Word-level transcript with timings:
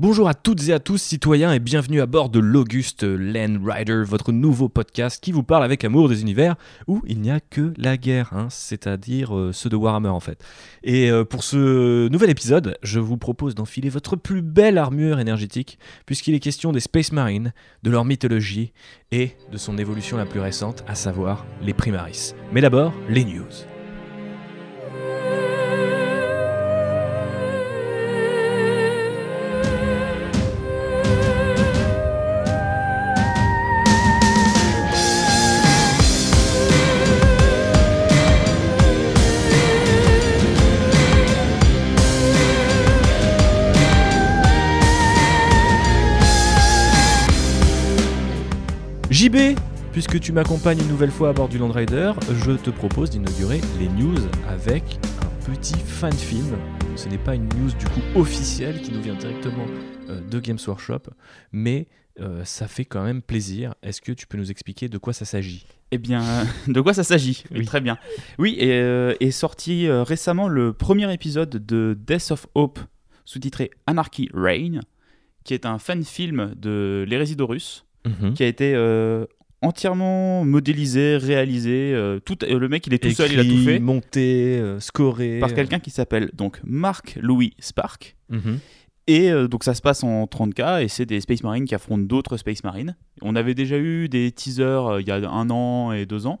Bonjour 0.00 0.28
à 0.28 0.34
toutes 0.34 0.68
et 0.68 0.72
à 0.72 0.80
tous, 0.80 1.00
citoyens, 1.00 1.52
et 1.52 1.60
bienvenue 1.60 2.00
à 2.00 2.06
bord 2.06 2.28
de 2.28 2.40
l'Auguste 2.40 3.04
Land 3.04 3.60
Rider, 3.64 4.02
votre 4.04 4.32
nouveau 4.32 4.68
podcast 4.68 5.22
qui 5.22 5.30
vous 5.30 5.44
parle 5.44 5.62
avec 5.62 5.84
amour 5.84 6.08
des 6.08 6.20
univers 6.20 6.56
où 6.88 7.00
il 7.06 7.20
n'y 7.20 7.30
a 7.30 7.38
que 7.38 7.72
la 7.76 7.96
guerre, 7.96 8.32
hein, 8.32 8.48
c'est-à-dire 8.50 9.36
euh, 9.36 9.52
ceux 9.52 9.68
de 9.68 9.76
Warhammer 9.76 10.08
en 10.08 10.18
fait. 10.18 10.42
Et 10.82 11.12
euh, 11.12 11.24
pour 11.24 11.44
ce 11.44 12.08
nouvel 12.08 12.30
épisode, 12.30 12.76
je 12.82 12.98
vous 12.98 13.18
propose 13.18 13.54
d'enfiler 13.54 13.88
votre 13.88 14.16
plus 14.16 14.42
belle 14.42 14.78
armure 14.78 15.20
énergétique, 15.20 15.78
puisqu'il 16.06 16.34
est 16.34 16.40
question 16.40 16.72
des 16.72 16.80
Space 16.80 17.12
Marines, 17.12 17.52
de 17.84 17.90
leur 17.92 18.04
mythologie 18.04 18.72
et 19.12 19.36
de 19.52 19.56
son 19.56 19.78
évolution 19.78 20.16
la 20.16 20.26
plus 20.26 20.40
récente, 20.40 20.82
à 20.88 20.96
savoir 20.96 21.46
les 21.62 21.72
Primaris. 21.72 22.34
Mais 22.52 22.60
d'abord, 22.60 22.92
les 23.08 23.24
news. 23.24 23.44
JB, 49.24 49.58
puisque 49.92 50.20
tu 50.20 50.32
m'accompagnes 50.32 50.80
une 50.80 50.88
nouvelle 50.88 51.10
fois 51.10 51.30
à 51.30 51.32
bord 51.32 51.48
du 51.48 51.56
Land 51.56 51.70
Rider, 51.70 52.12
je 52.44 52.52
te 52.52 52.68
propose 52.68 53.08
d'inaugurer 53.08 53.58
les 53.78 53.88
news 53.88 54.18
avec 54.46 54.98
un 55.22 55.50
petit 55.50 55.78
fan 55.78 56.12
film. 56.12 56.58
Ce 56.94 57.08
n'est 57.08 57.16
pas 57.16 57.34
une 57.34 57.48
news 57.54 57.70
du 57.78 57.86
coup 57.86 58.02
officielle 58.16 58.82
qui 58.82 58.92
nous 58.92 59.00
vient 59.00 59.14
directement 59.14 59.64
euh, 60.10 60.20
de 60.20 60.40
Games 60.40 60.58
Workshop, 60.66 61.04
mais 61.52 61.88
euh, 62.20 62.44
ça 62.44 62.68
fait 62.68 62.84
quand 62.84 63.02
même 63.02 63.22
plaisir. 63.22 63.74
Est-ce 63.82 64.02
que 64.02 64.12
tu 64.12 64.26
peux 64.26 64.36
nous 64.36 64.50
expliquer 64.50 64.90
de 64.90 64.98
quoi 64.98 65.14
ça 65.14 65.24
s'agit? 65.24 65.64
Eh 65.90 65.96
bien, 65.96 66.22
de 66.68 66.80
quoi 66.82 66.92
ça 66.92 67.02
s'agit? 67.02 67.44
Oui. 67.50 67.64
Très 67.64 67.80
bien. 67.80 67.96
Oui, 68.38 68.56
et, 68.58 68.72
euh, 68.72 69.14
est 69.20 69.30
sorti 69.30 69.86
euh, 69.86 70.02
récemment 70.02 70.48
le 70.48 70.74
premier 70.74 71.10
épisode 71.14 71.64
de 71.64 71.96
Death 71.98 72.30
of 72.30 72.46
Hope, 72.54 72.78
sous-titré 73.24 73.70
Anarchy 73.86 74.28
Reign, 74.34 74.82
qui 75.44 75.54
est 75.54 75.64
un 75.64 75.78
fan 75.78 76.04
film 76.04 76.52
de 76.56 77.06
l'hérésie 77.08 77.36
d'Horus, 77.36 77.83
Mhm. 78.06 78.34
qui 78.34 78.42
a 78.42 78.46
été 78.46 78.74
euh, 78.74 79.24
entièrement 79.62 80.44
modélisé, 80.44 81.16
réalisé. 81.16 81.92
euh, 81.94 82.20
tout, 82.20 82.36
euh, 82.44 82.58
le 82.58 82.68
mec, 82.68 82.86
il 82.86 82.94
est 82.94 82.98
tout 82.98 83.10
seul, 83.10 83.32
il 83.32 83.40
a 83.40 83.44
tout 83.44 83.64
fait. 83.64 83.78
monté, 83.78 84.58
euh, 84.58 84.78
scoré. 84.80 85.38
Par 85.40 85.54
quelqu'un 85.54 85.78
qui 85.80 85.90
s'appelle 85.90 86.30
donc 86.34 86.60
Mark 86.64 87.18
Louis 87.20 87.54
Spark. 87.58 88.16
Mhm. 88.28 88.58
Et 89.06 89.30
donc 89.50 89.64
ça 89.64 89.74
se 89.74 89.82
passe 89.82 90.02
en 90.02 90.26
30K 90.26 90.82
et 90.82 90.88
c'est 90.88 91.04
des 91.04 91.20
Space 91.20 91.42
Marines 91.42 91.66
qui 91.66 91.74
affrontent 91.74 92.04
d'autres 92.04 92.38
Space 92.38 92.64
Marines. 92.64 92.96
On 93.20 93.36
avait 93.36 93.54
déjà 93.54 93.76
eu 93.76 94.08
des 94.08 94.32
teasers 94.32 94.98
il 95.00 95.06
y 95.06 95.10
a 95.10 95.16
un 95.16 95.50
an 95.50 95.92
et 95.92 96.06
deux 96.06 96.26
ans. 96.26 96.40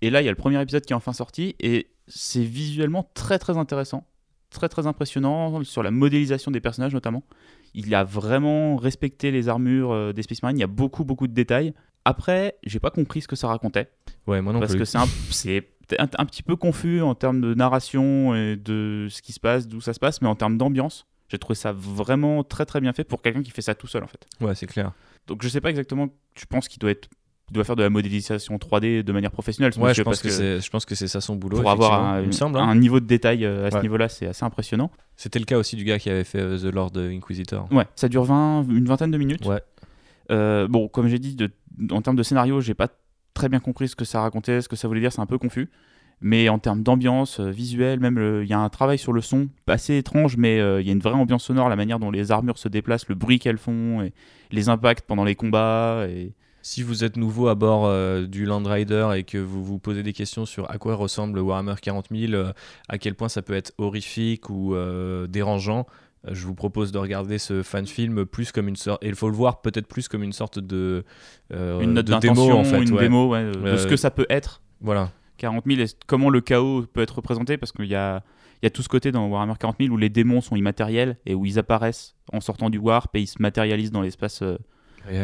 Et 0.00 0.08
là, 0.08 0.22
il 0.22 0.24
y 0.24 0.28
a 0.28 0.30
le 0.30 0.36
premier 0.36 0.62
épisode 0.62 0.84
qui 0.84 0.92
est 0.92 0.96
enfin 0.96 1.12
sorti 1.12 1.56
et 1.58 1.88
c'est 2.06 2.44
visuellement 2.44 3.10
très 3.14 3.40
très 3.40 3.56
intéressant, 3.58 4.06
très 4.50 4.68
très 4.68 4.86
impressionnant 4.86 5.64
sur 5.64 5.82
la 5.82 5.90
modélisation 5.90 6.52
des 6.52 6.60
personnages 6.60 6.94
notamment. 6.94 7.24
Il 7.74 7.94
a 7.94 8.04
vraiment 8.04 8.76
respecté 8.76 9.30
les 9.30 9.48
armures 9.48 9.92
euh, 9.92 10.12
des 10.12 10.22
Space 10.22 10.42
Marines, 10.42 10.58
il 10.58 10.62
y 10.62 10.64
a 10.64 10.68
beaucoup 10.68 11.04
beaucoup 11.04 11.26
de 11.28 11.32
détails. 11.34 11.72
Après, 12.04 12.56
j'ai 12.64 12.80
pas 12.80 12.90
compris 12.90 13.20
ce 13.20 13.28
que 13.28 13.36
ça 13.36 13.48
racontait 13.48 13.88
Ouais, 14.26 14.40
moi 14.40 14.52
non 14.52 14.60
parce 14.60 14.72
plus. 14.72 14.78
que 14.80 14.84
c'est 14.84 14.98
un, 14.98 15.06
c'est 15.30 15.66
un, 15.98 16.08
un 16.18 16.24
petit 16.24 16.42
peu 16.42 16.56
confus 16.56 17.00
en 17.02 17.14
termes 17.14 17.40
de 17.40 17.54
narration 17.54 18.34
et 18.34 18.56
de 18.56 19.06
ce 19.10 19.22
qui 19.22 19.32
se 19.32 19.40
passe, 19.40 19.66
d'où 19.68 19.80
ça 19.80 19.92
se 19.92 19.98
passe, 20.00 20.20
mais 20.22 20.28
en 20.28 20.34
termes 20.34 20.56
d'ambiance, 20.56 21.06
j'ai 21.28 21.38
trouvé 21.38 21.54
ça 21.54 21.72
vraiment 21.72 22.42
très 22.44 22.64
très 22.66 22.80
bien 22.80 22.92
fait 22.92 23.04
pour 23.04 23.22
quelqu'un 23.22 23.42
qui 23.42 23.50
fait 23.50 23.62
ça 23.62 23.74
tout 23.74 23.86
seul 23.86 24.02
en 24.02 24.06
fait. 24.06 24.26
Ouais, 24.40 24.54
c'est 24.54 24.66
clair. 24.66 24.92
Donc 25.26 25.42
je 25.42 25.48
sais 25.48 25.60
pas 25.60 25.70
exactement, 25.70 26.08
je 26.34 26.44
pense 26.46 26.68
qu'il 26.68 26.78
doit 26.78 26.90
être 26.90 27.08
il 27.50 27.54
doit 27.54 27.64
faire 27.64 27.74
de 27.76 27.82
la 27.82 27.90
modélisation 27.90 28.56
3D 28.56 29.02
de 29.02 29.12
manière 29.12 29.32
professionnelle. 29.32 29.72
Ouais, 29.78 29.92
je 29.92 30.02
pense 30.02 30.22
que, 30.22 30.30
c'est, 30.30 30.60
je 30.60 30.70
pense 30.70 30.84
que 30.84 30.94
c'est 30.94 31.08
ça 31.08 31.20
son 31.20 31.34
boulot. 31.36 31.60
pour 31.60 31.70
avoir 31.70 31.94
un, 32.04 32.20
il 32.20 32.28
me 32.28 32.32
semble. 32.32 32.58
hein. 32.58 32.62
un 32.68 32.74
niveau 32.76 33.00
de 33.00 33.06
détail 33.06 33.44
euh, 33.44 33.66
à 33.66 33.70
ce 33.70 33.78
niveau-là, 33.78 34.08
c'est 34.08 34.26
assez 34.26 34.44
impressionnant. 34.44 34.90
C'était 35.16 35.38
le 35.40 35.44
cas 35.44 35.58
aussi 35.58 35.74
du 35.76 35.84
gars 35.84 35.98
qui 35.98 36.10
avait 36.10 36.24
fait 36.24 36.38
euh, 36.40 36.58
The 36.58 36.72
Lord 36.72 36.92
Inquisitor. 36.96 37.66
Ouais, 37.72 37.86
ça 37.96 38.08
dure 38.08 38.24
20, 38.24 38.66
une 38.70 38.86
vingtaine 38.86 39.10
de 39.10 39.18
minutes. 39.18 39.44
Ouais. 39.46 39.60
Euh, 40.30 40.68
bon, 40.68 40.86
comme 40.88 41.08
j'ai 41.08 41.18
dit, 41.18 41.34
de- 41.34 41.50
en 41.90 42.02
termes 42.02 42.16
de 42.16 42.22
scénario, 42.22 42.60
j'ai 42.60 42.74
pas 42.74 42.88
très 43.34 43.48
bien 43.48 43.58
compris 43.60 43.88
ce 43.88 43.96
que 43.96 44.04
ça 44.04 44.20
racontait, 44.20 44.60
ce 44.60 44.68
que 44.68 44.76
ça 44.76 44.86
voulait 44.86 45.00
dire, 45.00 45.12
c'est 45.12 45.20
un 45.20 45.26
peu 45.26 45.38
confus. 45.38 45.68
Mais 46.20 46.48
en 46.50 46.58
termes 46.58 46.82
d'ambiance, 46.82 47.40
euh, 47.40 47.50
visuel, 47.50 47.98
même 47.98 48.42
il 48.42 48.48
y 48.48 48.52
a 48.52 48.58
un 48.60 48.68
travail 48.68 48.98
sur 48.98 49.12
le 49.12 49.22
son 49.22 49.48
assez 49.66 49.96
étrange, 49.96 50.36
mais 50.36 50.60
euh, 50.60 50.80
il 50.80 50.86
y 50.86 50.90
a 50.90 50.92
une 50.92 51.00
vraie 51.00 51.14
ambiance 51.14 51.44
sonore, 51.44 51.68
la 51.70 51.76
manière 51.76 51.98
dont 51.98 52.10
les 52.10 52.30
armures 52.30 52.58
se 52.58 52.68
déplacent, 52.68 53.08
le 53.08 53.14
bruit 53.14 53.38
qu'elles 53.38 53.56
font, 53.58 54.02
et 54.02 54.12
les 54.52 54.68
impacts 54.68 55.06
pendant 55.06 55.24
les 55.24 55.34
combats. 55.34 56.04
Et... 56.10 56.32
Si 56.62 56.82
vous 56.82 57.04
êtes 57.04 57.16
nouveau 57.16 57.48
à 57.48 57.54
bord 57.54 57.86
euh, 57.86 58.26
du 58.26 58.44
Land 58.44 58.64
Rider 58.64 59.10
et 59.16 59.24
que 59.24 59.38
vous 59.38 59.64
vous 59.64 59.78
posez 59.78 60.02
des 60.02 60.12
questions 60.12 60.44
sur 60.46 60.70
à 60.70 60.78
quoi 60.78 60.94
ressemble 60.94 61.36
le 61.36 61.42
Warhammer 61.42 61.74
40 61.80 62.06
000, 62.10 62.32
euh, 62.32 62.52
à 62.88 62.98
quel 62.98 63.14
point 63.14 63.28
ça 63.28 63.42
peut 63.42 63.54
être 63.54 63.72
horrifique 63.78 64.50
ou 64.50 64.74
euh, 64.74 65.26
dérangeant, 65.26 65.86
je 66.30 66.46
vous 66.46 66.54
propose 66.54 66.92
de 66.92 66.98
regarder 66.98 67.38
ce 67.38 67.62
fan 67.62 67.86
film 67.86 68.26
plus 68.26 68.52
comme 68.52 68.68
une 68.68 68.76
sorte, 68.76 69.02
et 69.02 69.08
il 69.08 69.14
faut 69.14 69.30
le 69.30 69.36
voir 69.36 69.62
peut-être 69.62 69.86
plus 69.86 70.06
comme 70.06 70.22
une 70.22 70.34
sorte 70.34 70.58
de, 70.58 71.04
une 71.50 71.94
note 71.94 72.06
de 72.06 72.18
démo 72.18 72.50
en 72.50 72.64
fait. 72.64 72.82
une 72.82 72.92
ouais. 72.92 73.00
démo 73.00 73.30
ouais, 73.30 73.50
de 73.52 73.76
ce 73.78 73.86
que 73.86 73.96
ça 73.96 74.10
peut 74.10 74.26
être. 74.28 74.60
Voilà. 74.82 75.10
40 75.38 75.64
000, 75.66 75.80
et 75.80 75.86
comment 76.06 76.28
le 76.28 76.42
chaos 76.42 76.84
peut 76.92 77.00
être 77.00 77.16
représenté, 77.16 77.56
parce 77.56 77.72
qu'il 77.72 77.86
y 77.86 77.94
a, 77.94 78.22
il 78.62 78.66
y 78.66 78.68
a 78.68 78.70
tout 78.70 78.82
ce 78.82 78.88
côté 78.88 79.10
dans 79.10 79.26
Warhammer 79.28 79.54
40 79.58 79.76
000 79.80 79.94
où 79.94 79.96
les 79.96 80.10
démons 80.10 80.42
sont 80.42 80.56
immatériels 80.56 81.16
et 81.24 81.34
où 81.34 81.46
ils 81.46 81.58
apparaissent 81.58 82.14
en 82.32 82.40
sortant 82.40 82.68
du 82.68 82.78
warp 82.78 83.14
et 83.16 83.20
ils 83.20 83.26
se 83.26 83.40
matérialisent 83.40 83.90
dans 83.90 84.02
l'espace 84.02 84.42
euh, 84.42 84.58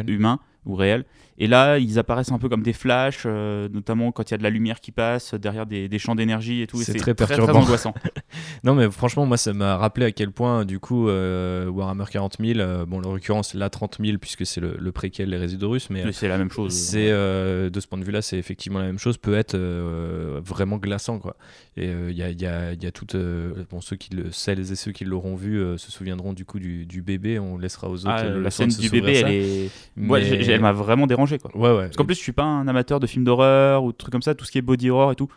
humain 0.07 0.41
ou 0.65 0.75
réel. 0.75 1.05
Et 1.39 1.47
là, 1.47 1.79
ils 1.79 1.99
apparaissent 1.99 2.33
un 2.33 2.39
peu 2.39 2.49
comme 2.49 2.63
des 2.63 2.73
flashs, 2.73 3.25
euh, 3.27 3.69
notamment 3.71 4.11
quand 4.13 4.31
il 4.31 4.33
y 4.33 4.35
a 4.35 4.39
de 4.39 4.43
la 4.43 4.51
lumière 4.51 4.81
qui 4.81 4.91
passe 4.93 5.35
derrière 5.35 5.67
des, 5.67 5.89
des 5.89 5.99
champs 5.99 6.15
d'énergie 6.15 6.63
et 6.63 6.67
tout. 6.67 6.79
C'est 6.79 6.93
très 6.99 7.15
très, 7.15 7.35
très 7.35 7.53
angoissant. 7.65 7.95
Non, 8.65 8.75
mais 8.75 8.91
franchement, 8.91 9.27
moi, 9.27 9.37
ça 9.37 9.53
m'a 9.53 9.77
rappelé 9.77 10.07
à 10.07 10.13
quel 10.13 10.31
point, 10.31 10.65
du 10.65 10.79
coup, 10.81 11.09
euh, 11.09 11.69
Warhammer 11.69 12.05
40 12.11 12.37
000, 12.41 12.59
euh, 12.61 12.85
bon, 12.87 13.03
en 13.05 13.13
l'occurrence, 13.13 13.55
la 13.55 13.71
30 13.71 13.99
000, 14.05 14.19
puisque 14.19 14.45
c'est 14.47 14.61
le, 14.61 14.77
le 14.79 14.93
préquel 14.93 15.31
des 15.31 15.37
résidus 15.37 15.65
russes, 15.67 15.91
mais. 15.91 16.01
euh, 16.03 16.07
Mais 16.07 16.13
c'est 16.13 16.29
la 16.29 16.39
même 16.39 16.51
chose. 16.51 16.73
c'est 16.73 17.11
euh, 17.11 17.71
de 17.71 17.81
ce 17.81 17.87
point 17.87 17.99
de 17.99 18.05
vue-là, 18.05 18.23
c'est 18.23 18.39
effectivement 18.39 18.79
la 18.79 18.87
même 18.87 18.99
chose. 18.99 19.19
Peut 19.19 19.35
être 19.37 19.55
euh, 19.55 20.41
vraiment 20.45 20.77
glaçant, 20.79 21.19
quoi. 21.19 21.37
Et 21.77 21.89
euh, 21.89 22.11
il 22.11 22.17
y 22.17 22.23
a, 22.23 22.31
y 22.31 22.47
a- 22.47 22.73
y 22.73 22.87
a 22.87 22.91
tout. 22.91 23.07
euh, 23.15 23.53
bon, 23.71 23.81
ceux 23.83 23.97
qui 23.97 24.15
le, 24.15 24.33
celles 24.33 24.73
et 24.73 24.77
ceux 24.77 24.93
qui 24.93 25.05
l'auront 25.05 25.37
vu 25.37 25.59
euh, 25.61 25.77
se 25.77 25.93
souviendront 25.93 26.33
du 26.33 26.45
coup 26.47 26.59
du, 26.59 26.87
du 26.87 27.03
bébé. 27.03 27.39
On 27.39 27.59
laissera 27.59 27.89
aux 27.91 28.07
autres 28.07 28.09
Ah, 28.17 28.25
la 28.25 28.51
scène 28.51 28.69
du 28.71 28.89
bébé, 28.89 29.13
elle 29.17 29.31
est. 29.33 29.71
Mais- 29.97 30.25
j'ai- 30.25 30.53
elle 30.53 30.61
m'a 30.63 30.73
vraiment 30.73 31.07
dérangé. 31.07 31.26
Quoi. 31.39 31.51
Ouais, 31.57 31.77
ouais. 31.77 31.85
Parce 31.87 31.97
qu'en 31.97 32.05
plus, 32.05 32.15
je 32.15 32.21
suis 32.21 32.33
pas 32.33 32.45
un 32.45 32.67
amateur 32.69 33.01
de 33.01 33.07
films 33.07 33.25
d'horreur 33.25 33.85
ou 33.85 33.93
de 33.93 33.97
trucs 33.97 34.13
comme 34.13 34.23
ça, 34.23 34.35
tout 34.35 34.45
ce 34.45 34.51
qui 34.53 34.59
est 34.59 34.63
body 34.63 34.91
horror 34.91 35.13
et 35.13 35.17
tout. 35.17 35.29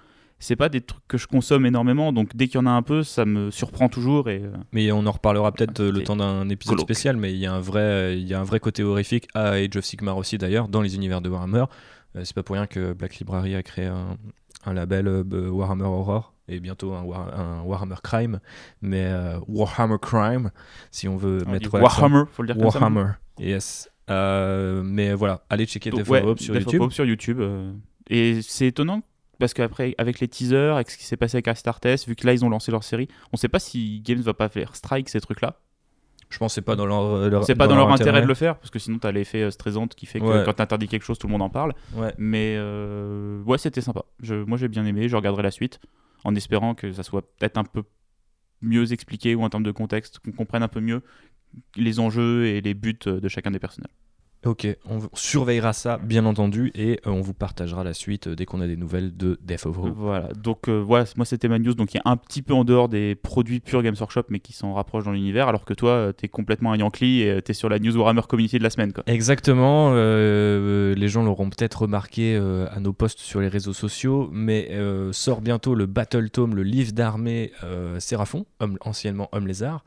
C'est 0.42 0.56
pas 0.56 0.70
des 0.70 0.80
trucs 0.80 1.06
que 1.10 1.18
je 1.18 1.28
consomme 1.28 1.66
énormément, 1.66 2.14
donc 2.14 2.34
dès 2.34 2.48
qu'il 2.48 2.56
y 2.62 2.64
en 2.64 2.66
a 2.66 2.70
un 2.72 2.82
peu, 2.82 3.04
ça 3.04 3.26
me 3.26 3.52
surprend 3.52 3.90
toujours. 3.90 4.30
Et, 4.30 4.42
euh, 4.42 4.52
Mais 4.72 4.90
on 4.94 5.06
en 5.06 5.12
reparlera 5.12 5.52
peut-être 5.52 5.82
Ah, 5.82 5.84
euh, 5.84 5.92
le 5.92 6.04
temps 6.04 6.16
d'un 6.16 6.48
épisode 6.48 6.80
spécial, 6.80 7.18
mais 7.18 7.34
il 7.34 7.40
y 7.40 7.46
a 7.46 7.54
un 7.54 7.60
vrai, 7.60 8.18
il 8.18 8.26
y 8.26 8.34
a 8.34 8.40
un 8.40 8.46
vrai 8.46 8.62
côté 8.62 8.82
horrifique 8.82 9.28
à 9.34 9.50
Age 9.56 9.76
of 9.76 9.84
Sigmar 9.84 10.16
aussi 10.16 10.38
d'ailleurs 10.38 10.70
dans 10.70 10.82
les 10.82 10.96
univers 10.96 11.20
de 11.20 11.28
Warhammer. 11.28 11.66
Euh, 12.16 12.22
c'est 12.24 12.34
pas 12.34 12.44
pour 12.44 12.56
rien 12.56 12.68
que 12.68 12.94
Black 12.94 13.18
Library 13.18 13.54
a 13.56 13.64
créé 13.64 13.88
un, 13.88 14.16
un 14.66 14.74
label 14.74 15.08
euh, 15.10 15.50
Warhammer 15.50 15.84
Horror 15.84 16.34
et 16.48 16.62
bientôt 16.62 16.94
un, 16.94 17.04
War- 17.04 17.38
un 17.38 17.62
Warhammer 17.64 17.98
Crime, 18.02 18.40
mais 18.82 19.08
euh, 19.08 19.40
Warhammer 19.50 19.98
Crime 20.02 20.52
si 20.90 21.10
on 21.10 21.18
veut 21.18 21.44
on 21.48 21.52
mettre. 21.52 21.70
Warhammer, 21.74 22.24
faut 22.32 22.44
le 22.44 22.48
dire 22.54 22.56
comme 22.56 22.72
ça. 22.72 22.80
Warhammer, 22.80 23.12
yes. 23.40 23.90
Euh, 24.10 24.82
mais 24.84 25.14
voilà, 25.14 25.44
allez 25.50 25.66
checker 25.66 25.90
Donc, 25.92 26.02
Death 26.02 26.10
ouais, 26.10 26.24
sur 26.38 26.56
YouTube. 26.56 26.92
Sur 26.92 27.06
YouTube. 27.06 27.40
euh, 27.42 27.72
Et 28.10 28.42
c'est 28.42 28.68
étonnant 28.68 29.04
parce 29.40 29.54
qu'après, 29.54 29.96
avec 29.98 30.20
les 30.20 30.28
teasers, 30.28 30.76
avec 30.76 30.90
ce 30.90 30.98
qui 30.98 31.06
s'est 31.06 31.16
passé 31.18 31.38
avec 31.38 31.48
Astartes, 31.48 31.86
vu 32.08 32.16
que 32.16 32.26
là 32.26 32.34
ils 32.34 32.44
ont 32.44 32.50
lancé 32.50 32.72
leur 32.72 32.84
série, 32.84 33.08
on 33.32 33.38
sait 33.38 33.48
pas 33.48 33.60
si 33.60 34.02
Games 34.02 34.20
va 34.22 34.34
pas 34.34 34.50
faire 34.50 34.76
strike 34.76 35.08
ces 35.10 35.22
trucs-là. 35.22 35.60
Je 36.30 36.38
pense 36.38 36.52
que 36.52 36.56
c'est 36.56 36.62
pas 36.62 36.76
dans 36.76 36.86
leur, 36.86 37.30
leur- 37.30 37.44
C'est 37.44 37.56
pas 37.56 37.68
dans, 37.68 37.76
leur 37.76 37.92
intérêt 37.92 38.22
de 38.22 38.28
le 38.28 38.34
faire 38.36 38.58
parce 38.58 38.70
que 38.70 38.78
sinon 38.78 39.00
t'as 39.00 39.12
l'effet 39.12 39.42
euh, 39.44 39.52
stressant 39.52 39.88
qui 39.88 40.06
fait 40.06 40.20
que 40.20 40.26
Ouais. 40.26 40.44
quand 40.46 40.54
t'interdis 40.54 40.88
quelque 40.88 41.04
chose, 41.04 41.18
tout 41.18 41.26
le 41.28 41.32
monde 41.32 41.42
en 41.42 41.50
parle. 41.50 41.74
Ouais. 41.96 42.14
Mais 42.20 42.56
euh, 42.58 43.42
ouais, 43.44 43.58
c'était 43.58 43.82
sympa. 43.82 44.04
Je, 44.22 44.36
moi 44.36 44.58
j'ai 44.58 44.68
bien 44.68 44.86
aimé, 44.86 45.08
je 45.10 45.16
regarderai 45.16 45.42
la 45.44 45.52
suite 45.52 45.80
en 46.24 46.36
espérant 46.36 46.76
que 46.76 46.92
ça 46.92 47.02
soit 47.02 47.22
peut-être 47.38 47.58
un 47.58 47.64
peu 47.64 47.82
mieux 48.62 48.92
expliqué 48.92 49.36
ou 49.36 49.42
en 49.44 49.50
termes 49.50 49.64
de 49.64 49.72
contexte, 49.72 50.20
qu'on 50.20 50.34
comprenne 50.34 50.62
un 50.64 50.68
peu 50.68 50.82
mieux 50.82 51.02
les 51.76 52.00
enjeux 52.00 52.46
et 52.48 52.62
les 52.62 52.74
buts 52.74 53.00
euh, 53.08 53.20
de 53.20 53.28
chacun 53.28 53.52
des 53.52 53.60
personnages. 53.60 53.92
Ok, 54.46 54.66
on 54.90 55.00
surveillera 55.14 55.74
ça 55.74 55.98
bien 55.98 56.26
entendu 56.26 56.72
et 56.74 57.02
euh, 57.06 57.10
on 57.10 57.20
vous 57.20 57.34
partagera 57.34 57.84
la 57.84 57.94
suite 57.94 58.28
euh, 58.28 58.36
dès 58.36 58.46
qu'on 58.46 58.62
a 58.62 58.68
des 58.68 58.78
nouvelles 58.78 59.18
de 59.18 59.38
Death 59.42 59.66
of 59.66 59.78
Hope. 59.78 59.94
Voilà, 59.98 60.30
donc 60.34 60.70
euh, 60.70 60.80
voilà, 60.80 61.04
moi 61.18 61.26
c'était 61.26 61.50
ma 61.50 61.60
news, 61.60 61.74
donc 61.74 61.94
il 61.94 61.98
y 61.98 62.00
a 62.00 62.10
un 62.10 62.16
petit 62.16 62.42
peu 62.42 62.54
en 62.54 62.64
dehors 62.64 62.88
des 62.88 63.16
produits 63.16 63.60
pure 63.60 63.84
Games 63.84 63.98
Workshop 64.00 64.24
mais 64.30 64.40
qui 64.40 64.54
s'en 64.54 64.74
rapprochent 64.74 65.04
dans 65.04 65.12
l'univers, 65.12 65.50
alors 65.50 65.66
que 65.66 65.74
toi 65.74 66.14
tu 66.18 66.24
es 66.24 66.30
complètement 66.30 66.72
un 66.72 66.78
Yankee 66.78 67.24
et 67.24 67.42
tu 67.42 67.52
es 67.52 67.54
sur 67.54 67.68
la 67.68 67.80
news 67.80 67.94
Warhammer 67.98 68.22
Community 68.30 68.60
de 68.60 68.64
la 68.64 68.70
semaine. 68.70 68.94
Quoi. 68.94 69.04
Exactement, 69.08 69.94
les 69.94 71.08
gens 71.10 71.24
l'auront 71.24 71.50
peut-être 71.50 71.82
remarqué 71.82 72.38
à 72.38 72.80
nos 72.80 72.94
posts 72.94 73.20
sur 73.20 73.42
les 73.42 73.50
réseaux 73.50 73.74
sociaux, 73.74 74.30
mais 74.32 74.72
sort 75.12 75.42
bientôt 75.42 75.76
le 75.76 75.86
Battle 75.86 76.30
Tome, 76.30 76.56
le 76.56 76.64
livre 76.64 76.94
d'armée 76.94 77.52
Séraphon, 77.98 78.46
anciennement 78.82 79.28
Homme 79.34 79.48
Lézard, 79.48 79.84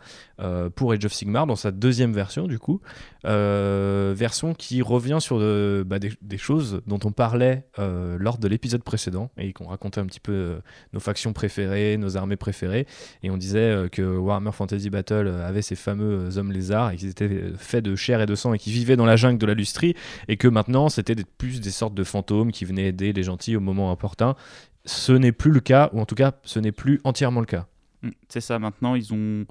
pour 0.75 0.93
Age 0.93 1.07
of 1.07 1.13
Sigmar 1.15 1.47
dans 1.47 1.57
sa 1.57 1.71
deuxième 1.71 2.13
version 2.13 2.47
du 2.47 2.59
coup, 2.59 2.83
version 3.25 4.42
qui 4.57 4.83
revient 4.83 5.19
sur 5.21 5.39
euh, 5.41 5.85
bah, 5.85 5.99
des, 5.99 6.39
choses 6.39 6.83
dont 6.87 6.99
on 7.05 7.13
parlait 7.13 7.65
euh, 7.79 8.17
lors 8.19 8.39
de 8.39 8.49
l'épisode 8.49 8.83
précédent 8.83 9.31
et 9.39 9.53
qu'on 9.53 9.67
racontait 9.67 10.01
un 10.01 10.07
petit 10.07 10.21
peu 10.21 10.33
euh, 10.33 10.59
nos 10.93 11.01
factions 11.01 11.33
préférées, 11.33 11.97
nos 11.97 12.17
armées 12.17 12.37
préférées. 12.37 12.87
Et 13.23 13.31
on 13.31 13.37
disait 13.37 13.89
que 13.93 14.03
Warhammer 14.03 14.53
Fantasy 14.53 14.91
Battle 14.91 15.29
avait 15.29 15.63
ces 15.63 15.77
fameux 15.77 16.37
hommes 16.37 16.53
lézards 16.53 16.91
et 16.91 16.97
qu'ils 16.97 17.11
étaient 17.11 17.53
faits 17.57 17.85
de 17.85 17.95
chair 17.95 18.21
et 18.21 18.27
de 18.27 18.35
sang 18.35 18.53
et 18.53 18.59
qui 18.59 18.73
vivaient 18.73 18.97
dans 18.97 19.07
la 19.07 19.17
jungle 19.17 19.39
de 19.39 19.47
la 19.47 19.55
lustrie 19.55 19.95
et 20.29 20.37
que 20.37 20.49
maintenant 20.49 20.89
c'était 20.89 21.17
plus 21.39 21.61
des 21.61 21.71
sortes 21.71 21.95
de 21.95 22.05
fantômes 22.05 22.53
qui 22.53 22.65
venaient 22.65 22.89
aider 22.89 23.13
les 23.13 23.23
gentils 23.23 23.57
au 23.57 23.61
moment 23.61 23.93
opportun. 23.93 24.35
Ce 24.85 25.13
n'est 25.13 25.33
plus 25.33 25.53
le 25.53 25.61
cas, 25.61 25.91
ou 25.93 26.01
en 26.01 26.07
tout 26.07 26.17
cas 26.17 26.33
ce 26.43 26.59
n'est 26.59 26.73
plus 26.73 27.01
entièrement 27.05 27.41
le 27.41 27.47
cas. 27.47 27.67
Mm, 28.03 28.11
c'est 28.29 28.41
ça, 28.41 28.59
maintenant 28.59 28.95
ils 28.95 29.13
ont 29.13 29.47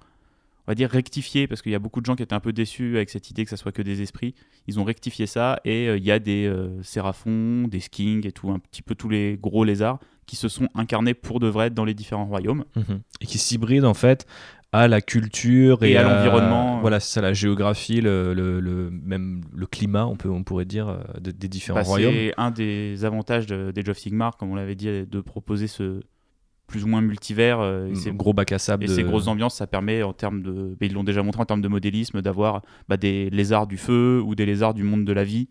on 0.67 0.71
va 0.71 0.75
dire 0.75 0.89
rectifié, 0.89 1.47
parce 1.47 1.61
qu'il 1.61 1.71
y 1.71 1.75
a 1.75 1.79
beaucoup 1.79 2.01
de 2.01 2.05
gens 2.05 2.15
qui 2.15 2.23
étaient 2.23 2.33
un 2.33 2.39
peu 2.39 2.53
déçus 2.53 2.95
avec 2.95 3.09
cette 3.09 3.29
idée 3.29 3.43
que 3.43 3.49
ça 3.49 3.57
soit 3.57 3.71
que 3.71 3.81
des 3.81 4.01
esprits. 4.01 4.35
Ils 4.67 4.79
ont 4.79 4.83
rectifié 4.83 5.25
ça 5.25 5.59
et 5.65 5.87
euh, 5.87 5.97
il 5.97 6.03
y 6.03 6.11
a 6.11 6.19
des 6.19 6.45
euh, 6.45 6.81
séraphons, 6.83 7.67
des 7.67 7.79
skings 7.79 8.25
et 8.27 8.31
tout, 8.31 8.51
un 8.51 8.59
petit 8.59 8.81
peu 8.81 8.95
tous 8.95 9.09
les 9.09 9.37
gros 9.41 9.63
lézards 9.63 9.99
qui 10.27 10.35
se 10.35 10.47
sont 10.47 10.69
incarnés 10.75 11.13
pour 11.13 11.39
de 11.39 11.47
vrai 11.47 11.69
dans 11.71 11.83
les 11.83 11.93
différents 11.93 12.25
royaumes. 12.25 12.63
Mhm. 12.75 13.01
Et 13.21 13.25
qui 13.25 13.37
s'hybrident 13.37 13.85
en 13.85 13.93
fait 13.93 14.25
à 14.71 14.87
la 14.87 15.01
culture 15.01 15.83
et, 15.83 15.97
à, 15.97 16.03
l'environnement. 16.03 16.79
Voilà, 16.79 17.01
c'est 17.01 17.15
ça, 17.15 17.21
la 17.21 17.33
géographie, 17.33 17.99
le, 17.99 18.33
le, 18.33 18.89
même 18.89 19.41
le 19.53 19.65
climat, 19.65 20.05
on, 20.05 20.15
peut, 20.15 20.29
on 20.29 20.43
pourrait 20.43 20.63
dire, 20.63 20.97
des 21.19 21.49
différents 21.49 21.81
bah, 21.81 21.85
royaumes. 21.85 22.13
C'est 22.13 22.33
un 22.37 22.51
des 22.51 23.03
avantages 23.03 23.47
des 23.47 23.89
of 23.89 23.97
Sigmar, 23.97 24.37
comme 24.37 24.49
on 24.51 24.55
l'avait 24.55 24.75
dit, 24.75 25.05
de 25.05 25.19
proposer 25.19 25.67
ce, 25.67 25.99
plus 26.71 26.85
ou 26.85 26.88
moins 26.88 27.01
multivers. 27.01 27.59
Euh, 27.59 27.89
et 27.89 27.95
ces 27.95 28.12
gros 28.12 28.33
bac 28.33 28.51
à 28.51 28.57
sable. 28.57 28.85
Et 28.85 28.88
ces 28.88 29.03
grosses 29.03 29.27
ambiances, 29.27 29.56
ça 29.56 29.68
permet 29.68 30.01
en 30.01 30.13
termes 30.13 30.41
de. 30.41 30.75
ils 30.81 30.94
l'ont 30.94 31.03
déjà 31.03 31.21
montré 31.21 31.41
en 31.41 31.45
termes 31.45 31.62
de 31.62 31.68
modélisme, 31.68 32.21
d'avoir 32.21 32.62
bah, 32.89 32.97
des 32.97 33.29
lézards 33.29 33.68
du 33.68 33.77
feu 33.77 34.21
ou 34.25 34.33
des 34.33 34.45
lézards 34.45 34.73
du 34.73 34.83
monde 34.83 35.06
de 35.06 35.13
la 35.13 35.23
vie 35.23 35.47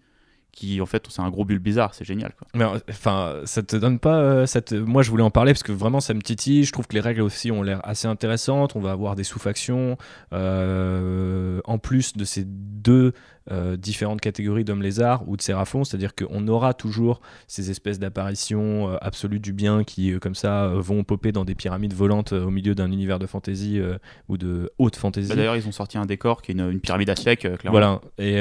qui 0.53 0.81
en 0.81 0.87
fait 0.87 1.07
c'est 1.09 1.23
un 1.23 1.31
gros 1.31 1.45
bulle 1.45 1.61
bizarre 1.61 1.95
c'est 1.95 2.05
génial 2.05 2.33
quoi. 2.37 2.49
mais 2.55 2.65
enfin 2.89 3.37
ça 3.45 3.63
te 3.63 3.77
donne 3.77 4.01
pas 4.01 4.17
euh, 4.17 4.47
cette 4.47 4.73
moi 4.73 5.03
je 5.03 5.11
voulais 5.11 5.23
en 5.23 5.31
parler 5.31 5.53
parce 5.53 5.63
que 5.63 5.71
vraiment 5.71 6.01
ça 6.01 6.13
me 6.13 6.21
titille 6.21 6.65
je 6.65 6.73
trouve 6.73 6.89
que 6.89 6.95
les 6.95 7.01
règles 7.01 7.23
aussi 7.23 7.53
ont 7.53 7.63
l'air 7.63 7.81
assez 7.85 8.09
intéressantes 8.09 8.75
on 8.75 8.81
va 8.81 8.91
avoir 8.91 9.15
des 9.15 9.23
sous-factions 9.23 9.97
euh, 10.33 11.61
en 11.65 11.79
plus 11.79 12.17
de 12.17 12.25
ces 12.25 12.45
deux 12.45 13.13
euh, 13.53 13.77
différentes 13.77 14.21
catégories 14.21 14.65
d'hommes 14.65 14.83
lézards 14.83 15.29
ou 15.29 15.37
de 15.37 15.43
séraphons, 15.43 15.83
c'est-à-dire 15.83 16.15
qu'on 16.15 16.47
aura 16.47 16.73
toujours 16.73 17.21
ces 17.49 17.71
espèces 17.71 17.99
d'apparitions 17.99 18.91
euh, 18.91 18.97
absolues 19.01 19.41
du 19.41 19.53
bien 19.53 19.83
qui, 19.83 20.13
euh, 20.13 20.19
comme 20.21 20.37
ça, 20.37 20.69
vont 20.77 21.03
popper 21.03 21.33
dans 21.33 21.45
des 21.45 21.57
pyramides 21.57 21.93
volantes 21.93 22.33
au 22.33 22.51
milieu 22.51 22.77
d'un 22.77 22.93
univers 22.93 23.19
de 23.19 23.27
fantasy 23.27 23.81
ou 24.29 24.37
de 24.37 24.71
haute 24.79 24.97
fantasy. 24.97 25.29
Bah, 25.29 25.35
d'ailleurs, 25.35 25.57
ils 25.57 25.67
ont 25.67 25.73
sorti 25.73 25.99
un 25.99 26.07
décor 26.07 26.43
qui 26.43 26.53
est 26.53 26.55
une, 26.55 26.81
pyramide 26.81 27.11
aztèque, 27.11 27.41
clairement. 27.59 27.71
Voilà, 27.71 28.01
et 28.19 28.41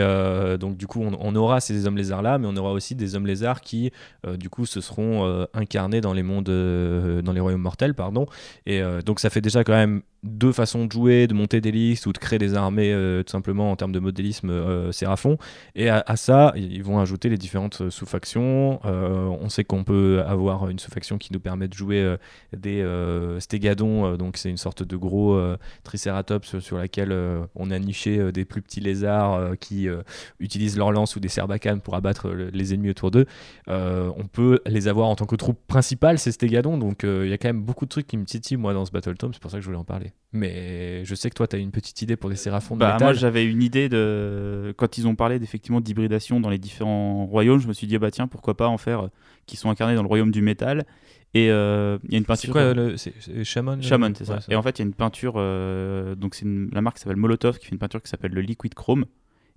donc 0.57 0.77
du 0.77 0.85
coup, 0.85 1.01
on, 1.01 1.35
aura 1.35 1.59
ces 1.59 1.87
hommes 1.87 1.97
lézards-là, 1.97 2.37
mais 2.37 2.47
on 2.47 2.55
aura 2.55 2.71
aussi 2.71 2.95
des 2.95 3.15
hommes 3.15 3.25
lézards 3.25 3.61
qui, 3.61 3.91
du 4.37 4.49
coup, 4.49 4.65
se 4.65 4.81
seront 4.81 5.47
incarnés 5.53 6.01
dans 6.01 6.13
les 6.13 6.23
mondes, 6.23 6.45
dans 6.45 7.33
les 7.33 7.39
royaumes 7.39 7.61
mortels, 7.61 7.93
pardon. 7.93 8.27
Et 8.65 8.81
donc, 9.05 9.19
ça 9.19 9.29
fait 9.29 9.41
déjà 9.41 9.63
quand 9.63 9.73
même 9.73 10.01
deux 10.23 10.51
façons 10.51 10.85
de 10.85 10.91
jouer, 10.91 11.27
de 11.27 11.33
monter 11.33 11.61
des 11.61 11.71
listes 11.71 12.05
ou 12.05 12.13
de 12.13 12.17
créer 12.17 12.39
des 12.39 12.55
armées 12.55 12.91
euh, 12.93 13.23
tout 13.23 13.31
simplement 13.31 13.71
en 13.71 13.75
termes 13.75 13.91
de 13.91 13.99
modélisme 13.99 14.49
euh, 14.49 14.91
Séraphon. 14.91 15.37
Et 15.75 15.89
à, 15.89 16.03
ça, 16.15 16.53
ils 16.55 16.83
vont 16.83 16.99
ajouter 16.99 17.29
les 17.29 17.37
différentes 17.37 17.81
euh, 17.81 17.89
sous-factions. 17.89 18.79
on 18.83 19.49
sait 19.49 19.63
qu'on 19.63 19.83
peut 19.83 20.21
avoir 20.25 20.69
une 20.69 20.79
sous-faction 20.79 21.17
qui 21.17 21.31
nous 21.33 21.39
permet 21.39 21.67
de 21.67 21.73
jouer 21.73 22.17
des 22.55 22.85
stégadons, 23.39 24.15
donc 24.15 24.37
c'est 24.37 24.49
une 24.49 24.57
sorte 24.57 24.83
de 24.83 24.95
gros 24.95 25.39
tricératops 25.83 26.59
sur 26.59 26.77
laquelle 26.77 27.15
on 27.55 27.71
a 27.71 27.79
niché 27.79 28.31
des 28.31 28.45
plus 28.45 28.61
petits 28.61 28.79
lézards 28.79 29.57
qui 29.59 29.87
utilisent 30.39 30.77
leur 30.77 30.91
lance 30.91 31.15
ou 31.15 31.19
des 31.19 31.27
serbacanes 31.29 31.81
pour 31.81 31.95
abattre 31.95 32.29
les 32.29 32.73
ennemis 32.73 32.91
autour 32.91 33.11
d'eux. 33.11 33.25
on 33.67 34.27
peut 34.31 34.59
les 34.65 34.87
avoir 34.87 35.07
en 35.07 35.15
tant 35.15 35.25
que 35.25 35.35
troupe 35.35 35.59
principale, 35.67 36.19
ces 36.19 36.31
stégadons, 36.31 36.77
donc 36.77 37.03
il 37.03 37.27
y 37.27 37.33
a 37.33 37.37
quand 37.37 37.49
même 37.49 37.63
beaucoup 37.63 37.85
de 37.85 37.89
trucs 37.89 38.07
qui 38.07 38.17
me 38.17 38.25
titillent 38.25 38.57
moi 38.57 38.73
dans 38.73 38.85
ce 38.85 38.91
Battle 38.91 39.17
Tom, 39.17 39.33
c'est 39.33 39.41
pour 39.41 39.51
ça 39.51 39.57
que 39.57 39.61
je 39.61 39.67
voulais 39.67 39.79
en 39.79 39.85
parler. 39.85 40.08
Mais 40.31 41.03
je 41.05 41.15
sais 41.15 41.29
que 41.29 41.35
toi, 41.35 41.47
tu 41.47 41.55
as 41.55 41.59
une 41.59 41.71
petite 41.71 42.01
idée 42.03 42.15
pour 42.15 42.29
des 42.29 42.35
séraphons 42.35 42.75
de 42.75 42.81
bah, 42.81 42.97
Moi, 42.99 43.13
j'avais 43.13 43.45
une 43.45 43.63
idée 43.63 43.89
de. 43.89 44.73
Quand 44.77 44.97
ils 44.97 45.07
ont 45.07 45.15
parlé 45.15 45.37
effectivement 45.41 45.81
d'hybridation 45.81 46.39
dans 46.39 46.49
les 46.49 46.59
différents 46.59 47.25
royaumes, 47.25 47.59
je 47.59 47.67
me 47.67 47.73
suis 47.73 47.87
dit, 47.87 47.95
ah 47.95 47.99
bah 47.99 48.11
tiens, 48.11 48.27
pourquoi 48.27 48.55
pas 48.55 48.67
en 48.67 48.77
faire 48.77 49.05
euh, 49.05 49.11
qui 49.47 49.57
sont 49.57 49.71
incarnés 49.71 49.95
dans 49.95 50.03
le 50.03 50.07
royaume 50.07 50.31
du 50.31 50.43
métal. 50.43 50.85
Et 51.33 51.49
euh, 51.49 51.97
il 52.03 52.11
y 52.11 52.15
a 52.15 52.17
une 52.19 52.25
peinture. 52.25 52.53
C'est 52.53 52.73
quoi 52.73 52.97
C'est 52.97 53.43
Shaman 53.43 53.81
Shaman, 53.81 54.13
c'est 54.15 54.25
ça. 54.25 54.39
Et 54.49 54.55
en 54.55 54.61
fait, 54.61 54.77
il 54.77 54.83
y 54.83 54.85
a 54.85 54.85
une 54.85 54.93
peinture. 54.93 55.33
Euh, 55.37 56.13
donc, 56.13 56.35
c'est 56.35 56.45
la 56.71 56.81
marque 56.81 56.97
qui 56.97 57.03
s'appelle 57.03 57.17
Molotov 57.17 57.57
qui 57.57 57.65
fait 57.65 57.71
une 57.71 57.79
peinture 57.79 58.01
qui 58.01 58.09
s'appelle 58.09 58.31
le 58.31 58.41
Liquid 58.41 58.75
Chrome. 58.75 59.05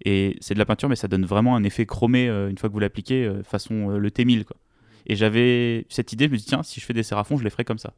Et 0.05 0.37
c'est 0.41 0.55
de 0.55 0.59
la 0.59 0.65
peinture, 0.65 0.89
mais 0.89 0.97
ça 0.97 1.07
donne 1.07 1.27
vraiment 1.27 1.55
un 1.55 1.65
effet 1.65 1.87
chromé 1.87 2.27
une 2.27 2.59
fois 2.59 2.69
que 2.69 2.75
vous 2.75 2.81
l'appliquez, 2.81 3.31
façon 3.45 3.91
le 3.91 4.11
T1000. 4.11 4.45
Quoi. 4.45 4.57
Et 5.07 5.17
j'avais 5.17 5.87
cette 5.91 6.13
idée, 6.13 6.27
je 6.27 6.31
me 6.31 6.37
dis, 6.37 6.45
tiens, 6.45 6.63
si 6.63 6.81
je 6.81 6.87
fais 6.87 6.93
des 6.93 7.03
séraphons, 7.03 7.37
je 7.37 7.45
les 7.45 7.51
ferai 7.51 7.65
comme 7.65 7.79
ça. 7.79 7.93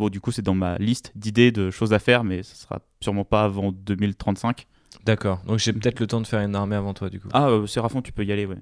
Bon, 0.00 0.08
du 0.08 0.18
coup, 0.18 0.32
c'est 0.32 0.40
dans 0.40 0.54
ma 0.54 0.78
liste 0.78 1.12
d'idées 1.14 1.52
de 1.52 1.70
choses 1.70 1.92
à 1.92 1.98
faire, 1.98 2.24
mais 2.24 2.42
ce 2.42 2.56
sera 2.56 2.80
sûrement 3.02 3.26
pas 3.26 3.44
avant 3.44 3.70
2035. 3.70 4.66
D'accord. 5.04 5.42
Donc 5.46 5.58
j'ai 5.58 5.74
peut-être 5.74 6.00
le 6.00 6.06
temps 6.06 6.22
de 6.22 6.26
faire 6.26 6.40
une 6.40 6.54
armée 6.54 6.74
avant 6.74 6.94
toi, 6.94 7.10
du 7.10 7.20
coup. 7.20 7.28
Ah, 7.34 7.48
euh, 7.48 7.66
Séraphon, 7.66 8.00
tu 8.00 8.10
peux 8.10 8.24
y 8.24 8.32
aller, 8.32 8.46
ouais. 8.46 8.56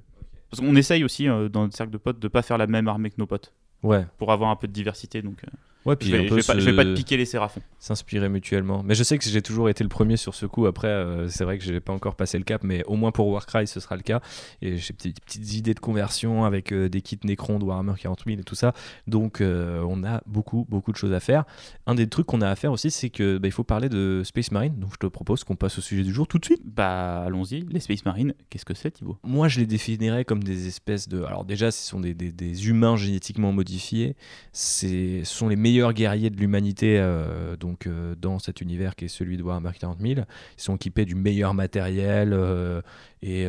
Parce 0.51 0.61
qu'on 0.61 0.75
essaye 0.75 1.05
aussi 1.05 1.29
euh, 1.29 1.49
dans 1.49 1.61
notre 1.63 1.77
cercle 1.77 1.93
de 1.93 1.97
potes 1.97 2.19
de 2.19 2.27
pas 2.27 2.43
faire 2.43 2.59
la 2.59 2.67
même 2.67 2.89
armée 2.89 3.11
que 3.11 3.15
nos 3.19 3.27
potes. 3.27 3.53
Ouais. 3.85 4.05
Pour 4.19 4.33
avoir 4.33 4.51
un 4.51 4.57
peu 4.57 4.67
de 4.67 4.73
diversité, 4.73 5.23
donc. 5.23 5.45
Euh, 5.45 5.57
Ouais, 5.89 5.97
puis 5.97 6.11
je 6.11 6.17
vais, 6.17 6.23
vais, 6.25 6.43
pas, 6.43 6.55
vais, 6.55 6.73
pas, 6.77 6.85
te 6.85 6.95
piquer 6.95 7.17
les 7.17 7.25
séraphons. 7.25 7.63
S'inspirer 7.79 8.29
mutuellement. 8.29 8.83
Mais 8.85 8.95
je 8.95 9.03
sais 9.03 9.17
que 9.17 9.25
j'ai 9.25 9.41
toujours 9.41 9.71
été 9.71 9.83
le 9.83 9.89
premier 9.89 10.19
sur 10.19 10.35
ce 10.35 10.45
coup. 10.45 10.67
Après, 10.67 10.89
euh, 10.89 11.29
c'est 11.29 11.45
vrai 11.45 11.57
que 11.57 11.65
je 11.65 11.73
n'ai 11.73 11.81
pas 11.81 11.95
encore 11.95 12.15
passé 12.15 12.37
le 12.37 12.45
cap, 12.45 12.63
mais 12.63 12.85
au 12.85 12.97
moins 12.97 13.11
pour 13.11 13.27
Warcry, 13.29 13.67
ce 13.67 13.81
sera 13.81 13.97
le 13.97 14.03
cas. 14.03 14.21
Et 14.61 14.77
j'ai 14.77 14.93
des 14.93 15.13
petites 15.13 15.55
idées 15.55 15.73
de 15.73 15.81
conversion 15.81 16.45
avec 16.45 16.73
euh, 16.73 16.91
des 16.91 17.01
kits 17.01 17.19
Necron 17.25 17.59
de 17.59 17.65
Warhammer 17.65 17.95
40 17.99 18.25
000 18.27 18.39
et 18.39 18.45
tout 18.45 18.55
ça. 18.55 18.75
Donc, 19.07 19.41
euh, 19.41 19.83
on 19.89 20.05
a 20.05 20.21
beaucoup, 20.27 20.67
beaucoup 20.69 20.93
de 20.93 20.99
choses 20.99 21.15
à 21.15 21.21
faire. 21.21 21.45
Un 21.87 21.95
des 21.95 22.07
trucs 22.07 22.27
qu'on 22.27 22.43
a 22.43 22.51
à 22.51 22.57
faire 22.57 22.73
aussi, 22.73 22.91
c'est 22.91 23.09
que 23.09 23.39
bah, 23.39 23.49
il 23.49 23.53
faut 23.53 23.65
parler 23.65 23.89
de 23.89 24.21
Space 24.25 24.53
Marine. 24.53 24.79
Donc, 24.79 24.93
je 24.93 24.99
te 24.99 25.07
propose 25.07 25.43
qu'on 25.45 25.57
passe 25.57 25.79
au 25.79 25.81
sujet 25.81 26.03
du 26.03 26.13
jour 26.13 26.29
tout 26.29 26.39
de 26.39 26.45
suite. 26.45 26.63
Bah, 26.67 27.23
allons-y. 27.25 27.65
Les 27.71 27.81
Space 27.81 28.05
Marines, 28.05 28.35
qu'est-ce 28.51 28.67
que 28.67 28.75
c'est, 28.75 28.91
Thibaut? 28.91 29.17
Moi, 29.25 29.49
je 29.49 29.61
les 29.61 29.67
définirais 29.67 30.27
comme 30.27 30.45
des 30.45 30.67
espèces 30.67 31.09
de. 31.09 31.23
Alors, 31.23 31.47
déjà, 31.47 31.71
ce 31.71 31.83
sont 31.83 32.01
des, 32.01 32.13
des, 32.13 32.31
des 32.31 32.69
humains 32.69 32.97
génétiquement 32.97 33.53
modifiés. 33.53 34.17
Ce 34.53 35.23
sont 35.25 35.49
les 35.49 35.57
meilleurs 35.57 35.78
guerriers 35.93 36.31
de 36.31 36.37
l'humanité 36.37 36.49
humanité 36.49 36.99
euh, 36.99 37.57
donc, 37.57 37.87
euh, 37.87 38.15
dans 38.17 38.39
cet 38.39 38.61
univers 38.61 38.97
qui 38.97 39.05
est 39.05 39.09
celui 39.09 39.37
de 39.37 39.43
Warhammer 39.43 39.71
40 39.79 40.01
000. 40.01 40.21
Ils 40.21 40.25
sont 40.57 40.77
équipés 40.77 41.05
du 41.05 41.15
meilleur 41.15 41.55
matériel 41.55 42.33
euh, 42.33 42.81
et 43.23 43.47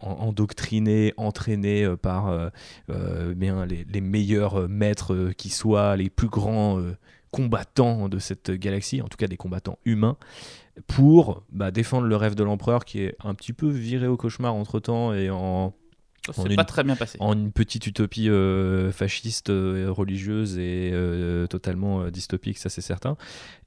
endoctrinés, 0.00 1.14
entraînés 1.16 1.88
par 2.00 2.50
bien, 3.34 3.64
les, 3.64 3.86
les, 3.90 4.00
meilleurs 4.00 4.68
maîtres 4.68 5.32
qui 5.36 5.48
soient, 5.48 5.96
les 5.96 6.10
plus 6.10 6.28
grands 6.28 6.80
combattants 7.30 8.08
de 8.08 8.18
cette 8.18 8.50
galaxie, 8.50 9.00
en 9.00 9.08
tout 9.08 9.16
cas 9.16 9.26
des 9.26 9.38
combattants 9.38 9.78
humains 9.86 10.16
pour 10.86 11.44
bah, 11.50 11.70
défendre 11.70 12.06
le 12.06 12.16
rêve 12.16 12.34
de 12.34 12.44
l'empereur 12.44 12.84
qui 12.84 13.00
est 13.00 13.16
un 13.24 13.34
petit 13.34 13.54
peu 13.54 13.68
viré 13.68 14.06
au 14.06 14.18
cauchemar 14.18 14.54
entre 14.54 14.80
temps 14.80 15.14
et 15.14 15.30
en 15.30 15.72
c'est 16.32 16.56
pas 16.56 16.64
très 16.64 16.84
bien 16.84 16.96
passé. 16.96 17.16
En 17.20 17.32
une 17.34 17.52
petite 17.52 17.86
utopie 17.86 18.28
euh, 18.28 18.92
fasciste, 18.92 19.50
euh, 19.50 19.90
religieuse 19.90 20.58
et 20.58 20.90
euh, 20.92 21.46
totalement 21.46 22.08
dystopique, 22.10 22.58
ça 22.58 22.68
c'est 22.68 22.80
certain. 22.80 23.16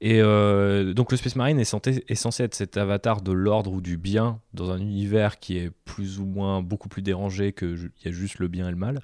Et 0.00 0.20
donc 0.20 1.12
le 1.12 1.16
Space 1.16 1.36
Marine 1.36 1.58
est 1.58 1.64
censé, 1.64 2.04
est 2.08 2.14
censé 2.14 2.44
être 2.44 2.54
cet 2.54 2.76
avatar 2.76 3.22
de 3.22 3.32
l'ordre 3.32 3.72
ou 3.72 3.80
du 3.80 3.96
bien 3.96 4.40
dans 4.54 4.70
un 4.70 4.78
univers 4.78 5.38
qui 5.38 5.58
est 5.58 5.70
plus 5.84 6.18
ou 6.18 6.26
moins 6.26 6.62
beaucoup 6.62 6.88
plus 6.88 7.02
dérangé 7.02 7.52
qu'il 7.52 7.90
y 8.04 8.08
a 8.08 8.12
juste 8.12 8.38
le 8.38 8.48
bien 8.48 8.68
et 8.68 8.70
le 8.70 8.76
mal. 8.76 9.00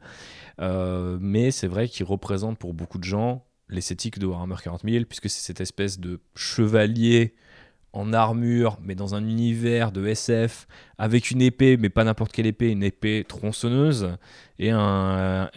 mais 1.21 1.51
c'est 1.51 1.69
vrai 1.69 1.89
qu'il 1.89 2.07
représente 2.07 2.59
pour 2.59 2.75
beaucoup 2.75 2.99
de 2.99 3.05
gens 3.05 3.45
l'esthétique 3.69 4.19
de 4.19 4.27
Warhammer 4.27 4.57
40 4.63 4.83
000, 4.85 5.05
puisque 5.07 5.29
c'est 5.29 5.41
cette 5.41 5.61
espèce 5.61 5.99
de 5.99 6.21
chevalier 6.35 7.35
en 7.97 8.12
armure, 8.12 8.79
mais 8.85 8.95
dans 8.95 9.15
un 9.15 9.23
univers 9.26 9.91
de 9.93 10.07
SF, 10.07 10.67
avec 10.99 11.31
une 11.31 11.41
épée, 11.41 11.76
mais 11.76 11.88
pas 11.88 12.05
n'importe 12.05 12.33
quelle 12.33 12.47
épée, 12.47 12.71
une 12.71 12.83
épée 12.83 13.25
tronçonneuse, 13.26 14.17
et 14.59 14.71
un, 14.71 15.50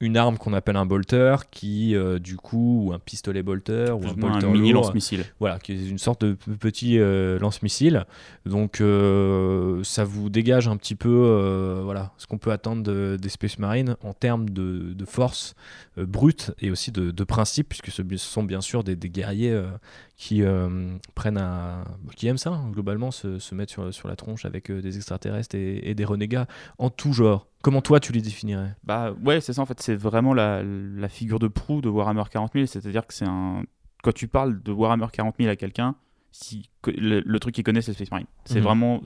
une 0.00 0.16
arme 0.16 0.36
qu'on 0.36 0.52
appelle 0.52 0.76
un 0.76 0.86
bolter, 0.86 1.36
qui 1.52 1.94
euh, 1.94 2.18
du 2.18 2.36
coup, 2.36 2.86
ou 2.86 2.92
un 2.92 2.98
pistolet 2.98 3.42
bolter, 3.42 3.90
ou 3.92 4.00
un 4.08 4.10
bolter 4.32 4.46
mini 4.52 4.72
lance-missile. 4.72 5.24
voilà, 5.38 5.58
qui 5.60 5.72
est 5.72 5.88
une 5.88 5.98
sorte 5.98 6.24
de 6.24 6.32
petit 6.58 6.98
euh, 6.98 7.38
lance-missile. 7.38 8.04
Donc 8.46 8.80
euh, 8.80 9.82
ça 9.84 10.04
vous 10.04 10.28
dégage 10.28 10.66
un 10.68 10.76
petit 10.76 10.94
peu 10.96 11.08
euh, 11.08 11.80
voilà, 11.84 12.12
ce 12.18 12.26
qu'on 12.26 12.38
peut 12.38 12.50
attendre 12.52 12.82
de- 12.82 13.16
des 13.20 13.28
Space 13.28 13.58
Marines 13.60 13.96
en 14.02 14.12
termes 14.12 14.48
de, 14.50 14.92
de 14.92 15.04
force 15.04 15.54
euh, 15.91 15.91
brute 15.96 16.52
et 16.60 16.70
aussi 16.70 16.90
de, 16.92 17.10
de 17.10 17.24
principe, 17.24 17.68
puisque 17.68 17.90
ce, 17.90 18.02
sont 18.16 18.42
bien 18.44 18.60
sûr 18.60 18.82
des, 18.84 18.96
des 18.96 19.10
guerriers 19.10 19.52
euh, 19.52 19.66
qui 20.16 20.42
euh, 20.42 20.96
prennent 21.14 21.40
qui 22.16 22.26
aiment 22.28 22.38
ça, 22.38 22.50
hein, 22.50 22.70
globalement, 22.70 23.10
se, 23.10 23.38
se 23.38 23.54
mettre 23.54 23.72
sur, 23.72 23.92
sur 23.92 24.08
la 24.08 24.16
tronche 24.16 24.44
avec 24.44 24.70
euh, 24.70 24.80
des 24.80 24.96
extraterrestres 24.96 25.54
et, 25.54 25.90
et 25.90 25.94
des 25.94 26.04
renégats 26.04 26.46
en 26.78 26.88
tout 26.90 27.12
genre. 27.12 27.46
Comment 27.62 27.82
toi 27.82 28.00
tu 28.00 28.12
les 28.12 28.22
définirais? 28.22 28.74
Bah 28.84 29.14
ouais, 29.24 29.40
c'est 29.40 29.52
ça 29.52 29.62
en 29.62 29.66
fait, 29.66 29.80
c'est 29.80 29.94
vraiment 29.94 30.34
la, 30.34 30.62
la 30.62 31.08
figure 31.08 31.38
de 31.38 31.48
proue 31.48 31.80
de 31.80 31.88
Warhammer 31.88 32.24
40 32.30 32.52
000, 32.54 32.66
c'est-à-dire 32.66 33.06
que 33.06 33.14
c'est 33.14 33.26
un... 33.28 33.62
Quand 34.02 34.12
tu 34.12 34.26
parles 34.28 34.62
de 34.62 34.72
Warhammer 34.72 35.06
40 35.12 35.36
000 35.38 35.48
à 35.50 35.56
quelqu'un, 35.56 35.94
si, 36.32 36.70
le, 36.86 37.20
le 37.20 37.38
truc 37.38 37.54
qu'il 37.54 37.62
connaît 37.64 37.82
c'est 37.82 37.92
le 37.92 37.96
Space 37.96 38.10
Marine. 38.10 38.26
C'est 38.46 38.56
Mhm. 38.58 38.64
vraiment 38.64 39.02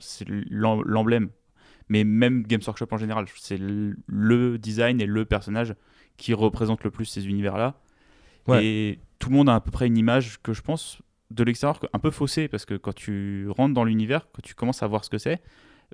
l'emblème. 0.49 1.29
Mais 1.89 2.03
même 2.03 2.43
Games 2.43 2.61
Workshop 2.65 2.87
en 2.91 2.97
général, 2.97 3.25
c'est 3.35 3.57
le 3.59 4.57
design 4.57 4.99
et 5.01 5.05
le 5.05 5.25
personnage 5.25 5.75
qui 6.17 6.33
représente 6.33 6.83
le 6.83 6.91
plus 6.91 7.05
ces 7.05 7.27
univers-là. 7.27 7.75
Ouais. 8.47 8.65
Et 8.65 8.99
tout 9.19 9.29
le 9.29 9.35
monde 9.35 9.49
a 9.49 9.55
à 9.55 9.59
peu 9.61 9.71
près 9.71 9.87
une 9.87 9.97
image 9.97 10.37
que 10.41 10.53
je 10.53 10.61
pense 10.61 11.01
de 11.31 11.43
l'extérieur 11.43 11.79
un 11.93 11.99
peu 11.99 12.11
faussée, 12.11 12.47
parce 12.47 12.65
que 12.65 12.75
quand 12.75 12.93
tu 12.95 13.47
rentres 13.49 13.73
dans 13.73 13.83
l'univers, 13.83 14.27
quand 14.33 14.41
tu 14.41 14.55
commences 14.55 14.81
à 14.83 14.87
voir 14.87 15.03
ce 15.03 15.09
que 15.09 15.17
c'est, 15.17 15.41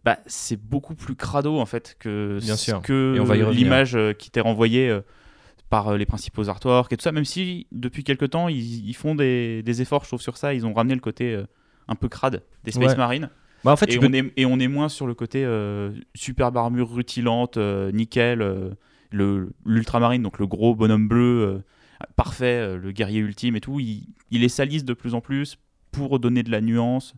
bah, 0.05 0.17
c'est 0.27 0.59
beaucoup 0.61 0.95
plus 0.95 1.15
crado 1.15 1.59
en 1.59 1.65
fait 1.65 1.95
que, 1.99 2.39
Bien 2.41 2.55
ce 2.55 2.65
sûr. 2.65 2.81
que 2.81 3.17
l'image 3.51 3.95
euh, 3.95 4.13
qui 4.13 4.29
t'est 4.31 4.39
renvoyée 4.41 4.89
euh, 4.89 5.01
par 5.69 5.89
euh, 5.89 5.97
les 5.97 6.05
principaux 6.05 6.49
artworks 6.49 6.91
et 6.93 6.97
tout 6.97 7.03
ça, 7.03 7.11
même 7.11 7.25
si 7.25 7.67
depuis 7.71 8.03
quelques 8.03 8.29
temps 8.31 8.47
ils, 8.47 8.87
ils 8.87 8.93
font 8.95 9.15
des, 9.15 9.63
des 9.63 9.81
efforts, 9.81 10.03
je 10.03 10.09
trouve, 10.09 10.21
sur 10.21 10.37
ça, 10.37 10.53
ils 10.53 10.65
ont 10.65 10.73
ramené 10.73 10.93
le 10.95 11.01
côté 11.01 11.33
euh, 11.33 11.45
un 11.87 11.95
peu 11.95 12.09
crade 12.09 12.43
des 12.63 12.71
Space 12.71 12.91
Ouais. 12.91 12.97
Marines. 12.97 13.29
bah, 13.63 13.71
En 13.71 13.75
fait, 13.75 13.85
Et 13.89 13.93
tu 13.93 13.99
peux- 13.99 14.07
on, 14.07 14.13
est, 14.13 14.31
et 14.37 14.45
on 14.45 14.59
est 14.59 14.67
moins 14.67 14.89
sur 14.89 15.07
le 15.07 15.13
côté 15.15 15.43
euh, 15.45 15.91
superbe 16.15 16.57
armure 16.57 16.91
rutilante, 16.93 17.57
nickel, 17.57 18.41
l'ultramarine, 19.13 20.21
donc 20.21 20.39
le 20.39 20.47
gros 20.47 20.75
bonhomme 20.75 21.07
bleu 21.07 21.41
euh, 21.41 22.07
parfait, 22.15 22.59
euh, 22.59 22.77
le 22.77 22.91
guerrier 22.91 23.19
ultime 23.19 23.55
et 23.55 23.61
tout. 23.61 23.79
Il, 23.79 24.07
il 24.31 24.41
les 24.41 24.49
salisse 24.49 24.85
de 24.85 24.93
plus 24.93 25.13
en 25.13 25.21
plus 25.21 25.57
pour 25.91 26.19
donner 26.19 26.43
de 26.43 26.51
la 26.51 26.59
nuance. 26.61 27.13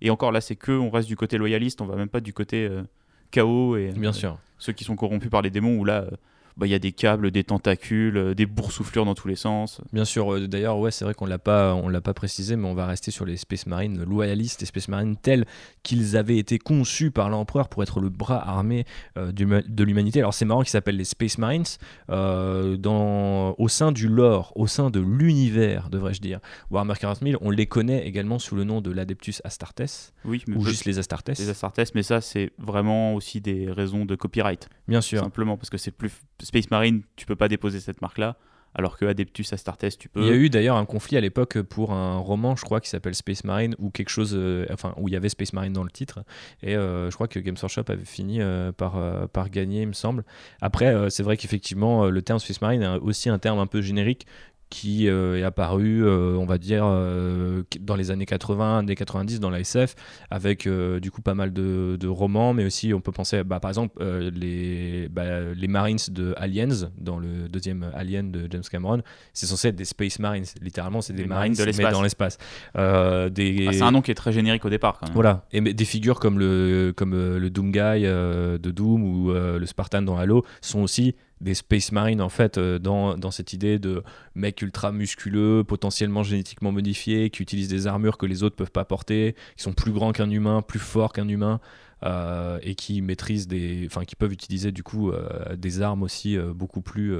Et 0.00 0.10
encore 0.10 0.32
là, 0.32 0.40
c'est 0.40 0.56
que 0.56 0.72
on 0.72 0.90
reste 0.90 1.08
du 1.08 1.16
côté 1.16 1.38
loyaliste, 1.38 1.80
on 1.80 1.86
va 1.86 1.96
même 1.96 2.08
pas 2.08 2.20
du 2.20 2.32
côté 2.32 2.66
euh, 2.66 2.82
chaos 3.30 3.76
et 3.76 3.90
bien 3.92 4.10
euh, 4.10 4.12
sûr. 4.12 4.38
ceux 4.58 4.72
qui 4.72 4.84
sont 4.84 4.96
corrompus 4.96 5.30
par 5.30 5.42
les 5.42 5.50
démons 5.50 5.78
où 5.78 5.84
là, 5.84 6.02
euh, 6.02 6.10
bah, 6.56 6.66
il 6.66 6.70
y 6.70 6.74
a 6.74 6.78
des 6.78 6.92
câbles, 6.92 7.30
des 7.30 7.44
tentacules, 7.44 8.16
euh, 8.16 8.34
des 8.34 8.46
boursouflures 8.46 9.04
dans 9.04 9.14
tous 9.14 9.28
les 9.28 9.34
sens. 9.36 9.80
Bien 9.92 10.04
sûr, 10.04 10.34
euh, 10.34 10.46
d'ailleurs, 10.46 10.78
ouais, 10.78 10.90
c'est 10.90 11.04
vrai 11.04 11.14
qu'on 11.14 11.26
l'a 11.26 11.38
pas, 11.38 11.74
on 11.74 11.88
l'a 11.88 12.00
pas 12.00 12.14
précisé, 12.14 12.56
mais 12.56 12.68
on 12.68 12.74
va 12.74 12.86
rester 12.86 13.10
sur 13.10 13.24
les 13.24 13.36
Space 13.36 13.66
Marines 13.66 14.02
loyalistes, 14.04 14.60
les 14.60 14.66
Space 14.66 14.88
Marines 14.88 15.16
tels 15.16 15.46
qu'ils 15.82 16.16
avaient 16.16 16.38
été 16.38 16.58
conçus 16.58 17.10
par 17.10 17.28
l'empereur 17.30 17.68
pour 17.68 17.82
être 17.82 18.00
le 18.00 18.08
bras 18.08 18.46
armé 18.48 18.84
euh, 19.18 19.32
du- 19.32 19.46
de 19.46 19.84
l'humanité. 19.84 20.20
Alors 20.20 20.34
c'est 20.34 20.44
marrant 20.44 20.60
qu'ils 20.62 20.70
s'appellent 20.70 20.96
les 20.96 21.04
Space 21.04 21.38
Marines 21.38 21.64
euh, 22.10 22.76
dans, 22.76 23.54
au 23.58 23.68
sein 23.68 23.92
du 23.92 24.08
lore, 24.08 24.52
au 24.56 24.66
sein 24.66 24.90
de 24.90 25.00
l'univers, 25.00 25.90
devrais-je 25.90 26.20
dire. 26.20 26.40
Warhammer 26.70 26.94
40 26.98 27.20
000, 27.22 27.38
on 27.44 27.50
les 27.50 27.66
connaît 27.66 28.06
également 28.06 28.38
sous 28.38 28.54
le 28.54 28.64
nom 28.64 28.80
de 28.80 28.90
l'Adeptus 28.90 29.40
Astartes 29.44 30.12
Oui, 30.24 30.44
ou 30.54 30.64
juste 30.64 30.84
les 30.84 30.98
Astartes. 30.98 31.30
les 31.38 31.48
Astartes, 31.48 31.80
mais 31.94 32.02
ça, 32.02 32.20
c'est 32.20 32.52
vraiment 32.58 33.14
aussi 33.14 33.40
des 33.40 33.70
raisons 33.70 34.04
de 34.04 34.14
copyright. 34.14 34.68
Bien 34.88 35.00
sûr. 35.00 35.20
Simplement 35.20 35.56
parce 35.56 35.70
que 35.70 35.78
c'est 35.78 35.90
plus 35.90 36.12
Space 36.42 36.70
Marine, 36.70 37.02
tu 37.16 37.26
peux 37.26 37.36
pas 37.36 37.48
déposer 37.48 37.80
cette 37.80 38.02
marque-là, 38.02 38.36
alors 38.74 38.98
que 38.98 39.04
Adeptus 39.04 39.52
Astartes, 39.52 39.96
tu 39.98 40.08
peux. 40.08 40.20
Il 40.20 40.26
y 40.26 40.30
a 40.30 40.34
eu 40.34 40.50
d'ailleurs 40.50 40.76
un 40.76 40.84
conflit 40.84 41.16
à 41.16 41.20
l'époque 41.20 41.60
pour 41.62 41.92
un 41.92 42.16
roman, 42.16 42.56
je 42.56 42.64
crois, 42.64 42.80
qui 42.80 42.88
s'appelle 42.88 43.14
Space 43.14 43.44
Marine, 43.44 43.76
ou 43.78 43.90
quelque 43.90 44.08
chose, 44.08 44.34
euh, 44.34 44.66
enfin, 44.72 44.94
où 44.96 45.08
il 45.08 45.14
y 45.14 45.16
avait 45.16 45.28
Space 45.28 45.52
Marine 45.52 45.72
dans 45.72 45.84
le 45.84 45.90
titre. 45.90 46.24
Et 46.62 46.74
euh, 46.76 47.08
je 47.08 47.14
crois 47.14 47.28
que 47.28 47.38
Games 47.38 47.56
Workshop 47.60 47.84
avait 47.88 48.04
fini 48.04 48.40
euh, 48.40 48.72
par, 48.72 49.28
par 49.30 49.48
gagner, 49.50 49.82
il 49.82 49.88
me 49.88 49.92
semble. 49.92 50.24
Après, 50.60 51.08
c'est 51.10 51.22
vrai 51.22 51.36
qu'effectivement, 51.36 52.06
le 52.06 52.22
terme 52.22 52.38
Space 52.38 52.60
Marine 52.60 52.82
est 52.82 52.98
aussi 52.98 53.28
un 53.28 53.38
terme 53.38 53.58
un 53.58 53.66
peu 53.66 53.80
générique 53.80 54.26
qui 54.70 55.08
euh, 55.08 55.38
est 55.38 55.42
apparu, 55.42 56.04
euh, 56.04 56.36
on 56.36 56.46
va 56.46 56.58
dire, 56.58 56.84
euh, 56.84 57.62
dans 57.80 57.96
les 57.96 58.10
années 58.10 58.26
80, 58.26 58.78
années 58.78 58.94
90, 58.94 59.40
dans 59.40 59.50
la 59.50 59.60
SF, 59.60 59.94
avec 60.30 60.68
du 61.00 61.10
coup 61.10 61.22
pas 61.22 61.34
mal 61.34 61.52
de, 61.52 61.96
de 61.98 62.08
romans, 62.08 62.52
mais 62.54 62.64
aussi 62.64 62.92
on 62.94 63.00
peut 63.00 63.12
penser, 63.12 63.44
bah, 63.44 63.60
par 63.60 63.70
exemple, 63.70 64.02
les, 64.04 65.08
bah, 65.08 65.52
les 65.54 65.68
Marines 65.68 65.98
de 66.10 66.34
Aliens, 66.36 66.90
dans 66.98 67.18
le 67.18 67.48
deuxième 67.48 67.90
Alien 67.94 68.30
de 68.30 68.48
James 68.50 68.62
Cameron, 68.70 69.02
c'est 69.32 69.46
censé 69.46 69.68
être 69.68 69.76
des 69.76 69.84
Space 69.84 70.18
Marines. 70.18 70.44
Littéralement, 70.60 71.00
c'est 71.00 71.12
des, 71.12 71.22
Des 71.22 71.28
Marines, 71.28 71.52
de 71.52 71.60
mais 71.60 71.66
l'espace. 71.66 71.92
dans 71.92 72.02
l'espace. 72.02 72.38
Des... 72.74 73.66
Ah, 73.68 73.72
c'est 73.72 73.82
un 73.82 73.92
nom 73.92 74.02
qui 74.02 74.10
est 74.10 74.16
très 74.16 74.32
générique 74.32 74.64
au 74.64 74.70
départ 74.70 74.98
quand 74.98 75.06
même. 75.06 75.14
Voilà, 75.14 75.46
et 75.52 75.60
mais 75.60 75.74
des 75.74 75.84
figures 75.84 76.20
comme 76.20 76.38
le, 76.38 76.92
comme 76.96 77.14
le 77.14 77.50
Doom 77.50 77.70
Guy 77.70 78.02
de 78.02 78.70
Doom 78.70 79.02
ou 79.02 79.32
le 79.32 79.66
Spartan 79.66 80.02
dans 80.02 80.16
Halo 80.16 80.44
sont 80.60 80.80
aussi 80.80 81.14
des 81.40 81.54
Space 81.54 81.92
Marines 81.92 82.20
en 82.20 82.28
fait 82.28 82.58
euh, 82.58 82.78
dans, 82.78 83.16
dans 83.16 83.30
cette 83.30 83.52
idée 83.52 83.78
de 83.78 84.02
mecs 84.34 84.62
ultra 84.62 84.92
musculeux, 84.92 85.64
potentiellement 85.64 86.22
génétiquement 86.22 86.72
modifiés, 86.72 87.30
qui 87.30 87.42
utilisent 87.42 87.68
des 87.68 87.86
armures 87.86 88.18
que 88.18 88.26
les 88.26 88.42
autres 88.42 88.56
peuvent 88.56 88.70
pas 88.70 88.84
porter, 88.84 89.34
qui 89.56 89.62
sont 89.62 89.72
plus 89.72 89.92
grands 89.92 90.12
qu'un 90.12 90.30
humain, 90.30 90.62
plus 90.62 90.78
forts 90.78 91.12
qu'un 91.12 91.28
humain. 91.28 91.60
Euh, 92.04 92.58
et 92.62 92.74
qui 92.74 93.02
maîtrisent 93.02 93.48
des, 93.48 93.84
enfin 93.86 94.04
qui 94.04 94.16
peuvent 94.16 94.32
utiliser 94.32 94.72
du 94.72 94.82
coup 94.82 95.10
euh, 95.10 95.56
des 95.56 95.82
armes 95.82 96.02
aussi 96.02 96.36
euh, 96.36 96.52
beaucoup 96.52 96.80
plus 96.80 97.16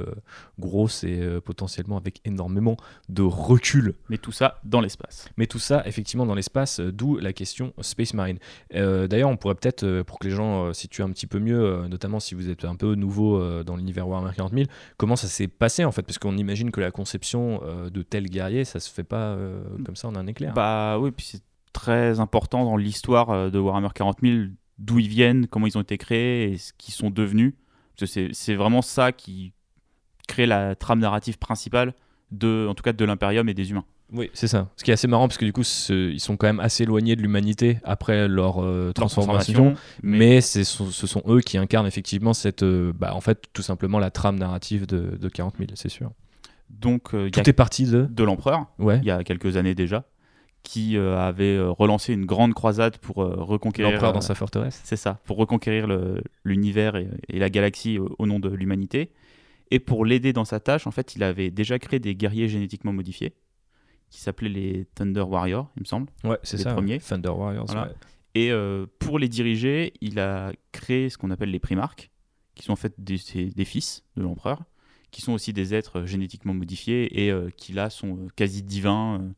grosses 0.59 1.03
et 1.03 1.21
potentiellement 1.43 1.97
avec 1.97 2.21
énormément 2.25 2.77
de 3.09 3.21
recul. 3.21 3.95
Mais 4.09 4.17
tout 4.17 4.31
ça 4.31 4.59
dans 4.63 4.81
l'espace. 4.81 5.29
Mais 5.37 5.47
tout 5.47 5.59
ça, 5.59 5.83
effectivement, 5.85 6.25
dans 6.25 6.35
l'espace, 6.35 6.79
d'où 6.79 7.17
la 7.17 7.33
question 7.33 7.73
Space 7.81 8.13
Marine. 8.13 8.37
D'ailleurs, 8.71 9.29
on 9.29 9.37
pourrait 9.37 9.55
peut-être, 9.55 10.01
pour 10.03 10.19
que 10.19 10.27
les 10.27 10.33
gens 10.33 10.73
situent 10.73 11.03
un 11.03 11.11
petit 11.11 11.27
peu 11.27 11.39
mieux, 11.39 11.87
notamment 11.87 12.19
si 12.19 12.35
vous 12.35 12.49
êtes 12.49 12.65
un 12.65 12.75
peu 12.75 12.95
nouveau 12.95 13.63
dans 13.63 13.75
l'univers 13.75 14.07
Warhammer 14.07 14.33
40 14.35 14.53
000, 14.53 14.65
comment 14.97 15.15
ça 15.15 15.27
s'est 15.27 15.47
passé 15.47 15.85
en 15.85 15.91
fait? 15.91 16.03
Parce 16.03 16.17
qu'on 16.17 16.37
imagine 16.37 16.71
que 16.71 16.81
la 16.81 16.91
conception 16.91 17.61
de 17.91 18.01
tel 18.01 18.29
guerrier, 18.29 18.65
ça 18.65 18.79
se 18.79 18.89
fait 18.91 19.03
pas 19.03 19.35
euh, 19.35 19.63
comme 19.85 19.95
ça 19.95 20.07
en 20.07 20.15
un 20.15 20.27
éclair. 20.27 20.53
Bah 20.53 20.97
oui, 20.99 21.11
puis 21.11 21.25
c'est 21.25 21.43
très 21.73 22.19
important 22.19 22.63
dans 22.65 22.77
l'histoire 22.77 23.51
de 23.51 23.59
Warhammer 23.59 23.89
40 23.93 24.17
000, 24.21 24.45
d'où 24.77 24.99
ils 24.99 25.07
viennent, 25.07 25.47
comment 25.47 25.67
ils 25.67 25.77
ont 25.77 25.81
été 25.81 25.97
créés 25.97 26.51
et 26.51 26.57
ce 26.57 26.73
qu'ils 26.77 26.93
sont 26.93 27.09
devenus. 27.09 27.53
C'est- 28.05 28.55
vraiment 28.55 28.81
ça 28.81 29.11
qui 29.11 29.53
crée 30.27 30.45
la 30.45 30.75
trame 30.75 30.99
narrative 30.99 31.37
principale 31.37 31.93
de, 32.31 32.67
en 32.69 32.73
tout 32.75 32.83
cas, 32.83 32.91
de 32.93 33.05
l'Imperium 33.05 33.47
et 33.47 33.53
des 33.53 33.69
humains. 33.71 33.85
oui, 34.11 34.29
c'est 34.33 34.47
ça. 34.47 34.69
Ce 34.75 34.83
qui 34.83 34.91
est 34.91 34.93
assez 34.93 35.07
marrant, 35.07 35.27
parce 35.27 35.37
que 35.37 35.45
du 35.45 35.53
coup, 35.53 35.61
ils 35.89 36.19
sont 36.19 36.35
quand 36.37 36.47
même 36.47 36.59
assez 36.59 36.83
éloignés 36.83 37.15
de 37.15 37.21
l'humanité 37.21 37.77
après 37.83 38.27
leur 38.27 38.59
euh, 38.61 38.85
Leur 38.87 38.93
transformation. 38.93 39.75
mais, 40.03 40.41
ce 40.41 40.63
sont 40.63 41.23
eux 41.27 41.39
qui 41.41 41.57
incarnent 41.57 41.87
effectivement 41.87 42.33
cette, 42.33 42.63
euh, 42.63 42.91
bah, 42.93 43.13
en 43.15 43.21
fait, 43.21 43.43
tout 43.53 43.61
simplement 43.61 43.99
la 43.99 44.11
trame 44.11 44.37
narrative 44.37 44.85
de, 44.87 45.15
de 45.17 45.29
40 45.29 45.55
000, 45.57 45.69
c'est 45.75 45.89
sûr. 45.89 46.11
donc 46.69 47.13
euh, 47.13 47.27
y 47.27 47.31
Tout 47.31 47.39
a 47.41 47.43
est 47.49 47.53
parti 47.53 47.85
de. 47.85 48.07
de 48.09 48.23
l'empereur, 48.23 48.65
Ouais. 48.79 48.97
il 49.01 49.05
y 49.05 49.11
a 49.11 49.23
quelques 49.23 49.55
années 49.57 49.75
déjà, 49.75 50.03
qui 50.65 50.97
euh, 50.97 51.17
avait 51.17 51.55
euh, 51.55 51.69
relancé 51.69 52.11
une 52.13 52.25
grande 52.25 52.53
croisade 52.53 52.97
pour 52.97 53.23
euh, 53.23 53.35
reconquérir. 53.37 53.91
L'empereur 53.91 54.13
dans 54.13 54.21
sa 54.21 54.35
forteresse. 54.35 54.81
C'est 54.83 54.97
ça, 54.97 55.21
pour 55.25 55.37
reconquérir 55.37 55.87
l'univers 56.43 56.95
et, 56.95 57.07
et 57.29 57.39
la 57.39 57.49
galaxie 57.49 57.99
au, 57.99 58.13
au 58.19 58.25
nom 58.25 58.39
de 58.39 58.49
l'humanité. 58.49 59.11
Et 59.71 59.79
pour 59.79 60.05
l'aider 60.05 60.33
dans 60.33 60.45
sa 60.45 60.59
tâche, 60.59 60.87
en 60.87 60.91
fait, 60.91 61.15
il 61.15 61.23
avait 61.23 61.51
déjà 61.51 61.79
créé 61.79 61.99
des 61.99 62.15
guerriers 62.15 62.47
génétiquement 62.47 62.93
modifiés, 62.93 63.33
qui 64.09 64.19
s'appelaient 64.19 64.49
les 64.49 64.85
Thunder 64.95 65.21
Warriors, 65.21 65.71
il 65.77 65.81
me 65.81 65.85
semble. 65.85 66.07
Ouais, 66.23 66.37
c'est 66.43 66.57
ça. 66.57 66.73
premiers. 66.73 66.99
Thunder 66.99 67.29
Warriors. 67.29 67.65
Voilà. 67.67 67.87
ouais. 67.87 67.93
Et 68.35 68.51
euh, 68.51 68.85
pour 68.99 69.17
les 69.17 69.29
diriger, 69.29 69.93
il 70.01 70.19
a 70.19 70.51
créé 70.73 71.09
ce 71.09 71.17
qu'on 71.17 71.31
appelle 71.31 71.51
les 71.51 71.59
primarques, 71.59 72.11
qui 72.53 72.65
sont 72.65 72.73
en 72.73 72.77
fait 72.77 72.93
des, 72.97 73.17
fils 73.17 74.03
de 74.17 74.23
l'empereur, 74.23 74.65
qui 75.09 75.21
sont 75.21 75.31
aussi 75.31 75.53
des 75.53 75.73
êtres 75.73 76.05
génétiquement 76.05 76.53
modifiés 76.53 77.23
et 77.23 77.31
euh, 77.31 77.49
qui 77.55 77.71
là 77.71 77.89
sont 77.89 78.27
quasi 78.35 78.61
divins, 78.61 79.21
euh, 79.21 79.29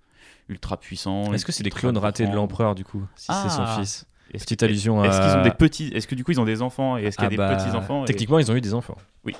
ultra 0.49 0.77
puissants. 0.77 1.33
Est-ce 1.33 1.45
que 1.45 1.51
c'est 1.51 1.63
des 1.63 1.67
ultra 1.69 1.81
clone 1.81 1.97
ratés 1.97 2.27
de 2.27 2.33
l'empereur 2.35 2.75
du 2.75 2.83
coup 2.85 3.05
Si 3.15 3.25
c'est 3.27 3.49
son 3.49 3.63
Ah. 3.63 3.77
fils. 3.79 4.05
Est-ce 4.33 4.43
Petite 4.43 4.63
allusion 4.63 5.03
Est-ce 5.05 5.17
qu'ils 5.19 5.29
à- 5.29 5.39
ont 5.39 5.43
des 5.43 5.51
petits 5.51 5.87
Est-ce 5.87 6.05
que 6.07 6.15
du 6.15 6.23
coup 6.25 6.31
ils 6.31 6.39
ont 6.39 6.45
des 6.45 6.61
enfants 6.61 6.97
et 6.97 7.03
est-ce 7.03 7.15
qu'il 7.17 7.23
y 7.23 7.25
a 7.25 7.27
Ah 7.27 7.29
des 7.29 7.37
bah, 7.37 7.55
petits 7.55 7.75
enfants 7.75 8.03
Techniquement, 8.05 8.39
ils 8.39 8.51
ont 8.51 8.55
eu 8.55 8.61
des 8.61 8.73
enfants. 8.73 8.97
Oui. 9.23 9.33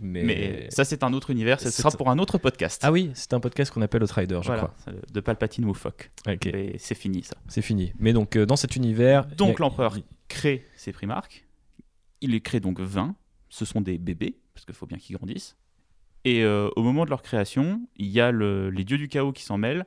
Mais. 0.00 0.22
Mais 0.22 0.66
ça, 0.70 0.84
c'est 0.84 1.02
un 1.02 1.12
autre 1.12 1.30
univers. 1.30 1.58
Ce 1.60 1.70
C'est- 1.70 1.82
sera 1.82 1.90
pour 1.90 2.08
un 2.08 2.18
autre 2.18 2.38
podcast. 2.38 2.80
Ah 2.84 2.92
oui, 2.92 3.10
c'est 3.14 3.34
un 3.34 3.40
podcast 3.40 3.72
qu'on 3.72 3.82
appelle 3.82 4.02
Outrider, 4.02 4.38
je 4.42 4.46
voilà, 4.46 4.70
c'est 4.84 5.12
de 5.12 5.20
Palpatine 5.20 5.64
ou 5.64 5.74
Fock. 5.74 6.10
crois. 6.22 6.34
Ok, 6.34 6.46
Et 6.46 6.76
c'est 6.78 6.94
fini 6.94 7.22
ça. 7.24 7.36
c'est 7.48 7.62
fini. 7.62 7.92
Mais 7.98 8.12
donc, 8.12 8.36
euh, 8.36 8.46
dans 8.46 8.56
cet 8.56 8.76
univers. 8.76 9.26
Donc 9.36 9.56
a- 9.60 9.64
l'empereur 9.64 9.96
crée 10.28 10.64
ses 10.76 10.92
primarques. 10.92 11.44
Il 12.20 12.30
les 12.30 12.40
crée 12.40 12.60
donc 12.60 12.80
20. 12.80 13.14
Ce 13.50 13.64
sont 13.64 13.80
des 13.80 13.98
bébés, 13.98 14.36
parce 14.54 14.64
qu'il 14.66 14.74
faut 14.74 14.86
bien 14.86 14.98
qu'ils 14.98 15.16
grandissent. 15.16 15.56
Et 16.24 16.44
euh, 16.44 16.68
au 16.76 16.82
moment 16.82 17.04
de 17.04 17.10
leur 17.10 17.22
création, 17.22 17.80
il 17.96 18.06
y 18.08 18.20
a 18.20 18.30
le- 18.30 18.70
les 18.70 18.84
dieux 18.84 18.98
du 18.98 19.08
chaos 19.08 19.32
qui 19.32 19.42
s'en 19.42 19.58
mêlent 19.58 19.84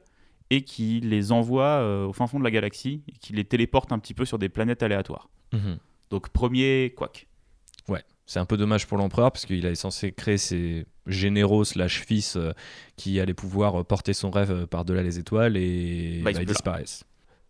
et 0.51 0.61
qui 0.63 0.99
les 0.99 1.31
envoient 1.31 1.81
euh, 1.81 2.05
au 2.05 2.13
fin 2.13 2.27
fond 2.27 2.37
de 2.37 2.43
la 2.43 2.51
galaxie 2.51 3.01
et 3.07 3.13
qui 3.13 3.33
les 3.33 3.45
téléportent 3.45 3.91
un 3.91 3.97
petit 3.99 4.13
peu 4.13 4.25
sur 4.25 4.37
des 4.37 4.49
planètes 4.49 4.83
aléatoires. 4.83 5.29
Mhm. 5.53 5.77
Donc 6.11 6.29
premier 6.29 6.93
quack. 6.95 7.27
C'est 8.27 8.39
un 8.39 8.45
peu 8.45 8.55
dommage 8.55 8.87
pour 8.87 8.97
l'empereur 8.97 9.29
parce 9.33 9.45
qu'il 9.45 9.65
est 9.65 9.75
censé 9.75 10.13
créer 10.13 10.37
ses 10.37 10.85
généraux 11.05 11.65
slash 11.65 12.05
fils 12.05 12.37
euh, 12.37 12.53
qui 12.95 13.19
allaient 13.19 13.33
pouvoir 13.33 13.81
euh, 13.81 13.83
porter 13.83 14.13
son 14.13 14.31
rêve 14.31 14.51
euh, 14.51 14.65
par-delà 14.65 15.03
les 15.03 15.19
étoiles 15.19 15.57
et 15.57 16.21
Bah, 16.23 16.31
bah, 16.31 16.39
ils 16.39 16.45
là. 16.47 16.53
disparaissent. 16.53 17.03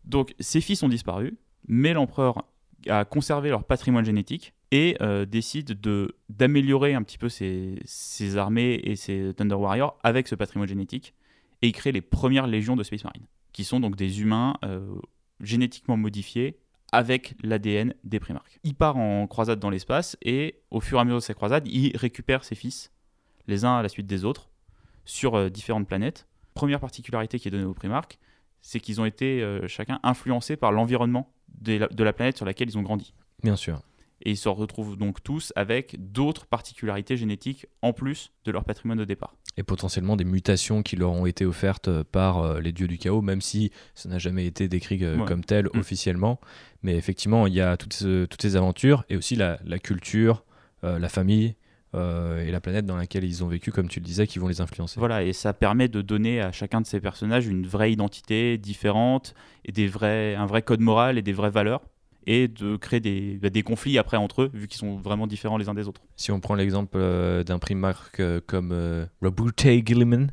Donc 0.05 0.33
ses 0.39 0.59
fils 0.59 0.81
ont 0.81 0.89
disparu, 0.89 1.37
mais 1.67 1.93
l'empereur 1.93 2.45
a 2.89 3.05
conservé 3.05 3.49
leur 3.49 3.63
patrimoine 3.63 4.05
génétique 4.05 4.55
et 4.71 4.97
euh, 5.01 5.25
décide 5.25 5.79
de 5.79 6.15
d'améliorer 6.29 6.95
un 6.95 7.03
petit 7.03 7.19
peu 7.19 7.29
ses, 7.29 7.75
ses 7.85 8.37
armées 8.37 8.79
et 8.83 8.95
ses 8.95 9.33
Thunder 9.35 9.53
Warriors 9.55 9.99
avec 10.01 10.27
ce 10.27 10.33
patrimoine 10.33 10.69
génétique 10.69 11.13
et 11.61 11.67
il 11.67 11.73
crée 11.73 11.91
les 11.91 12.01
premières 12.01 12.47
légions 12.47 12.75
de 12.75 12.83
Space 12.83 13.03
Marine, 13.03 13.25
qui 13.53 13.63
sont 13.63 13.79
donc 13.79 13.95
des 13.95 14.21
humains 14.21 14.57
euh, 14.65 14.95
génétiquement 15.39 15.97
modifiés 15.97 16.57
avec 16.91 17.35
l'ADN 17.41 17.93
des 18.03 18.19
Primarques. 18.19 18.59
Il 18.63 18.75
part 18.75 18.97
en 18.97 19.27
croisade 19.27 19.59
dans 19.59 19.69
l'espace 19.69 20.17
et 20.21 20.61
au 20.71 20.81
fur 20.81 20.97
et 20.97 21.01
à 21.01 21.05
mesure 21.05 21.19
de 21.19 21.23
ses 21.23 21.33
croisades, 21.33 21.67
il 21.67 21.95
récupère 21.95 22.43
ses 22.43 22.55
fils, 22.55 22.91
les 23.47 23.63
uns 23.63 23.77
à 23.77 23.81
la 23.81 23.89
suite 23.89 24.07
des 24.07 24.25
autres, 24.25 24.49
sur 25.05 25.35
euh, 25.35 25.49
différentes 25.49 25.87
planètes. 25.87 26.27
Première 26.53 26.79
particularité 26.79 27.39
qui 27.39 27.47
est 27.47 27.51
donnée 27.51 27.63
aux 27.63 27.73
Primarques, 27.73 28.19
c'est 28.61 28.79
qu'ils 28.79 28.99
ont 28.99 29.05
été 29.05 29.41
euh, 29.41 29.67
chacun 29.67 29.99
influencés 30.03 30.57
par 30.57 30.71
l'environnement 30.71 31.33
de 31.61 32.03
la 32.03 32.13
planète 32.13 32.37
sur 32.37 32.45
laquelle 32.45 32.69
ils 32.69 32.77
ont 32.77 32.81
grandi. 32.81 33.13
Bien 33.43 33.55
sûr. 33.55 33.81
Et 34.23 34.31
ils 34.31 34.37
se 34.37 34.49
retrouvent 34.49 34.97
donc 34.97 35.21
tous 35.21 35.51
avec 35.55 35.95
d'autres 36.11 36.45
particularités 36.45 37.17
génétiques 37.17 37.65
en 37.81 37.93
plus 37.93 38.31
de 38.45 38.51
leur 38.51 38.63
patrimoine 38.63 38.97
de 38.97 39.05
départ. 39.05 39.35
Et 39.57 39.63
potentiellement 39.63 40.15
des 40.15 40.23
mutations 40.23 40.81
qui 40.81 40.95
leur 40.95 41.11
ont 41.11 41.25
été 41.25 41.45
offertes 41.45 41.87
euh, 41.89 42.03
par 42.09 42.39
euh, 42.39 42.59
les 42.61 42.71
dieux 42.71 42.87
du 42.87 42.97
chaos, 42.97 43.21
même 43.21 43.41
si 43.41 43.71
ça 43.95 44.07
n'a 44.09 44.17
jamais 44.17 44.45
été 44.45 44.67
décrit 44.69 45.03
euh, 45.03 45.17
Ouais. 45.17 45.25
comme 45.25 45.43
tel 45.43 45.65
Mm. 45.73 45.79
officiellement. 45.79 46.39
Mais 46.83 46.95
effectivement, 46.95 47.47
il 47.47 47.53
y 47.53 47.61
a 47.61 47.75
toutes, 47.77 47.93
ce- 47.93 48.25
toutes 48.25 48.41
ces 48.41 48.55
aventures 48.55 49.03
et 49.09 49.17
aussi 49.17 49.35
la, 49.35 49.59
la 49.65 49.77
culture, 49.77 50.43
euh, 50.83 50.97
la 50.99 51.09
famille 51.09 51.55
euh, 51.93 52.45
et 52.47 52.51
la 52.51 52.61
planète 52.61 52.85
dans 52.85 52.95
laquelle 52.95 53.25
ils 53.25 53.43
ont 53.43 53.47
vécu, 53.49 53.71
comme 53.73 53.89
tu 53.89 53.99
le 53.99 54.05
disais, 54.05 54.25
qui 54.25 54.39
vont 54.39 54.47
les 54.47 54.61
influencer. 54.61 54.97
Voilà, 54.97 55.23
et 55.23 55.33
ça 55.33 55.51
permet 55.51 55.89
de 55.89 56.01
donner 56.01 56.39
à 56.39 56.53
chacun 56.53 56.79
de 56.79 56.85
ces 56.87 57.01
personnages 57.01 57.45
une 57.47 57.67
vraie 57.67 57.91
identité 57.91 58.57
différente, 58.57 59.33
et 59.65 59.73
des 59.73 59.87
vrais, 59.87 60.33
un 60.35 60.45
vrai 60.45 60.61
code 60.61 60.79
moral 60.79 61.17
et 61.17 61.21
des 61.21 61.33
vraies 61.33 61.49
valeurs, 61.51 61.81
et 62.27 62.47
de 62.47 62.75
créer 62.75 62.99
des, 62.99 63.39
bah, 63.41 63.49
des 63.49 63.63
conflits 63.63 63.97
après 63.97 64.17
entre 64.17 64.43
eux, 64.43 64.51
vu 64.53 64.67
qu'ils 64.67 64.77
sont 64.79 64.97
vraiment 64.97 65.27
différents 65.27 65.57
les 65.57 65.69
uns 65.69 65.73
des 65.73 65.87
autres. 65.87 66.01
Si 66.15 66.31
on 66.31 66.39
prend 66.39 66.55
l'exemple 66.55 66.97
euh, 66.99 67.43
d'un 67.43 67.59
primarque 67.59 68.19
euh, 68.19 68.39
comme 68.45 68.71
euh, 68.71 69.05
Robute 69.21 69.59
Gilliman, 69.59 70.31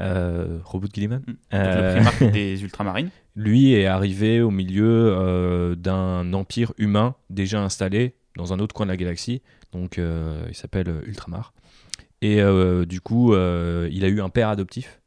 euh, 0.00 0.58
Robert 0.64 0.90
Gilliman, 0.92 1.22
Euh, 1.54 1.94
le 1.94 1.94
primarque 1.96 2.24
des 2.32 2.62
ultramarines. 2.62 3.10
lui 3.34 3.72
est 3.72 3.86
arrivé 3.86 4.40
au 4.40 4.50
milieu 4.50 5.74
d'un 5.78 6.32
empire 6.32 6.72
humain 6.78 7.14
déjà 7.30 7.62
installé 7.62 8.14
dans 8.36 8.52
un 8.52 8.58
autre 8.58 8.74
coin 8.74 8.86
de 8.86 8.90
la 8.90 8.96
galaxie. 8.96 9.42
Donc, 9.72 9.98
il 9.98 10.54
s'appelle 10.54 11.02
Ultramar. 11.06 11.54
Et 12.22 12.40
du 12.86 13.00
coup, 13.00 13.32
il 13.34 14.04
a 14.04 14.08
eu 14.08 14.20
un 14.20 14.28
père 14.28 14.48
adoptif. 14.50 15.00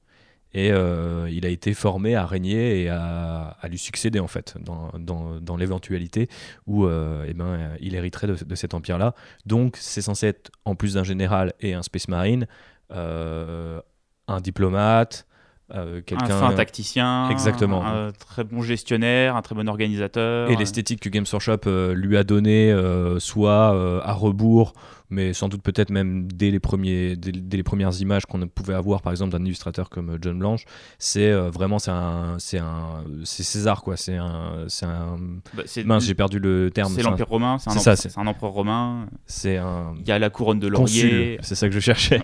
Et 0.54 0.72
euh, 0.72 1.30
il 1.32 1.46
a 1.46 1.50
été 1.50 1.74
formé 1.74 2.16
à 2.16 2.26
régner 2.26 2.82
et 2.84 2.90
à, 2.90 3.56
lui 3.70 3.78
succéder, 3.78 4.20
en 4.20 4.28
fait, 4.28 4.56
dans, 4.60 4.92
dans, 5.40 5.58
l'éventualité 5.58 6.28
où 6.66 6.86
euh, 6.86 7.26
eh 7.28 7.34
ben, 7.34 7.72
il 7.80 7.94
hériterait 7.94 8.28
de, 8.28 8.44
de 8.44 8.56
cet 8.56 8.74
empire-là. 8.74 9.14
Donc, 9.46 9.78
c'est 9.78 10.02
censé 10.02 10.28
être, 10.28 10.52
en 10.66 10.76
plus 10.76 10.96
d'un 10.96 11.04
général 11.04 11.54
et 11.60 11.74
un 11.74 11.84
Space 11.84 12.08
Marine, 12.08 12.48
euh, 12.92 13.82
un 14.28 14.42
diplomate, 14.42 15.28
euh, 15.76 16.02
Un 16.16 16.26
fin 16.28 16.54
tacticien, 16.54 17.30
Exactement. 17.30 17.86
un 17.86 18.12
très 18.12 18.44
bon 18.44 18.62
gestionnaire, 18.62 19.36
un 19.36 19.42
très 19.42 19.56
bon 19.56 19.68
organisateur. 19.70 20.50
Et 20.50 20.56
l'esthétique 20.56 21.00
que 21.02 21.10
Games 21.10 21.26
Workshop 21.32 21.60
euh, 21.68 21.94
lui 21.94 22.18
a 22.18 22.24
donnée, 22.24 22.72
euh, 22.72 23.20
soit 23.20 23.74
euh, 23.76 24.02
à 24.04 24.14
rebours, 24.14 24.74
mais 25.12 25.34
sans 25.34 25.48
doute 25.50 25.64
peut-être 25.64 25.90
même 25.90 26.32
dès 26.32 26.52
les, 26.52 26.60
premiers, 26.60 27.16
dès, 27.16 27.32
dès 27.32 27.58
les 27.58 27.64
premières 27.64 28.00
images 28.00 28.26
qu'on 28.28 28.48
pouvait 28.48 28.76
avoir, 28.76 29.02
par 29.02 29.12
exemple, 29.12 29.32
d'un 29.32 29.44
illustrateur 29.44 29.90
comme 29.90 30.12
euh, 30.12 30.18
John 30.22 30.38
Blanche, 30.38 30.66
c'est 31.00 31.32
euh, 31.32 31.50
vraiment 31.50 31.80
c'est 31.80 31.90
un, 31.92 32.36
c'est 32.38 32.60
un, 32.60 33.04
c'est 33.24 33.42
César 33.44 33.82
quoi. 33.82 33.98
C'est 33.98 34.18
un, 34.18 34.66
c'est 34.68 34.86
un. 34.86 35.18
Bah, 35.56 35.64
Mince, 35.86 36.06
j'ai 36.06 36.14
perdu 36.16 36.38
le 36.40 36.70
terme. 36.72 36.94
c'est 36.96 37.02
l'Empire 37.02 37.28
romain, 37.28 37.58
c'est 37.58 37.70
un, 37.72 37.74
ça, 37.74 37.94
empereur- 37.94 38.20
un 38.20 38.28
empereur 38.28 38.52
romain. 38.52 39.06
C'est 39.26 39.58
un 39.58 39.94
Il 40.02 40.08
y 40.08 40.12
a 40.12 40.20
la 40.20 40.30
couronne 40.30 40.60
de 40.60 40.70
consul. 40.70 41.10
laurier. 41.10 41.38
C'est 41.42 41.56
ça 41.56 41.68
que 41.68 41.74
je 41.74 41.80
cherchais. 41.80 42.22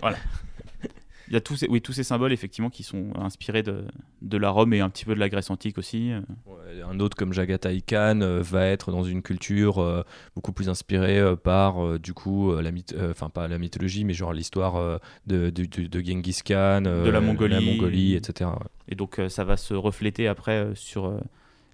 Il 1.27 1.33
y 1.33 1.37
a 1.37 1.41
tous 1.41 1.55
ces, 1.55 1.67
oui, 1.69 1.81
tous 1.81 1.93
ces 1.93 2.03
symboles 2.03 2.31
effectivement 2.33 2.69
qui 2.69 2.83
sont 2.83 3.07
inspirés 3.15 3.63
de, 3.63 3.85
de 4.21 4.37
la 4.37 4.49
Rome 4.49 4.73
et 4.73 4.79
un 4.81 4.89
petit 4.89 5.05
peu 5.05 5.15
de 5.15 5.19
la 5.19 5.27
Grèce 5.29 5.49
antique 5.49 5.77
aussi. 5.77 6.11
Ouais, 6.45 6.81
Un 6.87 6.99
autre 6.99 7.17
comme 7.17 7.33
Jagatai 7.33 7.81
Khan 7.81 8.19
euh, 8.21 8.41
va 8.41 8.65
être 8.67 8.91
dans 8.91 9.03
une 9.03 9.21
culture 9.21 9.79
euh, 9.79 10.03
beaucoup 10.35 10.53
plus 10.53 10.69
inspirée 10.69 11.19
euh, 11.19 11.35
par 11.35 11.99
du 11.99 12.13
coup 12.13 12.53
la 12.55 12.71
enfin 13.09 13.29
pas 13.29 13.47
la 13.47 13.57
mythologie 13.57 14.05
mais 14.05 14.13
genre 14.13 14.33
l'histoire 14.33 14.99
de, 15.25 15.49
de, 15.49 15.65
de- 15.65 16.01
Genghis 16.01 16.41
Khan, 16.45 16.81
De 16.81 17.09
la 17.09 17.21
Mongolie. 17.21 17.53
la 17.53 17.61
Mongolie, 17.61 18.13
etc. 18.15 18.51
ouais. 18.51 18.67
Et 18.89 18.95
donc 18.95 19.19
ça 19.29 19.43
va 19.43 19.57
se 19.57 19.73
refléter 19.73 20.27
après 20.27 20.69
sur 20.75 21.19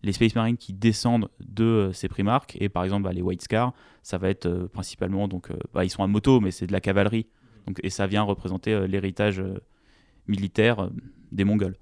les 0.03 0.13
Space 0.13 0.35
Marines 0.35 0.57
qui 0.57 0.73
descendent 0.73 1.29
de 1.39 1.63
euh, 1.63 1.93
ces 1.93 2.07
primarques. 2.07 2.57
Et 2.59 2.69
par 2.69 2.83
exemple, 2.83 3.03
bah, 3.03 3.13
les 3.13 3.21
White 3.21 3.43
Scars, 3.43 3.73
ça 4.03 4.17
va 4.17 4.29
être 4.29 4.47
euh, 4.47 4.67
principalement, 4.67 5.27
donc, 5.27 5.51
euh, 5.51 5.55
bah, 5.73 5.85
ils 5.85 5.89
sont 5.89 6.03
à 6.03 6.07
moto, 6.07 6.39
mais 6.39 6.51
c'est 6.51 6.67
de 6.67 6.71
la 6.71 6.81
cavalerie. 6.81 7.27
Et 7.83 7.89
ça 7.89 8.07
vient 8.07 8.23
représenter 8.23 8.73
euh, 8.73 8.87
l'héritage 8.87 9.39
euh, 9.39 9.59
militaire 10.27 10.79
euh, 10.79 10.89
des 11.31 11.43
Mongols. 11.43 11.75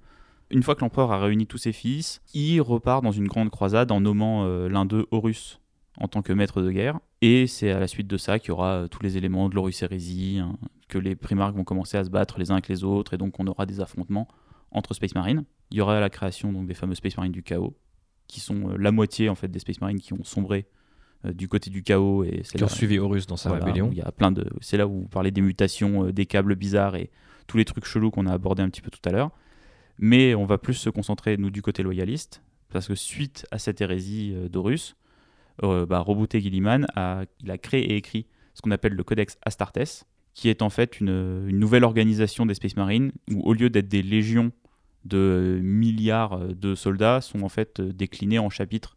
Une 0.50 0.62
fois 0.62 0.74
que 0.74 0.80
l'empereur 0.80 1.12
a 1.12 1.20
réuni 1.20 1.46
tous 1.46 1.58
ses 1.58 1.72
fils, 1.72 2.22
il 2.34 2.60
repart 2.60 3.02
dans 3.04 3.12
une 3.12 3.28
grande 3.28 3.50
croisade 3.50 3.92
en 3.92 4.00
nommant 4.00 4.44
l'un 4.66 4.84
d'eux 4.84 5.06
Horus 5.12 5.60
en 5.96 6.08
tant 6.08 6.22
que 6.22 6.32
maître 6.32 6.60
de 6.60 6.72
guerre. 6.72 6.98
Et 7.22 7.46
c'est 7.46 7.70
à 7.70 7.78
la 7.78 7.86
suite 7.86 8.08
de 8.08 8.16
ça 8.16 8.40
qu'il 8.40 8.48
y 8.48 8.50
aura 8.50 8.88
tous 8.90 9.00
les 9.00 9.16
éléments 9.16 9.48
de 9.48 9.54
l'Horus 9.54 9.80
Hérésie, 9.80 10.40
hein, 10.42 10.56
que 10.88 10.98
les 10.98 11.14
primarques 11.14 11.54
vont 11.54 11.62
commencer 11.62 11.98
à 11.98 12.02
se 12.02 12.10
battre 12.10 12.40
les 12.40 12.50
uns 12.50 12.54
avec 12.54 12.66
les 12.66 12.82
autres, 12.82 13.14
et 13.14 13.16
donc 13.16 13.38
on 13.38 13.46
aura 13.46 13.64
des 13.64 13.80
affrontements 13.80 14.26
entre 14.72 14.92
Space 14.92 15.14
Marines. 15.14 15.44
Il 15.70 15.76
y 15.76 15.80
aura 15.80 16.00
la 16.00 16.10
création 16.10 16.52
donc, 16.52 16.66
des 16.66 16.74
fameux 16.74 16.96
Space 16.96 17.16
Marines 17.16 17.30
du 17.30 17.44
chaos, 17.44 17.76
qui 18.26 18.40
sont 18.40 18.70
la 18.76 18.90
moitié 18.90 19.28
en 19.28 19.36
fait 19.36 19.46
des 19.46 19.60
Space 19.60 19.80
Marines 19.80 20.00
qui 20.00 20.14
ont 20.14 20.24
sombré 20.24 20.66
du 21.24 21.48
côté 21.48 21.70
du 21.70 21.82
chaos. 21.82 22.24
Et 22.24 22.42
Qui 22.42 22.64
ont 22.64 22.68
suivi 22.68 22.98
Horus 22.98 23.26
dans 23.26 23.36
sa 23.36 23.50
voilà, 23.50 23.64
rébellion. 23.64 23.90
y 23.92 24.00
a 24.00 24.12
plein 24.12 24.32
de. 24.32 24.46
C'est 24.60 24.76
là 24.76 24.86
où 24.86 25.02
vous 25.02 25.08
parlez 25.08 25.30
des 25.30 25.40
mutations, 25.40 26.06
euh, 26.06 26.12
des 26.12 26.26
câbles 26.26 26.56
bizarres 26.56 26.96
et 26.96 27.10
tous 27.46 27.56
les 27.56 27.64
trucs 27.64 27.84
chelous 27.84 28.10
qu'on 28.10 28.26
a 28.26 28.32
abordés 28.32 28.62
un 28.62 28.70
petit 28.70 28.80
peu 28.80 28.90
tout 28.90 29.06
à 29.08 29.12
l'heure. 29.12 29.30
Mais 29.98 30.34
on 30.34 30.46
va 30.46 30.56
plus 30.56 30.74
se 30.74 30.88
concentrer, 30.88 31.36
nous, 31.36 31.50
du 31.50 31.62
côté 31.62 31.82
loyaliste, 31.82 32.42
parce 32.72 32.88
que 32.88 32.94
suite 32.94 33.46
à 33.50 33.58
cette 33.58 33.80
hérésie 33.80 34.32
euh, 34.34 34.48
d'Horus, 34.48 34.96
euh, 35.62 35.84
bah, 35.84 36.04
Gilliman 36.32 36.86
a, 36.96 37.24
il 37.40 37.50
a 37.50 37.58
créé 37.58 37.92
et 37.92 37.96
écrit 37.96 38.26
ce 38.54 38.62
qu'on 38.62 38.70
appelle 38.70 38.94
le 38.94 39.04
Codex 39.04 39.36
Astartes, 39.44 40.06
qui 40.32 40.48
est 40.48 40.62
en 40.62 40.70
fait 40.70 41.00
une, 41.00 41.44
une 41.48 41.58
nouvelle 41.58 41.84
organisation 41.84 42.46
des 42.46 42.54
Space 42.54 42.76
Marines, 42.76 43.12
où 43.30 43.42
au 43.42 43.52
lieu 43.52 43.68
d'être 43.68 43.88
des 43.88 44.02
légions 44.02 44.52
de 45.04 45.60
milliards 45.62 46.34
euh, 46.34 46.54
de 46.54 46.74
soldats, 46.74 47.20
sont 47.20 47.42
en 47.42 47.48
fait 47.48 47.80
euh, 47.80 47.92
déclinés 47.92 48.38
en 48.38 48.50
chapitres 48.50 48.96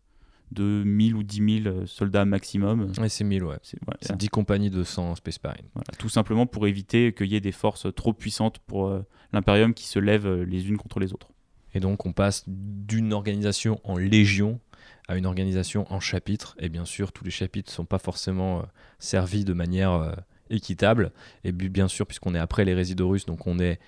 de 0.52 0.84
1000 0.86 1.16
ou 1.16 1.24
10 1.24 1.62
000 1.64 1.68
euh, 1.76 1.86
soldats 1.86 2.26
maximum. 2.26 2.92
Ouais, 3.00 3.10
c'est 3.10 3.24
1000, 3.24 3.44
ouais. 3.44 3.58
C'est 3.64 3.80
voilà, 3.86 3.98
C'est 4.02 4.16
10 4.18 4.30
compagnies 4.30 4.70
de 4.70 4.84
100 4.84 5.16
Space 5.16 5.42
Marine. 5.44 5.66
voilà, 5.74 5.88
tout 5.98 6.10
simplement 6.10 6.46
pour 6.46 6.68
éviter 6.68 7.14
qu'il 7.14 7.28
y 7.32 7.36
ait 7.36 7.40
des 7.42 7.52
forces 7.52 7.88
trop 7.96 8.14
puissantes 8.14 8.60
pour 8.60 8.88
euh, 8.88 9.04
l'Imperium 9.32 9.74
qui 9.74 9.86
se 9.88 9.98
lèvent 10.00 10.28
euh, 10.28 10.46
les 10.46 10.68
unes 10.70 10.78
contre 10.78 11.00
les 11.00 11.14
autres. 11.14 11.30
Et 11.74 11.80
donc, 11.80 12.06
on 12.06 12.14
passe 12.14 12.44
d'une 12.48 13.14
organisation 13.14 13.80
en 13.84 13.98
légion 13.98 14.60
à 15.08 15.18
une 15.18 15.26
organisation 15.26 15.92
en 15.92 16.00
chapitres. 16.00 16.56
Et 16.60 16.70
bien 16.70 16.86
sûr, 16.86 17.12
tous 17.12 17.24
les 17.24 17.32
chapitres 17.32 17.72
ne 17.72 17.76
sont 17.76 17.86
pas 17.86 17.98
forcément 17.98 18.60
euh, 18.60 18.64
servis 19.00 19.44
de 19.44 19.54
manière 19.54 19.92
euh, 19.94 20.12
équitable. 20.52 21.12
Et 21.44 21.52
bi- 21.52 21.70
bien 21.70 21.88
sûr, 21.88 22.06
puisqu'on 22.06 22.36
est 22.36 22.40
après 22.40 22.64
les 22.64 22.76
résidus 22.76 23.04
russes, 23.04 23.26
donc 23.26 23.48
on 23.48 23.58
est 23.60 23.80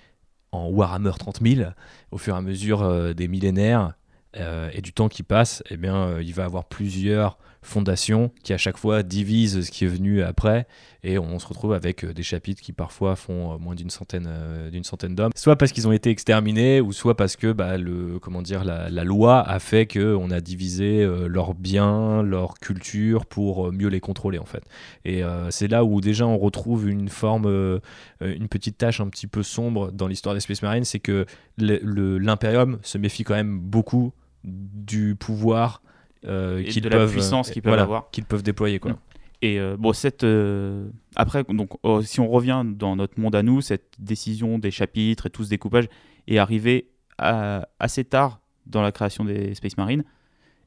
en 0.52 0.68
Warhammer 0.68 1.12
30 1.18 1.40
000, 1.46 1.70
au 2.10 2.18
fur 2.18 2.34
et 2.34 2.38
à 2.38 2.40
mesure 2.40 2.82
euh, 2.82 3.12
des 3.12 3.28
millénaires 3.28 3.94
euh, 4.38 4.70
et 4.72 4.80
du 4.80 4.92
temps 4.92 5.08
qui 5.08 5.22
passe, 5.22 5.62
eh 5.70 5.76
bien, 5.76 5.96
euh, 5.96 6.22
il 6.22 6.34
va 6.34 6.44
avoir 6.44 6.64
plusieurs 6.64 7.38
fondations 7.62 8.30
qui 8.44 8.52
à 8.52 8.58
chaque 8.58 8.76
fois 8.76 9.02
divisent 9.02 9.62
ce 9.62 9.70
qui 9.72 9.84
est 9.84 9.88
venu 9.88 10.22
après. 10.22 10.68
Et 11.02 11.18
on 11.18 11.38
se 11.40 11.46
retrouve 11.48 11.72
avec 11.72 12.04
euh, 12.04 12.14
des 12.14 12.22
chapitres 12.22 12.62
qui 12.62 12.72
parfois 12.72 13.16
font 13.16 13.58
moins 13.58 13.74
d'une 13.74 13.90
centaine 13.90 14.28
d'une 14.70 14.84
centaine 14.84 15.16
d'hommes. 15.16 15.32
Soit 15.34 15.56
parce 15.56 15.72
qu'ils 15.72 15.88
ont 15.88 15.92
été 15.92 16.10
exterminés 16.10 16.80
ou 16.80 16.92
soit 16.92 17.16
parce 17.16 17.34
que 17.34 17.50
bah, 17.50 17.76
le 17.76 18.20
comment 18.20 18.40
dire 18.40 18.62
la, 18.64 18.88
loi 19.04 19.40
a 19.40 19.58
fait 19.58 19.86
que 19.86 20.14
on 20.14 20.30
a 20.30 20.40
divisé 20.40 21.04
leurs 21.26 21.54
biens 21.54 22.22
leur 22.22 22.54
culture 22.54 23.26
pour 23.26 23.72
mieux 23.72 23.88
les 23.88 24.00
contrôler 24.00 24.38
en 24.38 24.44
fait. 24.44 24.62
Et 25.04 25.22
c'est 25.50 25.68
là 25.68 25.84
où 25.84 26.00
déjà 26.00 26.26
on 26.26 26.38
retrouve 26.38 26.88
une 26.88 27.08
forme 27.08 27.80
une 28.20 28.48
petite 28.48 28.78
tâche 28.78 29.00
un 29.00 29.08
petit 29.08 29.26
peu 29.26 29.42
sombre 29.42 29.90
dans 29.90 30.06
l'histoire 30.06 30.36
des 30.36 30.40
Space 30.40 30.62
Marines 30.62 30.84
c'est 30.84 31.00
que 31.00 31.26
l'impérium 31.58 32.78
se 32.82 32.98
méfie 32.98 33.24
quand 33.24 33.34
même 33.34 33.58
beaucoup 33.58 34.12
du 34.46 35.16
pouvoir 35.16 35.82
euh, 36.24 36.58
Et 36.58 36.64
qu'ils 36.64 36.82
de 36.82 36.88
la 36.88 36.96
peuvent 36.96 37.12
puissance 37.12 37.50
qu'ils 37.50 37.62
peuvent 37.62 37.70
voilà, 37.72 37.82
avoir. 37.82 38.10
qu'ils 38.10 38.24
peuvent 38.24 38.42
déployer 38.42 38.78
quoi. 38.78 38.96
Et 39.42 39.60
euh, 39.60 39.76
bon, 39.78 39.92
cette 39.92 40.24
euh, 40.24 40.88
après, 41.14 41.44
donc, 41.44 41.70
oh, 41.82 42.00
si 42.00 42.20
on 42.20 42.28
revient 42.28 42.62
dans 42.64 42.96
notre 42.96 43.20
monde 43.20 43.34
à 43.34 43.42
nous, 43.42 43.60
cette 43.60 43.92
décision 43.98 44.58
des 44.58 44.70
chapitres 44.70 45.26
et 45.26 45.30
tout 45.30 45.44
ce 45.44 45.50
découpage 45.50 45.88
est 46.26 46.38
arrivé 46.38 46.88
à- 47.18 47.68
assez 47.78 48.04
tard 48.04 48.40
dans 48.64 48.80
la 48.82 48.92
création 48.92 49.24
des 49.24 49.54
Space 49.54 49.76
Marines 49.76 50.04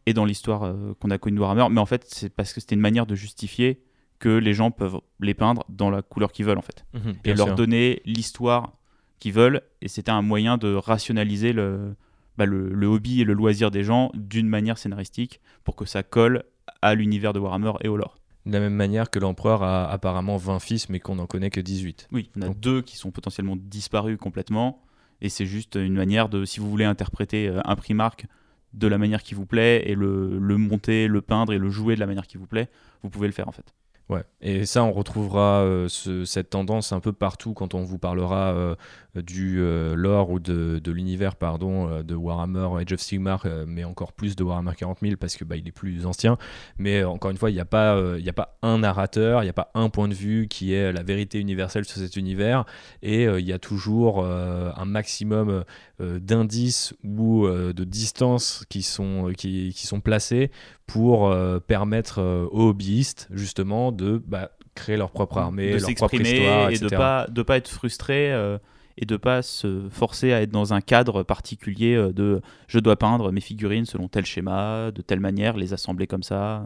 et 0.05 0.13
dans 0.13 0.23
l'histoire 0.23 0.63
euh, 0.63 0.93
qu'on 0.99 1.09
a 1.09 1.17
connue 1.17 1.37
de 1.37 1.41
Warhammer. 1.41 1.67
Mais 1.73 1.81
en 1.81 1.85
fait, 1.87 2.05
c'est 2.07 2.29
parce 2.29 2.53
que 2.53 2.59
c'était 2.61 2.75
une 2.75 2.81
manière 2.81 3.07
de 3.07 3.15
justifier 3.15 3.81
que 4.19 4.29
les 4.29 4.53
gens 4.53 4.69
peuvent 4.69 4.99
les 5.19 5.33
peindre 5.33 5.63
dans 5.69 5.89
la 5.89 6.01
couleur 6.03 6.31
qu'ils 6.31 6.45
veulent 6.45 6.57
en 6.59 6.61
fait. 6.61 6.85
Mhm, 6.93 7.15
et 7.25 7.33
leur 7.33 7.55
donner 7.55 8.01
l'histoire 8.05 8.73
qu'ils 9.19 9.33
veulent. 9.33 9.61
Et 9.81 9.87
c'était 9.87 10.11
un 10.11 10.21
moyen 10.21 10.57
de 10.57 10.75
rationaliser 10.75 11.53
le, 11.53 11.95
bah, 12.39 12.45
le, 12.47 12.69
le 12.69 12.87
hobby 12.87 13.21
et 13.21 13.23
le 13.25 13.33
loisir 13.33 13.69
des 13.69 13.83
gens 13.83 14.09
d'une 14.15 14.47
manière 14.47 14.77
scénaristique 14.79 15.39
pour 15.63 15.75
que 15.75 15.85
ça 15.85 16.01
colle 16.01 16.43
à 16.81 16.95
l'univers 16.95 17.33
de 17.33 17.39
Warhammer 17.39 17.73
et 17.81 17.87
au 17.89 17.97
lore. 17.97 18.17
De 18.45 18.53
la 18.53 18.61
même 18.61 18.73
manière 18.73 19.09
que 19.11 19.19
l'empereur 19.19 19.61
a 19.61 19.91
apparemment 19.91 20.37
20 20.37 20.59
fils, 20.59 20.89
mais 20.89 20.99
qu'on 20.99 21.15
n'en 21.15 21.27
connaît 21.27 21.49
que 21.51 21.59
18. 21.59 22.07
Oui, 22.11 22.31
on 22.37 22.41
a 22.41 22.47
Donc- 22.47 22.59
deux 22.59 22.81
qui 22.81 22.95
sont 22.97 23.11
potentiellement 23.11 23.55
disparus 23.57 24.17
complètement. 24.17 24.81
Et 25.21 25.27
c'est 25.29 25.45
juste 25.45 25.75
une 25.75 25.93
manière 25.93 26.29
de, 26.29 26.45
si 26.45 26.59
vous 26.61 26.69
voulez 26.69 26.85
interpréter 26.85 27.49
euh, 27.49 27.59
un 27.65 27.75
Primark 27.75 28.25
de 28.73 28.87
la 28.87 28.97
manière 28.97 29.21
qui 29.21 29.33
vous 29.35 29.45
plaît 29.45 29.83
et 29.89 29.93
le, 29.95 30.39
le 30.39 30.57
monter, 30.57 31.07
le 31.07 31.21
peindre 31.21 31.51
et 31.51 31.57
le 31.57 31.69
jouer 31.69 31.95
de 31.95 31.99
la 31.99 32.05
manière 32.07 32.25
qui 32.25 32.37
vous 32.37 32.47
plaît, 32.47 32.69
vous 33.03 33.09
pouvez 33.09 33.27
le 33.27 33.33
faire 33.33 33.49
en 33.49 33.51
fait. 33.51 33.73
Ouais, 34.09 34.23
et 34.41 34.65
ça, 34.65 34.83
on 34.83 34.91
retrouvera 34.91 35.61
euh, 35.61 35.87
ce- 35.87 36.25
cette 36.25 36.49
tendance 36.49 36.93
un 36.93 36.99
peu 36.99 37.13
partout 37.13 37.53
quand 37.53 37.75
on 37.75 37.83
vous 37.83 37.99
parlera 37.99 38.53
euh, 38.55 38.75
du 39.15 39.59
euh, 39.59 39.93
lore 39.93 40.31
ou 40.31 40.39
de, 40.39 40.81
l'univers, 40.91 41.35
pardon, 41.35 41.87
euh, 41.87 42.01
de 42.01 42.15
Warhammer 42.15 42.69
Age 42.81 42.93
of 42.93 43.01
Sigmar, 43.01 43.45
mais 43.67 43.83
encore 43.83 44.13
plus 44.13 44.35
de 44.35 44.43
Warhammer 44.43 44.71
40 44.75 44.97
000 45.03 45.13
parce 45.19 45.35
que 45.37 45.43
bah, 45.43 45.57
il 45.57 45.67
est 45.67 45.71
plus 45.71 46.07
ancien. 46.07 46.39
Mais 46.79 47.03
encore 47.03 47.29
une 47.29 47.37
fois, 47.37 47.51
il 47.51 47.53
n'y 47.53 47.59
a, 47.59 47.65
pas, 47.65 48.01
il 48.17 48.25
y 48.25 48.29
a 48.29 48.33
pas 48.33 48.57
un 48.63 48.79
narrateur, 48.79 49.43
il 49.43 49.45
n'y 49.45 49.49
a 49.51 49.53
pas 49.53 49.69
un 49.75 49.89
point 49.89 50.07
de 50.07 50.15
vue 50.15 50.47
qui 50.47 50.73
est 50.73 50.91
la 50.91 51.03
vérité 51.03 51.37
universelle 51.39 51.85
sur 51.85 51.97
cet 51.97 52.15
univers, 52.15 52.65
et 53.03 53.25
il 53.25 53.45
y 53.45 53.53
a 53.53 53.59
toujours 53.59 54.25
un 54.25 54.85
maximum 54.85 55.63
d'indices 55.99 56.93
ou 57.03 57.47
de 57.47 57.83
distances 57.83 58.63
qui 58.69 58.81
sont, 58.81 59.31
qui, 59.37 59.71
sont 59.73 59.99
placés 60.01 60.49
pour 60.87 61.31
permettre 61.67 62.47
aux 62.51 62.69
hobbyistes 62.69 63.27
justement 63.31 63.91
de 63.99 64.21
bah, 64.25 64.51
créer 64.75 64.97
leur 64.97 65.11
propre 65.11 65.37
armée, 65.37 65.67
de 65.67 65.77
leur 65.77 65.79
propre 65.95 66.17
s'exprimer 66.17 66.39
histoire, 66.39 66.69
et 66.69 66.73
etc. 66.73 66.87
de 66.87 66.95
pas 66.95 67.27
de 67.27 67.41
pas 67.41 67.57
être 67.57 67.69
frustré 67.69 68.31
euh, 68.31 68.57
et 68.97 69.05
de 69.05 69.17
pas 69.17 69.41
se 69.41 69.87
forcer 69.89 70.33
à 70.33 70.41
être 70.41 70.51
dans 70.51 70.73
un 70.73 70.81
cadre 70.81 71.23
particulier 71.23 71.95
euh, 71.95 72.11
de 72.11 72.41
je 72.67 72.79
dois 72.79 72.95
peindre 72.95 73.31
mes 73.31 73.41
figurines 73.41 73.85
selon 73.85 74.07
tel 74.07 74.25
schéma, 74.25 74.91
de 74.91 75.01
telle 75.01 75.19
manière, 75.19 75.57
les 75.57 75.73
assembler 75.73 76.07
comme 76.07 76.23
ça, 76.23 76.65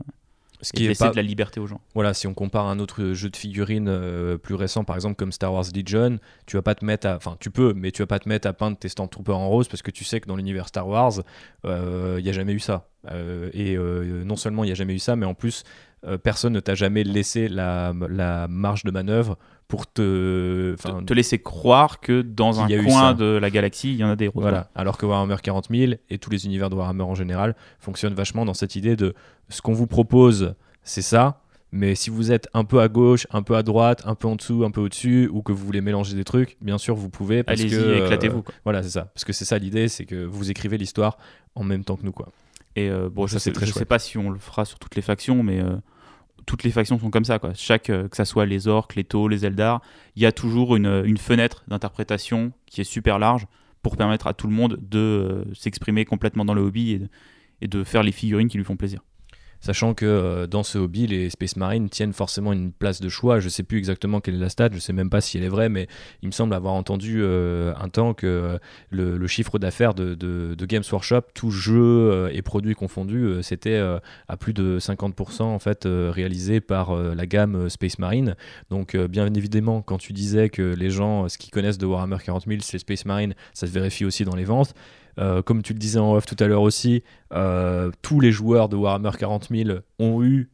Ce 0.62 0.72
et 0.74 0.78
qui 0.78 0.86
est 0.86 1.00
pas, 1.00 1.10
de 1.10 1.15
la 1.15 1.22
liberté 1.22 1.60
aux 1.60 1.67
gens. 1.67 1.82
voilà, 1.93 2.13
si 2.13 2.28
on 2.28 2.34
compare 2.34 2.65
à 2.65 2.72
un 2.72 2.80
autre 2.80 3.13
jeu 3.13 3.30
de 3.30 3.38
figurines 3.38 3.89
euh, 3.89 4.38
plus 4.38 4.56
récent, 4.56 4.84
par 4.84 4.96
exemple 4.96 5.15
comme 5.15 5.32
Star 5.32 5.54
Wars 5.54 5.65
Legion, 5.76 6.19
tu 6.46 6.56
vas 6.56 6.63
pas 6.63 6.76
te 6.76 6.86
mettre 6.86 7.08
à, 7.08 7.15
enfin 7.15 7.38
tu 7.39 7.52
peux, 7.52 7.74
mais 7.76 7.91
tu 7.91 8.02
vas 8.02 8.08
pas 8.08 8.19
te 8.19 8.30
mettre 8.30 8.48
à 8.48 8.54
peindre 8.54 8.78
tes 8.78 8.89
Stormtroopers 8.89 9.38
en 9.38 9.50
rose 9.50 9.67
parce 9.67 9.82
que 9.82 9.91
tu 9.91 10.04
sais 10.04 10.19
que 10.19 10.28
dans 10.28 10.36
l'univers 10.36 10.67
Star 10.67 10.88
Wars, 10.88 11.13
il 11.65 12.26
y 12.26 12.30
a 12.30 12.34
jamais 12.34 12.54
eu 12.54 12.60
ça. 12.60 12.88
Euh, 13.12 13.50
et 13.54 13.76
euh, 13.76 14.24
non 14.24 14.36
seulement 14.36 14.63
il 14.63 14.69
y 14.69 14.72
a 14.72 14.76
jamais 14.76 14.93
eu 14.93 15.00
ça, 15.00 15.15
mais 15.15 15.26
en 15.26 15.34
plus 15.34 15.63
euh, 16.05 16.17
personne 16.17 16.53
ne 16.53 16.59
t'a 16.59 16.75
jamais 16.75 17.03
laissé 17.03 17.47
la, 17.47 17.93
la 18.09 18.47
marge 18.47 18.83
de 18.83 18.91
manœuvre 18.91 19.37
pour 19.67 19.91
te, 19.91 20.75
te, 20.75 21.03
te 21.03 21.13
laisser 21.13 21.39
croire 21.39 21.99
que 21.99 22.21
dans 22.21 22.59
un 22.59 22.67
coin 22.83 23.13
de 23.13 23.25
la 23.25 23.49
galaxie, 23.49 23.91
il 23.91 23.97
y 23.97 24.03
en 24.03 24.09
a 24.09 24.15
des 24.15 24.27
roses. 24.27 24.43
Voilà. 24.43 24.69
Alors 24.75 24.97
que 24.97 25.05
Warhammer 25.05 25.37
40 25.41 25.67
000 25.71 25.93
et 26.09 26.17
tous 26.17 26.29
les 26.29 26.45
univers 26.45 26.69
de 26.69 26.75
Warhammer 26.75 27.03
en 27.03 27.15
général 27.15 27.55
fonctionnent 27.79 28.13
vachement 28.13 28.45
dans 28.45 28.53
cette 28.53 28.75
idée 28.75 28.95
de 28.95 29.13
ce 29.49 29.61
qu'on 29.61 29.73
vous 29.73 29.87
propose, 29.87 30.55
c'est 30.83 31.01
ça. 31.01 31.39
Mais 31.75 31.95
si 31.95 32.11
vous 32.11 32.31
êtes 32.31 32.47
un 32.53 32.65
peu 32.65 32.81
à 32.81 32.87
gauche, 32.87 33.25
un 33.31 33.41
peu 33.41 33.55
à 33.55 33.63
droite, 33.63 34.03
un 34.05 34.13
peu 34.13 34.27
en 34.27 34.35
dessous, 34.35 34.63
un 34.63 34.69
peu 34.69 34.79
au-dessus, 34.79 35.27
ou 35.33 35.41
que 35.41 35.51
vous 35.51 35.65
voulez 35.65 35.81
mélanger 35.81 36.15
des 36.15 36.23
trucs, 36.23 36.55
bien 36.61 36.77
sûr 36.77 36.93
vous 36.95 37.09
pouvez. 37.09 37.43
Allez-y, 37.47 37.73
euh, 37.73 38.03
éclatez-vous. 38.05 38.43
voilà, 38.63 38.83
c'est 38.83 38.91
ça. 38.91 39.05
Parce 39.05 39.23
que 39.25 39.33
c'est 39.33 39.43
ça 39.45 39.57
l'idée, 39.57 39.87
c'est 39.87 40.05
que 40.05 40.23
vous 40.23 40.51
écrivez 40.51 40.77
l'histoire 40.77 41.17
en 41.55 41.63
même 41.63 41.83
temps 41.83 41.95
que 41.95 42.05
nous, 42.05 42.11
quoi. 42.11 42.29
Et 42.75 42.89
euh, 42.89 43.09
bon, 43.09 43.25
Ça, 43.25 43.33
je 43.33 43.39
sais, 43.39 43.51
très 43.51 43.65
je 43.65 43.71
sais 43.71 43.85
pas 43.85 43.97
si 43.97 44.19
on 44.19 44.29
le 44.29 44.37
fera 44.37 44.65
sur 44.65 44.77
toutes 44.77 44.95
les 44.95 45.01
factions, 45.01 45.41
mais 45.41 45.61
euh, 45.61 45.75
toutes 46.45 46.63
les 46.63 46.71
factions 46.71 46.99
sont 46.99 47.10
comme 47.10 47.25
ça. 47.25 47.39
Quoi. 47.39 47.53
Chaque, 47.53 47.89
euh, 47.89 48.08
que 48.08 48.15
ça 48.15 48.25
soit 48.25 48.45
les 48.45 48.67
orques, 48.67 48.95
les 48.95 49.03
taux, 49.03 49.27
les 49.27 49.45
eldar, 49.45 49.82
il 50.15 50.21
y 50.21 50.25
a 50.25 50.32
toujours 50.32 50.75
une, 50.75 51.03
une 51.06 51.17
fenêtre 51.17 51.63
d'interprétation 51.67 52.51
qui 52.65 52.82
est 52.82 52.86
super 52.86 53.19
large 53.19 53.47
pour 53.82 53.97
permettre 53.97 54.27
à 54.27 54.34
tout 54.34 54.47
le 54.47 54.53
monde 54.53 54.79
de 54.82 54.97
euh, 54.97 55.53
s'exprimer 55.53 56.06
complètement 56.06 56.45
dans 56.45 56.53
le 56.53 56.62
hobby 56.62 57.08
et 57.62 57.67
de 57.67 57.84
faire 57.84 58.03
les 58.03 58.12
figurines 58.12 58.47
qui 58.47 58.58
lui 58.58 58.65
font 58.65 58.77
plaisir. 58.77 59.01
Sachant 59.63 59.93
que 59.93 60.06
euh, 60.06 60.45
dans 60.45 60.62
ce 60.62 60.78
hobby, 60.78 61.08
les 61.08 61.30
Space 61.30 61.56
Marines 61.56 61.88
tiennent 61.88 62.12
forcément 62.12 62.52
une 62.52 62.73
place 62.73 62.99
de 62.99 63.08
choix. 63.08 63.39
Je 63.39 63.47
sais 63.47 63.63
plus 63.63 63.78
exactement 63.78 64.19
quelle 64.19 64.36
est 64.36 64.39
la 64.39 64.49
stat, 64.49 64.67
je 64.73 64.80
sais 64.80 64.91
même 64.91 65.10
pas 65.10 65.21
si 65.21 65.38
elle 65.38 65.45
est 65.45 65.49
vraie, 65.49 65.69
mais 65.69 65.88
il 66.21 66.28
me 66.28 66.34
semble 66.34 66.54
avoir 66.54 66.73
entendu 66.73 67.21
euh, 67.21 67.73
un 67.80 67.88
temps 67.88 68.13
que 68.13 68.28
euh, 68.28 68.58
le, 68.89 69.26
chiffre 69.26 69.60
d'affaires 69.60 69.93
de, 69.93 70.65
Games 70.65 70.84
Workshop, 70.91 71.21
tout 71.34 71.49
jeu 71.49 72.30
et 72.34 72.41
produits 72.41 72.76
confondus, 72.76 73.41
c'était 73.41 73.80
à 74.28 74.38
plus 74.38 74.54
de 74.54 74.80
50% 74.80 75.43
en 75.43 75.60
fait 75.60 75.86
réalisé 75.86 76.60
par 76.60 76.95
la 76.95 77.26
gamme 77.26 77.69
Space 77.69 77.99
Marine. 77.99 78.36
Donc 78.69 78.97
bien 78.97 79.34
évidemment, 79.34 79.82
quand 79.82 79.97
tu 79.97 80.13
disais 80.13 80.49
que 80.49 80.62
les 80.62 80.89
gens, 80.89 81.30
ce 81.30 81.38
qu'ils 81.38 81.52
connaissent 81.52 81.78
de 81.78 81.86
Warhammer 81.86 82.17
40 82.23 82.45
000, 82.47 82.60
c'est 82.62 82.80
Space 82.80 83.06
Marine, 83.06 83.34
ça 83.54 83.67
se 83.67 83.71
vérifie 83.71 84.06
aussi 84.06 84.26
dans 84.26 84.36
les 84.36 84.45
ventes. 84.45 84.73
Euh, 85.19 85.41
comme 85.41 85.62
tu 85.62 85.73
le 85.73 85.80
disais 85.80 85.99
en 85.99 86.13
off 86.13 86.26
tout 86.26 86.36
à 86.39 86.47
l'heure 86.47 86.62
aussi, 86.62 87.04
euh, 87.34 87.91
tous 88.02 88.19
les 88.19 88.32
joueurs 88.32 88.69
de 88.69 88.76
Warhammer 88.76 89.12
40 89.17 89.49
000 89.52 89.80
ont 89.99 90.23
eu 90.23 90.49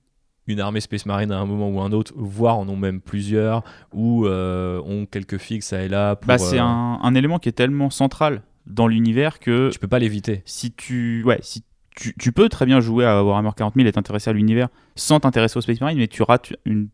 une 0.48 0.60
armée 0.60 0.82
Space 0.82 1.06
Marine 1.06 1.32
à 1.32 1.38
un 1.38 1.46
moment 1.46 1.70
ou 1.70 1.80
un 1.80 1.92
autre, 1.92 2.12
voire 2.16 2.58
en 2.58 2.68
ont 2.68 2.76
même 2.76 3.02
plusieurs, 3.02 3.64
ou 3.94 4.26
euh, 4.26 4.82
ont 4.82 5.06
quelques 5.06 5.38
fixes 5.38 5.74
à 5.74 5.84
et 5.84 5.88
là. 5.88 6.16
Pour, 6.16 6.28
Bah, 6.28 6.38
c'est 6.38 6.58
un, 6.58 7.00
un 7.02 7.16
élément 7.16 7.38
qui 7.40 7.50
est 7.50 7.54
tellement 7.54 7.90
central 7.90 8.42
dans 8.66 8.88
l'univers 8.88 9.40
que 9.40 9.70
Tu 9.72 9.80
peux 9.80 9.88
pas 9.88 10.00
l'éviter. 10.00 10.42
si 10.46 10.72
tu, 10.72 11.24
ouais, 11.24 11.40
si 11.42 11.64
tu, 11.96 12.16
tu 12.18 12.32
peux 12.32 12.50
très 12.50 12.66
bien 12.66 12.80
jouer 12.80 13.06
à 13.06 13.24
Warhammer 13.24 13.52
40 13.56 13.76
000 13.76 13.88
et 13.88 13.92
t'intéresser 13.92 14.30
à 14.30 14.34
l'univers 14.34 14.70
sans 14.96 15.20
t'intéresser 15.20 15.58
au 15.58 15.62
Space 15.62 15.82
Marine, 15.82 15.98
mais 15.98 16.08
tu 16.08 16.24
rates 16.24 16.54
une 16.66 16.90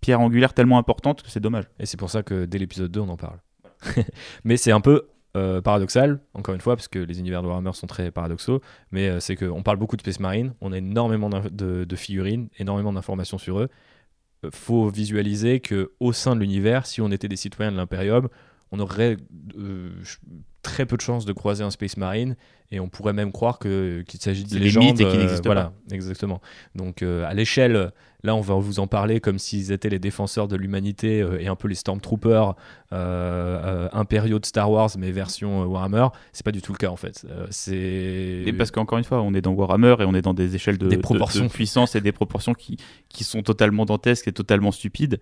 pierre 0.00 0.20
angulaire 0.20 0.54
tellement 0.54 0.78
importante 0.78 1.22
que 1.22 1.30
c'est 1.30 1.40
dommage. 1.40 1.64
Et 1.78 1.86
c'est 1.86 1.96
pour 1.98 2.10
ça 2.10 2.22
que 2.22 2.44
dès 2.44 2.58
l'épisode 2.58 2.90
2, 2.90 3.00
on 3.00 3.08
en 3.08 3.16
parle. 3.16 3.38
mais 4.44 4.56
c'est 4.56 4.72
un 4.72 4.80
peu 4.80 5.08
euh, 5.36 5.60
paradoxal, 5.60 6.20
encore 6.34 6.54
une 6.54 6.60
fois, 6.60 6.76
parce 6.76 6.88
que 6.88 6.98
les 6.98 7.20
univers 7.20 7.42
de 7.42 7.46
Warhammer 7.46 7.72
sont 7.72 7.86
très 7.86 8.10
paradoxaux, 8.10 8.60
mais 8.90 9.08
euh, 9.08 9.20
c'est 9.20 9.36
qu'on 9.36 9.62
parle 9.62 9.76
beaucoup 9.76 9.96
de 9.96 10.02
Space 10.02 10.20
Marine, 10.20 10.54
on 10.60 10.72
a 10.72 10.78
énormément 10.78 11.28
de 11.30 11.96
figurines, 11.96 12.48
énormément 12.58 12.92
d'informations 12.92 13.38
sur 13.38 13.60
eux. 13.60 13.68
Euh, 14.44 14.50
faut 14.52 14.88
visualiser 14.88 15.60
que 15.60 15.92
au 16.00 16.12
sein 16.12 16.34
de 16.34 16.40
l'univers, 16.40 16.86
si 16.86 17.00
on 17.00 17.10
était 17.10 17.28
des 17.28 17.36
citoyens 17.36 17.72
de 17.72 17.76
l'Imperium, 17.76 18.28
on 18.72 18.80
aurait 18.80 19.16
euh, 19.58 19.90
très 20.62 20.84
peu 20.86 20.96
de 20.96 21.02
chances 21.02 21.24
de 21.24 21.32
croiser 21.32 21.64
un 21.64 21.70
Space 21.70 21.96
Marine 21.96 22.36
et 22.70 22.78
on 22.80 22.88
pourrait 22.88 23.12
même 23.14 23.32
croire 23.32 23.58
qu'il 23.58 24.04
s'agit 24.20 24.44
de 24.44 24.58
légendes. 24.58 25.00
et 25.00 25.04
euh, 25.04 25.38
voilà, 25.44 25.72
exactement. 25.90 26.40
Donc 26.76 27.02
euh, 27.02 27.24
à 27.28 27.34
l'échelle, 27.34 27.90
là, 28.22 28.36
on 28.36 28.40
va 28.42 28.54
vous 28.54 28.78
en 28.78 28.86
parler 28.86 29.18
comme 29.18 29.38
s'ils 29.40 29.72
étaient 29.72 29.88
les 29.88 29.98
défenseurs 29.98 30.46
de 30.46 30.54
l'humanité 30.54 31.20
euh, 31.20 31.40
et 31.40 31.48
un 31.48 31.56
peu 31.56 31.66
les 31.66 31.74
Stormtroopers 31.74 32.54
impériaux 33.92 34.38
de 34.38 34.46
Star 34.46 34.70
Wars, 34.70 34.90
mais 34.98 35.10
version 35.10 35.64
Warhammer. 35.64 36.08
C'est 36.32 36.44
pas 36.44 36.52
du 36.52 36.62
tout 36.62 36.72
le 36.72 36.78
cas 36.78 36.90
en 36.90 36.96
fait. 36.96 37.26
C'est 37.50 37.74
Et 38.46 38.52
parce 38.52 38.70
qu'encore 38.70 38.98
une 38.98 39.04
fois, 39.04 39.20
on 39.22 39.34
est 39.34 39.40
dans 39.40 39.52
Warhammer 39.52 39.96
et 40.00 40.04
on 40.04 40.14
est 40.14 40.22
dans 40.22 40.34
des 40.34 40.54
échelles 40.54 40.78
de, 40.78 40.88
Des 40.88 40.96
de- 40.96 41.00
proportions. 41.02 41.44
de 41.46 41.50
puissance 41.50 41.96
et 41.96 42.00
des 42.00 42.12
proportions 42.12 42.54
qui, 42.54 42.76
qui 43.08 43.24
sont 43.24 43.42
totalement 43.42 43.84
dantesques 43.84 44.28
et 44.28 44.32
totalement 44.32 44.70
stupides. 44.72 45.18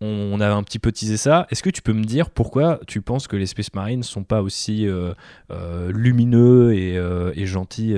On, 0.00 0.40
a 0.40 0.50
un 0.50 0.62
petit 0.62 0.78
peu 0.78 0.92
teasé 0.92 1.16
ça. 1.16 1.46
Est-ce 1.50 1.62
que 1.62 1.70
tu 1.70 1.82
peux 1.82 1.92
me 1.92 2.04
dire 2.04 2.30
pourquoi 2.30 2.80
tu 2.86 3.02
penses 3.02 3.26
que 3.28 3.36
les 3.36 3.46
Space 3.46 3.74
Marines 3.74 4.02
sont 4.02 4.24
pas 4.24 4.42
aussi 4.42 4.86
euh, 4.86 5.12
euh, 5.50 5.92
lumineux 5.92 6.74
et, 6.74 6.96
euh, 6.96 7.32
et 7.34 7.46
gentils 7.46 7.94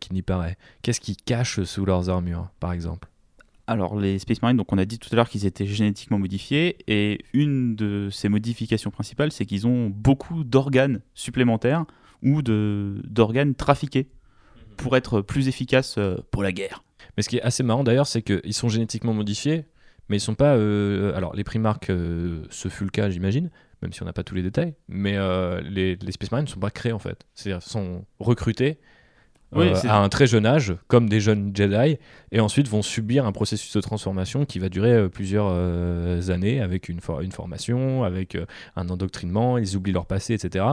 qu'il 0.00 0.14
n'y 0.14 0.22
paraît? 0.22 0.56
Qu'est-ce 0.82 1.00
qu'ils 1.00 1.16
cachent 1.16 1.62
sous 1.64 1.84
leurs 1.84 2.08
armures, 2.08 2.48
par 2.60 2.72
exemple? 2.72 3.08
Alors, 3.66 3.98
les 3.98 4.18
Space 4.18 4.42
Marines, 4.42 4.58
donc 4.58 4.72
on 4.72 4.78
a 4.78 4.84
dit 4.84 4.98
tout 4.98 5.08
à 5.12 5.16
l'heure 5.16 5.28
qu'ils 5.28 5.46
étaient 5.46 5.66
génétiquement 5.66 6.18
modifiés, 6.18 6.76
et 6.86 7.24
une 7.32 7.74
de 7.74 8.10
ces 8.12 8.28
modifications 8.28 8.90
principales, 8.90 9.32
c'est 9.32 9.46
qu'ils 9.46 9.66
ont 9.66 9.88
beaucoup 9.88 10.44
d'organes 10.44 11.00
supplémentaires 11.14 11.86
ou 12.22 12.42
de- 12.42 13.00
d'organes 13.04 13.54
trafiqués 13.54 14.08
pour 14.76 14.96
être 14.96 15.22
plus 15.22 15.48
efficaces 15.48 15.98
pour 16.30 16.42
la 16.42 16.52
guerre. 16.52 16.84
Mais 17.16 17.22
ce 17.22 17.28
qui 17.28 17.38
est 17.38 17.42
assez 17.42 17.62
marrant 17.62 17.84
d'ailleurs, 17.84 18.06
c'est 18.06 18.22
qu'ils 18.22 18.54
sont 18.54 18.68
génétiquement 18.68 19.14
modifiés, 19.14 19.64
mais 20.08 20.16
ils 20.16 20.20
sont 20.20 20.34
pas. 20.34 20.54
euh, 20.56 21.14
alors, 21.16 21.34
les 21.34 21.44
Primarques, 21.44 21.90
euh, 21.90 22.42
ce 22.50 22.68
fut 22.68 22.84
le 22.84 22.90
cas, 22.90 23.10
j'imagine, 23.10 23.50
même 23.82 23.92
si 23.92 24.02
on 24.02 24.06
n'a 24.06 24.12
pas 24.12 24.24
tous 24.24 24.34
les 24.34 24.42
détails, 24.42 24.74
mais 24.88 25.16
euh, 25.16 25.60
les, 25.62 25.96
les 25.96 26.12
Space 26.12 26.30
Marines 26.30 26.46
ne 26.46 26.50
sont 26.50 26.60
pas 26.60 26.70
créés 26.70 26.92
en 26.92 26.98
fait. 26.98 27.24
C'est-à-dire 27.34 27.62
sont 27.62 28.04
recrutés. 28.18 28.78
Oui, 29.56 29.68
euh, 29.68 29.88
à 29.88 29.98
un 29.98 30.08
très 30.08 30.26
jeune 30.26 30.46
âge, 30.46 30.74
comme 30.88 31.08
des 31.08 31.20
jeunes 31.20 31.52
Jedi, 31.54 31.96
et 32.32 32.40
ensuite 32.40 32.66
vont 32.66 32.82
subir 32.82 33.24
un 33.24 33.30
processus 33.30 33.72
de 33.76 33.80
transformation 33.80 34.44
qui 34.46 34.58
va 34.58 34.68
durer 34.68 35.08
plusieurs 35.08 35.48
années 36.30 36.60
avec 36.60 36.88
une, 36.88 36.98
for- 37.00 37.20
une 37.20 37.30
formation, 37.30 38.02
avec 38.02 38.36
un 38.74 38.88
endoctrinement, 38.88 39.56
ils 39.58 39.76
oublient 39.76 39.92
leur 39.92 40.06
passé, 40.06 40.34
etc. 40.34 40.64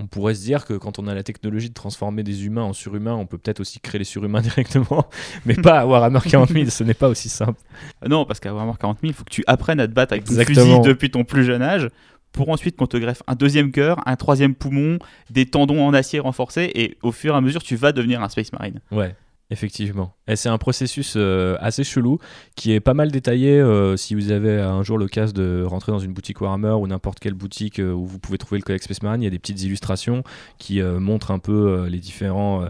On 0.00 0.06
pourrait 0.06 0.34
se 0.34 0.42
dire 0.42 0.64
que 0.64 0.72
quand 0.74 0.98
on 0.98 1.06
a 1.06 1.14
la 1.14 1.22
technologie 1.22 1.68
de 1.68 1.74
transformer 1.74 2.22
des 2.22 2.46
humains 2.46 2.62
en 2.62 2.72
surhumains, 2.72 3.14
on 3.14 3.26
peut 3.26 3.36
peut-être 3.36 3.60
aussi 3.60 3.80
créer 3.80 3.98
les 3.98 4.04
surhumains 4.04 4.40
directement, 4.40 5.06
mais 5.44 5.54
pas 5.54 5.80
à 5.80 5.86
Warhammer 5.86 6.20
40 6.24 6.48
000, 6.48 6.70
ce 6.70 6.84
n'est 6.84 6.94
pas 6.94 7.08
aussi 7.08 7.28
simple. 7.28 7.60
Ah 8.00 8.08
Non, 8.08 8.24
parce 8.24 8.40
qu'à 8.40 8.54
Warhammer 8.54 8.78
40 8.80 8.98
000, 9.02 9.10
il 9.10 9.14
faut 9.14 9.24
que 9.24 9.30
tu 9.30 9.44
apprennes 9.46 9.78
à 9.78 9.86
te 9.86 9.92
battre 9.92 10.14
avec 10.14 10.24
ton 10.24 10.34
fusil 10.34 10.80
depuis 10.80 11.10
ton 11.10 11.24
plus 11.24 11.44
jeune 11.44 11.60
âge, 11.60 11.88
pour 12.32 12.48
ensuite 12.48 12.76
qu'on 12.76 12.86
te 12.86 12.96
greffe 12.96 13.22
un 13.26 13.34
deuxième 13.34 13.72
cœur, 13.72 14.00
un 14.06 14.16
troisième 14.16 14.54
poumon, 14.54 14.98
des 15.28 15.46
tendons 15.46 15.84
en 15.84 15.92
acier 15.92 16.18
renforcés, 16.18 16.70
et 16.74 16.96
au 17.02 17.12
fur 17.12 17.34
et 17.34 17.36
à 17.36 17.40
mesure, 17.40 17.62
tu 17.62 17.76
vas 17.76 17.92
devenir 17.92 18.22
un 18.22 18.28
Space 18.28 18.52
Marine. 18.52 18.80
Ouais. 18.90 19.14
Effectivement. 19.52 20.14
Et 20.28 20.36
c'est 20.36 20.48
un 20.48 20.58
processus 20.58 21.14
euh, 21.16 21.56
assez 21.58 21.82
chelou 21.82 22.18
qui 22.54 22.72
est 22.72 22.78
pas 22.78 22.94
mal 22.94 23.10
détaillé 23.10 23.58
euh, 23.58 23.96
si 23.96 24.14
vous 24.14 24.30
avez 24.30 24.60
un 24.60 24.84
jour 24.84 24.96
l'occasion 24.96 25.34
de 25.34 25.64
rentrer 25.66 25.90
dans 25.90 25.98
une 25.98 26.12
boutique 26.12 26.40
Warhammer 26.40 26.74
ou 26.74 26.86
n'importe 26.86 27.18
quelle 27.18 27.34
boutique 27.34 27.80
euh, 27.80 27.92
où 27.92 28.06
vous 28.06 28.20
pouvez 28.20 28.38
trouver 28.38 28.60
le 28.60 28.62
Codex 28.62 28.84
Space 28.84 29.02
Marine. 29.02 29.22
Il 29.22 29.24
y 29.24 29.28
a 29.28 29.30
des 29.30 29.40
petites 29.40 29.60
illustrations 29.62 30.22
qui 30.58 30.80
montrent 30.80 31.32
un 31.32 31.40
peu 31.40 31.86
les 31.88 31.98
différents 31.98 32.64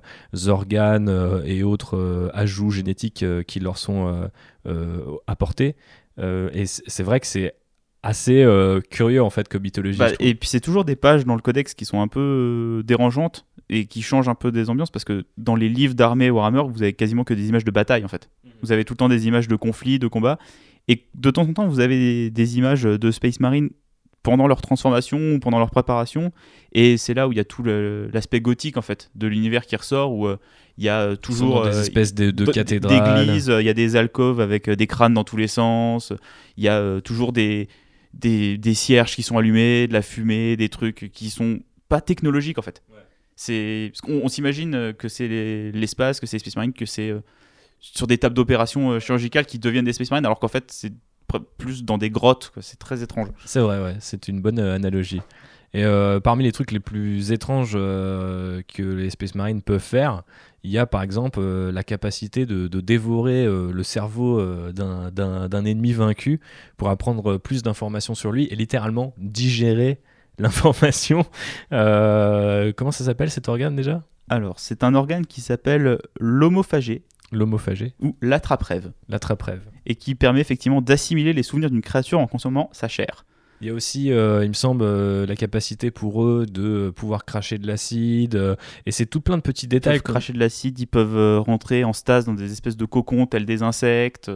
organes 0.47 1.43
et 1.45 1.63
autres 1.63 2.31
ajouts 2.35 2.71
génétiques 2.71 3.25
qui 3.47 3.61
leur 3.61 3.79
sont 3.79 4.31
apportés. 5.27 5.77
et 6.19 6.67
c'est 6.67 7.03
vrai 7.03 7.21
que 7.21 7.27
c'est 7.27 7.55
assez 8.03 8.47
curieux 8.91 9.23
en 9.23 9.31
fait 9.31 9.49
comme 9.49 9.63
mythologie. 9.63 9.99
Bah, 9.99 10.11
et 10.21 10.35
puis 10.35 10.49
c'est 10.49 10.61
toujours 10.61 10.85
des 10.85 10.97
pages 10.97 11.25
dans 11.25 11.35
le 11.35 11.43
codex 11.43 11.75
qui 11.75 11.85
sont 11.85 12.01
un 12.01 12.09
peu 12.09 12.83
dérangeantes 12.85 13.47
et 13.71 13.87
qui 13.87 14.03
change 14.03 14.29
un 14.29 14.35
peu 14.35 14.51
des 14.51 14.69
ambiances 14.69 14.91
parce 14.91 15.05
que 15.05 15.25
dans 15.39 15.55
les 15.55 15.69
livres 15.69 15.95
d'armée 15.95 16.29
Warhammer, 16.29 16.63
vous 16.69 16.83
avez 16.83 16.93
quasiment 16.93 17.25
que 17.25 17.35
des 17.35 17.49
images 17.49 17.65
de 17.65 17.71
bataille 17.71 18.05
en 18.05 18.09
fait. 18.09 18.29
Mhm. 18.45 18.51
Vous 18.63 18.73
avez 18.73 18.85
tout 18.85 18.95
le 18.95 18.99
temps 18.99 19.09
des 19.09 19.27
images 19.29 19.49
de 19.49 19.57
conflits, 19.57 19.99
de 19.99 20.09
combats, 20.09 20.39
et 20.89 21.07
de 21.15 21.31
temps 21.31 21.43
en 21.43 21.53
temps, 21.53 21.69
vous 21.69 21.81
avez 21.81 22.31
des, 22.31 22.59
images 22.59 22.83
de 22.83 23.11
Space 23.11 23.39
Marine 23.39 23.71
pendant 24.23 24.49
leur 24.49 24.61
transformation 24.61 25.35
ou 25.35 25.39
pendant 25.39 25.59
leur 25.59 25.71
préparation, 25.71 26.33
et 26.73 26.97
c'est 26.97 27.15
là 27.15 27.29
où 27.29 27.33
il 27.33 27.39
y 27.39 27.41
a 27.41 27.45
tout 27.45 27.63
l'aspect 27.63 28.41
gothique 28.41 28.77
en 28.77 28.83
fait 28.83 29.11
de 29.15 29.29
l'univers 29.29 29.65
qui 29.65 29.77
ressort, 29.77 30.13
où 30.13 30.27
euh, 30.27 30.37
il 30.77 30.85
y 30.85 30.89
a 30.89 31.01
euh, 31.01 31.17
toujours 31.17 31.63
des 31.63 31.77
euh, 31.77 31.81
espèces 31.81 32.13
de, 32.13 32.31
de 32.31 32.45
cathédrales, 32.45 33.25
d'églises, 33.25 33.53
il 33.57 33.65
y 33.65 33.69
a 33.69 33.75
des 33.75 33.97
alcôves 33.97 34.41
avec 34.41 34.69
des 34.69 34.87
crânes 34.87 35.15
dans 35.15 35.25
tous 35.25 35.37
les 35.37 35.47
sens, 35.47 36.13
il 36.57 36.65
y 36.65 36.69
a 36.69 37.01
toujours 37.01 37.33
des, 37.33 37.69
des, 38.15 38.59
des 38.59 38.75
cierges 38.75 39.15
qui 39.15 39.23
sont 39.23 39.39
allumés, 39.39 39.87
de 39.87 39.93
la 39.93 40.03
fumée, 40.03 40.57
des 40.57 40.69
trucs 40.69 41.11
qui 41.13 41.31
sont 41.31 41.61
pas 41.89 42.01
technologiques 42.01 42.59
en 42.59 42.63
fait. 42.63 42.83
C'est 43.37 43.93
on, 44.07 44.29
s'imagine 44.29 44.93
que 44.93 45.09
c'est 45.09 45.27
l'espace, 45.73 46.21
que 46.21 46.27
c'est 46.27 46.39
Space 46.39 46.57
Marine, 46.57 46.75
que 46.75 46.85
c'est 46.85 47.09
euh, 47.09 47.21
sur 47.79 48.07
des 48.07 48.19
tables 48.19 48.35
d'opération 48.35 48.91
euh, 48.91 49.01
chirurgicales 49.01 49.47
qui 49.47 49.59
deviennent 49.59 49.87
des 49.87 49.95
Space 49.95 50.11
Marines, 50.11 50.27
alors 50.27 50.39
qu'en 50.39 50.49
fait 50.49 50.71
c'est 50.71 50.93
plus 51.57 51.85
dans 51.85 51.97
des 51.97 52.11
grottes. 52.11 52.53
C'est 52.61 52.79
très 52.79 53.03
étrange. 53.03 53.29
C'est 53.47 53.61
vrai, 53.61 53.83
ouais. 53.83 53.97
C'est 54.01 54.29
une 54.29 54.43
bonne 54.43 54.59
euh, 54.59 54.75
analogie. 54.75 55.23
Et 55.73 55.85
parmi 56.25 56.43
les 56.43 56.51
trucs 56.51 56.73
les 56.73 56.81
plus 56.81 57.31
étranges 57.31 57.75
que 57.75 58.63
les 58.83 59.09
Space 59.09 59.37
Marines 59.37 59.63
peuvent 59.63 59.79
faire, 59.79 60.25
il 60.63 60.71
y 60.71 60.79
a 60.79 60.87
par 60.87 61.03
exemple 61.03 61.41
la 61.41 61.83
capacité 61.83 62.47
de, 62.47 62.69
de 62.69 62.81
dévorer 62.81 63.47
le 63.47 63.83
cerveau 63.83 64.43
d'un 64.73 65.65
ennemi 65.65 65.93
vaincu 65.93 66.41
pour 66.77 66.91
apprendre 66.91 67.39
plus 67.39 67.63
d'informations 67.63 68.15
sur 68.15 68.33
lui 68.33 68.47
et 68.51 68.57
littéralement 68.57 69.15
digérer 69.19 70.01
l'information. 70.41 71.25
Euh, 71.73 72.73
comment 72.75 72.91
ça 72.91 73.05
s'appelle 73.05 73.31
cet 73.31 73.49
organe 73.49 73.77
déjà? 73.77 74.03
Alors, 74.29 74.59
c'est 74.59 74.85
un 74.85 74.95
organe 74.95 75.27
qui 75.27 75.41
s'appelle 75.41 75.99
l'homophagé. 76.19 77.05
L'homophagé 77.33 77.95
Ou 78.01 78.17
l'attrape-rêve. 78.21 78.93
L'attrape-rêve. 79.09 79.63
Et 79.87 79.95
qui 79.95 80.15
permet 80.15 80.41
effectivement 80.41 80.81
d'assimiler 80.81 81.33
les 81.33 81.43
souvenirs 81.43 81.71
d'une 81.71 81.83
créature 81.83 82.19
en 82.19 82.27
consommant 82.27 82.71
sa 82.73 82.89
chair. 82.89 83.25
Il 83.61 83.67
y 83.67 83.71
a 83.71 83.75
aussi, 83.75 84.11
euh, 84.11 84.45
il 84.45 84.49
me 84.49 84.55
semble, 84.55 84.83
euh, 84.85 85.27
la 85.27 85.37
capacité 85.37 85.91
pour 85.91 86.25
eux 86.25 86.47
de 86.47 86.91
pouvoir 86.91 87.25
cracher 87.25 87.59
de 87.59 87.67
l'acide. 87.67 88.57
et 88.87 88.93
c'est 88.93 89.07
tout 89.07 89.21
plein 89.21 89.37
de 89.37 89.43
petits 89.43 89.69
détails. 89.69 89.97
Ils 89.97 90.03
peuvent 90.03 90.13
cracher 90.13 90.33
de 90.33 90.39
l'acide, 90.39 90.79
ils 90.79 90.87
peuvent 90.87 91.41
rentrer 91.41 91.85
en 91.85 91.93
stase 91.93 92.25
dans 92.25 92.35
des 92.35 92.53
espèces 92.53 92.77
de 92.77 92.85
cocons 92.85 93.27
tels 93.27 93.47
des 93.47 93.63
insectes 93.63 94.31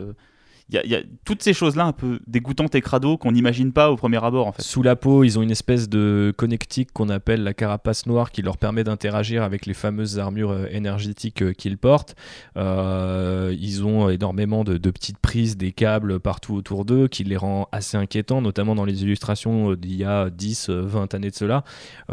il 0.70 0.90
y, 0.90 0.94
a 0.94 1.02
toutes 1.26 1.42
ces 1.42 1.52
choses-là 1.52 1.84
un 1.84 1.92
peu 1.92 2.20
dégoûtantes 2.26 2.74
et 2.74 2.80
crado 2.80 3.18
qu'on 3.18 3.32
n'imagine 3.32 3.72
pas 3.72 3.90
au 3.90 3.96
premier 3.96 4.22
abord. 4.24 4.54
Sous 4.58 4.82
la 4.82 4.96
peau, 4.96 5.22
ils 5.22 5.38
ont 5.38 5.42
une 5.42 5.50
espèce 5.50 5.90
de 5.90 6.32
connectique 6.34 6.90
qu'on 6.92 7.10
appelle 7.10 7.42
la 7.42 7.52
carapace 7.52 8.06
noire 8.06 8.30
qui 8.30 8.40
leur 8.40 8.56
permet 8.56 8.82
d'interagir 8.82 9.42
avec 9.42 9.66
les 9.66 9.74
fameuses 9.74 10.18
armures 10.18 10.52
euh, 10.52 10.66
énergétiques 10.70 11.42
euh, 11.42 11.52
qu'ils 11.52 11.76
portent. 11.76 12.16
Euh, 12.56 13.54
ils 13.60 13.84
ont 13.84 14.08
énormément 14.08 14.64
de, 14.64 14.78
petites 14.90 15.18
prises, 15.18 15.58
des 15.58 15.72
câbles 15.72 16.18
partout 16.18 16.54
autour 16.54 16.86
d'eux 16.86 17.08
qui 17.08 17.24
les 17.24 17.36
rend 17.36 17.68
assez 17.70 17.98
inquiétants, 17.98 18.40
notamment 18.40 18.74
dans 18.74 18.86
les 18.86 19.02
illustrations 19.02 19.74
d'il 19.74 19.96
y 19.96 20.04
a 20.04 20.30
10, 20.30 20.70
20 20.70 21.12
années 21.12 21.30
de 21.30 21.34
cela. 21.34 21.64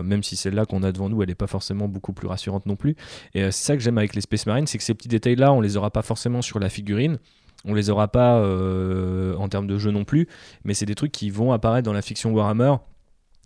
même 0.02 0.24
si 0.24 0.36
celle-là 0.36 0.66
qu'on 0.66 0.84
a 0.84 0.92
devant 0.92 1.08
nous, 1.08 1.22
elle 1.24 1.30
n'est 1.30 1.36
pas 1.36 1.48
forcément 1.48 1.88
beaucoup 1.88 2.12
plus 2.12 2.28
rassurante 2.28 2.66
non 2.66 2.76
plus. 2.76 2.96
Et 3.34 3.44
c'est 3.46 3.66
ça 3.66 3.78
que 3.78 3.82
j'aime 3.82 3.98
avec 3.98 4.14
les 4.14 4.22
Space 4.22 4.46
Marines, 4.46 4.68
c'est 4.68 4.78
que 4.78 4.84
ces 4.84 4.94
petits 4.94 5.08
détails-là, 5.08 5.54
on 5.54 5.62
les 5.62 5.78
aura 5.78 5.90
pas 5.90 6.02
forcément 6.02 6.42
sur 6.42 6.60
la 6.60 6.70
figurine. 6.70 7.18
On 7.66 7.74
les 7.74 7.90
aura 7.90 8.08
pas 8.08 8.38
euh, 8.38 9.36
en 9.36 9.48
termes 9.48 9.68
de 9.68 9.78
jeu 9.78 9.92
non 9.92 10.04
plus, 10.04 10.28
mais 10.64 10.74
c'est 10.74 10.86
des 10.86 10.96
trucs 10.96 11.12
qui 11.12 11.30
vont 11.30 11.52
apparaître 11.52 11.86
dans 11.86 11.94
la 11.94 12.02
fiction 12.02 12.32
Warhammer. 12.32 12.76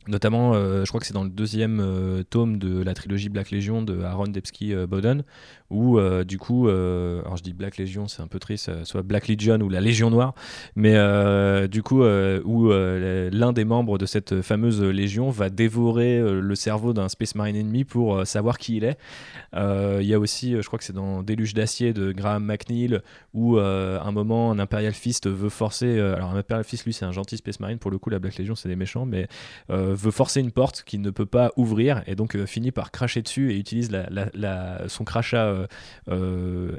Notamment, 0.07 0.53
euh, 0.53 0.85
je 0.85 0.89
crois 0.89 0.99
que 0.99 1.07
c'est 1.07 1.13
dans 1.13 1.23
le 1.23 1.29
deuxième 1.29 1.79
euh, 1.79 2.23
tome 2.23 2.57
de 2.57 2.83
la 2.83 2.93
trilogie 2.93 3.29
Black 3.29 3.49
Legion 3.51 3.81
de 3.81 4.01
Aaron 4.01 4.27
Depsky 4.27 4.73
Bowden, 4.87 5.23
où 5.69 5.97
euh, 5.97 6.23
du 6.23 6.37
coup, 6.37 6.67
euh, 6.67 7.21
alors 7.21 7.37
je 7.37 7.43
dis 7.43 7.53
Black 7.53 7.77
Legion, 7.77 8.07
c'est 8.07 8.21
un 8.21 8.27
peu 8.27 8.39
triste, 8.39 8.69
euh, 8.69 8.85
soit 8.85 9.01
Black 9.01 9.27
Legion 9.27 9.59
ou 9.61 9.69
la 9.69 9.81
Légion 9.81 10.11
Noire, 10.11 10.35
mais 10.75 10.95
du 11.67 11.81
coup, 11.83 12.03
où 12.03 12.71
l'un 12.71 13.53
des 13.53 13.65
membres 13.65 13.97
de 13.97 14.05
cette 14.05 14.41
fameuse 14.41 14.81
légion 14.81 15.29
va 15.29 15.49
dévorer 15.49 16.21
le 16.21 16.55
cerveau 16.55 16.93
d'un 16.93 17.09
Space 17.09 17.35
Marine 17.35 17.55
ennemi 17.55 17.83
pour 17.83 18.25
savoir 18.25 18.57
qui 18.57 18.77
il 18.77 18.83
est. 18.83 18.97
Il 19.53 20.05
y 20.05 20.13
a 20.13 20.19
aussi, 20.19 20.51
je 20.51 20.65
crois 20.67 20.77
que 20.77 20.85
c'est 20.85 20.93
dans 20.93 21.23
Déluge 21.23 21.53
d'acier 21.53 21.93
de 21.93 22.11
Graham 22.11 22.45
McNeil, 22.45 22.99
où 23.33 23.57
un 23.57 24.11
moment 24.11 24.51
un 24.51 24.59
Imperial 24.59 24.93
Fist 24.93 25.27
veut 25.27 25.49
forcer, 25.49 25.99
alors 25.99 26.31
un 26.31 26.37
Imperial 26.37 26.63
Fist 26.63 26.85
lui 26.85 26.93
c'est 26.93 27.05
un 27.05 27.11
gentil 27.11 27.37
Space 27.37 27.59
Marine, 27.59 27.77
pour 27.77 27.91
le 27.91 27.97
coup 27.97 28.09
la 28.09 28.19
Black 28.19 28.37
Legion 28.37 28.55
c'est 28.55 28.69
des 28.69 28.75
méchants, 28.75 29.05
mais 29.05 29.27
veut 29.95 30.11
forcer 30.11 30.39
une 30.39 30.51
porte 30.51 30.83
qu'il 30.83 31.01
ne 31.01 31.09
peut 31.09 31.25
pas 31.25 31.51
ouvrir 31.57 32.03
et 32.07 32.15
donc 32.15 32.37
finit 32.45 32.71
par 32.71 32.91
cracher 32.91 33.21
dessus 33.21 33.51
et 33.51 33.57
utilise 33.57 33.91
la, 33.91 34.87
son 34.87 35.03
crachat 35.03 35.45
euh, 35.45 35.67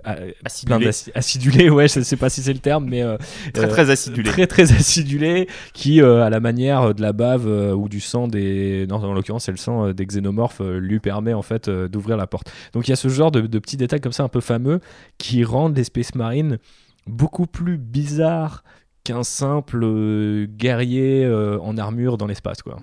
euh, 0.07 0.31
acidulé. 0.45 0.91
acidulé. 1.15 1.71
ouais, 1.71 1.89
je 1.89 2.01
sais 2.01 2.17
pas 2.17 2.31
si 2.31 2.43
c'est 2.43 2.53
le 2.53 2.59
terme, 2.59 2.87
mais 2.89 3.03
euh, 3.03 3.17
très 3.53 3.69
très 3.69 3.91
acidulé, 3.91 4.31
très 4.31 4.47
très 4.47 4.73
acidulé, 4.73 5.49
qui 5.73 6.01
à 6.01 6.31
la 6.31 6.41
manière 6.41 6.95
de 6.95 7.03
la 7.03 7.13
bave 7.13 7.47
ou 7.47 7.89
du 7.89 8.01
sang 8.01 8.29
des, 8.29 8.87
non, 8.89 8.97
en 8.97 9.13
l'occurrence 9.13 9.45
c'est 9.45 9.53
le 9.53 9.57
sang 9.57 9.93
des 9.93 10.07
xénomorphes, 10.07 10.61
lui 10.61 11.01
permet 11.01 11.33
en 11.33 11.43
fait 11.43 11.69
d'ouvrir 11.69 12.17
la 12.17 12.27
porte. 12.27 12.53
Donc 12.73 12.89
il 12.89 12.91
y 12.91 12.93
a 12.93 12.97
ce 12.97 13.09
genre 13.09 13.31
de, 13.31 13.59
petits 13.59 13.77
détails 13.77 14.01
comme 14.01 14.13
ça 14.13 14.23
un 14.23 14.29
peu 14.29 14.41
fameux 14.41 14.81
qui 15.19 15.45
rendent 15.45 15.77
les 15.77 15.85
Space 15.85 16.15
Marines 16.15 16.59
beaucoup 17.07 17.47
plus 17.47 17.79
bizarres 17.79 18.65
qu'un 19.05 19.23
simple 19.23 20.47
guerrier 20.47 21.27
en 21.63 21.77
armure 21.79 22.19
dans 22.19 22.27
l'espace, 22.27 22.63
quoi. 22.63 22.79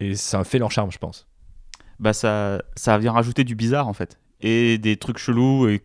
Et 0.00 0.14
ça 0.14 0.44
fait 0.44 0.58
leur 0.58 0.70
charme, 0.70 0.90
je 0.90 0.98
pense. 0.98 1.28
Bah 1.98 2.12
ça, 2.12 2.62
ça 2.76 2.96
vient 2.98 3.12
rajouter 3.12 3.44
du 3.44 3.54
bizarre 3.54 3.86
en 3.86 3.92
fait 3.92 4.18
et 4.40 4.78
des 4.78 4.96
trucs 4.96 5.18
chelous 5.18 5.68
et 5.68 5.82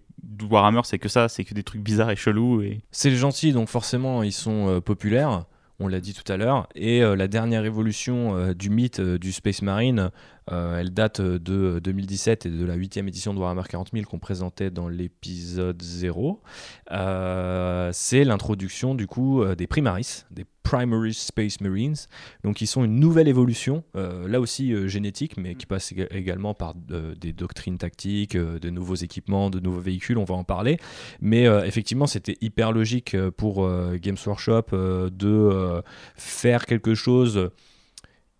Warhammer 0.49 0.81
c'est 0.83 0.99
que 0.99 1.09
ça, 1.09 1.27
c'est 1.27 1.43
que 1.43 1.53
des 1.53 1.63
trucs 1.63 1.81
bizarres 1.81 2.11
et 2.11 2.15
chelous 2.15 2.61
et 2.61 2.81
c'est 2.91 3.09
les 3.09 3.17
gentils 3.17 3.51
donc 3.51 3.69
forcément 3.69 4.23
ils 4.23 4.31
sont 4.31 4.69
euh, 4.69 4.81
populaires 4.81 5.45
on 5.79 5.89
l'a 5.89 5.99
dit 5.99 6.13
tout 6.13 6.29
à 6.31 6.37
l'heure 6.37 6.69
et 6.73 7.03
euh, 7.03 7.15
la 7.15 7.27
dernière 7.27 7.65
évolution 7.65 8.35
euh, 8.35 8.53
du 8.53 8.69
mythe 8.69 9.01
du 9.01 9.33
Space 9.33 9.61
Marine 9.61 10.09
euh, 10.51 10.79
elle 10.79 10.93
date 10.93 11.21
de 11.21 11.79
2017 11.79 12.45
et 12.45 12.49
de 12.49 12.65
la 12.65 12.75
huitième 12.75 13.07
édition 13.07 13.33
de 13.33 13.39
Warhammer 13.39 13.63
40 13.67 13.89
000 13.93 14.05
qu'on 14.05 14.19
présentait 14.19 14.69
dans 14.69 14.87
l'épisode 14.87 15.81
0. 15.81 16.41
Euh, 16.91 17.89
c'est 17.91 18.23
l'introduction 18.23 18.93
du 18.93 19.07
coup 19.07 19.41
euh, 19.41 19.55
des 19.55 19.65
Primaris, 19.65 20.25
des 20.29 20.45
Primary 20.65 21.13
Space 21.13 21.61
Marines, 21.61 21.95
donc 22.43 22.55
qui 22.55 22.67
sont 22.67 22.83
une 22.83 22.99
nouvelle 22.99 23.29
évolution, 23.29 23.83
là 23.93 24.41
aussi 24.41 24.89
génétique, 24.89 25.37
mais 25.37 25.55
qui 25.55 25.65
passe 25.65 25.93
également 26.11 26.53
par 26.53 26.73
des 26.75 27.31
doctrines 27.31 27.77
tactiques, 27.77 28.35
de 28.35 28.69
nouveaux 28.69 28.95
équipements, 28.95 29.49
de 29.49 29.61
nouveaux 29.61 29.79
véhicules, 29.79 30.17
on 30.17 30.25
va 30.25 30.35
en 30.35 30.43
parler. 30.43 30.77
Mais 31.21 31.43
effectivement, 31.65 32.07
c'était 32.07 32.37
hyper 32.41 32.71
logique 32.71 33.15
pour 33.37 33.69
Games 34.01 34.17
Workshop 34.25 34.63
de 35.11 35.81
faire 36.15 36.65
quelque 36.65 36.95
chose 36.95 37.51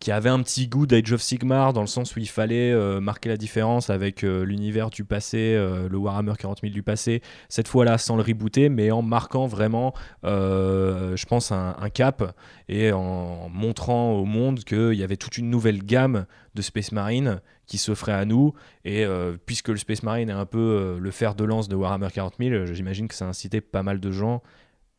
qui 0.06 0.12
avait 0.12 0.30
un 0.30 0.44
petit 0.44 0.68
goût 0.68 0.86
d'Age 0.86 1.14
of 1.14 1.22
Sigmar 1.24 1.74
dans 1.74 1.82
le 1.82 1.88
sens 1.88 2.16
où 2.16 2.20
il 2.20 2.30
fallait 2.30 2.72
euh, 2.72 3.02
marquer 3.02 3.28
la 3.28 3.38
différence 3.38 3.90
avec 3.90 4.24
euh, 4.24 4.46
l'univers 4.46 4.92
du 4.92 5.04
passé, 5.04 5.56
euh, 5.56 5.90
le 5.90 5.98
Warhammer 5.98 6.34
40 6.38 6.62
000 6.62 6.72
du 6.72 6.84
passé, 6.84 7.24
cette 7.50 7.68
fois-là 7.68 7.98
sans 7.98 8.16
le 8.16 8.22
rebooter, 8.22 8.70
mais 8.70 8.92
en 8.92 9.02
marquant 9.02 9.48
vraiment, 9.48 9.96
je 10.24 11.26
pense, 11.26 11.52
un, 11.52 11.90
cap 11.92 12.36
et 12.70 12.92
en 12.92 13.50
montrant 13.50 14.12
au 14.12 14.26
monde 14.26 14.64
qu'il 14.64 14.94
y 14.94 15.02
avait 15.02 15.18
toute 15.18 15.40
une 15.40 15.50
nouvelle 15.50 15.84
gamme 15.84 16.28
de 16.54 16.62
Space 16.62 16.92
Marine 16.92 17.42
qui 17.66 17.80
s'offrait 17.80 18.12
à 18.12 18.26
nous. 18.26 18.54
Et 18.84 19.08
puisque 19.48 19.70
le 19.70 19.78
Space 19.78 20.04
Marine 20.04 20.30
est 20.30 20.34
un 20.34 20.46
peu 20.46 21.00
le 21.02 21.12
fer 21.12 21.34
de 21.34 21.44
lance 21.44 21.68
de 21.68 21.76
Warhammer 21.76 22.10
40 22.14 22.36
000, 22.40 22.66
j'imagine 22.74 23.08
que 23.08 23.16
ça 23.16 23.26
a 23.26 23.30
incité 23.30 23.60
pas 23.60 23.82
mal 23.82 24.00
de 24.00 24.12
gens 24.12 24.44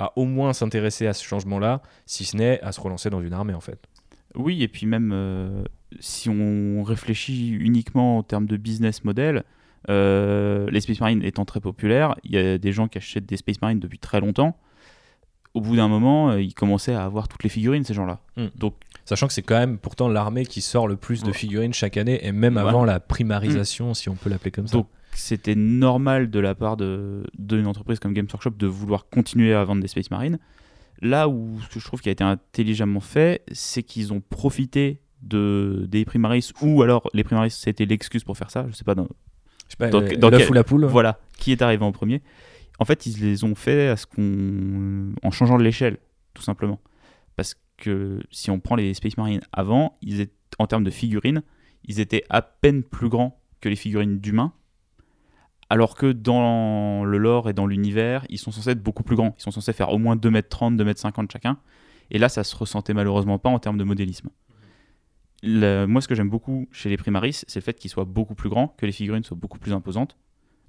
à 0.01 0.13
au 0.17 0.25
moins 0.25 0.53
s'intéresser 0.53 1.07
à 1.07 1.13
ce 1.13 1.25
changement-là, 1.25 1.81
si 2.07 2.25
ce 2.25 2.37
n'est 2.37 2.61
à 2.63 2.73
se 2.73 2.81
relancer 2.81 3.09
dans 3.09 3.21
une 3.21 3.33
armée 3.33 3.55
en 3.55 3.61
fait. 3.61 3.87
Oui, 4.37 4.63
et 4.63 4.69
puis 4.69 4.87
même 4.87 5.11
euh, 5.13 5.65
si 6.01 6.29
on 6.29 6.83
réfléchit 6.83 7.51
uniquement 7.51 8.19
en 8.19 8.23
termes 8.23 8.47
de 8.47 8.57
business 8.57 9.05
model, 9.05 9.45
euh, 9.89 10.69
les 10.71 10.81
Space 10.81 11.01
Marines 11.01 11.23
étant 11.23 11.45
très 11.45 11.61
populaires, 11.61 12.15
il 12.25 12.33
y 12.33 12.39
a 12.39 12.59
des 12.59 12.73
gens 12.73 12.89
qui 12.89 12.99
achètent 12.99 13.27
des 13.27 13.37
Space 13.37 13.61
Marines 13.61 13.81
depuis 13.81 13.99
très 13.99 14.21
longtemps. 14.21 14.57
Au 15.55 15.61
bout 15.61 15.77
d'un 15.77 15.89
moment, 15.89 16.31
euh, 16.31 16.43
ils 16.43 16.55
commençaient 16.55 16.95
à 16.95 17.05
avoir 17.05 17.29
toutes 17.29 17.43
les 17.43 17.49
figurines, 17.49 17.85
ces 17.85 17.95
gens-là. 17.95 18.21
Hmm. 18.37 18.49
Donc, 18.57 18.75
Sachant 19.07 19.29
que 19.29 19.33
c'est 19.33 19.43
quand 19.43 19.59
même 19.59 19.79
pourtant 19.79 20.09
l'armée 20.09 20.45
qui 20.45 20.61
sort 20.61 20.89
le 20.89 20.97
plus 20.97 21.23
de 21.23 21.31
figurines 21.31 21.73
chaque 21.73 21.97
année, 21.97 22.27
et 22.27 22.33
même 22.33 22.59
avant 22.59 22.85
la 22.85 22.99
primarisation, 22.99 23.95
si 23.95 24.09
on 24.09 24.17
peut 24.17 24.29
l'appeler 24.29 24.51
comme 24.51 24.67
ça. 24.67 24.77
Donc 24.77 24.89
c'était 25.13 25.55
normal 25.55 26.29
de 26.29 26.41
la 26.41 26.55
part 26.57 26.77
de 26.77 27.23
d'une 27.39 27.69
entreprise 27.69 28.01
comme 28.01 28.13
Games 28.13 28.27
Workshop 28.31 28.51
de 28.51 28.67
vouloir 28.67 29.09
continuer 29.09 29.55
à 29.55 29.63
vendre 29.63 29.81
des 29.81 29.87
Space 29.87 30.11
Marines. 30.11 30.41
Là 31.03 31.29
où 31.29 31.61
ce 31.61 31.69
que 31.69 31.81
je 31.81 31.85
trouve 31.85 32.01
qui 32.01 32.09
a 32.09 32.13
été 32.13 32.25
intelligemment 32.25 33.01
fait, 33.01 33.43
c'est 33.53 33.83
qu'ils 33.83 34.13
ont 34.13 34.21
profité 34.21 35.01
de, 35.23 35.87
des 35.89 36.05
Primaris, 36.05 36.53
ou 36.63 36.83
alors 36.83 37.09
les 37.13 37.25
Primaris 37.25 37.51
c'était 37.51 37.85
l'excuse 37.85 38.25
pour 38.25 38.37
faire 38.37 38.51
ça, 38.51 38.67
je 38.69 38.75
sais 38.75 38.85
pas, 38.85 38.95
dans, 38.95 39.09
Je 39.67 39.73
sais 39.73 39.77
pas, 39.79 39.91
Donc- 39.91 40.05
euh, 40.05 40.17
euh, 40.47 40.51
ou 40.51 40.53
la 40.53 40.65
poule 40.65 40.85
voilà, 40.85 41.19
qui 41.39 41.53
est 41.53 41.63
arrivé 41.63 41.85
en 41.85 41.93
premier. 41.93 42.23
En 42.79 42.85
fait, 42.85 43.07
ils 43.07 43.21
les 43.23 43.45
ont 43.45 43.55
fait 43.55 43.89
à 43.89 43.97
ce 43.97 44.07
qu'on 44.07 45.15
en 45.23 45.31
changeant 45.31 45.57
l'échelle, 45.57 45.97
tout 46.35 46.43
simplement. 46.43 46.79
Parce 47.35 47.57
que 47.79 48.21
si 48.31 48.51
on 48.51 48.61
prend 48.61 48.77
les 48.77 48.93
Space 48.95 49.17
Marines 49.17 49.41
avant, 49.53 49.97
ils 50.03 50.21
étaient, 50.21 50.33
en 50.59 50.67
termes 50.67 50.85
de 50.85 50.91
figurines, 50.91 51.43
ils 51.85 52.01
étaient 52.01 52.25
à 52.29 52.43
peine 52.43 52.83
plus 52.83 53.09
grands 53.09 53.41
que 53.61 53.69
les 53.69 53.77
figurines 53.77 54.19
d'humains. 54.19 54.53
Alors 55.69 55.97
que 55.97 56.13
dans 56.13 57.05
le 57.05 57.19
lore 57.19 57.49
et 57.49 57.53
dans 57.53 57.67
l'univers, 57.67 58.25
ils 58.29 58.39
sont 58.39 58.53
censés 58.53 58.71
être 58.71 58.83
beaucoup 58.83 59.03
plus 59.03 59.17
grands. 59.17 59.35
Ils 59.39 59.43
sont 59.43 59.51
censés 59.51 59.73
faire 59.73 59.91
au 59.93 59.99
moins 59.99 60.15
2m30, 60.17 60.77
2m50 60.77 61.31
chacun. 61.33 61.59
Et 62.11 62.19
là, 62.19 62.29
ça 62.29 62.45
se 62.45 62.55
ressentait 62.55 62.95
malheureusement 62.95 63.39
pas 63.39 63.49
en 63.51 63.59
termes 63.59 63.79
de 63.79 63.85
modélisme. 63.85 64.29
Le- 65.43 65.87
moi, 65.87 66.01
ce 66.01 66.09
que 66.09 66.15
j'aime 66.15 66.31
beaucoup 66.31 66.67
chez 66.73 66.89
les 66.89 66.97
Primaris, 66.97 67.43
c'est 67.47 67.61
le 67.61 67.65
fait 67.65 67.79
qu'ils 67.79 67.91
soient 67.91 68.05
beaucoup 68.05 68.35
plus 68.35 68.49
grands, 68.49 68.69
que 68.79 68.87
les 68.87 68.93
figurines 68.93 69.25
soient 69.25 69.37
beaucoup 69.37 69.59
plus 69.59 69.73
imposantes. 69.73 70.17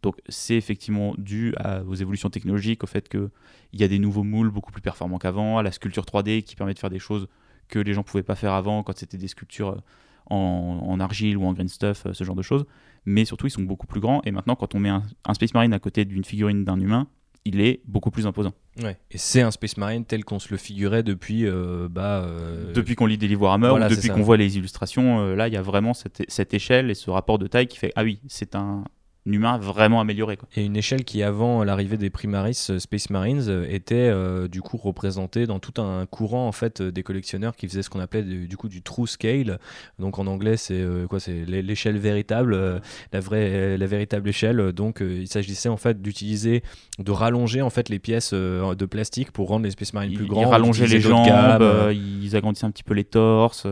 Donc, 0.03 0.17
c'est 0.29 0.55
effectivement 0.55 1.15
dû 1.17 1.53
à- 1.57 1.83
aux 1.83 1.95
évolutions 1.95 2.29
technologiques, 2.29 2.83
au 2.83 2.87
fait 2.87 3.07
qu'il 3.09 3.29
y 3.73 3.83
a 3.83 3.87
des 3.87 3.99
nouveaux 3.99 4.23
moules 4.23 4.49
beaucoup 4.51 4.71
plus 4.71 4.81
performants 4.81 5.17
qu'avant, 5.17 5.57
à 5.57 5.63
la 5.63 5.71
sculpture 5.71 6.05
3D 6.05 6.43
qui 6.43 6.55
permet 6.55 6.73
de 6.73 6.79
faire 6.79 6.89
des 6.89 6.99
choses 6.99 7.27
que 7.67 7.79
les 7.79 7.93
gens 7.93 8.03
pouvaient 8.03 8.23
pas 8.23 8.35
faire 8.35 8.53
avant 8.53 8.83
quand 8.83 8.97
c'était 8.97 9.17
des 9.17 9.27
sculptures 9.27 9.69
euh, 9.69 9.81
en, 10.29 10.79
en 10.87 10.99
argile 10.99 11.37
ou 11.37 11.45
en 11.45 11.53
green 11.53 11.67
stuff, 11.67 12.05
euh, 12.05 12.13
ce 12.13 12.23
genre 12.23 12.35
de 12.35 12.41
choses. 12.41 12.65
Mais 13.09 13.23
surtout, 13.23 13.47
ils 13.47 13.51
sont 13.51 13.63
beaucoup 13.63 13.87
plus 13.87 14.01
grands. 14.01 14.21
Et 14.25 14.31
maintenant, 14.31 14.55
quand 14.55 14.75
on 14.75 14.79
met 14.79 14.89
un, 14.89 15.01
un 15.25 15.33
Space 15.33 15.53
Marine 15.53 15.71
à 15.73 15.79
côté 15.79 16.03
d'une 16.03 16.25
figurine 16.25 16.65
d'un 16.65 16.77
humain, 16.77 17.07
il 17.45 17.61
est 17.61 17.79
beaucoup 17.85 18.11
plus 18.11 18.27
imposant. 18.27 18.51
Ouais. 18.83 18.97
Et 19.09 19.17
c'est 19.17 19.41
un 19.41 19.51
Space 19.51 19.77
Marine 19.77 20.03
tel 20.03 20.25
qu'on 20.25 20.39
se 20.39 20.49
le 20.51 20.57
figurait 20.57 21.03
depuis. 21.03 21.45
euh, 21.45 21.87
bah, 21.89 22.21
euh, 22.25 22.73
depuis 22.73 22.95
qu'on 22.95 23.05
lit 23.05 23.17
des 23.17 23.29
livres 23.29 23.43
Warhammer 23.43 23.69
voilà, 23.69 23.87
ou 23.87 23.95
depuis 23.95 24.09
qu'on 24.09 24.21
voit 24.23 24.35
les 24.35 24.57
illustrations, 24.57 25.21
euh, 25.21 25.35
là, 25.35 25.47
il 25.47 25.53
y 25.53 25.57
a 25.57 25.61
vraiment 25.61 25.93
cette, 25.93 26.23
cette 26.27 26.53
échelle 26.53 26.91
et 26.91 26.95
ce 26.95 27.09
rapport 27.09 27.39
de 27.39 27.47
taille 27.47 27.67
qui 27.67 27.77
fait 27.77 27.93
Ah 27.95 28.03
oui, 28.03 28.19
c'est 28.27 28.53
un 28.55 28.83
humain 29.33 29.57
vraiment 29.57 29.99
amélioré. 29.99 30.37
Quoi. 30.37 30.47
Et 30.55 30.63
une 30.65 30.75
échelle 30.77 31.03
qui, 31.03 31.23
avant 31.23 31.63
l'arrivée 31.63 31.97
des 31.97 32.09
Primaris 32.09 32.67
euh, 32.69 32.79
Space 32.79 33.09
Marines, 33.09 33.43
euh, 33.47 33.65
était 33.69 33.95
euh, 33.95 34.47
du 34.47 34.61
coup 34.61 34.77
représentée 34.77 35.45
dans 35.45 35.59
tout 35.59 35.81
un 35.81 36.05
courant 36.05 36.47
en 36.47 36.51
fait 36.51 36.81
des 36.81 37.03
collectionneurs 37.03 37.55
qui 37.55 37.67
faisaient 37.67 37.81
ce 37.83 37.89
qu'on 37.89 37.99
appelait 37.99 38.23
du, 38.23 38.47
du 38.47 38.57
coup 38.57 38.69
du 38.69 38.81
true 38.81 39.07
scale. 39.07 39.59
Donc 39.99 40.19
en 40.19 40.27
anglais, 40.27 40.57
c'est 40.57 40.79
euh, 40.81 41.07
quoi 41.07 41.19
C'est 41.19 41.45
l'é- 41.45 41.61
l'échelle 41.61 41.97
véritable, 41.97 42.53
euh, 42.53 42.79
la 43.11 43.19
vraie, 43.19 43.77
la 43.77 43.85
véritable 43.87 44.29
échelle. 44.29 44.71
Donc 44.71 45.01
il 45.01 45.27
s'agissait 45.27 45.69
en 45.69 45.77
fait 45.77 46.01
d'utiliser, 46.01 46.63
de 46.99 47.11
rallonger 47.11 47.61
en 47.61 47.69
fait 47.69 47.89
les 47.89 47.99
pièces 47.99 48.33
de 48.33 48.85
plastique 48.85 49.31
pour 49.31 49.49
rendre 49.49 49.65
les 49.65 49.71
Space 49.71 49.93
Marines 49.93 50.13
plus 50.13 50.25
grands. 50.25 50.41
ils 50.41 50.45
rallongeaient 50.45 50.87
les 50.87 51.01
jambes, 51.01 51.63
ils 51.93 52.35
agrandissaient 52.35 52.65
un 52.65 52.71
petit 52.71 52.83
peu 52.83 52.93
les 52.93 53.03
torses. 53.03 53.65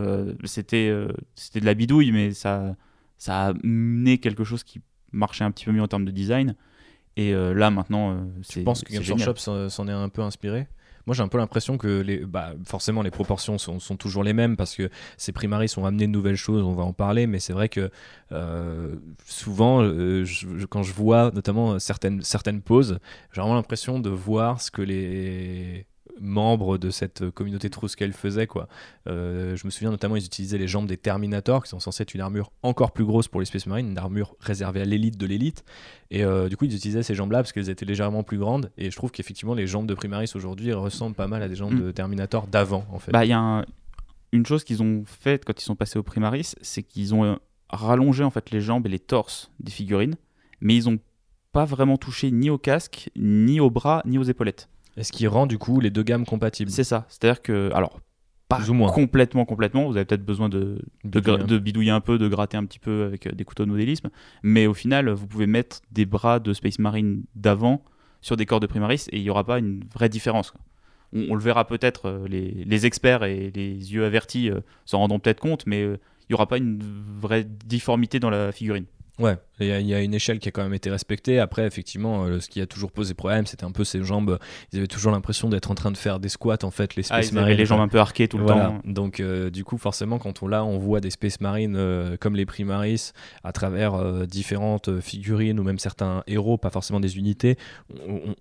c'était, 0.44 0.92
c'était 1.34 1.60
de 1.60 1.66
la 1.66 1.74
bidouille, 1.74 2.12
mais 2.12 2.32
ça, 2.32 2.74
ça 3.18 3.48
a 3.48 3.52
mené 3.62 4.18
quelque 4.18 4.44
chose 4.44 4.62
qui 4.62 4.80
marchait 5.12 5.44
un 5.44 5.50
petit 5.50 5.64
peu 5.64 5.72
mieux 5.72 5.82
en 5.82 5.88
termes 5.88 6.04
de 6.04 6.10
design. 6.10 6.54
Et 7.16 7.32
euh, 7.32 7.54
là, 7.54 7.70
maintenant, 7.70 8.12
euh, 8.12 8.16
c'est. 8.42 8.60
Je 8.60 8.64
pense 8.64 8.82
que 8.82 8.92
Games. 8.92 9.02
Workshop 9.08 9.68
s'en 9.70 9.88
est 9.88 9.92
un 9.92 10.08
peu 10.08 10.22
inspiré? 10.22 10.66
Moi, 11.06 11.14
j'ai 11.14 11.22
un 11.22 11.28
peu 11.28 11.38
l'impression 11.38 11.78
que 11.78 12.00
les, 12.00 12.18
bah, 12.26 12.54
forcément 12.64 13.00
les 13.00 13.12
proportions 13.12 13.58
sont, 13.58 13.78
sont 13.78 13.96
toujours 13.96 14.24
les 14.24 14.32
mêmes 14.32 14.56
parce 14.56 14.74
que 14.74 14.90
ces 15.16 15.30
primaris 15.30 15.72
ont 15.76 15.84
amené 15.86 16.08
de 16.08 16.12
nouvelles 16.12 16.34
choses, 16.36 16.64
on 16.64 16.72
va 16.74 16.82
en 16.82 16.92
parler, 16.92 17.28
mais 17.28 17.38
c'est 17.38 17.52
vrai 17.52 17.68
que 17.68 17.90
euh, 18.32 18.96
souvent, 19.24 19.82
euh, 19.82 20.24
je- 20.24 20.66
quand 20.66 20.82
je 20.82 20.92
vois 20.92 21.30
notamment 21.32 21.78
certaines, 21.78 22.22
certaines 22.22 22.60
poses, 22.60 22.98
j'ai 23.32 23.40
vraiment 23.40 23.54
l'impression 23.54 24.00
de 24.00 24.10
voir 24.10 24.60
ce 24.60 24.72
que 24.72 24.82
les 24.82 25.86
membres 26.20 26.78
de 26.78 26.90
cette 26.90 27.30
communauté 27.30 27.68
Trouscale 27.70 28.12
faisaient. 28.12 28.46
Quoi. 28.46 28.68
Euh, 29.08 29.56
je 29.56 29.66
me 29.66 29.70
souviens 29.70 29.90
notamment, 29.90 30.16
ils 30.16 30.24
utilisaient 30.24 30.58
les 30.58 30.68
jambes 30.68 30.86
des 30.86 30.96
Terminators, 30.96 31.64
qui 31.64 31.70
sont 31.70 31.80
censées 31.80 32.02
être 32.02 32.14
une 32.14 32.20
armure 32.20 32.50
encore 32.62 32.92
plus 32.92 33.04
grosse 33.04 33.28
pour 33.28 33.40
les 33.40 33.46
Space 33.46 33.66
Marines, 33.66 33.88
une 33.90 33.98
armure 33.98 34.36
réservée 34.40 34.80
à 34.80 34.84
l'élite 34.84 35.16
de 35.18 35.26
l'élite. 35.26 35.64
Et 36.10 36.24
euh, 36.24 36.48
du 36.48 36.56
coup, 36.56 36.64
ils 36.64 36.74
utilisaient 36.74 37.02
ces 37.02 37.14
jambes-là 37.14 37.38
parce 37.38 37.52
qu'elles 37.52 37.70
étaient 37.70 37.84
légèrement 37.84 38.22
plus 38.22 38.38
grandes. 38.38 38.70
Et 38.78 38.90
je 38.90 38.96
trouve 38.96 39.10
qu'effectivement, 39.10 39.54
les 39.54 39.66
jambes 39.66 39.86
de 39.86 39.94
Primaris 39.94 40.30
aujourd'hui 40.34 40.72
ressemblent 40.72 41.16
pas 41.16 41.28
mal 41.28 41.42
à 41.42 41.48
des 41.48 41.54
jambes 41.56 41.74
Mm. 41.74 41.80
de 41.82 41.90
Terminator 41.92 42.46
d'avant, 42.46 42.86
en 42.92 42.98
fait. 42.98 43.12
Bah, 43.12 43.24
il 43.24 43.28
y 43.28 43.32
a 43.32 43.38
un- 43.38 43.64
une 44.32 44.46
chose 44.46 44.64
qu'ils 44.64 44.82
ont 44.82 45.04
faite 45.06 45.44
quand 45.44 45.60
ils 45.60 45.64
sont 45.64 45.76
passés 45.76 45.98
au 45.98 46.02
Primaris, 46.02 46.54
c'est 46.60 46.82
qu'ils 46.82 47.14
ont 47.14 47.24
euh, 47.24 47.34
rallongé 47.70 48.22
en 48.24 48.30
fait 48.30 48.50
les 48.50 48.60
jambes 48.60 48.86
et 48.86 48.88
les 48.90 48.98
torses 48.98 49.50
des 49.60 49.70
figurines, 49.72 50.14
mais 50.60 50.74
ils 50.76 50.88
ont 50.88 50.98
pas 51.52 51.64
vraiment 51.64 51.96
touché 51.96 52.30
ni 52.30 52.50
au 52.50 52.58
casque, 52.58 53.10
ni 53.16 53.60
aux 53.60 53.70
bras, 53.70 54.02
ni 54.04 54.18
aux 54.18 54.22
épaulettes. 54.24 54.68
Et 54.96 55.02
ce 55.02 55.12
qui 55.12 55.26
rend 55.26 55.46
du 55.46 55.58
coup 55.58 55.80
les 55.80 55.90
deux 55.90 56.02
gammes 56.02 56.24
compatibles. 56.24 56.70
C'est 56.70 56.84
ça. 56.84 57.06
C'est-à-dire 57.08 57.42
que, 57.42 57.70
alors, 57.74 58.00
pas 58.48 58.56
Plus 58.56 58.70
ou 58.70 58.74
moins. 58.74 58.92
complètement, 58.92 59.44
complètement, 59.44 59.86
vous 59.86 59.96
avez 59.96 60.04
peut-être 60.04 60.24
besoin 60.24 60.48
de, 60.48 60.80
de, 61.04 61.20
Bidouiller 61.20 61.42
un 61.42 61.46
de 61.46 61.58
bidouiller 61.58 61.90
un 61.90 62.00
peu, 62.00 62.16
de 62.16 62.28
gratter 62.28 62.56
un 62.56 62.64
petit 62.64 62.78
peu 62.78 63.04
avec 63.04 63.26
euh, 63.26 63.32
des 63.32 63.44
couteaux 63.44 63.64
de 63.64 63.70
modélisme, 63.70 64.08
mais 64.44 64.68
au 64.68 64.74
final, 64.74 65.10
vous 65.10 65.26
pouvez 65.26 65.48
mettre 65.48 65.80
des 65.90 66.06
bras 66.06 66.38
de 66.38 66.52
Space 66.52 66.78
Marine 66.78 67.24
d'avant 67.34 67.82
sur 68.20 68.36
des 68.36 68.46
corps 68.46 68.60
de 68.60 68.66
Primaris 68.66 69.06
et 69.10 69.18
il 69.18 69.22
n'y 69.22 69.30
aura 69.30 69.44
pas 69.44 69.58
une 69.58 69.82
vraie 69.92 70.08
différence. 70.08 70.52
On, 71.12 71.26
on 71.30 71.34
le 71.34 71.40
verra 71.40 71.66
peut-être, 71.66 72.06
euh, 72.06 72.28
les, 72.28 72.64
les 72.64 72.86
experts 72.86 73.24
et 73.24 73.50
les 73.54 73.92
yeux 73.92 74.04
avertis 74.04 74.50
euh, 74.50 74.60
s'en 74.84 74.98
rendront 74.98 75.18
peut-être 75.18 75.40
compte, 75.40 75.66
mais 75.66 75.82
euh, 75.82 75.98
il 76.22 76.32
n'y 76.32 76.34
aura 76.34 76.46
pas 76.46 76.58
une 76.58 76.80
vraie 77.20 77.44
difformité 77.44 78.20
dans 78.20 78.30
la 78.30 78.52
figurine. 78.52 78.86
Ouais, 79.18 79.36
il 79.60 79.66
y, 79.66 79.72
a- 79.72 79.80
il 79.80 79.86
y 79.86 79.94
a 79.94 80.02
une 80.02 80.12
échelle 80.12 80.38
qui 80.38 80.48
a 80.48 80.52
quand 80.52 80.62
même 80.62 80.74
été 80.74 80.90
respectée. 80.90 81.38
Après, 81.38 81.66
effectivement, 81.66 82.24
euh, 82.24 82.38
ce 82.38 82.50
qui 82.50 82.60
a 82.60 82.66
toujours 82.66 82.92
posé 82.92 83.14
problème, 83.14 83.46
c'était 83.46 83.64
un 83.64 83.72
peu 83.72 83.82
ces 83.82 84.02
jambes. 84.04 84.38
Ils 84.72 84.78
avaient 84.78 84.86
toujours 84.86 85.10
l'impression 85.10 85.48
d'être 85.48 85.70
en 85.70 85.74
train 85.74 85.90
de 85.90 85.96
faire 85.96 86.20
des 86.20 86.28
squats, 86.28 86.58
en 86.64 86.70
fait, 86.70 86.96
les 86.96 87.02
Ah, 87.04 87.22
Space 87.22 87.28
avaient 87.28 87.40
Marines. 87.40 87.56
les 87.56 87.64
jambes 87.64 87.80
un 87.80 87.88
peu 87.88 87.98
arquées 87.98 88.28
tout 88.28 88.36
le 88.36 88.44
Voilà. 88.44 88.66
temps. 88.66 88.80
Donc, 88.84 89.20
euh, 89.20 89.48
du 89.48 89.64
coup, 89.64 89.78
forcément, 89.78 90.18
quand 90.18 90.42
on 90.42 90.48
là, 90.48 90.64
on 90.66 90.76
voit 90.76 91.00
des 91.00 91.08
Space 91.10 91.40
Marines 91.40 91.76
euh, 91.76 92.18
comme 92.20 92.36
les 92.36 92.44
Primaris 92.44 93.12
à 93.42 93.52
travers 93.52 93.94
euh, 93.94 94.26
différentes 94.26 94.88
euh, 94.88 95.00
figurines 95.00 95.58
ou 95.58 95.62
même 95.62 95.78
certains 95.78 96.22
héros, 96.26 96.58
pas 96.58 96.68
forcément 96.70 97.00
des 97.00 97.16
unités, 97.16 97.56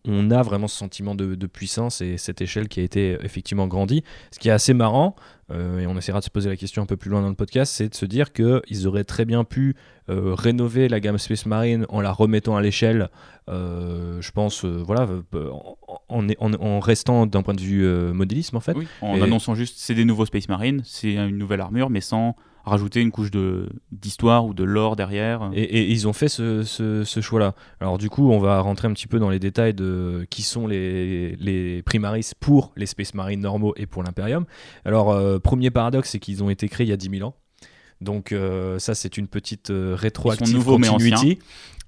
on, 0.05 0.31
a 0.31 0.41
vraiment 0.41 0.67
ce 0.67 0.77
sentiment 0.77 1.15
de, 1.15 1.35
de 1.35 1.47
puissance 1.47 2.01
et 2.01 2.17
cette 2.17 2.41
échelle 2.41 2.67
qui 2.67 2.79
a 2.81 2.83
été 2.83 3.13
euh, 3.13 3.17
effectivement 3.23 3.67
grandie. 3.67 4.03
Ce 4.31 4.39
qui 4.39 4.49
est 4.49 4.51
assez 4.51 4.73
marrant, 4.73 5.15
euh, 5.51 5.79
et 5.79 5.87
on 5.87 5.95
essaiera 5.97 6.19
de 6.19 6.23
se 6.25 6.29
poser 6.29 6.49
la 6.49 6.55
question 6.55 6.81
un 6.81 6.85
peu 6.85 6.97
plus 6.97 7.09
loin 7.11 7.21
dans 7.21 7.29
le 7.29 7.35
podcast, 7.35 7.71
c'est 7.75 7.89
de 7.89 7.95
se 7.95 8.05
dire 8.05 8.33
qu'ils 8.33 8.87
auraient 8.87 9.03
très 9.03 9.25
bien 9.25 9.43
pu 9.43 9.75
euh, 10.09 10.33
rénover 10.33 10.87
la 10.89 10.99
gamme 10.99 11.17
Space 11.17 11.45
Marine 11.45 11.85
en 11.89 12.01
la 12.01 12.11
remettant 12.11 12.55
à 12.55 12.61
l'échelle, 12.61 13.09
euh, 13.49 14.19
je 14.21 14.31
pense, 14.31 14.65
voilà, 14.65 15.07
en, 15.35 15.77
en- 16.09 16.27
en- 16.39 16.53
en 16.61 16.79
restant 16.79 17.25
d'un 17.27 17.41
point 17.43 17.53
de 17.53 17.61
vue 17.61 17.85
modélisme 18.13 18.57
en 18.57 18.59
fait. 18.59 18.73
Oui, 18.75 18.87
en 19.01 19.17
Et- 19.17 19.21
annonçant 19.21 19.55
juste 19.55 19.75
c'est 19.77 19.95
des 19.95 20.05
nouveaux 20.05 20.25
Space 20.25 20.49
Marines, 20.49 20.81
c'est 20.83 21.13
une 21.13 21.37
nouvelle 21.37 21.61
armure, 21.61 21.89
mais 21.89 22.01
sans 22.01 22.35
rajouter 22.65 23.01
une 23.01 23.11
couche 23.11 23.31
de 23.31 23.69
d'histoire 23.91 24.45
ou 24.45 24.53
de 24.53 24.63
lore 24.63 24.95
derrière. 24.95 25.49
Et, 25.53 25.61
et 25.63 25.91
ils 25.91 26.07
ont 26.07 26.13
fait 26.13 26.27
ce, 26.27 26.63
ce- 26.63 27.03
ce 27.03 27.21
choix-là. 27.21 27.53
Alors 27.79 27.97
du 27.97 28.09
coup, 28.09 28.31
on 28.31 28.39
va 28.39 28.59
rentrer 28.61 28.87
un 28.87 28.93
petit 28.93 29.07
peu 29.07 29.19
dans 29.19 29.29
les 29.29 29.39
détails 29.39 29.73
de 29.73 30.25
qui 30.29 30.41
sont 30.41 30.67
les, 30.67 31.35
les 31.37 31.81
primaris 31.83 32.31
pour 32.39 32.73
les 32.75 32.85
Space 32.85 33.13
Marines 33.13 33.41
normaux 33.41 33.73
et 33.77 33.85
pour 33.85 34.03
l'Imperium. 34.03 34.45
Alors, 34.83 35.11
euh, 35.11 35.39
premier 35.39 35.69
paradoxe, 35.71 36.09
c'est 36.11 36.19
qu'ils 36.19 36.43
ont 36.43 36.49
été 36.49 36.67
créés 36.67 36.85
il 36.87 36.89
y 36.89 36.93
a 36.93 36.97
10 36.97 37.09
000 37.09 37.27
ans. 37.27 37.35
Donc 38.01 38.33
euh, 38.33 38.77
ça, 38.77 38.93
c'est 38.93 39.17
une 39.17 39.27
petite 39.27 39.69
euh, 39.69 39.95
rétroactive 39.95 40.47
continuity. 40.97 41.39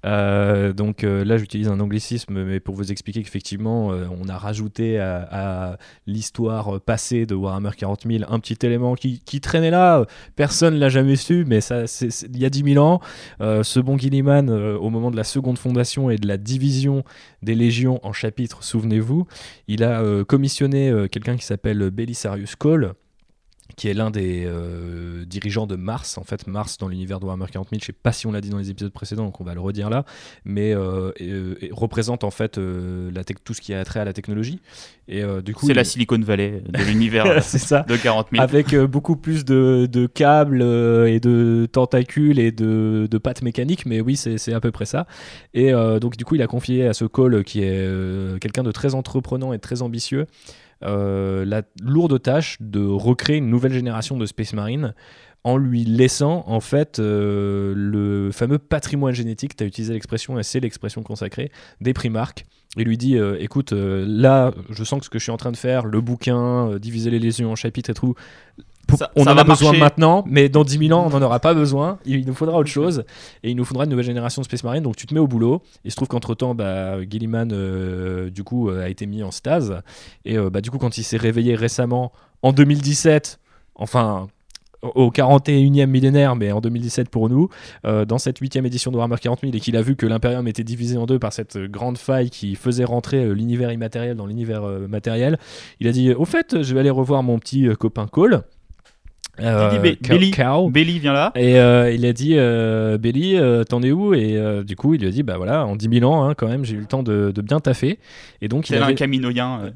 Euh, 0.06 0.72
donc 0.72 1.02
euh, 1.02 1.24
là, 1.24 1.36
j'utilise 1.36 1.68
un 1.68 1.80
anglicisme, 1.80 2.44
mais 2.44 2.60
pour 2.60 2.74
vous 2.74 2.92
expliquer 2.92 3.22
qu'effectivement, 3.22 3.92
euh, 3.92 4.06
on 4.20 4.28
a 4.28 4.38
rajouté 4.38 4.98
à, 4.98 5.78
l'histoire 6.06 6.80
passée 6.80 7.26
de 7.26 7.34
Warhammer 7.34 7.70
40 7.76 8.06
000 8.06 8.24
un 8.28 8.38
petit 8.40 8.58
élément 8.64 8.94
qui, 8.94 9.40
traînait 9.40 9.70
là. 9.70 10.04
Personne 10.36 10.78
l'a 10.78 10.88
jamais 10.88 11.16
su, 11.16 11.44
mais 11.46 11.60
ça, 11.60 11.84
il 12.02 12.38
y 12.38 12.44
a 12.44 12.50
10 12.50 12.74
000 12.74 12.84
ans, 12.84 13.00
ce 13.40 13.80
bon 13.80 13.96
Gilliman, 13.98 14.48
euh, 14.48 14.76
au 14.76 14.90
moment 14.90 15.10
de 15.10 15.16
la 15.16 15.24
seconde 15.24 15.58
fondation 15.58 16.10
et 16.10 16.16
de 16.16 16.26
la 16.26 16.36
division 16.36 17.04
des 17.42 17.54
légions 17.54 18.00
en 18.02 18.12
chapitres, 18.12 18.62
souvenez-vous, 18.62 19.26
il 19.68 19.84
a 19.84 20.24
commissionné 20.24 21.06
quelqu'un 21.10 21.36
qui 21.36 21.44
s'appelle 21.44 21.90
Belisarius 21.90 22.56
Cole 22.56 22.94
qui 23.78 23.88
est 23.88 23.94
l'un 23.94 24.10
des 24.10 24.42
euh, 24.44 25.24
dirigeants 25.24 25.66
de 25.66 25.76
Mars. 25.76 26.18
En 26.18 26.24
fait, 26.24 26.46
Mars, 26.46 26.76
dans 26.76 26.88
l'univers 26.88 27.20
de 27.20 27.24
Warhammer 27.24 27.46
40 27.50 27.68
000, 27.70 27.80
je 27.80 27.86
sais 27.86 27.92
pas 27.94 28.12
si 28.12 28.26
on 28.26 28.32
l'a 28.32 28.40
dit 28.42 28.50
dans 28.50 28.58
les 28.58 28.70
épisodes 28.70 28.92
précédents, 28.92 29.24
donc 29.24 29.40
on 29.40 29.44
va 29.44 29.54
le 29.54 29.60
redire 29.60 29.88
là, 29.88 30.04
mais 30.44 30.74
euh, 30.74 31.12
et, 31.16 31.30
euh, 31.30 31.54
et 31.64 31.70
représente 31.72 32.24
en 32.24 32.30
fait 32.30 32.58
euh, 32.58 33.10
la 33.14 33.22
tout 33.24 33.54
ce 33.54 33.60
qui 33.60 33.72
a 33.72 33.82
trait 33.84 34.00
à 34.00 34.04
la 34.04 34.12
technologie. 34.12 34.60
Et 35.06 35.22
du 35.42 35.54
coup, 35.54 35.66
C'est 35.66 35.72
la 35.74 35.82
il- 35.82 35.86
Silicon 35.86 36.18
Valley 36.18 36.62
de 36.68 36.82
l'univers 36.84 37.42
c'est 37.42 37.58
ça 37.58 37.80
de 37.88 37.96
40 37.96 38.26
000. 38.32 38.42
avec 38.42 38.74
beaucoup 38.76 39.16
plus 39.16 39.44
de, 39.46 39.88
de 39.90 40.06
câbles 40.06 40.60
et 40.62 41.18
de 41.20 41.66
tentacules 41.72 42.38
et 42.38 42.52
de, 42.52 43.08
de 43.10 43.18
pattes 43.18 43.40
mécaniques, 43.42 43.86
mais 43.86 44.02
oui, 44.02 44.16
c'est 44.16 44.36
c'est 44.36 44.52
à 44.52 44.60
peu 44.60 44.70
près 44.70 44.84
ça. 44.84 45.06
Et 45.54 45.72
donc, 46.00 46.16
du 46.18 46.24
coup, 46.26 46.34
il 46.34 46.42
a 46.42 46.46
confié 46.46 46.86
à 46.86 46.92
ce 46.92 47.04
call, 47.06 47.42
qui 47.44 47.62
est 47.62 48.38
quelqu'un 48.40 48.62
de 48.64 48.72
très 48.72 48.94
entreprenant 48.94 49.52
et 49.54 49.58
très 49.58 49.80
ambitieux, 49.80 50.26
euh, 50.84 51.44
la 51.44 51.62
lourde 51.82 52.20
tâche 52.22 52.56
de 52.60 52.84
recréer 52.84 53.38
une 53.38 53.50
nouvelle 53.50 53.72
génération 53.72 54.16
de 54.16 54.26
Space 54.26 54.52
Marine 54.52 54.94
en 55.44 55.56
lui 55.56 55.84
laissant 55.84 56.44
en 56.46 56.60
fait 56.60 56.98
euh, 56.98 57.72
le 57.76 58.30
fameux 58.32 58.58
patrimoine 58.58 59.14
génétique, 59.14 59.56
tu 59.56 59.64
as 59.64 59.66
utilisé 59.66 59.92
l'expression 59.92 60.38
et 60.38 60.42
c'est 60.42 60.60
l'expression 60.60 61.02
consacrée, 61.02 61.50
des 61.80 61.94
Primarques. 61.94 62.44
Il 62.76 62.84
lui 62.84 62.98
dit 62.98 63.16
euh, 63.16 63.36
écoute, 63.40 63.72
là 63.72 64.52
je 64.70 64.84
sens 64.84 65.00
que 65.00 65.04
ce 65.06 65.10
que 65.10 65.18
je 65.18 65.24
suis 65.24 65.32
en 65.32 65.36
train 65.36 65.52
de 65.52 65.56
faire, 65.56 65.86
le 65.86 66.00
bouquin, 66.00 66.76
diviser 66.78 67.10
les 67.10 67.18
lésions 67.18 67.52
en 67.52 67.56
chapitres 67.56 67.90
et 67.90 67.94
tout, 67.94 68.14
Ça- 68.96 69.10
on 69.16 69.24
ça 69.24 69.34
en 69.34 69.36
a 69.36 69.44
besoin 69.44 69.68
marcher. 69.72 69.80
maintenant, 69.80 70.24
mais 70.26 70.48
dans 70.48 70.64
10 70.64 70.78
000 70.88 70.98
ans 70.98 71.04
on 71.06 71.10
n'en 71.10 71.20
aura 71.24 71.40
pas 71.40 71.52
besoin, 71.54 71.98
il 72.06 72.24
nous 72.26 72.34
faudra 72.34 72.56
autre 72.58 72.70
chose, 72.70 73.04
et 73.42 73.50
il 73.50 73.56
nous 73.56 73.64
faudra 73.64 73.84
une 73.84 73.90
nouvelle 73.90 74.04
génération 74.06 74.40
de 74.40 74.44
Space 74.46 74.64
Marine, 74.64 74.82
donc 74.82 74.96
tu 74.96 75.06
te 75.06 75.12
mets 75.14 75.20
au 75.20 75.26
boulot, 75.26 75.62
il 75.84 75.90
se 75.90 75.96
trouve 75.96 76.08
qu'entre 76.08 76.34
temps, 76.34 76.54
bah, 76.54 76.96
Gilliman 77.08 77.50
euh, 77.52 78.30
du 78.30 78.44
coup 78.44 78.70
euh, 78.70 78.84
a 78.84 78.88
été 78.88 79.06
mis 79.06 79.22
en 79.22 79.30
stase, 79.30 79.82
et 80.24 80.38
euh, 80.38 80.48
bah, 80.50 80.60
du 80.60 80.70
coup 80.70 80.78
quand 80.78 80.96
il 80.96 81.02
s'est 81.04 81.16
réveillé 81.18 81.54
récemment 81.54 82.12
en 82.42 82.52
2017, 82.52 83.38
enfin 83.74 84.28
au 84.94 85.10
41e 85.10 85.86
millénaire, 85.86 86.36
mais 86.36 86.52
en 86.52 86.60
2017 86.60 87.08
pour 87.08 87.28
nous, 87.28 87.48
euh, 87.84 88.04
dans 88.04 88.18
cette 88.18 88.38
huitième 88.38 88.64
édition 88.64 88.92
de 88.92 88.96
Warhammer 88.96 89.16
40 89.20 89.40
000 89.40 89.52
et 89.52 89.58
qu'il 89.58 89.76
a 89.76 89.82
vu 89.82 89.96
que 89.96 90.06
l'Imperium 90.06 90.46
était 90.46 90.62
divisé 90.62 90.96
en 90.96 91.04
deux 91.04 91.18
par 91.18 91.32
cette 91.32 91.58
grande 91.58 91.98
faille 91.98 92.30
qui 92.30 92.54
faisait 92.54 92.84
rentrer 92.84 93.24
euh, 93.24 93.32
l'univers 93.32 93.72
immatériel 93.72 94.16
dans 94.16 94.26
l'univers 94.26 94.62
euh, 94.62 94.86
matériel, 94.86 95.36
il 95.80 95.88
a 95.88 95.92
dit 95.92 96.12
au 96.12 96.24
fait, 96.24 96.62
je 96.62 96.74
vais 96.74 96.78
aller 96.80 96.90
revoir 96.90 97.24
mon 97.24 97.40
petit 97.40 97.66
copain 97.76 98.06
Cole. 98.06 98.44
Euh. 99.40 99.92
Belly 100.70 100.98
vient 100.98 101.12
là. 101.12 101.32
Et 101.34 101.58
euh, 101.58 101.92
il 101.92 102.04
a 102.06 102.12
dit, 102.12 102.34
euh, 102.36 102.98
Belly, 102.98 103.36
t'en 103.68 103.82
es 103.82 103.92
où? 103.92 104.14
Et 104.14 104.38
du 104.64 104.76
coup, 104.76 104.94
il 104.94 105.00
lui 105.00 105.08
a 105.08 105.10
dit, 105.10 105.22
bah 105.22 105.36
voilà, 105.36 105.66
en 105.66 105.76
10 105.76 106.00
000 106.00 106.10
ans, 106.10 106.28
hein, 106.28 106.34
quand 106.34 106.48
même, 106.48 106.64
j'ai 106.64 106.74
eu 106.74 106.80
le 106.80 106.86
temps 106.86 107.02
de, 107.02 107.32
de 107.34 107.42
bien 107.42 107.60
taffer. 107.60 107.98
Et 108.40 108.48
donc, 108.48 108.68
il 108.68 108.76
un 108.76 108.94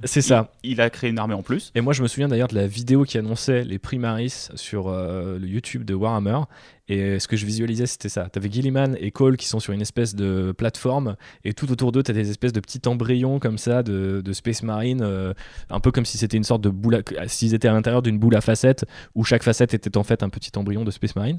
C'est 0.05 0.23
ça. 0.23 0.51
Il 0.63 0.81
a 0.81 0.91
créé 0.91 1.11
une 1.11 1.19
armée 1.19 1.35
en 1.35 1.43
plus. 1.43 1.73
Et 1.75 1.81
moi, 1.81 1.93
je 1.93 2.03
me 2.03 2.09
souviens 2.09 2.29
d'ailleurs 2.29 2.49
de 2.49 2.55
la 2.55 2.67
vidéo 2.67 3.05
qui 3.05 3.19
annonçait 3.19 3.65
les 3.65 3.79
primaris 3.79 4.49
sur 4.55 4.91
le 4.91 5.47
YouTube 5.47 5.85
de 5.85 5.95
Warhammer. 5.95 6.39
Et 6.89 7.21
ce 7.21 7.29
que 7.29 7.37
je 7.37 7.47
visualisais, 7.47 7.87
c'était 7.87 8.09
ça. 8.09 8.29
T'avais 8.29 8.51
Gilliman 8.51 8.97
et 8.99 9.13
Cole 9.13 9.37
qui 9.37 9.47
sont 9.47 9.61
sur 9.61 9.73
une 9.73 9.81
espèce 9.81 10.15
de 10.15 10.53
plateforme. 10.53 11.17
Et 11.45 11.53
tout 11.53 11.71
autour 11.71 11.93
d'eux, 11.93 12.03
t'as 12.03 12.13
des 12.13 12.31
espèces 12.31 12.53
de 12.53 12.61
petits 12.61 12.81
embryons 12.87 13.39
comme 13.39 13.57
ça 13.57 13.83
de, 13.83 14.23
Space 14.33 14.63
Marine. 14.63 15.01
euh, 15.03 15.33
un 15.71 15.81
peu 15.81 15.93
comme 15.93 16.05
si 16.05 16.19
c'était 16.19 16.37
une 16.37 16.45
sorte 16.45 16.63
de 16.63 16.71
boule 16.71 17.03
S'ils 17.27 17.55
étaient 17.55 17.69
à 17.69 17.73
l'intérieur 17.73 18.03
d'une 18.03 18.19
boule 18.19 18.35
à 18.35 18.41
facettes, 18.41 18.85
où 19.15 19.25
chaque 19.25 19.43
facette 19.43 19.75
était 19.75 19.97
en 19.97 20.03
fait 20.03 20.23
un 20.23 20.29
petit 20.29 20.51
embryon 20.57 20.85
de 20.85 20.91
Space 20.91 21.15
Marine. 21.15 21.39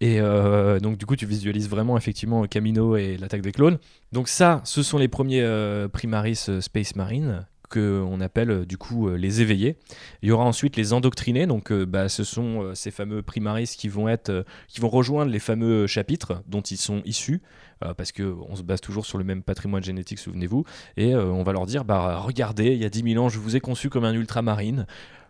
Et 0.00 0.20
euh, 0.20 0.78
donc, 0.78 0.98
du 0.98 1.06
coup, 1.06 1.16
tu 1.16 1.26
visualises 1.26 1.68
vraiment 1.68 1.96
effectivement 1.96 2.44
Camino 2.46 2.96
et 2.96 3.16
l'attaque 3.16 3.42
des 3.42 3.52
clones. 3.52 3.78
Donc, 4.12 4.28
ça, 4.28 4.60
ce 4.64 4.82
sont 4.82 4.98
les 4.98 5.08
premiers 5.08 5.42
euh, 5.42 5.88
primaris 5.88 6.48
Space 6.60 6.96
Marine 6.96 7.46
qu'on 7.72 8.20
appelle 8.20 8.50
euh, 8.50 8.66
du 8.66 8.76
coup 8.76 9.08
euh, 9.08 9.16
les 9.16 9.40
éveillés. 9.40 9.76
Il 10.22 10.28
y 10.28 10.32
aura 10.32 10.44
ensuite 10.44 10.76
les 10.76 10.92
endoctrinés, 10.92 11.46
donc 11.46 11.72
euh, 11.72 11.86
bah, 11.86 12.08
ce 12.08 12.24
sont 12.24 12.74
ces 12.74 12.90
fameux 12.90 13.22
primaris 13.22 13.74
qui 13.76 13.88
vont 13.88 14.08
être, 14.08 14.44
qui 14.68 14.80
vont 14.80 14.88
rejoindre 14.88 15.30
les 15.30 15.38
fameux 15.38 15.86
chapitres 15.86 16.42
dont 16.46 16.60
ils 16.60 16.76
sont 16.76 17.02
issus, 17.04 17.42
parce 17.96 18.12
que 18.12 18.34
on 18.48 18.54
se 18.54 18.62
base 18.62 18.80
toujours 18.80 19.06
sur 19.06 19.18
le 19.18 19.24
même 19.24 19.42
patrimoine 19.42 19.82
génétique, 19.82 20.18
souvenez-vous, 20.18 20.64
et 20.96 21.14
on 21.16 21.42
va 21.42 21.52
leur 21.52 21.66
dire, 21.66 21.84
bah 21.84 22.18
regardez, 22.18 22.72
il 22.72 22.78
y 22.78 22.84
a 22.84 22.88
10 22.88 23.14
000 23.14 23.24
ans, 23.24 23.28
je 23.28 23.38
vous 23.38 23.56
ai 23.56 23.60
conçu 23.60 23.90
comme 23.90 24.04
un 24.04 24.12
ultramarine. 24.12 24.86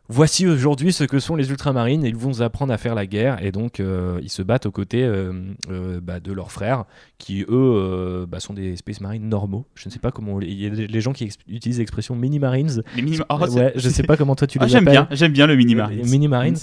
Voici 0.08 0.46
aujourd'hui 0.46 0.92
ce 0.92 1.04
que 1.04 1.20
sont 1.20 1.36
les 1.36 1.50
ultramarines 1.50 2.04
ils 2.04 2.16
vont 2.16 2.40
apprendre 2.40 2.72
à 2.72 2.76
faire 2.76 2.94
la 2.94 3.06
guerre 3.06 3.42
et 3.42 3.50
donc 3.52 3.78
euh, 3.80 4.18
ils 4.22 4.28
se 4.30 4.42
battent 4.42 4.66
aux 4.66 4.70
côtés 4.72 5.04
euh, 5.04 5.32
euh, 5.70 6.00
bah, 6.02 6.20
de 6.20 6.32
leurs 6.32 6.50
frères 6.50 6.84
qui 7.18 7.44
eux 7.48 8.26
bah, 8.28 8.40
sont 8.40 8.52
des 8.52 8.76
space 8.76 9.00
marines 9.00 9.28
normaux. 9.28 9.64
Je 9.74 9.88
ne 9.88 9.92
sais 9.92 10.00
pas 10.00 10.10
comment 10.10 10.40
il 10.40 10.52
y 10.60 10.66
a 10.66 10.70
les 10.70 11.00
gens 11.00 11.12
qui 11.12 11.30
utilisent 11.48 11.78
l'expression 11.78 12.14
mini 12.16 12.38
marines. 12.40 12.82
Les 12.96 13.02
mini 13.02 13.18
oh, 13.28 13.38
ouais, 13.48 13.72
je 13.76 13.88
sais 13.88 14.02
pas 14.02 14.16
comment 14.16 14.34
toi 14.34 14.46
tu 14.46 14.58
les 14.60 14.64
Ah, 14.64 14.68
j'aime 14.68 14.84
bien, 14.84 15.06
j'aime 15.12 15.32
bien 15.32 15.46
le 15.46 15.56
mini 15.56 15.74
marine. 15.74 16.02
Les 16.02 16.10
mini 16.10 16.28
marines. 16.28 16.58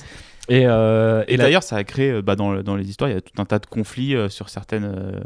Et, 0.50 0.62
Et 0.62 0.66
la- 0.68 1.24
d'ailleurs, 1.28 1.64
ça 1.64 1.78
a 1.78 1.84
créé, 1.84 2.22
bah, 2.22 2.36
dans, 2.36 2.52
le- 2.52 2.62
dans 2.64 2.76
les 2.76 2.90
histoires, 2.90 3.10
il 3.10 3.14
y 3.14 3.18
a 3.18 3.22
tout 3.22 3.42
un 3.42 3.46
tas 3.46 3.60
de 3.60 3.66
conflits 3.68 4.16
sur 4.30 4.50
certaines, 4.50 5.22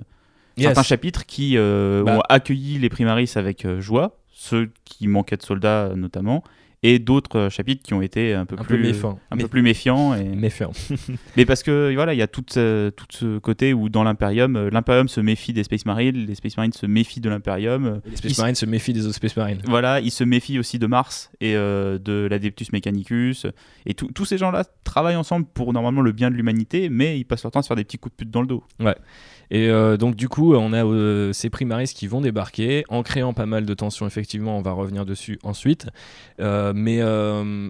Yes. 0.55 0.67
certains 0.67 0.83
chapitres 0.83 1.25
qui 1.25 1.57
ont 1.57 2.21
accueilli 2.29 2.77
les 2.77 2.89
primaris 2.89 3.31
avec 3.35 3.67
joie, 3.79 4.17
ceux 4.31 4.69
qui 4.85 5.07
manquaient 5.07 5.37
de 5.37 5.41
soldats 5.43 5.91
notamment, 5.95 6.43
et 6.83 6.99
d'autres 6.99 7.37
euh, 7.39 7.49
chapitres 7.49 7.81
qui 7.81 7.93
ont 7.93 8.01
été 8.01 8.33
un 8.33 8.45
peu 8.45 8.55
un 8.55 8.59
peu 8.59 8.75
plus 8.75 8.77
méfiant. 8.83 9.19
un 9.31 9.35
Mé- 9.37 9.41
peu 9.41 9.47
plus 9.47 9.61
méfiants. 9.61 10.13
Et... 10.13 10.23
Mais 11.37 11.45
parce 11.45 11.63
que 11.63 11.93
voilà, 11.95 12.13
il 12.13 12.17
y 12.17 12.21
a 12.21 12.27
tout, 12.27 12.43
euh, 12.57 12.91
tout 12.91 13.05
ce 13.09 13.39
côté 13.39 13.73
où 13.73 13.89
dans 13.89 14.03
l'Imperium, 14.03 14.55
euh, 14.55 14.69
l'Imperium 14.69 15.07
se 15.07 15.21
méfie 15.21 15.53
des 15.53 15.63
Space 15.63 15.85
Marines, 15.85 16.15
les 16.27 16.35
Space 16.35 16.57
Marines 16.57 16.73
se 16.73 16.85
méfient 16.85 17.21
de 17.21 17.29
l'Imperium. 17.29 17.85
euh, 17.85 17.95
Les 18.09 18.17
Space 18.17 18.37
Marines 18.37 18.55
se 18.55 18.65
méfient 18.65 18.93
des 18.93 19.05
autres 19.05 19.15
Space 19.15 19.35
Marines. 19.37 19.61
Voilà, 19.67 19.99
ils 20.01 20.11
se 20.11 20.23
méfient 20.23 20.59
aussi 20.59 20.77
de 20.77 20.85
Mars 20.87 21.31
et 21.41 21.55
euh, 21.55 21.97
de 21.97 22.27
l'Adeptus 22.29 22.71
Mechanicus. 22.73 23.47
Et 23.85 23.93
tous 23.93 24.25
ces 24.25 24.37
gens-là 24.37 24.65
travaillent 24.83 25.15
ensemble 25.15 25.45
pour 25.53 25.73
normalement 25.73 26.01
le 26.01 26.11
bien 26.11 26.29
de 26.29 26.35
l'humanité, 26.35 26.89
mais 26.89 27.17
ils 27.19 27.23
passent 27.23 27.43
leur 27.43 27.51
temps 27.51 27.59
à 27.59 27.63
se 27.63 27.67
faire 27.67 27.77
des 27.77 27.83
petits 27.83 27.97
coups 27.97 28.13
de 28.15 28.17
pute 28.23 28.31
dans 28.31 28.41
le 28.41 28.47
dos. 28.47 28.63
Et 29.53 29.69
euh, 29.69 29.97
donc 29.97 30.15
du 30.15 30.29
coup, 30.29 30.55
on 30.55 30.73
a 30.73 30.83
euh, 30.83 31.31
ces 31.31 31.51
primaris 31.51 31.93
qui 31.93 32.07
vont 32.07 32.21
débarquer 32.21 32.83
en 32.89 33.03
créant 33.03 33.33
pas 33.33 33.45
mal 33.45 33.67
de 33.67 33.73
tensions. 33.75 34.07
Effectivement, 34.07 34.57
on 34.57 34.63
va 34.63 34.71
revenir 34.71 35.05
dessus 35.05 35.37
ensuite. 35.43 35.87
Euh, 36.41 36.73
mais 36.75 36.97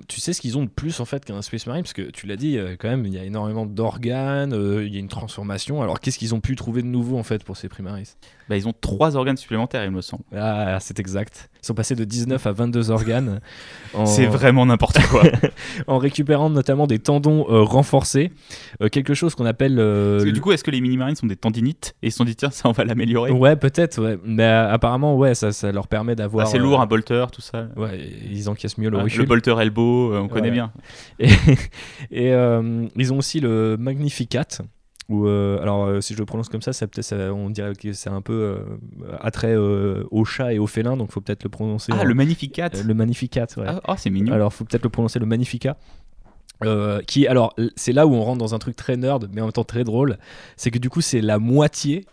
tu 0.08 0.22
sais 0.22 0.32
ce 0.32 0.40
qu'ils 0.40 0.58
ont 0.58 0.64
de 0.64 0.70
plus 0.70 1.02
en 1.02 1.06
fait 1.06 1.26
qu'un 1.26 1.42
Space 1.42 1.68
Marine, 1.68 1.84
parce 1.84 1.94
que 1.94 2.10
tu 2.10 2.26
l'as 2.26 2.38
dit, 2.38 2.58
quand 2.80 2.88
même, 2.88 3.06
il 3.06 3.14
y 3.14 3.18
a 3.18 3.26
énormément 3.26 3.66
d'organes, 3.66 4.54
il 4.82 4.94
y 4.94 4.96
a 4.96 5.00
une 5.00 5.10
transformation. 5.10 5.82
Alors 5.82 6.00
qu'est-ce 6.00 6.18
qu'ils 6.18 6.34
ont 6.34 6.40
pu 6.40 6.56
trouver 6.56 6.82
de 6.82 6.88
nouveau 6.88 7.18
en 7.18 7.24
fait 7.24 7.44
pour 7.44 7.58
ces 7.58 7.68
primaris 7.68 8.16
Bah, 8.48 8.56
ils 8.56 8.66
ont 8.68 8.74
trois 8.80 9.18
organes 9.18 9.38
supplémentaires, 9.38 9.84
il 9.84 9.92
me 9.92 10.02
semble. 10.02 10.24
Ah, 10.34 10.78
c'est 10.80 11.00
exact. 11.02 11.50
Ils 11.64 11.68
sont 11.68 11.74
passés 11.74 11.96
de 11.96 12.04
19 12.04 12.46
à 12.46 12.52
22 12.52 12.92
organes. 12.92 13.40
en- 13.94 14.06
C'est 14.06 14.26
vraiment 14.26 14.66
n'importe 14.66 15.00
quoi. 15.08 15.24
en 15.88 15.98
récupérant 15.98 16.50
notamment 16.50 16.88
des 16.88 17.00
tendons 17.00 17.46
euh, 17.50 17.62
renforcés, 17.64 18.32
Euh, 18.82 18.90
quelque 18.90 19.14
chose 19.14 19.34
qu'on 19.34 19.46
appelle. 19.46 19.80
euh, 19.80 20.18
Parce 20.18 20.26
que 20.26 20.30
du 20.32 20.42
coup, 20.42 20.52
est-ce 20.52 20.64
que 20.64 20.72
les 20.72 20.82
mini-marines 20.82 21.16
sont 21.16 21.26
des 21.28 21.38
tendinites 21.38 21.96
Et 22.04 22.08
ils 22.08 22.12
se 22.12 22.18
sont 22.18 22.26
dit, 22.26 22.36
tiens, 22.36 22.50
ça, 22.52 22.68
on 22.68 22.74
va 22.74 22.84
l'améliorer. 22.84 23.32
ouais, 23.32 23.56
peut-être, 23.56 24.02
ouais. 24.04 24.20
Mais 24.26 24.44
apparemment, 24.44 25.16
ouais, 25.16 25.36
ça, 25.36 25.52
ça 25.54 25.72
leur 25.72 25.88
permet 25.88 26.16
d'avoir. 26.16 26.46
Bah, 26.46 26.52
c'est 26.52 26.58
lourd, 26.60 26.82
un 26.82 26.86
bolter, 26.86 27.26
tout 27.32 27.42
ça. 27.42 27.68
Ouais, 27.78 27.98
ils 28.30 28.50
encaissent 28.50 28.78
mieux 28.78 28.90
le 28.90 29.00
Ah, 29.00 29.06
le 29.06 29.24
bolter 29.26 29.56
elbow, 29.62 30.14
on 30.16 30.28
connaît 30.28 30.50
Ouais. 30.50 30.52
bien. 30.52 30.72
Et, 31.20 31.30
et, 32.12 32.34
ils 32.98 33.14
ont 33.14 33.18
aussi 33.18 33.40
le 33.40 33.78
Magnificat. 33.80 34.46
Ou 35.14 35.28
euh, 35.28 35.62
alors, 35.62 35.86
euh, 35.86 36.02
si 36.02 36.16
je 36.16 36.20
le 36.20 36.26
prononce 36.26 36.50
comme 36.50 36.64
ça, 36.64 36.74
ça 36.74 36.88
peut-être, 36.88 37.14
on 37.32 37.52
dirait 37.52 37.76
que 37.76 37.94
c'est 37.94 38.10
un 38.10 38.22
peu 38.22 38.34
euh, 38.34 39.16
attrait 39.22 39.56
au 39.56 40.26
chat 40.26 40.54
et 40.54 40.60
au 40.60 40.66
félin, 40.66 40.98
donc 40.98 41.12
faut 41.12 41.22
peut-être 41.22 41.44
le 41.44 41.52
prononcer. 41.52 41.92
Ah, 41.96 42.04
le 42.04 42.16
Magnificat. 42.16 42.72
le 42.84 42.94
Magnificat. 42.96 43.46
Ouais. 43.58 43.66
Ah, 43.68 43.82
oh, 43.90 43.94
c'est 43.96 44.10
mignon. 44.10 44.34
Alors, 44.34 44.52
faut 44.52 44.66
peut-être 44.66 44.84
le 44.84 44.90
prononcer 44.90 45.20
le 45.20 45.28
Magnificat. 45.28 45.78
Euh, 46.64 47.02
qui 47.02 47.28
alors 47.28 47.54
c'est 47.76 47.92
là 47.92 48.08
où 48.08 48.14
on 48.14 48.22
rentre 48.22 48.38
dans 48.38 48.56
un 48.56 48.60
truc 48.60 48.76
très 48.76 48.96
nerd 48.96 49.28
mais 49.34 49.42
en 49.42 49.46
même 49.46 49.52
temps 49.52 49.66
très 49.66 49.84
drôle 49.84 50.18
c'est 50.56 50.72
que 50.72 50.78
du 50.78 50.90
coup 50.90 51.02
c'est 51.02 51.20
la 51.20 51.38
moitié 51.38 52.06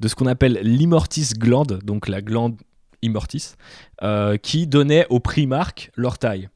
de 0.00 0.08
ce 0.08 0.16
qu'on 0.16 0.26
appelle 0.26 0.58
l'immortis 0.62 1.34
glande 1.36 1.78
donc 1.84 2.08
la 2.08 2.20
glande 2.20 2.56
immortis 3.02 3.54
euh, 4.02 4.38
qui 4.38 4.66
donnait 4.66 5.06
aux 5.08 5.20
primarques 5.20 5.92
leur 5.94 6.18
taille 6.18 6.48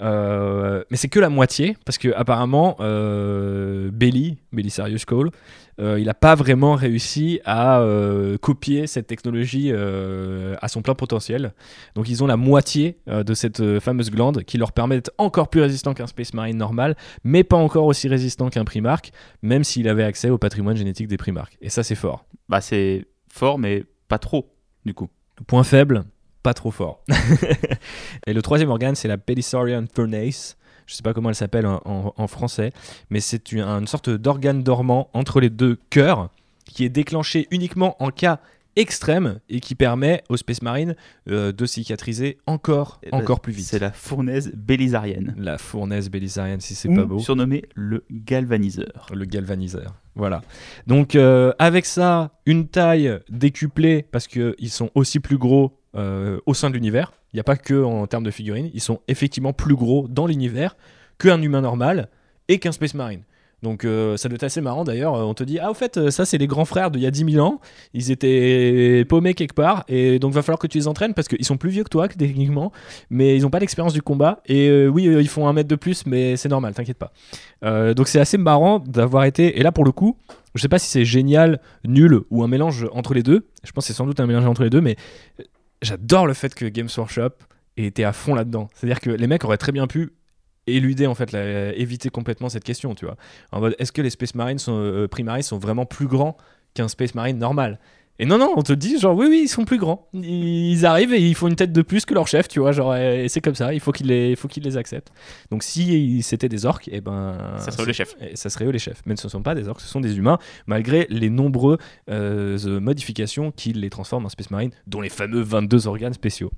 Euh, 0.00 0.82
mais 0.90 0.96
c'est 0.96 1.08
que 1.08 1.20
la 1.20 1.28
moitié 1.28 1.76
parce 1.84 1.98
que 1.98 2.08
apparemment 2.14 2.76
euh, 2.80 3.90
Belly 3.92 4.38
Belisarius 4.52 5.04
Cole 5.04 5.30
euh, 5.80 5.98
il 5.98 6.06
n'a 6.06 6.14
pas 6.14 6.34
vraiment 6.34 6.74
réussi 6.74 7.40
à 7.44 7.80
euh, 7.80 8.38
copier 8.38 8.86
cette 8.86 9.06
technologie 9.06 9.72
à 9.72 10.68
son 10.68 10.82
plein 10.82 10.94
potentiel 10.94 11.52
donc 11.94 12.08
ils 12.08 12.24
ont 12.24 12.26
la 12.26 12.36
moitié 12.36 12.98
de 13.06 13.34
cette 13.34 13.78
fameuse 13.80 14.10
glande 14.10 14.42
qui 14.44 14.58
leur 14.58 14.72
permet 14.72 14.96
d'être 14.96 15.12
encore 15.18 15.48
plus 15.48 15.60
résistant 15.60 15.94
qu'un 15.94 16.06
Space 16.06 16.34
Marine 16.34 16.56
normal, 16.56 16.96
mais 17.24 17.44
pas 17.44 17.56
encore 17.56 17.86
aussi 17.86 18.08
résistant 18.08 18.50
qu'un 18.50 18.64
Primarque, 18.64 19.12
même 19.42 19.64
s'il 19.64 19.88
avait 19.88 20.04
accès 20.04 20.30
au 20.30 20.38
patrimoine 20.38 20.76
génétique 20.76 21.08
des 21.08 21.16
Primarques. 21.16 21.56
Et 21.60 21.68
ça 21.68 21.82
c'est 21.82 21.94
fort. 21.94 22.24
Bah, 22.48 22.60
c'est 22.60 23.06
fort, 23.28 23.58
mais 23.58 23.84
pas 24.08 24.18
trop, 24.18 24.52
du 24.84 24.94
coup. 24.94 25.08
Point 25.46 25.64
faible, 25.64 26.04
pas 26.42 26.54
trop 26.54 26.70
fort. 26.70 27.04
Et 28.26 28.32
le 28.32 28.42
troisième 28.42 28.70
organe 28.70 28.94
c'est 28.94 29.08
la 29.08 29.16
Belisarian 29.16 29.84
Furnace. 29.94 30.56
Je 30.86 30.94
sais 30.94 31.02
pas 31.02 31.14
comment 31.14 31.28
elle 31.28 31.34
s'appelle 31.36 31.66
en, 31.66 31.80
en- 31.84 32.12
en 32.16 32.26
français, 32.26 32.72
mais 33.10 33.20
c'est 33.20 33.52
une, 33.52 33.62
une 33.62 33.86
sorte 33.86 34.10
d'organe 34.10 34.62
dormant 34.62 35.08
entre 35.12 35.40
les 35.40 35.50
deux 35.50 35.78
cœurs 35.90 36.30
qui 36.64 36.84
est 36.84 36.88
déclenché 36.88 37.46
uniquement 37.50 37.96
en 38.02 38.10
cas 38.10 38.40
extrême 38.76 39.40
et 39.48 39.58
qui 39.60 39.74
permet 39.74 40.22
aux 40.28 40.36
Space 40.36 40.62
Marines 40.62 40.94
euh, 41.28 41.50
de 41.52 41.66
cicatriser 41.66 42.38
encore, 42.46 43.00
Eh 43.02 43.10
ben, 43.10 43.18
encore 43.18 43.40
plus 43.40 43.52
vite. 43.52 43.66
C'est 43.66 43.80
la 43.80 43.90
fournaise 43.92 44.52
bélisarienne. 44.54 45.34
La 45.36 45.58
fournaise 45.58 46.08
belisarienne, 46.08 46.60
si 46.60 46.74
c'est 46.76 46.88
pas 46.92 47.04
beau. 47.04 47.18
surnommé 47.18 47.64
le 47.74 48.04
galvaniseur. 48.10 49.06
Le 49.12 49.24
galvaniseur. 49.24 49.94
Voilà. 50.14 50.42
Donc, 50.86 51.14
euh, 51.16 51.52
avec 51.58 51.84
ça, 51.84 52.30
une 52.46 52.68
taille 52.68 53.18
décuplée, 53.28 54.06
parce 54.10 54.28
qu'ils 54.28 54.70
sont 54.70 54.90
aussi 54.94 55.18
plus 55.18 55.36
gros 55.38 55.79
euh, 55.96 56.38
au 56.46 56.54
sein 56.54 56.70
de 56.70 56.74
l'univers. 56.74 57.12
Il 57.32 57.36
n'y 57.36 57.40
a 57.40 57.44
pas 57.44 57.56
que 57.56 57.82
en 57.82 58.06
termes 58.06 58.24
de 58.24 58.30
figurines. 58.30 58.70
Ils 58.74 58.80
sont 58.80 59.00
effectivement 59.08 59.52
plus 59.52 59.76
gros 59.76 60.06
dans 60.08 60.26
l'univers 60.26 60.76
qu'un 61.18 61.40
humain 61.42 61.60
normal 61.60 62.08
et 62.48 62.58
qu'un 62.58 62.72
Space 62.72 62.94
Marine. 62.94 63.22
Donc 63.62 63.84
euh, 63.84 64.16
ça 64.16 64.28
doit 64.28 64.36
être 64.36 64.44
assez 64.44 64.60
marrant 64.60 64.84
d'ailleurs. 64.84 65.14
On 65.14 65.34
te 65.34 65.44
dit, 65.44 65.58
ah 65.58 65.70
au 65.70 65.74
fait, 65.74 65.96
euh, 65.96 66.10
ça 66.10 66.24
c'est 66.24 66.38
les 66.38 66.46
grands 66.46 66.64
frères 66.64 66.90
d'il 66.90 67.02
y 67.02 67.06
a 67.06 67.10
10 67.10 67.32
000 67.32 67.46
ans. 67.46 67.60
Ils 67.92 68.10
étaient 68.10 69.04
paumés 69.08 69.34
quelque 69.34 69.54
part. 69.54 69.84
Et 69.88 70.18
donc 70.18 70.32
va 70.32 70.42
falloir 70.42 70.58
que 70.58 70.66
tu 70.66 70.78
les 70.78 70.88
entraînes 70.88 71.14
parce 71.14 71.28
qu'ils 71.28 71.44
sont 71.44 71.56
plus 71.56 71.70
vieux 71.70 71.84
que 71.84 71.90
toi 71.90 72.08
techniquement. 72.08 72.72
Mais 73.10 73.36
ils 73.36 73.42
n'ont 73.42 73.50
pas 73.50 73.60
d'expérience 73.60 73.92
du 73.92 74.02
combat. 74.02 74.40
Et 74.46 74.68
euh, 74.68 74.88
oui, 74.88 75.06
euh, 75.08 75.20
ils 75.20 75.28
font 75.28 75.46
un 75.46 75.52
mètre 75.52 75.68
de 75.68 75.76
plus, 75.76 76.06
mais 76.06 76.36
c'est 76.36 76.48
normal, 76.48 76.74
t'inquiète 76.74 76.98
pas. 76.98 77.12
Euh, 77.64 77.94
donc 77.94 78.08
c'est 78.08 78.20
assez 78.20 78.38
marrant 78.38 78.78
d'avoir 78.78 79.24
été. 79.24 79.58
Et 79.58 79.62
là 79.62 79.72
pour 79.72 79.84
le 79.84 79.92
coup, 79.92 80.16
je 80.54 80.62
sais 80.62 80.68
pas 80.68 80.78
si 80.78 80.88
c'est 80.88 81.04
génial, 81.04 81.60
nul 81.84 82.20
ou 82.30 82.42
un 82.42 82.48
mélange 82.48 82.86
entre 82.92 83.14
les 83.14 83.22
deux. 83.22 83.46
Je 83.62 83.72
pense 83.72 83.84
que 83.84 83.88
c'est 83.88 83.96
sans 83.96 84.06
doute 84.06 84.20
un 84.20 84.26
mélange 84.26 84.46
entre 84.46 84.64
les 84.64 84.70
deux. 84.70 84.80
Mais 84.80 84.96
euh, 85.38 85.44
j'adore 85.82 86.26
le 86.26 86.34
fait 86.34 86.54
que 86.54 86.66
Games 86.66 86.88
Workshop 86.96 87.30
ait 87.76 87.84
été 87.84 88.04
à 88.04 88.12
fond 88.12 88.34
là-dedans. 88.34 88.68
C'est-à-dire 88.74 89.00
que 89.00 89.10
les 89.10 89.26
mecs 89.26 89.44
auraient 89.44 89.56
très 89.56 89.72
bien 89.72 89.86
pu 89.86 90.12
éluder 90.66 91.06
en 91.06 91.14
fait, 91.14 91.34
éviter 91.76 92.10
complètement 92.10 92.48
cette 92.48 92.64
question, 92.64 92.94
tu 92.94 93.04
vois. 93.04 93.16
En 93.52 93.60
mode, 93.60 93.74
est-ce 93.78 93.92
que 93.92 94.02
les 94.02 94.10
Space 94.10 94.34
Marines 94.34 94.58
sont, 94.58 94.78
euh, 94.78 95.08
sont 95.42 95.58
vraiment 95.58 95.86
plus 95.86 96.06
grands 96.06 96.36
qu'un 96.74 96.88
Space 96.88 97.14
Marine 97.14 97.38
normal? 97.38 97.78
Et 98.20 98.26
non, 98.26 98.36
non, 98.36 98.52
on 98.54 98.60
te 98.60 98.74
dit 98.74 98.98
genre, 98.98 99.16
oui, 99.16 99.28
oui, 99.30 99.40
ils 99.44 99.48
sont 99.48 99.64
plus 99.64 99.78
grands. 99.78 100.06
Ils 100.12 100.84
arrivent 100.84 101.14
et 101.14 101.20
ils 101.26 101.34
font 101.34 101.48
une 101.48 101.56
tête 101.56 101.72
de 101.72 101.80
plus 101.80 102.04
que 102.04 102.12
leur 102.12 102.28
chef, 102.28 102.48
tu 102.48 102.60
vois, 102.60 102.70
genre, 102.70 102.94
et 102.94 103.28
c'est 103.28 103.40
comme 103.40 103.54
ça, 103.54 103.72
il 103.72 103.80
faut 103.80 103.92
qu'ils 103.92 104.08
les, 104.08 104.36
faut 104.36 104.46
qu'ils 104.46 104.62
les 104.62 104.76
acceptent. 104.76 105.10
Donc 105.50 105.62
si 105.62 106.20
c'était 106.22 106.50
des 106.50 106.66
orques, 106.66 106.88
et 106.88 107.00
ben... 107.00 107.56
Ça 107.56 107.70
serait 107.70 107.84
eux 107.84 107.86
les 107.86 107.92
chefs. 107.94 108.14
et 108.20 108.36
ça 108.36 108.50
serait 108.50 108.66
eux 108.66 108.72
les 108.72 108.78
chefs. 108.78 109.00
Mais 109.06 109.16
ce 109.16 109.26
ne 109.26 109.30
sont 109.30 109.40
pas 109.40 109.54
des 109.54 109.68
orques, 109.68 109.80
ce 109.80 109.88
sont 109.88 110.02
des 110.02 110.18
humains, 110.18 110.38
malgré 110.66 111.06
les 111.08 111.30
nombreuses 111.30 111.78
modifications 112.66 113.52
qui 113.52 113.72
les 113.72 113.88
transforment 113.88 114.26
en 114.26 114.28
Space 114.28 114.50
Marine, 114.50 114.72
dont 114.86 115.00
les 115.00 115.08
fameux 115.08 115.40
22 115.40 115.86
organes 115.86 116.12
spéciaux. 116.12 116.52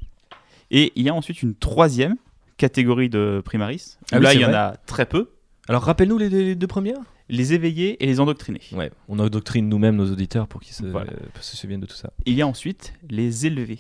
Et 0.73 0.93
il 0.97 1.05
y 1.05 1.11
a 1.11 1.15
ensuite 1.15 1.45
une 1.45 1.55
troisième 1.55 2.17
catégorie 2.57 3.09
de 3.09 3.41
primaris. 3.45 3.99
Ah 4.11 4.17
oui, 4.17 4.25
là, 4.25 4.35
il 4.35 4.41
y 4.41 4.45
en 4.45 4.53
a 4.53 4.75
très 4.87 5.07
peu. 5.07 5.31
Alors 5.69 5.83
rappelle-nous 5.83 6.19
les, 6.19 6.29
les 6.29 6.55
deux 6.55 6.67
premières 6.67 6.99
Les 7.29 7.53
éveillés 7.53 8.03
et 8.03 8.07
les 8.07 8.21
endoctrinés. 8.21 8.61
Ouais, 8.73 8.91
on 9.09 9.19
endoctrine 9.19 9.69
nous-mêmes 9.69 9.97
nos 9.97 10.11
auditeurs 10.11 10.49
pour 10.49 10.61
qu'ils 10.61 10.75
se, 10.75 10.85
Voilà. 10.85 11.13
euh, 11.13 11.17
se 11.41 11.57
souviennent 11.57 11.81
de 11.81 11.87
tout 11.87 11.95
ça. 11.97 12.13
Il 12.27 12.35
y 12.35 12.43
a 12.43 12.47
ensuite 12.47 12.95
les 13.09 13.47
élevés. 13.47 13.79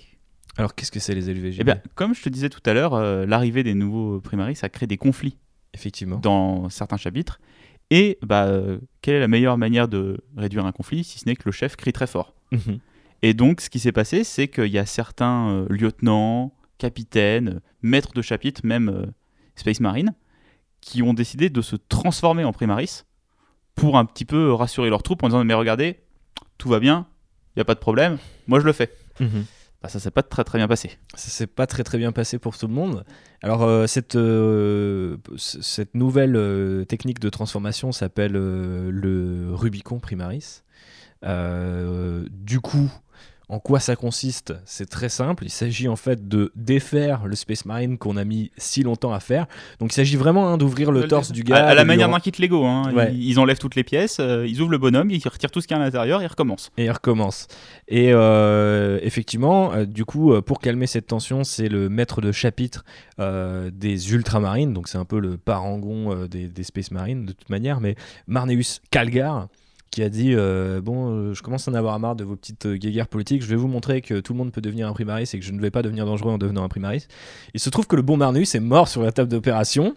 Alors 0.56 0.74
qu'est-ce 0.74 0.92
que 0.92 1.00
c'est 1.00 1.14
les 1.14 1.30
élevés 1.30 1.56
Eh 1.58 1.64
bien, 1.64 1.80
comme 1.94 2.14
je 2.14 2.22
te 2.22 2.28
disais 2.28 2.48
tout 2.50 2.60
à 2.66 2.74
l'heure, 2.74 2.94
euh, 2.94 3.26
l'arrivée 3.26 3.62
des 3.62 3.74
nouveaux 3.74 4.20
primaris, 4.20 4.54
ça 4.54 4.68
crée 4.68 4.86
des 4.86 4.98
conflits 4.98 5.38
Effectivement. 5.74 6.18
dans 6.18 6.68
certains 6.68 6.98
chapitres. 6.98 7.40
Et 7.90 8.18
bah, 8.22 8.44
euh, 8.46 8.78
quelle 9.00 9.16
est 9.16 9.20
la 9.20 9.28
meilleure 9.28 9.58
manière 9.58 9.88
de 9.88 10.18
réduire 10.36 10.64
un 10.66 10.72
conflit 10.72 11.04
si 11.04 11.18
ce 11.18 11.26
n'est 11.26 11.36
que 11.36 11.42
le 11.46 11.52
chef 11.52 11.76
crie 11.76 11.92
très 11.92 12.06
fort? 12.06 12.34
Mhm. 12.52 12.78
Et 13.22 13.34
donc, 13.34 13.60
ce 13.60 13.70
qui 13.70 13.78
s'est 13.78 13.92
passé, 13.92 14.24
c'est 14.24 14.48
qu'il 14.48 14.66
y 14.66 14.78
a 14.78 14.86
certains 14.86 15.48
euh, 15.50 15.66
lieutenants, 15.70 16.52
capitaines, 16.78 17.48
euh, 17.48 17.60
maîtres 17.82 18.12
de 18.12 18.20
chapitre, 18.22 18.60
même 18.64 18.88
euh, 18.88 19.06
Space 19.56 19.80
Marine, 19.80 20.14
qui 20.82 21.02
ont 21.02 21.14
décidé 21.14 21.48
de 21.48 21.62
se 21.62 21.76
transformer 21.76 22.44
en 22.44 22.52
primaris 22.52 23.04
pour 23.74 23.96
un 23.96 24.04
petit 24.04 24.26
peu 24.26 24.52
rassurer 24.52 24.90
leurs 24.90 25.02
troupes 25.02 25.22
en 25.22 25.28
disant 25.28 25.42
Mais 25.44 25.54
regardez, 25.54 26.00
tout 26.58 26.68
va 26.68 26.78
bien, 26.78 27.06
il 27.48 27.58
n'y 27.58 27.62
a 27.62 27.64
pas 27.64 27.74
de 27.74 27.80
problème, 27.80 28.18
moi 28.46 28.60
je 28.60 28.66
le 28.66 28.72
fais. 28.74 28.92
Mhm. 29.20 29.46
Bah, 29.82 29.88
ça 29.88 29.98
s'est 29.98 30.12
pas 30.12 30.22
très 30.22 30.44
très 30.44 30.58
bien 30.58 30.68
passé. 30.68 30.96
Ça 31.14 31.28
s'est 31.28 31.48
pas 31.48 31.66
très 31.66 31.82
très 31.82 31.98
bien 31.98 32.12
passé 32.12 32.38
pour 32.38 32.56
tout 32.56 32.68
le 32.68 32.74
monde. 32.74 33.04
Alors 33.42 33.64
euh, 33.64 33.88
cette, 33.88 34.14
euh, 34.14 35.16
cette 35.36 35.94
nouvelle 35.94 36.36
euh, 36.36 36.84
technique 36.84 37.18
de 37.18 37.28
transformation 37.28 37.90
s'appelle 37.90 38.32
le 38.32 39.48
Rubicon 39.52 39.98
Primaris. 39.98 40.62
Du 41.22 42.60
coup, 42.60 42.92
en 43.48 43.58
quoi 43.58 43.80
ça 43.80 43.96
consiste 43.96 44.54
C'est 44.64 44.88
très 44.88 45.08
simple. 45.08 45.44
Il 45.44 45.50
s'agit 45.50 45.88
en 45.88 45.96
fait 45.96 46.28
de 46.28 46.52
défaire 46.56 47.26
le 47.26 47.36
Space 47.36 47.64
Marine 47.66 47.98
qu'on 47.98 48.16
a 48.16 48.24
mis 48.24 48.50
si 48.56 48.82
longtemps 48.82 49.12
à 49.12 49.20
faire. 49.20 49.46
Donc 49.78 49.92
il 49.92 49.94
s'agit 49.94 50.16
vraiment 50.16 50.48
hein, 50.48 50.56
d'ouvrir 50.58 50.90
le 50.90 51.06
torse 51.08 51.32
du 51.32 51.42
gars. 51.44 51.56
à, 51.56 51.68
à 51.68 51.74
la 51.74 51.84
manière 51.84 52.08
d'un 52.08 52.18
kit 52.20 52.32
Lego, 52.38 52.64
hein. 52.64 52.92
Ouais. 52.94 53.12
ils, 53.12 53.30
ils 53.30 53.38
enlèvent 53.40 53.58
toutes 53.58 53.74
les 53.74 53.84
pièces, 53.84 54.18
euh, 54.20 54.46
ils 54.46 54.60
ouvrent 54.60 54.70
le 54.70 54.78
bonhomme, 54.78 55.10
ils 55.10 55.22
retirent 55.28 55.50
tout 55.50 55.60
ce 55.60 55.66
qu'il 55.68 55.76
y 55.76 55.78
a 55.78 55.82
à 55.82 55.84
l'intérieur 55.84 56.20
et 56.22 56.24
ils 56.24 56.28
recommencent. 56.28 56.70
Et 56.78 56.84
il 56.84 56.90
recommence. 56.90 57.46
Et 57.88 58.10
euh, 58.12 58.98
effectivement, 59.02 59.72
euh, 59.72 59.84
du 59.84 60.04
coup, 60.04 60.32
euh, 60.32 60.40
pour 60.40 60.60
calmer 60.60 60.86
cette 60.86 61.06
tension, 61.08 61.44
c'est 61.44 61.68
le 61.68 61.88
maître 61.88 62.20
de 62.20 62.32
chapitre 62.32 62.84
euh, 63.20 63.70
des 63.72 64.12
ultramarines, 64.14 64.72
donc 64.72 64.88
c'est 64.88 64.98
un 64.98 65.04
peu 65.04 65.18
le 65.18 65.36
parangon 65.36 66.14
euh, 66.16 66.28
des, 66.28 66.48
des 66.48 66.62
Space 66.62 66.90
Marines 66.90 67.26
de 67.26 67.32
toute 67.32 67.50
manière, 67.50 67.80
mais 67.80 67.96
Marneus 68.26 68.80
Calgar 68.90 69.48
qui 69.92 70.02
a 70.02 70.08
dit 70.08 70.34
euh, 70.34 70.80
bon 70.80 71.10
euh, 71.12 71.34
je 71.34 71.42
commence 71.42 71.68
à 71.68 71.70
en 71.70 71.74
avoir 71.74 71.96
marre 72.00 72.16
de 72.16 72.24
vos 72.24 72.34
petites 72.34 72.66
euh, 72.66 72.76
guéguerres 72.76 73.06
politiques 73.06 73.42
je 73.42 73.46
vais 73.48 73.54
vous 73.56 73.68
montrer 73.68 74.00
que 74.00 74.18
tout 74.20 74.32
le 74.32 74.38
monde 74.38 74.50
peut 74.50 74.60
devenir 74.60 74.88
un 74.88 74.92
primaris 74.92 75.30
et 75.32 75.38
que 75.38 75.44
je 75.44 75.52
ne 75.52 75.60
vais 75.60 75.70
pas 75.70 75.82
devenir 75.82 76.04
dangereux 76.06 76.32
en 76.32 76.38
devenant 76.38 76.64
un 76.64 76.68
primaris 76.68 77.06
il 77.54 77.60
se 77.60 77.70
trouve 77.70 77.86
que 77.86 77.94
le 77.94 78.02
bon 78.02 78.16
Marneus 78.16 78.54
est 78.56 78.60
mort 78.60 78.88
sur 78.88 79.02
la 79.02 79.12
table 79.12 79.28
d'opération 79.30 79.94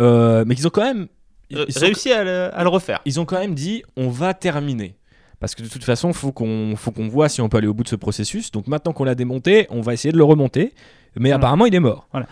euh, 0.00 0.44
mais 0.46 0.54
qu'ils 0.54 0.66
ont 0.66 0.70
quand 0.70 0.84
même 0.84 1.08
ils 1.50 1.72
sont- 1.72 1.80
réussi 1.80 2.12
à 2.12 2.22
le, 2.24 2.50
à 2.54 2.62
le 2.62 2.68
refaire. 2.68 3.00
ils 3.04 3.18
ont 3.20 3.24
quand 3.24 3.38
même 3.40 3.54
dit 3.54 3.82
on 3.96 4.08
va 4.08 4.32
terminer. 4.34 4.94
Parce 5.40 5.54
que 5.54 5.62
de 5.62 5.68
toute 5.68 5.84
façon, 5.84 6.12
faut 6.12 6.32
qu'on 6.32 6.74
faut 6.76 6.90
qu'on 6.92 7.08
voit 7.08 7.30
si 7.30 7.40
on 7.40 7.48
peut 7.48 7.56
aller 7.56 7.66
au 7.66 7.72
bout 7.72 7.82
de 7.82 7.88
ce 7.88 7.96
processus. 7.96 8.50
Donc 8.52 8.66
maintenant 8.66 8.92
qu'on 8.92 9.04
l'a 9.04 9.14
démonté, 9.14 9.66
on 9.70 9.80
va 9.80 9.94
essayer 9.94 10.12
de 10.12 10.18
le 10.18 10.22
remonter. 10.24 10.74
Mais 11.16 11.30
Voilà. 11.30 11.36
apparemment, 11.36 11.64
il 11.64 11.74
est 11.74 11.80
mort. 11.80 12.06
Voilà. 12.12 12.26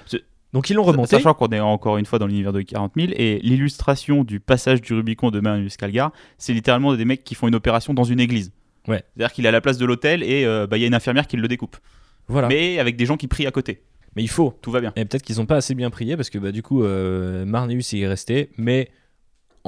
Donc 0.53 0.71
ils 0.71 0.75
l'ont 0.75 0.83
remonté. 0.83 1.11
Sachant 1.11 1.35
qu'on 1.35 1.49
est 1.49 1.61
encore 1.61 1.99
une 1.99 2.07
fois 2.07 2.19
dans 2.19 2.27
l'univers 2.27 2.53
de 2.53 2.63
40 2.63 2.93
000 2.97 3.09
et 3.15 3.39
l'illustration 3.43 4.25
du 4.25 4.41
passage 4.41 4.81
du 4.81 4.95
Rubicon 4.95 5.31
de 5.31 5.41
Marius 5.41 5.77
Calgar, 5.77 6.13
c'est 6.39 6.53
littéralement 6.53 6.95
des 6.95 7.05
mecs 7.05 7.25
qui 7.25 7.35
font 7.35 7.49
une 7.49 7.55
opération 7.55 7.93
dans 7.95 8.05
une 8.05 8.21
église. 8.21 8.53
Ouais. 8.87 9.05
C'est-à-dire 9.15 9.33
qu'il 9.33 9.45
est 9.45 9.49
à 9.49 9.53
la 9.53 9.61
place 9.61 9.77
de 9.77 9.85
l'hôtel 9.85 10.23
et 10.23 10.45
euh, 10.45 10.67
bah, 10.67 10.79
il 10.79 10.81
y 10.81 10.85
a 10.85 10.87
une 10.87 10.95
infirmière 10.95 11.27
qui 11.27 11.37
le 11.37 11.49
découpe. 11.49 11.77
Voilà. 12.29 12.49
Mais, 12.49 12.55
Mais 12.55 12.79
avec 12.79 12.97
des 12.97 13.07
gens 13.07 13.17
qui 13.17 13.29
prient 13.29 13.47
à 13.47 13.51
côté. 13.51 13.83
il 14.17 14.29
faut. 14.29 14.59
Tout 14.63 14.71
va 14.71 14.81
bien. 14.81 14.93
Et 14.97 15.05
peut-être 15.05 15.23
qu'ils 15.23 15.37
n'ont 15.37 15.47
pas 15.47 15.57
assez 15.57 15.75
bien 15.75 15.91
prié 15.91 16.17
parce 16.17 16.31
que 16.31 16.39
bah, 16.39 16.53
du 16.53 16.63
coup, 16.63 16.83
euh, 16.83 17.45
Marneus 17.45 17.93
y 17.93 18.03
est 18.03 18.09
resté. 18.09 18.51
Mais 18.57 18.89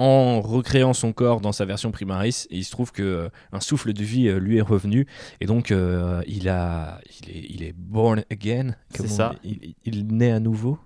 en 0.00 0.40
recréant 0.40 0.94
son 0.94 1.12
corps 1.12 1.40
dans 1.42 1.52
sa 1.52 1.66
version 1.66 1.90
primaris, 1.90 2.46
et 2.50 2.56
il 2.56 2.64
se 2.64 2.70
trouve 2.70 2.90
que 2.90 3.02
euh, 3.02 3.28
un 3.52 3.60
souffle 3.60 3.92
de 3.92 4.02
vie 4.02 4.28
euh, 4.28 4.38
lui 4.40 4.56
est 4.56 4.62
revenu. 4.62 5.06
Et 5.42 5.46
donc, 5.46 5.70
euh, 5.70 6.22
il, 6.26 6.48
a, 6.48 7.00
il, 7.22 7.30
est, 7.36 7.46
il 7.50 7.62
est 7.62 7.74
born 7.76 8.24
again. 8.30 8.74
C'est 8.94 9.08
ça. 9.08 9.34
dit. 9.44 9.74
Il, 9.84 9.94
il 9.94 10.06
naît 10.06 10.30
à 10.30 10.40
nouveau. 10.40 10.78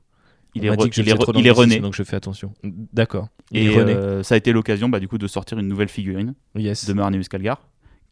Il 0.57 0.65
est, 0.65 0.71
re- 0.71 0.93
il 1.01 1.09
est, 1.09 1.13
re- 1.13 1.41
il 1.41 1.51
rené. 1.51 1.81
Donc 1.81 1.95
je 1.95 2.03
fais 2.05 2.17
attention. 2.17 2.53
D'accord. 2.63 3.29
Il 3.51 3.63
Et 3.63 3.77
euh, 3.77 4.23
ça 4.23 4.35
a 4.35 4.39
été 4.39 4.53
l'occasion 4.53 4.89
bah, 4.89 5.01
du 5.01 5.09
coup 5.09 5.19
de 5.19 5.27
sortir 5.27 5.59
une 5.59 5.67
nouvelle 5.67 5.89
figurine 5.89 6.35
Yes. 6.57 6.87
de 6.87 6.93
Marius 6.93 7.29
Calgar 7.29 7.61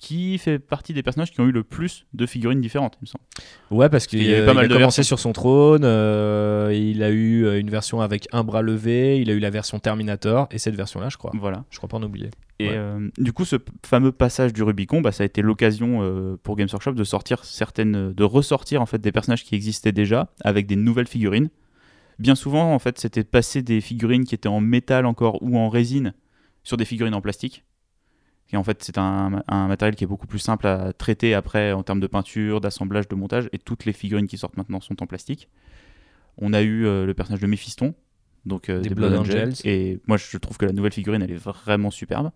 qui 0.02 0.36
fait 0.38 0.58
partie 0.58 0.92
des 0.94 1.02
personnages 1.04 1.30
qui 1.30 1.40
ont 1.40 1.46
eu 1.46 1.52
le 1.52 1.62
plus 1.62 2.06
de 2.12 2.26
figurines 2.26 2.60
différentes, 2.60 2.94
il 3.00 3.02
me 3.02 3.06
semble. 3.06 3.22
Ouais, 3.70 3.88
parce 3.88 4.08
qu'il 4.08 4.20
Il 4.20 4.34
euh, 4.34 4.44
pas 4.44 4.50
il 4.50 4.54
mal 4.56 4.64
a 4.64 4.68
de 4.68 4.74
commencé 4.74 5.00
versions. 5.02 5.16
sur 5.16 5.20
son 5.20 5.32
trône. 5.32 5.82
euh, 5.84 6.72
il 6.74 7.04
a 7.04 7.10
eu 7.10 7.44
euh, 7.44 7.60
une 7.60 7.70
version 7.70 8.00
avec 8.00 8.26
un 8.32 8.42
bras 8.42 8.62
levé. 8.62 9.20
Il 9.20 9.30
a 9.30 9.32
eu 9.32 9.38
la 9.38 9.50
version 9.50 9.78
Terminator 9.78 10.48
et 10.50 10.58
cette 10.58 10.74
version-là, 10.74 11.08
je 11.08 11.16
crois. 11.18 11.30
Voilà. 11.38 11.64
Je 11.70 11.76
crois 11.78 11.88
pas 11.88 11.98
en 11.98 12.02
oublier. 12.02 12.30
Et 12.58 12.66
Ouais. 12.68 12.74
euh, 12.76 13.08
du 13.16 13.32
coup, 13.32 13.44
ce 13.44 13.54
fameux 13.86 14.10
passage 14.10 14.52
du 14.52 14.64
Rubicon, 14.64 15.00
bah, 15.02 15.12
ça 15.12 15.22
a 15.22 15.26
été 15.26 15.40
l'occasion 15.40 16.36
pour 16.42 16.56
Games 16.56 16.68
Workshop 16.72 16.92
de 16.94 17.04
sortir 17.04 17.44
certaines, 17.44 18.12
de 18.12 18.24
ressortir 18.24 18.82
en 18.82 18.86
fait 18.86 19.00
des 19.00 19.12
personnages 19.12 19.44
qui 19.44 19.54
existaient 19.54 19.92
déjà 19.92 20.32
avec 20.44 20.66
des 20.66 20.76
nouvelles 20.76 21.06
figurines. 21.08 21.48
Bien 22.18 22.34
souvent, 22.34 22.74
en 22.74 22.78
fait, 22.80 22.98
c'était 22.98 23.22
de 23.22 23.28
passer 23.28 23.62
des 23.62 23.80
figurines 23.80 24.24
qui 24.24 24.34
étaient 24.34 24.48
en 24.48 24.60
métal 24.60 25.06
encore 25.06 25.40
ou 25.42 25.56
en 25.58 25.68
résine 25.68 26.12
sur 26.64 26.76
des 26.76 26.84
figurines 26.84 27.14
en 27.14 27.20
plastique. 27.20 27.64
Et 28.52 28.56
en 28.56 28.64
fait, 28.64 28.82
c'est 28.82 28.98
un, 28.98 29.42
un 29.48 29.66
matériel 29.66 29.96
qui 29.96 30.04
est 30.04 30.06
beaucoup 30.06 30.26
plus 30.26 30.38
simple 30.38 30.66
à 30.66 30.92
traiter 30.92 31.34
après 31.34 31.72
en 31.72 31.82
termes 31.82 32.00
de 32.00 32.06
peinture, 32.06 32.60
d'assemblage, 32.60 33.08
de 33.08 33.14
montage. 33.14 33.48
Et 33.52 33.58
toutes 33.58 33.84
les 33.86 33.92
figurines 33.92 34.26
qui 34.26 34.36
sortent 34.36 34.56
maintenant 34.56 34.80
sont 34.80 35.02
en 35.02 35.06
plastique. 35.06 35.48
On 36.38 36.52
a 36.52 36.62
eu 36.62 36.86
euh, 36.86 37.06
le 37.06 37.14
personnage 37.14 37.40
de 37.40 37.46
Méphiston, 37.46 37.94
donc 38.44 38.68
euh, 38.68 38.80
Des 38.80 38.90
des, 38.90 38.94
Blood 38.94 39.10
Blood 39.10 39.20
Angels. 39.22 39.48
Angels. 39.48 39.54
Et 39.64 40.00
moi, 40.06 40.16
je 40.16 40.36
trouve 40.38 40.58
que 40.58 40.66
la 40.66 40.72
nouvelle 40.72 40.92
figurine, 40.92 41.22
elle 41.22 41.30
est 41.30 41.42
vraiment 41.42 41.90
superbe. 41.90 42.30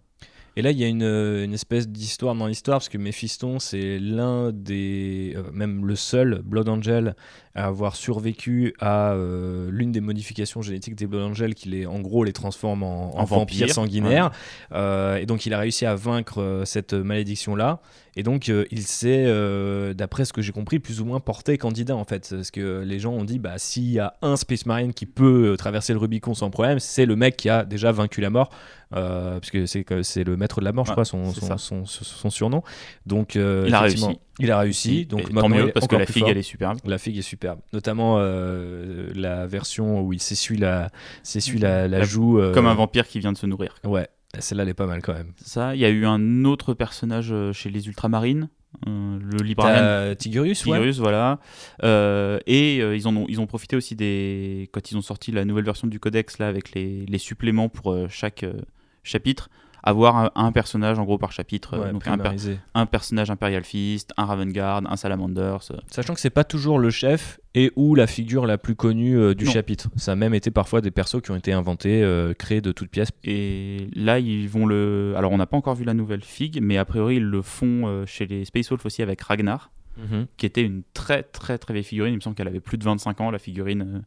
Et 0.58 0.62
là, 0.62 0.70
il 0.70 0.78
y 0.78 0.84
a 0.84 0.88
une, 0.88 1.02
une 1.02 1.52
espèce 1.52 1.86
d'histoire 1.86 2.34
dans 2.34 2.46
l'histoire, 2.46 2.78
parce 2.78 2.88
que 2.88 2.96
Méphiston, 2.96 3.58
c'est 3.58 3.98
l'un 3.98 4.52
des, 4.52 5.34
euh, 5.36 5.50
même 5.52 5.84
le 5.86 5.96
seul 5.96 6.40
Blood 6.42 6.70
Angel 6.70 7.14
à 7.56 7.64
avoir 7.66 7.96
survécu 7.96 8.74
à 8.78 9.12
euh, 9.12 9.70
l'une 9.72 9.90
des 9.90 10.02
modifications 10.02 10.60
génétiques 10.60 10.94
des 10.94 11.06
Blood 11.06 11.22
Angels 11.30 11.54
qui 11.54 11.70
les, 11.70 11.86
en 11.86 12.00
gros 12.00 12.22
les 12.22 12.34
transforme 12.34 12.82
en, 12.82 13.16
en 13.16 13.20
En 13.20 13.24
vampires 13.24 13.72
sanguinaires. 13.72 14.30
Euh, 14.72 15.16
et 15.16 15.26
donc, 15.26 15.46
il 15.46 15.54
a 15.54 15.58
réussi 15.58 15.86
à 15.86 15.94
vaincre 15.94 16.42
euh, 16.42 16.64
cette 16.66 16.92
malédiction-là. 16.92 17.80
Et 18.18 18.22
donc, 18.22 18.48
il 18.48 18.82
s'est, 18.82 19.26
d'après 19.94 20.24
ce 20.24 20.32
que 20.32 20.40
j'ai 20.40 20.52
compris, 20.52 20.78
plus 20.78 21.02
ou 21.02 21.04
moins 21.04 21.20
porté 21.20 21.58
candidat 21.58 21.94
en 21.96 22.04
fait. 22.04 22.30
Parce 22.34 22.50
que 22.50 22.80
les 22.80 22.98
gens 22.98 23.12
ont 23.12 23.24
dit, 23.24 23.38
bah, 23.38 23.58
s'il 23.58 23.90
y 23.90 23.98
a 23.98 24.14
un 24.22 24.36
Space 24.36 24.64
Marine 24.64 24.94
qui 24.94 25.04
peut 25.04 25.54
traverser 25.58 25.92
le 25.92 25.98
Rubicon 25.98 26.32
sans 26.32 26.48
problème, 26.48 26.78
c'est 26.78 27.04
le 27.04 27.14
mec 27.14 27.36
qui 27.36 27.50
a 27.50 27.66
déjà 27.66 27.92
vaincu 27.92 28.22
la 28.22 28.30
mort. 28.30 28.48
Euh, 28.94 29.40
c'est 29.66 29.84
que 29.84 30.02
c'est 30.02 30.24
le 30.24 30.36
maître 30.36 30.60
de 30.60 30.64
la 30.64 30.72
mort, 30.72 30.86
je 30.86 30.92
crois, 30.92 31.04
son, 31.04 32.30
surnom. 32.30 32.62
Donc, 33.04 33.36
euh, 33.36 33.64
Il 33.66 33.74
a 33.74 33.80
réussi. 33.80 34.18
Il 34.38 34.50
a 34.50 34.58
réussi. 34.58 35.06
Donc, 35.06 35.22
tant 35.28 35.32
maintenant, 35.32 35.48
mieux 35.48 35.72
parce 35.72 35.86
que 35.86 35.96
la 35.96 36.04
figue 36.06 36.20
fort. 36.22 36.28
elle 36.30 36.36
est 36.38 36.42
superbe. 36.42 36.78
La 36.84 36.98
figue 36.98 37.16
est 37.16 37.22
superbe. 37.22 37.60
Notamment 37.72 38.16
euh, 38.18 39.10
la 39.14 39.46
version 39.46 40.02
où 40.02 40.12
il 40.12 40.20
s'essuie 40.20 40.58
la, 40.58 40.90
s'essuie 41.22 41.58
la, 41.58 41.88
la 41.88 41.98
La- 42.00 42.04
joue. 42.04 42.38
euh, 42.38 42.52
Comme 42.52 42.66
un 42.66 42.74
vampire 42.74 43.06
qui 43.08 43.18
vient 43.18 43.32
de 43.32 43.38
se 43.38 43.46
nourrir. 43.46 43.74
Ouais, 43.84 44.08
celle-là, 44.38 44.64
elle 44.64 44.68
est 44.68 44.74
pas 44.74 44.86
mal 44.86 45.00
quand 45.02 45.14
même. 45.14 45.32
Ça, 45.42 45.74
il 45.74 45.80
y 45.80 45.84
a 45.86 45.88
eu 45.88 46.04
un 46.04 46.44
autre 46.44 46.74
personnage 46.74 47.28
euh, 47.32 47.52
chez 47.54 47.70
les 47.70 47.86
Ultramarines, 47.88 48.50
euh, 48.86 49.18
le 49.22 49.42
librarian 49.42 50.14
Tigurius, 50.16 50.66
ouais. 50.66 50.72
Tigurius, 50.72 50.98
voilà. 50.98 51.38
Et 52.46 52.76
ils, 52.76 53.08
en 53.08 53.16
ont, 53.16 53.24
ils 53.28 53.40
ont 53.40 53.46
profité 53.46 53.74
aussi 53.76 53.96
des. 53.96 54.68
Quand 54.72 54.90
ils 54.90 54.96
ont 54.98 55.02
sorti 55.02 55.32
la 55.32 55.44
nouvelle 55.46 55.64
version 55.64 55.86
du 55.88 55.98
codex, 55.98 56.38
là, 56.38 56.48
avec 56.48 56.74
les, 56.74 57.06
les 57.06 57.18
suppléments 57.18 57.68
pour 57.70 57.96
chaque, 58.10 58.44
chapitre, 59.02 59.48
avoir 59.86 60.16
un, 60.16 60.30
un 60.34 60.52
personnage 60.52 60.98
en 60.98 61.04
gros 61.04 61.16
par 61.16 61.32
chapitre. 61.32 61.74
euh, 61.74 61.84
Ouais, 61.84 61.92
donc 61.92 62.06
un, 62.06 62.12
per- 62.12 62.18
primarisé. 62.18 62.58
un 62.74 62.84
personnage 62.86 63.30
Imperial 63.30 63.64
Fist, 63.64 64.12
un 64.18 64.24
Ravengard, 64.26 64.82
un 64.90 64.96
Salamanders. 64.96 65.60
euh, 65.70 65.76
Sachant 65.86 66.12
que 66.14 66.20
c'est 66.20 66.28
pas 66.30 66.44
toujours 66.44 66.78
le 66.78 66.90
chef 66.90 67.40
et 67.54 67.72
ou 67.76 67.94
la 67.94 68.06
figure 68.06 68.46
la 68.46 68.58
plus 68.58 68.74
connue 68.74 69.16
euh, 69.18 69.34
du 69.34 69.44
Non. 69.46 69.50
chapitre. 69.50 69.88
Ça 69.96 70.12
a 70.12 70.14
même 70.16 70.34
été 70.34 70.50
parfois 70.50 70.80
des 70.82 70.90
persos 70.90 71.22
qui 71.22 71.30
ont 71.30 71.36
été 71.36 71.52
inventés, 71.54 72.02
euh, 72.02 72.34
créés 72.34 72.60
de 72.60 72.72
toutes 72.72 72.90
pièces. 72.90 73.10
Et 73.24 73.88
là, 73.94 74.18
ils 74.18 74.48
vont 74.48 74.66
le. 74.66 75.14
Alors, 75.16 75.32
on 75.32 75.38
n'a 75.38 75.46
pas 75.46 75.56
encore 75.56 75.74
vu 75.76 75.84
la 75.84 75.94
nouvelle 75.94 76.22
figue, 76.22 76.58
mais 76.60 76.76
a 76.76 76.84
priori, 76.84 77.16
ils 77.16 77.24
le 77.24 77.40
font 77.40 77.86
euh, 77.86 78.04
chez 78.06 78.26
les 78.26 78.44
Space 78.44 78.68
Wolf 78.68 78.84
aussi 78.84 79.02
avec 79.02 79.20
Ragnar, 79.22 79.70
qui 80.36 80.44
était 80.44 80.62
une 80.62 80.82
très 80.92 81.22
très 81.22 81.56
très 81.56 81.72
vieille 81.72 81.84
figurine. 81.84 82.12
Il 82.12 82.16
me 82.16 82.20
semble 82.20 82.36
qu'elle 82.36 82.48
avait 82.48 82.60
plus 82.60 82.76
de 82.76 82.84
25 82.84 83.20
ans, 83.22 83.30
la 83.30 83.38
figurine. 83.38 84.02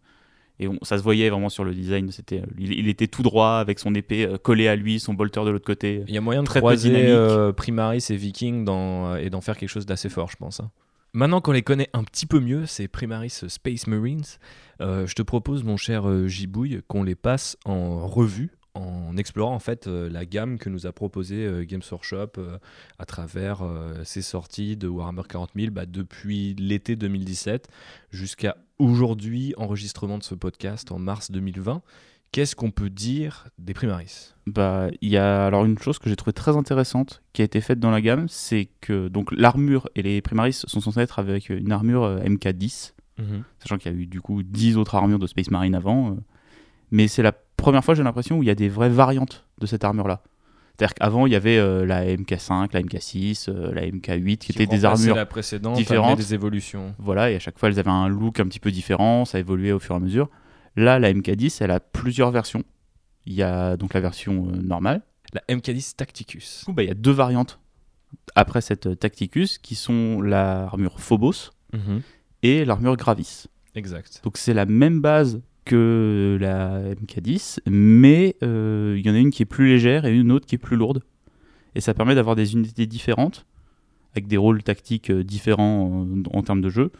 Et 0.60 0.68
on- 0.68 0.78
ça 0.82 0.98
se 0.98 1.04
voyait 1.04 1.30
vraiment 1.30 1.50
sur 1.50 1.64
le 1.64 1.74
design. 1.74 2.12
C'était, 2.12 2.40
euh, 2.42 2.46
il, 2.58 2.74
il 2.74 2.88
était 2.88 3.08
tout 3.08 3.24
droit 3.24 3.54
avec 3.54 3.80
son 3.80 3.94
épée 3.96 4.26
euh, 4.26 4.38
collée 4.38 4.68
à 4.68 4.76
lui, 4.76 5.00
son 5.00 5.14
bolter 5.14 5.44
de 5.46 5.50
l'autre 5.52 5.66
côté. 5.66 6.04
Il 6.08 6.14
y 6.14 6.18
a 6.18 6.22
moyen 6.22 6.42
de 6.42 6.48
Très 6.48 6.60
croiser 6.60 6.92
euh, 7.08 7.52
Primaris 7.54 8.06
et 8.10 8.16
Viking 8.16 8.66
dans, 8.66 9.16
et 9.16 9.30
d'en 9.30 9.42
faire 9.42 9.58
quelque 9.58 9.70
chose 9.70 9.86
d'assez 9.86 10.10
fort, 10.10 10.30
je 10.30 10.36
pense. 10.38 10.60
hein. 10.60 10.70
Maintenant 11.14 11.42
qu'on 11.42 11.54
les 11.54 11.64
connaît 11.64 11.90
un 11.94 12.04
petit 12.04 12.28
peu 12.28 12.40
mieux, 12.40 12.68
ces 12.68 12.88
Primaris 12.88 13.42
Space 13.48 13.88
Marines, 13.88 14.22
euh, 14.80 15.08
je 15.08 15.16
te 15.16 15.24
propose, 15.24 15.64
mon 15.64 15.76
cher 15.76 16.28
Gibouille, 16.28 16.82
qu'on 16.88 17.02
les 17.04 17.16
passe 17.16 17.58
en 17.66 18.06
revue 18.08 18.52
en 18.80 19.18
explorant 19.18 19.54
en 19.54 19.60
fait 19.60 19.88
euh, 19.88 20.10
la 20.10 20.26
gamme 20.26 20.58
que 20.58 20.70
nous 20.70 20.88
a 20.88 20.92
proposé 20.92 21.46
euh, 21.46 21.66
Games 21.66 21.82
Workshop 21.92 22.32
euh, 22.38 22.58
à 22.98 23.06
travers 23.06 23.64
ses 24.04 24.22
sorties 24.22 24.78
de 24.78 24.88
Warhammer 24.88 25.24
40 25.28 25.52
000 25.56 25.72
bah, 25.72 25.86
depuis 25.86 26.56
l'été 26.56 26.96
2017 26.96 27.68
jusqu'à 28.12 28.58
aujourd'hui, 28.78 29.54
enregistrement 29.58 30.18
de 30.18 30.24
ce 30.24 30.36
podcast 30.36 30.92
en 30.92 31.00
mars 31.00 31.32
2020. 31.32 31.82
Qu'est-ce 32.32 32.56
qu'on 32.56 32.70
peut 32.70 32.92
dire 32.92 33.48
des 33.58 33.74
Primaris? 33.74 34.36
Bah, 34.46 34.90
il 35.02 35.10
y 35.10 35.18
a 35.18 35.48
alors 35.48 35.66
une 35.66 35.80
chose 35.80 35.98
que 35.98 36.10
j'ai 36.10 36.16
trouvé 36.16 36.34
très 36.34 36.56
intéressante 36.56 37.24
qui 37.34 37.42
a 37.42 37.46
été 37.46 37.60
faite 37.60 37.80
dans 37.80 37.90
la 37.90 38.02
gamme, 38.02 38.28
c'est 38.30 38.70
que 38.82 39.08
donc 39.08 39.32
l'armure 39.32 39.90
et 39.96 40.04
les 40.04 40.22
Primaris 40.22 40.54
sont 40.68 40.80
censés 40.80 41.00
être 41.00 41.18
avec 41.18 41.50
une 41.50 41.72
armure 41.72 42.04
euh, 42.04 42.20
MK10. 42.20 42.94
sachant 43.60 43.78
qu'il 43.80 43.92
y 43.92 43.96
a 43.96 43.98
eu 43.98 44.06
du 44.06 44.22
coup 44.22 44.44
10 44.44 44.78
autres 44.78 44.94
armures 44.94 45.18
de 45.18 45.26
Space 45.26 45.50
Marine 45.50 45.74
avant. 45.74 46.18
Mais 46.92 47.08
c'est 47.08 47.24
la 47.24 47.32
première 47.32 47.84
fois, 47.84 47.94
j'ai 47.94 48.04
l'impression, 48.04 48.38
où 48.40 48.44
il 48.44 48.48
y 48.48 48.52
a 48.52 48.56
des 48.56 48.70
vraies 48.70 48.90
variantes 48.90 49.46
de 49.60 49.66
cette 49.66 49.84
armure-là. 49.84 50.22
C'est-à-dire 50.80 50.94
qu'avant, 50.94 51.26
il 51.26 51.34
y 51.34 51.36
avait 51.36 51.58
euh, 51.58 51.86
la 51.86 52.06
MK5, 52.06 52.70
la 52.72 52.82
MK6, 52.82 53.50
euh, 53.50 53.74
la 53.74 53.82
MK8, 53.82 54.38
qui, 54.38 54.52
étaient 54.54 54.66
des 54.66 54.86
armures. 54.86 55.16
la 55.16 55.26
précédente, 55.26 55.76
différentes. 55.76 56.18
des 56.18 56.34
évolutions. 56.34 56.96
Voilà, 57.00 57.32
et 57.32 57.36
à 57.36 57.40
chaque 57.40 57.60
fois, 57.60 57.68
elles 57.68 57.80
avaient 57.80 57.90
un 57.90 58.08
look 58.08 58.40
un 58.40 58.46
petit 58.46 58.62
peu 58.62 58.72
différent, 58.72 59.26
ça 59.26 59.40
évoluait 59.40 59.74
au 59.74 59.80
fur 59.80 59.96
et 59.96 59.98
à 59.98 60.00
mesure. 60.00 60.30
Là, 60.78 60.98
la 60.98 61.12
MK10, 61.12 61.62
elle 61.62 61.72
a 61.72 61.82
plusieurs 61.82 62.32
versions. 62.32 62.64
Il 63.26 63.34
y 63.34 63.44
a 63.44 63.76
donc 63.76 63.94
la 63.94 64.00
version 64.00 64.48
euh, 64.48 64.56
normale. 64.56 65.02
La 65.34 65.42
MK10 65.54 65.98
Tacticus. 65.98 66.60
Du 66.60 66.66
coup, 66.68 66.74
bah, 66.74 66.84
il 66.84 66.88
y 66.88 66.92
a 66.92 66.96
deux 66.96 67.12
variantes 67.12 67.60
après 68.36 68.62
cette 68.62 68.98
Tacticus, 68.98 69.58
qui 69.58 69.76
sont 69.76 70.22
l'armure 70.22 71.02
Phobos 71.02 71.52
et 72.42 72.64
l'armure 72.64 72.96
Gravis. 72.96 73.48
Exact. 73.76 74.22
Donc 74.24 74.38
c'est 74.38 74.54
la 74.54 74.66
même 74.66 75.02
base 75.02 75.42
que 75.66 76.38
la 76.40 76.94
MK10, 76.96 77.60
mais 77.68 78.36
euh, 78.44 78.96
il 78.98 79.06
y 79.06 79.10
en 79.10 79.14
a 79.14 79.20
une 79.20 79.30
qui 79.30 79.44
est 79.44 79.46
plus 79.46 79.68
légère 79.68 80.06
et 80.06 80.16
une 80.16 80.32
autre 80.32 80.46
qui 80.46 80.56
est 80.56 80.60
plus 80.60 80.78
lourde. 80.78 81.04
Et 81.76 81.82
ça 81.82 81.94
permet 81.94 82.16
d'avoir 82.16 82.36
des 82.36 82.54
unités 82.54 82.88
différentes, 82.88 83.46
avec 84.14 84.28
des 84.28 84.38
rôles 84.38 84.64
tactiques 84.64 85.12
euh, 85.12 85.24
différents 85.24 86.06
en, 86.08 86.38
en 86.38 86.42
termes 86.44 86.62
de 86.62 86.70
jeu. 86.70 86.92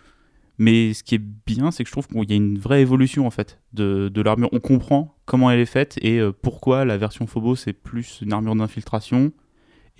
Mais 0.60 0.94
ce 0.94 1.04
qui 1.04 1.16
est 1.16 1.22
bien, 1.48 1.72
c'est 1.72 1.84
que 1.84 1.88
je 1.88 1.94
trouve 1.94 2.08
qu'il 2.08 2.30
y 2.30 2.34
a 2.34 2.36
une 2.36 2.60
vraie 2.60 2.82
évolution 2.82 3.26
en 3.26 3.32
fait 3.32 3.60
de, 3.72 4.12
l'armure. 4.22 4.50
On 4.52 4.60
comprend 4.60 5.16
comment 5.26 5.50
elle 5.50 5.62
est 5.62 5.66
faite 5.66 5.98
et 6.02 6.20
euh, 6.20 6.34
pourquoi 6.34 6.84
la 6.84 6.98
version 6.98 7.26
Phobos 7.28 7.56
c'est 7.56 7.72
plus 7.74 8.20
une 8.22 8.34
armure 8.34 8.56
d'infiltration 8.56 9.32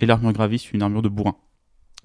et 0.00 0.06
l'armure 0.06 0.32
Gravis 0.32 0.68
une 0.72 0.82
armure 0.82 1.00
de 1.00 1.08
bourrin. 1.08 1.36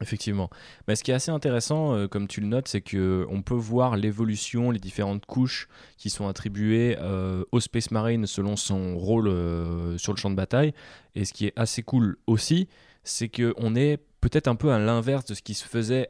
Effectivement. 0.02 0.50
Mais 0.88 0.96
ce 0.98 1.04
qui 1.04 1.12
est 1.12 1.14
assez 1.14 1.32
intéressant, 1.32 1.94
euh, 1.94 2.08
comme 2.08 2.28
tu 2.28 2.42
le 2.42 2.48
notes, 2.48 2.68
c'est 2.68 2.82
que 2.82 3.26
on 3.30 3.42
peut 3.42 3.54
voir 3.54 3.96
l'évolution, 3.96 4.72
les 4.72 4.80
différentes 4.80 5.26
couches 5.26 5.70
qui 5.98 6.10
sont 6.10 6.28
attribuées 6.28 6.98
euh, 7.00 7.46
au 7.54 7.62
Space 7.62 7.92
Marine 7.92 8.26
selon 8.26 8.58
son 8.58 8.98
rôle 8.98 9.30
euh, 9.30 9.98
sur 9.98 10.12
le 10.12 10.18
champ 10.18 10.30
de 10.30 10.36
bataille. 10.36 10.74
Et 11.16 11.24
ce 11.24 11.32
qui 11.32 11.46
est 11.46 11.54
assez 11.56 11.82
cool 11.82 12.18
aussi, 12.28 12.68
c'est 13.06 13.30
que 13.30 13.54
on 13.56 13.74
est 13.74 14.02
peut-être 14.20 14.50
un 14.50 14.56
peu 14.56 14.72
à 14.72 14.80
l'inverse 14.80 15.26
de 15.26 15.34
ce 15.34 15.42
qui 15.42 15.54
se 15.54 15.66
faisait 15.66 16.10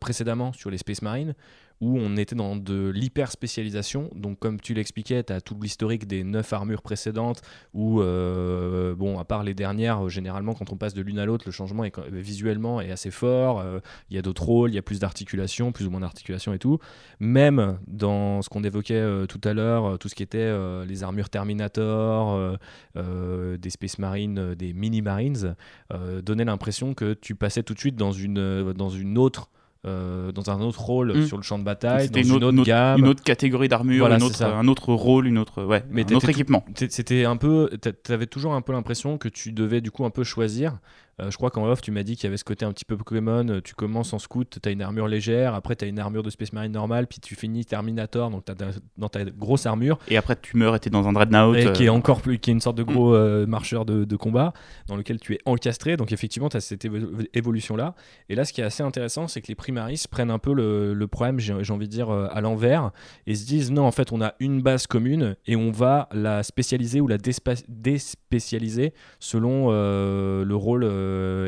précédemment 0.00 0.52
sur 0.52 0.68
les 0.68 0.78
Space 0.78 1.00
Marines, 1.00 1.36
où 1.80 1.98
on 1.98 2.16
était 2.16 2.34
dans 2.36 2.56
de 2.56 2.88
l'hyper 2.88 3.30
spécialisation. 3.30 4.10
Donc, 4.14 4.38
comme 4.38 4.60
tu 4.60 4.74
l'expliquais, 4.74 5.22
tu 5.24 5.32
as 5.32 5.40
tout 5.40 5.56
l'historique 5.60 6.06
des 6.06 6.24
neuf 6.24 6.52
armures 6.52 6.82
précédentes, 6.82 7.42
où, 7.72 8.00
euh, 8.00 8.94
bon, 8.94 9.18
à 9.18 9.24
part 9.24 9.42
les 9.42 9.54
dernières, 9.54 10.06
euh, 10.06 10.08
généralement, 10.08 10.54
quand 10.54 10.72
on 10.72 10.76
passe 10.76 10.94
de 10.94 11.02
l'une 11.02 11.18
à 11.18 11.26
l'autre, 11.26 11.44
le 11.46 11.52
changement 11.52 11.84
est, 11.84 11.90
quand- 11.90 12.08
visuellement 12.10 12.80
est 12.80 12.90
assez 12.90 13.10
fort. 13.10 13.60
euh, 13.60 13.80
Il 14.10 14.16
y 14.16 14.18
a 14.18 14.22
d'autres 14.22 14.44
rôles, 14.44 14.70
il 14.70 14.74
y 14.74 14.78
a 14.78 14.82
plus 14.82 15.00
d'articulation, 15.00 15.72
plus 15.72 15.86
ou 15.86 15.90
moins 15.90 16.00
d'articulation 16.00 16.52
et 16.52 16.58
tout. 16.58 16.78
Même 17.20 17.78
dans 17.86 18.42
ce 18.42 18.48
qu'on 18.48 18.62
évoquait 18.64 18.94
euh, 18.94 19.26
tout 19.26 19.40
à 19.44 19.52
l'heure, 19.52 19.84
euh, 19.84 19.96
tout 19.96 20.08
ce 20.08 20.14
qui 20.14 20.22
était 20.22 20.38
euh, 20.38 20.84
les 20.86 21.02
armures 21.02 21.28
Terminator, 21.28 22.34
euh, 22.34 22.56
euh, 22.96 23.56
des 23.56 23.70
Space 23.70 23.98
Marines, 23.98 24.38
euh, 24.38 24.54
des 24.54 24.72
Mini 24.72 25.02
Marines, 25.02 25.54
euh, 25.92 26.22
donnait 26.22 26.44
l'impression 26.44 26.94
que 26.94 27.14
tu 27.14 27.34
passais 27.34 27.62
tout 27.62 27.74
de 27.74 27.78
suite 27.80 27.96
dans 27.96 28.12
une, 28.12 28.38
euh, 28.38 28.72
dans 28.72 28.90
une 28.90 29.18
autre. 29.18 29.50
Euh, 29.86 30.32
dans 30.32 30.50
un 30.50 30.60
autre 30.60 30.80
rôle 30.80 31.12
Mm. 31.16 31.26
sur 31.26 31.36
le 31.36 31.42
champ 31.42 31.58
de 31.58 31.64
bataille, 31.64 32.08
dans 32.08 32.22
une, 32.22 32.42
autre, 32.44 32.64
gamme. 32.64 32.98
une 33.00 33.08
autre 33.08 33.22
catégorie 33.22 33.68
d'armure, 33.68 34.06
Voilà, 34.06 34.16
un 34.16 34.68
autre 34.68 34.92
rôle, 34.94 35.26
une 35.26 35.38
autre, 35.38 35.62
ouais, 35.64 35.84
Mais 35.90 36.10
un 36.10 36.16
autre 36.16 36.28
équipement. 36.28 36.64
C'était 36.88 37.24
un 37.24 37.36
peu, 37.36 37.70
t'a- 37.80 37.92
t'avais 37.92 38.26
toujours 38.26 38.54
un 38.54 38.62
peu 38.62 38.72
l'impression 38.72 39.18
que 39.18 39.28
tu 39.28 39.52
devais 39.52 39.80
du 39.80 39.90
coup 39.90 40.04
un 40.04 40.10
peu 40.10 40.24
choisir. 40.24 40.78
Euh, 41.20 41.30
je 41.30 41.36
crois 41.36 41.50
qu'en 41.50 41.66
off, 41.66 41.80
tu 41.80 41.90
m'as 41.90 42.02
dit 42.02 42.16
qu'il 42.16 42.24
y 42.24 42.26
avait 42.28 42.36
ce 42.36 42.44
côté 42.44 42.64
un 42.64 42.72
petit 42.72 42.84
peu 42.84 42.96
Pokémon. 42.96 43.46
euh, 43.48 43.60
Tu 43.60 43.74
commences 43.74 44.12
en 44.12 44.18
scout, 44.18 44.58
tu 44.62 44.68
as 44.68 44.72
une 44.72 44.82
armure 44.82 45.06
légère, 45.08 45.54
après 45.54 45.76
tu 45.76 45.84
as 45.84 45.88
une 45.88 45.98
armure 45.98 46.22
de 46.22 46.30
Space 46.30 46.52
Marine 46.52 46.72
normale, 46.72 47.06
puis 47.06 47.20
tu 47.20 47.34
finis 47.34 47.64
Terminator, 47.64 48.30
donc 48.30 48.44
tu 48.44 48.52
dans 48.96 49.08
ta 49.08 49.24
grosse 49.24 49.66
armure, 49.66 49.98
Et 50.08 50.16
après, 50.16 50.36
tu 50.40 50.56
meurs 50.56 50.74
et 50.74 50.80
t'es 50.80 50.90
dans 50.90 51.06
un 51.08 51.12
dreadnought. 51.12 51.56
et 51.56 51.72
qui 51.72 51.84
est 51.84 51.88
euh, 51.88 51.92
encore 51.92 52.20
plus, 52.20 52.38
qui 52.38 52.50
est 52.50 52.52
une 52.52 52.60
sorte 52.60 52.76
de 52.76 52.82
gros 52.82 53.14
euh, 53.14 53.46
marcheur 53.46 53.84
de, 53.84 54.04
de 54.04 54.16
combat, 54.16 54.52
dans 54.88 54.96
lequel 54.96 55.18
tu 55.20 55.34
es 55.34 55.38
encastré. 55.46 55.96
Donc 55.96 56.12
effectivement, 56.12 56.48
tu 56.48 56.56
as 56.56 56.60
cette 56.60 56.84
évo- 56.84 57.26
évolution-là. 57.34 57.94
Et 58.28 58.34
là, 58.34 58.44
ce 58.44 58.52
qui 58.52 58.60
est 58.60 58.64
assez 58.64 58.82
intéressant, 58.82 59.28
c'est 59.28 59.40
que 59.40 59.48
les 59.48 59.54
Primaris 59.54 60.04
prennent 60.10 60.30
un 60.30 60.38
peu 60.38 60.52
le, 60.52 60.94
le 60.94 61.06
problème, 61.06 61.38
j'ai 61.38 61.52
envie 61.72 61.86
de 61.86 61.92
dire, 61.92 62.10
à 62.10 62.40
l'envers, 62.40 62.90
et 63.26 63.34
se 63.34 63.46
disent 63.46 63.70
non, 63.70 63.84
en 63.86 63.90
fait, 63.92 64.12
on 64.12 64.20
a 64.20 64.34
une 64.40 64.62
base 64.62 64.86
commune 64.86 65.36
et 65.46 65.56
on 65.56 65.70
va 65.70 66.08
la 66.12 66.42
spécialiser 66.42 67.00
ou 67.00 67.06
la 67.08 67.18
déspécialiser 67.18 68.92
selon 69.20 69.70
le 69.70 70.54
rôle 70.54 70.84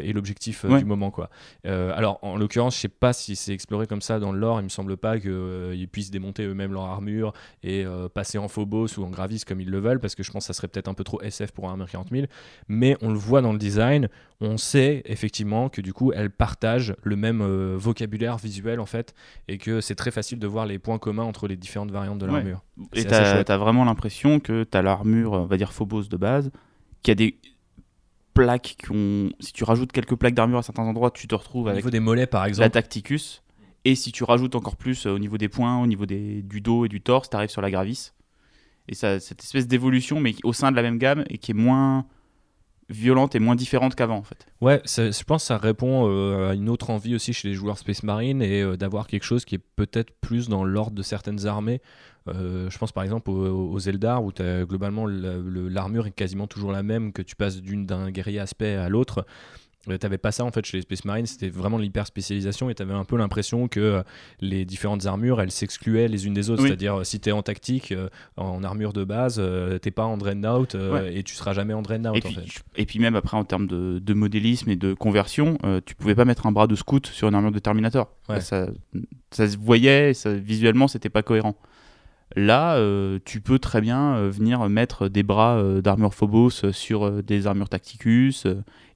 et 0.02 0.12
l'objectif 0.12 0.64
euh, 0.64 0.68
Ouais. 0.68 0.78
du 0.78 0.84
moment. 0.84 1.10
Quoi. 1.10 1.30
Euh, 1.66 1.92
alors, 1.96 2.18
en 2.22 2.36
l'occurrence, 2.36 2.74
je 2.76 2.80
sais 2.80 2.88
pas 2.88 3.12
si 3.12 3.36
c'est 3.36 3.52
exploré 3.52 3.86
comme 3.86 4.02
ça 4.02 4.18
dans 4.18 4.32
le 4.32 4.38
lore, 4.38 4.60
il 4.60 4.64
me 4.64 4.68
semble 4.68 4.96
pas 4.96 5.18
qu'ils 5.18 5.88
puissent 5.90 6.10
démonter 6.10 6.44
eux-mêmes 6.44 6.72
leur 6.72 6.84
armure 6.84 7.32
et 7.62 7.84
euh, 7.84 8.08
passer 8.08 8.38
en 8.38 8.48
Phobos 8.48 8.98
ou 8.98 9.04
en 9.04 9.10
Gravis 9.10 9.42
comme 9.46 9.60
ils 9.60 9.70
le 9.70 9.78
veulent, 9.78 10.00
parce 10.00 10.14
que 10.14 10.22
je 10.22 10.30
pense 10.30 10.44
que 10.44 10.46
ça 10.48 10.52
serait 10.56 10.68
peut-être 10.68 10.88
un 10.88 10.94
peu 10.94 11.04
trop 11.04 11.20
SF 11.22 11.52
pour 11.52 11.68
un 11.70 11.74
Hammer 11.74 11.86
40 11.90 12.08
000. 12.10 12.26
Mais 12.68 12.96
on 13.02 13.10
le 13.10 13.18
voit 13.18 13.40
dans 13.42 13.52
le 13.52 13.58
design, 13.58 14.08
on 14.40 14.56
sait 14.56 15.02
effectivement 15.06 15.68
que 15.68 15.80
du 15.80 15.92
coup, 15.92 16.12
elles 16.12 16.30
partagent 16.30 16.94
le 17.02 17.16
même 17.16 17.40
euh, 17.42 17.74
vocabulaire 17.78 18.36
visuel 18.36 18.80
en 18.80 18.86
fait, 18.86 19.14
et 19.48 19.58
que 19.58 19.80
c'est 19.80 19.94
très 19.94 20.10
facile 20.10 20.38
de 20.38 20.46
voir 20.46 20.66
les 20.66 20.78
points 20.78 20.98
communs 20.98 21.24
entre 21.24 21.48
les 21.48 21.56
différentes 21.56 21.90
variantes 21.90 22.18
de 22.18 22.26
Ouais. 22.26 22.32
l'armure. 22.32 22.62
Et 22.92 23.04
t'as 23.04 23.40
as 23.42 23.56
vraiment 23.58 23.84
l'impression 23.84 24.40
que 24.40 24.64
t'as 24.64 24.82
l'armure, 24.82 25.32
on 25.32 25.46
va 25.46 25.56
dire 25.56 25.72
Phobos 25.72 26.04
de 26.04 26.16
base, 26.16 26.50
qui 27.02 27.10
a 27.10 27.14
des 27.14 27.38
plaques 28.36 28.76
qui 28.78 28.92
ont. 28.92 29.30
Si 29.40 29.52
tu 29.52 29.64
rajoutes 29.64 29.92
quelques 29.92 30.14
plaques 30.14 30.34
d'armure 30.34 30.58
à 30.58 30.62
certains 30.62 30.82
endroits, 30.82 31.10
tu 31.10 31.26
te 31.26 31.34
retrouves 31.34 31.66
Au 31.66 31.70
avec 31.70 31.78
niveau 31.78 31.90
des 31.90 32.00
mollets 32.00 32.26
par 32.26 32.42
la 32.42 32.48
exemple, 32.48 32.70
Tacticus. 32.70 33.42
Et 33.84 33.94
si 33.94 34.12
tu 34.12 34.24
rajoutes 34.24 34.54
encore 34.54 34.76
plus 34.76 35.06
euh, 35.06 35.10
au 35.10 35.18
niveau 35.18 35.38
des 35.38 35.48
points, 35.48 35.80
au 35.80 35.86
niveau 35.86 36.06
des, 36.06 36.42
du 36.42 36.60
dos 36.60 36.84
et 36.84 36.88
du 36.88 37.00
torse, 37.00 37.30
t'arrives 37.30 37.50
sur 37.50 37.62
la 37.62 37.70
Gravis. 37.70 38.12
Et 38.88 38.94
ça, 38.94 39.20
cette 39.20 39.42
espèce 39.42 39.66
d'évolution, 39.66 40.20
mais 40.20 40.34
au 40.44 40.52
sein 40.52 40.70
de 40.70 40.76
la 40.76 40.82
même 40.82 40.98
gamme 40.98 41.24
et 41.28 41.38
qui 41.38 41.52
est 41.52 41.54
moins 41.54 42.06
violente 42.88 43.34
et 43.34 43.38
moins 43.40 43.56
différente 43.56 43.94
qu'avant 43.94 44.16
en 44.18 44.22
fait. 44.22 44.46
Ouais, 44.60 44.80
je 44.86 45.24
pense 45.24 45.42
que 45.42 45.46
ça 45.48 45.58
répond 45.58 46.08
euh, 46.08 46.50
à 46.50 46.54
une 46.54 46.68
autre 46.68 46.90
envie 46.90 47.14
aussi 47.14 47.32
chez 47.32 47.48
les 47.48 47.54
joueurs 47.54 47.78
Space 47.78 48.02
Marine 48.02 48.42
et 48.42 48.62
euh, 48.62 48.76
d'avoir 48.76 49.06
quelque 49.06 49.24
chose 49.24 49.44
qui 49.44 49.56
est 49.56 49.62
peut-être 49.76 50.12
plus 50.20 50.48
dans 50.48 50.64
l'ordre 50.64 50.96
de 50.96 51.02
certaines 51.02 51.46
armées. 51.46 51.80
Euh, 52.28 52.68
je 52.70 52.78
pense 52.78 52.92
par 52.92 53.04
exemple 53.04 53.30
aux, 53.30 53.78
Eldar 53.78 54.24
où 54.24 54.32
globalement 54.32 55.06
la- 55.06 55.36
le- 55.36 55.68
l'armure 55.68 56.06
est 56.06 56.12
quasiment 56.12 56.46
toujours 56.46 56.72
la 56.72 56.82
même, 56.82 57.12
que 57.12 57.22
tu 57.22 57.36
passes 57.36 57.60
d'une 57.60 57.86
d'un 57.86 58.10
guerrier 58.10 58.40
aspect 58.40 58.74
à 58.74 58.88
l'autre. 58.88 59.26
Euh, 59.88 59.98
T'avais 59.98 60.18
pas 60.18 60.32
ça 60.32 60.44
en 60.44 60.50
fait 60.50 60.64
chez 60.64 60.78
les 60.78 60.82
Space 60.82 61.04
Marines, 61.04 61.26
c'était 61.26 61.48
vraiment 61.48 61.78
l'hyper 61.78 62.06
spécialisation 62.06 62.70
et 62.70 62.74
t'avais 62.74 62.94
un 62.94 63.04
peu 63.04 63.16
l'impression 63.16 63.68
que 63.68 63.80
euh, 63.80 64.02
les 64.40 64.64
différentes 64.64 65.06
armures 65.06 65.40
elles 65.40 65.50
s'excluaient 65.50 66.08
les 66.08 66.26
unes 66.26 66.34
des 66.34 66.50
autres. 66.50 66.62
Oui. 66.62 66.68
C'est-à-dire 66.68 67.00
euh, 67.00 67.04
si 67.04 67.20
t'es 67.20 67.32
en 67.32 67.42
tactique, 67.42 67.94
en 68.36 68.62
armure 68.64 68.92
de 68.92 69.04
base, 69.04 69.40
t'es 69.82 69.90
pas 69.90 70.04
en 70.04 70.16
Dreadnought 70.16 70.74
euh, 70.74 71.10
et 71.12 71.22
tu 71.22 71.34
seras 71.34 71.52
jamais 71.52 71.74
en 71.74 71.82
Dreadnought. 71.82 72.16
Et 72.16 72.18
en 72.18 72.30
puis, 72.30 72.34
fait. 72.34 72.82
et 72.82 72.86
puis 72.86 72.98
même 72.98 73.16
après 73.16 73.36
en 73.36 73.44
termes 73.44 73.66
de, 73.66 73.98
de 73.98 74.14
modélisme 74.14 74.70
et 74.70 74.76
de 74.76 74.94
conversion, 74.94 75.58
euh, 75.64 75.80
tu 75.84 75.94
pouvais 75.94 76.14
pas 76.14 76.24
mettre 76.24 76.46
un 76.46 76.52
bras 76.52 76.66
de 76.66 76.74
scout 76.74 77.06
sur 77.06 77.28
une 77.28 77.34
armure 77.34 77.52
de 77.52 77.58
Terminator. 77.58 78.10
Ouais. 78.28 78.40
Ça, 78.40 78.66
ça 79.30 79.48
se 79.48 79.56
voyait, 79.56 80.14
ça, 80.14 80.32
visuellement 80.34 80.88
c'était 80.88 81.08
pas 81.10 81.22
cohérent. 81.22 81.56
Là, 82.34 82.74
euh, 82.76 83.18
tu 83.24 83.40
peux 83.40 83.58
très 83.58 83.80
bien 83.80 84.16
euh, 84.16 84.30
venir 84.30 84.68
mettre 84.68 85.08
des 85.08 85.22
bras 85.22 85.56
euh, 85.56 85.80
d'armure 85.80 86.12
Phobos 86.12 86.72
sur 86.72 87.22
des 87.22 87.46
armures 87.46 87.68
Tacticus 87.68 88.46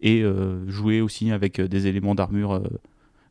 et 0.00 0.24
jouer 0.66 1.02
aussi 1.02 1.30
avec 1.30 1.60
des 1.60 1.86
éléments 1.86 2.14
d'armure 2.14 2.62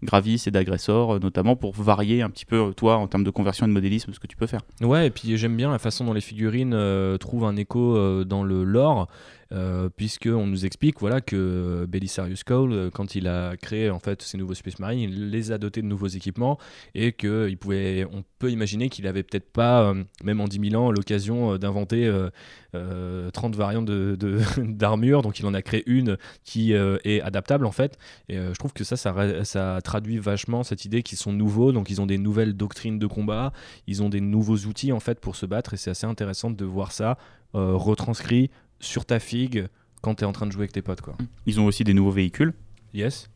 Gravis 0.04 0.44
et 0.46 0.52
d'agressor, 0.52 1.20
notamment 1.20 1.56
pour 1.56 1.74
varier 1.74 2.22
un 2.22 2.30
petit 2.30 2.46
peu, 2.46 2.74
toi, 2.78 2.98
en 2.98 3.08
termes 3.08 3.24
de 3.24 3.32
conversion 3.32 3.66
et 3.66 3.70
de 3.70 3.74
modélisme, 3.74 4.14
ce 4.14 4.20
que 4.20 4.28
tu 4.28 4.38
peux 4.38 4.46
faire. 4.46 4.62
Ouais, 4.82 5.08
et 5.08 5.10
puis 5.10 5.36
j'aime 5.36 5.58
bien 5.58 5.72
la 5.72 5.80
façon 5.80 6.06
dont 6.06 6.14
les 6.14 6.22
figurines 6.22 6.78
trouvent 7.20 7.46
un 7.46 7.56
écho 7.56 8.24
dans 8.24 8.44
le 8.44 8.64
lore, 8.64 9.08
euh, 9.52 9.90
puisque 9.96 10.28
on 10.32 10.46
nous 10.46 10.66
explique 10.66 11.00
voilà 11.00 11.22
que 11.22 11.86
Belisarius 11.90 12.44
Cole, 12.44 12.72
euh, 12.72 12.90
quand 12.92 13.16
il 13.16 13.28
a 13.28 13.58
créé 13.58 13.90
en 13.90 13.98
fait 13.98 14.22
ces 14.22 14.38
nouveaux 14.38 14.54
Space 14.54 14.78
Marines, 14.78 15.00
il 15.10 15.32
les 15.32 15.52
a 15.52 15.58
dotés 15.58 15.82
de 15.82 15.88
nouveaux 15.88 16.08
équipements 16.08 16.60
et 16.94 17.14
que 17.14 17.48
il 17.50 17.58
pouvait, 17.58 18.06
on 18.12 18.24
peut 18.38 18.52
imaginer 18.52 18.90
qu'il 18.90 19.08
avait 19.08 19.24
peut-être 19.24 19.52
pas, 19.52 19.90
euh, 19.90 20.04
même 20.24 20.40
en 20.40 20.48
10 20.48 20.70
000 20.70 20.82
ans, 20.84 20.92
l'occasion 20.92 21.58
d'inventer 21.58 22.06
euh, 22.06 22.30
euh, 22.76 23.32
30 23.32 23.56
variantes 23.56 23.86
de- 23.86 24.16
de- 24.20 24.40
d'armure, 24.72 25.24
donc 25.24 25.40
il 25.40 25.46
en 25.48 25.54
a 25.56 25.62
créé 25.64 25.82
une 25.88 26.18
qui 26.44 26.74
est 26.74 27.22
adaptable 27.22 27.66
en 27.66 27.72
fait. 27.72 27.98
Et 28.28 28.36
je 28.38 28.54
trouve 28.60 28.74
que 28.74 28.84
ça, 28.84 28.98
ça, 28.98 29.44
ça 29.44 29.80
traduit 29.84 30.20
vachement 30.20 30.64
cette 30.64 30.86
idée 30.86 31.02
qu'ils 31.02 31.18
sont 31.18 31.34
nouveaux, 31.34 31.72
donc 31.72 31.90
ils 31.90 32.02
ont 32.02 32.06
des 32.06 32.18
nouvelles 32.20 32.54
doctrines 32.56 33.00
de 33.00 33.08
combat, 33.08 33.52
ils 33.88 34.04
ont 34.04 34.10
des 34.10 34.22
nouveaux 34.22 34.58
outils 34.58 34.92
en 34.92 35.00
fait 35.00 35.20
pour 35.20 35.36
se 35.36 35.46
battre, 35.48 35.74
et 35.74 35.78
c'est 35.78 35.90
assez 35.90 36.06
intéressant 36.06 36.52
de 36.52 36.66
voir 36.66 36.92
ça 36.92 37.18
retranscrit 37.54 38.52
sur 38.80 39.06
ta 39.06 39.20
figue 39.20 39.68
quand 40.02 40.16
tu 40.16 40.24
es 40.24 40.28
en 40.28 40.32
train 40.32 40.46
de 40.48 40.52
jouer 40.52 40.62
avec 40.64 40.72
tes 40.72 40.82
potes 40.82 41.02
quoi. 41.02 41.16
Ils 41.46 41.60
ont 41.60 41.66
aussi 41.66 41.84
des 41.84 41.94
nouveaux 41.94 42.12
véhicules, 42.12 42.54
Yes. 42.94 43.30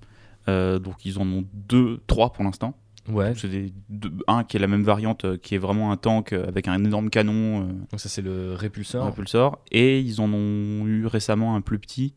euh, 0.48 0.80
donc 0.80 1.06
ils 1.06 1.20
en 1.20 1.28
ont 1.28 1.46
deux, 1.54 2.00
trois 2.08 2.32
pour 2.32 2.44
l'instant. 2.44 2.78
Ouais. 3.10 3.34
C'est 3.36 3.50
des- 3.50 3.74
deux- 3.90 4.14
un 4.28 4.46
qui 4.46 4.56
est 4.56 4.60
la 4.62 4.68
même 4.68 4.84
variante, 4.84 5.26
euh, 5.26 5.38
qui 5.38 5.56
est 5.56 5.58
vraiment 5.58 5.92
un 5.92 5.98
tank 5.98 6.32
euh, 6.32 6.48
avec 6.48 6.70
un 6.70 6.82
énorme 6.84 7.10
canon, 7.10 7.68
Donc 7.92 8.00
ça 8.00 8.08
c'est 8.08 8.22
le 8.22 8.54
répulsor. 8.54 9.06
impulsor, 9.06 9.60
et 9.72 10.00
ils 10.00 10.22
en 10.22 10.32
ont 10.32 10.86
eu 10.88 11.06
récemment 11.06 11.56
un 11.56 11.62
plus 11.62 11.80
petit 11.80 12.14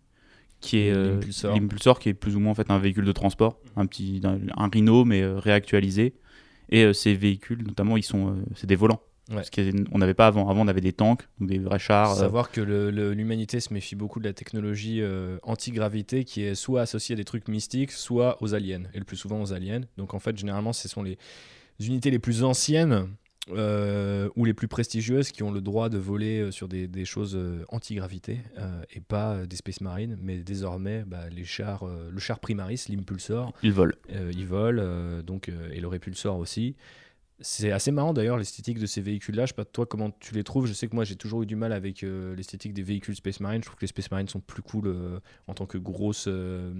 qui 0.60 0.78
est 0.78 0.94
L'impulsor. 0.94 1.54
l'impulsor, 1.54 1.98
qui 1.98 2.08
est 2.10 2.14
plus 2.14 2.36
ou 2.36 2.40
moins 2.40 2.52
en 2.52 2.54
fait 2.54 2.70
un 2.70 2.78
véhicule 2.78 3.04
de 3.04 3.12
transport, 3.12 3.58
un 3.76 3.86
petit 3.86 4.20
un, 4.24 4.38
un 4.56 4.68
Rhino 4.68 5.04
mais 5.04 5.26
réactualisé. 5.26 6.14
Et 6.68 6.92
ces 6.94 7.14
véhicules, 7.14 7.62
notamment, 7.64 7.96
ils 7.96 8.02
sont, 8.02 8.36
c'est 8.56 8.66
des 8.66 8.74
volants. 8.74 9.00
Ouais. 9.28 9.42
Ce 9.42 9.50
qu'on 9.50 9.98
n'avait 9.98 10.14
pas 10.14 10.28
avant. 10.28 10.48
Avant, 10.48 10.62
on 10.64 10.68
avait 10.68 10.80
des 10.80 10.92
tanks, 10.92 11.26
des 11.40 11.58
vrais 11.58 11.80
chars. 11.80 12.12
euh, 12.12 12.20
Savoir 12.20 12.50
que 12.52 12.60
l'humanité 12.60 13.58
se 13.58 13.74
méfie 13.74 13.96
beaucoup 13.96 14.20
de 14.20 14.24
la 14.24 14.32
technologie 14.32 15.00
euh, 15.02 15.38
anti-gravité 15.42 16.24
qui 16.24 16.42
est 16.42 16.54
soit 16.54 16.82
associée 16.82 17.14
à 17.14 17.16
des 17.16 17.24
trucs 17.24 17.48
mystiques, 17.48 17.90
soit 17.90 18.40
aux 18.40 18.54
aliens, 18.54 18.84
et 18.94 18.98
le 18.98 19.04
plus 19.04 19.16
souvent 19.16 19.40
aux 19.42 19.52
aliens. 19.52 19.80
Donc 19.96 20.14
en 20.14 20.20
fait, 20.20 20.36
généralement, 20.36 20.72
ce 20.72 20.88
sont 20.88 21.02
les 21.02 21.18
unités 21.80 22.10
les 22.12 22.20
plus 22.20 22.44
anciennes 22.44 23.08
euh, 23.50 24.28
ou 24.36 24.44
les 24.44 24.54
plus 24.54 24.68
prestigieuses 24.68 25.30
qui 25.32 25.42
ont 25.42 25.50
le 25.52 25.60
droit 25.60 25.88
de 25.88 25.98
voler 25.98 26.40
euh, 26.40 26.50
sur 26.52 26.68
des, 26.68 26.86
des 26.88 27.04
choses 27.04 27.36
anti-gravité 27.68 28.38
et 28.94 29.00
pas 29.00 29.44
des 29.46 29.56
Space 29.56 29.80
Marines, 29.80 30.16
mais 30.22 30.38
désormais 30.38 31.02
bah, 31.06 31.28
les 31.34 31.44
chars, 31.44 31.84
le 31.84 32.18
char 32.20 32.38
Primaris, 32.38 32.86
l'impulsor, 32.88 33.52
euh, 33.64 34.32
ils 34.36 34.46
volent, 34.46 34.82
euh, 34.82 35.22
donc, 35.22 35.50
et 35.72 35.80
le 35.80 35.88
répulsor 35.88 36.38
aussi. 36.38 36.76
C'est 37.40 37.70
assez 37.70 37.90
marrant 37.90 38.14
d'ailleurs 38.14 38.38
l'esthétique 38.38 38.78
de 38.78 38.86
ces 38.86 39.02
véhicules-là. 39.02 39.44
Je 39.44 39.48
sais 39.48 39.54
pas 39.54 39.66
toi 39.66 39.84
comment 39.84 40.10
tu 40.20 40.34
les 40.34 40.42
trouves? 40.42 40.66
Je 40.66 40.72
sais 40.72 40.88
que 40.88 40.94
moi 40.94 41.04
j'ai 41.04 41.16
toujours 41.16 41.42
eu 41.42 41.46
du 41.46 41.54
mal 41.56 41.72
avec 41.72 42.02
euh, 42.02 42.34
l'esthétique 42.34 42.72
des 42.72 42.82
véhicules 42.82 43.14
Space 43.14 43.40
Marine. 43.40 43.60
Je 43.62 43.66
trouve 43.66 43.76
que 43.76 43.82
les 43.82 43.88
Space 43.88 44.10
Marines 44.10 44.28
sont 44.28 44.40
plus 44.40 44.62
cool 44.62 44.86
euh, 44.86 45.20
en 45.46 45.52
tant 45.52 45.66
que 45.66 45.76
grosse 45.76 46.26
euh, 46.28 46.72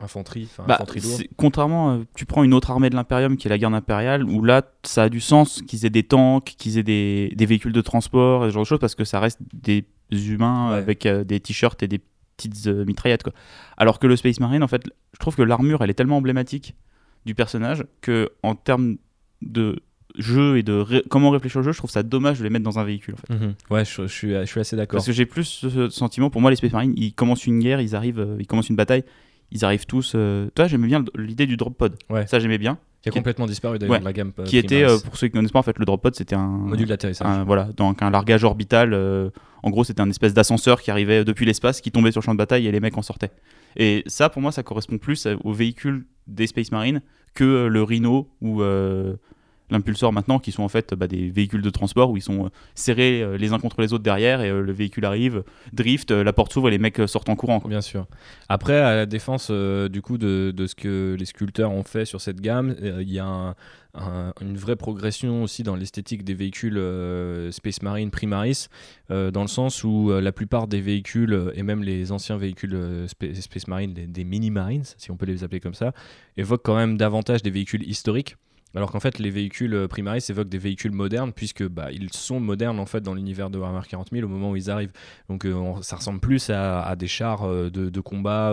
infanterie, 0.00 0.48
Bah, 0.58 0.74
infanterie 0.74 1.00
lourde. 1.00 1.16
c'est- 1.16 1.30
contrairement, 1.36 2.02
tu 2.14 2.26
prends 2.26 2.42
une 2.44 2.52
autre 2.52 2.70
armée 2.70 2.90
de 2.90 2.94
l'Imperium 2.94 3.38
qui 3.38 3.46
est 3.46 3.50
la 3.50 3.56
garde 3.56 3.72
impériale, 3.74 4.24
où 4.24 4.42
là, 4.44 4.62
ça 4.82 5.04
a 5.04 5.08
du 5.08 5.20
sens 5.20 5.62
qu'ils 5.62 5.86
aient 5.86 5.90
des 5.90 6.02
tanks, 6.02 6.54
qu'ils 6.58 6.76
aient 6.76 6.82
des, 6.82 7.32
des 7.34 7.46
véhicules 7.46 7.72
de 7.72 7.80
transport 7.80 8.44
et 8.44 8.48
ce 8.48 8.52
genre 8.54 8.64
de 8.64 8.68
choses, 8.68 8.80
parce 8.80 8.94
que 8.94 9.04
ça 9.04 9.18
reste 9.18 9.38
des 9.54 9.86
humains 10.10 10.72
Ouais. 10.72 10.76
avec 10.76 11.06
des 11.08 11.40
t-shirts 11.40 11.82
et 11.82 11.88
des 11.88 12.00
petites 12.36 12.66
mitraillettes. 12.66 13.22
Quoi. 13.22 13.32
Alors 13.78 13.98
que 13.98 14.06
le 14.06 14.16
Space 14.16 14.40
Marine, 14.40 14.62
en 14.62 14.68
fait, 14.68 14.82
je 15.14 15.18
trouve 15.20 15.36
que 15.36 15.42
l'armure, 15.42 15.82
elle 15.82 15.88
est 15.90 15.94
tellement 15.94 16.18
emblématique 16.18 16.74
du 17.24 17.34
personnage 17.34 17.86
que 18.02 18.28
en 18.42 18.54
termes 18.56 18.96
de 19.40 19.80
jeu 20.18 20.58
et 20.58 20.62
de 20.62 20.72
ré- 20.74 21.02
comment 21.08 21.30
réfléchir 21.30 21.60
au 21.60 21.64
jeu, 21.64 21.72
je 21.72 21.78
trouve 21.78 21.90
ça 21.90 22.02
dommage 22.02 22.38
de 22.38 22.44
les 22.44 22.50
mettre 22.50 22.64
dans 22.64 22.78
un 22.78 22.84
véhicule. 22.84 23.14
En 23.14 23.16
fait. 23.34 23.34
Mhm. 23.46 23.54
Ouais, 23.70 23.84
je, 23.84 24.02
je 24.02 24.12
suis, 24.12 24.30
je 24.32 24.44
suis 24.44 24.60
assez 24.60 24.76
d'accord. 24.76 24.98
Parce 24.98 25.06
que 25.06 25.12
j'ai 25.12 25.26
plus 25.26 25.44
ce 25.44 25.88
sentiment, 25.88 26.30
pour 26.30 26.40
moi, 26.40 26.50
les 26.50 26.56
Space 26.56 26.72
Marines, 26.72 26.94
ils 26.96 27.12
commencent 27.14 27.46
une 27.46 27.58
guerre, 27.60 27.80
ils 27.80 27.94
arrivent, 27.96 28.20
euh, 28.20 28.36
ils 28.38 28.46
commencent 28.46 28.68
une 28.70 28.76
bataille, 28.76 29.04
ils 29.50 29.64
arrivent 29.64 29.86
tous. 29.86 30.12
euh, 30.14 30.48
Toi, 30.54 30.66
j'aimais 30.68 30.86
bien 30.86 31.04
l'idée 31.16 31.46
du 31.46 31.56
drop 31.56 31.76
pod. 31.76 31.94
Ouais. 32.10 32.26
Ça, 32.26 32.38
j'aimais 32.38 32.58
bien. 32.58 32.78
Qui 33.02 33.08
a 33.08 33.12
complètement 33.12 33.46
disparu 33.46 33.78
d'ailleurs 33.80 33.94
Ouais. 33.94 33.98
de 33.98 34.04
la 34.04 34.12
gamme. 34.12 34.32
euh, 34.38 34.44
qui 34.44 34.58
était, 34.58 34.84
euh, 34.84 34.96
pour 35.04 35.16
ceux 35.16 35.26
qui 35.26 35.32
ne 35.32 35.38
connaissent 35.40 35.50
pas, 35.50 35.58
en 35.58 35.64
fait, 35.64 35.76
le 35.78 35.84
drop 35.84 36.00
pod, 36.02 36.14
c'était 36.14 36.36
un 36.36 36.46
module 36.46 36.86
d'atterrissage. 36.86 37.44
voilà, 37.46 37.64
donc 37.76 38.00
un 38.02 38.10
largage 38.10 38.44
orbital. 38.44 38.94
euh, 38.94 39.30
en 39.64 39.70
gros, 39.70 39.82
c'était 39.84 40.00
un 40.00 40.10
espèce 40.10 40.34
d'ascenseur 40.34 40.80
qui 40.82 40.90
arrivait 40.90 41.24
depuis 41.24 41.44
l'espace, 41.46 41.80
qui 41.80 41.90
tombait 41.92 42.10
sur 42.12 42.20
le 42.20 42.24
champ 42.24 42.32
de 42.32 42.38
bataille 42.38 42.66
et 42.66 42.72
les 42.72 42.80
mecs 42.80 42.96
en 42.98 43.02
sortaient. 43.02 43.30
Et 43.76 44.02
ça, 44.06 44.28
pour 44.28 44.42
moi, 44.42 44.52
ça 44.52 44.62
correspond 44.62 44.98
plus 44.98 45.26
aux 45.44 45.52
véhicules 45.52 46.04
des 46.26 46.46
Space 46.46 46.70
Marines 46.72 47.00
que 47.34 47.66
le 47.66 47.82
Rhino 47.82 48.28
ou 48.40 48.62
l'impulsor 49.72 50.12
maintenant, 50.12 50.38
qui 50.38 50.52
sont 50.52 50.62
en 50.62 50.68
fait 50.68 50.94
bah, 50.94 51.08
des 51.08 51.28
véhicules 51.30 51.62
de 51.62 51.70
transport 51.70 52.10
où 52.10 52.16
ils 52.16 52.22
sont 52.22 52.46
euh, 52.46 52.48
serrés 52.74 53.22
euh, 53.22 53.36
les 53.36 53.52
uns 53.52 53.58
contre 53.58 53.80
les 53.80 53.92
autres 53.92 54.04
derrière 54.04 54.40
et 54.42 54.50
euh, 54.50 54.62
le 54.62 54.72
véhicule 54.72 55.04
arrive, 55.04 55.42
drift, 55.72 56.10
la 56.12 56.32
porte 56.32 56.52
s'ouvre 56.52 56.68
et 56.68 56.70
les 56.70 56.78
mecs 56.78 57.00
sortent 57.06 57.28
en 57.28 57.36
courant. 57.36 57.62
Bien 57.66 57.80
sûr. 57.80 58.06
Après, 58.48 58.78
à 58.78 58.94
la 58.94 59.06
défense 59.06 59.50
du 59.50 60.02
coup 60.02 60.18
de, 60.18 60.54
ce 60.66 60.74
que 60.74 61.16
les 61.18 61.24
sculpteurs 61.24 61.70
ont 61.72 61.82
fait 61.82 62.04
sur 62.04 62.20
cette 62.20 62.40
gamme, 62.40 62.76
il 62.80 63.10
y 63.10 63.18
a 63.18 63.24
un- 63.26 63.54
un- 63.94 64.32
une 64.40 64.56
vraie 64.56 64.76
progression 64.76 65.42
aussi 65.42 65.62
dans 65.62 65.76
l'esthétique 65.76 66.24
des 66.24 66.34
véhicules 66.34 66.80
Space 67.50 67.82
Marine 67.82 68.10
Primaris, 68.10 68.68
dans 69.10 69.42
le 69.42 69.48
sens 69.48 69.84
où 69.84 70.10
la 70.10 70.32
plupart 70.32 70.66
des 70.68 70.80
véhicules, 70.80 71.52
et 71.54 71.62
même 71.62 71.82
les 71.82 72.12
anciens 72.12 72.36
véhicules 72.36 72.78
Spa- 73.06 73.34
Space 73.34 73.68
Marine, 73.68 73.92
des, 73.92 74.06
des 74.06 74.24
Mini 74.24 74.50
Marines, 74.50 74.84
si 74.96 75.10
on 75.10 75.16
peut 75.16 75.26
les 75.26 75.44
appeler 75.44 75.60
comme 75.60 75.74
ça, 75.74 75.92
évoquent 76.36 76.64
quand 76.64 76.76
même 76.76 76.96
davantage 76.96 77.42
des 77.42 77.50
véhicules 77.50 77.82
historiques. 77.88 78.36
Alors 78.74 78.90
qu'en 78.90 79.00
fait, 79.00 79.18
les 79.18 79.30
véhicules 79.30 79.74
euh, 79.74 79.88
Primaris 79.88 80.24
évoquent 80.30 80.48
des 80.48 80.58
véhicules 80.58 80.92
modernes, 80.92 81.32
puisque 81.32 81.66
bah, 81.66 81.90
ils 81.92 82.12
sont 82.12 82.40
modernes 82.40 82.78
en 82.78 82.86
fait 82.86 83.00
dans 83.00 83.14
l'univers 83.14 83.50
de 83.50 83.58
Warhammer 83.58 83.86
40 83.88 84.08
000 84.12 84.24
au 84.24 84.28
moment 84.28 84.50
où 84.52 84.56
ils 84.56 84.70
arrivent. 84.70 84.92
Donc 85.28 85.44
euh, 85.44 85.52
on- 85.52 85.82
ça 85.82 85.96
ressemble 85.96 86.20
plus 86.20 86.50
à, 86.50 86.94
des 86.96 87.06
chars 87.08 87.42
euh, 87.44 87.70
de, 87.70 88.00
combat 88.00 88.52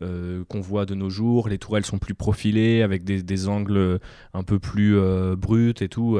qu'on 0.00 0.60
voit 0.60 0.86
de 0.86 0.94
nos 0.94 1.08
jours. 1.10 1.48
Les 1.48 1.58
tourelles 1.58 1.84
sont 1.84 1.98
plus 1.98 2.14
profilées, 2.14 2.82
avec 2.82 3.04
des, 3.04 3.48
angles 3.48 3.98
un 4.34 4.42
peu 4.42 4.58
plus 4.58 4.96
bruts 5.36 5.74
et 5.80 5.88
tout. 5.88 6.18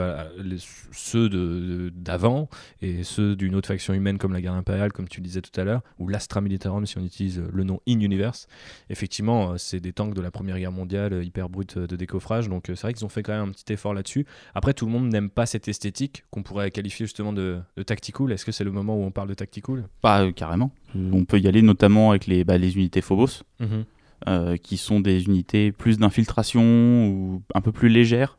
ceux 0.93 1.29
de- 1.29 1.37
de- 1.39 1.93
d'avant 1.95 2.49
et 2.81 3.03
ceux 3.05 3.37
d'une 3.37 3.55
autre 3.55 3.69
faction 3.69 3.95
humaine 3.95 4.19
comme 4.19 4.33
la 4.33 4.41
garde 4.41 4.57
impériale, 4.59 4.93
comme 4.93 5.09
tu 5.09 5.21
disais 5.21 5.41
tout 5.43 5.59
à 5.61 5.65
l'heure, 5.65 5.83
ou 5.99 6.09
l'Astra 6.09 6.41
Militarum 6.41 6.87
si 6.87 6.99
on 6.99 7.05
utilise 7.05 7.43
le 7.53 7.65
nom 7.65 7.81
In-Universe. 7.89 8.47
Effectivement, 8.91 9.57
c'est 9.59 9.81
des 9.81 9.93
tanks 9.93 10.15
de 10.15 10.21
la 10.21 10.31
Première 10.31 10.59
Guerre 10.59 10.73
mondiale 10.73 11.25
hyper 11.25 11.49
bruts 11.49 11.67
euh, 11.77 11.87
de 11.87 11.97
décoffrage. 11.97 12.49
Donc 12.49 12.65
c'est 12.67 12.81
vrai 12.81 12.93
qu'ils 12.95 13.05
ont 13.05 13.09
fait 13.09 13.23
quand 13.23 13.32
même 13.33 13.49
un 13.49 13.53
petit 13.53 13.73
effort 13.73 13.95
là-dessus. 13.95 14.27
Après, 14.55 14.75
tout 14.75 14.87
le 14.87 14.93
monde 14.93 15.09
n'aime 15.09 15.31
pas 15.31 15.47
cette 15.47 15.69
esthétique 15.69 16.25
qu'on 16.31 16.43
pourrait 16.43 16.71
qualifier 16.71 17.07
justement 17.07 17.33
de, 17.33 17.59
de 17.77 17.83
tactical. 17.83 18.31
Est-ce 18.33 18.45
que 18.45 18.53
c'est 18.53 18.65
le 18.65 18.71
moment 18.73 18.97
où 18.97 19.03
on 19.03 19.11
parle 19.11 19.29
de 19.29 19.35
tactical 19.35 19.85
Pas 20.01 20.23
euh, 20.25 20.33
carrément. 20.33 20.71
On 20.95 21.25
peut 21.25 21.39
y 21.41 21.49
aller 21.49 21.63
notamment 21.63 22.11
avec 22.11 22.27
les, 22.27 22.45
bah, 22.45 22.59
les 22.59 22.75
unités 22.77 23.01
Phobos. 23.01 23.43
Mhm. 23.61 23.85
euh, 24.29 24.57
qui 24.57 24.77
sont 24.77 25.01
des 25.01 25.25
unités 25.25 25.73
plus 25.73 25.99
d'infiltration 25.99 27.09
ou 27.09 27.43
un 27.55 27.61
peu 27.61 27.73
plus 27.73 27.89
légères 27.89 28.39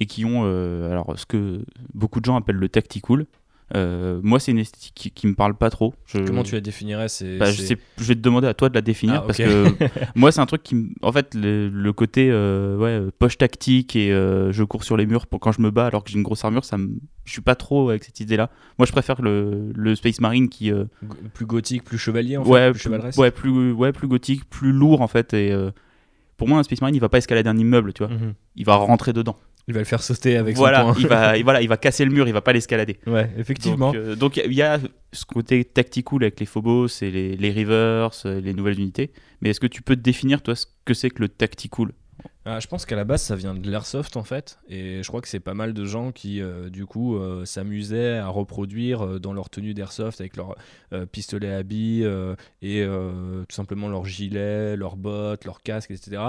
et 0.00 0.06
qui 0.06 0.24
ont 0.24 0.42
euh, 0.44 0.90
alors 0.90 1.16
ce 1.16 1.26
que 1.26 1.64
beaucoup 1.94 2.18
de 2.20 2.24
gens 2.24 2.36
appellent 2.36 2.56
le 2.56 2.68
tactical. 2.68 3.26
Euh, 3.74 4.20
moi, 4.22 4.38
c'est 4.38 4.52
une 4.52 4.58
esthétique 4.58 4.92
qui, 4.94 5.10
qui 5.10 5.26
me 5.26 5.34
parle 5.34 5.54
pas 5.54 5.70
trop. 5.70 5.94
Je, 6.06 6.18
Comment 6.18 6.42
tu 6.42 6.54
la 6.54 6.60
définirais 6.60 7.08
c'est, 7.08 7.38
bah, 7.38 7.50
je, 7.50 7.56
c'est- 7.60 7.66
sais- 7.68 7.78
je 7.98 8.04
vais 8.04 8.14
te 8.14 8.20
demander 8.20 8.46
à 8.46 8.52
toi 8.54 8.68
de 8.68 8.74
la 8.74 8.82
définir 8.82 9.20
Ah, 9.22 9.26
parce 9.26 9.38
que 9.38 9.64
moi, 10.14 10.30
c'est 10.30 10.40
un 10.40 10.46
truc 10.46 10.62
qui, 10.62 10.74
me- 10.74 10.90
en 11.00 11.10
fait, 11.10 11.34
le, 11.34 11.68
le 11.70 11.92
côté 11.94 12.28
euh, 12.30 12.76
ouais, 12.76 13.10
poche 13.18 13.38
tactique 13.38 13.96
et 13.96 14.12
euh, 14.12 14.52
je 14.52 14.62
cours 14.64 14.84
sur 14.84 14.96
les 14.98 15.06
murs 15.06 15.26
pour 15.26 15.40
quand 15.40 15.52
je 15.52 15.62
me 15.62 15.70
bats 15.70 15.86
alors 15.86 16.04
que 16.04 16.10
j'ai 16.10 16.16
une 16.16 16.22
grosse 16.22 16.44
armure, 16.44 16.64
ça 16.66 16.76
me, 16.76 16.90
je 17.24 17.32
suis 17.32 17.40
pas 17.40 17.54
trop 17.54 17.88
avec 17.88 18.04
cette 18.04 18.20
idée-là. 18.20 18.50
Moi, 18.78 18.84
je 18.86 18.92
préfère 18.92 19.22
le, 19.22 19.72
le 19.74 19.94
Space 19.94 20.20
Marine 20.20 20.48
qui 20.50 20.70
plus 21.32 21.46
gothique, 21.46 21.84
plus 21.84 21.98
chevalier 21.98 22.36
en 22.36 22.44
fait, 22.44 22.50
ouais, 22.50 22.70
plus 22.72 22.80
chevaleresque 22.80 23.18
ouais, 23.18 23.30
plus, 23.30 23.72
ouais, 23.72 23.92
plus 23.92 24.08
gothique, 24.08 24.44
plus 24.50 24.72
lourd 24.72 25.00
en 25.00 25.08
fait. 25.08 25.32
Et 25.32 25.56
pour 26.36 26.48
moi, 26.48 26.58
un 26.58 26.62
Space 26.62 26.80
Marine, 26.80 26.96
il 26.96 27.00
va 27.00 27.08
pas 27.08 27.18
escalader 27.18 27.48
un 27.48 27.56
immeuble, 27.56 27.92
tu 27.92 28.04
vois. 28.04 28.12
Mhm. 28.12 28.34
Il 28.56 28.64
va 28.66 28.74
rentrer 28.74 29.12
dedans. 29.12 29.36
Il 29.68 29.74
va 29.74 29.80
le 29.80 29.84
faire 29.86 30.02
sauter 30.02 30.36
avec 30.36 30.56
voilà, 30.56 30.80
son 30.80 30.92
poing. 30.92 31.00
il 31.00 31.06
va, 31.06 31.36
il- 31.38 31.44
voilà, 31.44 31.62
il 31.62 31.68
va 31.68 31.76
casser 31.76 32.04
le 32.04 32.10
mur, 32.10 32.26
il 32.26 32.32
va 32.32 32.40
pas 32.40 32.52
l'escalader. 32.52 32.98
Ouais, 33.06 33.30
effectivement. 33.38 33.92
Donc, 34.16 34.36
euh, 34.38 34.44
il 34.46 34.54
y 34.54 34.62
a 34.62 34.80
ce 35.12 35.24
côté 35.24 35.64
tactical 35.64 36.22
avec 36.22 36.40
les 36.40 36.46
Phobos 36.46 36.88
et 37.02 37.10
les, 37.10 37.36
les 37.36 37.50
Rivers, 37.50 38.10
euh, 38.24 38.40
les 38.40 38.54
nouvelles 38.54 38.78
unités. 38.80 39.12
Mais 39.40 39.50
est-ce 39.50 39.60
que 39.60 39.66
tu 39.68 39.82
peux 39.82 39.94
te 39.94 40.00
définir 40.00 40.42
toi 40.42 40.56
ce 40.56 40.66
que 40.84 40.94
c'est 40.94 41.10
que 41.10 41.20
le 41.22 41.28
tactical 41.28 41.88
Ah, 42.44 42.58
je 42.58 42.66
pense 42.66 42.86
qu'à 42.86 42.96
la 42.96 43.04
base, 43.04 43.22
ça 43.22 43.36
vient 43.36 43.54
de 43.54 43.70
l'airsoft 43.70 44.16
en 44.16 44.24
fait. 44.24 44.58
Et 44.68 45.02
je 45.02 45.08
crois 45.08 45.20
que 45.20 45.28
c'est 45.28 45.38
pas 45.40 45.54
mal 45.54 45.72
de 45.74 45.84
gens 45.84 46.10
qui, 46.10 46.40
euh, 46.40 46.70
du 46.70 46.86
coup, 46.86 47.16
euh, 47.16 47.44
s'amusaient 47.44 48.18
à 48.18 48.26
reproduire 48.28 49.06
euh, 49.06 49.18
dans 49.20 49.32
leur 49.32 49.48
tenue 49.48 49.74
d'airsoft 49.74 50.20
avec 50.20 50.36
leur 50.36 50.56
pistolet 51.12 51.52
à 51.52 51.62
billes 51.62 52.08
et 52.60 52.84
tout 52.84 53.54
simplement 53.54 53.88
leurs 53.88 54.04
gilets, 54.04 54.76
leurs 54.76 54.96
bottes, 54.96 55.44
leurs 55.44 55.62
casques, 55.62 55.90
etc. 55.90 56.22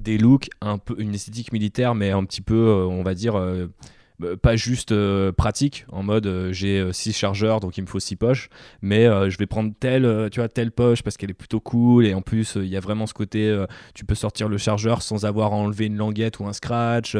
Des 0.00 0.18
looks, 0.18 0.48
un 0.60 0.78
peu, 0.78 0.96
une 0.98 1.14
esthétique 1.14 1.52
militaire, 1.52 1.94
mais 1.94 2.10
un 2.10 2.24
petit 2.24 2.40
peu, 2.40 2.86
on 2.88 3.02
va 3.02 3.14
dire. 3.14 3.40
Euh, 4.22 4.32
bah, 4.32 4.36
pas 4.36 4.56
juste 4.56 4.92
euh, 4.92 5.32
pratique 5.32 5.86
en 5.90 6.02
mode 6.02 6.26
euh, 6.26 6.52
j'ai 6.52 6.92
6 6.92 7.12
chargeurs 7.12 7.60
donc 7.60 7.78
il 7.78 7.82
me 7.82 7.86
faut 7.86 8.00
6 8.00 8.16
poches 8.16 8.48
mais 8.80 9.04
je 9.04 9.36
vais 9.38 9.46
prendre 9.46 9.72
telle 9.78 10.28
tu 10.30 10.40
vois 10.40 10.48
telle 10.48 10.72
poche 10.72 11.02
parce 11.02 11.16
qu'elle 11.16 11.30
est 11.30 11.34
plutôt 11.34 11.60
cool 11.60 12.06
et 12.06 12.14
en 12.14 12.22
plus 12.22 12.56
il 12.56 12.66
y 12.66 12.76
a 12.76 12.80
vraiment 12.80 13.06
ce 13.06 13.14
côté 13.14 13.64
tu 13.94 14.04
peux 14.04 14.14
sortir 14.14 14.48
le 14.48 14.58
chargeur 14.58 15.02
sans 15.02 15.24
avoir 15.24 15.52
enlevé 15.52 15.86
une 15.86 15.96
languette 15.96 16.38
ou 16.40 16.46
un 16.46 16.52
scratch 16.52 17.16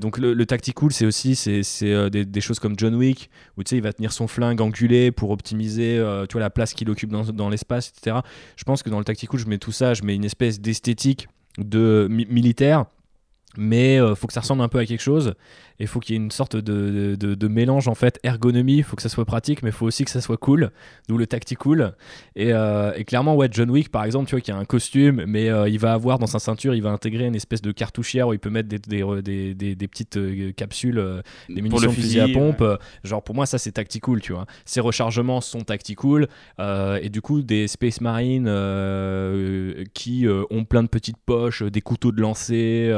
donc 0.00 0.18
le, 0.18 0.34
le 0.34 0.46
tactical 0.46 0.92
c'est 0.92 1.06
aussi 1.06 1.34
c'est 1.34 2.10
des, 2.10 2.24
des, 2.24 2.40
choses 2.40 2.58
comme 2.58 2.74
John 2.78 2.94
Wick 2.94 3.30
où 3.56 3.62
tu 3.62 3.70
sais 3.70 3.76
il 3.76 3.82
va 3.82 3.92
tenir 3.92 4.12
son 4.12 4.26
flingue 4.26 4.60
angulé 4.60 5.10
pour 5.12 5.30
optimiser 5.30 5.96
tu 6.28 6.32
vois 6.32 6.40
la 6.40 6.50
place 6.50 6.74
qu'il 6.74 6.90
occupe 6.90 7.10
dans, 7.10 7.24
dans 7.24 7.48
l'espace 7.48 7.92
etc 7.96 8.18
je 8.56 8.64
pense 8.64 8.82
que 8.82 8.90
dans 8.90 8.98
le 8.98 9.04
tactical 9.04 9.38
je 9.38 9.46
mets 9.46 9.58
tout 9.58 9.72
ça 9.72 9.94
je 9.94 10.02
mets 10.02 10.14
une 10.14 10.24
espèce 10.24 10.60
d'esthétique 10.60 11.28
de 11.58 12.08
militaire 12.10 12.86
mais 13.56 13.96
il 13.96 14.16
faut 14.16 14.26
que 14.26 14.32
ça 14.32 14.40
ressemble 14.40 14.62
un 14.62 14.68
peu 14.68 14.78
à 14.78 14.86
quelque 14.86 15.02
chose 15.02 15.34
il 15.78 15.86
faut 15.86 16.00
qu'il 16.00 16.14
y 16.14 16.18
ait 16.18 16.22
une 16.22 16.30
sorte 16.30 16.56
de, 16.56 17.16
de, 17.16 17.48
mélange 17.48 17.88
en 17.88 17.94
fait 17.94 18.18
ergonomie. 18.22 18.78
Il 18.78 18.84
faut 18.84 18.96
que 18.96 19.02
ça 19.02 19.08
soit 19.08 19.24
pratique 19.24 19.62
mais 19.62 19.70
il 19.70 19.74
faut 19.74 19.86
aussi 19.86 20.04
que 20.04 20.10
ça 20.10 20.20
soit 20.20 20.36
cool. 20.36 20.70
D'où 21.08 21.18
le 21.18 21.26
tactical 21.26 21.94
et, 22.36 22.52
euh, 22.52 22.92
et, 22.96 23.04
clairement 23.04 23.34
ouais 23.34 23.48
John 23.50 23.70
Wick 23.70 23.90
par 23.90 24.04
exemple 24.04 24.28
tu 24.28 24.34
vois 24.34 24.40
qui 24.40 24.50
a 24.50 24.56
un 24.56 24.64
costume 24.64 25.24
mais 25.26 25.48
euh, 25.48 25.68
il 25.68 25.78
va 25.78 25.92
avoir 25.92 26.18
dans 26.18 26.26
sa 26.26 26.38
ceinture 26.38 26.74
il 26.74 26.82
va 26.82 26.90
intégrer 26.90 27.26
une 27.26 27.34
espèce 27.34 27.62
de 27.62 27.72
cartouchière 27.72 28.28
où 28.28 28.32
il 28.32 28.38
peut 28.38 28.50
mettre 28.50 28.68
des, 28.68 28.78
des, 28.78 29.54
des, 29.54 29.74
des 29.74 29.88
petites 29.88 30.16
euh, 30.16 30.52
capsules 30.52 31.02
des 31.48 31.62
munitions 31.62 31.90
de 31.90 31.94
fusil 31.94 32.20
à 32.20 32.28
pompe. 32.28 32.64
Genre 33.04 33.22
pour 33.22 33.34
moi 33.34 33.46
ça 33.46 33.58
c'est 33.58 33.72
tactical 33.72 34.20
tu 34.20 34.32
vois. 34.32 34.46
Ces 34.64 34.80
rechargements 34.80 35.40
sont 35.40 35.60
tactical 35.60 36.28
et 36.58 37.08
du 37.08 37.20
coup 37.20 37.42
des 37.42 37.68
Space 37.68 38.00
Marines 38.00 38.46
qui 39.94 40.26
ont 40.50 40.64
plein 40.64 40.82
de 40.82 40.88
petites 40.88 41.18
poches 41.18 41.62
des 41.62 41.80
couteaux 41.80 42.12
de 42.12 42.20
lancer 42.20 42.92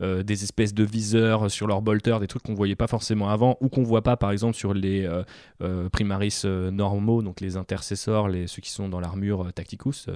des 0.00 0.44
espèces 0.44 0.74
de 0.74 0.84
viseurs 0.84 1.50
sur 1.50 1.66
leur 1.66 1.82
bolter 1.82 2.13
des 2.20 2.26
trucs 2.26 2.42
qu'on 2.42 2.54
voyait 2.54 2.76
pas 2.76 2.86
forcément 2.86 3.28
avant 3.28 3.56
ou 3.60 3.68
qu'on 3.68 3.82
voit 3.82 4.02
pas 4.02 4.16
par 4.16 4.30
exemple 4.30 4.56
sur 4.56 4.74
les 4.74 5.04
euh, 5.04 5.22
euh, 5.62 5.88
primaris 5.88 6.42
euh, 6.44 6.70
normaux, 6.70 7.22
donc 7.22 7.40
les 7.40 7.56
intercessors, 7.56 8.28
les, 8.28 8.46
ceux 8.46 8.60
qui 8.60 8.70
sont 8.70 8.88
dans 8.88 9.00
l'armure 9.00 9.52
Tacticus, 9.52 10.08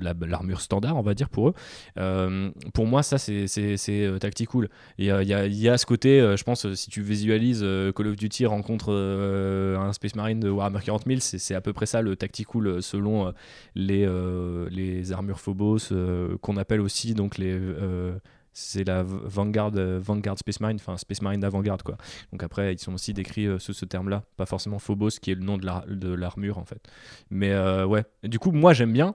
l'armure 0.00 0.60
standard, 0.60 0.96
on 0.96 1.02
va 1.02 1.14
dire 1.14 1.28
pour 1.28 1.48
eux. 1.48 2.52
pour 2.74 2.86
moi, 2.86 3.02
ça 3.02 3.18
c'est 3.18 4.18
tactical. 4.20 4.68
Il 4.98 5.06
y 5.06 5.10
a, 5.10 5.22
y 5.22 5.68
a, 5.68 5.78
ce 5.78 5.86
côté, 5.86 6.20
je 6.36 6.44
pense, 6.44 6.72
si 6.74 6.90
tu 6.90 7.02
visualises 7.02 7.64
Call 7.94 8.06
of 8.06 8.16
Duty 8.16 8.46
rencontre 8.46 8.92
un 8.92 9.92
Space 9.92 10.14
Marine 10.14 10.40
de 10.40 10.50
Warhammer 10.50 10.80
40 10.84 11.04
000, 11.06 11.18
c'est 11.20 11.54
à 11.54 11.60
peu 11.60 11.72
près 11.72 11.86
ça 11.86 12.02
le 12.02 12.16
tactical 12.16 12.82
selon 12.82 13.32
les, 13.74 14.06
les 14.70 15.12
armures 15.12 15.40
Phobos 15.40 15.88
qu'on 16.42 16.56
appelle 16.56 16.80
aussi 16.80 17.14
donc 17.14 17.38
les 17.38 17.58
c'est 18.58 18.84
la 18.84 19.02
Vanguard, 19.02 19.72
euh, 19.76 20.00
Vanguard 20.02 20.38
Space 20.38 20.60
Marine, 20.60 20.78
enfin 20.80 20.96
Space 20.96 21.20
Marine 21.20 21.40
d'avant-garde 21.40 21.82
quoi. 21.82 21.98
Donc 22.32 22.42
après 22.42 22.72
ils 22.72 22.78
sont 22.78 22.94
aussi 22.94 23.12
décrits 23.12 23.46
euh, 23.46 23.58
sous 23.58 23.74
ce 23.74 23.84
terme-là, 23.84 24.22
pas 24.38 24.46
forcément 24.46 24.78
Phobos 24.78 25.10
qui 25.20 25.30
est 25.30 25.34
le 25.34 25.42
nom 25.42 25.58
de 25.58 26.14
l'armure 26.14 26.56
en 26.56 26.64
fait. 26.64 26.80
Mais 27.30 27.52
euh, 27.52 27.84
ouais, 27.84 28.04
du 28.24 28.38
coup 28.38 28.52
moi 28.52 28.72
j'aime 28.72 28.94
bien 28.94 29.14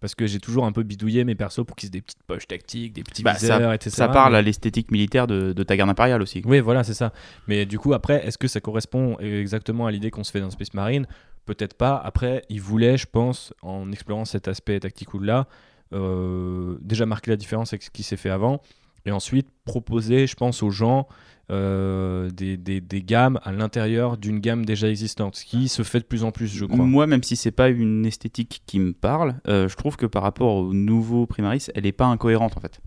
parce 0.00 0.14
que 0.14 0.26
j'ai 0.26 0.40
toujours 0.40 0.64
un 0.64 0.72
peu 0.72 0.84
bidouillé 0.84 1.24
mes 1.24 1.34
persos 1.34 1.66
pour 1.66 1.76
qu'ils 1.76 1.88
aient 1.88 1.90
des 1.90 2.00
petites 2.00 2.22
poches 2.22 2.46
tactiques, 2.46 2.94
des 2.94 3.02
petits 3.02 3.22
bah, 3.22 3.34
viseurs, 3.34 3.60
ça, 3.60 3.74
etc. 3.74 3.90
Ça 3.94 4.08
parle 4.08 4.34
à 4.34 4.40
l'esthétique 4.40 4.90
militaire 4.90 5.26
de, 5.26 5.52
ta 5.64 5.76
garde 5.76 5.90
impériale 5.90 6.22
aussi. 6.22 6.40
Oui, 6.46 6.60
voilà, 6.60 6.82
c'est 6.82 6.94
ça. 6.94 7.12
Mais 7.46 7.66
du 7.66 7.80
coup, 7.80 7.92
après, 7.92 8.24
est-ce 8.24 8.38
que 8.38 8.46
ça 8.46 8.60
correspond 8.60 9.18
exactement 9.18 9.86
à 9.86 9.90
l'idée 9.90 10.12
qu'on 10.12 10.22
se 10.22 10.30
fait 10.30 10.40
dans 10.40 10.50
Space 10.50 10.72
Marine? 10.72 11.08
Peut-être 11.46 11.74
pas. 11.74 11.96
Après, 11.96 12.42
ils 12.48 12.60
voulaient, 12.60 12.96
je 12.96 13.06
pense, 13.06 13.52
en 13.60 13.90
explorant 13.90 14.24
cet 14.24 14.46
aspect 14.46 14.78
tactical-là, 14.78 15.48
déjà 15.90 17.04
marquer 17.04 17.32
la 17.32 17.36
différence 17.36 17.72
avec 17.72 17.82
ce 17.82 17.90
qui 17.90 18.04
s'est 18.04 18.16
fait 18.16 18.30
avant 18.30 18.62
et 19.08 19.10
ensuite 19.10 19.48
proposer, 19.64 20.26
je 20.26 20.36
pense, 20.36 20.62
aux 20.62 20.70
gens 20.70 21.08
euh, 21.50 22.28
des, 22.30 22.58
des, 22.58 22.82
des, 22.82 23.02
gammes 23.02 23.40
à 23.42 23.52
l'intérieur 23.52 24.18
d'une 24.18 24.38
gamme 24.38 24.66
déjà 24.66 24.88
existante, 24.90 25.34
ce 25.34 25.46
qui 25.46 25.68
se 25.68 25.82
fait 25.82 26.00
de 26.00 26.04
plus 26.04 26.22
en 26.22 26.30
plus, 26.30 26.46
je 26.46 26.66
crois. 26.66 26.84
Moi, 26.84 27.06
même 27.06 27.22
si 27.22 27.36
c'est 27.36 27.50
pas 27.50 27.70
une 27.70 28.04
esthétique 28.04 28.62
qui 28.66 28.78
me 28.78 28.92
parle, 28.92 29.36
euh, 29.48 29.66
je 29.66 29.74
trouve 29.74 29.96
que 29.96 30.04
par 30.04 30.22
rapport 30.22 30.56
au 30.56 30.74
nouveau 30.74 31.26
Primaris, 31.26 31.68
elle 31.74 31.86
est 31.86 31.92
pas 31.92 32.04
incohérente 32.04 32.54
en 32.56 32.60
fait. 32.60 32.80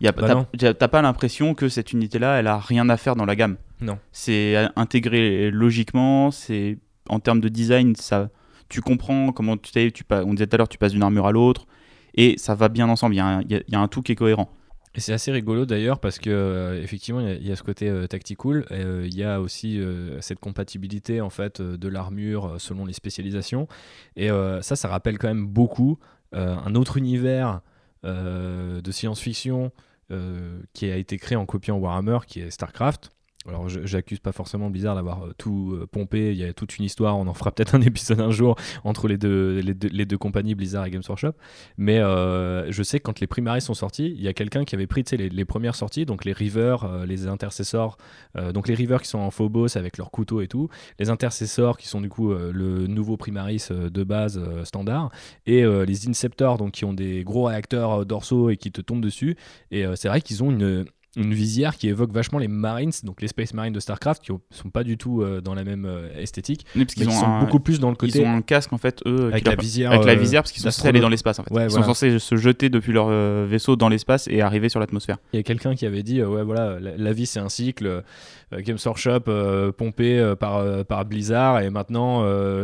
Bah 0.00 0.46
T'as 0.58 0.88
pas 0.88 1.02
l'impression 1.02 1.54
que 1.54 1.68
cette 1.68 1.92
unité-là, 1.92 2.40
elle 2.40 2.46
a 2.46 2.58
rien 2.58 2.88
à 2.88 2.96
faire 2.96 3.16
dans 3.16 3.26
la 3.26 3.36
gamme. 3.36 3.58
Non. 3.82 3.98
C'est 4.12 4.56
intégré 4.76 5.50
logiquement, 5.50 6.30
c'est 6.30 6.78
en 7.10 7.20
termes 7.20 7.40
de 7.40 7.50
design, 7.50 7.94
ça, 7.96 8.30
tu 8.70 8.80
comprends 8.80 9.30
comment 9.32 9.58
tu 9.58 9.92
tu 9.92 10.04
on 10.10 10.32
disait 10.32 10.46
tout 10.46 10.54
à 10.54 10.56
l'heure, 10.56 10.70
tu 10.70 10.78
passes 10.78 10.92
d'une 10.92 11.02
armure 11.02 11.26
à 11.26 11.32
l'autre, 11.32 11.66
et 12.14 12.38
ça 12.38 12.54
va 12.54 12.70
bien 12.70 12.88
ensemble. 12.88 13.14
Il 13.14 13.18
y, 13.50 13.72
y, 13.72 13.74
a 13.74 13.80
un 13.80 13.88
tout 13.88 14.00
qui 14.00 14.12
est 14.12 14.16
cohérent. 14.16 14.50
Et 14.94 15.00
c'est 15.00 15.12
assez 15.12 15.30
rigolo 15.30 15.66
d'ailleurs 15.66 16.00
parce 16.00 16.18
que 16.18 16.30
euh, 16.30 16.82
effectivement 16.82 17.20
il 17.20 17.46
y, 17.46 17.52
a 17.52 17.56
ce 17.56 17.62
côté 17.62 17.88
euh, 17.88 18.08
tactical, 18.08 18.66
euh, 18.72 19.06
il 19.06 19.16
y 19.16 19.22
a 19.22 19.40
aussi 19.40 19.80
cette 20.20 20.40
compatibilité 20.40 21.20
en 21.20 21.30
fait 21.30 21.62
de 21.62 21.88
l'armure 21.88 22.56
selon 22.58 22.84
les 22.84 22.92
spécialisations. 22.92 23.68
Et 24.16 24.28
ça 24.62 24.76
ça 24.76 24.88
rappelle 24.88 25.18
quand 25.18 25.28
même 25.28 25.46
beaucoup 25.46 25.98
un 26.32 26.74
autre 26.74 26.96
univers 26.96 27.60
de 28.04 28.90
science-fiction 28.90 29.72
qui 30.72 30.90
a 30.90 30.96
été 30.96 31.18
créé 31.18 31.36
en 31.36 31.46
copiant 31.46 31.76
Warhammer 31.76 32.18
qui 32.26 32.40
est 32.40 32.50
Starcraft 32.50 33.10
alors 33.48 33.70
j'accuse 33.70 34.18
pas 34.18 34.32
forcément 34.32 34.68
Blizzard 34.68 34.94
d'avoir 34.94 35.24
euh, 35.24 35.32
tout 35.38 35.72
euh, 35.72 35.86
pompé, 35.86 36.32
il 36.32 36.36
y 36.36 36.44
a 36.44 36.52
toute 36.52 36.76
une 36.76 36.84
histoire, 36.84 37.16
on 37.16 37.26
en 37.26 37.32
fera 37.32 37.50
peut-être 37.50 37.74
un 37.74 37.80
épisode 37.80 38.20
un 38.20 38.30
jour 38.30 38.54
entre 38.84 39.08
les 39.08 39.16
deux, 39.16 39.60
les 39.60 40.04
deux, 40.04 40.18
compagnies 40.18 40.54
Blizzard 40.54 40.84
et 40.84 40.90
Games 40.90 41.02
Workshop, 41.08 41.32
mais 41.78 41.98
euh, 41.98 42.70
je 42.70 42.82
sais 42.82 42.98
que 42.98 43.04
quand 43.04 43.18
les 43.18 43.26
primaries 43.26 43.62
sont 43.62 43.72
sortis, 43.72 44.12
il 44.14 44.20
y 44.20 44.28
a 44.28 44.34
quelqu'un 44.34 44.64
qui 44.64 44.74
avait 44.74 44.86
pris 44.86 45.04
les, 45.12 45.30
les, 45.30 45.44
premières 45.46 45.74
sorties, 45.74 46.04
donc 46.04 46.26
les 46.26 46.32
Rivers, 46.32 47.06
les 47.06 47.26
intercessors, 47.26 47.96
donc 48.52 48.68
les 48.68 48.74
Rivers 48.74 49.00
qui 49.00 49.08
sont 49.08 49.18
en 49.18 49.30
Phobos 49.30 49.78
avec 49.78 49.96
leurs 49.96 50.10
couteaux 50.10 50.42
et 50.42 50.48
tout, 50.48 50.68
les 50.98 51.08
intercessors 51.08 51.78
qui 51.78 51.88
sont 51.88 52.02
du 52.02 52.10
coup 52.10 52.32
le 52.34 52.86
nouveau 52.86 53.16
primaris 53.16 53.68
de 53.70 54.04
base 54.04 54.38
standard, 54.64 55.10
et 55.46 55.62
les 55.62 56.08
Inceptors 56.08 56.58
donc 56.58 56.72
qui 56.72 56.84
ont 56.84 56.92
des 56.92 57.24
gros 57.24 57.44
réacteurs 57.44 58.04
dorsaux 58.04 58.50
et 58.50 58.58
qui 58.58 58.70
te 58.70 58.82
tombent 58.82 59.00
dessus, 59.00 59.36
et 59.70 59.84
c'est 59.96 60.08
vrai 60.08 60.20
qu'ils 60.20 60.44
ont 60.44 60.50
une 60.50 60.84
une 61.16 61.34
visière 61.34 61.76
qui 61.76 61.88
évoque 61.88 62.12
vachement 62.12 62.38
les 62.38 62.46
Marines, 62.46 62.92
donc 63.02 63.20
les 63.20 63.28
Space 63.28 63.52
Marines 63.52 63.72
de 63.72 63.80
StarCraft, 63.80 64.22
qui 64.22 64.32
sont 64.50 64.70
pas 64.70 64.84
du 64.84 64.96
tout 64.96 65.22
euh, 65.22 65.40
dans 65.40 65.54
la 65.54 65.64
même 65.64 65.84
euh, 65.84 66.08
esthétique, 66.16 66.64
mais 66.76 66.84
ils 66.96 67.10
sont 67.10 67.40
beaucoup 67.40 67.58
plus 67.58 67.80
dans 67.80 67.90
le 67.90 67.96
côté. 67.96 68.20
Ils 68.20 68.24
ont 68.24 68.30
un 68.36 68.42
casque 68.42 68.72
en 68.72 68.78
fait, 68.78 69.02
eux, 69.06 69.28
avec 69.32 69.46
la 69.46 69.56
visière, 69.56 69.90
avec 69.90 70.04
la 70.04 70.12
euh, 70.12 70.16
visière 70.16 70.42
parce 70.42 70.52
qu'ils 70.52 70.62
sont 70.62 70.70
censés 70.70 70.88
aller 70.88 71.00
dans 71.00 71.08
l'espace 71.08 71.38
en 71.40 71.44
fait. 71.44 71.52
ils 71.54 71.70
sont 71.70 71.82
censés 71.82 72.18
se 72.18 72.36
jeter 72.36 72.68
depuis 72.68 72.92
leur 72.92 73.08
vaisseau 73.46 73.76
dans 73.76 73.88
l'espace 73.88 74.28
et 74.28 74.40
arriver 74.40 74.68
sur 74.68 74.78
l'atmosphère. 74.78 75.18
Il 75.32 75.36
y 75.36 75.40
a 75.40 75.42
quelqu'un 75.42 75.74
qui 75.74 75.84
avait 75.84 76.02
dit, 76.02 76.22
ouais 76.22 76.44
voilà, 76.44 76.78
la, 76.78 77.12
vie 77.12 77.26
c'est 77.26 77.40
un 77.40 77.48
cycle. 77.48 78.02
Games 78.52 78.78
Workshop 78.84 79.20
pompé 79.76 80.34
par, 80.38 80.84
par 80.84 81.04
Blizzard 81.04 81.60
et 81.60 81.70
maintenant 81.70 82.22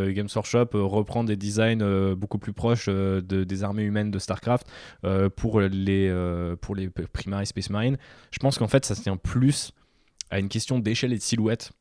Games 0.09 0.27
Workshop 0.33 0.69
reprend 0.73 1.23
des 1.23 1.35
designs 1.35 2.13
beaucoup 2.15 2.37
plus 2.37 2.53
proches 2.53 2.87
de, 2.87 3.21
des 3.21 3.63
armées 3.63 3.83
humaines 3.83 4.11
de 4.11 4.19
StarCraft 4.19 4.67
pour 5.35 5.61
les 5.61 6.55
pour 6.61 6.75
les 6.75 6.89
Primary 6.89 7.45
Space 7.45 7.69
Marines 7.69 7.97
je 8.31 8.39
pense 8.39 8.57
qu'en 8.57 8.67
fait, 8.67 8.85
ça 8.85 8.95
se 8.95 9.01
tient 9.01 9.17
plus 9.17 9.71
à 10.29 10.39
une 10.39 10.49
question 10.49 10.79
d'échelle 10.79 11.13
et 11.13 11.17
de 11.17 11.21
silhouette 11.21 11.71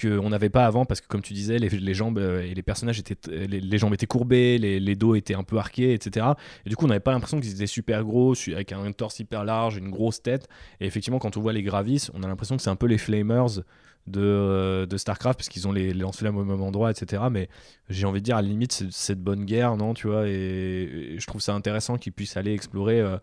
qu'on 0.00 0.28
n'avait 0.28 0.50
pas 0.50 0.66
avant 0.66 0.84
parce 0.84 1.00
que 1.00 1.06
comme 1.06 1.22
tu 1.22 1.32
disais 1.32 1.58
les, 1.58 1.94
jambes 1.94 2.18
euh, 2.18 2.42
et 2.42 2.54
les 2.54 2.62
personnages 2.62 2.98
étaient 2.98 3.16
les, 3.46 3.78
jambes 3.78 3.94
étaient 3.94 4.06
courbées 4.06 4.58
les, 4.58 4.96
dos 4.96 5.14
étaient 5.14 5.34
un 5.34 5.42
peu 5.42 5.58
arqués 5.58 5.94
etc 5.94 6.26
et 6.64 6.68
du 6.68 6.76
coup 6.76 6.84
on 6.84 6.88
n'avait 6.88 7.00
pas 7.00 7.12
l'impression 7.12 7.40
qu'ils 7.40 7.52
étaient 7.52 7.66
super 7.66 8.04
gros 8.04 8.34
avec 8.48 8.72
un 8.72 8.92
torse 8.92 9.18
hyper 9.20 9.44
large 9.44 9.76
une 9.76 9.90
grosse 9.90 10.22
tête. 10.22 10.48
Et 10.80 10.86
effectivement 10.86 11.18
quand 11.18 11.36
on 11.36 11.40
voit 11.40 11.52
les 11.52 11.62
Gravis 11.62 12.08
on 12.14 12.22
a 12.22 12.28
l'impression 12.28 12.56
que 12.56 12.62
c'est 12.62 12.70
un 12.70 12.76
peu 12.76 12.86
les 12.86 12.98
Flamers 12.98 13.60
de, 14.06 14.20
euh, 14.20 14.86
de 14.86 14.96
Starcraft 14.96 15.38
parce 15.38 15.48
qu'ils 15.48 15.66
ont 15.66 15.72
les, 15.72 15.92
lance-flammes 15.92 16.36
au 16.36 16.44
même 16.44 16.62
endroit 16.62 16.90
etc 16.90 17.24
mais 17.30 17.48
j'ai 17.88 18.06
envie 18.06 18.20
de 18.20 18.24
dire 18.24 18.36
à 18.36 18.42
la 18.42 18.48
limite 18.48 18.72
c'est 18.72 18.92
cette 18.92 19.20
bonne 19.20 19.44
guerre 19.44 19.76
non 19.76 19.94
tu 19.94 20.06
vois 20.06 20.28
et, 20.28 21.16
je 21.18 21.26
trouve 21.26 21.40
ça 21.40 21.54
intéressant 21.54 21.96
qu'ils 21.96 22.12
puissent 22.12 22.36
aller 22.36 22.52
explorer 22.52 23.00
euh, 23.00 23.18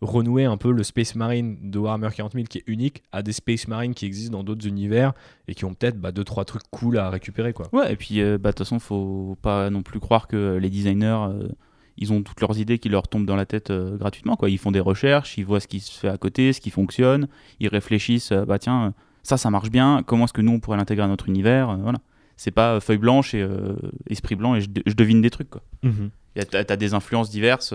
renouer 0.00 0.44
un 0.44 0.56
peu 0.56 0.70
le 0.70 0.82
Space 0.82 1.14
Marine 1.14 1.70
de 1.70 1.78
Warhammer 1.78 2.10
40 2.14 2.32
000 2.32 2.44
qui 2.48 2.58
est 2.58 2.64
unique 2.66 3.02
à 3.12 3.22
des 3.22 3.32
Space 3.32 3.66
Marines 3.68 3.94
qui 3.94 4.06
existent 4.06 4.36
dans 4.36 4.44
d'autres 4.44 4.66
univers 4.66 5.12
et 5.48 5.54
qui 5.54 5.64
ont 5.64 5.74
peut-être 5.74 6.00
bah, 6.00 6.12
deux 6.12 6.24
trois 6.24 6.44
trucs 6.44 6.62
cool 6.70 6.98
à 6.98 7.10
récupérer 7.10 7.52
quoi. 7.52 7.68
Ouais 7.72 7.92
et 7.92 7.96
puis 7.96 8.20
euh, 8.20 8.38
bah, 8.38 8.50
de 8.50 8.54
toute 8.54 8.66
façon 8.66 8.78
faut 8.78 9.36
pas 9.42 9.70
non 9.70 9.82
plus 9.82 10.00
croire 10.00 10.28
que 10.28 10.56
les 10.56 10.70
designers 10.70 11.26
euh, 11.30 11.48
ils 11.96 12.12
ont 12.12 12.22
toutes 12.22 12.40
leurs 12.40 12.58
idées 12.58 12.78
qui 12.78 12.88
leur 12.88 13.08
tombent 13.08 13.26
dans 13.26 13.36
la 13.36 13.46
tête 13.46 13.70
euh, 13.70 13.96
gratuitement 13.96 14.36
quoi. 14.36 14.50
Ils 14.50 14.58
font 14.58 14.70
des 14.70 14.80
recherches, 14.80 15.36
ils 15.36 15.44
voient 15.44 15.60
ce 15.60 15.66
qui 15.66 15.80
se 15.80 15.98
fait 15.98 16.08
à 16.08 16.16
côté, 16.16 16.52
ce 16.52 16.60
qui 16.60 16.70
fonctionne, 16.70 17.28
ils 17.58 17.68
réfléchissent 17.68 18.32
bah 18.32 18.58
tiens 18.58 18.94
ça 19.24 19.36
ça 19.36 19.50
marche 19.50 19.70
bien, 19.70 20.02
comment 20.06 20.24
est-ce 20.24 20.32
que 20.32 20.42
nous 20.42 20.52
on 20.52 20.60
pourrait 20.60 20.76
l'intégrer 20.76 21.04
à 21.04 21.08
notre 21.08 21.28
univers, 21.28 21.76
voilà. 21.78 21.98
C'est 22.40 22.52
pas 22.52 22.78
feuille 22.78 22.98
blanche 22.98 23.34
et 23.34 23.44
esprit 24.08 24.36
blanc 24.36 24.54
et 24.54 24.60
je, 24.60 24.68
devine 24.70 25.20
des 25.20 25.30
trucs 25.30 25.50
quoi. 25.50 25.62
Mm 25.82 26.08
T'as 26.52 26.76
des 26.76 26.94
influences 26.94 27.30
diverses 27.30 27.74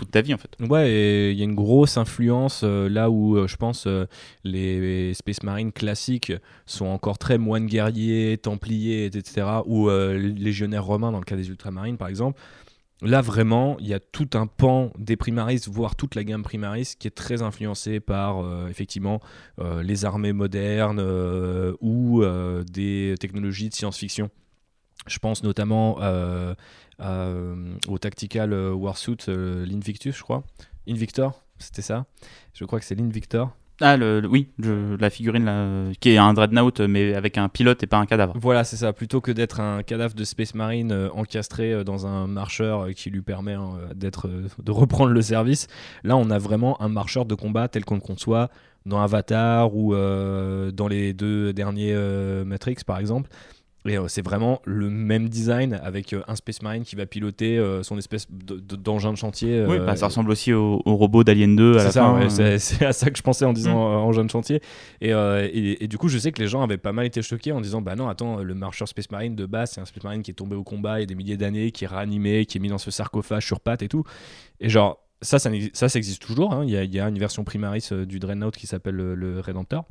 toute 0.00 0.12
ta 0.12 0.22
vie 0.22 0.32
en 0.32 0.38
fait. 0.38 0.56
Ouais, 0.60 1.30
il 1.30 1.38
y 1.38 1.42
a 1.42 1.44
une 1.44 1.54
grosse 1.54 1.98
influence 1.98 2.62
euh, 2.64 2.88
là 2.88 3.10
où 3.10 3.36
euh, 3.36 3.46
je 3.46 3.56
pense 3.56 3.86
euh, 3.86 4.06
les 4.44 5.12
Space 5.12 5.42
Marines 5.42 5.72
classiques 5.72 6.32
sont 6.64 6.86
encore 6.86 7.18
très 7.18 7.36
moines 7.36 7.66
guerriers, 7.66 8.38
templiers, 8.38 9.04
etc. 9.04 9.46
ou 9.66 9.90
légionnaires 9.90 10.84
romains 10.84 11.12
dans 11.12 11.18
le 11.18 11.24
cas 11.24 11.36
des 11.36 11.50
Ultramarines 11.50 11.98
par 11.98 12.08
exemple. 12.08 12.40
Là, 13.02 13.22
vraiment, 13.22 13.76
il 13.80 13.88
y 13.88 13.94
a 13.94 14.00
tout 14.00 14.28
un 14.34 14.46
pan 14.46 14.90
des 14.98 15.16
Primaris, 15.16 15.62
voire 15.68 15.96
toute 15.96 16.14
la 16.14 16.22
gamme 16.22 16.42
Primaris, 16.42 16.94
qui 16.98 17.08
est 17.08 17.14
très 17.14 17.40
influencée 17.40 17.98
par, 17.98 18.44
effectivement, 18.68 19.20
les 19.82 20.04
armées 20.04 20.34
modernes 20.34 21.02
ou 21.80 22.22
des 22.70 23.14
technologies 23.18 23.70
de 23.70 23.74
science-fiction. 23.74 24.30
Je 25.06 25.18
pense 25.18 25.42
notamment 25.42 25.96
euh, 26.02 26.54
euh, 27.00 27.54
au 27.88 27.98
Tactical 27.98 28.52
euh, 28.52 28.72
Warsuit, 28.72 29.16
euh, 29.28 29.64
l'Invictus, 29.66 30.16
je 30.16 30.22
crois. 30.22 30.44
Invictor, 30.88 31.42
c'était 31.58 31.82
ça 31.82 32.06
Je 32.54 32.64
crois 32.64 32.78
que 32.80 32.84
c'est 32.84 32.94
l'Invictor. 32.94 33.50
Ah, 33.82 33.96
le, 33.96 34.20
le- 34.20 34.28
oui, 34.28 34.48
je- 34.58 34.94
la 35.00 35.08
figurine 35.08 35.46
là, 35.46 35.90
qui 36.00 36.10
est 36.10 36.18
un 36.18 36.34
dreadnought, 36.34 36.80
mais 36.80 37.14
avec 37.14 37.38
un 37.38 37.48
pilote 37.48 37.82
et 37.82 37.86
pas 37.86 37.96
un 37.96 38.04
cadavre. 38.04 38.34
Voilà, 38.38 38.62
c'est 38.62 38.76
ça. 38.76 38.92
Plutôt 38.92 39.22
que 39.22 39.32
d'être 39.32 39.58
un 39.58 39.82
cadavre 39.82 40.14
de 40.14 40.24
Space 40.24 40.54
Marine 40.54 40.92
euh, 40.92 41.08
encastré 41.14 41.72
euh, 41.72 41.82
dans 41.82 42.06
un 42.06 42.26
marcheur 42.26 42.80
euh, 42.82 42.92
qui 42.92 43.08
lui 43.08 43.22
permet 43.22 43.54
hein, 43.54 43.70
d'être, 43.94 44.28
de 44.62 44.70
reprendre 44.70 45.12
le 45.12 45.22
service, 45.22 45.66
là, 46.04 46.18
on 46.18 46.28
a 46.28 46.38
vraiment 46.38 46.80
un 46.82 46.90
marcheur 46.90 47.24
de 47.24 47.34
combat 47.34 47.68
tel 47.68 47.86
qu'on 47.86 47.94
le 47.94 48.00
conçoit 48.02 48.50
dans 48.84 49.00
Avatar 49.00 49.74
ou 49.74 49.94
dans 49.94 50.88
les 50.88 51.12
deux 51.12 51.52
derniers 51.52 51.94
Matrix, 52.46 52.76
par 52.86 52.98
exemple. 52.98 53.28
Et 53.86 53.96
euh, 53.96 54.08
c'est 54.08 54.20
vraiment 54.20 54.60
le 54.66 54.90
même 54.90 55.30
design 55.30 55.80
avec 55.82 56.12
euh, 56.12 56.20
un 56.28 56.34
Space 56.36 56.60
Marine 56.60 56.84
qui 56.84 56.96
va 56.96 57.06
piloter 57.06 57.56
euh, 57.56 57.82
son 57.82 57.96
espèce 57.96 58.26
de- 58.30 58.56
de- 58.60 58.76
d'engin 58.76 59.10
de 59.10 59.16
chantier. 59.16 59.64
oui, 59.66 59.78
bah, 59.78 59.96
ça 59.96 60.06
ressemble 60.08 60.30
aussi 60.30 60.52
au, 60.52 60.82
au 60.84 60.96
robot 60.96 61.24
d'Alien 61.24 61.56
2 61.56 61.76
à 61.76 61.78
c'est 61.78 61.84
la 61.86 61.90
ça, 61.92 62.00
fin. 62.02 62.18
ouais, 62.18 62.40
euh. 62.42 62.58
c'est- 62.58 62.84
à 62.84 62.92
ça 62.92 63.08
que 63.10 63.16
je 63.16 63.22
pensais 63.22 63.46
en 63.46 63.54
disant 63.54 63.70
Mm. 63.88 63.92
euh, 63.92 63.96
engin 64.00 64.24
de 64.26 64.30
chantier. 64.30 64.60
Et, 65.00 65.14
euh, 65.14 65.48
et, 65.50 65.82
et 65.84 65.88
du 65.88 65.96
coup, 65.96 66.08
je 66.08 66.18
sais 66.18 66.30
que 66.30 66.42
les 66.42 66.48
gens 66.48 66.62
avaient 66.62 66.76
pas 66.76 66.92
mal 66.92 67.06
été 67.06 67.22
choqués 67.22 67.52
en 67.52 67.62
disant 67.62 67.80
Bah 67.80 67.96
non, 67.96 68.08
attends, 68.08 68.42
le 68.42 68.54
marcheur 68.54 68.86
Space 68.86 69.10
Marine 69.10 69.34
de 69.34 69.46
base, 69.46 69.70
c'est 69.72 69.80
un 69.80 69.86
Space 69.86 70.04
Marine 70.04 70.22
qui 70.22 70.30
est 70.30 70.34
tombé 70.34 70.56
au 70.56 70.62
combat 70.64 70.98
il 70.98 71.00
y 71.00 71.04
a 71.04 71.06
des 71.06 71.14
milliers 71.14 71.38
d'années, 71.38 71.70
qui 71.70 71.84
est 71.84 71.88
réanimé, 71.88 72.44
qui 72.44 72.58
est 72.58 72.60
mis 72.60 72.68
dans 72.68 72.76
ce 72.78 72.90
sarcophage 72.90 73.46
sur 73.46 73.60
pattes 73.60 73.82
et 73.82 73.88
tout. 73.88 74.04
Et 74.60 74.68
genre, 74.68 74.98
ça, 75.22 75.38
ça, 75.38 75.50
ça, 75.72 75.88
ça 75.88 75.98
existe 75.98 76.20
toujours. 76.20 76.52
hein. 76.52 76.64
Il 76.66 76.70
y, 76.70 76.76
a, 76.76 76.84
il 76.84 76.94
y 76.94 77.00
a 77.00 77.08
une 77.08 77.18
version 77.18 77.44
Primaris 77.44 77.88
euh, 77.92 78.04
du 78.04 78.18
Dreadnought 78.18 78.56
qui 78.56 78.66
s'appelle 78.66 78.94
le, 78.96 79.14
le 79.14 79.40
Redemptor. 79.40 79.86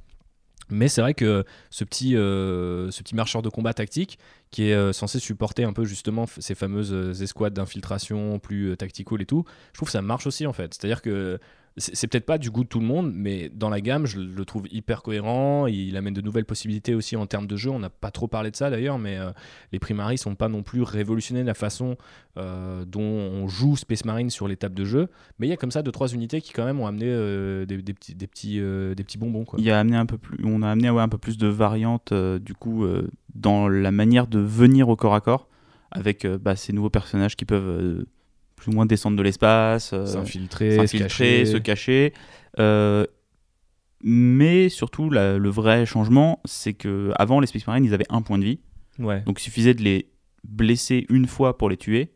Mais 0.69 0.87
c'est 0.87 1.01
vrai 1.01 1.13
que 1.13 1.43
ce 1.69 1.83
petit, 1.83 2.15
euh, 2.15 2.91
ce 2.91 3.01
petit 3.01 3.15
marcheur 3.15 3.41
de 3.41 3.49
combat 3.49 3.73
tactique 3.73 4.19
qui 4.51 4.69
est 4.69 4.73
euh, 4.73 4.93
censé 4.93 5.19
supporter 5.19 5.63
un 5.63 5.73
peu 5.73 5.85
justement 5.85 6.25
ces 6.39 6.55
fameuses 6.55 6.93
euh, 6.93 7.13
escouades 7.13 7.53
d'infiltration 7.53 8.39
plus 8.39 8.71
euh, 8.71 8.75
et 8.81 9.25
tout, 9.25 9.45
je 9.73 9.77
trouve 9.77 9.87
que 9.87 9.91
ça 9.91 10.01
marche 10.01 10.27
aussi 10.27 10.47
en 10.47 10.53
fait. 10.53 10.73
C'est-à-dire 10.73 11.01
que 11.01 11.39
c'est 11.79 12.07
peut-être 12.07 12.25
pas 12.25 12.37
du 12.37 12.51
goût 12.51 12.63
de 12.63 12.69
tout 12.69 12.79
le 12.79 12.85
monde, 12.85 13.11
mais 13.15 13.49
dans 13.53 13.69
la 13.69 13.81
gamme, 13.81 14.05
je 14.05 14.19
le 14.19 14.45
trouve 14.45 14.67
hyper 14.71 15.01
cohérent. 15.01 15.65
Il 15.67 15.95
amène 15.97 16.13
de 16.13 16.21
nouvelles 16.21 16.45
possibilités 16.45 16.93
aussi 16.93 17.15
en 17.15 17.25
termes 17.25 17.47
de 17.47 17.55
jeu. 17.55 17.69
On 17.69 17.79
n'a 17.79 17.89
pas 17.89 18.11
trop 18.11 18.27
parlé 18.27 18.51
de 18.51 18.55
ça 18.55 18.69
d'ailleurs, 18.69 18.99
mais 18.99 19.17
euh, 19.17 19.31
les 19.71 19.79
Primaris 19.79 20.17
sont 20.17 20.35
pas 20.35 20.49
non 20.49 20.61
plus 20.61 20.81
révolutionné 20.81 21.43
la 21.43 21.53
façon 21.53 21.97
euh, 22.37 22.85
dont 22.85 23.01
on 23.01 23.47
joue 23.47 23.77
Space 23.77 24.05
Marine 24.05 24.29
sur 24.29 24.47
les 24.47 24.57
tables 24.57 24.75
de 24.75 24.85
jeu. 24.85 25.07
Mais 25.39 25.47
il 25.47 25.49
y 25.49 25.53
a 25.53 25.57
comme 25.57 25.71
ça 25.71 25.81
deux 25.81 25.91
trois 25.91 26.09
unités 26.09 26.41
qui 26.41 26.53
quand 26.53 26.65
même 26.65 26.79
ont 26.79 26.87
amené 26.87 27.05
euh, 27.07 27.65
des, 27.65 27.77
petits, 27.77 28.13
des, 28.13 28.27
petits, 28.27 28.59
des 28.59 29.03
petits 29.03 29.17
bonbons. 29.17 29.45
Quoi. 29.45 29.59
Il 29.59 29.65
y 29.65 29.71
a 29.71 29.79
amené 29.79 29.97
un 29.97 30.05
peu 30.05 30.17
plus, 30.17 30.37
on 30.43 30.61
a 30.61 30.69
amené 30.69 30.89
un 30.89 31.09
peu 31.09 31.17
plus 31.17 31.37
de 31.37 31.47
variantes 31.47 32.13
du 32.13 32.53
coup 32.53 32.85
dans 33.33 33.69
la 33.69 33.91
manière 33.91 34.27
de 34.27 34.39
venir 34.39 34.89
au 34.89 34.95
corps 34.95 35.15
à 35.15 35.21
corps 35.21 35.47
avec 35.91 36.27
bah, 36.27 36.55
ces 36.55 36.73
nouveaux 36.73 36.89
personnages 36.89 37.35
qui 37.35 37.45
peuvent 37.45 38.05
plus 38.59 38.71
ou 38.71 38.75
moins 38.75 38.85
descendre 38.85 39.17
de 39.17 39.23
l'espace, 39.23 39.91
euh, 39.93 40.05
S'infiltrer, 40.05 40.85
se 40.87 40.97
cacher. 40.97 41.45
se 41.45 41.57
cacher. 41.57 42.13
Euh, 42.59 43.05
mais 44.01 44.69
surtout, 44.69 45.09
la- 45.09 45.37
le 45.37 45.49
vrai 45.49 45.85
changement, 45.85 46.39
c'est 46.45 46.73
que 46.73 47.11
avant 47.17 47.39
les 47.39 47.47
Space 47.47 47.67
Marines, 47.67 47.83
ils 47.85 47.93
avaient 47.93 48.05
un 48.09 48.21
point 48.21 48.37
de 48.37 48.45
vie, 48.45 48.59
Ouais. 48.97 49.21
donc 49.21 49.39
il 49.39 49.43
suffisait 49.43 49.73
de 49.73 49.81
les 49.81 50.09
blesser 50.47 51.05
une 51.09 51.27
fois 51.27 51.57
pour 51.57 51.69
les 51.69 51.77
tuer. 51.77 52.11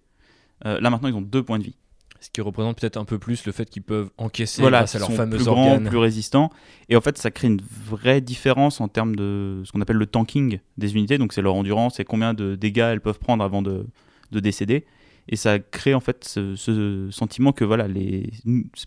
Euh, 0.65 0.79
là 0.79 0.89
maintenant, 0.89 1.09
ils 1.09 1.15
ont 1.15 1.21
deux 1.21 1.43
points 1.43 1.59
de 1.59 1.63
vie. 1.63 1.75
Ce 2.21 2.29
qui 2.29 2.39
représente 2.39 2.79
peut-être 2.79 2.95
un 2.95 3.03
peu 3.03 3.19
plus 3.19 3.45
le 3.45 3.51
fait 3.51 3.69
qu'ils 3.69 3.83
peuvent 3.83 4.09
encaisser 4.17 4.61
voilà, 4.61 4.79
grâce 4.79 4.95
à 4.95 4.99
sont 4.99 5.11
fameux 5.11 5.35
plus 5.35 5.43
grands, 5.45 5.71
organes. 5.73 5.89
plus 5.89 5.97
résistants. 5.97 6.51
Et 6.87 6.95
en 6.95 7.01
fait, 7.01 7.17
ça 7.17 7.31
crée 7.31 7.47
une 7.49 7.59
vraie 7.85 8.21
différence 8.21 8.79
en 8.79 8.87
termes 8.87 9.13
de 9.17 9.61
ce 9.65 9.73
qu'on 9.73 9.81
appelle 9.81 9.97
le 9.97 10.05
tanking 10.05 10.59
des 10.77 10.95
unités. 10.95 11.17
Donc, 11.17 11.33
c'est 11.33 11.41
leur 11.41 11.53
endurance 11.55 11.99
et 11.99 12.05
combien 12.05 12.33
de 12.33 12.55
dégâts 12.55 12.77
elles 12.93 13.01
peuvent 13.01 13.19
prendre 13.19 13.43
avant 13.43 13.61
de, 13.61 13.85
de 14.31 14.39
décéder. 14.39 14.85
Et 15.27 15.35
ça 15.35 15.59
crée 15.59 15.93
en 15.93 15.99
fait 15.99 16.25
ce, 16.25 17.09
sentiment 17.11 17.53
que 17.53 17.63
voilà, 17.63 17.87
les 17.87 18.31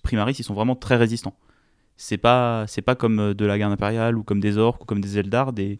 primaris, 0.02 0.34
ils 0.38 0.44
sont 0.44 0.54
vraiment 0.54 0.76
très 0.76 0.96
résistants. 0.96 1.36
C'est 1.96 2.18
pas, 2.18 2.66
pas 2.84 2.94
comme 2.94 3.32
de 3.32 3.46
la 3.46 3.58
garde 3.58 3.72
impériale 3.72 4.18
ou 4.18 4.22
comme 4.22 4.40
des 4.40 4.58
orques 4.58 4.82
ou 4.82 4.84
comme 4.84 5.00
des 5.00 5.18
Eldar, 5.18 5.52
des, 5.52 5.78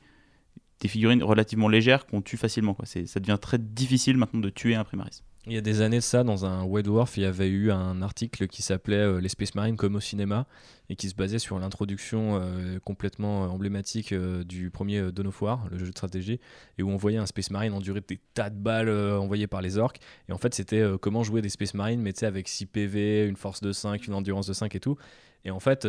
figurines 0.87 1.23
relativement 1.23 1.69
légères 1.69 2.07
qu'on 2.07 2.23
tue 2.23 2.37
facilement. 2.37 2.77
Ça 2.85 3.21
devient 3.21 3.39
très 3.41 3.59
difficile 3.59 4.17
maintenant 4.17 4.41
de 4.41 4.51
tuer 4.51 4.77
un 4.77 4.85
primaris. 4.85 5.23
Il 5.47 5.53
y 5.53 5.59
a 5.59 5.61
des 5.61 5.81
années 5.81 5.99
de 5.99 6.03
ça, 6.03 6.25
dans 6.25 6.45
un 6.45 6.65
Wedworth, 6.65 7.17
il 7.17 7.23
y 7.23 7.27
avait 7.27 7.49
eu 7.49 7.71
un 7.71 8.03
article 8.03 8.49
qui 8.49 8.63
s'appelait 8.63 8.97
euh, 8.97 9.21
Les 9.21 9.29
Space 9.29 9.55
Marines 9.55 9.77
comme 9.77 9.95
au 9.95 10.01
cinéma 10.01 10.47
et 10.89 10.97
qui 10.97 11.09
se 11.09 11.15
basait 11.15 11.39
sur 11.39 11.59
l'introduction 11.59 12.41
euh, 12.41 12.79
complètement 12.81 13.45
euh, 13.45 13.49
emblématique 13.49 14.13
euh, 14.13 14.45
du 14.45 14.71
premier 14.71 15.13
Dawn 15.13 15.31
le 15.71 15.79
jeu 15.79 15.87
de 15.87 15.91
stratégie, 15.91 16.41
et 16.79 16.83
où 16.83 16.91
on 16.91 16.97
voyait 16.97 17.19
un 17.19 17.27
Space 17.27 17.51
Marine 17.51 17.73
endurer 17.73 18.01
des 18.07 18.19
tas 18.35 18.51
de 18.51 18.57
balles 18.57 18.91
envoyées 18.91 19.47
par 19.47 19.63
les 19.63 19.79
orques. 19.79 19.99
Et 20.29 20.33
en 20.33 20.39
fait, 20.39 20.55
c'était 20.55 20.85
comment 21.01 21.23
jouer 21.23 21.43
des 21.43 21.49
Space 21.49 21.75
Marines, 21.75 22.01
mais 22.01 22.25
avec 22.25 22.49
6 22.49 22.67
PV, 22.67 23.27
une 23.27 23.37
force 23.37 23.61
de 23.61 23.73
5, 23.73 24.07
une 24.07 24.15
endurance 24.15 24.47
de 24.47 24.53
5 24.53 24.75
et 24.75 24.81
tout. 24.81 24.97
Et 25.45 25.51
en 25.51 25.61
fait. 25.61 25.87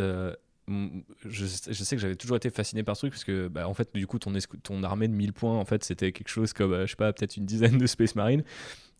je, 1.25 1.45
sais 1.45 1.95
que 1.95 2.01
j'avais 2.01 2.17
toujours 2.17 2.35
été 2.37 2.49
fasciné 2.49 2.83
par 2.83 2.95
ce 2.95 3.01
truc 3.01 3.13
parce 3.13 3.23
que 3.23 3.47
bah, 3.47 3.69
en 3.69 3.73
fait 3.73 3.89
du 3.93 4.05
coup 4.05 4.19
ton, 4.19 4.33
ton 4.63 4.83
armée 4.83 5.07
de 5.07 5.13
1000 5.13 5.31
points 5.31 5.57
en 5.57 5.63
fait 5.63 5.81
c'était 5.85 6.11
quelque 6.11 6.27
chose 6.27 6.51
comme 6.51 6.81
je 6.81 6.87
sais 6.87 6.97
pas 6.97 7.13
peut-être 7.13 7.37
une 7.37 7.45
dizaine 7.45 7.77
de 7.77 7.87
Space 7.87 8.15
Marines 8.15 8.43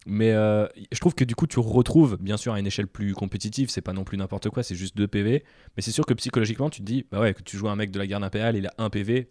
mais 0.08 0.32
euh, 0.32 0.68
je 0.92 1.00
trouve 1.00 1.14
que 1.14 1.26
du 1.26 1.36
coup, 1.36 1.48
tu 1.48 1.60
retrouves, 1.60 2.18
bien 2.20 2.38
sûr, 2.38 2.54
à 2.54 2.60
une 2.60 2.66
échelle 2.66 2.88
plus 2.88 3.14
compétitive, 3.14 3.70
c'est 3.70 3.82
pas 3.82 3.92
non 3.92 4.06
plus 4.06 4.18
n'importe 4.18 4.50
quoi, 4.50 4.64
c'est 4.64 4.76
juste 4.76 4.96
2 4.96 5.08
PV. 5.08 5.44
Mais 5.76 5.84
c'est 5.84 5.92
sûr 5.92 6.06
que 6.06 6.14
psychologiquement, 6.14 6.70
tu 6.70 6.80
te 6.80 6.86
dis, 6.86 7.06
bah 7.12 7.20
ouais, 7.20 7.34
que 7.34 7.44
tu 7.44 7.58
joues 7.58 7.68
un 7.68 7.76
mec 7.76 7.92
de 7.92 8.00
la 8.00 8.08
garde 8.08 8.24
impériale, 8.24 8.56
il 8.56 8.66
a 8.68 8.74
1 8.78 8.90
PV. 8.90 9.30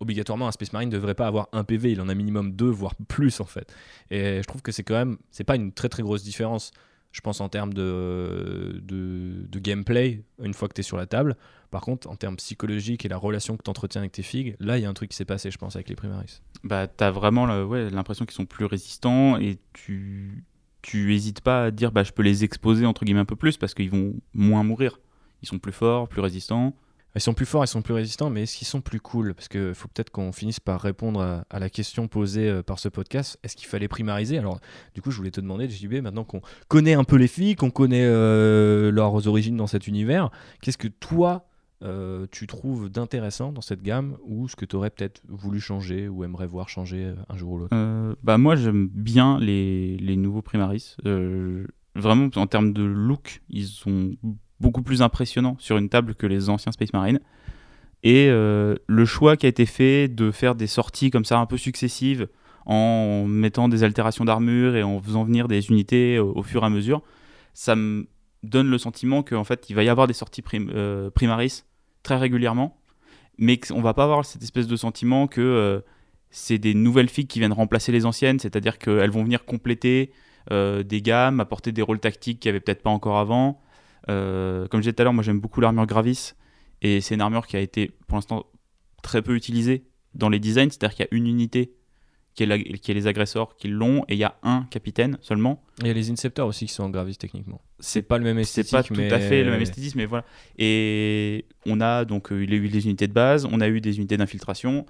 Obligatoirement, 0.00 0.48
un 0.48 0.52
Space 0.52 0.72
Marine 0.72 0.88
ne 0.88 0.94
devrait 0.94 1.14
pas 1.14 1.28
avoir 1.28 1.48
1 1.52 1.62
PV, 1.62 1.92
il 1.92 2.00
en 2.00 2.08
a 2.08 2.14
minimum 2.14 2.52
2, 2.52 2.66
voire 2.66 2.94
plus 3.08 3.40
en 3.40 3.44
fait. 3.44 3.72
Et 4.10 4.42
je 4.42 4.46
trouve 4.46 4.60
que 4.60 4.72
c'est 4.72 4.82
quand 4.82 4.94
même, 4.94 5.18
c'est 5.30 5.44
pas 5.44 5.54
une 5.54 5.72
très 5.72 5.88
très 5.88 6.02
grosse 6.02 6.24
différence, 6.24 6.72
je 7.12 7.20
pense, 7.20 7.40
en 7.40 7.48
termes 7.48 7.72
de, 7.72 8.80
de, 8.82 9.58
gameplay, 9.58 10.22
une 10.42 10.54
fois 10.54 10.68
que 10.68 10.74
tu 10.74 10.80
es 10.80 10.84
sur 10.84 10.96
la 10.96 11.06
table. 11.06 11.36
Par 11.70 11.82
contre, 11.82 12.08
en 12.08 12.16
termes 12.16 12.36
psychologiques 12.36 13.04
et 13.04 13.08
la 13.08 13.16
relation 13.16 13.56
que 13.56 13.62
tu 13.62 13.70
entretiens 13.70 14.00
avec 14.00 14.12
tes 14.12 14.22
figues, 14.22 14.56
là, 14.60 14.78
il 14.78 14.82
y 14.82 14.86
a 14.86 14.88
un 14.88 14.94
truc 14.94 15.10
qui 15.10 15.16
s'est 15.16 15.24
passé, 15.24 15.50
je 15.50 15.58
pense, 15.58 15.76
avec 15.76 15.88
les 15.88 15.96
Primaris. 15.96 16.40
bah, 16.64 16.86
t'as 16.86 17.10
vraiment 17.10 17.46
le- 17.46 17.64
ouais, 17.64 17.90
l'impression 17.90 18.24
qu'ils 18.24 18.34
sont 18.34 18.46
plus 18.46 18.64
résistants 18.64 19.38
et 19.38 19.58
tu 19.72 20.44
tu 20.80 21.12
hésites 21.12 21.40
pas 21.40 21.64
à 21.64 21.70
dire 21.72 21.90
bah 21.90 22.04
je 22.04 22.12
peux 22.12 22.22
les 22.22 22.44
exposer 22.44 22.86
entre 22.86 23.04
guillemets 23.04 23.20
un 23.20 23.24
peu 23.24 23.34
plus 23.34 23.56
parce 23.56 23.74
qu'ils 23.74 23.90
vont 23.90 24.14
moins 24.32 24.62
mourir. 24.62 25.00
Ils 25.42 25.48
sont 25.48 25.58
plus 25.58 25.72
forts, 25.72 26.08
plus 26.08 26.20
résistants. 26.20 26.74
Ils 27.14 27.20
sont 27.20 27.34
plus 27.34 27.46
forts, 27.46 27.64
ils 27.64 27.68
sont 27.68 27.82
plus 27.82 27.94
résistants, 27.94 28.30
mais 28.30 28.42
est-ce 28.42 28.56
qu'ils 28.56 28.66
sont 28.66 28.80
plus 28.80 29.00
cool? 29.00 29.34
Parce 29.34 29.48
qu'il 29.48 29.74
faut 29.74 29.88
peut-être 29.88 30.10
qu'on 30.10 30.30
finisse 30.30 30.60
par 30.60 30.80
répondre 30.80 31.44
à, 31.48 31.58
la 31.58 31.70
question 31.70 32.06
posée 32.06 32.48
euh, 32.48 32.62
par 32.62 32.78
ce 32.78 32.88
podcast. 32.88 33.38
Est-ce 33.42 33.56
qu'il 33.56 33.66
fallait 33.66 33.88
primariser? 33.88 34.38
Alors, 34.38 34.60
du 34.94 35.02
coup, 35.02 35.10
je 35.10 35.16
voulais 35.16 35.30
te 35.30 35.40
demander, 35.40 35.68
JB, 35.68 35.94
maintenant 35.94 36.24
qu'on 36.24 36.42
connaît 36.68 36.94
un 36.94 37.04
peu 37.04 37.16
les 37.16 37.26
filles, 37.26 37.56
qu'on 37.56 37.70
connaît 37.70 38.04
euh, 38.04 38.92
leurs 38.92 39.26
origines 39.26 39.56
dans 39.56 39.66
cet 39.66 39.86
univers, 39.86 40.30
qu'est-ce 40.60 40.78
que 40.78 40.86
toi, 40.86 41.48
euh, 41.82 42.26
tu 42.30 42.46
trouves 42.46 42.90
d'intéressant 42.90 43.52
dans 43.52 43.62
cette 43.62 43.82
gamme 43.82 44.16
ou 44.22 44.46
ce 44.48 44.54
que 44.54 44.64
tu 44.64 44.76
aurais 44.76 44.90
peut-être 44.90 45.22
voulu 45.28 45.60
changer 45.60 46.08
ou 46.08 46.24
aimerais 46.24 46.46
voir 46.46 46.68
changer 46.68 47.14
un 47.28 47.36
jour 47.36 47.52
ou 47.52 47.58
l'autre? 47.58 48.16
Bah 48.22 48.36
moi 48.36 48.56
j'aime 48.56 48.88
bien 48.88 49.38
les, 49.38 49.96
les 49.96 50.16
nouveaux 50.16 50.42
primaris. 50.42 50.96
Vraiment 51.94 52.28
en 52.36 52.46
termes 52.46 52.72
de 52.72 52.82
look, 52.82 53.42
ils 53.48 53.66
sont 53.66 54.12
beaucoup 54.60 54.82
plus 54.82 55.02
impressionnants 55.02 55.56
sur 55.58 55.76
une 55.76 55.88
table 55.88 56.14
que 56.14 56.26
les 56.26 56.48
anciens 56.50 56.72
Space 56.72 56.92
Marines. 56.92 57.20
Et 58.02 58.28
euh, 58.28 58.76
le 58.86 59.04
choix 59.04 59.36
qui 59.36 59.46
a 59.46 59.48
été 59.48 59.66
fait 59.66 60.08
de 60.08 60.30
faire 60.30 60.54
des 60.54 60.66
sorties 60.66 61.10
comme 61.10 61.24
ça 61.24 61.38
un 61.38 61.46
peu 61.46 61.56
successives 61.56 62.28
en 62.66 63.24
mettant 63.26 63.68
des 63.68 63.82
altérations 63.82 64.24
d'armure 64.24 64.76
et 64.76 64.82
en 64.82 65.00
faisant 65.00 65.24
venir 65.24 65.48
des 65.48 65.68
unités 65.70 66.18
au, 66.18 66.42
fur 66.42 66.62
et 66.62 66.66
à 66.66 66.70
mesure, 66.70 67.02
ça 67.54 67.74
me 67.74 68.06
donne 68.42 68.70
le 68.70 68.78
sentiment 68.78 69.22
qu'en 69.22 69.42
fait 69.42 69.68
il 69.70 69.74
va 69.74 69.82
y 69.82 69.88
avoir 69.88 70.06
des 70.06 70.12
sorties 70.12 70.42
prim- 70.42 70.70
euh, 70.72 71.10
primaris 71.10 71.64
très 72.02 72.16
régulièrement, 72.16 72.78
mais 73.38 73.56
qu'on 73.58 73.80
va 73.80 73.94
pas 73.94 74.04
avoir 74.04 74.24
cette 74.24 74.42
espèce 74.42 74.68
de 74.68 74.76
sentiment 74.76 75.26
que 75.26 75.40
euh, 75.40 75.80
c'est 76.30 76.58
des 76.58 76.74
nouvelles 76.74 77.08
figues 77.08 77.26
qui 77.26 77.38
viennent 77.38 77.52
remplacer 77.52 77.90
les 77.90 78.06
anciennes, 78.06 78.38
c'est-à-dire 78.38 78.78
qu'elles 78.78 79.10
vont 79.10 79.24
venir 79.24 79.44
compléter 79.44 80.12
des 80.50 81.02
gammes, 81.02 81.40
apporter 81.40 81.72
des 81.72 81.82
rôles 81.82 82.00
tactiques 82.00 82.40
qu'il 82.40 82.48
n'y 82.48 82.56
avait 82.56 82.60
peut-être 82.60 82.82
pas 82.82 82.88
encore 82.88 83.18
avant. 83.18 83.60
Euh, 84.10 84.66
comme 84.68 84.80
je 84.80 84.84
disais 84.84 84.92
tout 84.94 85.02
à 85.02 85.04
l'heure, 85.04 85.12
moi 85.12 85.22
j'aime 85.24 85.40
beaucoup 85.40 85.60
l'armure 85.60 85.86
Gravis, 85.86 86.34
et 86.82 87.00
c'est 87.00 87.14
une 87.14 87.20
armure 87.20 87.46
qui 87.46 87.56
a 87.56 87.60
été 87.60 87.90
pour 88.06 88.16
l'instant 88.16 88.46
très 89.02 89.22
peu 89.22 89.34
utilisée 89.36 89.84
dans 90.14 90.28
les 90.28 90.38
designs, 90.38 90.70
c'est-à-dire 90.70 90.94
qu'il 90.96 91.04
y 91.10 91.14
a 91.14 91.16
une 91.16 91.26
unité 91.26 91.72
qui 92.34 92.44
est, 92.44 92.46
la- 92.46 92.58
qui 92.58 92.90
est 92.90 92.94
les 92.94 93.06
agresseurs 93.08 93.56
qui 93.56 93.66
l'ont, 93.68 94.04
et 94.08 94.14
il 94.14 94.18
y 94.18 94.24
a 94.24 94.36
un 94.44 94.62
capitaine 94.70 95.18
seulement. 95.20 95.62
Il 95.80 95.88
y 95.88 95.90
a 95.90 95.92
les 95.92 96.10
Inceptors 96.10 96.46
aussi 96.48 96.66
qui 96.66 96.72
sont 96.72 96.84
en 96.84 96.90
gravis 96.90 97.16
techniquement. 97.16 97.60
C'est 97.80 98.00
C'est 98.00 98.02
pas 98.02 98.18
le 98.18 98.24
même 98.24 98.36
c'est 98.44 98.60
esthétique, 98.60 98.72
pas 98.72 98.82
tout 98.82 98.94
à 99.14 99.18
fait 99.18 99.42
le 99.44 99.50
même 99.50 99.60
esthétisme, 99.60 99.98
mais 99.98 100.06
voilà. 100.06 100.24
Et 100.58 101.46
on 101.66 101.80
a 101.80 102.04
donc 102.04 102.30
euh, 102.32 102.44
il 102.44 102.50
y 102.50 102.54
a 102.54 102.56
eu 102.56 102.66
les 102.66 102.84
unités 102.86 103.08
de 103.08 103.12
base, 103.12 103.44
on 103.44 103.60
a 103.60 103.68
eu 103.68 103.80
des 103.80 103.96
unités 103.98 104.16
d'infiltration, 104.16 104.86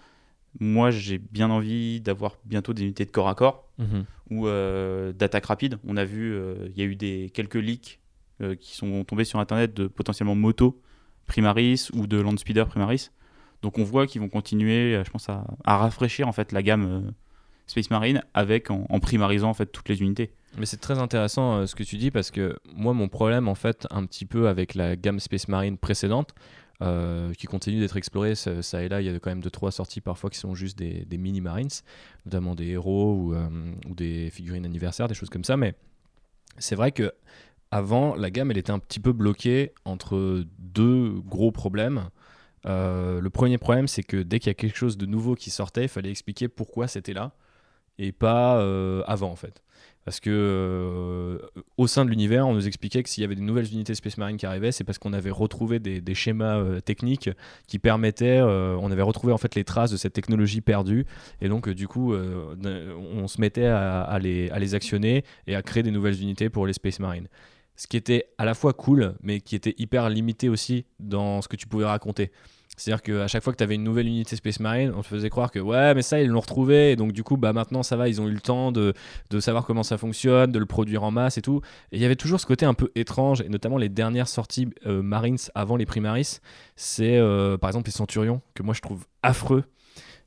moi 0.60 0.90
j'ai 0.90 1.18
bien 1.18 1.50
envie 1.50 2.00
d'avoir 2.00 2.36
bientôt 2.44 2.72
des 2.74 2.82
unités 2.82 3.04
de 3.04 3.10
corps 3.10 3.28
à 3.28 3.34
corps 3.34 3.64
Mhm. 3.78 4.04
ou 4.30 4.46
euh, 4.48 5.12
d'attaque 5.12 5.46
rapide. 5.46 5.78
On 5.86 5.96
a 5.96 6.04
vu, 6.04 6.32
euh, 6.34 6.68
il 6.74 6.78
y 6.78 6.82
a 6.82 6.84
eu 6.84 6.96
des, 6.96 7.30
quelques 7.32 7.54
leaks 7.54 7.97
euh, 8.40 8.54
qui 8.54 8.76
sont 8.76 9.02
tombés 9.02 9.24
sur 9.24 9.40
internet 9.40 9.74
de 9.74 9.88
potentiellement 9.88 10.36
moto 10.36 10.80
Primaris 11.26 11.88
ou 11.92 12.06
de 12.06 12.20
Land 12.20 12.36
Speeder 12.36 12.68
Primaris. 12.68 13.10
Donc 13.62 13.78
on 13.78 13.82
voit 13.82 14.06
qu'ils 14.06 14.20
vont 14.20 14.28
continuer, 14.28 14.94
euh, 14.94 15.02
je 15.02 15.10
pense, 15.10 15.28
à, 15.28 15.44
rafraîchir 15.64 16.28
en 16.28 16.32
fait 16.32 16.52
la 16.52 16.62
gamme 16.62 16.86
euh, 16.86 17.10
Space 17.66 17.90
Marine 17.90 18.22
avec 18.34 18.70
en, 18.70 19.00
primarisant 19.00 19.50
en 19.50 19.54
fait 19.54 19.66
toutes 19.66 19.88
les 19.88 20.02
unités. 20.02 20.30
Mais 20.56 20.66
c'est 20.66 20.76
très 20.76 21.00
intéressant 21.00 21.66
ce 21.66 21.74
que 21.74 21.82
tu 21.82 21.96
dis 21.96 22.12
parce 22.12 22.30
que 22.30 22.56
moi, 22.72 22.94
mon 22.94 23.08
problème, 23.08 23.48
en 23.48 23.56
fait, 23.56 23.88
un 23.90 24.06
petit 24.06 24.24
peu 24.24 24.46
avec 24.46 24.76
la 24.76 24.94
gamme 24.94 25.18
Space 25.18 25.48
Marine 25.48 25.76
précédente, 25.76 26.32
qui 27.36 27.46
continue 27.46 27.80
d'être 27.80 27.96
explorée, 27.96 28.36
ça, 28.36 28.82
et 28.82 28.88
là, 28.88 29.02
il 29.02 29.06
y 29.06 29.14
a 29.14 29.18
quand 29.18 29.30
même 29.30 29.42
deux 29.42 29.50
trois 29.50 29.72
sorties 29.72 30.00
parfois 30.00 30.30
qui 30.30 30.38
sont 30.38 30.54
juste 30.54 30.78
des, 30.78 31.18
mini 31.18 31.42
Marines, 31.42 31.68
notamment 32.24 32.54
des 32.54 32.68
héros 32.68 33.12
ou, 33.12 33.34
ou 33.34 33.94
des 33.94 34.30
figurines 34.30 34.64
anniversaires, 34.64 35.08
des 35.08 35.14
choses 35.14 35.28
comme 35.28 35.44
ça. 35.44 35.58
Mais 35.58 35.74
c'est 36.58 36.74
vrai 36.74 36.92
que 36.92 37.12
avant, 37.70 38.14
la 38.14 38.30
gamme, 38.30 38.50
elle 38.50 38.58
était 38.58 38.72
un 38.72 38.78
petit 38.78 39.00
peu 39.00 39.12
bloquée 39.12 39.72
entre 39.84 40.44
deux 40.58 41.20
gros 41.26 41.52
problèmes. 41.52 42.08
Euh, 42.66 43.20
le 43.20 43.30
premier 43.30 43.58
problème, 43.58 43.88
c'est 43.88 44.02
que 44.02 44.16
dès 44.16 44.38
qu'il 44.38 44.48
y 44.48 44.50
a 44.50 44.54
quelque 44.54 44.76
chose 44.76 44.96
de 44.96 45.06
nouveau 45.06 45.34
qui 45.34 45.50
sortait, 45.50 45.84
il 45.84 45.88
fallait 45.88 46.10
expliquer 46.10 46.48
pourquoi 46.48 46.88
c'était 46.88 47.12
là 47.12 47.32
et 48.00 48.12
pas 48.12 48.58
euh, 48.58 49.02
avant 49.06 49.30
en 49.30 49.36
fait. 49.36 49.62
Parce 50.04 50.20
que 50.20 50.30
euh, 50.30 51.38
au 51.76 51.86
sein 51.86 52.04
de 52.04 52.10
l'univers, 52.10 52.46
on 52.46 52.54
nous 52.54 52.66
expliquait 52.66 53.02
que 53.02 53.10
s'il 53.10 53.20
y 53.20 53.24
avait 53.24 53.34
des 53.34 53.42
nouvelles 53.42 53.70
unités 53.70 53.94
Space 53.94 54.16
Marine 54.16 54.38
qui 54.38 54.46
arrivaient, 54.46 54.72
c'est 54.72 54.84
parce 54.84 54.98
qu'on 54.98 55.12
avait 55.12 55.30
retrouvé 55.30 55.80
des, 55.80 56.14
schémas 56.14 56.80
techniques 56.80 57.28
qui 57.66 57.78
permettaient, 57.78 58.40
on 58.40 58.90
avait 58.90 59.02
retrouvé 59.02 59.34
en 59.34 59.38
fait 59.38 59.54
les 59.54 59.64
traces 59.64 59.90
de 59.90 59.98
cette 59.98 60.14
technologie 60.14 60.62
perdue, 60.62 61.04
et 61.42 61.48
donc 61.50 61.68
du 61.68 61.86
coup, 61.88 62.14
on 62.14 63.28
se 63.28 63.38
mettait 63.38 63.66
à, 63.66 64.18
les, 64.18 64.48
à 64.48 64.58
les 64.58 64.74
actionner 64.74 65.24
et 65.46 65.54
à 65.54 65.60
créer 65.60 65.82
des 65.82 65.90
nouvelles 65.90 66.22
unités 66.22 66.48
pour 66.48 66.66
les 66.66 66.72
Space 66.72 67.00
Marine. 67.00 67.28
Ce 67.78 67.86
qui 67.86 67.96
était 67.96 68.26
à 68.38 68.44
la 68.44 68.54
fois 68.54 68.72
cool, 68.72 69.14
mais 69.22 69.40
qui 69.40 69.54
était 69.54 69.74
hyper 69.78 70.10
limité 70.10 70.48
aussi 70.48 70.84
dans 70.98 71.40
ce 71.40 71.48
que 71.48 71.56
tu 71.56 71.68
pouvais 71.68 71.86
raconter. 71.86 72.32
C'est-à-dire 72.76 73.02
qu'à 73.02 73.28
chaque 73.28 73.42
fois 73.42 73.52
que 73.52 73.58
tu 73.58 73.62
avais 73.62 73.76
une 73.76 73.84
nouvelle 73.84 74.08
unité 74.08 74.34
Space 74.36 74.58
Marine, 74.58 74.92
on 74.96 75.02
te 75.02 75.06
faisait 75.06 75.30
croire 75.30 75.52
que 75.52 75.60
ouais, 75.60 75.94
mais 75.94 76.02
ça, 76.02 76.20
ils 76.20 76.28
l'ont 76.28 76.40
retrouvé, 76.40 76.90
et 76.90 76.96
donc 76.96 77.12
du 77.12 77.22
coup, 77.22 77.36
bah 77.36 77.52
maintenant 77.52 77.84
ça 77.84 77.96
va, 77.96 78.08
ils 78.08 78.20
ont 78.20 78.26
eu 78.26 78.32
le 78.32 78.40
temps 78.40 78.72
de, 78.72 78.94
de 79.30 79.40
savoir 79.40 79.64
comment 79.64 79.84
ça 79.84 79.96
fonctionne, 79.96 80.50
de 80.50 80.58
le 80.58 80.66
produire 80.66 81.04
en 81.04 81.12
masse 81.12 81.38
et 81.38 81.42
tout. 81.42 81.60
Et 81.92 81.96
il 81.96 82.02
y 82.02 82.04
avait 82.04 82.16
toujours 82.16 82.40
ce 82.40 82.46
côté 82.46 82.66
un 82.66 82.74
peu 82.74 82.90
étrange, 82.96 83.42
et 83.42 83.48
notamment 83.48 83.78
les 83.78 83.88
dernières 83.88 84.28
sorties 84.28 84.68
euh, 84.86 85.00
Marines 85.00 85.38
avant 85.54 85.76
les 85.76 85.86
Primaris, 85.86 86.40
c'est 86.74 87.16
euh, 87.16 87.58
par 87.58 87.70
exemple 87.70 87.86
les 87.86 87.92
Centurions, 87.92 88.42
que 88.54 88.64
moi 88.64 88.74
je 88.74 88.80
trouve 88.80 89.06
affreux. 89.22 89.64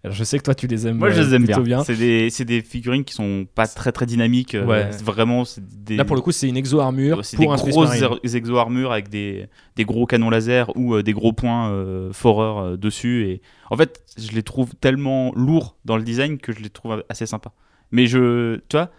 Alors 0.04 0.16
je 0.16 0.24
sais 0.24 0.38
que 0.39 0.43
toi 0.43 0.56
tu 0.56 0.66
les 0.66 0.88
aimes 0.88 0.97
Moi 0.97 1.12
je 1.12 1.22
euh, 1.22 1.26
les 1.26 1.36
aime 1.36 1.45
plutôt 1.45 1.62
bien. 1.62 1.84
C'est 1.84 1.95
des, 1.95 2.62
figurines 2.64 3.04
qui 3.04 3.14
sont 3.14 3.45
pas 3.54 3.68
très 3.68 3.91
très 3.91 4.06
dynamiques. 4.08 4.56
euh, 4.56 4.66
Ouais. 4.66 4.89
vraiment 5.04 5.43
des, 5.60 5.95
Là 5.95 6.06
pour 6.06 6.16
le 6.16 6.22
coup, 6.24 6.32
c'est 6.32 6.49
une 6.49 6.58
exo-armure 6.58 7.24
c'est 7.24 7.38
des 7.38 7.43
pour 7.43 7.54
un 7.54 7.58
grosses 7.58 7.99
Marine. 7.99 8.18
er- 8.24 8.36
exo-armures 8.38 8.91
avec 8.91 9.10
des, 9.10 9.47
des 9.76 9.86
gros 9.86 10.06
canons 10.08 10.30
laser 10.32 10.76
ou 10.76 10.95
euh, 10.95 11.04
des 11.04 11.14
gros 11.14 11.34
points 11.34 11.70
euh, 11.70 12.12
foreurs 12.14 12.58
euh, 12.60 12.78
dessus. 12.78 13.26
Et 13.28 13.41
en 13.70 13.78
fait, 13.78 14.02
je 14.18 14.32
les 14.32 14.41
trouve 14.43 14.74
tellement 14.76 15.32
lourds 15.36 15.76
dans 15.86 15.97
le 15.97 16.04
design 16.04 16.39
que 16.39 16.52
je 16.52 16.62
les 16.62 16.70
trouve 16.72 17.04
assez 17.10 17.28
sympas. 17.28 17.54
Mais 17.91 18.08
je, 18.08 18.56
tu 18.70 18.78
vois, 18.78 18.89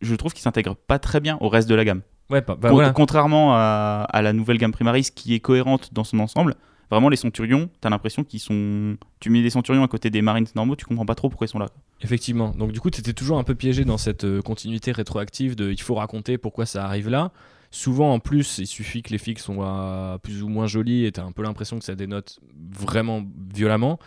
je 0.00 0.14
trouve 0.14 0.32
qu'ils 0.32 0.42
s'intègrent 0.42 0.76
pas 0.76 0.98
très 1.00 1.18
bien 1.20 1.38
au 1.40 1.48
reste 1.48 1.68
de 1.68 1.74
la 1.74 1.84
gamme. 1.84 2.02
Ouais, 2.30 2.40
bah, 2.40 2.56
bah 2.58 2.68
Con- 2.68 2.74
voilà. 2.76 2.90
Contrairement 2.92 3.54
à, 3.54 4.06
à 4.08 4.22
la 4.22 4.32
nouvelle 4.32 4.58
gamme 4.58 4.72
Primaris 4.72 5.08
qui 5.14 5.34
est 5.34 5.40
cohérente 5.40 5.90
dans 5.92 6.04
son 6.04 6.20
ensemble, 6.20 6.54
vraiment 6.92 7.08
les 7.08 7.16
Centurions, 7.16 7.68
t'as 7.80 7.90
l'impression 7.90 8.24
qu'ils 8.24 8.40
sont. 8.40 8.96
Tu 9.20 9.30
mets 9.30 9.42
des 9.42 9.50
Centurions 9.50 9.82
à 9.82 9.88
côté 9.88 10.10
des 10.10 10.22
Marines 10.22 10.46
normaux, 10.54 10.76
tu 10.76 10.84
comprends 10.84 11.06
pas 11.06 11.14
trop 11.14 11.28
pourquoi 11.28 11.46
ils 11.46 11.50
sont 11.50 11.58
là. 11.58 11.68
Effectivement. 12.02 12.50
Donc 12.50 12.72
du 12.72 12.80
coup, 12.80 12.90
tu 12.90 13.00
étais 13.00 13.12
toujours 13.12 13.38
un 13.38 13.44
peu 13.44 13.54
piégé 13.54 13.84
dans 13.84 13.98
cette 13.98 14.24
euh, 14.24 14.40
continuité 14.42 14.92
rétroactive 14.92 15.54
de 15.56 15.70
il 15.70 15.80
faut 15.80 15.94
raconter 15.94 16.38
pourquoi 16.38 16.66
ça 16.66 16.84
arrive 16.84 17.08
là. 17.08 17.32
Souvent 17.70 18.12
en 18.12 18.18
plus, 18.18 18.58
il 18.58 18.66
suffit 18.66 19.02
que 19.02 19.10
les 19.10 19.18
figues 19.18 19.38
soient 19.38 20.18
plus 20.22 20.42
ou 20.42 20.48
moins 20.48 20.66
jolies 20.66 21.06
et 21.06 21.12
tu 21.12 21.20
as 21.20 21.24
un 21.24 21.32
peu 21.32 21.42
l'impression 21.42 21.78
que 21.78 21.84
ça 21.84 21.94
dénote 21.94 22.38
vraiment 22.78 23.24
violemment. 23.54 23.98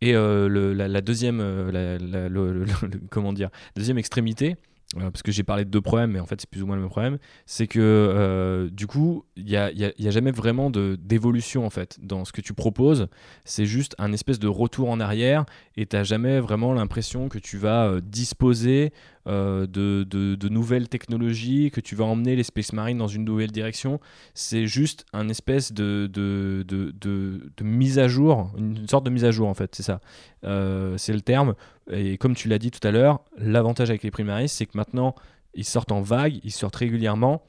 Et 0.00 0.14
euh, 0.16 0.48
le- 0.48 0.72
la, 0.72 1.00
deuxième, 1.00 1.38
euh, 1.40 1.98
la- 2.00 2.98
comment 3.10 3.32
dire, 3.32 3.50
deuxième 3.76 3.98
extrémité, 3.98 4.56
euh, 4.98 5.10
parce 5.10 5.22
que 5.22 5.32
j'ai 5.32 5.42
parlé 5.42 5.64
de 5.64 5.70
deux 5.70 5.80
problèmes, 5.80 6.10
mais 6.12 6.20
en 6.20 6.26
fait 6.26 6.40
c'est 6.40 6.48
plus 6.50 6.62
ou 6.62 6.66
moins 6.66 6.76
le 6.76 6.82
même 6.82 6.90
problème, 6.90 7.18
c'est 7.46 7.66
que 7.66 7.80
euh, 7.80 8.68
du 8.70 8.86
coup, 8.86 9.24
il 9.36 9.44
n'y 9.44 9.56
a, 9.56 9.70
y 9.72 9.84
a- 9.84 9.92
y 9.98 10.08
a 10.08 10.10
jamais 10.10 10.30
vraiment 10.32 10.70
d'évolution 10.70 11.64
en 11.66 11.70
fait 11.70 11.98
dans 12.02 12.24
ce 12.24 12.32
que 12.32 12.40
tu 12.40 12.54
proposes. 12.54 13.08
C'est 13.44 13.66
juste 13.66 13.94
un 13.98 14.12
espèce 14.12 14.38
de 14.38 14.48
retour 14.48 14.90
en 14.90 15.00
arrière 15.00 15.44
et 15.76 15.86
tu 15.86 15.96
n'as 15.96 16.04
jamais 16.04 16.40
vraiment 16.40 16.72
l'impression 16.72 17.28
que 17.28 17.38
tu 17.38 17.56
vas 17.58 17.86
euh, 17.86 18.00
disposer 18.00 18.92
euh, 19.26 19.66
de, 19.66 20.04
de- 20.04 20.48
nouvelles 20.48 20.88
technologies, 20.88 21.70
que 21.70 21.80
tu 21.80 21.94
vas 21.94 22.04
emmener 22.04 22.36
les 22.36 22.42
Space 22.42 22.72
Marines 22.72 22.98
dans 22.98 23.06
une 23.08 23.24
nouvelle 23.24 23.50
direction. 23.50 24.00
C'est 24.34 24.66
juste 24.66 25.06
un 25.12 25.28
espèce 25.28 25.72
de, 25.72 26.10
de, 26.12 26.64
de, 26.68 27.40
mise 27.62 27.98
à 27.98 28.08
jour, 28.08 28.50
une 28.58 28.86
sorte 28.88 29.04
de 29.04 29.10
mise 29.10 29.24
à 29.24 29.30
jour 29.30 29.48
en 29.48 29.54
fait, 29.54 29.74
c'est 29.74 29.82
ça. 29.82 30.00
Euh, 30.44 30.96
c'est 30.98 31.12
le 31.14 31.22
terme. 31.22 31.54
Et 31.90 32.18
comme 32.18 32.34
tu 32.34 32.48
l'as 32.48 32.58
dit 32.58 32.70
tout 32.70 32.86
à 32.86 32.90
l'heure, 32.90 33.20
l'avantage 33.38 33.88
avec 33.90 34.02
les 34.02 34.10
Primaris, 34.10 34.48
c'est 34.48 34.66
que 34.66 34.76
maintenant, 34.76 35.14
ils 35.54 35.64
sortent 35.64 35.92
en 35.92 36.02
vague, 36.02 36.38
ils 36.44 36.52
sortent 36.52 36.76
régulièrement. 36.76 37.42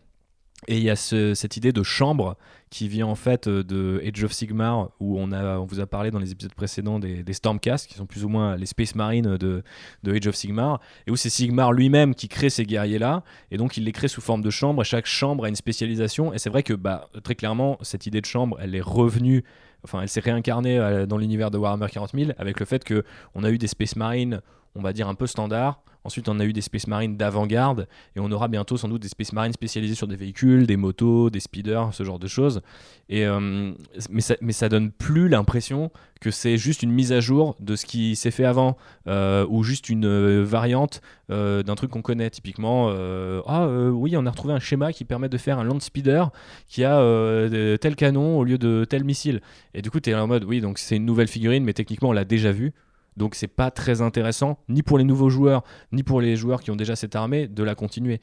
Et 0.67 0.77
il 0.77 0.83
y 0.83 0.89
a 0.89 0.95
ce- 0.95 1.33
cette 1.33 1.57
idée 1.57 1.71
de 1.71 1.83
chambre 1.83 2.37
qui 2.69 2.87
vient 2.87 3.05
en 3.05 3.15
fait 3.15 3.47
euh, 3.47 3.63
de 3.63 4.01
Age 4.05 4.23
of 4.23 4.31
Sigmar, 4.33 4.89
où 4.99 5.19
on, 5.19 5.31
a, 5.31 5.57
on 5.59 5.65
vous 5.65 5.79
a 5.79 5.85
parlé 5.85 6.09
dans 6.09 6.17
les 6.19 6.31
épisodes 6.31 6.53
précédents 6.55 6.97
des, 6.99 7.21
des 7.23 7.33
qui 7.33 7.93
sont 7.93 8.05
plus 8.07 8.23
ou 8.25 8.29
moins 8.29 8.55
les 8.55 8.65
Space 8.65 8.95
Marines 8.95 9.37
de, 9.37 9.63
de 10.03 10.11
Age 10.15 10.27
of 10.27 10.35
Sigmar, 10.35 10.79
et 11.05 11.11
où 11.11 11.15
c'est 11.15 11.29
Sigmar 11.29 11.71
lui-même 11.73 12.15
qui 12.15 12.27
crée 12.27 12.49
ces 12.49 12.65
guerriers-là, 12.65 13.23
et 13.51 13.57
donc 13.57 13.77
il 13.77 13.83
les 13.83 13.91
crée 13.91 14.07
sous 14.07 14.21
forme 14.21 14.41
de 14.41 14.49
chambre, 14.49 14.81
et 14.81 14.85
chaque 14.85 15.05
chambre 15.05 15.45
a 15.45 15.49
une 15.49 15.55
spécialisation, 15.55 16.33
et 16.33 16.39
c'est 16.39 16.49
vrai 16.49 16.63
que 16.63 16.73
bah, 16.73 17.09
très 17.23 17.35
clairement, 17.35 17.77
cette 17.81 18.07
idée 18.07 18.21
de 18.21 18.25
chambre, 18.25 18.57
elle 18.59 18.73
est 18.73 18.81
revenue, 18.81 19.43
enfin 19.83 20.01
elle 20.01 20.09
s'est 20.09 20.21
réincarnée 20.21 20.79
euh, 20.79 21.05
dans 21.05 21.17
l'univers 21.17 21.51
de 21.51 21.57
Warhammer 21.59 21.87
40 21.91 22.11
000, 22.15 22.31
avec 22.37 22.59
le 22.59 22.65
fait 22.65 22.83
que 22.83 23.03
on 23.35 23.43
a 23.43 23.51
eu 23.51 23.57
des 23.59 23.67
Space 23.67 23.95
Marines, 23.95 24.41
on 24.75 24.81
va 24.81 24.93
dire 24.93 25.07
un 25.07 25.15
peu 25.15 25.27
standards, 25.27 25.83
Ensuite, 26.05 26.27
on 26.27 26.39
a 26.39 26.45
eu 26.45 26.51
des 26.51 26.61
Space 26.61 26.87
Marines 26.87 27.15
d'avant-garde 27.15 27.87
et 28.15 28.19
on 28.19 28.29
aura 28.31 28.49
bientôt 28.49 28.75
sans 28.75 28.89
doute 28.89 29.01
des 29.01 29.07
Space 29.07 29.31
Marines 29.31 29.53
spécialisés 29.53 29.95
sur 29.95 30.07
des 30.07 30.17
véhicules, 30.17 30.67
des 30.67 30.75
motos, 30.75 31.29
des 31.29 31.39
speeders, 31.39 31.93
ce 31.93 32.03
genre 32.03 32.19
de 32.19 32.27
choses. 32.27 32.61
Et, 33.07 33.25
euh, 33.25 33.71
mais, 34.09 34.21
ça, 34.21 34.35
mais 34.41 34.53
donne 34.69 34.91
plus 34.91 35.29
l'impression 35.29 35.91
que 36.19 36.29
c'est 36.29 36.57
juste 36.57 36.83
une 36.83 36.91
mise 36.91 37.11
à 37.13 37.21
jour 37.21 37.55
de 37.59 37.75
ce 37.75 37.85
qui 37.85 38.15
s'est 38.15 38.31
fait 38.31 38.45
avant 38.45 38.77
euh, 39.07 39.45
ou 39.49 39.63
juste 39.63 39.89
une 39.89 40.05
euh, 40.05 40.43
variante 40.43 41.01
d'un 41.29 41.75
truc 41.75 41.89
qu'on 41.89 42.03
connaît. 42.03 42.29
Typiquement, 42.29 42.89
ah 43.47 43.67
oui, 43.67 44.15
on 44.15 44.25
a 44.27 44.29
retrouvé 44.29 44.53
un 44.53 44.59
schéma 44.59 44.93
qui 44.93 45.03
permet 45.03 45.29
de 45.29 45.37
faire 45.37 45.57
un 45.57 45.63
land 45.63 45.79
speeder 45.79 46.29
qui 46.67 46.83
a 46.83 46.99
tel 47.79 47.95
canon 47.95 48.37
au 48.37 48.43
lieu 48.43 48.59
de 48.59 48.85
tel 48.87 49.03
missile. 49.03 49.41
Et 49.73 49.81
du 49.81 49.89
coup, 49.89 49.99
tu 49.99 50.11
es 50.11 50.13
en 50.13 50.27
mode, 50.27 50.43
oui, 50.43 50.61
donc 50.61 50.77
c'est 50.77 50.95
une 50.97 51.05
nouvelle 51.05 51.27
figurine, 51.27 51.63
mais 51.63 51.73
techniquement, 51.73 52.09
on 52.09 52.11
l'a 52.11 52.25
déjà 52.25 52.51
vue. 52.51 52.71
Donc 53.17 53.35
c'est 53.35 53.47
pas 53.47 53.71
très 53.71 54.01
intéressant, 54.01 54.59
ni 54.69 54.83
pour 54.83 54.97
les 54.97 55.03
nouveaux 55.03 55.29
joueurs, 55.29 55.63
ni 55.91 56.03
pour 56.03 56.21
les 56.21 56.35
joueurs 56.35 56.61
qui 56.61 56.71
ont 56.71 56.75
déjà 56.75 56.95
cette 56.95 57.15
armée, 57.15 57.47
de 57.47 57.63
la 57.63 57.75
continuer. 57.75 58.21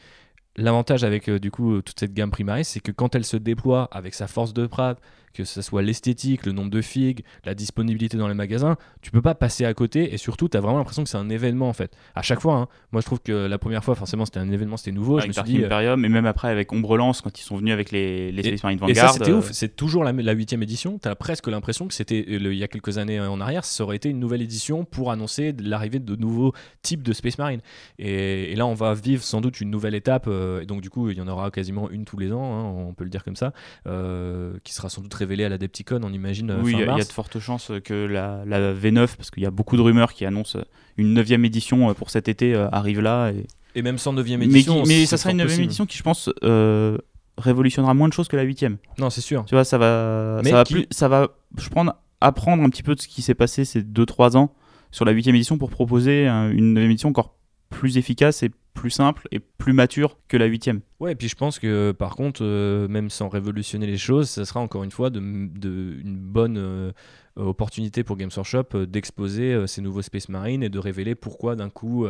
L'avantage 0.56 1.04
avec 1.04 1.28
euh, 1.28 1.38
du 1.38 1.50
coup 1.50 1.74
euh, 1.74 1.82
toute 1.82 2.00
cette 2.00 2.12
gamme 2.12 2.30
Primaris, 2.30 2.64
c'est 2.64 2.80
que 2.80 2.92
quand 2.92 3.14
elle 3.14 3.24
se 3.24 3.36
déploie 3.36 3.88
avec 3.92 4.14
sa 4.14 4.26
force 4.26 4.52
de 4.52 4.66
frappe, 4.66 5.00
que 5.32 5.44
ce 5.44 5.62
soit 5.62 5.82
l'esthétique, 5.82 6.44
le 6.46 6.52
nombre 6.52 6.70
de 6.70 6.80
figues, 6.80 7.22
la 7.44 7.54
disponibilité 7.54 8.16
dans 8.16 8.28
les 8.28 8.34
magasins, 8.34 8.76
tu 9.02 9.10
peux 9.10 9.22
pas 9.22 9.34
passer 9.34 9.64
à 9.64 9.74
côté 9.74 10.12
et 10.12 10.16
surtout 10.16 10.48
tu 10.48 10.56
as 10.56 10.60
vraiment 10.60 10.78
l'impression 10.78 11.02
que 11.04 11.08
c'est 11.08 11.16
un 11.18 11.28
événement 11.30 11.68
en 11.68 11.72
fait. 11.72 11.92
À 12.14 12.22
chaque 12.22 12.40
fois, 12.40 12.54
hein. 12.56 12.68
moi 12.92 13.00
je 13.00 13.06
trouve 13.06 13.20
que 13.20 13.32
la 13.32 13.58
première 13.58 13.84
fois 13.84 13.94
forcément 13.94 14.24
c'était 14.24 14.40
un 14.40 14.50
événement, 14.50 14.76
c'était 14.76 14.92
nouveau, 14.92 15.18
je 15.18 15.24
avec 15.24 15.28
me 15.28 15.32
suis 15.44 15.52
dit 15.54 15.62
euh, 15.62 15.66
Imperium, 15.66 16.04
et 16.04 16.08
même 16.08 16.26
après 16.26 16.48
avec 16.48 16.72
Ombrelance 16.72 17.20
quand 17.20 17.38
ils 17.38 17.42
sont 17.44 17.56
venus 17.56 17.72
avec 17.72 17.90
les, 17.90 18.32
les 18.32 18.40
Et- 18.46 18.56
Space 18.56 18.62
Marine 18.64 18.78
Et 18.88 18.94
ça, 18.94 19.02
Vanguard. 19.06 19.14
c'était 19.14 19.30
euh, 19.30 19.38
ouf. 19.38 19.50
C'est 19.52 19.76
toujours 19.76 20.04
la 20.04 20.12
la 20.12 20.32
huitième 20.32 20.62
édition. 20.62 20.98
T'as 20.98 21.14
presque 21.14 21.46
l'impression 21.46 21.86
que 21.86 21.94
c'était 21.94 22.24
euh, 22.28 22.52
il 22.52 22.58
y 22.58 22.64
a 22.64 22.68
quelques 22.68 22.98
années 22.98 23.20
en 23.20 23.40
arrière, 23.40 23.64
ça 23.64 23.84
aurait 23.84 23.96
été 23.96 24.08
une 24.08 24.18
nouvelle 24.18 24.42
édition 24.42 24.84
pour 24.84 25.10
annoncer 25.12 25.54
l'arrivée 25.62 25.98
de 26.00 26.16
nouveaux 26.16 26.52
types 26.82 27.02
de 27.02 27.12
Space 27.12 27.38
Marine. 27.38 27.60
Et, 27.98 28.52
et 28.52 28.56
là, 28.56 28.66
on 28.66 28.74
va 28.74 28.94
vivre 28.94 29.22
sans 29.22 29.40
doute 29.40 29.60
une 29.60 29.70
nouvelle 29.70 29.94
étape. 29.94 30.24
euh, 30.26 30.60
et 30.62 30.66
donc, 30.66 30.80
du 30.80 30.90
coup, 30.90 31.10
il 31.10 31.16
y 31.16 31.20
en 31.20 31.28
aura 31.28 31.50
quasiment 31.50 31.88
une 31.90 32.04
tous 32.04 32.18
les 32.18 32.32
ans, 32.32 32.42
hein, 32.42 32.64
on 32.88 32.92
peut 32.94 33.04
le 33.04 33.10
dire 33.10 33.24
comme 33.24 33.36
ça, 33.36 33.52
euh, 33.86 34.54
qui 34.64 34.74
sera 34.74 34.88
sans 34.88 35.00
doute 35.02 35.14
révélée 35.20 35.44
à 35.44 35.48
la 35.48 35.56
Depticon, 35.58 36.00
on 36.02 36.12
imagine. 36.12 36.50
euh, 36.50 36.60
Oui, 36.62 36.72
il 36.74 36.80
y, 36.80 36.82
a- 36.82 36.96
y 36.96 37.00
de 37.00 37.04
fortes 37.04 37.38
chances 37.38 37.70
que 37.84 38.06
la, 38.06 38.42
la 38.46 38.74
V9, 38.74 39.16
parce 39.16 39.30
qu'il 39.30 39.42
y 39.42 39.46
a 39.46 39.50
beaucoup 39.50 39.76
de 39.76 39.82
rumeurs 39.82 40.12
qui 40.12 40.24
annoncent 40.26 40.58
une 40.96 41.14
neuvième 41.14 41.44
édition 41.44 41.88
euh, 41.90 41.94
pour 41.94 42.10
cet 42.10 42.28
été, 42.28 42.54
euh, 42.54 42.68
arrive 42.70 43.00
là. 43.00 43.30
Et... 43.30 43.46
Et 43.76 43.82
même 43.82 43.98
sans 43.98 44.12
9 44.12 44.26
Mais, 44.26 44.44
édition. 44.46 44.82
mais 44.86 45.06
ça 45.06 45.16
sera 45.16 45.30
une 45.30 45.36
fort 45.38 45.44
neuvième 45.44 45.46
possible. 45.58 45.64
édition 45.64 45.86
qui, 45.86 45.96
je 45.96 46.02
pense, 46.02 46.28
euh, 46.42 46.98
révolutionnera 47.38 47.94
moins 47.94 48.08
de 48.08 48.12
choses 48.12 48.26
que 48.28 48.36
la 48.36 48.42
huitième. 48.42 48.78
Non, 48.98 49.10
c'est 49.10 49.20
sûr. 49.20 49.44
Tu 49.46 49.54
vois, 49.54 49.64
ça 49.64 49.78
va, 49.78 50.40
Mais 50.42 50.50
ça 50.50 50.56
va, 50.56 50.64
qui- 50.64 50.74
plus, 50.74 50.86
ça 50.90 51.08
va 51.08 51.28
je 51.56 51.68
prendre, 51.68 51.94
apprendre 52.20 52.62
un 52.62 52.68
petit 52.70 52.82
peu 52.82 52.94
de 52.94 53.00
ce 53.00 53.06
qui 53.08 53.22
s'est 53.22 53.34
passé 53.34 53.64
ces 53.64 53.82
2-3 53.82 54.36
ans 54.36 54.52
sur 54.90 55.04
la 55.04 55.12
huitième 55.12 55.36
édition 55.36 55.56
pour 55.56 55.70
proposer 55.70 56.26
un- 56.26 56.50
une 56.50 56.74
neuvième 56.74 56.90
édition 56.90 57.08
encore 57.08 57.36
plus 57.70 57.96
efficace 57.96 58.42
et 58.42 58.50
plus 58.74 58.90
simple 58.90 59.26
et 59.30 59.40
plus 59.40 59.72
mature 59.72 60.16
que 60.28 60.36
la 60.36 60.46
huitième. 60.46 60.80
Ouais, 61.00 61.12
et 61.12 61.14
puis 61.14 61.28
je 61.28 61.34
pense 61.34 61.58
que 61.58 61.92
par 61.92 62.14
contre, 62.14 62.42
euh, 62.42 62.88
même 62.88 63.10
sans 63.10 63.28
révolutionner 63.28 63.86
les 63.86 63.98
choses, 63.98 64.28
ça 64.28 64.44
sera 64.44 64.60
encore 64.60 64.84
une 64.84 64.90
fois 64.90 65.10
une 65.14 65.50
bonne 65.96 66.56
euh, 66.58 66.92
opportunité 67.36 68.04
pour 68.04 68.16
Games 68.16 68.30
Workshop 68.34 68.64
euh, 68.74 68.86
d'exposer 68.86 69.66
ces 69.66 69.80
nouveaux 69.80 70.02
Space 70.02 70.28
Marine 70.28 70.62
et 70.62 70.68
de 70.68 70.78
révéler 70.78 71.14
pourquoi 71.14 71.56
d'un 71.56 71.70
coup 71.70 72.06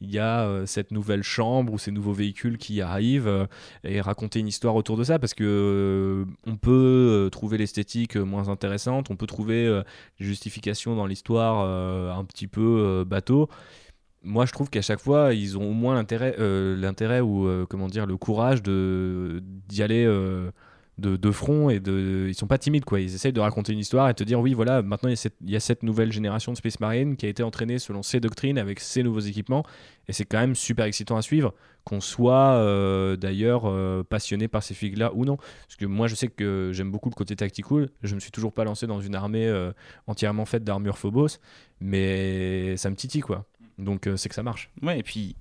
il 0.00 0.10
y 0.10 0.18
a 0.18 0.66
cette 0.66 0.90
nouvelle 0.90 1.22
chambre 1.22 1.72
ou 1.72 1.78
ces 1.78 1.90
nouveaux 1.90 2.12
véhicules 2.12 2.58
qui 2.58 2.80
arrivent 2.80 3.48
et 3.84 4.00
raconter 4.00 4.40
une 4.40 4.48
histoire 4.48 4.74
autour 4.74 4.96
de 4.96 5.04
ça 5.04 5.18
parce 5.18 5.34
que 5.34 6.24
on 6.46 6.56
peut 6.56 7.28
trouver 7.32 7.58
l'esthétique 7.58 8.16
moins 8.16 8.48
intéressante, 8.48 9.10
on 9.10 9.16
peut 9.16 9.26
trouver 9.26 9.82
des 10.18 10.24
justifications 10.26 10.94
dans 10.94 11.06
l'histoire 11.06 12.16
un 12.16 12.24
petit 12.24 12.46
peu 12.46 13.04
bateau 13.06 13.48
moi 14.26 14.44
je 14.44 14.52
trouve 14.52 14.68
qu'à 14.68 14.82
chaque 14.82 15.00
fois 15.00 15.32
ils 15.32 15.56
ont 15.56 15.70
au 15.70 15.72
moins 15.72 15.94
l'intérêt 15.94 16.34
euh, 16.38 16.76
l'intérêt 16.76 17.20
ou 17.20 17.46
euh, 17.46 17.64
comment 17.68 17.86
dire 17.86 18.06
le 18.06 18.16
courage 18.16 18.62
de 18.62 19.42
d'y 19.68 19.82
aller 19.82 20.04
euh, 20.04 20.50
de, 20.98 21.30
front 21.30 21.68
et 21.68 21.78
de 21.78 22.26
ils 22.28 22.34
sont 22.34 22.46
pas 22.46 22.58
timides 22.58 22.84
quoi. 22.84 23.00
Ils 23.00 23.14
essayent 23.14 23.32
de 23.32 23.40
raconter 23.40 23.72
une 23.72 23.78
histoire 23.78 24.08
et 24.08 24.14
te 24.14 24.24
dire 24.24 24.40
oui 24.40 24.54
voilà 24.54 24.82
maintenant 24.82 25.10
il 25.10 25.50
y 25.50 25.56
a 25.56 25.60
cette, 25.60 25.82
nouvelle 25.82 26.10
génération 26.10 26.52
de 26.52 26.56
Space 26.56 26.80
Marine 26.80 27.16
qui 27.16 27.26
a 27.26 27.28
été 27.28 27.42
entraînée 27.42 27.78
selon 27.78 28.02
ces 28.02 28.18
doctrines 28.18 28.58
avec 28.58 28.80
ces 28.80 29.02
nouveaux 29.02 29.20
équipements. 29.20 29.62
Et 30.08 30.12
c'est 30.12 30.24
quand 30.24 30.38
même 30.38 30.54
super 30.54 30.86
excitant 30.86 31.16
à 31.16 31.22
suivre 31.22 31.52
qu'on 31.84 32.00
soit 32.00 33.16
d'ailleurs 33.18 33.70
passionné 34.06 34.48
par 34.48 34.62
ces 34.62 34.72
figues 34.72 34.96
là 34.96 35.12
ou 35.14 35.26
non. 35.26 35.36
Parce 35.36 35.76
que 35.78 35.84
moi 35.84 36.06
je 36.06 36.14
sais 36.14 36.28
que 36.28 36.70
j'aime 36.72 36.90
beaucoup 36.90 37.10
le 37.10 37.14
côté 37.14 37.36
tactical. 37.36 37.90
Je 38.02 38.14
me 38.14 38.20
suis 38.20 38.30
toujours 38.30 38.54
pas 38.54 38.64
lancé 38.64 38.86
dans 38.86 39.00
une 39.00 39.14
armée 39.14 39.52
entièrement 40.06 40.46
faite 40.46 40.64
d'armure 40.64 40.96
Phobos 40.96 41.38
mais 41.80 42.76
ça 42.76 42.90
me 42.90 42.96
titille 42.96 43.20
quoi 43.20 43.44
donc 43.78 44.06
euh, 44.06 44.16
c'est 44.16 44.28
que 44.28 44.34
ça 44.34 44.42
marche. 44.42 44.70
Ouais, 44.82 44.98
et 44.98 45.02
puis 45.02 45.36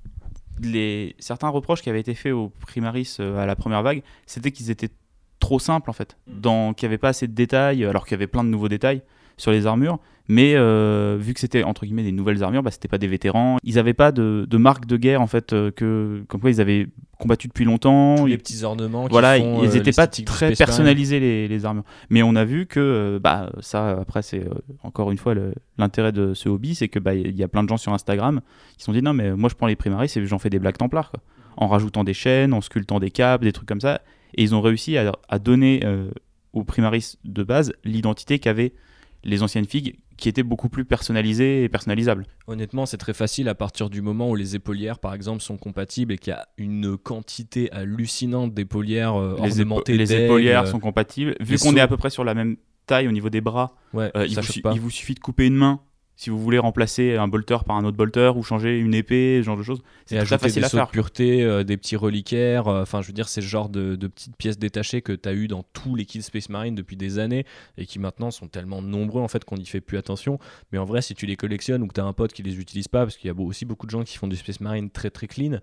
les... 0.61 1.15
certains 1.19 1.49
reproches 1.49 1.81
qui 1.81 1.89
avaient 1.89 1.99
été 1.99 2.13
faits 2.13 2.33
aux 2.33 2.49
Primaris 2.49 3.17
euh, 3.19 3.37
à 3.37 3.45
la 3.45 3.55
première 3.55 3.83
vague, 3.83 4.03
c'était 4.25 4.51
qu'ils 4.51 4.71
étaient 4.71 4.91
trop 5.39 5.59
simples 5.59 5.89
en 5.89 5.93
fait, 5.93 6.17
Mm. 6.27 6.39
dans... 6.41 6.73
qu'il 6.73 6.87
n'y 6.87 6.93
avait 6.93 6.97
pas 6.97 7.09
assez 7.09 7.27
de 7.27 7.33
détails, 7.33 7.83
alors 7.85 8.05
qu'il 8.05 8.13
y 8.13 8.15
avait 8.19 8.27
plein 8.27 8.43
de 8.43 8.49
nouveaux 8.49 8.69
détails 8.69 9.01
sur 9.37 9.51
les 9.51 9.67
armures. 9.67 9.99
Mais 10.27 10.55
euh, 10.55 11.17
vu 11.19 11.35
que 11.35 11.39
c'était 11.39 11.61
entre 11.61 11.85
guillemets 11.85 12.01
des 12.01 12.11
nouvelles 12.11 12.43
armures, 12.43 12.63
bah, 12.63 12.71
c'était 12.71 12.87
pas 12.87 12.97
des 12.97 13.07
vétérans. 13.07 13.57
Ils 13.63 13.75
n'avaient 13.75 13.93
pas 13.93 14.11
de, 14.11 14.47
de 14.49 14.57
marque 14.57 14.87
de 14.87 14.97
guerre 14.97 15.21
en 15.21 15.27
fait, 15.27 15.53
euh, 15.53 15.69
que 15.69 16.23
comme 16.27 16.41
quoi 16.41 16.49
ils 16.49 16.59
avaient 16.59 16.87
combattu 17.19 17.47
depuis 17.47 17.63
longtemps. 17.63 18.15
Tous 18.15 18.25
les 18.25 18.37
petits 18.39 18.63
ornements. 18.63 19.05
qui 19.05 19.11
voilà, 19.11 19.37
font, 19.37 19.61
ils 19.61 19.69
euh, 19.69 19.73
n'étaient 19.73 19.91
pas 19.91 20.03
l'esthétique 20.03 20.25
du 20.25 20.31
très 20.33 20.51
personnalisés 20.53 21.19
les, 21.19 21.47
les 21.47 21.65
armures. 21.65 21.83
Mais 22.09 22.23
on 22.23 22.35
a 22.35 22.43
vu 22.43 22.65
que, 22.65 22.79
euh, 22.79 23.19
bah, 23.19 23.51
ça, 23.59 23.91
après, 24.01 24.23
c'est 24.23 24.39
euh, 24.39 24.53
encore 24.81 25.11
une 25.11 25.19
fois 25.19 25.35
l'intérêt 25.77 26.11
de 26.11 26.33
ce 26.33 26.49
hobby, 26.49 26.73
c'est 26.73 26.87
que 26.87 26.97
bah, 26.97 27.13
il 27.13 27.35
y 27.35 27.43
a 27.43 27.47
plein 27.47 27.63
de 27.63 27.69
gens 27.69 27.77
sur 27.77 27.93
Instagram 27.93 28.41
qui 28.77 28.79
se 28.81 28.85
sont 28.85 28.93
dit 28.93 29.03
non, 29.03 29.13
mais 29.13 29.31
moi 29.35 29.47
je 29.49 29.55
prends 29.55 29.67
les 29.67 29.75
primaris 29.75 30.11
et 30.15 30.25
j'en 30.25 30.39
fais 30.39 30.49
des 30.49 30.59
blagues 30.59 30.77
templars, 30.77 31.11
quoi. 31.11 31.19
en 31.57 31.67
rajoutant 31.67 32.03
des 32.03 32.15
chaînes, 32.15 32.51
en 32.51 32.61
sculptant 32.61 32.99
des 32.99 33.11
capes, 33.11 33.43
des 33.43 33.51
trucs 33.51 33.67
comme 33.67 33.81
ça. 33.81 34.01
Et 34.33 34.41
ils 34.41 34.55
ont 34.55 34.61
réussi 34.61 34.97
à, 34.97 35.11
à 35.29 35.37
donner 35.37 35.81
euh, 35.85 36.09
aux 36.53 36.63
primaris 36.63 37.13
de 37.23 37.43
base 37.43 37.73
l'identité 37.83 38.39
qu'avaient 38.39 38.73
les 39.25 39.43
anciennes 39.43 39.65
figues, 39.65 39.97
qui 40.17 40.29
étaient 40.29 40.43
beaucoup 40.43 40.69
plus 40.69 40.85
personnalisées 40.85 41.63
et 41.63 41.69
personnalisables. 41.69 42.25
Honnêtement, 42.47 42.85
c'est 42.85 42.97
très 42.97 43.13
facile 43.13 43.49
à 43.49 43.55
partir 43.55 43.89
du 43.89 44.01
moment 44.01 44.29
où 44.29 44.35
les 44.35 44.55
épaulières, 44.55 44.99
par 44.99 45.13
exemple, 45.13 45.41
sont 45.41 45.57
compatibles 45.57 46.13
et 46.13 46.17
qu'il 46.17 46.31
y 46.31 46.35
a 46.35 46.47
une 46.57 46.95
quantité 46.97 47.71
hallucinante 47.71 48.53
d'épaulières 48.53 49.15
euh, 49.19 49.35
Les, 49.43 49.59
ornementées. 49.59 49.97
les 49.97 50.13
épaulières 50.13 50.61
euh, 50.63 50.65
sont 50.71 50.79
compatibles. 50.79 51.35
Vu 51.41 51.57
qu'on 51.57 51.75
est 51.75 51.81
à 51.81 51.87
peu 51.87 51.97
près 51.97 52.09
sur 52.11 52.23
la 52.23 52.33
même 52.33 52.55
taille 52.85 53.07
au 53.07 53.11
niveau 53.11 53.29
des 53.29 53.41
bras, 53.41 53.75
Ouais, 53.93 54.11
Euh, 54.15 54.27
vous, 54.27 54.71
il 54.73 54.79
vous 54.79 54.89
suffit 54.91 55.15
de 55.15 55.19
couper 55.19 55.47
une 55.47 55.55
main 55.55 55.81
si 56.15 56.29
vous 56.29 56.39
voulez 56.39 56.59
remplacer 56.59 57.15
un 57.17 57.27
bolter 57.27 57.57
par 57.65 57.75
un 57.75 57.83
autre 57.85 57.97
bolter 57.97 58.31
ou 58.35 58.43
changer 58.43 58.79
une 58.79 58.93
épée, 58.93 59.39
ce 59.41 59.45
genre 59.45 59.57
de 59.57 59.63
choses. 59.63 59.81
C'est 60.05 60.17
très 60.23 60.37
facile 60.37 60.61
des 60.61 60.65
à 60.65 60.69
faire. 60.69 60.85
de 60.87 60.91
pureté, 60.91 61.43
euh, 61.43 61.63
des 61.63 61.75
petits 61.77 61.95
reliquaires. 61.95 62.67
euh, 62.67 62.81
Enfin, 62.83 63.01
je 63.01 63.07
veux 63.07 63.13
dire, 63.13 63.27
c'est 63.27 63.41
le 63.41 63.47
genre 63.47 63.69
de, 63.69 63.95
de 63.95 64.07
petites 64.07 64.35
pièces 64.37 64.57
détachées 64.57 65.01
que 65.01 65.11
tu 65.11 65.27
as 65.27 65.33
eu 65.33 65.47
dans 65.47 65.63
tous 65.73 65.95
les 65.95 66.05
kits 66.05 66.21
Space 66.21 66.49
Marine 66.49 66.75
depuis 66.75 66.95
des 66.95 67.19
années 67.19 67.45
et 67.77 67.85
qui 67.85 67.99
maintenant 67.99 68.31
sont 68.31 68.47
tellement 68.47 68.81
nombreux 68.81 69.21
en 69.21 69.27
fait 69.27 69.43
qu'on 69.43 69.57
n'y 69.57 69.65
fait 69.65 69.81
plus 69.81 69.97
attention. 69.97 70.39
Mais 70.71 70.77
en 70.77 70.85
vrai, 70.85 71.01
si 71.01 71.15
tu 71.15 71.25
les 71.25 71.35
collectionnes 71.35 71.83
ou 71.83 71.87
que 71.87 71.93
tu 71.93 72.01
as 72.01 72.05
un 72.05 72.13
pote 72.13 72.31
qui 72.33 72.43
les 72.43 72.59
utilise 72.59 72.87
pas, 72.87 73.03
parce 73.03 73.17
qu'il 73.17 73.27
y 73.27 73.31
a 73.31 73.35
aussi 73.37 73.65
beaucoup 73.65 73.85
de 73.85 73.91
gens 73.91 74.03
qui 74.03 74.17
font 74.17 74.27
du 74.27 74.35
Space 74.35 74.61
Marine 74.61 74.89
très 74.89 75.09
très 75.09 75.27
clean. 75.27 75.59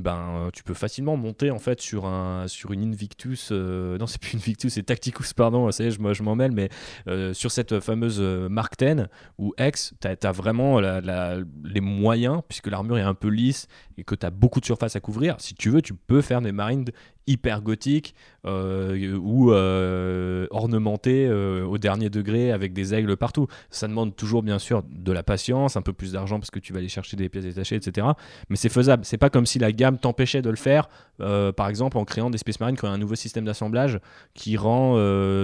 Ben, 0.00 0.46
euh, 0.46 0.50
tu 0.52 0.62
peux 0.62 0.74
facilement 0.74 1.16
monter 1.16 1.50
en 1.50 1.58
fait 1.58 1.80
sur 1.80 2.06
un 2.06 2.46
sur 2.48 2.72
une 2.72 2.82
Invictus 2.82 3.50
euh, 3.52 3.96
non 3.98 4.06
c'est 4.06 4.20
plus 4.20 4.34
Invictus 4.36 4.72
c'est 4.74 4.82
Tacticus 4.82 5.32
pardon 5.32 5.70
ça 5.70 5.84
y 5.84 5.86
est 5.86 5.90
je, 5.90 6.00
me- 6.00 6.14
je 6.14 6.22
m'en 6.22 6.34
mêle 6.34 6.52
mais 6.52 6.68
euh, 7.08 7.32
sur 7.34 7.50
cette 7.50 7.80
fameuse 7.80 8.18
euh, 8.20 8.48
Mark 8.48 8.74
10 8.78 9.06
ou 9.38 9.52
X 9.58 9.94
tu 10.00 10.08
as, 10.08 10.32
vraiment 10.32 10.80
les 10.80 11.80
moyens 11.80 12.40
puisque 12.48 12.66
l'armure 12.68 12.98
est 12.98 13.02
un 13.02 13.14
peu 13.14 13.28
lisse 13.28 13.66
et 13.96 14.04
que 14.04 14.14
tu 14.14 14.26
as 14.26 14.30
beaucoup 14.30 14.60
de 14.60 14.64
surface 14.64 14.96
à 14.96 15.00
couvrir, 15.00 15.36
si 15.38 15.54
tu 15.54 15.70
veux, 15.70 15.80
tu 15.80 15.94
peux 15.94 16.20
faire 16.20 16.40
des 16.40 16.50
marines 16.52 16.84
hyper 17.26 17.62
gothiques 17.62 18.14
euh, 18.46 19.16
ou 19.16 19.52
euh, 19.52 20.46
ornementées 20.50 21.26
euh, 21.26 21.64
au 21.64 21.78
dernier 21.78 22.10
degré 22.10 22.52
avec 22.52 22.72
des 22.72 22.94
aigles 22.94 23.16
partout. 23.16 23.46
Ça 23.70 23.88
demande 23.88 24.14
toujours, 24.14 24.42
bien 24.42 24.58
sûr, 24.58 24.82
de 24.90 25.12
la 25.12 25.22
patience, 25.22 25.76
un 25.76 25.82
peu 25.82 25.92
plus 25.92 26.12
d'argent 26.12 26.38
parce 26.38 26.50
que 26.50 26.58
tu 26.58 26.72
vas 26.72 26.78
aller 26.78 26.88
chercher 26.88 27.16
des 27.16 27.28
pièces 27.28 27.44
détachées, 27.44 27.76
etc. 27.76 28.06
Mais 28.48 28.56
c'est 28.56 28.68
faisable. 28.68 29.04
C'est 29.04 29.18
pas 29.18 29.30
comme 29.30 29.46
si 29.46 29.58
la 29.58 29.72
gamme 29.72 29.98
t'empêchait 29.98 30.42
de 30.42 30.50
le 30.50 30.56
faire, 30.56 30.88
par 31.18 31.68
exemple, 31.68 31.96
en 31.98 32.04
créant 32.04 32.30
des 32.30 32.38
Space 32.38 32.60
Marines 32.60 32.76
qui 32.76 32.84
ont 32.84 32.88
un 32.88 32.98
nouveau 32.98 33.14
système 33.14 33.44
d'assemblage 33.44 34.00
qui 34.34 34.56
rend 34.56 34.94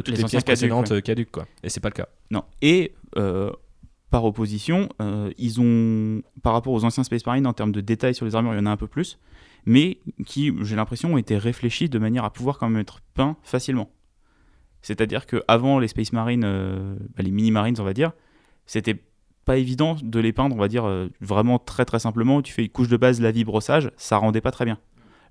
toutes 0.04 0.08
Les 0.08 0.14
pièces 0.14 0.30
caduques, 0.30 0.44
précédentes 0.46 0.90
ouais. 0.90 1.02
caduques. 1.02 1.30
Quoi. 1.30 1.46
Et 1.62 1.68
c'est 1.68 1.80
pas 1.80 1.88
le 1.88 1.94
cas. 1.94 2.08
Non. 2.30 2.44
Et 2.62 2.94
par 4.10 4.24
opposition, 4.24 4.88
ils 5.38 5.60
ont, 5.60 6.22
par 6.42 6.52
rapport 6.52 6.72
aux 6.72 6.84
anciens 6.84 7.04
Space 7.04 7.24
Marines, 7.24 7.46
en 7.46 7.52
termes 7.52 7.72
de 7.72 7.80
détails 7.80 8.14
sur 8.14 8.26
les 8.26 8.34
armures, 8.34 8.52
il 8.52 8.58
y 8.58 8.60
en 8.60 8.66
a 8.66 8.70
un 8.70 8.76
peu 8.76 8.88
plus, 8.88 9.18
mais 9.66 9.98
qui, 10.26 10.52
j'ai 10.62 10.76
l'impression, 10.76 11.14
ont 11.14 11.18
été 11.18 11.36
réfléchis 11.38 11.88
de 11.88 11.98
manière 11.98 12.24
à 12.24 12.32
pouvoir 12.32 12.58
quand 12.58 12.68
même 12.68 12.80
être 12.80 13.00
peints 13.14 13.36
facilement. 13.42 13.90
C'est-à-dire 14.82 15.26
qu'avant 15.26 15.78
les 15.78 15.88
Space 15.88 16.12
Marines, 16.12 16.44
euh, 16.44 16.96
bah, 17.16 17.22
les 17.22 17.30
Mini 17.30 17.50
Marines, 17.50 17.76
on 17.78 17.84
va 17.84 17.92
dire, 17.92 18.12
c'était 18.66 19.02
pas 19.44 19.56
évident 19.56 19.96
de 20.02 20.20
les 20.20 20.32
peindre, 20.32 20.56
on 20.56 20.58
va 20.58 20.68
dire, 20.68 20.84
euh, 20.86 21.08
vraiment 21.20 21.58
très 21.58 21.84
très 21.84 21.98
simplement. 21.98 22.40
Tu 22.42 22.52
fais 22.52 22.62
une 22.64 22.70
couche 22.70 22.88
de 22.88 22.96
base, 22.96 23.20
la 23.20 23.30
vie, 23.30 23.44
brossage, 23.44 23.90
ça 23.96 24.16
rendait 24.16 24.40
pas 24.40 24.50
très 24.50 24.64
bien. 24.64 24.78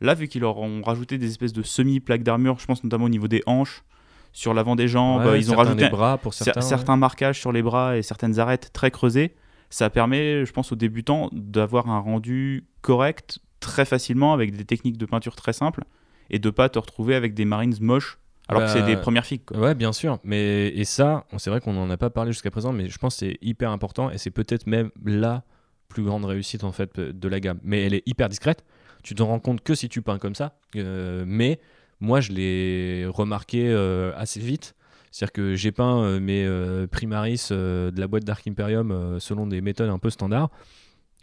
Là, 0.01 0.13
vu 0.13 0.27
qu'ils 0.27 0.41
leur 0.41 0.57
ont 0.57 0.81
rajouté 0.81 1.17
des 1.17 1.27
espèces 1.29 1.53
de 1.53 1.61
semi-plaques 1.63 2.23
d'armure, 2.23 2.59
je 2.59 2.65
pense 2.65 2.83
notamment 2.83 3.05
au 3.05 3.09
niveau 3.09 3.27
des 3.27 3.41
hanches, 3.47 3.83
sur 4.31 4.53
l'avant 4.53 4.75
des 4.75 4.87
jambes, 4.87 5.25
Ouais, 5.25 5.39
ils 5.39 5.51
ont 5.51 5.55
rajouté 5.55 5.85
des 5.85 5.89
bras 5.89 6.17
pour 6.19 6.33
Cer- 6.33 6.43
certains. 6.45 6.61
certains, 6.61 6.93
ouais. 6.93 6.99
marquages 6.99 7.39
sur 7.39 7.51
les 7.51 7.63
bras 7.63 7.97
et 7.97 8.03
certaines 8.03 8.39
arêtes 8.39 8.69
très 8.73 8.91
creusées, 8.91 9.35
ça 9.71 9.89
permet, 9.89 10.45
je 10.45 10.51
pense, 10.53 10.71
aux 10.71 10.75
débutants 10.75 11.29
d'avoir 11.31 11.89
un 11.89 11.99
rendu 11.99 12.65
correct 12.81 13.39
très 13.59 13.85
facilement 13.85 14.33
avec 14.33 14.55
des 14.55 14.65
techniques 14.65 14.97
de 14.97 15.05
peinture 15.05 15.35
très 15.35 15.53
simples 15.53 15.83
et 16.29 16.39
de 16.39 16.49
pas 16.49 16.69
te 16.69 16.79
retrouver 16.79 17.15
avec 17.15 17.33
des 17.33 17.45
marines 17.45 17.75
moches 17.81 18.19
alors 18.47 18.63
que 18.63 18.67
Bah, 18.67 18.73
c'est 18.73 18.83
des 18.85 18.97
premières 18.97 19.25
figues. 19.25 19.45
quoi. 19.45 19.57
Ouais, 19.59 19.75
bien 19.75 19.93
sûr. 19.93 20.17
Mais 20.23 20.69
et 20.69 20.83
ça, 20.83 21.25
c'est 21.37 21.51
vrai 21.51 21.61
qu'on 21.61 21.73
n'en 21.73 21.89
a 21.91 21.97
pas 21.97 22.09
parlé 22.09 22.31
jusqu'à 22.31 22.49
présent, 22.49 22.73
mais 22.73 22.89
je 22.89 22.97
pense 22.97 23.15
que 23.15 23.19
c'est 23.19 23.37
hyper 23.41 23.69
important 23.69 24.09
et 24.09 24.17
c'est 24.17 24.31
peut-être 24.31 24.65
même 24.65 24.89
la 25.05 25.43
plus 25.87 26.03
grande 26.03 26.25
réussite 26.25 26.63
en 26.63 26.71
fait 26.71 26.99
de 26.99 27.27
la 27.27 27.39
gamme. 27.39 27.59
Mais 27.63 27.83
elle 27.83 27.93
est 27.93 28.03
hyper 28.07 28.27
discrète. 28.27 28.63
Tu 29.03 29.13
t'en 29.15 29.27
rends 29.27 29.39
compte 29.39 29.61
que 29.61 29.75
si 29.75 29.87
tu 29.87 30.01
peins 30.01 30.17
comme 30.17 30.35
ça. 30.35 30.57
Euh, 30.75 31.23
mais 31.27 31.59
moi, 31.99 32.21
je 32.21 32.31
l'ai 32.31 33.05
remarqué 33.07 33.69
euh, 33.69 34.11
assez 34.15 34.39
vite. 34.39 34.75
C'est-à-dire 35.11 35.31
que 35.33 35.55
j'ai 35.55 35.71
peint 35.71 36.03
euh, 36.03 36.19
mes 36.19 36.87
Primaris 36.87 37.47
de 37.51 37.93
la 37.95 38.07
boîte 38.07 38.23
Dark 38.23 38.47
Imperium 38.47 39.17
selon 39.19 39.45
des 39.47 39.61
méthodes 39.61 39.89
un 39.89 39.99
peu 39.99 40.09
standards. 40.09 40.49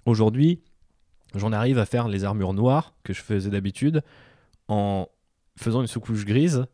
Aujourd'hui, 0.04 0.60
j'en 1.38 1.52
arrive 1.52 1.78
à 1.78 1.86
faire 1.86 2.08
les 2.08 2.24
armures 2.24 2.52
noires 2.52 2.94
que 3.04 3.12
je 3.12 3.22
faisais 3.22 3.50
d'habitude 3.50 4.02
en 4.68 5.08
faisant 5.56 5.80
une 5.80 5.86
sous-couche 5.86 6.24
grise 6.24 6.66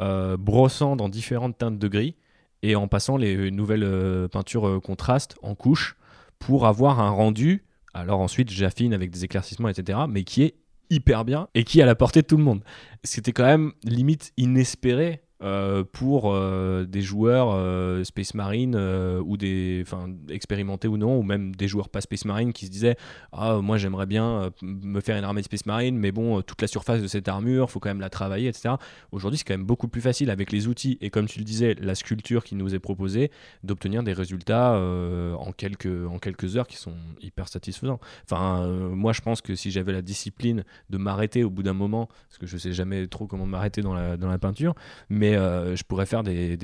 euh, 0.00 0.36
brossant 0.36 0.96
dans 0.96 1.08
différentes 1.08 1.58
teintes 1.58 1.78
de 1.78 1.88
gris 1.88 2.16
et 2.62 2.74
en 2.76 2.88
passant 2.88 3.16
les 3.16 3.50
nouvelles 3.50 3.84
euh, 3.84 4.28
peintures 4.28 4.66
euh, 4.66 4.80
contrastes 4.80 5.36
en 5.42 5.54
couche 5.54 5.96
pour 6.38 6.66
avoir 6.66 7.00
un 7.00 7.10
rendu. 7.10 7.64
Alors 7.92 8.20
ensuite, 8.20 8.50
j'affine 8.50 8.94
avec 8.94 9.10
des 9.10 9.24
éclaircissements, 9.24 9.68
etc. 9.68 10.00
Mais 10.08 10.24
qui 10.24 10.42
est 10.42 10.54
hyper 10.88 11.24
bien 11.24 11.48
et 11.54 11.64
qui 11.64 11.80
est 11.80 11.82
à 11.82 11.86
la 11.86 11.94
portée 11.94 12.22
de 12.22 12.26
tout 12.26 12.36
le 12.36 12.44
monde. 12.44 12.62
C'était 13.04 13.32
quand 13.32 13.44
même 13.44 13.72
limite 13.84 14.32
inespéré 14.36 15.22
euh, 15.42 15.84
pour 15.90 16.34
euh, 16.34 16.84
des 16.84 17.00
joueurs 17.00 17.52
euh, 17.52 18.04
Space 18.04 18.34
Marine 18.34 18.76
ou 19.24 19.38
des, 19.38 19.84
expérimentés 20.28 20.86
ou 20.86 20.98
non, 20.98 21.18
ou 21.18 21.22
même 21.22 21.54
des 21.54 21.66
joueurs 21.66 21.88
pas 21.88 22.02
Space 22.02 22.26
Marine 22.26 22.52
qui 22.52 22.66
se 22.66 22.70
disaient 22.70 22.96
ah 23.32 23.58
moi 23.62 23.78
j'aimerais 23.78 24.04
bien 24.04 24.50
me 24.60 25.00
faire 25.00 25.16
une 25.16 25.24
armée 25.24 25.40
de 25.40 25.46
Space 25.46 25.64
Marine, 25.64 25.96
mais 25.96 26.12
bon 26.12 26.42
toute 26.42 26.60
la 26.60 26.68
surface 26.68 27.00
de 27.00 27.06
cette 27.06 27.26
armure, 27.26 27.70
faut 27.70 27.80
quand 27.80 27.88
même 27.88 28.00
la 28.00 28.10
travailler, 28.10 28.48
etc. 28.48 28.74
Aujourd'hui, 29.12 29.38
c'est 29.38 29.44
quand 29.44 29.54
même 29.54 29.64
beaucoup 29.64 29.88
plus 29.88 30.02
facile 30.02 30.28
avec 30.30 30.52
les 30.52 30.68
outils 30.68 30.98
et 31.00 31.08
comme 31.08 31.26
tu 31.26 31.38
le 31.38 31.44
disais, 31.44 31.74
la 31.80 31.94
sculpture 31.94 32.44
qui 32.44 32.54
nous 32.54 32.74
est 32.74 32.78
proposée, 32.78 33.30
d'obtenir 33.64 34.02
des 34.02 34.12
résultats 34.12 34.74
en, 34.74 35.52
quelques, 35.52 35.86
en 35.86 36.18
quelques 36.18 36.56
heures 36.56 36.66
qui 36.66 36.76
sont 36.76 36.94
hyper 37.22 37.48
satisfaisants. 37.48 38.00
Enfin, 38.24 38.66
moi, 38.66 39.12
je 39.12 39.20
pense 39.20 39.40
que 39.40 39.54
si 39.54 39.70
j'avais 39.70 39.92
la 39.92 40.02
discipline 40.02 40.64
de 40.90 40.98
m'arrêter 40.98 41.44
au 41.44 41.50
bout 41.50 41.62
d'un 41.62 41.72
moment, 41.72 42.08
parce 42.28 42.38
que 42.38 42.46
je 42.46 42.56
sais 42.58 42.72
jamais 42.72 43.06
trop 43.06 43.26
comment 43.26 43.46
m'arrêter 43.46 43.80
dans 43.80 43.94
la, 43.94 44.16
dans 44.16 44.28
la 44.28 44.38
peinture, 44.38 44.74
mais 45.08 45.29
euh, 45.36 45.76
je 45.76 45.84
pourrais 45.84 46.06
faire 46.06 46.22
des, 46.22 46.58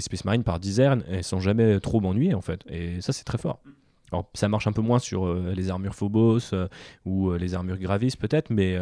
Space 0.00 0.24
Marines 0.24 0.44
par 0.44 0.60
dizaines 0.60 1.04
et 1.08 1.22
sans 1.22 1.40
jamais 1.40 1.80
trop 1.80 2.00
m'ennuyer, 2.00 2.34
en 2.34 2.40
fait. 2.40 2.60
Et 2.68 3.00
ça, 3.00 3.12
c'est 3.12 3.24
très 3.24 3.38
fort. 3.38 3.60
Alors, 4.12 4.30
ça 4.34 4.48
marche 4.48 4.66
un 4.66 4.72
peu 4.72 4.82
moins 4.82 4.98
sur 4.98 5.26
euh, 5.26 5.52
les 5.56 5.70
armures 5.70 5.94
Phobos 5.94 6.52
euh, 6.52 6.68
ou 7.04 7.32
les 7.32 7.54
armures 7.54 7.78
Gravis 7.78 8.16
peut-être, 8.16 8.50
mais 8.50 8.76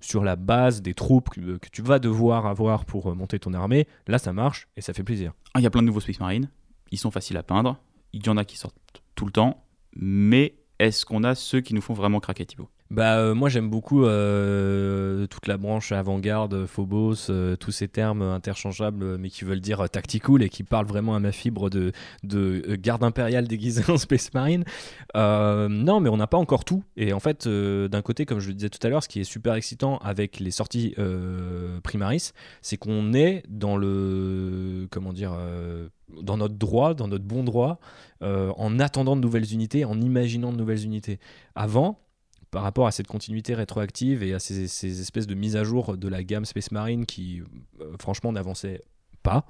sur 0.00 0.24
la 0.24 0.36
base 0.36 0.82
des 0.82 0.94
troupes 0.94 1.30
que, 1.30 1.58
tu 1.70 1.82
vas 1.82 1.98
devoir 1.98 2.46
avoir 2.46 2.84
pour 2.84 3.14
monter 3.14 3.38
ton 3.38 3.52
armée, 3.52 3.86
là 4.06 4.18
ça 4.18 4.32
marche 4.32 4.68
et 4.76 4.80
ça 4.80 4.92
fait 4.92 5.04
plaisir. 5.04 5.32
Ah, 5.54 5.60
Il 5.60 5.62
y 5.62 5.66
a 5.66 5.70
plein 5.70 5.82
de 5.82 5.86
nouveaux 5.86 6.00
Space 6.00 6.20
Marines. 6.20 6.48
Ils 6.92 6.98
sont 6.98 7.10
faciles 7.10 7.36
à 7.36 7.42
peindre. 7.42 7.78
Il 8.12 8.26
y 8.26 8.28
en 8.28 8.36
a 8.36 8.44
qui 8.44 8.56
sortent 8.56 8.76
tout 9.14 9.26
le 9.26 9.32
temps. 9.32 9.64
Mais 9.94 10.54
est-ce 10.78 11.04
qu'on 11.04 11.24
a 11.24 11.34
ceux 11.34 11.60
qui 11.60 11.74
nous 11.74 11.82
font 11.82 11.94
vraiment 11.94 12.20
craquer, 12.20 12.46
Thibaut? 12.46 12.68
Bah, 12.90 13.18
euh, 13.18 13.36
moi 13.36 13.48
j'aime 13.48 13.70
beaucoup 13.70 14.04
euh, 14.04 15.28
toute 15.28 15.46
la 15.46 15.56
branche 15.56 15.92
avant-garde, 15.92 16.66
Phobos, 16.66 17.30
euh, 17.30 17.54
tous 17.54 17.70
ces 17.70 17.86
termes 17.86 18.20
interchangeables 18.20 19.16
mais 19.16 19.30
qui 19.30 19.44
veulent 19.44 19.60
dire 19.60 19.88
tactical 19.88 20.42
et 20.42 20.48
qui 20.48 20.64
parlent 20.64 20.86
vraiment 20.86 21.14
à 21.14 21.20
ma 21.20 21.30
fibre 21.30 21.70
de, 21.70 21.92
de 22.24 22.74
garde 22.74 23.04
impériale 23.04 23.46
déguisée 23.46 23.84
en 23.88 23.96
Space 23.96 24.34
Marine. 24.34 24.64
Non, 25.14 26.00
mais 26.00 26.08
on 26.08 26.16
n'a 26.16 26.26
pas 26.26 26.36
encore 26.36 26.64
tout. 26.64 26.82
Et 26.96 27.12
en 27.12 27.20
fait, 27.20 27.46
d'un 27.46 28.02
côté, 28.02 28.26
comme 28.26 28.40
je 28.40 28.48
le 28.48 28.54
disais 28.54 28.70
tout 28.70 28.84
à 28.84 28.90
l'heure, 28.90 29.04
ce 29.04 29.08
qui 29.08 29.20
est 29.20 29.24
super 29.24 29.54
excitant 29.54 29.98
avec 29.98 30.40
les 30.40 30.50
sorties 30.50 30.94
Primaris, 31.84 32.32
c'est 32.60 32.76
qu'on 32.76 33.12
est 33.12 33.44
dans 33.48 33.76
le. 33.76 34.88
Comment 34.90 35.12
dire 35.12 35.36
dans 36.20 36.36
notre 36.36 36.56
droit, 36.56 36.94
dans 36.94 37.06
notre 37.06 37.24
bon 37.24 37.44
droit, 37.44 37.78
en 38.20 38.78
attendant 38.80 39.14
de 39.14 39.20
nouvelles 39.20 39.52
unités, 39.52 39.84
en 39.84 40.00
imaginant 40.00 40.52
de 40.52 40.56
nouvelles 40.56 40.84
unités. 40.84 41.20
Avant, 41.54 41.98
par 42.50 42.62
rapport 42.62 42.86
à 42.86 42.90
cette 42.90 43.06
continuité 43.06 43.54
rétroactive 43.54 44.22
et 44.22 44.34
à 44.34 44.38
ces, 44.38 44.68
ces 44.68 45.00
espèces 45.00 45.26
de 45.26 45.34
mises 45.34 45.56
à 45.56 45.64
jour 45.64 45.96
de 45.96 46.08
la 46.08 46.22
gamme 46.22 46.44
Space 46.44 46.72
Marine 46.72 47.06
qui, 47.06 47.42
euh, 47.80 47.96
franchement, 47.98 48.32
n'avançaient 48.32 48.82
pas, 49.22 49.44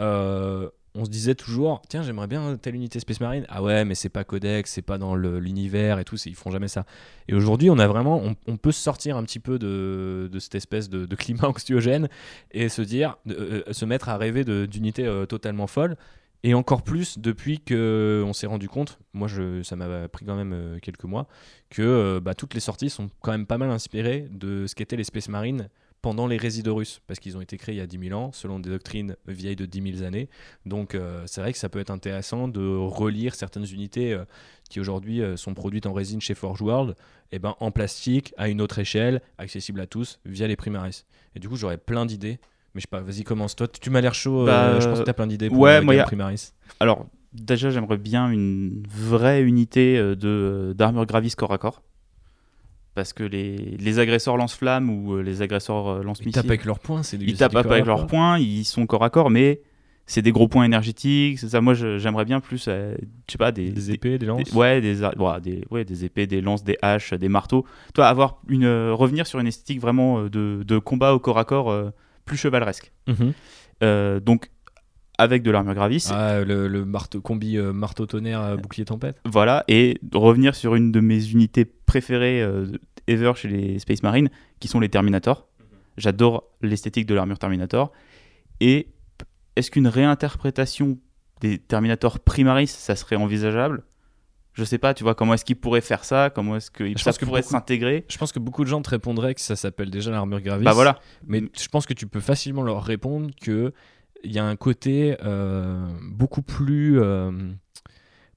euh, 0.00 0.68
on 0.94 1.04
se 1.04 1.10
disait 1.10 1.34
toujours 1.34 1.80
tiens 1.88 2.02
j'aimerais 2.02 2.26
bien 2.26 2.56
telle 2.56 2.74
unité 2.74 3.00
Space 3.00 3.20
Marine 3.20 3.46
ah 3.48 3.62
ouais 3.62 3.84
mais 3.86 3.94
c'est 3.94 4.10
pas 4.10 4.24
codex 4.24 4.70
c'est 4.70 4.82
pas 4.82 4.98
dans 4.98 5.14
l'univers 5.14 5.98
et 5.98 6.04
tout 6.04 6.16
ils 6.16 6.34
font 6.34 6.50
jamais 6.50 6.68
ça. 6.68 6.84
Et 7.28 7.34
aujourd'hui 7.34 7.70
on 7.70 7.78
a 7.78 7.86
vraiment 7.86 8.18
on, 8.18 8.36
on 8.46 8.56
peut 8.58 8.72
sortir 8.72 9.16
un 9.16 9.22
petit 9.24 9.38
peu 9.38 9.58
de, 9.58 10.28
cette 10.38 10.54
espèce 10.54 10.90
de, 10.90 11.14
climat 11.14 11.44
anxiogène 11.48 12.08
et 12.50 12.68
se 12.68 12.82
dire 12.82 13.16
euh, 13.28 13.62
se 13.70 13.84
mettre 13.86 14.08
à 14.10 14.18
rêver 14.18 14.44
d'unités 14.66 15.10
totalement 15.28 15.66
folles 15.66 15.96
et 16.44 16.54
encore 16.54 16.82
plus 16.82 17.18
depuis 17.18 17.60
que 17.60 18.22
on 18.26 18.32
s'est 18.32 18.46
rendu 18.46 18.68
compte 18.68 18.98
moi 19.12 19.28
ça 19.62 19.76
m'a 19.76 20.08
pris 20.08 20.24
quand 20.24 20.36
même 20.36 20.52
euh, 20.52 20.78
quelques 20.80 21.04
mois 21.04 21.28
que 21.70 21.82
euh, 21.82 22.20
bah, 22.20 22.34
toutes 22.34 22.54
les 22.54 22.60
sorties 22.60 22.90
sont 22.90 23.10
quand 23.20 23.32
même 23.32 23.46
pas 23.46 23.58
mal 23.58 23.70
inspirées 23.70 24.28
de 24.30 24.66
ce 24.66 24.74
qu'étaient 24.74 24.96
les 24.96 25.04
Space 25.04 25.28
Marines 25.28 25.68
pendant 26.02 26.26
les 26.26 26.36
résidus 26.36 26.70
russes, 26.70 27.00
parce 27.06 27.20
qu'ils 27.20 27.36
ont 27.36 27.40
été 27.40 27.56
créés 27.56 27.76
il 27.76 27.78
y 27.78 27.80
a 27.80 27.86
10 27.86 28.08
000 28.08 28.20
ans, 28.20 28.32
selon 28.32 28.58
des 28.58 28.68
doctrines 28.68 29.16
vieilles 29.28 29.56
de 29.56 29.66
10 29.66 29.98
000 29.98 30.04
années. 30.04 30.28
Donc 30.66 30.94
euh, 30.94 31.22
c'est 31.26 31.40
vrai 31.40 31.52
que 31.52 31.58
ça 31.58 31.68
peut 31.68 31.78
être 31.78 31.90
intéressant 31.90 32.48
de 32.48 32.76
relire 32.76 33.36
certaines 33.36 33.64
unités 33.72 34.12
euh, 34.12 34.24
qui 34.68 34.80
aujourd'hui 34.80 35.22
euh, 35.22 35.36
sont 35.36 35.54
produites 35.54 35.86
en 35.86 35.92
résine 35.92 36.20
chez 36.20 36.34
Forge 36.34 36.60
World, 36.60 36.96
et 37.30 37.38
ben, 37.38 37.54
en 37.60 37.70
plastique, 37.70 38.34
à 38.36 38.48
une 38.48 38.60
autre 38.60 38.80
échelle, 38.80 39.22
accessible 39.38 39.80
à 39.80 39.86
tous, 39.86 40.18
via 40.26 40.48
les 40.48 40.56
Primaris. 40.56 41.04
Et 41.36 41.38
du 41.38 41.48
coup 41.48 41.56
j'aurais 41.56 41.78
plein 41.78 42.04
d'idées. 42.04 42.40
Mais 42.74 42.80
je 42.80 42.82
sais 42.82 42.88
pas, 42.90 43.00
vas-y 43.00 43.22
commence 43.24 43.54
toi. 43.56 43.68
Tu 43.68 43.90
m'as 43.90 44.00
l'air 44.00 44.14
chaud, 44.14 44.46
Bah, 44.46 44.64
euh, 44.66 44.80
je 44.80 44.88
pense 44.88 44.98
que 45.00 45.04
tu 45.04 45.10
as 45.10 45.14
plein 45.14 45.26
d'idées 45.26 45.48
pour 45.50 45.58
ouais, 45.58 45.80
moi, 45.82 45.94
a- 45.94 46.04
Primaris. 46.04 46.52
Alors, 46.80 47.06
déjà, 47.34 47.70
j'aimerais 47.70 47.98
bien 47.98 48.30
une 48.30 48.82
vraie 48.88 49.42
unité 49.42 49.98
euh, 49.98 50.16
de 50.16 50.74
d'armure 50.76 51.04
Gravis 51.06 51.32
corps 51.32 51.52
à 51.52 51.58
corps. 51.58 51.82
Parce 52.94 53.12
que 53.14 53.24
les, 53.24 53.56
les 53.56 53.98
agresseurs 53.98 54.36
lance-flammes 54.36 54.90
ou 54.90 55.14
euh, 55.14 55.22
les 55.22 55.40
agresseurs 55.40 55.88
euh, 55.88 55.98
Ils 56.00 56.04
lance-missiles, 56.06 56.32
tapent 56.32 56.46
avec 56.46 56.64
leurs 56.66 56.78
poings, 56.78 57.02
c'est 57.02 57.16
du 57.16 57.26
ils 57.26 57.36
tapent 57.36 57.56
avec 57.56 57.86
leurs 57.86 58.06
poings, 58.06 58.38
ils 58.38 58.64
sont 58.64 58.84
corps 58.86 59.02
à 59.04 59.08
corps, 59.08 59.30
mais 59.30 59.62
c'est 60.04 60.20
des 60.20 60.30
gros 60.32 60.46
points 60.46 60.64
énergétiques. 60.64 61.38
C'est 61.38 61.48
ça, 61.48 61.62
moi, 61.62 61.72
j'aimerais 61.72 62.26
bien 62.26 62.40
plus, 62.40 62.66
euh, 62.68 62.94
je 63.28 63.32
sais 63.32 63.38
pas, 63.38 63.50
des, 63.50 63.70
Des 63.70 63.92
épées, 63.92 64.18
des 64.18 64.26
lances. 64.26 64.50
des- 64.50 64.56
ouais, 64.56 64.80
des, 64.82 65.64
ouais, 65.70 65.84
des 65.86 66.04
épées, 66.04 66.26
des 66.26 66.42
lances, 66.42 66.64
des 66.64 66.76
haches, 66.82 67.14
des 67.14 67.30
marteaux. 67.30 67.64
Toi, 67.94 68.08
avoir 68.08 68.42
une, 68.46 68.64
euh, 68.64 68.92
revenir 68.92 69.26
sur 69.26 69.38
une 69.40 69.46
esthétique 69.46 69.80
vraiment 69.80 70.18
euh, 70.24 70.28
de, 70.28 70.62
de 70.66 70.78
combat 70.78 71.14
au 71.14 71.18
corps 71.18 71.38
à 71.38 71.44
corps 71.46 71.70
euh, 71.70 71.90
plus 72.24 72.36
chevaleresque. 72.36 72.92
Mhm. 73.06 73.32
Euh, 73.82 74.20
donc, 74.20 74.50
avec 75.18 75.42
de 75.42 75.50
l'armure 75.50 75.74
Gravis. 75.74 76.08
Ah, 76.10 76.40
le, 76.40 76.68
le 76.68 76.84
marteau, 76.84 77.20
combi 77.20 77.56
euh, 77.56 77.72
marteau 77.72 78.06
tonnerre, 78.06 78.42
euh, 78.42 78.56
bouclier 78.56 78.84
tempête. 78.84 79.16
Voilà, 79.24 79.64
et 79.68 79.98
revenir 80.12 80.54
sur 80.54 80.74
une 80.74 80.92
de 80.92 81.00
mes 81.00 81.24
unités 81.26 81.64
préférées 81.64 82.42
euh, 82.42 82.66
ever 83.06 83.32
chez 83.36 83.48
les 83.48 83.78
Space 83.78 84.02
Marines, 84.02 84.30
qui 84.60 84.68
sont 84.68 84.80
les 84.80 84.88
Terminators. 84.88 85.48
J'adore 85.96 86.44
l'esthétique 86.62 87.06
de 87.06 87.14
l'armure 87.14 87.38
Terminator. 87.38 87.92
Et 88.60 88.88
est-ce 89.56 89.70
qu'une 89.70 89.86
réinterprétation 89.86 90.98
des 91.40 91.58
Terminators 91.58 92.20
Primaris, 92.20 92.68
ça 92.68 92.96
serait 92.96 93.16
envisageable? 93.16 93.82
Je 94.54 94.64
sais 94.64 94.78
pas, 94.78 94.92
tu 94.92 95.02
vois, 95.02 95.14
comment 95.14 95.34
est-ce 95.34 95.44
qu'ils 95.44 95.56
pourraient 95.56 95.80
faire 95.80 96.04
ça 96.04 96.30
Comment 96.30 96.56
est-ce 96.56 96.70
que 96.70 97.24
pourrait 97.24 97.42
s'intégrer 97.42 98.04
Je 98.08 98.18
pense 98.18 98.32
que 98.32 98.38
beaucoup 98.38 98.64
de 98.64 98.68
gens 98.68 98.82
te 98.82 98.90
répondraient 98.90 99.34
que 99.34 99.40
ça 99.40 99.56
s'appelle 99.56 99.90
déjà 99.90 100.10
l'armure 100.10 100.40
Gravis. 100.40 100.64
Bah 100.64 100.72
voilà, 100.72 101.00
Mais 101.26 101.42
je 101.58 101.68
pense 101.68 101.86
que 101.86 101.94
tu 101.94 102.06
peux 102.06 102.20
facilement 102.20 102.62
leur 102.62 102.82
répondre 102.82 103.30
que 103.40 103.72
il 104.24 104.32
y 104.32 104.38
a 104.38 104.44
un 104.44 104.56
côté 104.56 105.16
euh, 105.24 105.88
beaucoup 106.10 106.42
plus. 106.42 107.00
euh, 107.00 107.32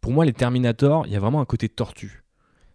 pour 0.01 0.11
moi, 0.11 0.25
les 0.25 0.33
Terminators, 0.33 1.05
il 1.05 1.13
y 1.13 1.15
a 1.15 1.19
vraiment 1.19 1.41
un 1.41 1.45
côté 1.45 1.69
tortue. 1.69 2.23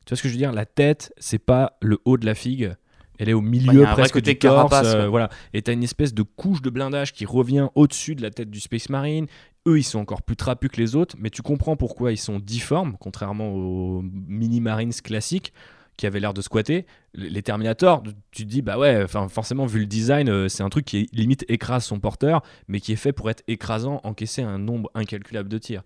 Tu 0.05 0.11
vois 0.11 0.17
ce 0.17 0.23
que 0.23 0.29
je 0.29 0.35
veux 0.35 0.39
dire? 0.39 0.53
La 0.53 0.67
tête, 0.67 1.13
c'est 1.19 1.39
pas 1.39 1.77
le 1.81 1.99
haut 2.05 2.19
de 2.19 2.27
la 2.27 2.35
figue. 2.35 2.75
Elle 3.19 3.29
est 3.29 3.35
au 3.35 3.43
milieu 3.43 3.83
vrai 3.85 3.93
presque 3.93 4.21
du 4.21 4.39
torse, 4.39 4.57
carapace, 4.57 4.95
euh, 4.95 5.03
ouais. 5.03 5.09
voilà. 5.09 5.29
Et 5.53 5.61
t'as 5.61 5.75
une 5.75 5.83
espèce 5.83 6.15
de 6.15 6.23
couche 6.23 6.63
de 6.63 6.71
blindage 6.71 7.13
qui 7.13 7.27
revient 7.27 7.69
au-dessus 7.75 8.15
de 8.15 8.23
la 8.23 8.31
tête 8.31 8.51
du 8.51 8.61
Space 8.61 8.89
Marine. 8.89 9.27
Eux, 9.67 9.79
ils 9.79 9.85
sont 9.85 9.99
encore 9.99 10.23
plus 10.23 10.37
trapus 10.37 10.71
que 10.71 10.81
les 10.81 10.97
autres, 10.97 11.17
mais 11.19 11.29
tu 11.29 11.43
comprends 11.43 11.77
pourquoi 11.77 12.13
ils 12.13 12.19
sont 12.19 12.39
difformes, 12.39 12.97
contrairement 12.99 13.51
aux 13.51 14.03
mini 14.03 14.61
Marines 14.61 14.93
classiques 14.93 15.53
qui 15.99 16.07
avaient 16.07 16.21
l'air 16.21 16.33
de 16.33 16.41
squatter. 16.41 16.87
Les 17.13 17.43
Terminators, 17.43 18.03
tu 18.31 18.45
te 18.45 18.49
dis, 18.49 18.63
bah 18.63 18.79
ouais, 18.79 19.07
forcément, 19.07 19.67
vu 19.67 19.81
le 19.81 19.87
design, 19.87 20.31
euh, 20.31 20.49
c'est 20.49 20.63
un 20.63 20.71
truc 20.71 20.87
qui 20.87 21.11
limite 21.13 21.45
écrase 21.49 21.85
son 21.85 22.01
porteur, 22.01 22.41
mais 22.69 22.81
qui 22.81 22.93
est 22.93 22.97
fait 22.97 23.13
pour 23.13 23.29
être 23.29 23.43
écrasant, 23.49 24.01
encaisser 24.03 24.41
un 24.41 24.59
nombre 24.59 24.91
incalculable 24.95 25.51
de 25.51 25.59
tirs. 25.59 25.83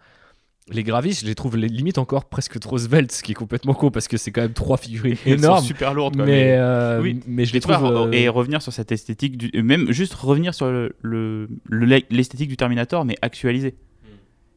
Les 0.71 0.83
Gravis, 0.83 1.13
je 1.21 1.27
les 1.27 1.35
trouve 1.35 1.59
les- 1.59 1.69
limite 1.69 1.99
encore 1.99 2.25
presque 2.25 2.59
trop 2.59 2.79
sveltes, 2.79 3.13
ce 3.13 3.23
qui 3.23 3.33
est 3.33 3.35
complètement 3.35 3.75
con 3.75 3.91
parce 3.91 4.09
que 4.09 4.17
c'est 4.17 4.31
quand 4.33 4.41
même 4.41 4.55
trois 4.55 4.79
figurines 4.79 5.15
sont 5.17 5.29
énormes. 5.29 5.63
super 5.65 5.93
lourdes. 5.93 6.17
quoi, 6.17 6.25
Mais, 6.25 6.33
mais- 6.33 6.57
euh, 6.57 7.03
oui. 7.03 7.21
mais 7.27 7.45
je 7.45 7.53
les 7.53 7.61
trouve. 7.61 7.85
euh, 7.85 8.11
et 8.13 8.29
revenir 8.31 8.63
sur 8.63 8.73
cette 8.73 8.91
esthétique, 8.91 9.37
du, 9.37 9.63
même 9.63 9.93
juste 9.93 10.15
revenir 10.15 10.55
sur 10.55 10.67
le- 10.67 10.97
le- 11.03 11.49
le- 11.65 12.01
l'esthétique 12.09 12.49
du 12.49 12.57
Terminator, 12.57 13.05
mais 13.05 13.17
actualisée. 13.21 13.77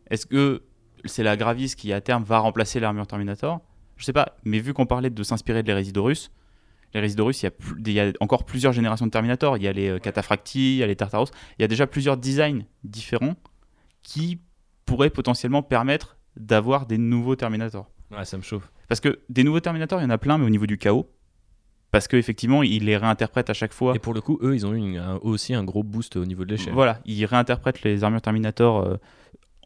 Est-ce 0.10 0.26
que 0.26 0.64
c'est 1.04 1.24
la 1.24 1.36
Gravis 1.36 1.76
qui 1.76 1.92
à 1.92 2.00
terme 2.00 2.24
va 2.24 2.40
remplacer 2.40 2.80
l'armure 2.80 3.06
Terminator? 3.06 3.60
Je 3.98 4.06
sais 4.06 4.14
pas, 4.14 4.38
mais 4.46 4.60
vu 4.60 4.74
qu'on 4.74 4.86
parlait 4.86 5.10
de 5.10 5.24
s'inspirer 5.24 5.62
de 5.62 5.68
les 5.68 5.74
Résidorus, 5.74 6.32
les 6.94 7.02
Résidorus, 7.02 7.42
il 7.42 7.46
y, 7.46 7.48
a 7.48 7.52
plus- 7.52 7.82
il 7.86 7.92
y 7.92 8.00
a 8.00 8.14
encore 8.22 8.46
plusieurs 8.46 8.72
générations 8.72 9.06
de 9.08 9.12
Terminator. 9.12 9.58
Il 9.58 9.64
y 9.64 9.68
a 9.68 9.74
les 9.74 9.90
euh, 9.90 10.00
Cataphracti, 10.00 10.76
il 10.76 10.78
y 10.78 10.84
a 10.84 10.88
les 10.88 10.96
Tartaros. 10.96 11.28
Il 11.60 11.64
y 11.64 11.66
a 11.66 11.68
déjà 11.68 11.86
plusieurs 11.86 12.16
designs 12.16 12.62
différents 12.86 13.36
qui 14.04 14.40
pourraient 14.88 15.12
potentiellement 15.12 15.62
permettre 15.62 16.18
d'avoir 16.36 16.88
des 16.88 16.98
nouveaux 16.98 17.36
Terminator. 17.36 17.88
Ouais, 18.10 18.26
ça 18.26 18.38
me 18.38 18.42
chauffe. 18.42 18.72
Parce 18.88 19.00
que 19.02 19.20
des 19.30 19.44
nouveaux 19.44 19.60
Terminator, 19.60 20.00
il 20.00 20.04
y 20.04 20.06
en 20.08 20.10
a 20.10 20.18
plein, 20.18 20.40
mais 20.40 20.46
au 20.46 20.50
niveau 20.50 20.66
du 20.66 20.78
chaos. 20.80 21.08
Parce 21.92 22.08
qu'effectivement, 22.08 22.64
ils 22.64 22.86
les 22.86 22.98
réinterprètent 22.98 23.50
à 23.50 23.54
chaque 23.54 23.74
fois. 23.74 23.96
Et 23.96 24.00
pour 24.00 24.14
le 24.14 24.22
coup, 24.22 24.40
eux, 24.42 24.56
ils 24.56 24.66
ont 24.66 24.74
eu 24.74 24.78
une- 24.78 24.98
un- 24.98 25.18
aussi 25.22 25.54
un 25.54 25.64
gros 25.64 25.84
boost 25.84 26.16
au 26.16 26.26
niveau 26.26 26.44
de 26.46 26.50
l'échelle. 26.52 26.74
Voilà, 26.74 27.00
ils 27.06 27.24
réinterprètent 27.26 27.82
les 27.84 28.04
armures 28.04 28.22
Terminator 28.22 28.82
euh, 28.86 28.96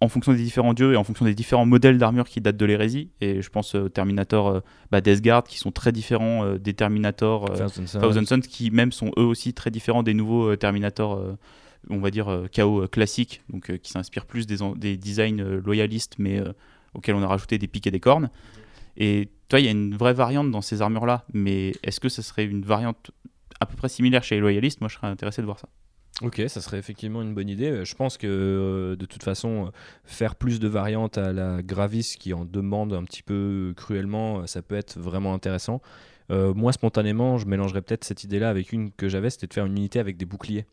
en 0.01 0.07
fonction 0.07 0.31
des 0.31 0.37
différents 0.39 0.73
dieux 0.73 0.93
et 0.93 0.95
en 0.97 1.03
fonction 1.03 1.25
des 1.25 1.33
différents 1.35 1.65
modèles 1.65 1.97
d'armure 1.99 2.27
qui 2.27 2.39
datent 2.41 2.57
de 2.57 2.65
l'hérésie. 2.65 3.09
Et 3.21 3.41
je 3.41 3.49
pense 3.49 3.75
euh, 3.75 3.85
aux 3.85 3.89
Terminator 3.89 4.47
euh, 4.49 4.59
bah, 4.91 5.01
Death 5.01 5.21
Guard 5.21 5.43
qui 5.43 5.57
sont 5.57 5.71
très 5.71 5.91
différents 5.91 6.45
euh, 6.45 6.57
des 6.57 6.73
Terminator 6.73 7.51
euh, 7.51 7.55
Thousand 7.99 8.25
Sons 8.25 8.39
qui 8.41 8.71
même 8.71 8.91
sont 8.91 9.11
eux 9.17 9.23
aussi 9.25 9.53
très 9.53 9.69
différents 9.71 10.03
des 10.03 10.13
nouveaux 10.13 10.55
Terminator, 10.55 11.19
on 11.89 11.99
va 11.99 12.11
dire 12.11 12.29
euh, 12.29 12.47
KO 12.53 12.83
euh, 12.83 12.87
classiques, 12.87 13.41
donc 13.49 13.69
euh, 13.69 13.77
qui 13.77 13.91
s'inspirent 13.91 14.25
plus 14.25 14.45
des, 14.47 14.97
designs 14.97 15.39
euh, 15.39 15.61
loyalistes 15.63 16.15
mais 16.19 16.39
euh, 16.39 16.53
auxquels 16.93 17.15
on 17.15 17.23
a 17.23 17.27
rajouté 17.27 17.57
des 17.57 17.67
pics 17.67 17.87
et 17.87 17.91
des 17.91 17.99
cornes. 17.99 18.29
Et 18.97 19.29
toi, 19.47 19.59
il 19.59 19.65
y 19.65 19.69
a 19.69 19.71
une 19.71 19.95
vraie 19.95 20.13
variante 20.13 20.51
dans 20.51 20.61
ces 20.61 20.81
armures-là, 20.81 21.25
mais 21.33 21.73
est-ce 21.83 21.99
que 21.99 22.09
ce 22.09 22.21
serait 22.21 22.45
une 22.45 22.63
variante 22.63 23.11
à 23.59 23.65
peu 23.65 23.75
près 23.75 23.89
similaire 23.89 24.23
chez 24.23 24.35
les 24.35 24.41
loyalistes? 24.41 24.81
Moi, 24.81 24.89
je 24.89 24.95
serais 24.95 25.07
intéressé 25.07 25.41
de 25.41 25.45
voir 25.45 25.59
ça. 25.59 25.69
Ok, 26.21 26.39
ça 26.49 26.61
serait 26.61 26.77
effectivement 26.77 27.21
une 27.23 27.33
bonne 27.33 27.49
idée. 27.49 27.71
Euh, 27.71 27.85
Je 27.85 27.95
pense 27.95 28.17
que 28.17 28.27
euh, 28.27 28.95
de 28.95 29.05
toute 29.05 29.23
façon, 29.23 29.67
euh, 29.67 29.69
faire 30.03 30.35
plus 30.35 30.59
de 30.59 30.67
variantes 30.67 31.17
à 31.17 31.33
la 31.33 31.63
Gravis 31.63 32.15
qui 32.19 32.33
en 32.33 32.45
demande 32.45 32.93
un 32.93 33.03
petit 33.03 33.23
peu 33.23 33.73
cruellement, 33.75 34.41
euh, 34.41 34.45
ça 34.45 34.61
peut 34.61 34.75
être 34.75 34.99
vraiment 34.99 35.33
intéressant. 35.33 35.81
Euh, 36.29 36.53
moi, 36.53 36.73
spontanément, 36.73 37.37
je 37.37 37.47
mélangerais 37.47 37.81
peut-être 37.81 38.03
cette 38.03 38.23
idée-là 38.23 38.49
avec 38.49 38.71
une 38.71 38.91
que 38.91 39.09
j'avais, 39.09 39.29
c'était 39.29 39.47
de 39.47 39.53
faire 39.53 39.65
une 39.65 39.77
unité 39.77 39.99
avec 39.99 40.17
des 40.17 40.25
boucliers. 40.25 40.65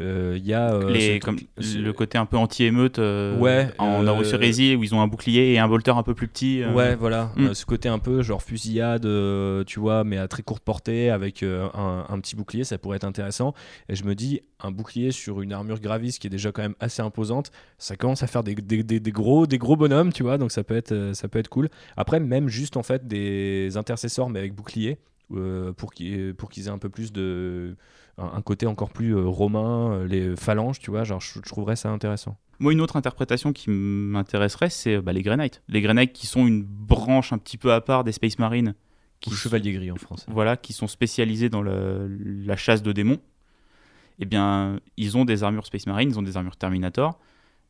Euh, 0.00 0.34
Il 0.38 0.46
y 0.46 0.54
a 0.54 0.72
euh, 0.72 0.90
Les, 0.90 1.18
comme, 1.18 1.36
le 1.58 1.90
côté 1.92 2.16
un 2.16 2.24
peu 2.24 2.38
anti-émeute 2.38 2.98
euh, 2.98 3.38
Ouais, 3.38 3.68
en 3.78 4.06
euh, 4.06 4.38
Easy, 4.42 4.74
où 4.74 4.82
ils 4.82 4.94
ont 4.94 5.02
un 5.02 5.06
bouclier 5.06 5.52
et 5.52 5.58
un 5.58 5.68
bolter 5.68 5.90
un 5.94 6.02
peu 6.02 6.14
plus 6.14 6.28
petit. 6.28 6.62
euh, 6.62 6.72
Ouais, 6.72 6.96
voilà, 6.96 7.30
Mm. 7.36 7.46
Euh, 7.48 7.54
ce 7.54 7.66
côté 7.66 7.88
un 7.90 7.98
peu 7.98 8.22
genre 8.22 8.42
fusillade, 8.42 9.04
euh, 9.04 9.64
tu 9.64 9.80
vois, 9.80 10.02
mais 10.04 10.16
à 10.16 10.28
très 10.28 10.42
courte 10.42 10.62
portée 10.64 11.10
avec 11.10 11.42
euh, 11.42 11.68
un, 11.74 12.06
un 12.08 12.20
petit 12.20 12.36
bouclier, 12.36 12.64
ça 12.64 12.78
pourrait 12.78 12.96
être 12.96 13.04
intéressant. 13.04 13.52
Et 13.90 13.94
je 13.94 14.04
me 14.04 14.14
dis, 14.14 14.40
un 14.60 14.70
bouclier 14.70 15.10
sur 15.12 15.42
une 15.42 15.52
armure 15.52 15.78
Gravis 15.80 16.18
qui 16.18 16.26
est 16.26 16.30
déjà 16.30 16.52
quand 16.52 16.62
même 16.62 16.74
assez 16.80 17.02
imposante, 17.02 17.50
ça 17.76 17.96
commence 17.96 18.22
à 18.22 18.26
faire 18.26 18.42
des, 18.44 18.54
des- 18.54 18.82
des- 18.82 19.00
des 19.00 19.12
gros, 19.12 19.46
des 19.46 19.58
gros 19.58 19.76
bonhommes, 19.76 20.12
tu 20.12 20.22
vois, 20.22 20.38
donc 20.38 20.52
ça 20.52 20.64
peut 20.64 20.76
être, 20.76 20.92
euh, 20.92 21.12
ça 21.14 21.28
peut 21.28 21.38
être 21.38 21.48
cool. 21.48 21.68
Après, 21.98 22.18
même 22.18 22.48
juste 22.48 22.78
en 22.78 22.82
fait 22.82 23.06
des 23.06 23.76
intercesseurs, 23.76 24.30
mais 24.30 24.38
avec 24.38 24.54
bouclier, 24.54 24.98
euh, 25.34 25.72
pour 25.72 25.92
qu'ils 25.92 26.34
pour 26.34 26.48
qu'ils 26.50 26.66
aient 26.66 26.70
un 26.70 26.78
peu 26.78 26.88
plus 26.90 27.12
de. 27.12 27.76
Un, 28.18 28.24
un 28.34 28.42
côté 28.42 28.66
encore 28.66 28.90
plus 28.90 29.16
euh, 29.16 29.22
romain, 29.26 29.92
euh, 29.92 30.06
les 30.06 30.36
phalanges, 30.36 30.78
tu 30.78 30.90
vois, 30.90 31.02
genre 31.04 31.20
je, 31.20 31.34
je 31.34 31.40
trouverais 31.48 31.76
ça 31.76 31.90
intéressant. 31.90 32.36
Moi, 32.58 32.72
une 32.72 32.80
autre 32.82 32.96
interprétation 32.96 33.52
qui 33.52 33.70
m'intéresserait, 33.70 34.70
c'est 34.70 35.00
bah, 35.00 35.12
les 35.12 35.22
Grey 35.22 35.36
Knights. 35.36 35.62
Les 35.68 35.80
Grey 35.80 35.94
Knights 35.94 36.12
qui 36.12 36.26
sont 36.26 36.46
une 36.46 36.62
branche 36.62 37.32
un 37.32 37.38
petit 37.38 37.56
peu 37.58 37.72
à 37.72 37.80
part 37.80 38.04
des 38.04 38.12
Space 38.12 38.38
Marines. 38.38 38.74
Qui 39.20 39.30
Ou 39.30 39.34
chevalier 39.34 39.72
gris 39.72 39.90
en 39.90 39.96
français. 39.96 40.26
voilà, 40.28 40.56
qui 40.56 40.72
sont 40.72 40.88
spécialisés 40.88 41.48
dans 41.48 41.62
le- 41.62 42.08
la 42.44 42.56
chasse 42.56 42.82
de 42.82 42.90
démons, 42.92 43.18
eh 44.18 44.24
bien, 44.24 44.78
ils 44.96 45.16
ont 45.16 45.24
des 45.24 45.42
armures 45.44 45.64
Space 45.66 45.86
Marine, 45.86 46.10
ils 46.10 46.18
ont 46.18 46.22
des 46.22 46.36
armures 46.36 46.56
Terminator, 46.56 47.18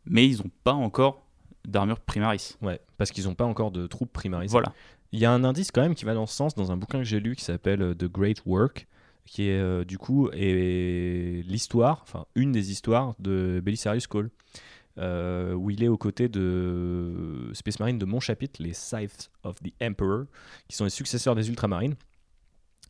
mais 0.06 0.27
ils 0.27 0.39
n'ont 0.39 0.51
pas 0.64 0.73
encore 0.73 1.27
d'armure 1.66 2.01
Primaris. 2.01 2.56
Ouais, 2.62 2.81
parce 2.98 3.10
qu'ils 3.12 3.24
n'ont 3.24 3.35
pas 3.35 3.44
encore 3.44 3.70
de 3.70 3.86
troupes 3.86 4.12
primarisées. 4.12 4.51
Voilà. 4.52 4.73
Il 5.12 5.19
y 5.20 5.24
a 5.27 5.31
un 5.31 5.44
indice 5.44 5.70
quand 5.70 5.82
même 5.82 5.94
qui 5.94 6.05
va 6.06 6.14
dans 6.14 6.27
ce 6.27 6.35
sens 6.35 6.55
dans 6.55 6.73
un 6.73 6.77
bouquin 6.77 6.98
que 6.98 7.05
j'ai 7.05 7.20
lu 7.20 7.36
qui 7.36 7.44
s'appelle 7.44 7.82
euh, 7.82 7.94
The 7.94 8.06
Great 8.10 8.43
Work, 8.47 8.89
qui 9.26 9.48
est 9.48 9.58
euh, 9.58 9.84
du 9.84 9.98
coup 9.98 10.28
est 10.32 11.46
l'histoire, 11.46 12.00
enfin 12.02 12.26
une 12.34 12.52
des 12.52 12.70
histoires 12.70 13.14
de 13.18 13.60
Belisarius 13.64 14.06
Cole, 14.06 14.30
euh, 14.98 15.54
où 15.54 15.70
il 15.70 15.82
est 15.82 15.88
aux 15.88 15.96
côtés 15.96 16.28
de 16.28 17.50
Space 17.52 17.80
Marine 17.80 17.98
de 17.98 18.04
mon 18.04 18.20
chapitre, 18.20 18.62
les 18.62 18.74
Scythes 18.74 19.30
of 19.42 19.56
the 19.62 19.72
Emperor, 19.82 20.24
qui 20.68 20.76
sont 20.76 20.84
les 20.84 20.90
successeurs 20.90 21.34
des 21.34 21.48
Ultramarines. 21.48 21.96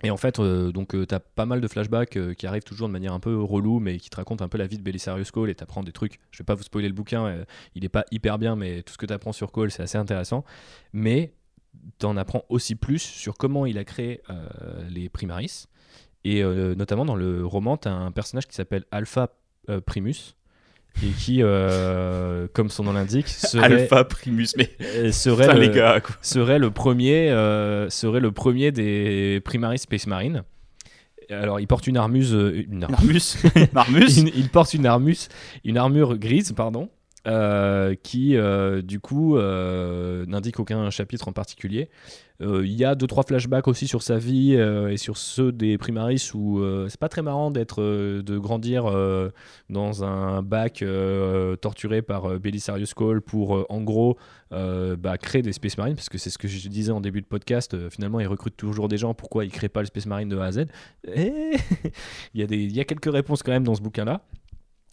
Et 0.02 0.10
en 0.10 0.16
fait, 0.16 0.38
euh, 0.40 0.72
donc 0.72 0.90
tu 0.90 1.14
as 1.14 1.20
pas 1.20 1.46
mal 1.46 1.60
de 1.60 1.68
flashbacks 1.68 2.16
euh, 2.16 2.34
qui 2.34 2.46
arrivent 2.46 2.64
toujours 2.64 2.88
de 2.88 2.92
manière 2.92 3.12
un 3.12 3.20
peu 3.20 3.40
relou, 3.40 3.78
mais 3.78 3.98
qui 3.98 4.10
te 4.10 4.16
racontent 4.16 4.44
un 4.44 4.48
peu 4.48 4.59
la 4.59 4.66
vie 4.66 4.76
de 4.76 4.82
Belisarius 4.82 5.30
Cole 5.30 5.50
et 5.50 5.54
t'apprends 5.54 5.84
des 5.84 5.92
trucs. 5.92 6.18
Je 6.32 6.38
vais 6.38 6.44
pas 6.44 6.54
vous 6.54 6.64
spoiler 6.64 6.88
le 6.88 6.94
bouquin, 6.94 7.26
euh, 7.26 7.44
il 7.74 7.84
est 7.84 7.88
pas 7.88 8.04
hyper 8.10 8.38
bien, 8.38 8.56
mais 8.56 8.82
tout 8.82 8.92
ce 8.92 8.98
que 8.98 9.06
tu 9.06 9.12
apprends 9.12 9.32
sur 9.32 9.52
Cole, 9.52 9.70
c'est 9.70 9.82
assez 9.82 9.98
intéressant. 9.98 10.44
Mais 10.92 11.34
t'en 11.98 12.16
apprends 12.16 12.44
aussi 12.48 12.74
plus 12.74 12.98
sur 12.98 13.34
comment 13.34 13.64
il 13.64 13.78
a 13.78 13.84
créé 13.84 14.22
euh, 14.28 14.88
les 14.88 15.09
Primaris. 15.09 15.66
Et 16.24 16.43
euh, 16.43 16.74
notamment 16.74 17.05
dans 17.05 17.16
le 17.16 17.44
roman, 17.44 17.77
tu 17.77 17.89
as 17.89 17.93
un 17.93 18.11
personnage 18.12 18.47
qui 18.47 18.55
s'appelle 18.55 18.85
Alpha 18.90 19.31
euh, 19.69 19.81
Primus. 19.81 20.35
Et 21.03 21.09
qui, 21.09 21.39
euh, 21.43 22.47
comme 22.53 22.69
son 22.69 22.85
nom 22.85 22.93
l'indique, 22.93 23.27
serait, 23.28 23.65
Alpha 23.65 24.05
Primus, 24.05 24.49
mais 24.59 24.70
euh, 24.82 25.11
serait, 25.11 25.47
putain, 25.47 25.55
le, 25.59 25.61
les 25.62 25.70
gars, 25.70 26.01
quoi. 26.01 26.15
serait 26.20 26.59
le 26.59 26.70
premier, 26.70 27.31
euh, 27.31 27.89
serait 27.89 28.20
le 28.20 28.31
premier 28.31 28.73
des 28.73 29.40
Primaris 29.44 29.78
Space 29.78 30.07
Marine. 30.07 30.43
Alors, 31.31 31.61
il 31.61 31.66
porte 31.66 31.86
une 31.86 31.97
armuse, 31.97 32.35
euh, 32.35 32.62
une 32.69 32.85
armure- 32.85 32.99
Narmus, 33.01 33.36
Narmus. 33.73 34.16
il, 34.19 34.28
il 34.36 34.49
porte 34.51 34.74
une 34.74 34.85
armus, 34.85 35.28
une 35.65 35.78
armure 35.78 36.19
grise, 36.19 36.53
pardon, 36.53 36.90
euh, 37.28 37.94
qui 38.03 38.36
euh, 38.36 38.82
du 38.82 38.99
coup 38.99 39.36
euh, 39.36 40.27
n'indique 40.27 40.59
aucun 40.59 40.90
chapitre 40.90 41.28
en 41.28 41.32
particulier. 41.32 41.89
Il 42.40 42.73
y 42.73 42.85
a 42.85 42.97
deux 42.97 43.07
trois 43.07 43.23
flashbacks 43.23 43.69
aussi 43.69 43.86
sur 43.86 44.03
sa 44.03 44.19
vie 44.19 44.55
et 44.55 44.97
sur 44.97 45.16
ceux 45.16 45.53
des 45.53 45.78
Primaris 45.78 46.32
où 46.35 46.61
c'est 46.89 46.99
pas 46.99 47.09
très 47.09 47.23
marrant 47.23 47.53
d'être, 47.53 47.81
de 47.81 48.39
grandir 48.39 48.93
dans 49.70 50.03
un 50.03 50.43
bac 50.43 50.85
torturé 51.61 52.03
par 52.03 52.40
Belisarius 52.40 52.94
Cole 52.94 53.20
pour 53.20 53.65
en 53.70 53.81
gros 53.82 54.19
bah, 54.51 55.19
créer 55.19 55.43
des 55.43 55.53
Space 55.53 55.78
Marines 55.78 55.94
parce 55.94 56.09
que 56.09 56.19
c'est 56.19 56.31
ce 56.31 56.39
que 56.39 56.49
je 56.49 56.69
disais 56.69 56.90
en 56.90 57.01
début 57.01 57.20
de 57.20 57.27
podcast. 57.27 57.77
finalement, 57.90 58.19
il 58.19 58.27
recrute 58.27 58.57
toujours 58.57 58.89
des 58.89 58.99
gens. 58.99 59.15
Pourquoi 59.15 59.44
il 59.44 59.53
crée 59.53 59.69
pas 59.69 59.78
le 59.78 59.86
Space 59.86 60.07
Marine 60.07 60.28
de 60.28 60.39
A 60.39 60.47
à 60.47 60.51
Z? 60.51 60.65
Il 61.07 62.40
y 62.40 62.43
a 62.43 62.47
des, 62.49 62.57
il 62.57 62.74
y 62.74 62.81
a 62.81 62.85
quelques 62.85 63.12
réponses 63.12 63.44
quand 63.44 63.53
même 63.53 63.62
dans 63.62 63.77
ce 63.77 63.82
bouquin-là. 63.82 64.20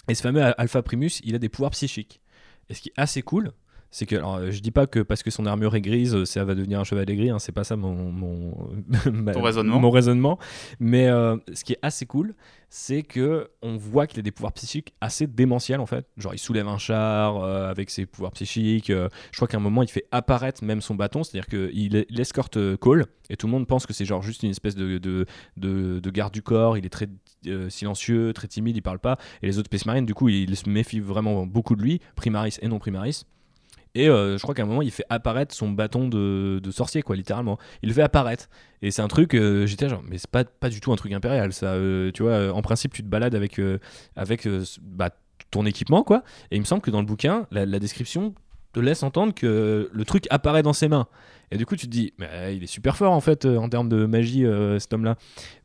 Et 0.10 0.16
ce 0.16 0.22
fameux 0.22 0.42
Alpha 0.58 0.82
Primus, 0.82 1.22
il 1.24 1.36
a 1.36 1.40
des 1.40 1.50
pouvoirs 1.50 1.72
psychiques. 1.72 2.22
Et 2.70 2.74
ce 2.74 2.82
qui 2.82 2.90
est 2.90 2.94
assez 2.98 3.22
cool, 3.22 3.52
c'est 3.92 4.06
que, 4.06 4.16
alors, 4.16 4.36
euh, 4.36 4.52
je 4.52 4.60
dis 4.60 4.70
pas 4.70 4.86
que 4.86 5.00
parce 5.00 5.24
que 5.24 5.32
son 5.32 5.48
armure 5.48 5.76
est 5.76 5.82
grise, 5.82 6.14
euh, 6.14 6.24
ça 6.24 6.46
va 6.46 6.54
devenir 6.54 6.80
un 6.80 6.84
chevalier 6.84 7.16
gris, 7.16 7.32
hein, 7.32 7.40
c'est 7.40 7.52
pas 7.52 7.64
ça 7.64 7.76
mon, 7.76 7.96
mon, 8.12 8.54
ma- 9.12 9.32
raisonnement. 9.32 9.80
mon 9.80 9.90
raisonnement. 9.90 10.38
Mais 10.80 11.08
euh, 11.08 11.38
ce 11.54 11.64
qui 11.64 11.74
est 11.74 11.80
assez 11.82 12.06
cool, 12.06 12.36
c'est 12.70 13.02
que 13.02 13.50
on 13.64 13.78
voit 13.78 14.06
qu'il 14.06 14.20
a 14.20 14.22
des 14.22 14.30
pouvoirs 14.30 14.54
psychiques 14.54 14.94
assez 15.02 15.26
démentiels 15.26 15.80
en 15.80 15.88
fait. 15.88 16.06
Genre, 16.18 16.36
il 16.36 16.38
soulève 16.38 16.68
un 16.68 16.78
char 16.78 17.38
euh, 17.38 17.68
avec 17.68 17.90
ses 17.90 18.06
pouvoirs 18.06 18.32
psychiques. 18.34 18.92
euh, 18.92 19.10
je 19.32 19.38
crois 19.38 19.48
qu'à 19.48 19.58
un 19.58 19.62
moment, 19.62 19.82
il 19.82 19.90
fait 19.90 20.06
apparaître 20.12 20.64
même 20.64 20.82
son 20.82 20.94
bâton, 20.94 21.24
c'est-à-dire 21.24 21.48
qu'il 21.48 22.06
il 22.08 22.20
escorte 22.22 22.76
Cole, 22.78 23.08
et 23.32 23.38
tout 23.38 23.48
le 23.48 23.52
monde 23.54 23.66
pense 23.66 23.88
que 23.88 23.94
c'est 23.94 24.06
genre 24.06 24.22
juste 24.22 24.44
une 24.44 24.52
espèce 24.52 24.76
de, 24.76 25.00
de, 25.00 25.26
de- 25.58 26.00
de 26.00 26.10
garde 26.12 26.32
du 26.32 26.44
corps. 26.44 26.78
Il 26.78 26.86
est 26.86 26.90
très 26.90 27.08
euh, 27.48 27.70
silencieux, 27.70 28.34
très 28.34 28.48
timide, 28.48 28.76
il 28.76 28.82
parle 28.82 29.00
pas. 29.00 29.18
Et 29.42 29.48
les 29.48 29.58
autres 29.58 29.68
Space 29.68 29.86
Marines, 29.86 30.06
du 30.06 30.14
coup, 30.14 30.30
ils 30.30 30.56
se 30.56 30.70
méfient 30.70 31.00
vraiment 31.00 31.46
beaucoup 31.46 31.76
de 31.76 31.82
lui, 31.82 32.02
Primaris 32.16 32.58
et 32.62 32.68
non 32.68 32.80
Primaris. 32.80 33.26
Et 33.96 34.08
euh, 34.08 34.38
je 34.38 34.44
crois 34.44 34.54
qu'à 34.54 34.64
un 34.64 34.66
moment, 34.66 34.82
il 34.82 34.92
fait 34.92 35.06
apparaître 35.10 35.56
son 35.56 35.70
bâton 35.70 36.08
de, 36.10 36.62
sorcier, 36.72 37.02
quoi, 37.02 37.16
littéralement. 37.16 37.58
Il 37.82 37.90
le 37.90 37.96
fait 37.96 38.02
apparaître. 38.02 38.50
Et 38.82 38.92
c'est 38.92 39.02
un 39.02 39.08
truc, 39.08 39.34
euh, 39.34 39.66
j'étais 39.66 39.90
genre, 39.90 40.04
mais 40.08 40.18
c'est 40.18 40.30
pas, 40.30 40.44
pas 40.44 40.70
du 40.70 40.80
tout 40.82 40.92
un 40.92 40.96
truc 40.96 41.12
impérial, 41.14 41.54
ça. 41.54 41.76
tu 42.14 42.24
vois, 42.24 42.54
en 42.54 42.62
principe, 42.62 42.94
tu 42.94 43.04
te 43.04 43.08
balades 43.08 43.36
avec, 43.36 43.60
avec 44.16 44.48
bah, 44.82 45.10
ton 45.50 45.66
équipement, 45.66 46.04
quoi. 46.04 46.24
Et 46.52 46.58
il 46.58 46.60
me 46.60 46.66
semble 46.66 46.82
que 46.82 46.92
dans 46.92 47.00
le 47.00 47.08
bouquin, 47.08 47.48
la, 47.52 47.66
la 47.66 47.80
description 47.80 48.36
te 48.74 48.80
laisse 48.80 49.02
entendre 49.02 49.34
que 49.34 49.90
le 49.92 50.06
truc 50.06 50.26
apparaît 50.30 50.62
dans 50.62 50.74
ses 50.74 50.88
mains. 50.88 51.08
Et 51.52 51.58
du 51.58 51.66
coup, 51.66 51.76
tu 51.76 51.88
te 51.88 51.92
dis, 51.92 52.14
mais 52.20 52.56
il 52.56 52.64
est 52.64 52.68
super 52.68 52.96
fort, 52.96 53.14
en 53.14 53.22
fait, 53.22 53.46
en 53.46 53.70
termes 53.70 53.90
de 53.90 54.06
magie, 54.06 54.46
cet 54.78 54.94
homme-là. 54.94 55.16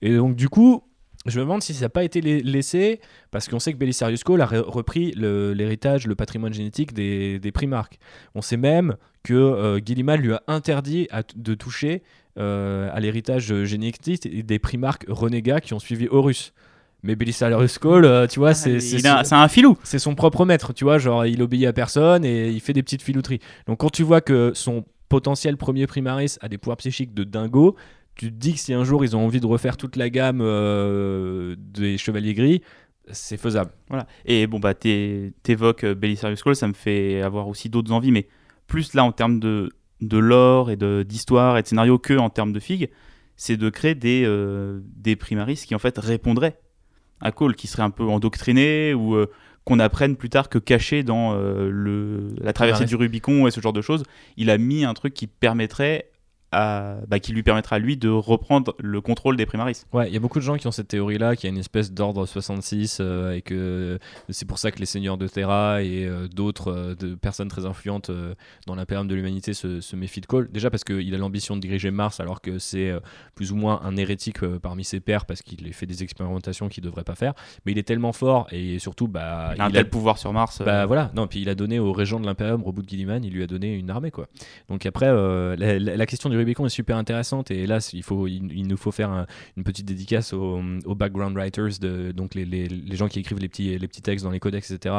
Et 0.00 0.16
donc, 0.16 0.34
du 0.34 0.48
coup, 0.48 0.82
je 1.26 1.38
me 1.38 1.44
demande 1.44 1.62
si 1.62 1.72
ça 1.74 1.82
n'a 1.86 1.88
pas 1.88 2.04
été 2.04 2.20
la- 2.20 2.38
laissé, 2.40 3.00
parce 3.30 3.48
qu'on 3.48 3.58
sait 3.58 3.72
que 3.72 3.78
Belisarius 3.78 4.22
Cole 4.24 4.40
a 4.42 4.46
re- 4.46 4.58
repris 4.60 5.12
l'héritage, 5.16 6.06
le, 6.06 6.14
patrimoine 6.14 6.52
génétique 6.54 6.92
des, 6.92 7.38
des 7.38 7.52
primarques. 7.52 7.98
On 8.34 8.42
sait 8.42 8.56
même 8.56 8.96
que 9.22 9.32
euh, 9.34 9.78
Guilliman 9.78 10.16
lui 10.20 10.32
a 10.34 10.42
interdit 10.48 11.08
à 11.10 11.22
de 11.34 11.54
toucher 11.54 12.02
euh, 12.38 12.90
à 12.92 13.00
l'héritage 13.00 13.64
génétique 13.64 14.44
des 14.46 14.58
primarques 14.58 15.06
renégats 15.08 15.60
qui 15.60 15.72
ont 15.74 15.78
suivi 15.78 16.08
Horus. 16.10 16.52
Mais 17.02 17.16
Belisarius 17.16 17.78
Cole, 17.78 18.06
euh, 18.06 18.26
tu 18.26 18.38
vois, 18.38 18.54
c'est 18.54 18.80
c'est 18.80 18.98
Il 18.98 19.06
a- 19.06 19.18
son- 19.24 19.28
c'est 19.30 19.34
un 19.34 19.48
filou. 19.48 19.76
c'est 19.82 19.98
son 19.98 20.14
propre 20.14 20.44
maître, 20.46 20.72
tu 20.72 20.84
vois, 20.84 20.98
genre 20.98 21.26
il 21.26 21.42
obéit 21.42 21.66
à 21.66 21.72
personne 21.74 22.24
et 22.24 22.48
il 22.48 22.60
fait 22.60 22.72
des 22.72 22.82
petites 22.82 23.02
filouteries. 23.02 23.40
Donc 23.66 23.80
quand 23.80 23.90
tu 23.90 24.02
vois 24.02 24.20
que 24.22 24.52
son 24.54 24.84
potentiel 25.10 25.56
premier 25.58 25.86
primaris 25.86 26.36
a 26.40 26.48
des 26.48 26.56
pouvoirs 26.58 26.78
psychiques 26.78 27.12
de 27.14 27.24
dingo, 27.24 27.76
tu 28.16 28.26
te 28.30 28.34
dis 28.36 28.54
que 28.54 28.60
si 28.60 28.72
un 28.72 28.84
jour 28.84 29.04
ils 29.04 29.16
ont 29.16 29.24
envie 29.24 29.40
de 29.40 29.46
refaire 29.46 29.76
toute 29.76 29.96
la 29.96 30.10
gamme 30.10 30.40
euh, 30.42 31.56
des 31.58 31.98
chevaliers 31.98 32.34
gris, 32.34 32.62
c'est 33.10 33.36
faisable. 33.36 33.70
Voilà. 33.88 34.06
Et 34.24 34.46
bon, 34.46 34.58
bah, 34.58 34.74
t'é- 34.74 35.32
t'évoques 35.42 35.84
euh, 35.84 35.94
Belisarius 35.94 36.42
Cole, 36.42 36.56
ça 36.56 36.68
me 36.68 36.72
fait 36.72 37.20
avoir 37.22 37.48
aussi 37.48 37.68
d'autres 37.68 37.92
envies, 37.92 38.12
mais 38.12 38.26
plus 38.66 38.94
là 38.94 39.04
en 39.04 39.12
termes 39.12 39.40
de, 39.40 39.70
de 40.00 40.18
lore 40.18 40.70
et 40.70 40.76
de- 40.76 41.04
d'histoire 41.06 41.58
et 41.58 41.62
de 41.62 41.66
scénario 41.66 41.98
que 41.98 42.14
en 42.16 42.30
termes 42.30 42.52
de 42.52 42.60
figues, 42.60 42.88
c'est 43.36 43.56
de 43.56 43.68
créer 43.68 43.94
des, 43.94 44.22
euh, 44.24 44.80
des 44.96 45.16
primaris 45.16 45.56
qui 45.66 45.74
en 45.74 45.78
fait 45.78 45.98
répondraient 45.98 46.58
à 47.20 47.30
Cole, 47.32 47.56
qui 47.56 47.66
seraient 47.66 47.82
un 47.82 47.90
peu 47.90 48.04
endoctrinés 48.04 48.94
ou 48.94 49.14
euh, 49.16 49.26
qu'on 49.64 49.78
apprenne 49.80 50.16
plus 50.16 50.28
tard 50.30 50.48
que 50.48 50.58
cachés 50.58 51.02
dans 51.02 51.34
le, 51.34 52.34
la 52.38 52.52
traversée 52.52 52.84
du 52.88 52.96
Rubicon 52.96 53.46
et 53.46 53.50
ce 53.50 53.60
genre 53.60 53.72
de 53.72 53.80
choses. 53.80 54.02
Il 54.36 54.50
a 54.50 54.58
mis 54.58 54.84
un 54.84 54.92
truc 54.94 55.14
qui 55.14 55.26
permettrait 55.26 56.10
à, 56.54 56.96
bah, 57.08 57.18
qui 57.18 57.32
lui 57.32 57.42
permettra 57.42 57.76
à 57.76 57.78
lui 57.78 57.96
de 57.96 58.08
reprendre 58.08 58.74
le 58.80 59.00
contrôle 59.00 59.36
des 59.36 59.46
primaris. 59.46 59.82
Ouais, 59.92 60.08
il 60.08 60.14
y 60.14 60.16
a 60.16 60.20
beaucoup 60.20 60.38
de 60.38 60.44
gens 60.44 60.56
qui 60.56 60.66
ont 60.66 60.70
cette 60.72 60.88
théorie-là, 60.88 61.36
qu'il 61.36 61.48
y 61.48 61.52
a 61.52 61.54
une 61.54 61.60
espèce 61.60 61.92
d'ordre 61.92 62.26
66 62.26 62.98
euh, 63.00 63.32
et 63.32 63.42
que 63.42 63.98
c'est 64.28 64.46
pour 64.46 64.58
ça 64.58 64.70
que 64.70 64.78
les 64.78 64.86
seigneurs 64.86 65.18
de 65.18 65.26
Terra 65.28 65.82
et 65.82 66.06
euh, 66.06 66.28
d'autres 66.28 66.68
euh, 66.72 66.94
de 66.94 67.14
personnes 67.14 67.48
très 67.48 67.66
influentes 67.66 68.10
euh, 68.10 68.34
dans 68.66 68.74
l'impérium 68.74 69.06
de 69.08 69.14
l'humanité 69.14 69.52
se, 69.54 69.80
se 69.80 69.96
méfient 69.96 70.20
de 70.20 70.26
Cole. 70.26 70.50
Déjà 70.52 70.70
parce 70.70 70.84
qu'il 70.84 71.14
a 71.14 71.18
l'ambition 71.18 71.56
de 71.56 71.60
diriger 71.60 71.90
Mars 71.90 72.20
alors 72.20 72.40
que 72.40 72.58
c'est 72.58 72.90
euh, 72.90 73.00
plus 73.34 73.52
ou 73.52 73.56
moins 73.56 73.80
un 73.84 73.96
hérétique 73.96 74.42
euh, 74.42 74.58
parmi 74.58 74.84
ses 74.84 75.00
pairs 75.00 75.26
parce 75.26 75.42
qu'il 75.42 75.72
fait 75.72 75.86
des 75.86 76.02
expérimentations 76.02 76.68
qu'il 76.68 76.82
devrait 76.84 77.04
pas 77.04 77.14
faire. 77.14 77.34
Mais 77.66 77.72
il 77.72 77.78
est 77.78 77.82
tellement 77.82 78.12
fort 78.12 78.46
et 78.52 78.78
surtout, 78.78 79.08
bah, 79.08 79.52
il 79.56 79.60
a 79.60 79.64
un 79.64 79.68
il 79.70 79.76
a- 79.76 79.80
tel 79.80 79.90
pouvoir 79.90 80.18
sur 80.18 80.32
Mars. 80.32 80.60
euh, 80.60 80.64
bah 80.64 80.86
voilà, 80.86 81.10
non, 81.14 81.26
puis 81.26 81.40
il 81.42 81.48
a 81.48 81.54
donné 81.54 81.78
au 81.78 81.92
régent 81.92 82.20
de 82.20 82.26
l'Imperium, 82.26 82.62
Robout 82.62 82.82
Gilliman, 82.86 83.22
il 83.24 83.32
lui 83.32 83.42
a 83.42 83.46
donné 83.46 83.74
une 83.74 83.90
armée 83.90 84.10
quoi. 84.10 84.28
Donc 84.68 84.86
après, 84.86 85.06
euh, 85.08 85.56
la, 85.56 85.78
la- 85.78 85.96
la 85.96 86.06
question 86.06 86.28
du 86.30 86.36
Rubicon 86.44 86.66
est 86.66 86.68
super 86.70 86.96
intéressante 86.96 87.50
et 87.50 87.66
là, 87.66 87.78
il, 87.92 88.02
faut, 88.02 88.26
il, 88.26 88.66
nous 88.66 88.76
faut 88.76 88.92
faire 88.92 89.10
un- 89.10 89.26
une 89.56 89.64
petite 89.64 89.86
dédicace 89.86 90.32
aux, 90.32 90.60
background 90.94 91.36
writers, 91.36 91.78
de, 91.80 92.12
donc 92.12 92.34
les, 92.34 92.44
les- 92.44 92.68
les 92.68 92.96
gens 92.96 93.08
qui 93.08 93.18
écrivent 93.18 93.38
les 93.40 93.48
petits, 93.48 93.76
les 93.78 93.88
textes 93.88 94.24
dans 94.24 94.30
les 94.30 94.40
codex, 94.40 94.70
etc., 94.70 94.94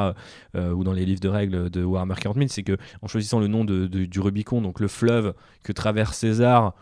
euh, 0.56 0.72
ou 0.74 0.84
dans 0.84 0.94
les 0.94 1.06
livres 1.06 1.22
de 1.22 1.30
règles 1.30 1.70
de 1.70 1.84
Warhammer 1.84 2.16
40 2.20 2.38
000, 2.38 2.48
c'est 2.50 2.64
que 2.64 2.78
en 3.02 3.08
choisissant 3.08 3.40
le 3.40 3.48
nom 3.48 3.64
de- 3.64 3.88
du 3.88 4.20
Rubicon, 4.20 4.62
donc 4.62 4.80
le 4.80 4.88
fleuve 4.88 5.34
que 5.64 5.72
traverse 5.72 6.18
César, 6.18 6.74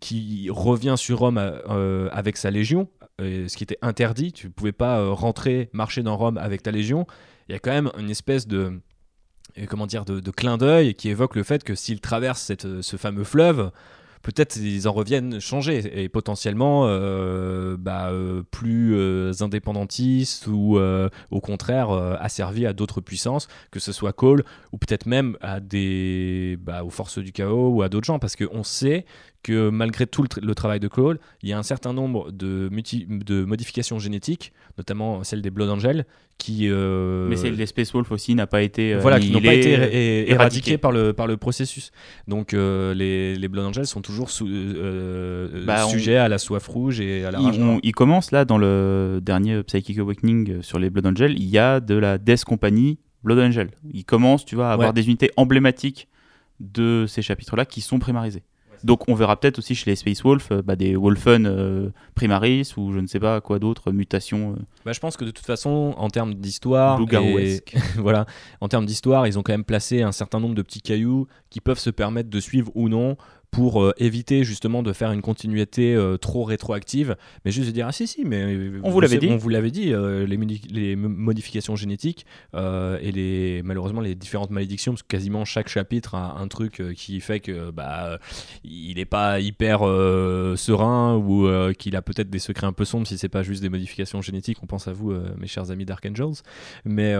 qui 0.00 0.48
revient 0.50 0.94
sur 0.98 1.18
Rome 1.20 1.38
euh, 1.38 2.08
avec 2.12 2.36
sa 2.36 2.50
légion, 2.50 2.88
euh, 3.20 3.46
ce 3.48 3.56
qui 3.56 3.62
était 3.64 3.78
interdit. 3.80 4.32
Tu 4.32 4.50
pouvais 4.50 4.72
pas 4.72 5.08
rentrer, 5.10 5.70
marcher 5.72 6.02
dans 6.02 6.16
Rome 6.16 6.36
avec 6.36 6.62
ta 6.62 6.70
légion. 6.72 7.06
Il 7.48 7.52
y 7.52 7.54
a 7.54 7.58
quand 7.58 7.70
même 7.70 7.90
une 7.98 8.10
espèce 8.10 8.46
de 8.46 8.80
comment 9.68 9.86
dire 9.86 10.04
de, 10.04 10.30
clin 10.30 10.58
d'œil 10.58 10.94
qui 10.94 11.08
évoque 11.08 11.36
le 11.36 11.42
fait 11.42 11.64
que 11.64 11.74
s'ils 11.74 12.00
traversent 12.00 12.42
cette, 12.42 12.64
euh, 12.64 12.82
ce 12.82 12.96
fameux 12.96 13.24
fleuve, 13.24 13.70
peut-être 14.22 14.56
ils 14.56 14.88
en 14.88 14.92
reviennent 14.92 15.38
changés 15.40 16.02
et 16.02 16.08
potentiellement 16.08 16.86
euh, 16.86 17.76
bah, 17.78 18.10
euh, 18.10 18.42
plus 18.50 18.96
indépendantistes 19.42 20.46
ou 20.46 20.78
au 20.78 21.40
contraire 21.40 21.90
asservis 21.90 22.66
à 22.66 22.72
d'autres 22.72 23.00
puissances, 23.00 23.48
que 23.70 23.80
ce 23.80 23.92
soit 23.92 24.12
Cole 24.12 24.44
ou 24.72 24.78
peut-être 24.78 25.06
même 25.06 25.36
à 25.40 25.60
des 25.60 26.56
bah, 26.60 26.84
aux 26.84 26.90
forces 26.90 27.18
du 27.18 27.32
chaos 27.32 27.68
ou 27.68 27.82
à 27.82 27.88
d'autres 27.88 28.06
gens, 28.06 28.18
parce 28.18 28.34
qu'on 28.36 28.64
sait 28.64 29.04
que 29.44 29.68
malgré 29.70 30.06
tout 30.08 30.22
le, 30.22 30.28
tra- 30.28 30.40
le 30.44 30.54
travail 30.56 30.80
de 30.80 30.88
Cole, 30.88 31.20
il 31.42 31.48
y 31.48 31.52
a 31.52 31.58
un 31.58 31.62
certain 31.62 31.92
nombre 31.92 32.32
de, 32.32 32.68
modifications 33.44 33.98
génétiques, 34.00 34.52
notamment 34.78 35.22
celle 35.22 35.40
des 35.42 35.50
Blood 35.50 35.70
Angels, 35.70 36.04
qui 36.38 36.68
euh, 36.68 37.28
Mais 37.28 37.36
c'est 37.36 37.50
les 37.50 37.66
Space 37.66 37.92
Wolf 37.92 38.10
aussi 38.10 38.34
n'a 38.34 38.48
pas 38.48 38.62
été. 38.62 38.94
euh, 38.94 38.98
voilà, 38.98 39.20
qui 39.20 39.30
n'ont 39.30 39.40
pas 39.40 39.54
été 39.54 40.28
éradiqués 40.30 40.78
par 40.78 40.90
le, 40.90 41.12
par 41.12 41.26
le 41.28 41.36
processus. 41.36 41.92
Donc 42.26 42.52
euh, 42.54 42.92
les, 42.94 43.36
les 43.36 43.48
Blood 43.48 43.66
Angels 43.66 43.86
sont 43.86 44.00
toujours 44.02 44.30
sous- 44.30 44.48
euh, 44.48 45.64
Bah, 45.64 45.84
on- 45.86 45.90
sujets 45.90 46.16
à 46.16 46.28
la 46.28 46.38
soif 46.38 46.66
rouge 46.66 47.00
et 47.00 47.24
à 47.24 47.30
la 47.30 47.38
rage 47.40 47.56
Ils, 47.56 47.78
ils 47.84 47.92
commencent 47.92 48.32
là 48.32 48.44
dans 48.44 48.58
le 48.58 49.20
dernier 49.22 49.62
Psychic 49.62 49.98
Awakening 49.98 50.62
sur 50.62 50.78
les 50.78 50.90
Blood 50.90 51.06
Angels, 51.06 51.34
il 51.38 51.44
y 51.48 51.58
a 51.58 51.78
de 51.80 51.94
la 51.94 52.18
Death 52.18 52.44
Company 52.44 52.98
Blood 53.22 53.38
Angel. 53.38 53.70
Ils 53.92 54.04
commencent, 54.04 54.44
tu 54.44 54.54
vois, 54.54 54.70
à 54.70 54.72
avoir 54.72 54.88
Ouais. 54.88 54.94
des 54.94 55.06
unités 55.06 55.30
emblématiques 55.36 56.08
de 56.60 57.04
ces 57.08 57.22
chapitres-là 57.22 57.64
qui 57.64 57.80
sont 57.80 57.98
primarisés. 57.98 58.42
Donc 58.84 59.08
on 59.08 59.14
verra 59.14 59.40
peut-être 59.40 59.58
aussi 59.58 59.74
chez 59.74 59.90
les 59.90 59.96
Space 59.96 60.22
Wolf 60.22 60.48
euh, 60.52 60.62
bah, 60.62 60.76
des 60.76 60.94
Wolfen 60.94 61.46
euh, 61.46 61.88
Primaris 62.14 62.74
ou 62.76 62.92
je 62.92 63.00
ne 63.00 63.06
sais 63.06 63.18
pas 63.18 63.40
quoi 63.40 63.58
d'autre, 63.58 63.90
mutations. 63.92 64.52
euh, 64.52 64.62
Bah, 64.84 64.92
je 64.92 65.00
pense 65.00 65.16
que 65.16 65.24
de 65.24 65.30
toute 65.30 65.46
façon, 65.46 65.94
en 65.96 66.08
termes 66.10 66.34
d'histoire, 66.34 66.98
et- 67.38 67.64
voilà, 67.96 68.26
en 68.60 68.68
termes 68.68 68.86
d'histoire, 68.86 69.26
ils 69.26 69.38
ont 69.38 69.42
quand 69.42 69.52
même 69.54 69.64
placé 69.64 70.02
un 70.02 70.12
certain 70.12 70.38
nombre 70.38 70.54
de 70.54 70.62
petits 70.62 70.82
cailloux 70.82 71.26
qui 71.50 71.60
peuvent 71.60 71.78
se 71.78 71.90
permettre 71.90 72.28
de 72.30 72.40
suivre 72.40 72.70
ou 72.74 72.88
non 72.88 73.16
pour 73.54 73.82
euh, 73.82 73.92
éviter 73.98 74.42
justement 74.44 74.82
de 74.82 74.92
faire 74.92 75.12
une 75.12 75.22
continuité 75.22 75.94
euh, 75.94 76.16
trop 76.16 76.44
rétroactive, 76.44 77.16
mais 77.44 77.50
juste 77.52 77.68
de 77.68 77.72
dire 77.72 77.86
ah 77.88 77.92
si 77.92 78.06
si, 78.06 78.24
mais 78.24 78.56
On 78.82 78.90
vous 78.90 79.00
l'avait 79.00 79.18
dit. 79.18 79.28
on 79.30 79.36
vous 79.36 79.48
l'avait 79.48 79.70
dit, 79.70 79.92
euh, 79.92 80.26
les, 80.26 80.36
modi- 80.36 80.62
les 80.70 80.96
mo- 80.96 81.08
modifications 81.08 81.76
génétiques 81.76 82.26
et 82.54 83.12
les 83.12 83.62
malheureusement 83.64 84.00
les 84.00 84.14
différentes 84.14 84.50
malédictions, 84.50 84.92
parce 84.92 85.02
que 85.02 85.08
quasiment 85.08 85.44
chaque 85.44 85.68
chapitre 85.68 86.14
a 86.14 86.36
un 86.38 86.48
truc 86.48 86.82
qui 86.96 87.20
fait 87.20 87.40
que 87.40 87.70
bah 87.70 88.18
il 88.64 88.96
n'est 88.96 89.04
pas 89.04 89.38
hyper 89.40 89.80
serein 90.56 91.16
ou 91.16 91.48
qu'il 91.74 91.96
a 91.96 92.02
peut-être 92.02 92.30
des 92.30 92.38
secrets 92.38 92.66
un 92.66 92.72
peu 92.72 92.84
sombres 92.84 93.06
si 93.06 93.18
c'est 93.18 93.28
pas 93.28 93.42
juste 93.42 93.62
des 93.62 93.68
modifications 93.68 94.20
génétiques. 94.22 94.58
On 94.62 94.66
pense 94.66 94.88
à 94.88 94.92
vous, 94.92 95.12
mes 95.38 95.46
chers 95.46 95.70
amis 95.70 95.84
Dark 95.84 96.04
Angels. 96.06 96.42
Mais 96.84 97.14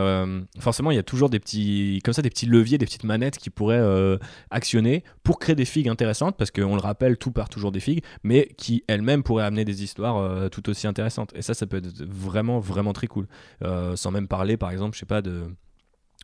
forcément, 0.58 0.90
il 0.90 0.96
y 0.96 0.98
a 0.98 1.02
toujours 1.04 1.30
des 1.30 1.38
petits, 1.40 2.00
comme 2.04 2.14
ça, 2.14 2.22
des 2.22 2.30
petits 2.30 2.46
leviers, 2.46 2.78
des 2.78 2.86
petites 2.86 3.04
manettes 3.04 3.38
qui 3.38 3.50
pourraient 3.50 4.18
actionner 4.50 5.04
pour 5.22 5.38
créer 5.38 5.54
des 5.54 5.64
figues 5.64 5.88
intéressantes, 5.88 6.23
parce 6.32 6.50
qu'on 6.50 6.74
le 6.74 6.80
rappelle, 6.80 7.16
tout 7.16 7.30
part 7.30 7.48
toujours 7.48 7.72
des 7.72 7.80
figues, 7.80 8.02
mais 8.22 8.48
qui 8.56 8.84
elles-mêmes 8.88 9.22
pourraient 9.22 9.44
amener 9.44 9.64
des 9.64 9.82
histoires 9.82 10.16
euh, 10.16 10.48
tout 10.48 10.68
aussi 10.70 10.86
intéressantes. 10.86 11.32
Et 11.34 11.42
ça, 11.42 11.54
ça 11.54 11.66
peut 11.66 11.78
être 11.78 12.02
vraiment, 12.04 12.58
vraiment 12.60 12.92
très 12.92 13.06
cool. 13.06 13.26
Euh, 13.62 13.96
sans 13.96 14.10
même 14.10 14.28
parler, 14.28 14.56
par 14.56 14.70
exemple, 14.70 14.94
je 14.94 15.00
sais 15.00 15.06
pas 15.06 15.22
de 15.22 15.42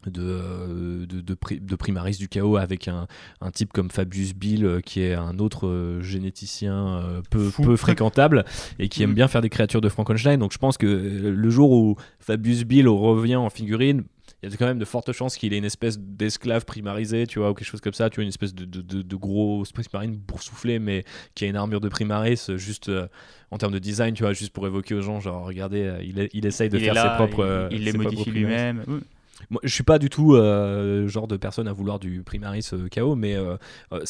de, 0.06 0.22
euh, 0.22 1.04
de, 1.04 1.20
de, 1.20 1.34
pri- 1.34 1.60
de 1.60 1.74
Primaris 1.76 2.16
du 2.16 2.26
chaos 2.26 2.56
avec 2.56 2.88
un, 2.88 3.06
un 3.42 3.50
type 3.50 3.70
comme 3.70 3.90
Fabius 3.90 4.32
Bill 4.34 4.64
euh, 4.64 4.80
qui 4.80 5.02
est 5.02 5.12
un 5.12 5.38
autre 5.38 5.66
euh, 5.66 6.00
généticien 6.00 7.00
euh, 7.02 7.20
peu, 7.28 7.50
peu 7.62 7.76
fréquentable 7.76 8.46
et 8.78 8.88
qui 8.88 9.02
aime 9.02 9.10
Mm. 9.10 9.14
bien 9.14 9.28
faire 9.28 9.42
des 9.42 9.50
créatures 9.50 9.82
de 9.82 9.90
Frankenstein 9.90 10.40
donc 10.40 10.54
je 10.54 10.58
pense 10.58 10.78
que 10.78 10.86
le 10.86 11.50
jour 11.50 11.70
où 11.72 11.96
Fabius 12.18 12.64
Bill 12.64 12.88
revient 12.88 13.36
en 13.36 13.50
figurine 13.50 14.04
il 14.42 14.50
y 14.50 14.54
a 14.54 14.56
quand 14.56 14.66
même 14.66 14.78
de 14.78 14.84
fortes 14.84 15.12
chances 15.12 15.36
qu'il 15.36 15.52
ait 15.52 15.58
une 15.58 15.64
espèce 15.64 15.98
d'esclave 15.98 16.64
primarisé, 16.64 17.26
tu 17.26 17.38
vois, 17.38 17.50
ou 17.50 17.54
quelque 17.54 17.68
chose 17.68 17.80
comme 17.80 17.92
ça, 17.94 18.08
tu 18.10 18.16
vois, 18.16 18.22
une 18.22 18.28
espèce 18.30 18.54
de, 18.54 18.64
de, 18.64 18.80
de- 18.80 19.02
de 19.02 19.16
gros 19.16 19.64
Space 19.64 19.92
Marine 19.92 20.16
boursouflé, 20.16 20.78
mais 20.78 21.04
qui 21.34 21.44
a 21.44 21.48
une 21.48 21.56
armure 21.56 21.80
de 21.80 21.88
primaris, 21.88 22.40
euh, 22.48 22.56
juste 22.56 22.88
euh, 22.88 23.06
en 23.50 23.58
termes 23.58 23.72
de 23.72 23.78
design, 23.78 24.14
tu 24.14 24.22
vois, 24.22 24.32
juste 24.32 24.52
pour 24.52 24.66
évoquer 24.66 24.94
aux 24.94 25.02
gens, 25.02 25.20
genre, 25.20 25.44
regardez, 25.46 25.82
euh, 25.82 26.02
il, 26.02 26.18
est- 26.18 26.30
il 26.32 26.46
essaye 26.46 26.68
de 26.68 26.78
il 26.78 26.84
faire 26.84 26.94
là, 26.94 27.10
ses 27.10 27.16
propres. 27.16 27.68
il- 27.70 27.76
il, 27.78 27.84
les 27.84 27.92
ses 27.92 27.98
propres 27.98 28.12
modifie 28.14 28.30
primaris. 28.30 28.54
lui-même. 28.56 28.84
Oui. 28.88 29.00
Moi, 29.48 29.60
je 29.64 29.72
suis 29.72 29.82
pas 29.84 29.98
du 29.98 30.10
tout 30.10 30.34
euh, 30.34 31.00
le 31.02 31.08
genre 31.08 31.26
de 31.26 31.38
personne 31.38 31.66
à 31.66 31.72
vouloir 31.72 31.98
du 31.98 32.22
Primaris 32.22 32.68
euh, 32.74 32.88
KO, 32.94 33.16
mais 33.16 33.36
euh, 33.36 33.56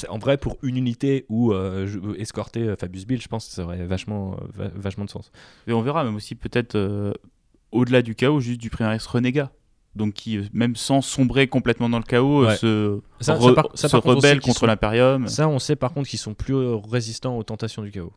en 0.08 0.18
vrai, 0.18 0.36
pour 0.36 0.58
une 0.64 0.76
unité 0.76 1.24
ou 1.28 1.52
escorter 2.18 2.74
Fabius 2.78 3.06
Bill, 3.06 3.20
je 3.22 3.28
pense 3.28 3.46
que 3.46 3.52
ça 3.52 3.62
aurait 3.62 3.84
vachement, 3.86 4.36
va- 4.54 4.70
vachement 4.74 5.04
de 5.04 5.10
sens. 5.10 5.30
Et 5.68 5.72
on 5.72 5.82
verra 5.82 6.02
même 6.02 6.16
aussi 6.16 6.34
peut-être 6.34 6.76
au-delà 7.72 8.02
du 8.02 8.14
chaos, 8.16 8.40
juste 8.40 8.60
du 8.60 8.70
Primaris 8.70 9.04
renégat. 9.08 9.52
Donc 9.96 10.14
qui, 10.14 10.38
même 10.52 10.76
sans 10.76 11.00
sombrer 11.02 11.48
complètement 11.48 11.88
dans 11.88 11.98
le 11.98 12.04
chaos, 12.04 12.44
euh, 12.44 12.46
Ouais. 12.46 12.56
se, 12.56 13.00
Ça- 13.20 13.34
re- 13.36 13.48
ça, 13.48 13.54
par- 13.54 13.68
ça, 13.74 13.88
se 13.88 13.96
rebelle 13.96 14.40
contre 14.40 14.66
l'Imperium. 14.66 15.26
Ça, 15.26 15.48
on 15.48 15.58
sait 15.58 15.74
par 15.76 15.92
contre 15.92 16.08
qu'ils 16.08 16.18
sont 16.20 16.32
plus 16.34 16.54
résistants 16.90 17.36
aux 17.36 17.42
tentations 17.42 17.82
du 17.82 17.90
chaos. 17.90 18.12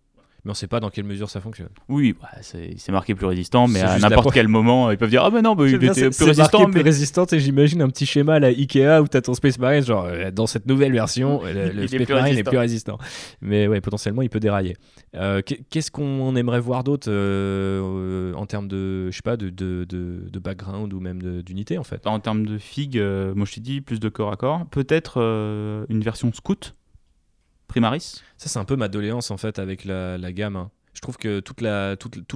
Mais 0.46 0.52
on 0.52 0.54
sait 0.54 0.68
pas 0.68 0.82
dans 0.82 0.90
quelle 0.90 1.06
mesure 1.06 1.30
ça 1.30 1.40
fonctionne. 1.40 1.70
Oui, 1.88 2.14
bah, 2.22 2.28
c'est 2.42 2.74
c'est 2.78 2.92
marqué 2.92 3.16
plus 3.16 3.26
résistant, 3.28 3.66
mais 3.68 3.80
C'est 3.80 3.86
à 3.86 3.90
juste 3.92 4.02
la 4.04 4.10
n'importe 4.10 4.26
pro- 4.26 4.34
quel 4.34 4.50
moment, 4.50 4.92
ils 4.92 4.98
peuvent 4.98 5.10
dire 5.10 5.24
Ah, 5.24 5.30
ben 5.30 5.42
non, 5.42 5.56
bah, 5.56 5.70
il 5.70 5.78
bien, 5.78 5.92
était 5.94 6.02
plus 6.08 6.14
c'est 6.14 6.26
résistant. 6.26 6.66
Mais... 6.68 6.72
plus 6.74 6.82
résistante 6.82 7.32
et 7.32 7.40
j'imagine 7.40 7.82
un 7.82 7.88
petit 7.88 8.06
schéma 8.06 8.34
à 8.34 8.40
la 8.40 8.48
Ikea 8.50 9.00
où 9.02 9.08
t'as 9.08 9.22
ton 9.22 9.34
Space 9.36 9.58
Marine, 9.58 9.84
genre 9.86 10.04
euh, 10.06 10.32
dans 10.32 10.46
cette 10.46 10.66
nouvelle 10.68 10.92
version, 10.92 11.42
euh, 11.46 11.54
le, 11.72 11.74
le 11.74 11.74
Il 11.76 11.84
est 11.84 11.88
Space 11.88 12.06
plus 12.06 12.14
Marine 12.14 12.26
est 12.26 12.30
résistant. 12.32 12.50
plus 12.52 12.58
résistant. 12.60 12.98
Mais 13.42 13.68
ouais, 13.70 13.80
potentiellement 13.80 14.22
il 14.22 14.30
peut 14.30 14.42
dérailler. 14.42 14.76
Euh, 15.16 15.42
qu'est- 15.42 15.62
Qu'est-ce 15.70 15.92
qu'on 15.92 16.36
aimerait 16.36 16.60
voir 16.60 16.84
d'autre 16.84 17.10
euh, 17.10 17.82
euh, 17.82 18.34
en 18.34 18.46
termes 18.46 18.68
de, 18.68 19.10
je 19.12 19.16
sais 19.16 19.22
pas, 19.24 19.38
de, 19.38 19.50
de, 19.50 19.86
de, 19.88 20.26
de 20.30 20.40
background 20.40 20.92
ou 20.94 21.00
même 21.00 21.22
de- 21.22 21.42
d'unité 21.42 21.78
en 21.78 21.84
fait? 21.84 22.06
En 22.06 22.20
termes 22.20 22.46
de 22.46 22.58
figues, 22.58 22.98
euh, 22.98 23.34
moi 23.34 23.46
je 23.50 23.54
t'ai 23.56 23.62
dit 23.62 23.80
plus 23.80 24.02
de 24.02 24.10
corps 24.10 24.32
à 24.32 24.36
corps. 24.36 24.66
Peut-être 24.72 25.22
euh, 25.22 25.86
une 25.88 26.02
version 26.02 26.32
scout, 26.34 26.76
Ça, 28.38 28.50
c'est 28.50 28.60
un 28.60 28.66
peu 28.66 28.76
ma 28.76 28.88
doléance 28.88 29.32
en 29.32 29.38
fait 29.38 29.60
avec 29.60 29.86
la, 29.86 30.18
gamme. 30.32 30.56
hein. 30.56 30.72
Je 30.94 31.02
trouve 31.02 31.18
que 31.18 31.40
tout 31.40 31.56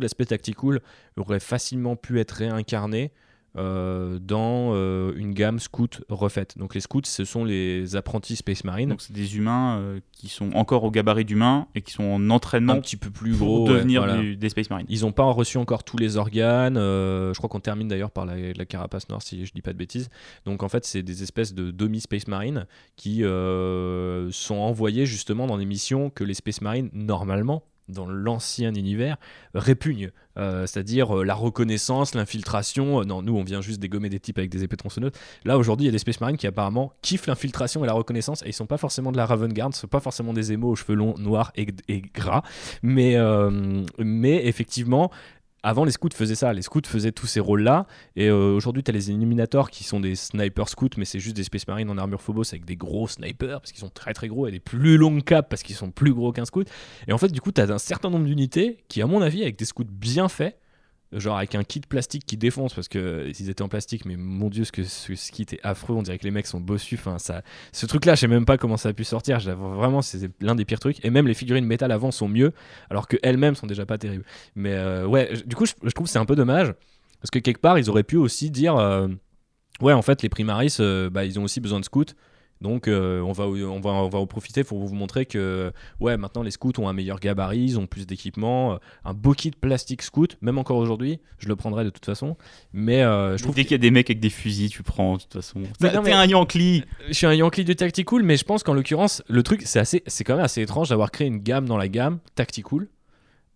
l'aspect 0.02 0.26
tactical 0.26 0.82
aurait 1.16 1.40
facilement 1.40 1.96
pu 1.96 2.20
être 2.20 2.32
réincarné 2.32 3.12
euh, 3.58 4.20
dans 4.20 4.72
euh, 4.74 5.14
une 5.16 5.34
gamme 5.34 5.60
scout 5.60 6.02
refaite. 6.10 6.58
Donc 6.58 6.76
les 6.76 6.82
scouts, 6.82 7.02
ce 7.06 7.26
sont 7.26 7.44
les 7.44 7.96
apprentis 7.96 8.36
Space 8.36 8.64
Marine, 8.64 8.90
Donc 8.90 9.02
c'est 9.02 9.14
des 9.14 9.38
humains 9.38 9.78
euh, 9.80 10.00
qui 10.12 10.30
sont 10.30 10.52
encore 10.54 10.84
au 10.84 10.92
gabarit 10.92 11.26
d'humains 11.26 11.68
et 11.76 11.82
qui 11.82 11.92
sont 11.94 12.04
en 12.04 12.30
entraînement 12.30 12.74
un 12.74 12.82
petit 12.82 12.98
peu 12.98 13.10
plus 13.10 13.36
pour 13.36 13.48
gros. 13.48 13.68
ouais, 13.68 13.74
devenir 13.76 14.04
voilà. 14.06 14.22
du- 14.22 14.36
des 14.38 14.50
Space 14.50 14.70
Marines. 14.70 14.88
Ils 14.90 15.02
n'ont 15.02 15.12
pas 15.12 15.24
reçu 15.26 15.58
encore 15.58 15.84
tous 15.84 15.98
les 15.98 16.18
organes. 16.18 16.76
je 16.76 17.38
crois 17.38 17.50
qu'on 17.50 17.60
termine 17.60 17.88
d'ailleurs 17.88 18.12
par 18.12 18.26
la, 18.26 18.36
la 18.54 18.66
carapace 18.66 19.10
noire, 19.10 19.22
si 19.22 19.46
je 19.46 19.52
dis 19.54 19.62
pas 19.62 19.74
de 19.74 19.78
bêtises. 19.78 20.10
Donc 20.46 20.64
en 20.64 20.70
fait, 20.70 20.86
c'est 20.86 21.04
des 21.04 21.24
espèces 21.24 21.54
de 21.54 21.72
demi-space 21.72 22.28
marines 22.28 22.66
qui 22.96 23.22
sont 23.22 24.56
envoyés 24.56 25.06
justement 25.06 25.48
dans 25.48 25.58
des 25.58 25.66
missions 25.66 26.10
que 26.10 26.24
les 26.24 26.34
space 26.34 26.62
marines, 26.62 26.90
normalement, 26.94 27.64
dans 27.90 28.06
l'ancien 28.06 28.74
univers, 28.74 29.18
répugnent. 29.54 30.12
Euh, 30.38 30.68
C'est-à-dire 30.68 31.18
euh, 31.18 31.24
la 31.24 31.34
reconnaissance, 31.34 32.14
l'infiltration. 32.14 33.02
Euh, 33.02 33.04
non, 33.04 33.22
nous, 33.22 33.36
on 33.36 33.44
vient 33.44 33.62
juste 33.62 33.80
dégommer 33.80 34.10
des 34.10 34.20
types 34.20 34.38
avec 34.38 34.52
des 34.52 34.64
épées 34.64 34.78
tronçonneuses. 34.78 35.12
Là, 35.46 35.58
aujourd'hui, 35.58 35.86
il 35.86 35.88
y 35.88 35.90
a 35.90 35.92
des 35.92 35.98
space 35.98 36.22
marines 36.22 36.38
qui 36.38 36.48
apparemment 36.48 36.94
kiffent 37.02 37.28
l'infiltration 37.28 37.84
et 37.84 37.88
la 37.88 37.94
reconnaissance. 37.94 38.44
Et 38.44 38.50
ils 38.50 38.54
sont 38.54 38.68
pas 38.68 38.78
forcément 38.78 39.12
de 39.12 39.18
la 39.18 39.26
Raven 39.26 39.52
Guard, 39.52 39.74
ce 39.74 39.82
sont 39.82 39.88
pas 39.88 40.00
forcément 40.00 40.34
des 40.34 40.52
émaux 40.52 40.70
aux 40.70 40.76
cheveux 40.76 40.96
longs, 40.96 41.16
noirs 41.18 41.52
et, 41.56 41.68
et 41.88 42.02
gras. 42.02 42.44
Mais, 42.84 43.18
mais 43.98 44.46
effectivement, 44.46 45.12
avant, 45.68 45.84
les 45.84 45.92
scouts 45.92 46.10
faisaient 46.14 46.36
ça. 46.36 46.54
Les 46.54 46.62
scouts 46.62 46.82
faisaient 46.86 47.12
tous 47.12 47.28
ces 47.28 47.42
rôles-là. 47.42 47.88
Et 48.16 48.28
euh, 48.28 48.56
aujourd'hui, 48.56 48.84
tu 48.84 48.92
as 48.92 48.94
les 48.94 49.12
Illuminators 49.12 49.70
qui 49.70 49.84
sont 49.84 50.00
des 50.00 50.16
snipers 50.16 50.70
scouts, 50.70 50.90
mais 50.98 51.04
c'est 51.04 51.20
juste 51.20 51.36
des 51.36 51.44
Space 51.44 51.68
Marines 51.68 51.90
en 51.90 51.98
armure 51.98 52.22
Phobos 52.22 52.44
avec 52.52 52.64
des 52.64 52.78
gros 52.78 53.10
snipers 53.10 53.60
parce 53.60 53.74
qu'ils 53.74 53.82
sont 53.82 53.90
très 53.90 54.14
très 54.14 54.30
gros 54.30 54.48
et 54.48 54.52
des 54.52 54.62
plus 54.62 54.96
longues 54.96 55.24
capes 55.24 55.50
parce 55.50 55.64
qu'ils 55.64 55.76
sont 55.76 55.92
plus 55.92 56.14
gros 56.14 56.32
qu'un 56.32 56.46
scout. 56.46 56.70
Et 57.10 57.12
en 57.12 57.18
fait, 57.18 57.28
du 57.28 57.42
coup, 57.42 57.52
tu 57.52 57.60
as 57.60 57.70
un 57.70 57.80
certain 57.80 58.10
nombre 58.10 58.26
d'unités 58.26 58.78
qui, 58.88 59.02
à 59.02 59.08
mon 59.08 59.22
avis, 59.22 59.42
avec 59.42 59.58
des 59.58 59.66
scouts 59.66 59.84
bien 59.84 60.30
faits, 60.30 60.58
genre 61.14 61.38
avec 61.38 61.56
un 61.56 61.64
kit 61.64 61.82
plastique 61.82 62.26
qui 62.26 62.38
défonce 62.38 62.74
parce 62.74 62.88
que 62.88 63.00
euh, 63.00 63.32
ils 63.40 63.50
étaient 63.50 63.62
en 63.62 63.70
plastique 63.70 64.06
mais 64.06 64.16
mon 64.18 64.50
dieu 64.50 64.64
ce 64.64 64.72
que 64.72 64.84
ce, 64.84 65.32
kit 65.32 65.46
est 65.52 65.60
affreux 65.64 65.96
on 65.96 66.02
dirait 66.02 66.18
que 66.18 66.26
les 66.26 66.32
mecs 66.32 66.48
sont 66.48 66.60
bossus 66.60 66.96
enfin 66.96 67.18
ça 67.18 67.44
ce 67.72 67.86
truc 67.86 68.06
là 68.06 68.16
je 68.16 68.22
sais 68.22 68.28
même 68.28 68.46
pas 68.46 68.58
comment 68.58 68.78
ça 68.78 68.90
a 68.90 68.94
pu 68.94 69.04
sortir 69.04 69.40
vraiment 69.56 70.02
c'est 70.02 70.30
l'un 70.42 70.56
des 70.56 70.66
pires 70.66 70.80
trucs. 70.80 71.04
Et 71.06 71.10
même 71.10 71.28
les 71.28 71.34
figurines 71.34 71.66
métal 71.66 71.92
avant 71.92 72.12
sont 72.12 72.28
mieux 72.28 72.54
alors 72.90 73.08
que 73.08 73.18
elles-mêmes 73.24 73.56
sont 73.56 73.68
déjà 73.68 73.86
pas 73.86 73.98
terribles. 73.98 74.26
Mais 74.56 74.74
euh, 74.74 75.06
ouais 75.06 75.34
du 75.46 75.56
coup 75.56 75.66
je, 75.66 75.74
je 75.84 75.92
trouve 75.92 76.08
c'est 76.08 76.20
un 76.20 76.26
peu 76.26 76.36
dommage 76.36 76.74
parce 77.22 77.32
que 77.32 77.40
quelque 77.40 77.62
part 77.62 77.80
ils 77.80 77.90
auraient 77.90 78.04
pu 78.04 78.18
aussi 78.18 78.50
dire 78.50 78.76
euh, 78.78 79.08
ouais 79.82 79.94
en 79.94 80.02
fait 80.02 80.22
les 80.22 80.30
primaris 80.30 80.76
euh, 80.80 81.10
bah, 81.10 81.26
ils 81.26 81.40
ont 81.40 81.44
aussi 81.44 81.60
besoin 81.60 81.80
de 81.80 81.86
scouts 81.86 82.06
donc 82.62 82.88
euh, 82.88 83.22
on, 83.22 83.32
va, 83.32 83.46
on, 83.46 83.80
va, 83.80 83.92
on 83.92 84.10
va 84.10 84.20
en 84.20 84.28
profiter 84.28 84.64
pour 84.64 84.80
vous 84.80 84.96
montrer 84.96 85.26
que 85.26 85.72
ouais 86.00 86.18
maintenant 86.18 86.44
les 86.44 86.52
scouts 86.52 86.74
ont 86.80 86.88
un 86.88 86.94
meilleur 86.94 87.20
gabarit, 87.20 87.60
ils 87.60 87.80
ont 87.80 87.88
plus 87.88 88.06
d'équipement, 88.08 88.74
euh, 88.74 88.78
un 89.06 89.14
beau 89.14 89.34
kit 89.34 89.52
plastique 89.52 90.02
scout, 90.02 90.38
même 90.42 90.58
encore 90.58 90.78
aujourd'hui, 90.78 91.20
je 91.38 91.48
le 91.48 91.56
prendrai 91.56 91.84
de 91.84 91.90
toute 91.90 92.06
façon. 92.06 92.36
Mais 92.74 93.04
euh, 93.04 93.38
je 93.38 93.44
trouve 93.44 93.56
Dès 93.56 93.64
qu'il 93.64 93.72
y 93.72 93.76
a 93.76 93.80
des 93.80 93.92
mecs 93.92 94.10
avec 94.10 94.20
des 94.20 94.30
fusils, 94.30 94.70
tu 94.70 94.84
prends 94.84 95.18
de 95.18 95.22
toute 95.22 95.34
façon. 95.34 95.62
Mais 95.82 95.92
T'es 95.92 96.12
un 96.14 96.26
Yankee. 96.26 96.84
je 97.08 97.14
suis 97.14 97.26
un 97.28 97.34
Yankee 97.34 97.64
du 97.64 97.76
Tactical, 97.76 98.24
mais 98.24 98.38
je 98.38 98.44
pense 98.44 98.64
qu'en 98.64 98.74
l'occurrence, 98.74 99.24
le 99.28 99.44
truc, 99.44 99.64
c'est 99.66 99.80
assez, 99.80 100.04
c'est 100.08 100.24
quand 100.24 100.36
même 100.36 100.46
assez 100.46 100.62
étrange 100.62 100.90
d'avoir 100.90 101.12
créé 101.12 101.28
une 101.28 101.40
gamme 101.40 101.68
dans 101.68 101.78
la 101.78 101.88
gamme 101.88 102.20
Tactical 102.36 102.88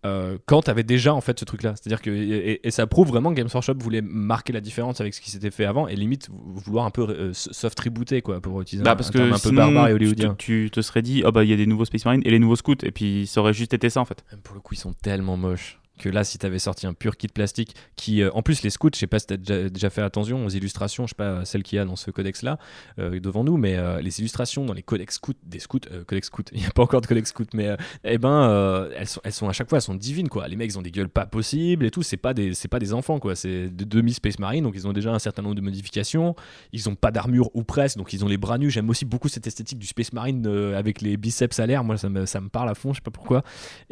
euh, 0.04 0.36
quand 0.46 0.62
t'avais 0.62 0.82
déjà 0.82 1.14
en 1.14 1.20
fait 1.20 1.38
ce 1.38 1.44
truc 1.44 1.62
là 1.62 1.74
c'est 1.76 1.86
à 1.86 1.90
dire 1.90 2.02
que 2.02 2.10
et, 2.10 2.66
et 2.66 2.70
ça 2.70 2.86
prouve 2.86 3.08
vraiment 3.08 3.30
que 3.30 3.36
Games 3.36 3.48
Workshop 3.52 3.74
voulait 3.78 4.02
marquer 4.02 4.52
la 4.52 4.60
différence 4.60 5.00
avec 5.00 5.14
ce 5.14 5.20
qui 5.20 5.30
s'était 5.30 5.50
fait 5.52 5.64
avant 5.64 5.86
et 5.88 5.94
limite 5.96 6.28
vouloir 6.32 6.84
un 6.86 6.90
peu 6.90 7.02
euh, 7.08 7.30
soft 7.32 7.78
rebooter 7.78 8.20
quoi 8.22 8.40
pour 8.40 8.60
utiliser 8.60 8.82
Bah, 8.84 8.92
un, 8.92 8.96
parce 8.96 9.10
un 9.10 9.12
terme 9.12 9.30
que 9.30 9.34
un 9.34 9.38
peu 9.38 9.50
barbare 9.54 9.86
et 9.86 9.90
tu, 9.90 9.94
hollywoodien. 9.94 10.30
te, 10.34 10.42
tu 10.42 10.70
te 10.72 10.80
serais 10.80 11.02
dit, 11.02 11.22
oh 11.26 11.30
bah 11.32 11.44
il 11.44 11.50
y 11.50 11.52
a 11.52 11.56
des 11.56 11.66
nouveaux 11.66 11.84
Space 11.84 12.04
Marines 12.04 12.22
et 12.24 12.30
les 12.30 12.38
nouveaux 12.38 12.56
scouts, 12.56 12.74
et 12.84 12.90
puis 12.90 13.26
ça 13.26 13.40
aurait 13.40 13.52
juste 13.54 13.74
été 13.74 13.90
ça 13.90 14.00
en 14.00 14.04
fait. 14.04 14.24
Même 14.32 14.40
pour 14.40 14.54
le 14.54 14.60
coup, 14.60 14.74
ils 14.74 14.78
sont 14.78 14.92
tellement 14.92 15.36
moches 15.36 15.78
que 16.02 16.08
là, 16.08 16.24
si 16.24 16.38
t'avais 16.38 16.58
sorti 16.58 16.86
un 16.86 16.94
pur 16.94 17.16
kit 17.16 17.28
plastique 17.28 17.74
qui, 17.96 18.22
euh, 18.22 18.30
en 18.34 18.42
plus, 18.42 18.62
les 18.62 18.70
scouts, 18.70 18.90
je 18.94 18.98
sais 18.98 19.06
pas 19.06 19.18
si 19.18 19.26
t'as 19.26 19.36
déjà, 19.36 19.68
déjà 19.68 19.90
fait 19.90 20.02
attention 20.02 20.44
aux 20.44 20.48
illustrations, 20.48 21.06
je 21.06 21.10
sais 21.10 21.16
pas 21.16 21.44
celles 21.44 21.62
qu'il 21.62 21.76
y 21.76 21.78
a 21.78 21.84
dans 21.84 21.96
ce 21.96 22.10
codex-là 22.10 22.58
euh, 22.98 23.20
devant 23.20 23.44
nous, 23.44 23.56
mais 23.56 23.76
euh, 23.76 24.00
les 24.00 24.20
illustrations 24.20 24.64
dans 24.64 24.74
les 24.74 24.82
codex 24.82 25.14
scouts, 25.14 25.34
des 25.44 25.58
scouts, 25.58 25.78
euh, 25.90 26.04
codex 26.04 26.26
scouts, 26.26 26.42
il 26.52 26.60
n'y 26.60 26.66
a 26.66 26.70
pas 26.70 26.82
encore 26.82 27.00
de 27.00 27.06
codex 27.06 27.30
scouts, 27.30 27.44
mais 27.54 27.68
euh, 27.68 27.76
eh 28.04 28.18
ben, 28.18 28.48
euh, 28.48 28.90
elles, 28.96 29.06
sont, 29.06 29.20
elles 29.24 29.32
sont 29.32 29.48
à 29.48 29.52
chaque 29.52 29.68
fois, 29.68 29.78
elles 29.78 29.82
sont 29.82 29.94
divines 29.94 30.28
quoi. 30.28 30.48
Les 30.48 30.56
mecs, 30.56 30.70
ils 30.70 30.78
ont 30.78 30.82
des 30.82 30.90
gueules 30.90 31.08
pas 31.08 31.26
possibles 31.26 31.86
et 31.86 31.90
tout, 31.90 32.02
c'est 32.02 32.16
pas 32.16 32.34
des, 32.34 32.52
pas 32.70 32.78
des 32.78 32.92
enfants 32.92 33.18
quoi, 33.18 33.36
c'est 33.36 33.68
de 33.68 33.84
demi 33.84 34.12
Space 34.12 34.38
Marine, 34.38 34.64
donc 34.64 34.74
ils 34.74 34.86
ont 34.86 34.92
déjà 34.92 35.12
un 35.12 35.18
certain 35.18 35.42
nombre 35.42 35.54
de 35.54 35.60
modifications. 35.60 36.34
Ils 36.72 36.88
ont 36.88 36.94
pas 36.94 37.10
d'armure 37.10 37.50
ou 37.54 37.64
presque, 37.64 37.98
donc 37.98 38.12
ils 38.12 38.24
ont 38.24 38.28
les 38.28 38.36
bras 38.36 38.58
nus. 38.58 38.70
J'aime 38.70 38.88
aussi 38.90 39.04
beaucoup 39.04 39.28
cette 39.28 39.46
esthétique 39.46 39.78
du 39.78 39.86
Space 39.86 40.12
Marine 40.12 40.44
euh, 40.46 40.78
avec 40.78 41.00
les 41.00 41.16
biceps 41.16 41.58
à 41.60 41.66
l'air. 41.66 41.84
Moi, 41.84 41.96
ça 41.96 42.08
me, 42.08 42.26
ça 42.26 42.40
me 42.40 42.48
parle 42.48 42.68
à 42.68 42.74
fond, 42.74 42.92
je 42.92 42.98
sais 42.98 43.02
pas 43.02 43.10
pourquoi. 43.10 43.42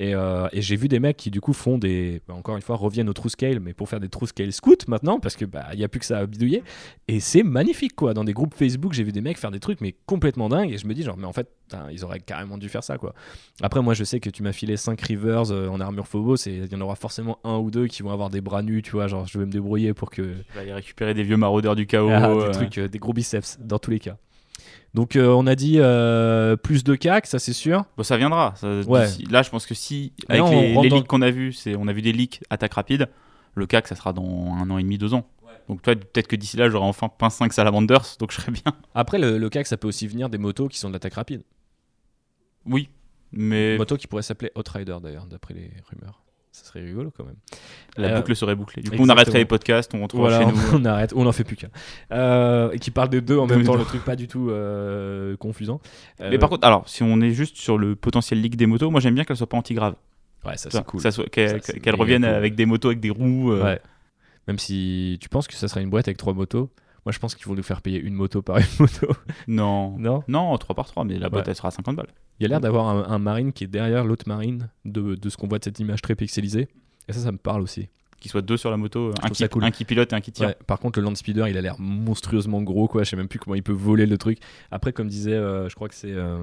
Euh, 0.01 0.49
et 0.53 0.63
j'ai 0.63 0.77
vu 0.77 0.89
des 0.89 1.01
mecs 1.01 1.17
qui, 1.17 1.31
du 1.31 1.41
coup, 1.41 1.53
font 1.53 1.79
des. 1.79 2.00
Bah, 2.27 2.35
encore 2.35 2.57
une 2.57 2.63
fois, 2.63 2.77
reviennent 2.77 3.09
au 3.09 3.13
true 3.13 3.31
scale, 3.31 3.61
mais 3.61 3.73
pour 3.75 3.89
faire 3.89 4.01
des 4.01 4.09
true 4.09 4.27
scale 4.27 4.53
scouts 4.53 4.87
maintenant, 4.89 5.21
parce 5.21 5.37
que 5.37 5.45
bah, 5.45 5.67
il 5.73 5.81
y 5.81 5.85
a 5.85 5.89
plus 5.89 6.01
que 6.01 6.07
ça 6.07 6.19
à 6.19 6.27
bidouiller. 6.27 6.63
Et 7.09 7.21
c'est 7.21 7.43
magnifique, 7.43 7.95
quoi. 7.95 8.15
Dans 8.15 8.25
des 8.25 8.33
groupes 8.33 8.55
Facebook, 8.55 8.93
j'ai 8.93 9.05
vu 9.05 9.13
des 9.13 9.21
mecs 9.21 9.39
faire 9.39 9.51
des 9.51 9.61
trucs, 9.61 9.81
mais 9.81 9.95
complètement 10.07 10.49
dingues. 10.49 10.73
Et 10.73 10.79
je 10.79 10.87
me 10.87 10.95
dis, 10.95 11.03
genre, 11.03 11.17
mais 11.17 11.27
en 11.27 11.33
fait, 11.33 11.49
ils 11.91 12.05
auraient 12.05 12.21
carrément 12.21 12.59
dû 12.59 12.69
faire 12.69 12.85
ça, 12.85 12.99
quoi. 12.99 13.15
Après, 13.63 13.83
moi, 13.83 13.95
je 13.95 14.05
sais 14.05 14.21
que 14.21 14.31
tu 14.31 14.43
m'as 14.43 14.53
filé 14.53 14.77
5 14.77 15.01
Rivers 15.01 15.51
euh, 15.51 15.69
en 15.69 15.81
armure 15.81 16.07
Phobos, 16.07 16.37
et 16.47 16.63
il 16.65 16.73
y 16.73 16.77
en 16.77 16.81
aura 16.81 16.97
forcément 16.97 17.39
un 17.45 17.57
ou 17.59 17.71
deux 17.71 17.87
qui 17.87 18.03
vont 18.03 18.11
avoir 18.11 18.31
des 18.31 18.41
bras 18.41 18.63
nus, 18.63 18.83
tu 18.83 18.93
vois. 18.93 19.07
Genre, 19.07 19.27
je 19.27 19.39
vais 19.39 19.47
me 19.47 19.53
débrouiller 19.53 19.95
pour 19.95 20.11
que. 20.11 20.23
Tu 20.23 20.55
vas 20.55 20.61
aller 20.61 20.73
récupérer 20.73 21.15
des 21.15 21.23
vieux 21.23 21.37
maraudeurs 21.37 21.77
du 21.77 21.87
chaos. 21.87 22.11
Ah, 22.11 22.31
euh, 22.31 22.53
trucs, 22.53 22.79
euh, 22.79 22.89
des 22.89 22.99
gros 22.99 23.13
biceps, 23.13 23.59
dans 23.61 23.79
tous 23.79 23.91
les 23.91 24.01
cas. 24.01 24.17
Donc, 24.95 25.15
euh, 25.15 25.29
on 25.29 25.47
a 25.47 25.55
dit 25.55 25.77
euh, 25.79 26.57
plus 26.57 26.83
de 26.83 26.95
CAC, 26.97 27.27
ça 27.27 27.39
c'est 27.39 27.53
sûr. 27.53 27.85
Bon, 27.97 28.03
ça 28.03 28.17
viendra. 28.17 28.55
ça- 28.57 28.81
Ouais. 28.81 29.07
d'ici- 29.07 29.25
Là, 29.31 29.43
je 29.43 29.51
pense 29.51 29.65
que 29.67 29.75
si, 29.75 30.13
avec 30.29 30.43
les, 30.51 30.75
dans- 30.75 30.83
leaks 30.83 31.07
qu'on 31.07 31.23
a 31.23 31.31
vus, 31.31 31.55
on 31.79 31.87
a 31.87 31.93
vu 31.93 32.03
des 32.03 32.13
leaks 32.13 32.43
attaque 32.51 32.75
rapide. 32.75 33.09
Le 33.55 33.67
CAC, 33.67 33.87
ça 33.89 33.95
sera 33.97 34.13
dans 34.13 34.55
un 34.61 34.69
an 34.71 34.79
et 34.79 34.83
demi, 34.83 34.99
deux 34.99 35.15
ans. 35.15 35.27
Donc, 35.69 35.83
toi, 35.83 35.95
peut-être 35.95 36.27
que 36.27 36.35
d'ici 36.37 36.57
là, 36.57 36.69
j'aurai 36.69 36.87
enfin 36.87 37.09
peint 37.09 37.31
5 37.31 37.53
salamanders, 37.53 38.17
donc 38.19 38.33
je 38.33 38.41
serai 38.41 38.51
bien. 38.51 38.73
Après, 38.95 39.19
le, 39.19 39.39
le 39.39 39.49
CAC, 39.49 39.67
ça 39.69 39.77
peut 39.77 39.87
aussi 39.87 40.09
venir 40.09 40.29
des 40.29 40.39
motos 40.39 40.67
qui 40.69 40.79
sont 40.79 40.89
de 40.89 40.95
l'attaque 40.95 41.15
rapide. 41.15 41.43
Oui, 42.67 42.89
mais 43.33 43.77
Moto 43.79 43.97
qui 43.97 44.07
pourrait 44.09 44.23
s'appeler 44.23 44.51
Outrider 44.57 44.97
d'ailleurs, 45.03 45.27
d'après 45.27 45.55
les 45.55 45.71
rumeurs. 45.89 46.23
Ça 46.53 46.65
serait 46.65 46.81
rigolo 46.81 47.13
quand 47.17 47.25
même. 47.25 47.37
la 47.97 48.09
Euh, 48.09 48.17
boucle 48.17 48.35
serait 48.35 48.57
bouclée. 48.57 48.83
Du 48.83 48.91
coup, 48.91 48.97
on 48.99 49.09
arrêterait 49.09 49.39
les 49.39 49.45
podcasts, 49.45 49.95
on 49.95 50.01
rentrera 50.01 50.23
Voilà, 50.23 50.41
chez 50.41 50.47
nous. 50.47 50.61
on 50.81 50.85
arrête, 50.85 51.13
on 51.15 51.23
n'en 51.23 51.33
fait 51.33 51.45
plus 51.45 51.57
qu'un. 51.57 51.69
Euh, 52.13 52.73
et 52.73 52.79
qui 52.81 52.91
parle 52.91 53.09
de 53.09 53.21
deux 53.21 53.39
en 53.39 53.47
même 53.47 53.65
temps, 53.65 53.77
le 53.77 53.85
truc 53.85 54.05
pas 54.05 54.17
du 54.17 54.27
tout 54.27 54.51
euh, 54.51 55.37
confusant. 55.37 55.81
Mais 56.19 56.39
par 56.39 56.49
contre, 56.49 56.67
alors, 56.67 56.89
si 56.89 57.03
on 57.03 57.21
est 57.21 57.31
juste 57.31 57.57
sur 57.57 57.79
le 57.79 57.95
potentiel 57.95 58.41
leak 58.41 58.57
des 58.57 58.67
motos, 58.67 58.91
moi 58.91 59.01
j'aime 59.01 59.15
bien 59.15 59.25
qu'elle 59.25 59.37
soit 59.37 59.49
pas 59.49 59.57
anti-grave. 59.59 59.95
ouais, 60.45 60.57
ça 60.57 60.71
c'est 60.71 60.85
cool. 60.85 61.01
qu'elle, 61.31 61.61
méga 61.75 61.93
revienne 61.93 62.23
cool. 62.23 62.31
avec 62.31 62.55
des 62.55 62.67
motos 62.67 62.89
avec 62.89 63.01
des 63.01 63.11
roues. 63.11 63.55
Ouais. 63.55 63.81
Même 64.49 64.59
si 64.59 65.19
tu 65.21 65.29
penses 65.29 65.47
que 65.47 65.55
ça 65.55 65.69
serait 65.69 65.83
une 65.83 65.91
boîte 65.91 66.09
avec 66.09 66.17
trois 66.17 66.33
motos, 66.35 66.71
moi 67.05 67.13
je 67.13 67.19
pense 67.19 67.35
qu'il 67.35 67.45
faut 67.45 67.55
nous 67.55 67.63
faire 67.63 67.83
payer 67.83 67.99
une 68.01 68.15
moto 68.15 68.43
par 68.43 68.59
une 68.59 68.65
moto. 68.79 69.09
Non. 69.49 69.97
non? 69.99 70.23
Non, 70.29 70.57
3 70.57 70.75
par 70.77 70.87
3, 70.87 71.05
mais 71.05 71.19
la 71.19 71.29
boîte 71.31 71.47
Ouais. 71.47 71.51
elle 71.51 71.57
sera 71.57 71.69
à 71.69 71.71
50 71.73 71.97
balles. 71.97 72.09
Il 72.39 72.43
y 72.45 72.47
a 72.47 72.49
l'air 72.49 72.61
d'avoir 72.61 72.89
un, 72.89 73.05
un 73.15 73.19
marine 73.19 73.53
qui 73.53 73.65
est 73.65 73.69
derrière 73.69 74.05
l'autre 74.05 74.25
marine 74.29 74.71
de, 74.85 75.15
de 75.15 75.29
ce 75.29 75.37
qu'on 75.37 75.47
voit 75.49 75.59
de 75.59 75.65
cette 75.65 75.79
image 75.79 76.03
très 76.03 76.15
pixelisée. 76.15 76.69
Et 77.09 77.13
ça, 77.13 77.21
ça 77.21 77.33
me 77.33 77.39
parle 77.39 77.63
aussi. 77.63 77.89
Qu'il 78.21 78.31
soit 78.31 78.43
deux 78.43 78.59
sur 78.59 78.71
la 78.71 78.77
moto, 78.77 79.13
un 79.23 79.29
qui, 79.31 79.49
cool. 79.49 79.65
un 79.65 79.71
qui 79.71 79.85
pilote 79.87 80.13
et 80.13 80.15
un 80.17 80.21
qui 80.21 80.31
tire. 80.31 80.49
Ouais, 80.49 80.57
par 80.67 80.79
contre, 80.79 80.99
le 80.99 81.05
Land 81.07 81.15
Speeder, 81.15 81.49
il 81.49 81.57
a 81.57 81.63
l'air 81.63 81.77
monstrueusement 81.79 82.61
gros, 82.63 82.87
quoi. 82.87 83.03
Je 83.03 83.09
sais 83.11 83.17
même 83.17 83.29
plus 83.29 83.39
comment 83.39 83.55
il 83.55 83.63
peut 83.63 83.73
voler 83.73 84.05
le 84.05 84.19
truc. 84.19 84.39
Après, 84.71 84.93
comme 84.93 85.09
disait, 85.09 85.33
euh, 85.33 85.69
je 85.71 85.75
crois 85.75 85.89
que 85.89 85.95
c'est 85.95 86.13
euh, 86.13 86.39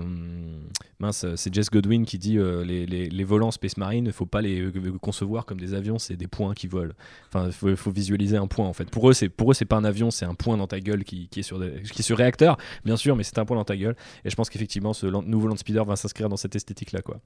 mince, 1.00 1.26
c'est 1.36 1.54
Jess 1.54 1.70
Godwin 1.70 2.06
qui 2.06 2.18
dit 2.18 2.38
euh, 2.40 2.64
les, 2.64 2.86
les, 2.86 3.10
les 3.10 3.24
volants 3.24 3.52
Space 3.52 3.78
Marine, 3.78 4.06
il 4.08 4.12
faut 4.12 4.26
pas 4.26 4.42
les 4.42 4.72
concevoir 5.02 5.46
comme 5.46 5.60
des 5.60 5.74
avions, 5.74 6.00
c'est 6.00 6.16
des 6.16 6.28
points 6.28 6.54
qui 6.54 6.66
volent. 6.68 6.94
Enfin, 7.28 7.46
il 7.48 7.52
faut, 7.54 7.76
faut 7.76 7.92
visualiser 7.92 8.38
un 8.38 8.48
point 8.48 8.66
en 8.68 8.74
fait. 8.74 8.90
Pour 8.90 9.10
eux, 9.10 9.14
c'est 9.14 9.30
pour 9.30 9.52
eux, 9.52 9.54
c'est 9.54 9.66
pas 9.66 9.76
un 9.78 9.84
avion, 9.86 10.10
c'est 10.10 10.26
un 10.26 10.34
point 10.34 10.58
dans 10.58 10.68
ta 10.68 10.80
gueule 10.80 11.04
qui, 11.04 11.28
qui 11.28 11.42
est 11.42 11.44
sur 11.44 11.60
des- 11.60 11.82
qui 11.84 12.00
est 12.02 12.04
sur 12.04 12.18
réacteur, 12.18 12.58
bien 12.86 12.98
sûr, 12.98 13.16
mais 13.16 13.24
c'est 13.24 13.38
un 13.38 13.46
point 13.46 13.56
dans 13.58 13.64
ta 13.66 13.78
gueule. 13.78 13.96
Et 14.26 14.30
je 14.32 14.36
pense 14.36 14.50
qu'effectivement, 14.50 14.94
ce 14.94 15.06
Land- 15.06 15.22
nouveau 15.28 15.48
Land 15.48 15.58
Speeder 15.58 15.86
va 15.86 15.96
s'inscrire 15.96 16.28
dans 16.30 16.38
cette 16.38 16.56
esthétique 16.56 16.92
là, 16.92 17.02
quoi. 17.02 17.20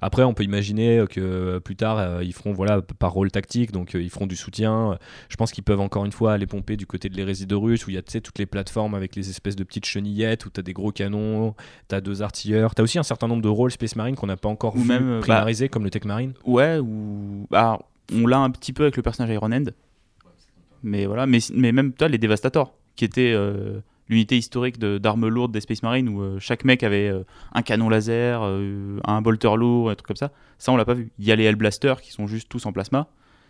Après, 0.00 0.22
on 0.22 0.34
peut 0.34 0.44
imaginer 0.44 1.04
que 1.08 1.20
euh, 1.20 1.60
plus 1.60 1.76
tard, 1.76 1.98
euh, 1.98 2.22
ils 2.22 2.32
feront 2.32 2.52
voilà 2.52 2.82
par 2.82 3.12
rôle 3.12 3.30
tactique, 3.30 3.72
donc 3.72 3.94
euh, 3.94 4.02
ils 4.02 4.10
feront 4.10 4.26
du 4.26 4.36
soutien. 4.36 4.98
Je 5.28 5.36
pense 5.36 5.52
qu'ils 5.52 5.64
peuvent 5.64 5.80
encore 5.80 6.04
une 6.04 6.12
fois 6.12 6.34
aller 6.34 6.46
pomper 6.46 6.76
du 6.76 6.86
côté 6.86 7.08
de 7.08 7.16
l'hérésie 7.16 7.46
de 7.46 7.54
Russe, 7.54 7.86
où 7.86 7.90
il 7.90 7.94
y 7.94 7.98
a 7.98 8.02
toutes 8.02 8.38
les 8.38 8.46
plateformes 8.46 8.94
avec 8.94 9.16
les 9.16 9.30
espèces 9.30 9.56
de 9.56 9.64
petites 9.64 9.86
chenillettes, 9.86 10.46
où 10.46 10.50
tu 10.50 10.60
as 10.60 10.62
des 10.62 10.72
gros 10.72 10.92
canons, 10.92 11.54
tu 11.88 11.94
as 11.94 12.00
deux 12.00 12.22
artilleurs. 12.22 12.74
Tu 12.74 12.80
as 12.80 12.84
aussi 12.84 12.98
un 12.98 13.02
certain 13.02 13.28
nombre 13.28 13.42
de 13.42 13.48
rôles 13.48 13.70
Space 13.70 13.96
Marine 13.96 14.16
qu'on 14.16 14.26
n'a 14.26 14.36
pas 14.36 14.48
encore 14.48 14.76
Ou 14.76 14.80
vu 14.80 14.88
même, 14.88 15.20
euh, 15.22 15.68
comme 15.68 15.84
le 15.84 15.90
Tech 15.90 16.04
Marine. 16.04 16.34
Ouais, 16.44 16.78
ou. 16.78 17.46
bah, 17.50 17.78
on 18.12 18.26
l'a 18.26 18.38
un 18.38 18.50
petit 18.50 18.72
peu 18.72 18.84
avec 18.84 18.96
le 18.96 19.02
personnage 19.02 19.32
Iron 19.34 19.52
End. 19.52 19.64
Mais 20.82 21.06
voilà, 21.06 21.26
mais, 21.26 21.38
mais 21.52 21.72
même 21.72 21.92
toi, 21.92 22.08
les 22.08 22.18
Devastators, 22.18 22.74
qui 22.94 23.04
étaient 23.04 23.32
euh, 23.34 23.80
l'unité 24.08 24.36
historique 24.38 24.78
de- 24.78 24.98
d'armes 24.98 25.28
lourdes 25.28 25.52
des 25.52 25.60
Space 25.60 25.82
Marines, 25.82 26.08
où 26.08 26.22
euh, 26.22 26.38
chaque 26.38 26.64
mec 26.64 26.82
avait 26.82 27.08
euh, 27.08 27.24
un 27.52 27.62
canon 27.62 27.88
laser, 27.88 28.40
euh, 28.44 28.98
un 29.04 29.20
bolter 29.22 29.56
lourd, 29.56 29.90
un 29.90 29.94
truc 29.94 30.06
comme 30.06 30.16
ça. 30.16 30.30
Ça, 30.58 30.72
on 30.72 30.76
l'a 30.76 30.84
pas 30.84 30.94
vu. 30.94 31.10
Il 31.18 31.24
y 31.24 31.32
a 31.32 31.36
les 31.36 31.44
Hellblasters 31.44 32.00
qui 32.00 32.12
sont 32.12 32.26
juste 32.26 32.48
tous 32.48 32.64
en 32.66 32.72
plasma. 32.72 33.08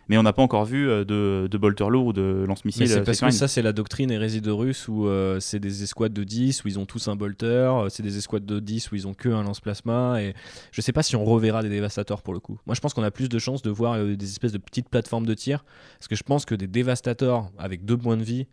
Mais 0.08 0.16
on 0.16 0.22
n'a 0.22 0.32
pas 0.32 0.42
encore 0.42 0.64
vu 0.64 0.86
de, 0.86 1.48
de 1.50 1.58
bolter 1.58 1.88
lourd 1.90 2.06
ou 2.06 2.12
de 2.12 2.44
lance-missile. 2.46 2.86
C'est 2.88 3.02
parce 3.02 3.18
que 3.20 3.30
ça, 3.32 3.48
c'est 3.48 3.60
la 3.60 3.72
doctrine 3.72 4.08
hérésie 4.12 4.40
de 4.40 4.52
Russe 4.52 4.86
où 4.86 5.08
c'est 5.40 5.58
des 5.58 5.82
escouades 5.82 6.12
de 6.12 6.22
10 6.22 6.62
où 6.64 6.68
ils 6.68 6.78
ont 6.78 6.86
tous 6.86 7.08
un 7.08 7.16
bolter, 7.16 7.72
c'est 7.88 8.04
des 8.04 8.16
escouades 8.16 8.46
de 8.46 8.60
10 8.60 8.92
où 8.92 8.94
ils 8.94 9.08
ont 9.08 9.14
que 9.14 9.28
un 9.28 9.42
lance-plasma. 9.42 10.22
Et 10.22 10.34
je 10.70 10.80
sais 10.80 10.92
pas 10.92 11.02
si 11.02 11.16
on 11.16 11.24
reverra 11.24 11.64
des 11.64 11.68
dévastateurs 11.70 12.22
pour 12.22 12.34
le 12.34 12.38
coup. 12.38 12.56
Moi, 12.66 12.76
je 12.76 12.80
pense 12.80 12.94
qu'on 12.94 13.02
a 13.02 13.10
plus 13.10 13.28
de 13.28 13.38
chances 13.40 13.62
de 13.62 13.70
voir 13.70 13.98
des 14.04 14.30
espèces 14.30 14.52
de 14.52 14.58
petites 14.58 14.88
plateformes 14.88 15.26
de 15.26 15.34
tir. 15.34 15.64
Parce 15.98 16.06
que 16.06 16.14
je 16.14 16.22
pense 16.22 16.44
que 16.44 16.54
des 16.54 16.68
dévastateurs 16.68 17.50
avec 17.58 17.84
deux 17.84 17.96
points 17.96 18.16
de 18.16 18.22
vie 18.22 18.46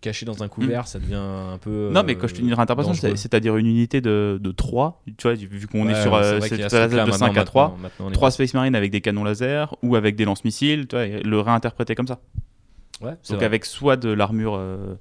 cachés 0.00 0.24
dans 0.26 0.42
un 0.42 0.48
couvert, 0.48 0.86
ça 0.86 0.98
devient 0.98 1.14
un 1.16 1.58
peu. 1.58 1.90
Non, 1.92 2.02
mais 2.04 2.14
euh, 2.14 2.18
quand 2.18 2.26
je 2.28 2.34
te 2.34 2.40
dis 2.40 2.46
une 2.48 2.54
réinterprétation, 2.54 3.16
c'est-à-dire 3.16 3.56
une 3.56 3.66
unité 3.66 4.00
de, 4.00 4.38
de 4.40 4.50
3, 4.52 5.02
tu 5.18 5.22
vois, 5.22 5.34
vu 5.34 5.66
qu'on 5.66 5.88
est 5.88 6.00
sur 6.00 6.14
euh, 6.14 6.38
a 6.38 6.40
cette 6.40 6.52
de 6.60 6.68
5 6.68 7.06
maintenant, 7.06 7.40
à 7.42 7.44
3, 7.44 7.64
maintenant, 7.68 7.78
maintenant, 7.82 8.06
on 8.06 8.10
est 8.10 8.14
3 8.14 8.30
Space 8.30 8.54
Marines 8.54 8.74
avec 8.74 8.90
des 8.90 9.00
canons 9.00 9.24
laser 9.24 9.74
ou 9.82 9.96
avec 9.96 10.16
des 10.16 10.24
lance-missiles, 10.24 10.86
tu 10.88 10.96
vois, 10.96 11.06
et 11.06 11.22
le 11.22 11.40
réinterpréter 11.40 11.94
comme 11.94 12.06
ça. 12.06 12.20
Ouais, 13.00 13.12
Donc 13.28 13.36
vrai. 13.38 13.44
avec 13.46 13.64
soit 13.64 13.96
de 13.96 14.10
l'armure 14.10 14.54
euh, 14.56 14.94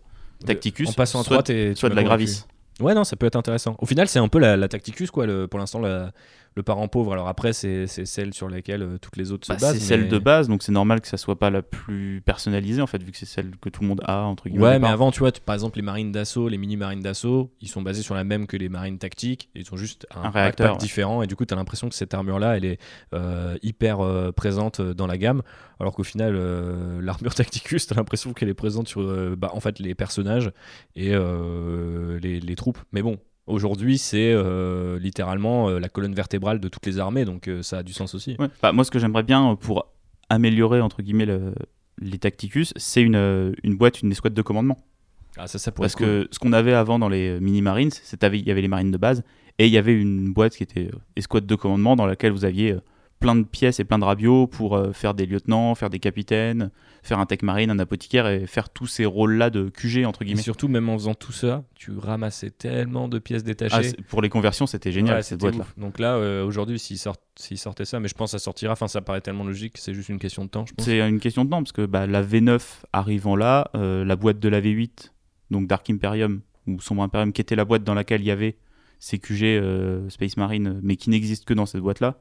Tacticus, 0.45 0.89
En 0.89 0.93
passant 0.93 1.23
soit, 1.23 1.37
3, 1.37 1.43
t'es- 1.43 1.69
tu 1.73 1.75
soit 1.79 1.89
de 1.89 1.95
la. 1.95 2.03
Gravis. 2.03 2.45
Ouais, 2.79 2.93
non, 2.93 3.03
ça 3.03 3.17
peut 3.17 3.25
être 3.25 3.35
intéressant. 3.35 3.75
Au 3.79 3.85
final, 3.85 4.07
c'est 4.07 4.19
un 4.19 4.29
peu 4.29 4.39
la, 4.39 4.55
la 4.55 4.69
Tacticus, 4.69 5.11
quoi, 5.11 5.25
le- 5.25 5.47
pour 5.47 5.59
l'instant, 5.59 5.79
la- 5.79 6.11
le 6.59 6.63
parent 6.63 6.87
pauvre. 6.89 7.13
Alors 7.13 7.27
après, 7.29 7.53
c'est 7.53 7.87
celle 7.87 8.33
sur 8.33 8.49
laquelle 8.49 8.81
euh, 8.83 8.97
toutes 8.97 9.15
les 9.15 9.31
autres 9.31 9.47
Bah, 9.47 9.57
se 9.57 9.61
basent. 9.61 9.73
c'est 9.75 9.79
celle 9.79 10.01
mais- 10.03 10.07
de 10.09 10.17
base, 10.19 10.47
donc 10.49 10.61
c'est 10.61 10.71
normal 10.73 10.99
que 10.99 11.07
ça 11.07 11.15
soit 11.17 11.39
pas 11.39 11.49
la 11.49 11.61
plus 11.61 12.21
personnalisée 12.25 12.81
en 12.81 12.87
fait, 12.87 13.01
vu 13.01 13.11
que 13.11 13.17
c'est 13.17 13.25
celle 13.25 13.51
que 13.61 13.69
tout 13.69 13.81
le 13.81 13.87
monde 13.87 14.01
a 14.03 14.23
entre 14.23 14.49
guillemets. 14.49 14.63
Ouais, 14.63 14.79
mais 14.79 14.87
avant, 14.89 15.09
tu 15.11 15.19
vois, 15.19 15.31
par 15.45 15.53
exemple, 15.55 15.77
les 15.77 15.81
marines 15.83 16.11
d'assaut, 16.11 16.49
les 16.49 16.57
mini 16.57 16.75
marines 16.75 16.99
d'assaut, 17.01 17.51
ils 17.61 17.69
sont 17.69 17.81
basés 17.81 18.01
sur 18.01 18.13
la 18.13 18.23
même 18.25 18.45
que 18.45 18.57
les 18.57 18.67
marines 18.69 18.97
tactiques. 18.97 19.49
Et 19.55 19.61
ils 19.61 19.65
sont 19.65 19.77
juste 19.77 20.05
un, 20.13 20.23
Un 20.23 20.29
réacteur, 20.29 20.73
ouais. 20.73 20.77
différent. 20.79 21.21
Et 21.23 21.27
du 21.27 21.35
coup, 21.37 21.45
tu 21.45 21.53
as 21.53 21.57
l'impression 21.57 21.87
que 21.87 21.95
cette 21.95 22.13
armure-là, 22.13 22.57
elle 22.57 22.65
est 22.65 22.79
euh, 23.13 23.57
hyper 23.61 24.01
euh, 24.01 24.31
présente 24.33 24.81
dans 24.81 25.07
la 25.07 25.17
gamme. 25.17 25.41
Alors 25.79 25.93
qu'au 25.93 26.03
final, 26.03 26.33
l'armure 27.01 27.33
Tacticus, 27.33 27.87
tu 27.87 27.93
as 27.93 27.95
l'impression 27.97 28.33
qu'elle 28.33 28.49
est 28.49 28.53
présente 28.53 28.89
sur 28.89 29.01
bah, 29.37 29.51
en 29.53 29.61
fait, 29.61 29.79
les 29.79 29.95
personnages 29.95 30.51
et 30.97 31.11
les, 32.21 32.39
les 32.41 32.55
troupes. 32.55 32.79
Mais 32.91 33.01
bon. 33.01 33.17
Aujourd'hui, 33.49 33.97
c'est 33.97 34.31
euh, 34.31 34.99
littéralement 34.99 35.69
euh, 35.69 35.79
la 35.79 35.89
colonne 35.89 36.13
vertébrale 36.13 36.59
de 36.59 36.67
toutes 36.67 36.85
les 36.85 36.99
armées, 36.99 37.25
donc 37.25 37.47
euh, 37.47 37.61
ça 37.63 37.79
a 37.79 37.83
du 37.83 37.93
sens 37.93 38.13
aussi. 38.15 38.35
Ouais. 38.39 38.47
Bah, 38.61 38.71
moi, 38.71 38.83
ce 38.83 38.91
que 38.91 38.99
j'aimerais 38.99 39.23
bien 39.23 39.55
pour 39.59 39.87
améliorer 40.29 40.81
entre 40.81 41.01
guillemets 41.01 41.25
le- 41.25 41.53
les 42.01 42.17
Tacticus, 42.19 42.73
c'est 42.77 43.01
une, 43.01 43.53
une 43.63 43.75
boîte, 43.75 44.01
une 44.01 44.11
escouade 44.11 44.33
de 44.33 44.41
commandement. 44.41 44.77
Ah, 45.37 45.47
ça, 45.47 45.59
ça 45.59 45.71
pourrait 45.71 45.85
Parce 45.85 45.95
que 45.95 46.27
ce 46.31 46.39
qu'on 46.39 46.53
avait 46.53 46.73
avant 46.73 46.99
dans 46.99 47.09
les 47.09 47.39
mini 47.39 47.61
marines, 47.61 47.91
c'est 47.91 48.21
il 48.23 48.47
y 48.47 48.51
avait 48.51 48.61
les 48.61 48.67
marines 48.67 48.91
de 48.91 48.97
base 48.97 49.23
et 49.57 49.65
il 49.67 49.71
y 49.73 49.77
avait 49.77 49.93
une 49.93 50.31
boîte 50.31 50.55
qui 50.55 50.63
était 50.63 50.89
escouade 51.15 51.45
de 51.45 51.55
commandement 51.55 51.95
dans 51.95 52.05
laquelle 52.05 52.31
vous 52.31 52.45
aviez 52.45 52.75
plein 53.19 53.35
de 53.35 53.43
pièces 53.43 53.79
et 53.79 53.83
plein 53.83 53.99
de 53.99 54.05
rabios 54.05 54.47
pour 54.47 54.75
euh, 54.75 54.93
faire 54.93 55.13
des 55.13 55.25
lieutenants, 55.25 55.75
faire 55.75 55.89
des 55.89 55.99
capitaines, 55.99 56.71
faire 57.03 57.19
un 57.19 57.25
tech 57.25 57.41
marine, 57.41 57.69
un 57.69 57.79
apothicaire 57.79 58.27
et 58.27 58.47
faire 58.47 58.69
tous 58.69 58.87
ces 58.87 59.05
rôles-là 59.05 59.49
de 59.49 59.69
QG 59.69 60.05
entre 60.05 60.21
Et 60.21 60.25
guillemets. 60.25 60.41
surtout, 60.41 60.67
même 60.67 60.89
en 60.89 60.97
faisant 60.97 61.13
tout 61.13 61.31
ça, 61.31 61.63
tu 61.75 61.91
ramassais 61.97 62.49
tellement 62.49 63.07
de 63.07 63.19
pièces 63.19 63.43
détachées. 63.43 63.93
Ah, 63.97 64.01
pour 64.07 64.21
les 64.21 64.29
conversions, 64.29 64.67
c'était 64.67 64.91
génial 64.91 65.17
Ouais, 65.17 65.21
cette 65.23 65.39
boîte-là. 65.39 65.65
Donc 65.77 65.99
là, 65.99 66.15
euh, 66.15 66.45
aujourd'hui, 66.45 66.79
s'ils 66.79 66.97
sortent, 66.97 67.21
s'ils 67.35 67.57
sortaient 67.57 67.85
ça, 67.85 67.99
mais 67.99 68.07
je 68.07 68.13
pense 68.13 68.31
que 68.31 68.37
ça 68.37 68.43
sortira. 68.43 68.73
Enfin, 68.73 68.87
ça 68.87 69.01
paraît 69.01 69.21
tellement 69.21 69.43
logique, 69.43 69.77
c'est 69.77 69.93
juste 69.93 70.09
une 70.09 70.19
question 70.19 70.45
de 70.45 70.49
temps, 70.49 70.65
je 70.65 70.73
pense. 70.73 70.85
C'est 70.85 70.99
une 71.07 71.19
question 71.19 71.45
de 71.45 71.49
temps 71.49 71.61
parce 71.61 71.73
que 71.73 71.85
bah, 71.85 72.07
la 72.07 72.23
V9 72.23 72.61
arrivant 72.93 73.35
là, 73.35 73.69
euh, 73.75 74.05
la 74.05 74.15
boîte 74.15 74.39
de 74.39 74.49
la 74.49 74.61
V8, 74.61 75.11
donc 75.51 75.67
Dark 75.67 75.89
Imperium 75.89 76.41
ou 76.67 76.79
Sombre 76.79 77.03
Imperium, 77.03 77.33
qui 77.33 77.41
était 77.41 77.55
la 77.55 77.65
boîte 77.65 77.83
dans 77.83 77.93
laquelle 77.95 78.21
il 78.21 78.27
y 78.27 78.31
avait 78.31 78.57
ces 78.99 79.17
QG 79.17 79.43
euh, 79.43 80.09
Space 80.09 80.37
Marine, 80.37 80.79
mais 80.83 80.95
qui 80.95 81.09
n'existe 81.09 81.45
que 81.45 81.53
dans 81.53 81.65
cette 81.65 81.81
boîte-là, 81.81 82.19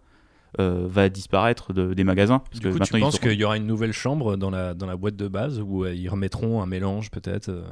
euh, 0.60 0.86
va 0.88 1.08
disparaître 1.08 1.72
de- 1.72 1.94
des 1.94 2.04
magasins. 2.04 2.38
Parce 2.40 2.60
Du 2.60 2.68
que 2.68 2.72
coup, 2.72 2.78
tu 2.84 2.98
penses 3.00 3.18
qu'il 3.18 3.32
y 3.38 3.44
aura 3.44 3.56
une 3.56 3.66
nouvelle 3.66 3.92
chambre 3.92 4.36
dans 4.36 4.50
la, 4.50 4.74
dans 4.74 4.86
la 4.86 4.96
boîte 4.96 5.16
de 5.16 5.28
base 5.28 5.60
où 5.60 5.84
euh, 5.84 5.94
ils 5.94 6.08
remettront 6.08 6.62
un 6.62 6.66
mélange 6.66 7.10
peut-être, 7.10 7.48
euh, 7.50 7.64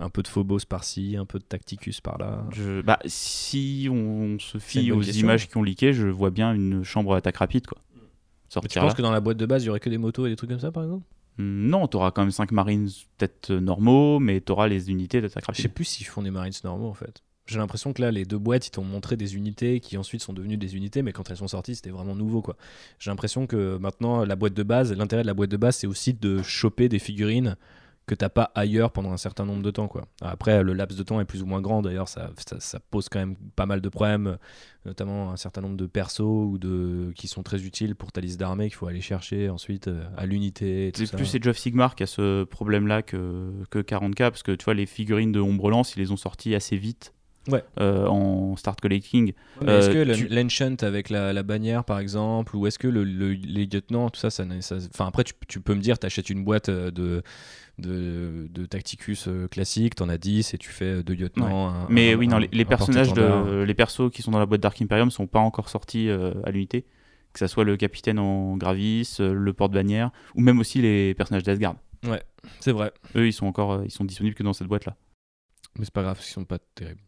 un 0.00 0.10
peu 0.10 0.22
de 0.22 0.28
Phobos 0.28 0.60
par-ci, 0.68 1.16
un 1.16 1.26
peu 1.26 1.38
de 1.38 1.44
Tacticus 1.44 2.00
par-là? 2.00 2.44
Je- 2.52 2.80
bah, 2.82 2.98
si 3.06 3.88
on 3.90 4.38
se 4.38 4.58
fie 4.58 4.90
aux 4.92 5.00
question. 5.00 5.20
images 5.26 5.48
qui 5.48 5.56
ont 5.56 5.62
leaké, 5.62 5.92
je 5.92 6.08
vois 6.08 6.30
bien 6.30 6.52
une 6.52 6.82
chambre 6.82 7.14
à 7.14 7.18
attaque 7.18 7.36
rapide. 7.36 7.66
Quoi. 7.66 7.78
Mais 7.94 8.00
Tu 8.00 8.54
Sortir 8.54 8.82
penses 8.82 8.94
que 8.94 9.02
dans 9.02 9.10
la 9.12 9.20
boîte 9.20 9.36
de 9.36 9.46
base, 9.46 9.62
il 9.64 9.66
y 9.66 9.70
aurait 9.70 9.80
que 9.80 9.90
des 9.90 9.98
motos 9.98 10.26
et 10.26 10.30
des 10.30 10.36
trucs 10.36 10.50
comme 10.50 10.60
ça 10.60 10.70
par 10.72 10.82
exemple? 10.84 11.04
Hmm, 11.38 11.66
Non, 11.68 11.88
tu 11.88 11.96
auras 11.96 12.10
quand 12.12 12.22
même 12.22 12.30
5 12.30 12.52
Marines 12.52 12.88
peut-être 13.18 13.52
normaux, 13.52 14.20
mais 14.20 14.40
tu 14.40 14.52
auras 14.52 14.68
les 14.68 14.90
unités 14.90 15.20
d'attaque 15.20 15.44
Je 15.50 15.54
sais 15.56 15.62
rapide. 15.62 15.74
plus 15.74 15.84
s'ils 15.84 16.06
font 16.06 16.22
des 16.22 16.30
Marines 16.30 16.52
normaux 16.62 16.88
en 16.88 16.94
fait. 16.94 17.22
J'ai 17.46 17.58
l'impression 17.58 17.92
que 17.92 18.00
là, 18.00 18.10
les 18.10 18.24
deux 18.24 18.38
boîtes, 18.38 18.68
ils 18.68 18.70
t'ont 18.70 18.84
montré 18.84 19.16
des 19.16 19.36
unités 19.36 19.80
qui 19.80 19.98
ensuite 19.98 20.22
sont 20.22 20.32
devenues 20.32 20.56
des 20.56 20.76
unités, 20.76 21.02
mais 21.02 21.12
quand 21.12 21.30
elles 21.30 21.36
sont 21.36 21.48
sorties, 21.48 21.74
c'était 21.74 21.90
vraiment 21.90 22.14
nouveau 22.14 22.40
quoi. 22.40 22.56
J'ai 22.98 23.10
l'impression 23.10 23.46
que 23.46 23.76
maintenant, 23.76 24.24
la 24.24 24.36
boîte 24.36 24.54
de 24.54 24.62
base, 24.62 24.92
l'intérêt 24.92 25.22
de 25.22 25.26
la 25.26 25.34
boîte 25.34 25.50
de 25.50 25.58
base, 25.58 25.76
c'est 25.76 25.86
aussi 25.86 26.14
de 26.14 26.42
choper 26.42 26.88
des 26.88 26.98
figurines 26.98 27.56
que 28.06 28.14
t'as 28.14 28.28
pas 28.28 28.50
ailleurs 28.54 28.92
pendant 28.92 29.12
un 29.12 29.16
certain 29.16 29.46
nombre 29.46 29.62
de 29.62 29.70
temps 29.70 29.88
quoi. 29.88 30.06
Après, 30.20 30.62
le 30.62 30.74
laps 30.74 30.98
de 30.98 31.02
temps 31.02 31.20
est 31.20 31.24
plus 31.24 31.42
ou 31.42 31.46
moins 31.46 31.60
grand 31.60 31.80
d'ailleurs, 31.80 32.08
ça, 32.08 32.30
ça, 32.46 32.60
ça 32.60 32.78
pose 32.78 33.08
quand 33.08 33.18
même 33.18 33.36
pas 33.56 33.66
mal 33.66 33.80
de 33.80 33.88
problèmes, 33.88 34.36
notamment 34.84 35.32
un 35.32 35.36
certain 35.36 35.62
nombre 35.62 35.76
de 35.76 35.86
persos 35.86 36.20
ou 36.20 36.58
de 36.58 37.12
qui 37.14 37.28
sont 37.28 37.42
très 37.42 37.64
utiles 37.64 37.94
pour 37.94 38.12
ta 38.12 38.20
liste 38.20 38.38
d'armées 38.38 38.66
qu'il 38.66 38.76
faut 38.76 38.86
aller 38.86 39.00
chercher 39.00 39.48
ensuite 39.48 39.88
euh, 39.88 40.04
à 40.16 40.26
l'unité. 40.26 40.92
C'est 40.94 41.10
plus 41.16 41.24
c'est 41.24 41.42
Geoff 41.42 41.56
Sigmar 41.56 41.94
qui 41.94 42.02
a 42.02 42.06
ce 42.06 42.44
problème-là 42.44 43.02
que, 43.02 43.52
que 43.70 43.78
40k, 43.78 44.16
parce 44.16 44.42
que 44.42 44.52
tu 44.52 44.64
vois, 44.64 44.74
les 44.74 44.86
figurines 44.86 45.32
de 45.32 45.40
Ombre 45.40 45.70
Lance, 45.70 45.96
ils 45.96 46.00
les 46.00 46.10
ont 46.10 46.18
sorties 46.18 46.54
assez 46.54 46.76
vite 46.76 47.14
Ouais. 47.48 47.62
euh, 47.78 48.06
en 48.06 48.56
start 48.56 48.80
collecting. 48.80 49.32
Est-ce 49.60 49.90
Euh, 49.90 49.92
que 49.92 49.98
le- 49.98 50.14
tu- 50.14 50.28
l'enchant 50.28 50.76
avec 50.80 51.10
la, 51.10 51.32
la 51.32 51.42
bannière 51.42 51.84
par 51.84 51.98
exemple, 51.98 52.56
ou 52.56 52.66
est-ce 52.66 52.78
que 52.78 52.88
le, 52.88 53.04
le- 53.04 53.32
les 53.32 53.66
lieutenants, 53.66 54.08
tout 54.10 54.18
ça, 54.20 54.30
ça, 54.30 54.44
enfin 54.92 55.06
après 55.06 55.24
tu, 55.24 55.34
tu 55.46 55.60
peux 55.60 55.74
me 55.74 55.80
dire, 55.80 55.98
t'achètes 55.98 56.30
une 56.30 56.42
boîte 56.44 56.68
euh, 56.70 56.90
de 56.90 57.22
de, 57.78 58.46
de 58.50 58.66
Tacticus 58.66 59.26
euh, 59.26 59.48
classique, 59.48 59.96
t'en 59.96 60.08
as 60.08 60.16
10 60.16 60.54
et 60.54 60.58
tu 60.58 60.70
fais 60.70 61.02
deux 61.02 61.14
lieutenants. 61.14 61.68
un- 61.70 61.86
Mais 61.90 62.12
un- 62.12 62.16
oui, 62.16 62.28
non, 62.28 62.38
les, 62.38 62.64
personnages, 62.64 63.12
de, 63.12 63.62
les 63.64 63.74
persos 63.74 64.10
qui 64.12 64.22
sont 64.22 64.30
dans 64.30 64.38
la 64.38 64.46
boîte 64.46 64.60
Dark 64.60 64.80
Imperium 64.80 65.10
sont 65.10 65.26
pas 65.26 65.40
encore 65.40 65.68
sortis 65.68 66.08
euh, 66.08 66.32
à 66.44 66.50
l'unité. 66.52 66.84
Que 67.32 67.40
ça 67.40 67.48
soit 67.48 67.64
le 67.64 67.76
capitaine 67.76 68.20
en 68.20 68.56
Gravis, 68.56 69.16
euh, 69.18 69.32
le 69.34 69.52
porte-bannière, 69.52 70.12
ou 70.36 70.40
même 70.40 70.60
aussi 70.60 70.80
les 70.80 71.14
personnages 71.14 71.42
d'Asgard. 71.42 71.74
C'est 72.60 72.70
vrai, 72.72 72.92
Eux, 73.16 73.26
ils 73.26 73.32
sont 73.32 73.46
encore 73.46 73.72
euh, 73.72 73.82
ils 73.84 73.90
sont 73.90 74.04
disponibles 74.04 74.36
que 74.36 74.44
dans 74.44 74.52
cette 74.52 74.68
boîte-là. 74.68 74.94
mais 75.78 75.84
c'est 75.84 75.92
pas 75.94 76.02
grave, 76.02 76.18
ils 76.20 76.30
sont 76.30 76.44
pas 76.44 76.58
terribles. 76.76 77.00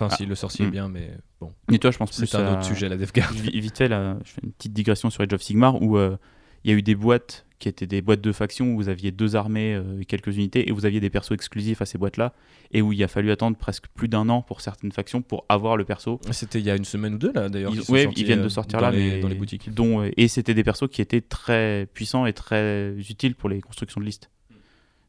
Enfin, 0.00 0.08
Ah, 0.12 0.16
si 0.16 0.26
le 0.26 0.34
sorcier 0.34 0.64
est 0.64 0.68
hmm. 0.68 0.72
bien, 0.72 0.88
mais 0.88 1.10
bon, 1.40 1.52
Et 1.70 1.78
toi, 1.78 1.90
je 1.90 1.98
pense 1.98 2.16
plus 2.16 2.26
c'est 2.26 2.36
un 2.36 2.46
à- 2.46 2.52
autre 2.52 2.64
sujet 2.64 2.88
la 2.88 2.96
Defguard. 2.96 3.32
Vi- 3.32 3.60
Vite 3.60 3.76
fait, 3.78 3.88
là, 3.88 4.16
je 4.24 4.30
fais 4.32 4.40
une 4.42 4.52
petite 4.52 4.72
digression 4.72 5.10
sur 5.10 5.22
Age 5.22 5.32
of 5.32 5.42
Sigmar 5.42 5.80
où 5.82 5.96
euh, 5.98 6.16
il 6.64 6.70
y 6.70 6.74
a 6.74 6.76
eu 6.76 6.82
des 6.82 6.94
boîtes 6.94 7.46
qui 7.58 7.68
étaient 7.68 7.86
des 7.86 8.00
boîtes 8.00 8.22
de 8.22 8.32
faction 8.32 8.72
où 8.72 8.76
vous 8.76 8.88
aviez 8.88 9.10
deux 9.10 9.36
armées 9.36 9.74
euh, 9.74 10.00
et 10.00 10.06
quelques 10.06 10.34
unités 10.34 10.66
et 10.68 10.72
vous 10.72 10.86
aviez 10.86 10.98
des 11.00 11.10
persos 11.10 11.32
exclusifs 11.32 11.82
à 11.82 11.86
ces 11.86 11.98
boîtes-là 11.98 12.32
et 12.72 12.80
où 12.80 12.90
il 12.94 13.02
a 13.04 13.08
fallu 13.08 13.30
attendre 13.30 13.58
presque 13.58 13.88
plus 13.94 14.08
d'un 14.08 14.30
an 14.30 14.40
pour 14.40 14.62
certaines 14.62 14.92
factions 14.92 15.20
pour 15.20 15.44
avoir 15.50 15.76
le 15.76 15.84
perso. 15.84 16.18
C'était 16.30 16.58
il 16.60 16.64
y 16.64 16.70
a 16.70 16.76
une 16.76 16.86
semaine 16.86 17.14
ou 17.14 17.18
deux 17.18 17.32
là 17.34 17.50
d'ailleurs. 17.50 17.72
Ils, 17.74 17.90
ouais, 17.90 18.08
ils 18.16 18.24
viennent 18.24 18.40
euh, 18.40 18.44
de 18.44 18.48
sortir 18.48 18.78
dans 18.78 18.86
là, 18.86 18.92
les, 18.92 19.10
mais 19.10 19.20
dans 19.20 19.28
les 19.28 19.34
boutiques. 19.34 19.68
Dont, 19.74 20.00
euh, 20.02 20.10
et 20.16 20.28
c'était 20.28 20.54
des 20.54 20.64
persos 20.64 20.88
qui 20.90 21.02
étaient 21.02 21.20
très 21.20 21.86
puissants 21.92 22.24
et 22.24 22.32
très 22.32 22.94
utiles 22.96 23.34
pour 23.34 23.50
les 23.50 23.60
constructions 23.60 24.00
de 24.00 24.06
listes. 24.06 24.30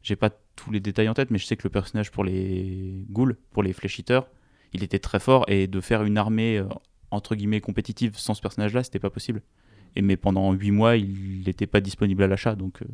J'ai 0.02 0.16
pas 0.16 0.30
tous 0.56 0.70
les 0.72 0.80
détails 0.80 1.08
en 1.08 1.14
tête, 1.14 1.30
mais 1.30 1.38
je 1.38 1.46
sais 1.46 1.56
que 1.56 1.62
le 1.64 1.70
personnage 1.70 2.10
pour 2.10 2.24
les 2.24 3.06
ghouls, 3.10 3.36
pour 3.52 3.62
les 3.62 3.72
flesh 3.72 3.98
eaters, 4.00 4.26
il 4.72 4.82
était 4.82 4.98
très 4.98 5.20
fort 5.20 5.44
et 5.48 5.66
de 5.66 5.80
faire 5.80 6.02
une 6.02 6.18
armée 6.18 6.58
euh, 6.58 6.64
entre 7.10 7.34
guillemets 7.34 7.60
compétitive 7.60 8.16
sans 8.16 8.34
ce 8.34 8.40
personnage-là, 8.40 8.82
c'était 8.82 8.98
pas 8.98 9.10
possible. 9.10 9.42
Et 9.96 10.02
mais 10.02 10.16
pendant 10.16 10.52
8 10.52 10.70
mois, 10.70 10.96
il 10.96 11.42
n'était 11.46 11.66
pas 11.66 11.80
disponible 11.80 12.22
à 12.22 12.26
l'achat, 12.26 12.54
donc 12.54 12.82
euh, 12.82 12.86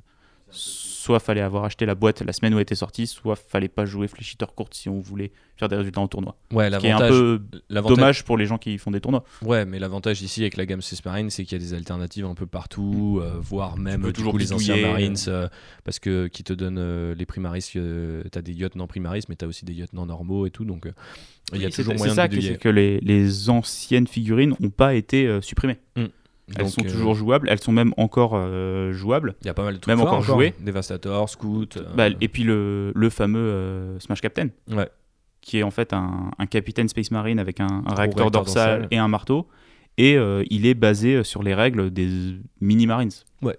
soit 0.51 1.21
fallait 1.21 1.41
avoir 1.41 1.65
acheté 1.65 1.87
la 1.87 1.95
boîte 1.95 2.23
la 2.23 2.33
semaine 2.33 2.55
où 2.55 2.59
elle 2.59 2.63
était 2.63 2.75
sortie, 2.75 3.07
soit 3.07 3.37
fallait 3.37 3.69
pas 3.69 3.85
jouer 3.85 4.09
flesh 4.09 4.33
eater 4.35 4.55
courte 4.55 4.75
si 4.75 4.89
on 4.89 5.01
voulait 5.01 5.33
faire 5.57 5.69
des 5.69 5.77
résultats 5.77 6.01
en 6.01 6.09
tournoi. 6.09 6.37
Ouais, 6.53 6.71
Ce 6.71 6.77
qui 6.79 6.87
est 6.87 6.91
un 6.91 7.09
peu 7.09 7.41
dommage 7.71 8.25
pour 8.25 8.37
les 8.37 8.47
gens 8.47 8.59
qui 8.59 8.79
font 8.79 8.91
des 8.91 9.01
tournois. 9.01 9.25
Ouais, 9.43 9.65
mais 9.65 9.79
l'avantage 9.79 10.23
ici 10.23 10.43
avec 10.43 10.57
la 10.57 10.67
gamme 10.67 10.83
Space 10.83 11.05
Marine, 11.05 11.31
c'est 11.31 11.45
qu'il 11.45 11.61
y 11.61 11.63
a 11.63 11.65
des 11.65 11.75
alternatives 11.75 12.25
un 12.25 12.35
peu 12.35 12.47
partout, 12.47 13.21
euh, 13.23 13.39
voire 13.41 13.77
même 13.77 14.03
du 14.03 14.13
toujours 14.13 14.33
coup, 14.33 14.39
les 14.39 14.53
anciens 14.53 14.77
Marines, 14.77 15.17
euh, 15.29 15.49
parce 15.85 15.99
que 15.99 16.27
qui 16.29 16.45
te 16.45 16.53
donnent 16.53 16.79
euh, 16.79 17.15
les 17.15 17.27
primaris, 17.27 17.73
euh, 17.77 18.23
t'as 18.31 18.43
des 18.43 18.53
lieutenants 18.53 18.87
primaris, 18.87 19.23
mais 19.29 19.37
t'as 19.37 19.47
aussi 19.47 19.65
des 19.65 19.75
lieutenants 19.75 20.07
normaux 20.07 20.47
et 20.47 20.51
tout, 20.51 20.65
donc 20.65 20.89
il 21.53 21.61
y 21.61 21.65
a 21.65 21.67
Oui, 21.67 21.73
c'est- 21.73 21.83
toujours 21.83 21.95
c'est 21.95 21.99
moyen 21.99 22.15
ça 22.15 22.29
de 22.29 22.41
c'est 22.41 22.59
que 22.59 22.69
les, 22.69 23.01
les 23.01 23.49
anciennes 23.51 24.07
figurines 24.07 24.55
n'ont 24.61 24.71
pas 24.71 24.95
été 24.95 25.27
euh, 25.27 25.41
supprimées. 25.41 25.79
Elles 25.97 26.11
Donc, 26.65 26.69
sont 26.71 26.85
euh, 26.85 26.91
toujours 26.91 27.15
jouables, 27.15 27.49
elles 27.51 27.61
sont 27.61 27.73
même 27.73 27.93
encore 27.99 28.33
euh, 28.35 28.93
jouables. 28.93 29.35
Il 29.43 29.47
y 29.47 29.51
a 29.51 29.55
pas 29.55 29.65
mal 29.65 29.75
de 29.75 29.79
trucs 29.81 29.89
même 29.95 29.99
forts 30.05 30.15
encore 30.15 30.23
joués. 30.23 30.55
Devastator, 30.61 31.29
Scout. 31.29 31.79
Bah, 31.95 32.09
et 32.21 32.29
puis 32.29 32.43
le, 32.43 32.93
le 32.95 33.11
fameux 33.11 33.97
Smash 33.99 34.21
Captain, 34.23 34.49
ouais. 34.71 34.89
qui 35.43 35.59
est 35.59 35.63
en 35.63 35.71
fait 35.71 35.93
un, 35.93 36.31
un 36.39 36.47
capitaine 36.47 36.89
Space 36.89 37.11
Marine 37.11 37.39
avec 37.39 37.61
un, 37.61 37.67
un 37.67 37.95
réacteur 37.95 37.97
réacteur 37.97 38.31
dorsal 38.31 38.81
dorsal. 38.81 38.89
et 38.91 38.97
un 38.99 39.09
marteau. 39.09 39.47
Et 39.99 40.17
il 40.51 40.65
est 40.65 40.75
basé 40.75 41.23
sur 41.25 41.43
les 41.43 41.55
règles 41.55 41.91
des 41.91 42.09
mini 42.61 42.87
Marines. 42.87 43.11
Ouais. 43.43 43.59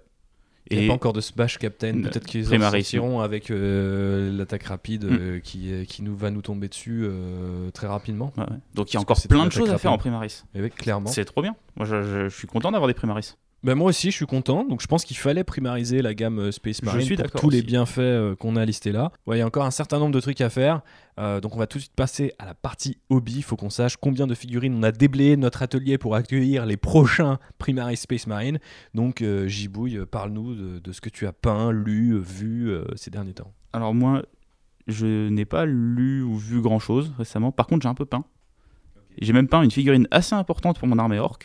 Il 0.70 0.78
n'y 0.78 0.84
a 0.84 0.88
pas 0.88 0.94
encore 0.94 1.12
de 1.12 1.20
Smash 1.20 1.58
Captain, 1.58 2.00
peut-être 2.02 2.26
qu'ils 2.26 2.46
sortiront 2.46 3.20
avec 3.20 3.50
euh, 3.50 4.30
l'attaque 4.36 4.64
rapide 4.64 5.04
Mm. 5.04 5.18
euh, 5.20 5.40
qui, 5.40 5.72
euh, 5.72 5.84
qui 5.84 6.02
nous 6.02 6.16
va 6.16 6.30
nous 6.30 6.42
tomber 6.42 6.68
dessus 6.68 7.02
euh, 7.04 7.70
très 7.72 7.86
rapidement. 7.88 8.32
ouais, 8.36 8.44
ouais. 8.44 8.56
donc 8.74 8.90
il 8.92 8.94
y 8.94 8.96
a 8.96 9.00
encore 9.00 9.18
plein 9.28 9.46
de 9.46 9.50
choses 9.52 9.70
à 9.70 9.78
faire 9.78 9.92
en. 9.92 9.98
Primaris. 9.98 10.44
Et 10.54 10.62
oui, 10.62 10.70
clairement. 10.70 11.08
C'est 11.10 11.24
trop 11.24 11.42
bien. 11.42 11.56
Moi, 11.76 11.86
je, 11.86 12.02
je- 12.02 12.28
je 12.28 12.36
suis 12.36 12.46
content 12.46 12.70
d'avoir 12.70 12.86
des 12.88 12.94
Primaris. 12.94 13.34
Ben 13.62 13.74
moi 13.74 13.88
aussi, 13.88 14.10
je 14.10 14.16
suis 14.16 14.26
content. 14.26 14.64
Donc, 14.64 14.80
je 14.80 14.86
pense 14.86 15.04
qu'il 15.04 15.18
fallait 15.18 15.44
primariser 15.44 16.00
la 16.00 16.14
gamme 16.14 16.38
euh, 16.38 16.50
Space 16.50 16.78
Je 16.80 16.86
Marine 16.86 17.02
suis 17.02 17.16
pour 17.16 17.30
tous 17.30 17.50
les 17.50 17.60
bienfaits 17.60 17.98
euh, 17.98 18.34
qu'on 18.34 18.56
a 18.56 18.64
listés 18.64 18.90
là. 18.90 19.12
Ouais, 19.26 19.36
il 19.36 19.40
y 19.40 19.42
a 19.42 19.46
encore 19.46 19.66
un 19.66 19.70
certain 19.70 19.98
nombre 19.98 20.12
de 20.12 20.20
trucs 20.20 20.40
à 20.40 20.48
faire. 20.48 20.80
Euh, 21.18 21.40
donc, 21.40 21.54
on 21.54 21.58
va 21.58 21.66
tout 21.66 21.76
de 21.76 21.82
suite 21.82 21.94
passer 21.94 22.32
à 22.38 22.46
la 22.46 22.54
partie 22.54 22.96
hobby. 23.10 23.34
Il 23.36 23.42
faut 23.42 23.56
qu'on 23.56 23.68
sache 23.68 23.98
combien 23.98 24.26
de 24.26 24.34
figurines 24.34 24.74
on 24.74 24.82
a 24.82 24.92
déblayé 24.92 25.36
de 25.36 25.42
notre 25.42 25.62
atelier 25.62 25.98
pour 25.98 26.14
accueillir 26.14 26.64
les 26.64 26.78
prochains 26.78 27.38
Primaris 27.58 27.98
Space 27.98 28.26
Marine. 28.26 28.58
Donc, 28.94 29.20
euh, 29.20 29.46
Gibouille, 29.46 30.06
parle-nous 30.10 30.54
de, 30.54 30.78
de 30.78 30.92
ce 30.92 31.02
que 31.02 31.10
tu 31.10 31.26
as 31.26 31.32
peint, 31.34 31.70
lu, 31.70 32.18
vu 32.18 32.70
euh, 32.70 32.84
ces 32.96 33.10
derniers 33.10 33.34
temps. 33.34 33.52
Alors 33.74 33.94
moi, 33.94 34.22
je 34.86 35.28
n'ai 35.28 35.44
pas 35.44 35.66
lu 35.66 36.22
ou 36.22 36.36
vu 36.36 36.60
grand-chose 36.60 37.12
récemment. 37.18 37.52
Par 37.52 37.66
contre, 37.66 37.82
j'ai 37.82 37.88
un 37.88 37.94
peu 37.94 38.06
peint. 38.06 38.24
J'ai 39.20 39.32
même 39.32 39.48
peint 39.48 39.62
une 39.62 39.70
figurine 39.70 40.08
assez 40.10 40.34
importante 40.34 40.78
pour 40.78 40.88
mon 40.88 40.98
armée 40.98 41.18
orc, 41.18 41.38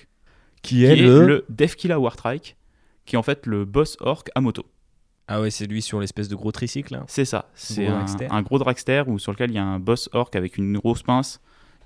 Qui 0.65 0.75
qui 0.75 0.85
est 0.85 0.95
le, 0.95 1.45
Devkilla 1.49 1.99
Wartrike, 1.99 2.55
qui 3.05 3.15
est 3.15 3.19
en 3.19 3.23
fait 3.23 3.45
le 3.45 3.65
boss 3.65 3.97
orc 3.99 4.23
à 4.35 4.41
moto. 4.41 4.65
Ah 5.27 5.41
ouais, 5.41 5.49
c'est 5.49 5.65
lui 5.65 5.81
sur 5.81 5.99
l'espèce 5.99 6.27
de 6.27 6.35
gros 6.35 6.51
tricycle 6.51 6.93
là. 6.93 7.03
C'est 7.07 7.25
ça. 7.25 7.49
C'est 7.55 7.85
Gros 7.85 7.93
un, 7.93 7.97
dragster. 7.97 8.27
un 8.29 8.41
gros 8.43 8.59
dragster 8.59 9.03
où, 9.07 9.17
sur 9.19 9.31
lequel 9.31 9.49
il 9.51 9.55
y 9.55 9.59
a 9.59 9.63
un 9.63 9.79
boss 9.79 10.09
orc 10.13 10.29
avec 10.35 10.57
une 10.57 10.77
grosse 10.77 11.01
pince 11.03 11.39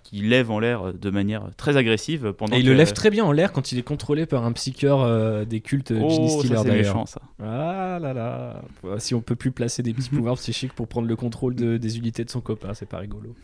qui 0.03 0.21
lève 0.21 0.49
en 0.49 0.59
l'air 0.59 0.93
de 0.93 1.09
manière 1.09 1.49
très 1.57 1.75
agressive 1.77 2.33
pendant 2.33 2.55
Et 2.55 2.59
il 2.59 2.63
que- 2.65 2.69
le 2.69 2.75
lève 2.75 2.93
très 2.93 3.09
bien 3.09 3.23
en 3.25 3.31
l'air 3.33 3.51
quand 3.51 3.71
il 3.71 3.77
est 3.79 3.83
contrôlé 3.83 4.25
par 4.25 4.43
un 4.45 4.51
psycheur 4.53 5.01
euh, 5.01 5.45
des 5.45 5.59
cultes 5.61 5.93
Oh, 5.95 6.09
Ginny 6.09 6.29
c'est 6.41 6.63
méchant 6.71 7.05
ça. 7.05 7.21
Ah 7.41 7.99
là 8.01 8.13
là. 8.13 8.61
Si 8.97 9.13
on 9.13 9.21
peut 9.21 9.35
plus 9.35 9.51
placer 9.51 9.83
des 9.83 9.93
petits 9.93 10.09
pouvoirs 10.09 10.35
psychiques 10.35 10.73
pour 10.73 10.87
prendre 10.87 11.07
le 11.07 11.15
contrôle 11.17 11.53
de- 11.55 11.77
des 11.77 11.97
unités 11.97 12.23
de 12.25 12.29
son 12.29 12.41
copain, 12.41 12.73
c'est 12.73 12.87
pas 12.87 12.97
rigolo. 12.99 13.35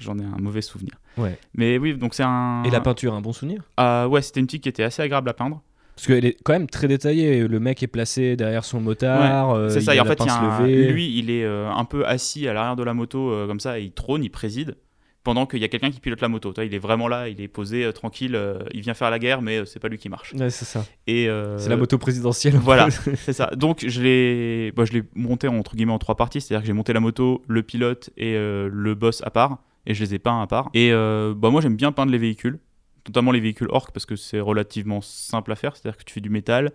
J'en 0.00 0.18
ai 0.18 0.24
un 0.24 0.36
mauvais 0.40 0.62
souvenir. 0.62 0.94
Ouais. 1.18 1.38
Mais 1.54 1.78
oui, 1.78 1.94
donc 1.94 2.14
c'est 2.14 2.22
un. 2.24 2.62
Et 2.64 2.70
la 2.70 2.80
peinture, 2.80 3.14
un 3.14 3.20
bon 3.20 3.32
souvenir? 3.32 3.62
Ah 3.76 4.08
ouais, 4.08 4.22
c'était 4.22 4.40
une 4.40 4.46
tique 4.46 4.62
qui 4.62 4.68
était 4.68 4.82
assez 4.82 5.02
agréable 5.02 5.28
à 5.28 5.34
peindre. 5.34 5.62
Parce 5.94 6.06
qu'elle 6.06 6.24
est 6.24 6.36
quand 6.42 6.54
même 6.54 6.66
très 6.68 6.88
détaillée. 6.88 7.46
Le 7.46 7.60
mec 7.60 7.82
est 7.82 7.86
placé 7.86 8.34
derrière 8.34 8.64
son 8.64 8.80
motard. 8.80 9.50
euh, 9.50 9.68
C'est 9.68 9.82
ça, 9.82 9.92
il 9.94 9.98
et 9.98 10.00
a 10.00 10.02
en 10.02 10.06
fait, 10.06 10.14
il 10.20 10.26
y 10.26 10.30
a 10.30 10.34
pince 10.34 10.60
un- 10.60 10.66
levée. 10.66 10.90
lui, 10.92 11.18
il 11.18 11.30
est 11.30 11.44
euh, 11.44 11.68
un 11.70 11.84
peu 11.84 12.06
assis 12.06 12.48
à 12.48 12.54
l'arrière 12.54 12.76
de 12.76 12.82
la 12.82 12.94
moto, 12.94 13.30
euh, 13.30 13.46
comme 13.46 13.60
ça, 13.60 13.78
et 13.78 13.82
il 13.82 13.92
trône, 13.92 14.24
il 14.24 14.30
préside, 14.30 14.76
pendant 15.24 15.44
qu'il 15.44 15.58
y 15.60 15.64
a 15.64 15.68
quelqu'un 15.68 15.90
qui 15.90 16.00
pilote 16.00 16.22
la 16.22 16.28
moto. 16.28 16.54
Toi, 16.54 16.64
il 16.64 16.72
est 16.74 16.78
vraiment 16.78 17.06
là, 17.06 17.28
il 17.28 17.38
est 17.42 17.48
posé, 17.48 17.84
euh, 17.84 17.92
tranquille, 17.92 18.34
euh, 18.34 18.60
il 18.72 18.80
vient 18.80 18.94
faire 18.94 19.10
la 19.10 19.18
guerre, 19.18 19.42
mais 19.42 19.58
euh, 19.58 19.64
c'est 19.66 19.78
pas 19.78 19.88
lui 19.88 19.98
qui 19.98 20.08
marche. 20.08 20.32
Ouais, 20.32 20.48
c'est 20.48 20.64
ça. 20.64 20.86
Et, 21.06 21.28
euh, 21.28 21.58
C'est 21.58 21.68
la 21.68 21.76
moto 21.76 21.98
présidentielle. 21.98 22.54
Voilà, 22.56 22.88
c'est 22.90 23.34
ça. 23.34 23.50
Donc, 23.54 23.84
je 23.86 24.00
l'ai 24.00 24.72
bah, 24.74 24.86
je 24.86 24.94
l'ai 24.94 25.02
monté 25.14 25.48
entre 25.48 25.76
guillemets 25.76 25.92
en 25.92 25.98
trois 25.98 26.14
parties, 26.16 26.40
c'est-à-dire 26.40 26.62
que 26.62 26.66
j'ai 26.66 26.72
monté 26.72 26.94
la 26.94 27.00
moto, 27.00 27.42
le 27.46 27.62
pilote 27.62 28.08
et 28.16 28.36
euh, 28.36 28.70
le 28.72 28.94
boss 28.94 29.20
à 29.22 29.28
part, 29.28 29.58
et 29.86 29.94
je 29.94 30.02
les 30.04 30.14
ai 30.14 30.18
peints 30.18 30.40
à 30.42 30.46
part. 30.46 30.70
Et 30.74 30.92
euh, 30.92 31.34
bah, 31.36 31.50
moi, 31.50 31.60
j'aime 31.60 31.76
bien 31.76 31.92
peindre 31.92 32.12
les 32.12 32.18
véhicules, 32.18 32.58
notamment 33.06 33.32
les 33.32 33.40
véhicules 33.40 33.68
orc, 33.70 33.90
parce 33.92 34.06
que 34.06 34.16
c'est 34.16 34.40
relativement 34.40 35.00
simple 35.00 35.52
à 35.52 35.56
faire, 35.56 35.76
c'est-à-dire 35.76 35.96
que 35.98 36.04
tu 36.04 36.12
fais 36.14 36.20
du 36.20 36.30
métal, 36.30 36.66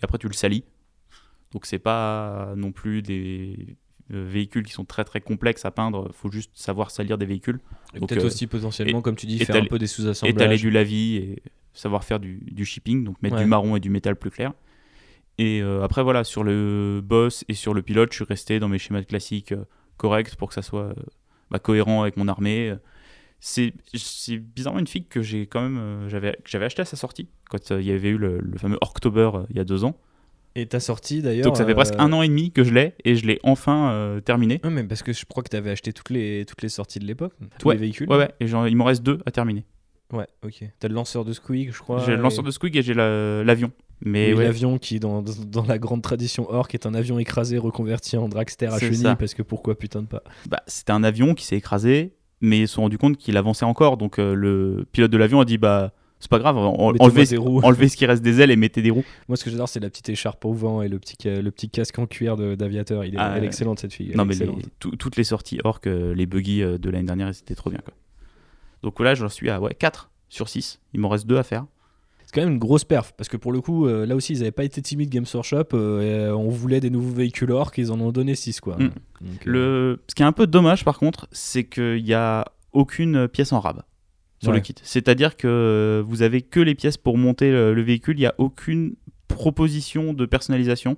et 0.00 0.04
après 0.04 0.18
tu 0.18 0.26
le 0.28 0.32
salis. 0.34 0.64
Donc, 1.52 1.66
c'est 1.66 1.78
pas 1.78 2.54
non 2.56 2.72
plus 2.72 3.00
des 3.02 3.76
euh, 4.12 4.26
véhicules 4.28 4.64
qui 4.64 4.72
sont 4.72 4.84
très 4.84 5.04
très 5.04 5.20
complexes 5.20 5.64
à 5.64 5.70
peindre, 5.70 6.10
faut 6.12 6.30
juste 6.30 6.50
savoir 6.54 6.90
salir 6.90 7.16
des 7.16 7.26
véhicules. 7.26 7.60
Et 7.94 8.00
peut-être 8.00 8.22
euh, 8.22 8.26
aussi 8.26 8.46
potentiellement, 8.46 9.02
comme 9.02 9.16
tu 9.16 9.26
dis, 9.26 9.36
étaler- 9.36 9.46
faire 9.46 9.62
un 9.62 9.66
peu 9.66 9.78
des 9.78 9.84
étaler 9.86 10.04
sous-assemblages. 10.04 10.60
du 10.60 10.70
lavis 10.70 11.16
et 11.16 11.42
savoir 11.72 12.04
faire 12.04 12.20
du, 12.20 12.38
du 12.50 12.64
shipping, 12.64 13.04
donc 13.04 13.20
mettre 13.22 13.36
Ouais. 13.36 13.42
du 13.42 13.48
marron 13.48 13.76
et 13.76 13.80
du 13.80 13.90
métal 13.90 14.16
plus 14.16 14.30
clair. 14.30 14.52
Et 15.38 15.60
euh, 15.62 15.82
après, 15.82 16.02
voilà, 16.02 16.22
sur 16.22 16.44
le 16.44 17.00
boss 17.02 17.44
et 17.48 17.54
sur 17.54 17.74
le 17.74 17.82
pilote, 17.82 18.10
je 18.12 18.16
suis 18.16 18.24
resté 18.24 18.60
dans 18.60 18.68
mes 18.68 18.78
schémas 18.78 19.02
classiques 19.02 19.52
euh, 19.52 19.64
corrects 19.96 20.36
pour 20.36 20.48
que 20.48 20.54
ça 20.54 20.62
soit 20.62 20.94
bah, 21.50 21.58
cohérent 21.58 22.02
avec 22.02 22.16
mon 22.16 22.28
armée. 22.28 22.74
C'est 23.40 23.72
bizarrement 24.38 24.80
une 24.80 24.86
figue 24.86 25.08
que 25.08 25.20
j'ai 25.20 25.46
quand 25.46 25.60
même 25.60 25.76
euh, 25.78 26.08
j'avais 26.08 26.38
j'avais 26.46 26.64
acheté 26.64 26.80
à 26.82 26.86
sa 26.86 26.96
sortie 26.96 27.28
quand 27.50 27.70
euh, 27.72 27.80
il 27.82 27.86
y 27.86 27.90
avait 27.92 28.08
eu 28.08 28.16
le, 28.16 28.38
le 28.38 28.56
fameux 28.58 28.78
October 28.80 29.30
euh, 29.34 29.42
il 29.50 29.56
y 29.56 29.60
a 29.60 29.64
deux 29.64 29.84
ans. 29.84 29.96
Et 30.56 30.66
t'as 30.66 30.80
sorti 30.80 31.20
d'ailleurs. 31.20 31.44
Donc 31.44 31.56
ça 31.56 31.64
fait 31.66 31.72
euh, 31.72 31.74
presque 31.74 31.94
un 31.98 32.12
an 32.12 32.22
et 32.22 32.28
demi 32.28 32.52
que 32.52 32.64
je 32.64 32.72
l'ai 32.72 32.94
et 33.04 33.16
je 33.16 33.26
l'ai 33.26 33.38
enfin 33.42 33.90
euh, 33.90 34.20
terminé. 34.20 34.60
Ouais, 34.64 34.70
mais 34.70 34.84
parce 34.84 35.02
que 35.02 35.12
je 35.12 35.24
crois 35.26 35.42
que 35.42 35.48
t'avais 35.50 35.70
acheté 35.70 35.92
toutes 35.92 36.10
les, 36.10 36.44
toutes 36.46 36.62
les 36.62 36.68
sorties 36.70 37.00
de 37.00 37.04
l'époque, 37.06 37.34
tous 37.58 37.68
Ouais, 37.68 37.74
les 37.74 37.80
véhicules. 37.80 38.08
Ouais 38.08 38.16
ouais 38.16 38.30
et 38.40 38.46
j'en- 38.46 38.64
il 38.64 38.76
m'en 38.76 38.84
reste 38.84 39.02
deux 39.02 39.18
à 39.26 39.30
terminer. 39.30 39.64
Ouais, 40.12 40.26
ok. 40.44 40.64
T'as 40.78 40.88
le 40.88 40.94
lanceur 40.94 41.24
de 41.24 41.32
Squeak, 41.32 41.72
je 41.74 41.78
crois. 41.80 42.02
j'ai 42.06 42.12
le 42.16 42.22
lanceur 42.22 42.44
de 42.44 42.50
Squig 42.50 42.74
et 42.76 42.82
j'ai 42.82 42.94
la- 42.94 43.42
l'avion. 43.44 43.72
Mais 44.00 44.32
Oui, 44.32 44.38
ouais, 44.38 44.44
l'avion 44.44 44.78
qui, 44.78 45.00
dans, 45.00 45.22
dans 45.22 45.64
la 45.64 45.78
grande 45.78 46.02
tradition 46.02 46.50
orc, 46.50 46.68
est 46.74 46.86
un 46.86 46.94
avion 46.94 47.18
écrasé 47.18 47.58
reconverti 47.58 48.16
en 48.16 48.28
dragster 48.28 48.66
à 48.66 48.78
chenilles, 48.78 49.16
parce 49.18 49.34
que 49.34 49.42
pourquoi 49.42 49.78
putain 49.78 50.02
de 50.02 50.06
pas? 50.06 50.22
bah, 50.48 50.62
c'était 50.66 50.92
un 50.92 51.04
avion 51.04 51.34
qui 51.34 51.44
s'est 51.44 51.56
écrasé 51.56 52.12
mais 52.40 52.60
ils 52.60 52.68
se 52.68 52.74
sont 52.74 52.82
rendus 52.82 52.98
compte 52.98 53.16
qu'il 53.16 53.36
avançait 53.38 53.64
encore 53.64 53.96
donc 53.96 54.18
euh, 54.18 54.34
le 54.34 54.84
pilote 54.92 55.10
de 55.10 55.16
l'avion 55.16 55.40
a 55.40 55.44
dit 55.46 55.56
bah 55.56 55.92
c'est 56.20 56.28
pas 56.30 56.38
grave 56.38 56.56
en- 56.58 56.74
enlevez, 56.98 57.24
des 57.26 57.36
roues. 57.36 57.60
enlevez 57.62 57.88
ce 57.88 57.96
qui 57.96 58.04
reste 58.04 58.22
des 58.22 58.40
ailes 58.40 58.50
et 58.50 58.56
mettez 58.56 58.80
des 58.82 58.90
roues. 58.90 59.04
Moi, 59.28 59.36
ce 59.36 59.44
que 59.44 59.50
j'adore, 59.50 59.68
c'est 59.68 59.80
la 59.80 59.90
petite 59.90 60.08
écharpe 60.08 60.42
au 60.46 60.54
vent 60.54 60.80
et 60.80 60.88
le 60.88 60.98
petit, 60.98 61.16
le 61.24 61.50
petit 61.50 61.68
casque 61.68 61.98
en 61.98 62.06
cuir 62.06 62.36
de- 62.38 62.54
d'aviateur. 62.54 63.04
Il 63.04 63.14
est, 63.14 63.18
Ah, 63.18 63.34
elle 63.36 63.44
est 63.44 63.46
excellente, 63.46 63.78
cette 63.80 63.92
fille. 63.92 64.12
Non, 64.14 64.24
mais 64.24 64.34
les- 64.34 64.42
excellente. 64.44 64.62
tout- 64.78 64.96
toutes 64.96 65.16
les 65.16 65.24
sorties 65.24 65.58
orc, 65.64 65.80
euh, 65.86 66.14
les 66.14 66.24
buggy 66.24 66.62
euh, 66.62 66.78
de 66.78 66.88
l'année 66.88 67.04
dernière, 67.04 67.34
c'était 67.34 67.54
trop 67.54 67.68
bien. 67.68 67.80
Quoi. 67.84 67.92
Donc 68.82 69.00
là, 69.00 69.14
j'en 69.14 69.28
suis 69.28 69.50
à 69.50 69.60
ouais, 69.60 69.74
4 69.74 70.10
sur 70.30 70.48
6. 70.48 70.80
Il 70.94 71.00
m'en 71.00 71.10
reste 71.10 71.26
2 71.26 71.36
à 71.36 71.42
faire. 71.42 71.66
Quand 72.34 72.40
même 72.42 72.52
une 72.54 72.58
grosse 72.58 72.84
perf, 72.84 73.12
parce 73.16 73.28
que 73.28 73.36
pour 73.36 73.52
le 73.52 73.60
coup, 73.60 73.86
euh, 73.86 74.04
là 74.06 74.16
aussi, 74.16 74.32
ils 74.32 74.40
avaient 74.42 74.50
pas 74.50 74.64
été 74.64 74.82
timides 74.82 75.08
Games 75.08 75.24
Workshop. 75.32 75.68
euh, 75.74 76.00
et, 76.02 76.14
euh, 76.24 76.36
on 76.36 76.48
voulait 76.48 76.80
des 76.80 76.90
nouveaux 76.90 77.14
véhicules 77.14 77.52
orc, 77.52 77.70
ils 77.76 77.92
en 77.92 78.00
ont 78.00 78.10
donné 78.10 78.34
6, 78.34 78.60
quoi. 78.60 78.76
Mm. 78.76 78.90
Donc, 79.20 79.44
Le... 79.44 80.02
Ce 80.08 80.14
qui 80.16 80.22
est 80.22 80.26
un 80.26 80.32
peu 80.32 80.46
dommage, 80.48 80.84
par 80.84 80.98
contre, 80.98 81.28
c'est 81.30 81.62
qu'il 81.64 82.02
n'y 82.02 82.12
a 82.14 82.44
aucune 82.72 83.28
pièce 83.28 83.52
en 83.52 83.60
rab 83.60 83.82
sur 84.40 84.50
Ouais. 84.50 84.56
le 84.56 84.62
kit. 84.62 84.74
C'est-à-dire 84.82 85.36
que 85.36 86.02
vous 86.06 86.22
avez 86.22 86.42
que 86.42 86.58
les 86.60 86.74
pièces 86.74 86.96
pour 86.96 87.16
monter 87.16 87.50
le, 87.52 87.72
le 87.72 87.82
véhicule. 87.82 88.16
Il 88.16 88.22
n'y 88.22 88.26
a 88.26 88.34
aucune 88.38 88.96
proposition 89.28 90.12
de 90.12 90.26
personnalisation. 90.26 90.96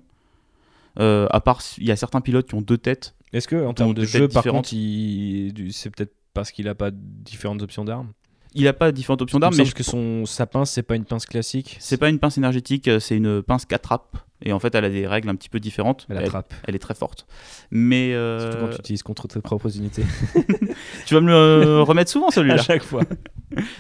À 0.99 1.41
part, 1.45 1.61
il 1.79 1.85
y 1.87 1.91
a 1.93 1.97
certains 1.97 2.21
pilotes 2.23 2.49
qui 2.49 2.55
ont 2.55 2.63
deux 2.63 2.79
têtes. 2.79 3.15
Est-ce 3.35 3.47
que 3.49 3.57
en 3.67 3.75
termes 3.75 3.93
de 3.93 4.05
jeu, 4.05 4.29
par 4.29 4.43
contre, 4.45 4.73
il- 4.73 5.69
c'est 5.73 5.91
peut-être 5.91 6.15
parce 6.33 6.51
qu'il 6.51 6.69
a 6.69 6.75
pas 6.75 6.91
différentes 6.93 7.63
options 7.63 7.85
d'armes? 7.85 8.13
Il 8.57 8.65
n'a 8.65 8.73
pas 8.73 8.91
différentes 8.93 9.23
options 9.23 9.39
d'armes, 9.39 9.55
mais 9.57 9.65
semble 9.65 9.75
que 9.75 9.83
son, 9.83 10.27
sa 10.27 10.47
pince, 10.47 10.71
c'est 10.71 10.83
pas 10.83 10.97
une 10.97 11.05
pince 11.05 11.27
classique. 11.27 11.77
c'est 11.81 11.97
pas 11.97 12.09
une 12.09 12.19
pince 12.19 12.39
énergétique, 12.39 12.89
euh, 12.89 12.99
c'est 12.99 13.17
une 13.17 13.43
pince 13.43 13.65
4 13.65 13.83
trappes. 13.83 14.17
Et 14.43 14.53
en 14.53 14.59
fait, 14.59 14.75
elle 14.75 14.85
a 14.85 14.91
des 14.91 15.07
règles 15.07 15.31
un 15.31 15.35
petit 15.35 15.49
peu 15.49 15.61
différentes. 15.61 16.07
Elle 16.11 16.19
attrape. 16.19 16.53
elle 16.65 16.75
est 16.75 16.79
très 16.79 16.95
forte. 16.95 17.27
Mais 17.71 18.13
euh, 18.13 18.39
Surtout 18.41 18.67
quand 18.67 18.71
tu 18.73 18.81
utilises 18.81 19.03
contre 19.03 19.29
tes 19.29 19.41
propres 19.41 19.75
unités. 19.77 20.05
tu 21.07 21.15
vas 21.15 21.23
me 21.23 21.29
le 21.29 21.81
remettre 21.81 22.11
souvent 22.11 22.27
à 22.29 22.33
celui-là. 22.33 22.59
chaque 22.59 22.83
fois. 22.83 23.03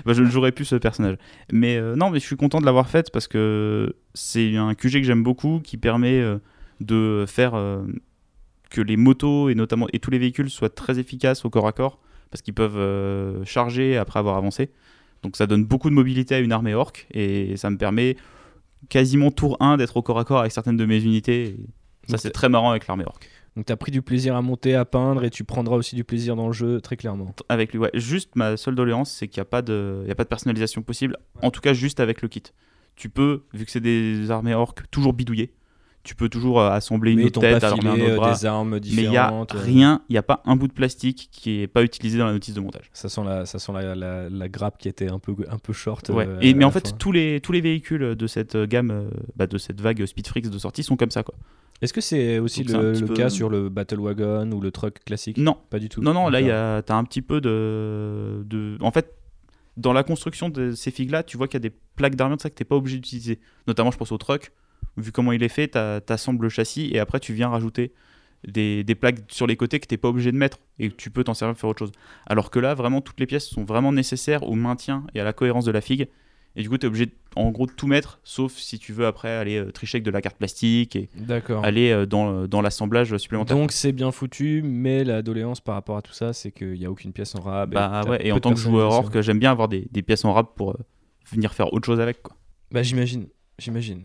Bah, 0.07 0.13
je 0.13 0.23
ne 0.23 0.31
jouerai 0.31 0.53
plus 0.53 0.65
ce 0.65 0.77
personnage. 0.77 1.17
Mais 1.53 1.77
euh, 1.77 1.97
non, 1.97 2.11
mais 2.11 2.21
je 2.21 2.25
suis 2.25 2.37
content 2.37 2.61
de 2.61 2.65
l'avoir 2.65 2.89
faite 2.89 3.11
parce 3.11 3.29
que 3.29 3.95
c'est 4.15 4.57
un 4.57 4.75
QG 4.75 4.93
que 4.93 5.03
j'aime 5.03 5.23
beaucoup 5.23 5.61
qui 5.63 5.77
permet 5.77 6.21
euh, 6.21 6.39
de 6.81 7.25
faire 7.27 7.55
euh, 7.55 7.83
que 8.71 8.81
les 8.81 8.97
motos 8.97 9.49
et 9.49 9.55
notamment 9.55 9.87
et 9.93 9.99
tous 9.99 10.11
les 10.11 10.19
véhicules 10.19 10.51
soient 10.51 10.71
très 10.71 10.99
efficaces 10.99 11.45
au 11.45 11.51
corps 11.51 11.67
à 11.67 11.73
corps 11.73 11.99
parce 12.31 12.43
qu'ils 12.43 12.55
peuvent 12.55 12.79
euh, 12.79 13.45
charger 13.45 13.97
après 13.97 14.19
avoir 14.19 14.37
avancé. 14.37 14.71
Donc 15.23 15.37
ça 15.37 15.47
donne 15.47 15.65
beaucoup 15.65 15.91
de 15.91 15.95
mobilité 15.95 16.35
à 16.35 16.39
une 16.39 16.53
armée 16.53 16.75
orc 16.75 16.93
et 17.11 17.57
ça 17.57 17.71
me 17.71 17.77
permet 17.79 18.17
quasiment 18.89 19.31
tour 19.31 19.57
1 19.61 19.77
d'être 19.77 19.97
au 19.97 20.03
corps 20.03 20.19
à 20.19 20.25
corps 20.25 20.41
avec 20.41 20.53
certaines 20.53 20.77
de 20.77 20.85
mes 20.87 21.03
unités. 21.03 21.57
Et 22.09 22.11
ça 22.11 22.19
c'est 22.19 22.31
très 22.31 22.49
marrant 22.49 22.71
avec 22.71 22.87
l'armée 22.87 23.05
orc. 23.07 23.19
Donc 23.57 23.65
t'as 23.65 23.77
pris 23.77 23.91
du 23.91 24.03
plaisir 24.03 24.37
à 24.37 24.43
monter, 24.43 24.75
à 24.75 24.85
peindre, 24.85 25.25
et 25.25 25.31
tu 25.31 25.43
prendras 25.43 25.77
aussi 25.77 25.97
du 25.97 26.05
plaisir 26.05 26.37
dans 26.37 26.47
le 26.47 26.53
jeu, 26.53 26.81
très 26.83 26.97
clairement. 26.99 27.35
Avec 27.49 27.73
lui, 27.73 27.79
ouais. 27.79 27.91
Juste 27.95 28.37
ma 28.37 28.59
seule 28.59 28.75
doléance, 28.75 29.11
c'est 29.11 29.29
qu'il 29.29 29.41
n'y 29.41 29.43
a, 29.43 29.47
pas 29.47 29.63
de- 29.63 30.03
il 30.05 30.09
y 30.09 30.13
a 30.13 30.15
pas 30.15 30.25
de 30.25 30.29
personnalisation 30.29 30.83
possible. 30.83 31.17
En 31.41 31.51
tout 31.51 31.63
cas, 31.63 31.73
juste 31.73 31.99
avec 31.99 32.21
le 32.21 32.29
kit. 32.29 32.43
Tu 32.97 33.09
peux, 33.09 33.45
vu 33.55 33.65
que 33.65 33.71
c'est 33.71 33.81
des 33.81 34.31
armées 34.31 34.53
orques, 34.55 34.83
toujours 34.91 35.15
bidouiller. 35.15 35.55
Tu 36.07 36.15
peux 36.15 36.29
toujours 36.29 36.61
euh, 36.61 36.71
assembler 36.71 37.11
une 37.13 37.19
Mais 37.19 37.25
autre 37.27 37.41
tête, 37.41 37.65
alors 37.65 37.79
filé 37.79 37.91
autre 37.91 38.03
euh, 38.13 38.17
bras. 38.17 38.33
des 38.33 38.47
armes 38.47 38.71
Mais 38.75 38.79
il 38.79 39.09
n'y 39.11 39.17
a 39.17 39.27
différentes. 39.27 39.55
euh, 39.55 39.59
rien, 39.61 40.03
il 40.09 40.13
n'y 40.13 40.19
a 40.19 40.23
pas 40.23 40.41
un 40.47 40.55
bout 40.55 40.69
de 40.69 40.73
plastique 40.73 41.29
qui 41.33 41.61
est 41.63 41.67
pas 41.67 41.83
utilisé 41.83 42.17
dans 42.19 42.27
la 42.27 42.33
notice 42.33 42.55
de 42.55 42.61
montage. 42.61 42.89
Ça 42.93 43.09
sent 43.09 43.23
la, 43.25 43.45
ça 43.45 43.59
sent 43.59 43.73
la, 43.73 43.95
la, 43.97 44.29
la 44.31 44.49
grappe 44.49 44.79
qui 44.79 44.89
était 44.89 45.09
un 45.11 45.19
peu, 45.19 45.35
un 45.51 45.59
peu 45.59 45.73
short. 45.73 46.09
Ouais. 46.11 46.27
euh, 46.29 46.39
Et, 46.41 46.55
mais 46.55 46.65
en 46.65 46.71
fait, 46.71 46.89
fin. 46.89 46.97
tous 46.97 47.11
les, 47.13 47.41
tous 47.41 47.51
les 47.53 47.61
véhicules 47.61 48.15
de 48.15 48.27
cette 48.29 48.57
gamme, 48.57 49.11
bah, 49.35 49.47
de 49.49 49.59
cette 49.59 49.81
vague 49.81 50.07
Speedfreaks 50.07 50.49
de 50.49 50.59
sortie 50.59 50.83
sont 50.85 50.97
comme 50.97 51.11
ça. 51.11 51.23
Quoi. 51.25 51.35
Est-ce 51.83 51.93
que 51.93 52.01
c'est 52.01 52.39
aussi 52.39 52.63
Donc 52.65 52.81
le, 52.83 52.93
petit 52.93 53.01
le 53.03 53.07
peu- 53.09 53.15
cas 53.15 53.29
sur 53.29 53.51
le 53.51 53.69
Battle 53.69 53.99
Wagon 54.01 54.51
ou 54.53 54.61
le 54.61 54.71
truck 54.71 55.03
classique? 55.05 55.37
Non, 55.39 55.59
Pas 55.71 55.79
du 55.81 55.89
tout. 55.89 56.01
non, 56.03 56.15
non, 56.15 56.29
là, 56.31 56.41
y 56.41 56.45
D'accord. 56.45 56.77
a, 56.79 56.83
t'as 56.83 56.95
un 56.97 57.05
petit 57.05 57.21
peu 57.21 57.41
de, 57.41 58.45
de. 58.47 58.79
En 58.81 58.93
fait, 58.93 59.13
dans 59.77 59.93
la 59.93 60.03
construction 60.05 60.49
de 60.49 60.71
ces 60.73 60.91
figues-là, 60.91 61.23
tu 61.23 61.37
vois 61.37 61.49
qu'il 61.49 61.55
y 61.61 61.67
a 61.67 61.69
des 61.69 61.75
plaques 61.97 62.15
d'armure 62.15 62.37
de 62.37 62.43
ça 62.43 62.49
que 62.49 62.55
tu 62.55 62.65
pas 62.65 62.77
obligé 62.77 62.97
d'utiliser. 62.97 63.41
Notamment, 63.67 63.91
je 63.91 63.99
pense 63.99 64.13
au 64.13 64.19
truck. 64.19 64.53
Vu 64.97 65.13
comment 65.13 65.33
il 65.33 65.43
est 65.43 65.49
fait, 65.49 65.69
tu 65.73 66.13
assembles 66.13 66.45
le 66.45 66.49
châssis 66.49 66.91
et 66.93 66.99
après, 66.99 67.21
tu 67.21 67.33
viens 67.35 67.49
rajouter 67.49 67.93
des, 68.47 68.85
des 68.85 68.95
plaques 68.95 69.19
sur 69.29 69.47
les 69.47 69.57
côtés 69.57 69.81
que 69.81 69.87
tu 69.87 69.99
pas 69.99 70.09
obligé 70.09 70.31
de 70.33 70.37
mettre 70.37 70.59
et 70.79 70.89
que 70.89 70.95
tu 70.95 71.11
peux 71.11 71.25
t'en 71.25 71.35
servir 71.35 71.55
pour 71.55 71.61
faire 71.61 71.71
autre 71.71 71.79
chose. 71.81 71.93
Alors 72.27 72.51
que 72.51 72.59
là, 72.59 72.75
vraiment, 72.75 73.01
toutes 73.01 73.21
les 73.21 73.27
pièces 73.27 73.47
sont 73.47 73.65
vraiment 73.65 73.93
nécessaires 73.93 74.43
au 74.45 74.55
maintien 74.55 75.05
et 75.15 75.21
à 75.21 75.25
la 75.25 75.33
cohérence 75.33 75.65
de 75.65 75.71
la 75.73 75.81
figue. 75.81 76.09
Et 76.59 76.63
du 76.63 76.71
coup, 76.71 76.79
tu 76.79 76.87
es 76.87 76.89
obligé, 76.89 77.05
de- 77.07 77.13
en 77.35 77.51
gros, 77.51 77.67
de 77.67 77.73
tout 77.73 77.87
mettre, 77.87 78.19
sauf 78.25 78.55
si 78.55 78.79
tu 78.79 78.95
veux 78.95 79.05
après 79.07 79.29
aller 79.31 79.59
euh, 79.59 79.71
tricher 79.73 79.97
avec 79.97 80.05
de 80.05 80.11
la 80.11 80.23
carte 80.23 80.39
plastique 80.39 80.97
et 80.97 81.11
aller 81.63 81.91
euh, 81.91 82.07
dans, 82.07 82.47
dans 82.49 82.63
l'assemblage 82.63 83.15
supplémentaire. 83.19 83.59
Donc 83.59 83.73
c'est 83.73 83.93
bien 83.93 84.11
foutu, 84.11 84.63
mais 84.65 85.05
la 85.05 85.21
doléance 85.21 85.61
par 85.61 85.75
rapport 85.75 85.99
à 85.99 86.03
tout 86.03 86.15
ça, 86.15 86.33
c'est 86.33 86.53
qu'il 86.53 86.73
n'y 86.79 86.87
a 86.87 86.91
aucune 86.91 87.13
pièce 87.13 87.35
en 87.35 87.41
rab. 87.43 87.75
Bah 87.75 88.01
t'as 88.05 88.11
ouais, 88.11 88.27
et 88.27 88.33
en 88.33 88.37
tant 88.41 88.51
que 88.55 88.61
joueur 88.71 88.91
orc, 88.93 89.21
j'aime 89.21 89.39
bien 89.39 89.51
avoir 89.51 89.69
des, 89.69 89.87
des 89.91 90.01
pièces 90.01 90.25
en 90.25 90.33
rab 90.33 90.47
pour 90.57 90.71
euh, 90.71 90.75
venir 91.31 91.53
faire 91.53 91.75
autre 91.75 91.85
chose 91.85 92.01
avec. 92.01 92.23
Quoi. 92.23 92.35
Bah 92.73 92.83
j'imagine, 92.83 93.27
j'imagine. 93.59 94.05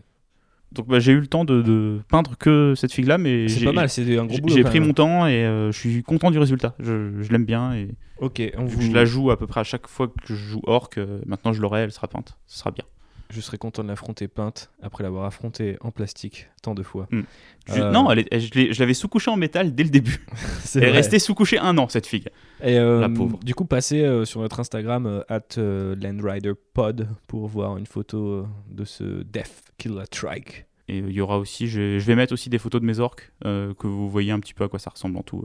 Donc 0.74 0.88
bah, 0.88 0.98
j'ai 1.00 1.12
eu 1.12 1.20
le 1.20 1.26
temps 1.26 1.44
de, 1.44 1.60
de 1.62 2.00
peindre 2.08 2.36
que 2.38 2.74
cette 2.76 2.92
figue 2.92 3.06
là, 3.06 3.18
mais 3.18 3.46
C'est 3.48 3.60
j'ai- 3.60 3.66
pas 3.66 3.72
mal, 3.72 3.88
c'est 3.88 4.02
un 4.18 4.24
gros 4.24 4.38
boulot. 4.38 4.54
j'ai 4.54 4.62
pris 4.64 4.80
même. 4.80 4.88
mon 4.88 4.94
temps 4.94 5.26
et 5.26 5.44
euh, 5.44 5.70
je 5.70 5.78
suis 5.78 6.02
content 6.02 6.30
du 6.30 6.38
résultat. 6.38 6.74
Je, 6.78 7.20
je 7.20 7.30
l'aime 7.30 7.44
bien 7.44 7.74
et 7.74 7.88
Ok, 8.18 8.40
on 8.56 8.64
vu 8.64 8.68
vous... 8.74 8.78
que 8.78 8.84
je 8.86 8.92
la 8.92 9.04
joue 9.04 9.30
à 9.30 9.38
peu 9.38 9.46
près 9.46 9.60
à 9.60 9.64
chaque 9.64 9.86
fois 9.86 10.08
que 10.08 10.14
je 10.26 10.34
joue 10.34 10.62
orc. 10.66 10.90
euh, 10.98 11.20
maintenant 11.26 11.52
je 11.52 11.60
l'aurai, 11.60 11.80
elle 11.82 11.92
sera 11.92 12.08
peinte. 12.08 12.38
Ce 12.46 12.58
sera 12.58 12.70
bien. 12.70 12.84
Je 13.32 13.40
serais 13.40 13.58
content 13.58 13.82
de 13.82 13.88
l'affronter 13.88 14.28
peinte 14.28 14.70
après 14.82 15.02
l'avoir 15.02 15.24
affrontée 15.24 15.76
en 15.80 15.90
plastique 15.90 16.48
tant 16.62 16.74
de 16.74 16.82
fois. 16.82 17.08
Je- 17.10 17.80
Euh, 17.80 17.90
Non, 17.90 18.10
elle 18.10 18.20
est- 18.20 18.28
elle- 18.30 18.40
je 18.74 18.78
l'avais 18.80 18.94
sous-couchée 18.94 19.30
en 19.30 19.36
métal 19.36 19.74
dès 19.74 19.82
le 19.84 19.88
début. 19.90 20.24
Elle 20.74 20.84
est 20.84 20.90
restée 20.90 21.18
sous-couchée 21.18 21.58
un 21.58 21.76
an 21.78 21.88
cette 21.88 22.06
figue. 22.06 22.28
Et, 22.62 22.78
euh, 22.78 23.00
La 23.00 23.08
pauvre. 23.08 23.38
Du 23.42 23.54
coup, 23.54 23.64
passez 23.64 24.02
euh, 24.02 24.24
sur 24.24 24.40
notre 24.40 24.60
Instagram 24.60 25.24
at 25.28 25.56
LandRiderPod 25.56 27.08
pour 27.26 27.46
voir 27.48 27.76
une 27.78 27.86
photo 27.86 28.46
de 28.70 28.84
ce 28.84 29.22
Death 29.22 29.72
Killer 29.78 30.04
Trike. 30.10 30.66
Et 30.88 30.98
il 30.98 31.10
y 31.12 31.20
aura 31.20 31.38
aussi, 31.38 31.68
je, 31.68 31.98
je 31.98 32.04
vais 32.04 32.14
mettre 32.16 32.32
aussi 32.32 32.50
des 32.50 32.58
photos 32.58 32.80
de 32.80 32.86
mes 32.86 32.98
orques 32.98 33.32
que 33.42 33.86
vous 33.86 34.10
voyez 34.10 34.32
un 34.32 34.40
petit 34.40 34.54
peu 34.54 34.64
à 34.64 34.68
quoi 34.68 34.78
ça 34.78 34.90
ressemble 34.90 35.16
en 35.16 35.22
tout. 35.22 35.44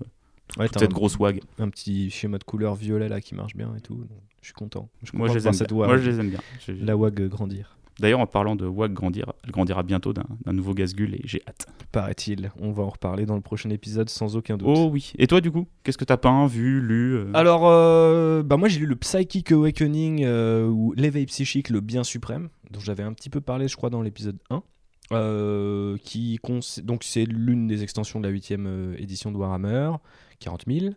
Ouais, 0.57 0.65
toute 0.65 0.73
t'as 0.75 0.79
cette 0.81 0.91
un, 0.91 0.95
grosse 0.95 1.17
wag. 1.17 1.41
un 1.59 1.69
petit 1.69 2.09
schéma 2.09 2.37
de 2.37 2.43
couleur 2.43 2.73
violet 2.75 3.09
là 3.09 3.19
qui 3.21 3.35
marche 3.35 3.55
bien 3.55 3.73
et 3.77 3.81
tout. 3.81 4.05
je 4.41 4.45
suis 4.47 4.53
content. 4.53 4.89
Je 5.03 5.07
suis 5.09 5.17
Moi 5.17 5.27
je 5.27 5.33
les 5.33 5.47
aime 5.47 5.53
bien. 5.53 5.77
Moi 5.87 5.97
je 5.97 6.09
les 6.09 6.19
aime 6.19 6.29
bien. 6.29 6.39
La 6.79 6.95
wag 6.95 7.21
grandir. 7.27 7.76
D'ailleurs, 7.99 8.19
en 8.19 8.27
parlant 8.27 8.55
de 8.55 8.65
WAG 8.67 8.93
grandir, 8.93 9.33
elle 9.43 9.51
grandira 9.51 9.81
bientôt 9.83 10.13
d'un 10.13 10.25
nouveau 10.53 10.73
Gazgul 10.73 11.15
et 11.15 11.21
j'ai 11.25 11.41
hâte. 11.47 11.65
Paraît-il. 11.91 12.51
On 12.59 12.71
va 12.71 12.83
en 12.83 12.89
reparler 12.89 13.25
dans 13.25 13.35
le 13.35 13.41
prochain 13.41 13.69
épisode 13.71 14.09
sans 14.09 14.35
aucun 14.35 14.55
doute. 14.57 14.67
Oh 14.69 14.89
oui. 14.91 15.13
Et 15.17 15.25
toi, 15.27 15.41
du 15.41 15.49
coup, 15.51 15.65
qu'est-ce 15.83 15.97
que 15.97 16.05
t'as 16.05 16.17
peint, 16.17 16.45
vu, 16.47 16.79
lu 16.81 17.15
euh 17.15 17.31
Alors, 17.33 17.63
euh, 17.65 18.43
bah 18.43 18.57
moi 18.57 18.67
j'ai 18.69 18.79
lu 18.79 18.85
le 18.85 18.95
Psychic 18.95 19.51
Awakening 19.51 20.23
euh, 20.25 20.67
ou 20.67 20.93
l'éveil 20.95 21.25
psychique, 21.25 21.69
le 21.69 21.79
bien 21.81 22.03
suprême, 22.03 22.49
dont 22.69 22.79
j'avais 22.79 23.03
un 23.03 23.13
petit 23.13 23.29
peu 23.29 23.41
parlé, 23.41 23.67
je 23.67 23.75
crois, 23.77 23.89
dans 23.89 24.01
l'épisode 24.03 24.37
1. 24.51 24.61
euh, 25.13 25.97
qui 26.03 26.37
donc 26.83 27.03
c'est 27.03 27.25
l'une 27.25 27.67
des 27.67 27.81
extensions 27.83 28.19
de 28.19 28.27
la 28.27 28.33
8ème 28.33 28.93
édition 28.99 29.31
de 29.31 29.37
Warhammer, 29.37 29.91
40 30.39 30.65
000. 30.67 30.93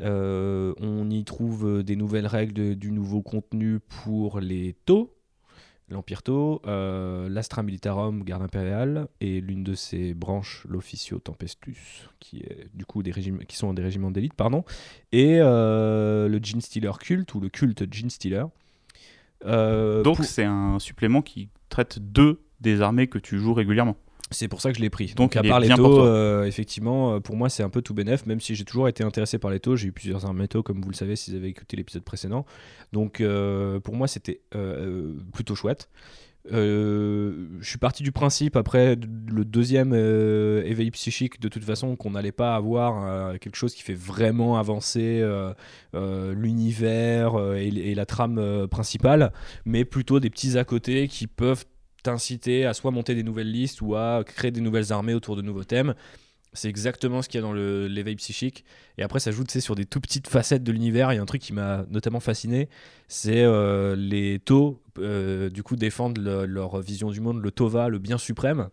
Euh, 0.00 0.74
on 0.80 1.08
y 1.10 1.24
trouve 1.24 1.82
des 1.82 1.96
nouvelles 1.96 2.26
règles, 2.26 2.52
de- 2.52 2.74
du 2.74 2.90
nouveau 2.90 3.22
contenu 3.22 3.78
pour 4.04 4.40
les 4.40 4.74
taux, 4.86 5.14
l'Empire 5.90 6.22
Tau, 6.22 6.62
euh, 6.66 7.28
l'Astra 7.28 7.62
Militarum, 7.62 8.24
garde 8.24 8.42
impériale, 8.42 9.06
et 9.20 9.40
l'une 9.40 9.62
de 9.64 9.74
ses 9.74 10.14
branches, 10.14 10.66
l'Officio 10.68 11.18
Tempestus, 11.18 12.08
qui, 12.20 12.38
est, 12.38 12.68
du 12.74 12.84
coup, 12.86 13.02
des 13.02 13.10
régimes, 13.10 13.38
qui 13.46 13.56
sont 13.56 13.72
des 13.74 13.82
régiments 13.82 14.10
d'élite, 14.10 14.34
pardon, 14.34 14.64
et 15.12 15.38
euh, 15.40 16.26
le 16.28 16.38
Gene 16.42 16.60
Stealer 16.62 16.98
culte, 16.98 17.34
ou 17.34 17.40
le 17.40 17.48
culte 17.50 17.84
Gene 17.92 18.08
Stealer. 18.10 18.44
Euh, 19.44 20.02
Donc, 20.02 20.16
pour- 20.16 20.24
c'est 20.24 20.44
un 20.44 20.78
supplément 20.78 21.20
qui 21.22 21.48
traite 21.68 21.98
deux 21.98 22.40
des 22.60 22.80
armées 22.80 23.08
que 23.08 23.18
tu 23.18 23.38
joues 23.38 23.52
régulièrement. 23.54 23.96
C'est 24.30 24.48
pour 24.48 24.60
ça 24.60 24.70
que 24.70 24.76
je 24.76 24.82
l'ai 24.82 24.90
pris. 24.90 25.08
Donc, 25.08 25.34
Donc, 25.34 25.36
à 25.36 25.42
part 25.42 25.60
les 25.60 25.68
taux, 25.68 26.00
euh, 26.00 26.44
effectivement, 26.44 27.14
euh, 27.14 27.20
pour 27.20 27.36
moi, 27.36 27.48
c'est 27.48 27.62
un 27.62 27.68
peu 27.68 27.82
tout 27.82 27.94
bénef, 27.94 28.26
même 28.26 28.40
si 28.40 28.54
j'ai 28.54 28.64
toujours 28.64 28.88
été 28.88 29.04
intéressé 29.04 29.38
par 29.38 29.50
les 29.50 29.60
taux. 29.60 29.76
J'ai 29.76 29.88
eu 29.88 29.92
plusieurs 29.92 30.24
armes 30.24 30.46
taux, 30.48 30.62
comme 30.62 30.80
vous 30.80 30.90
le 30.90 30.94
savez, 30.94 31.16
si 31.16 31.30
vous 31.30 31.36
avez 31.36 31.48
écouté 31.48 31.76
l'épisode 31.76 32.04
précédent. 32.04 32.46
Donc, 32.92 33.20
euh, 33.20 33.80
pour 33.80 33.94
moi, 33.94 34.08
c'était 34.08 34.40
euh, 34.54 35.14
plutôt 35.32 35.54
chouette. 35.54 35.88
Je 36.50 37.46
suis 37.62 37.78
parti 37.78 38.02
du 38.02 38.12
principe 38.12 38.56
après 38.56 38.96
le 38.96 39.44
deuxième 39.46 39.94
éveil 39.94 40.90
psychique 40.90 41.40
de 41.40 41.48
toute 41.48 41.64
façon 41.64 41.96
qu'on 41.96 42.10
n'allait 42.10 42.32
pas 42.32 42.54
avoir 42.54 43.38
quelque 43.38 43.56
chose 43.56 43.74
qui 43.74 43.82
fait 43.82 43.94
vraiment 43.94 44.58
avancer 44.58 45.26
l'univers 45.94 47.54
et, 47.56 47.68
et, 47.68 47.94
la 47.94 48.04
trame 48.04 48.68
principale, 48.68 49.32
mais 49.64 49.86
plutôt 49.86 50.20
des 50.20 50.28
petits 50.28 50.58
à 50.58 50.64
côté 50.64 51.08
qui 51.08 51.26
peuvent 51.28 51.64
t'inciter 52.04 52.64
à 52.64 52.74
soit 52.74 52.92
monter 52.92 53.14
des 53.14 53.24
nouvelles 53.24 53.50
listes 53.50 53.82
ou 53.82 53.96
à 53.96 54.22
créer 54.24 54.52
des 54.52 54.60
nouvelles 54.60 54.92
armées 54.92 55.14
autour 55.14 55.34
de 55.34 55.42
nouveaux 55.42 55.64
thèmes. 55.64 55.94
C'est 56.52 56.68
exactement 56.68 57.20
ce 57.20 57.28
qu'il 57.28 57.40
y 57.40 57.42
a 57.42 57.46
dans 57.46 57.52
l'éveil 57.52 58.14
psychique. 58.14 58.64
Et 58.96 59.02
après, 59.02 59.18
ça 59.18 59.32
joue 59.32 59.42
sur 59.58 59.74
des 59.74 59.86
tout 59.86 60.00
petites 60.00 60.28
facettes 60.28 60.62
de 60.62 60.70
l'univers. 60.70 61.12
Il 61.12 61.16
y 61.16 61.18
a 61.18 61.22
un 61.22 61.26
truc 61.26 61.42
qui 61.42 61.52
m'a 61.52 61.84
notamment 61.90 62.20
fasciné, 62.20 62.68
c'est 63.08 63.42
euh, 63.42 63.96
les 63.96 64.38
taux, 64.38 64.80
euh, 64.98 65.50
du 65.50 65.64
coup, 65.64 65.74
défendent 65.74 66.18
leur 66.18 66.80
vision 66.80 67.10
du 67.10 67.20
monde, 67.20 67.42
le 67.42 67.50
Tova, 67.50 67.88
le 67.88 67.98
bien 67.98 68.18
suprême. 68.18 68.68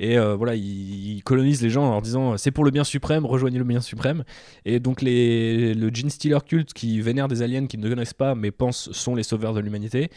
Et 0.00 0.18
euh, 0.18 0.34
voilà, 0.34 0.54
ils, 0.54 1.22
colonisent 1.24 1.60
les 1.60 1.68
gens 1.68 1.84
en 1.84 1.90
leur 1.90 2.02
disant 2.02 2.38
c'est 2.38 2.50
pour 2.50 2.64
le 2.64 2.70
bien 2.70 2.84
suprême, 2.84 3.26
rejoignez 3.26 3.58
le 3.58 3.64
bien 3.64 3.82
suprême. 3.82 4.24
Et 4.64 4.80
donc 4.80 5.02
les, 5.02 5.74
le 5.74 5.90
Gene 5.92 6.08
Stealer 6.08 6.42
culte 6.42 6.72
qui 6.72 7.02
vénère 7.02 7.28
des 7.28 7.42
aliens 7.42 7.66
qu'ils 7.66 7.80
ne 7.80 7.88
connaissent 7.88 8.14
pas 8.14 8.34
mais 8.34 8.50
pensent 8.50 8.90
sont 8.92 9.14
les 9.14 9.22
sauveurs 9.22 9.52
de 9.52 9.60
l'humanité, 9.60 10.10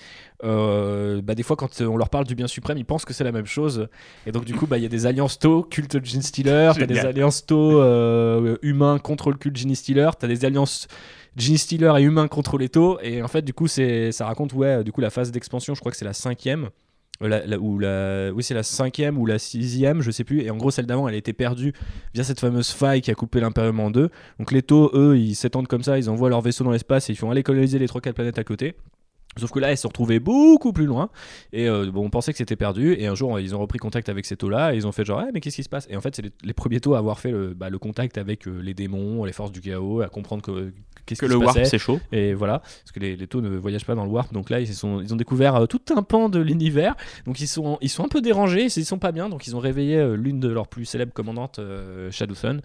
euh, 0.45 1.22
bah, 1.22 1.35
des 1.35 1.43
fois 1.43 1.57
quand 1.57 1.81
on 1.81 1.97
leur 1.97 2.10
parle 2.10 2.26
du 2.26 2.34
bien 2.34 2.47
suprême, 2.47 2.77
ils 2.77 2.85
pensent 2.85 3.03
que 3.03 3.14
c'est 3.14 3.26
la 3.26 3.34
même 3.34 3.45
chose. 3.45 3.89
Et 4.26 4.31
donc 4.31 4.45
du 4.45 4.53
coup, 4.55 4.68
bah, 4.68 4.77
il 4.77 4.84
y 4.84 4.85
a 4.85 4.89
des 4.89 5.05
alliances 5.05 5.38
taux, 5.38 5.64
culte 5.64 6.03
Gene 6.03 6.22
Stealer, 6.22 6.72
t'as 6.76 6.85
des 6.85 6.99
alliances 6.99 7.45
taux 7.45 7.81
euh, 7.81 8.57
humains 8.61 8.99
contre 8.99 9.31
le 9.31 9.38
culte 9.38 9.57
Gene 9.57 9.76
Stealer, 9.76 10.11
t'as 10.18 10.27
des 10.27 10.45
alliances 10.45 10.88
Gene 11.35 11.57
Stealer 11.57 11.97
et 11.97 12.03
humains 12.03 12.30
contre 12.30 12.57
les 12.57 12.69
taux. 12.69 12.99
Et 13.01 13.22
en 13.22 13.27
fait, 13.27 13.41
du 13.41 13.53
coup, 13.53 13.68
ça 13.68 14.26
raconte 14.26 14.53
ouais, 14.53 14.84
du 14.85 14.93
coup 14.93 15.01
la 15.01 15.10
phase 15.10 15.31
d'expansion. 15.31 15.76
Je 15.76 15.81
crois 15.81 15.91
que 15.91 15.97
c'est 15.97 16.05
la 16.05 16.14
cinquième. 16.14 16.69
La, 17.22 17.57
ou 17.57 17.80
la, 17.80 18.31
oui, 18.34 18.44
c'est 18.44 18.53
la 18.53 18.64
cinquième 18.64 19.18
ou 19.18 19.26
la 19.26 19.40
sixième, 19.40 20.02
je 20.02 20.11
sais 20.11 20.23
plus. 20.23 20.41
Et 20.41 20.49
en 20.49 20.57
gros, 20.57 20.72
celle 20.72 20.85
d'avant, 20.85 21.07
elle 21.07 21.15
été 21.15 21.31
perdue 21.31 21.73
via 22.14 22.23
cette 22.23 22.40
fameuse 22.40 22.72
faille 22.72 23.02
qui 23.02 23.11
a 23.11 23.15
coupé 23.15 23.40
l'Imperium 23.40 23.80
en 23.80 23.91
deux. 23.91 24.10
Donc 24.40 24.52
les 24.52 24.61
taux, 24.61 24.91
eux, 24.94 25.18
ils 25.18 25.35
s'étendent 25.35 25.68
comme 25.68 25.84
ça, 25.84 25.98
ils 25.98 26.10
envoient 26.10 26.30
leur 26.30 26.41
vaisseau 26.41 26.64
dans 26.64 26.72
l'espace 26.72 27.10
et 27.10 27.14
ils 27.14 27.15
font 27.15 27.31
aller 27.31 27.44
coloniser 27.44 27.80
les 27.80 27.88
trois 27.88 28.02
quatre 28.02 28.15
planètes 28.15 28.40
à 28.40 28.44
côté. 28.44 28.76
Sauf 29.38 29.51
que 29.51 29.60
là, 29.60 29.72
elles 29.72 29.77
se 29.77 29.88
retrouvaient 29.88 30.19
beaucoup 30.19 30.73
plus 30.73 30.85
loin. 30.85 31.10
Et 31.51 31.68
euh, 31.68 31.89
bon, 31.91 32.05
on 32.05 32.10
pensait 32.10 32.31
que 32.31 32.38
c'était 32.38 32.55
perdu. 32.55 32.93
Et 32.93 33.07
un 33.07 33.15
jour, 33.15 33.39
ils 33.39 33.55
ont 33.55 33.60
repris 33.60 33.80
contact 33.80 34.10
avec 34.10 34.26
ces 34.26 34.38
taux-là. 34.38 34.73
Et 34.73 34.77
ils 34.77 34.88
ont 34.88 34.91
fait 34.91 35.05
genre, 35.05 35.23
mais 35.34 35.41
qu'est-ce 35.41 35.55
qui 35.55 35.64
se 35.64 35.69
passe? 35.69 35.88
Et 35.89 35.97
en 35.97 36.01
fait, 36.01 36.15
c'est 36.15 36.23
les, 36.43 36.53
premiers 36.53 36.80
taux 36.80 36.93
à 36.93 36.99
avoir 36.99 37.19
fait 37.19 37.31
le, 37.31 37.53
bah, 37.53 37.69
le 37.69 37.80
contact 37.80 38.18
avec 38.18 38.47
euh, 38.47 38.60
les 38.61 38.73
démons, 38.73 39.26
les 39.26 39.34
forces 39.34 39.51
du 39.51 39.61
chaos, 39.61 40.01
à 40.01 40.10
comprendre 40.10 40.43
que, 40.43 40.72
qu'est-ce 41.05 41.22
que 41.22 41.26
le 41.26 41.35
warp 41.35 41.57
c'est 41.64 41.80
chaud. 41.80 41.99
Et 42.11 42.34
voilà, 42.34 42.60
parce 42.60 42.91
que 42.93 42.99
les, 42.99 43.15
les, 43.15 43.27
taux 43.27 43.41
ne 43.41 43.57
voyagent 43.57 43.85
pas 43.85 43.95
dans 43.95 44.05
le 44.05 44.11
warp. 44.11 44.31
Donc 44.34 44.49
là, 44.49 44.60
ils, 44.60 44.68
sont, 44.73 45.01
ils 45.01 45.14
ont 45.14 45.18
découvert 45.18 45.55
euh, 45.55 45.65
tout 45.65 45.81
un 45.95 46.03
pan 46.03 46.30
de 46.30 46.39
l'univers. 46.39 46.95
Donc 47.26 47.39
ils 47.39 47.47
sont, 47.47 47.80
ils 47.81 47.89
sont 47.89 48.05
un 48.05 48.10
peu 48.10 48.22
dérangés, 48.22 48.65
ils 48.65 48.85
sont 48.85 48.99
pas 48.99 49.11
bien. 49.11 49.30
Donc 49.30 49.47
ils 49.47 49.55
ont 49.55 49.60
réveillé 49.60 50.15
l'une 50.15 50.39
de 50.39 50.49
leurs 50.49 50.68
plus 50.68 50.85
célèbres 50.85 51.14
commandantes, 51.14 51.60
Shadow 52.11 52.35
Sun. 52.35 52.61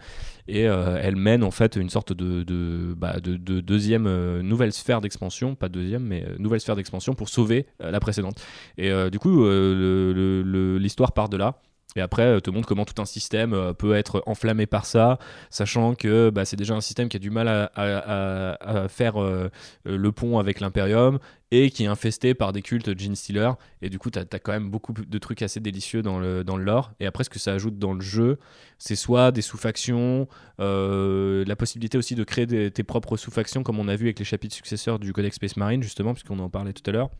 Et 0.48 0.62
elle 0.62 1.16
mène 1.16 1.44
en 1.44 1.50
fait 1.50 1.76
une 1.76 1.90
sorte 1.90 2.12
de, 2.12 2.42
de, 2.42 2.94
bah, 2.96 3.20
de, 3.20 3.36
de 3.36 3.60
deuxième 3.60 4.40
nouvelle 4.40 4.72
sphère 4.72 5.02
d'expansion, 5.02 5.54
pas 5.54 5.68
deuxième, 5.68 6.04
mais 6.04 6.24
nouvelle 6.38 6.60
sphère 6.60 6.76
d'expansion 6.76 7.14
pour 7.14 7.28
sauver 7.28 7.66
euh, 7.82 7.90
la 7.90 8.00
précédente. 8.00 8.40
Et 8.76 8.90
euh, 8.90 9.10
du 9.10 9.18
coup, 9.18 9.44
euh, 9.44 10.78
l'histoire 10.78 11.12
part 11.12 11.28
de 11.28 11.36
là. 11.36 11.60
Et 11.96 12.00
après, 12.00 12.40
te 12.42 12.50
montre 12.50 12.68
comment 12.68 12.84
tout 12.84 13.00
un 13.00 13.06
système 13.06 13.72
peut 13.78 13.94
être 13.94 14.22
enflammé 14.26 14.66
par 14.66 14.84
ça, 14.84 15.18
sachant 15.50 15.94
que 15.94 16.30
bah, 16.30 16.44
c'est 16.44 16.56
déjà 16.56 16.74
un 16.74 16.82
système 16.82 17.08
qui 17.08 17.16
a 17.16 17.20
du 17.20 17.30
mal 17.30 17.48
à, 17.48 18.86
faire 18.88 19.14
le 19.84 20.12
pont 20.12 20.38
avec 20.38 20.60
l'Imperium 20.60 21.18
et 21.50 21.70
qui 21.70 21.84
est 21.84 21.86
infesté 21.86 22.34
par 22.34 22.52
des 22.52 22.60
cultes 22.60 22.98
Gene 22.98 23.16
Stealer. 23.16 23.52
Et 23.80 23.88
du 23.88 23.98
coup, 23.98 24.10
tu 24.10 24.18
as, 24.18 24.24
quand 24.38 24.52
même 24.52 24.70
beaucoup 24.70 24.92
de 24.92 25.18
trucs 25.18 25.40
assez 25.40 25.60
délicieux 25.60 26.02
dans 26.02 26.18
le, 26.18 26.44
dans 26.44 26.58
le 26.58 26.64
lore. 26.64 26.92
Et 27.00 27.06
après, 27.06 27.24
ce 27.24 27.30
que 27.30 27.38
ça 27.38 27.52
ajoute 27.52 27.78
dans 27.78 27.94
le 27.94 28.02
jeu, 28.02 28.38
c'est 28.78 28.96
soit 28.96 29.32
des 29.32 29.42
sous-factions, 29.42 30.28
la 30.58 31.56
possibilité 31.56 31.96
aussi 31.96 32.14
de 32.14 32.24
créer 32.24 32.70
tes 32.70 32.84
propres 32.84 33.16
sous-factions, 33.16 33.62
comme 33.62 33.78
on 33.78 33.88
a 33.88 33.96
vu 33.96 34.06
avec 34.06 34.18
les 34.18 34.26
chapitres 34.26 34.54
successeurs 34.54 34.98
du 34.98 35.12
Codex 35.12 35.36
Space 35.36 35.56
Marine, 35.56 35.82
justement, 35.82 36.12
puisqu'on 36.12 36.38
en 36.38 36.50
parlait 36.50 36.74
tout 36.74 36.88
à 36.88 36.92
l'heure. 36.92 37.10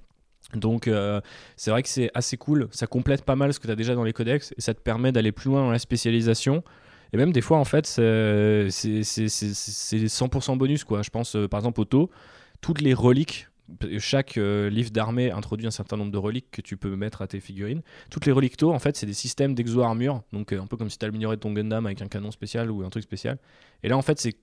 Donc 0.54 0.88
euh, 0.88 1.20
c'est 1.56 1.70
vrai 1.70 1.82
que 1.82 1.88
c'est 1.88 2.10
assez 2.14 2.36
cool, 2.38 2.68
ça 2.70 2.86
complète 2.86 3.22
pas 3.22 3.36
mal 3.36 3.52
ce 3.52 3.60
que 3.60 3.66
tu 3.66 3.72
as 3.72 3.76
déjà 3.76 3.94
dans 3.94 4.04
les 4.04 4.14
codex 4.14 4.54
et 4.56 4.62
ça 4.62 4.72
te 4.72 4.80
permet 4.80 5.12
d'aller 5.12 5.32
plus 5.32 5.50
loin 5.50 5.60
dans 5.62 5.70
la 5.70 5.78
spécialisation. 5.78 6.64
Et 7.12 7.16
même 7.16 7.32
des 7.32 7.40
fois 7.42 7.58
en 7.58 7.64
fait 7.64 7.86
c'est 7.86 8.68
100% 8.68 10.56
bonus 10.56 10.84
quoi. 10.84 11.02
Je 11.02 11.10
pense 11.10 11.36
euh, 11.36 11.48
par 11.48 11.60
exemple 11.60 11.80
au 11.80 11.84
taux, 11.84 12.10
toutes 12.62 12.80
les 12.80 12.94
reliques, 12.94 13.48
chaque 13.98 14.38
euh, 14.38 14.70
livre 14.70 14.90
d'armée 14.90 15.30
introduit 15.30 15.66
un 15.66 15.70
certain 15.70 15.98
nombre 15.98 16.12
de 16.12 16.18
reliques 16.18 16.50
que 16.50 16.62
tu 16.62 16.78
peux 16.78 16.96
mettre 16.96 17.20
à 17.20 17.26
tes 17.26 17.40
figurines. 17.40 17.82
Toutes 18.10 18.24
les 18.24 18.32
reliques 18.32 18.56
taux 18.56 18.72
en 18.72 18.78
fait 18.78 18.96
c'est 18.96 19.06
des 19.06 19.12
systèmes 19.12 19.54
d'exo-armure, 19.54 20.22
donc 20.32 20.54
un 20.54 20.66
peu 20.66 20.78
comme 20.78 20.88
si 20.88 20.96
tu 20.98 21.04
amélioré 21.04 21.36
ton 21.36 21.52
Gundam 21.52 21.84
avec 21.84 22.00
un 22.00 22.08
canon 22.08 22.30
spécial 22.30 22.70
ou 22.70 22.84
un 22.84 22.90
truc 22.90 23.02
spécial. 23.02 23.38
Et 23.82 23.90
là 23.90 23.98
en 23.98 24.02
fait 24.02 24.18
c'est 24.18 24.34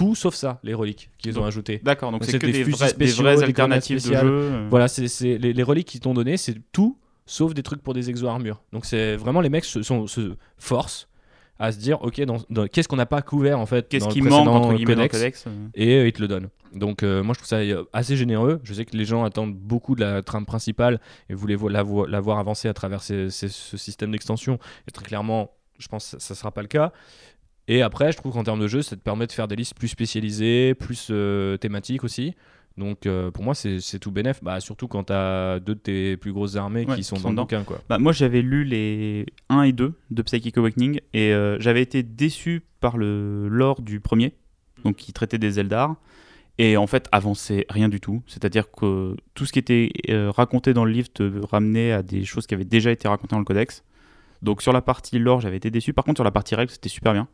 tout 0.00 0.14
sauf 0.14 0.34
ça, 0.34 0.60
les 0.62 0.72
reliques 0.72 1.10
qu'ils 1.18 1.38
ont 1.38 1.44
ajouté. 1.44 1.78
D'accord, 1.84 2.10
donc 2.10 2.24
c'est 2.24 2.38
que 2.38 2.46
des, 2.46 2.64
vrais, 2.64 2.88
spéciaux, 2.88 3.22
des 3.22 3.34
vraies 3.34 3.44
alternatives 3.44 4.02
de 4.08 4.14
jeu. 4.14 4.18
Euh. 4.22 4.66
Voilà, 4.70 4.88
c'est 4.88 5.36
les, 5.36 5.62
reliques 5.62 5.88
qu'ils 5.88 6.00
t'ont 6.00 6.14
donné, 6.14 6.38
c'est 6.38 6.56
tout 6.72 6.98
sauf 7.26 7.52
des 7.52 7.62
trucs 7.62 7.82
pour 7.82 7.92
des 7.92 8.08
exo-armures. 8.08 8.62
Donc 8.72 8.86
c'est 8.86 9.16
vraiment 9.16 9.42
les 9.42 9.50
mecs 9.50 9.66
se, 9.66 9.82
sont, 9.82 10.06
se 10.06 10.36
forcent 10.56 11.06
à 11.58 11.70
se 11.70 11.78
dire 11.78 12.00
ok 12.02 12.22
dans, 12.22 12.66
qu'est-ce 12.66 12.88
qu'on 12.88 12.96
n'a 12.96 13.04
pas 13.04 13.20
couvert 13.20 13.58
en 13.58 13.66
fait 13.66 13.86
qu'est-ce 13.90 14.08
qui 14.08 14.22
manque 14.22 14.48
entre 14.48 14.82
codex, 14.82 15.14
codex 15.14 15.44
euh. 15.46 15.68
et 15.74 15.96
euh, 15.96 16.08
ils 16.08 16.12
te 16.14 16.22
le 16.22 16.28
donnent 16.28 16.48
donc 16.72 17.02
moi 17.02 17.34
je 17.34 17.40
trouve 17.40 17.46
ça 17.46 17.58
assez 17.92 18.16
généreux 18.16 18.60
je 18.64 18.72
sais 18.72 18.86
que 18.86 18.96
les 18.96 19.04
gens 19.04 19.24
attendent 19.24 19.54
beaucoup 19.54 19.94
de 19.94 20.00
la 20.00 20.22
trame 20.22 20.46
principale 20.46 21.00
et 21.28 21.34
voulaient 21.34 21.58
la, 21.68 21.84
la 22.08 22.20
voir 22.20 22.38
avancer 22.38 22.66
à 22.66 22.72
travers 22.72 23.02
ce 23.02 23.28
système 23.28 24.12
d'extension 24.12 24.58
et 24.88 24.90
très 24.90 25.04
clairement 25.04 25.50
je 25.78 25.88
pense 25.88 26.12
que 26.12 26.22
ça 26.22 26.32
ne 26.32 26.36
sera 26.36 26.50
pas 26.50 26.62
le 26.62 26.68
cas 26.68 26.92
et 27.70 27.82
après, 27.82 28.10
je 28.10 28.16
trouve 28.16 28.32
qu'en 28.32 28.42
termes 28.42 28.58
de 28.58 28.66
jeu, 28.66 28.82
ça 28.82 28.96
te 28.96 29.00
permet 29.00 29.28
de 29.28 29.32
faire 29.32 29.46
des 29.46 29.54
listes 29.54 29.76
plus 29.76 29.86
spécialisées, 29.86 30.74
plus 30.74 31.06
euh, 31.12 31.56
thématiques 31.56 32.02
aussi. 32.02 32.34
Donc 32.76 33.06
euh, 33.06 33.30
pour 33.30 33.44
moi, 33.44 33.54
c'est 33.54 34.00
tout 34.00 34.10
bénef. 34.10 34.42
Bah, 34.42 34.58
surtout 34.58 34.88
quand 34.88 35.04
tu 35.04 35.12
as 35.12 35.60
deux 35.60 35.76
de 35.76 35.78
tes 35.78 36.16
plus 36.16 36.32
grosses 36.32 36.56
armées 36.56 36.84
qui 36.84 37.04
sont, 37.04 37.14
dans 37.20 37.30
le 37.30 37.36
bouquin. 37.36 37.62
Quoi. 37.62 37.78
Bah, 37.88 37.98
moi, 37.98 38.10
j'avais 38.10 38.42
lu 38.42 38.64
les 38.64 39.24
1 39.50 39.62
et 39.62 39.72
2 39.72 39.94
de 40.10 40.22
Psychic 40.22 40.58
Awakening 40.58 40.98
et 41.14 41.32
euh, 41.32 41.60
j'avais 41.60 41.80
été 41.80 42.02
déçu 42.02 42.64
par 42.80 42.96
le 42.96 43.46
lore 43.46 43.82
du 43.82 44.00
premier, 44.00 44.34
donc 44.84 44.96
qui 44.96 45.12
traitait 45.12 45.38
des 45.38 45.60
Eldar. 45.60 45.94
Et 46.58 46.76
en 46.76 46.88
fait, 46.88 47.08
avançait 47.12 47.66
rien 47.68 47.88
du 47.88 48.00
tout. 48.00 48.20
C'est-à-dire 48.26 48.72
que 48.72 49.14
tout 49.34 49.46
ce 49.46 49.52
qui 49.52 49.60
était 49.60 49.92
raconté 50.34 50.74
dans 50.74 50.84
le 50.84 50.90
livre 50.90 51.08
te 51.12 51.46
ramenait 51.46 51.92
à 51.92 52.02
des 52.02 52.24
choses 52.24 52.48
qui 52.48 52.54
avaient 52.54 52.64
déjà 52.64 52.90
été 52.90 53.06
racontées 53.06 53.36
dans 53.36 53.38
le 53.38 53.44
codex. 53.44 53.84
Donc 54.42 54.60
sur 54.60 54.72
la 54.72 54.82
partie 54.82 55.20
lore, 55.20 55.40
j'avais 55.40 55.58
été 55.58 55.70
déçu. 55.70 55.92
Par 55.92 56.04
contre, 56.04 56.18
sur 56.18 56.24
la 56.24 56.32
partie 56.32 56.56
règle, 56.56 56.72
c'était 56.72 56.88
super 56.88 57.12
bien 57.12 57.28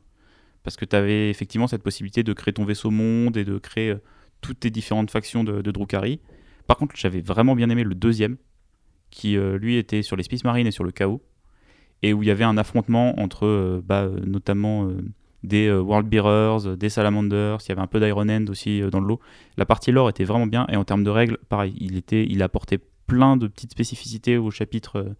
parce 0.66 0.76
que 0.76 0.84
tu 0.84 0.96
avais 0.96 1.30
effectivement 1.30 1.68
cette 1.68 1.84
possibilité 1.84 2.24
de 2.24 2.32
créer 2.32 2.52
ton 2.52 2.64
vaisseau 2.64 2.90
monde 2.90 3.36
et 3.36 3.44
de 3.44 3.56
créer 3.56 3.90
euh, 3.90 4.02
toutes 4.40 4.58
tes 4.58 4.70
différentes 4.70 5.12
factions 5.12 5.44
de, 5.44 5.62
de. 5.62 6.18
Par 6.66 6.76
contre, 6.76 6.96
j'avais 6.96 7.20
vraiment 7.20 7.54
bien 7.54 7.70
aimé 7.70 7.84
le 7.84 7.94
deuxième, 7.94 8.36
qui 9.10 9.36
euh, 9.36 9.58
lui 9.58 9.76
était 9.76 10.02
sur 10.02 10.16
les 10.16 10.24
Space 10.24 10.42
Marines 10.42 10.66
et 10.66 10.72
sur 10.72 10.82
le 10.82 10.90
chaos, 10.90 11.22
et 12.02 12.12
où 12.12 12.24
il 12.24 12.26
y 12.26 12.32
avait 12.32 12.42
un 12.42 12.58
affrontement 12.58 13.16
entre 13.20 13.46
euh, 13.46 13.80
bah, 13.80 14.08
notamment 14.26 14.90
des 15.44 15.70
World 15.70 16.08
Bearers, 16.08 16.76
des 16.76 16.88
Salamanders, 16.88 17.58
il 17.64 17.68
y 17.68 17.72
avait 17.72 17.80
un 17.80 17.86
peu 17.86 18.00
d'Iron 18.00 18.28
End 18.28 18.46
aussi 18.48 18.80
dans 18.90 18.98
le 18.98 19.06
lot. 19.06 19.20
La 19.56 19.66
partie 19.66 19.92
lore 19.92 20.08
était 20.08 20.24
vraiment 20.24 20.48
bien, 20.48 20.66
et 20.68 20.74
en 20.74 20.82
termes 20.82 21.04
de 21.04 21.10
règles, 21.10 21.38
pareil, 21.48 21.76
il, 21.78 21.96
était, 21.96 22.26
il 22.28 22.42
apportait 22.42 22.80
plein 23.06 23.36
de 23.36 23.46
petites 23.46 23.70
spécificités 23.70 24.36
au 24.36 24.50
chapitre 24.50 25.14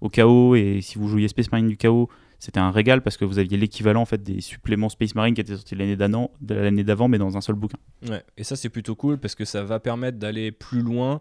au 0.00 0.08
chaos, 0.08 0.54
et 0.54 0.78
si 0.80 0.96
vous 0.96 1.08
jouiez 1.08 1.26
Space 1.26 1.50
Marine 1.50 1.66
du 1.66 1.76
chaos, 1.76 2.08
c'était 2.42 2.58
un 2.58 2.72
régal 2.72 3.02
parce 3.02 3.16
que 3.16 3.24
vous 3.24 3.38
aviez 3.38 3.56
l'équivalent 3.56 4.02
en 4.02 4.04
fait 4.04 4.20
des 4.20 4.40
suppléments 4.40 4.88
Space 4.88 5.14
Marine 5.14 5.32
qui 5.32 5.40
étaient 5.40 5.54
sortis 5.54 5.76
l'année 5.76 5.94
d'avant, 5.94 7.06
mais 7.06 7.18
dans 7.18 7.36
un 7.36 7.40
seul 7.40 7.54
bouquin. 7.54 7.78
Ouais, 8.08 8.24
et 8.36 8.42
ça 8.42 8.56
c'est 8.56 8.68
plutôt 8.68 8.96
cool 8.96 9.18
parce 9.18 9.36
que 9.36 9.44
ça 9.44 9.62
va 9.62 9.78
permettre 9.78 10.18
d'aller 10.18 10.50
plus 10.50 10.82
loin 10.82 11.20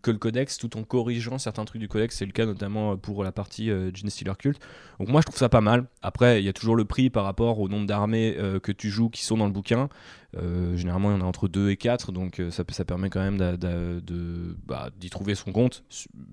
que 0.00 0.10
le 0.10 0.16
codex 0.16 0.56
tout 0.56 0.78
en 0.78 0.82
corrigeant 0.82 1.36
certains 1.36 1.66
trucs 1.66 1.82
du 1.82 1.88
codex. 1.88 2.16
C'est 2.16 2.24
le 2.24 2.32
cas 2.32 2.46
notamment 2.46 2.96
pour 2.96 3.22
la 3.22 3.32
partie 3.32 3.70
euh, 3.70 3.90
Gene 3.92 4.08
Stealer 4.08 4.38
Cult. 4.38 4.58
Donc 4.98 5.10
moi 5.10 5.20
je 5.20 5.26
trouve 5.26 5.38
ça 5.38 5.50
pas 5.50 5.60
mal. 5.60 5.84
Après 6.00 6.40
il 6.40 6.44
y 6.46 6.48
a 6.48 6.54
toujours 6.54 6.74
le 6.74 6.86
prix 6.86 7.10
par 7.10 7.24
rapport 7.24 7.60
au 7.60 7.68
nombre 7.68 7.86
d'armées 7.86 8.34
euh, 8.38 8.58
que 8.58 8.72
tu 8.72 8.88
joues 8.88 9.10
qui 9.10 9.26
sont 9.26 9.36
dans 9.36 9.46
le 9.46 9.52
bouquin. 9.52 9.90
Euh, 10.38 10.74
généralement 10.78 11.10
il 11.10 11.18
y 11.18 11.20
en 11.20 11.20
a 11.20 11.28
entre 11.28 11.48
2 11.48 11.68
et 11.68 11.76
4 11.76 12.12
donc 12.12 12.40
euh, 12.40 12.50
ça, 12.50 12.64
ça 12.70 12.86
permet 12.86 13.10
quand 13.10 13.20
même 13.20 13.36
bah, 13.36 14.88
d'y 14.98 15.10
trouver 15.10 15.34
son 15.34 15.52
compte 15.52 15.84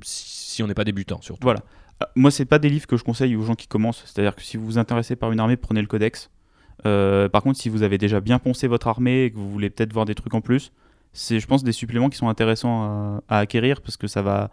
si 0.02 0.64
on 0.64 0.68
n'est 0.68 0.74
pas 0.74 0.86
débutant 0.86 1.20
surtout. 1.22 1.44
Voilà. 1.44 1.60
Euh, 2.02 2.06
moi, 2.16 2.32
c'est 2.32 2.46
pas 2.46 2.60
des 2.60 2.70
livres 2.70 2.88
que 2.88 2.98
je 2.98 3.04
conseille 3.04 3.36
aux 3.36 3.44
gens 3.44 3.56
qui 3.56 3.68
commencent. 3.68 4.04
C'est-à-dire 4.06 4.36
que 4.36 4.42
si 4.42 4.58
vous 4.58 4.66
vous 4.66 4.78
intéressez 4.78 5.16
par 5.16 5.32
une 5.32 5.40
armée, 5.40 5.58
prenez 5.58 5.82
le 5.82 5.88
codex. 5.88 6.30
Euh, 6.86 7.28
par 7.28 7.44
contre, 7.44 7.60
si 7.60 7.70
vous 7.70 7.84
avez 7.84 7.98
déjà 7.98 8.20
bien 8.22 8.40
poncé 8.40 8.68
votre 8.68 8.88
armée 8.88 9.26
et 9.26 9.32
que 9.32 9.38
vous 9.38 9.50
voulez 9.50 9.70
peut-être 9.70 9.94
voir 9.94 10.06
des 10.06 10.16
trucs 10.16 10.34
en 10.34 10.42
plus, 10.42 10.72
c'est, 11.12 11.40
je 11.40 11.48
pense, 11.48 11.64
des 11.64 11.72
suppléments 11.72 12.10
qui 12.10 12.18
sont 12.18 12.30
intéressants 12.30 13.22
à, 13.28 13.40
acquérir 13.40 13.82
parce 13.82 13.98
que 13.98 14.08
ça 14.08 14.22
va, 14.22 14.52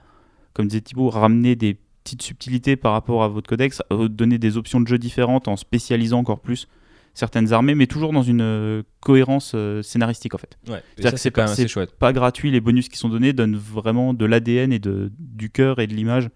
comme 0.55 0.67
disait 0.67 0.81
Thibaut, 0.81 1.09
ramener 1.09 1.55
des 1.55 1.79
petites 2.03 2.23
subtilités 2.23 2.77
par 2.77 2.93
rapport 2.93 3.23
à 3.23 3.29
votre 3.29 3.49
codex, 3.49 3.83
donner 3.91 4.39
des 4.39 4.57
options 4.57 4.81
de 4.81 4.89
jeu 4.89 4.99
différentes 4.99 5.49
en 5.49 5.57
spécialisant 5.57 6.19
encore 6.19 6.41
plus 6.41 6.67
certaines 7.15 7.53
armées, 7.53 7.75
mais 7.75 7.87
toujours 7.87 8.13
dans 8.13 8.23
une 8.23 8.43
euh, 8.43 8.83
cohérence 9.01 9.57
scénaristique 9.83 10.35
en 10.35 10.39
fait. 10.39 10.59
Ouais, 10.69 10.83
c'est-à-dire 10.95 11.13
que 11.13 11.21
c'est 11.21 11.31
quand 11.31 11.47
même 11.47 11.87
pas 11.99 12.13
gratuit, 12.13 12.51
les 12.51 12.61
bonus 12.61 12.89
qui 12.89 12.99
sont 12.99 13.09
donnés 13.09 13.33
donnent 13.33 13.57
vraiment 13.57 14.15
de 14.15 14.25
l'ADN 14.25 14.73
et 14.73 14.79
de, 14.79 15.11
du 15.19 15.51
cœur 15.51 15.79
et 15.79 15.87
de 15.87 15.95
l'image 15.95 16.31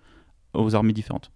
aux 0.54 0.74
armées 0.74 0.92
différentes. 0.92 1.30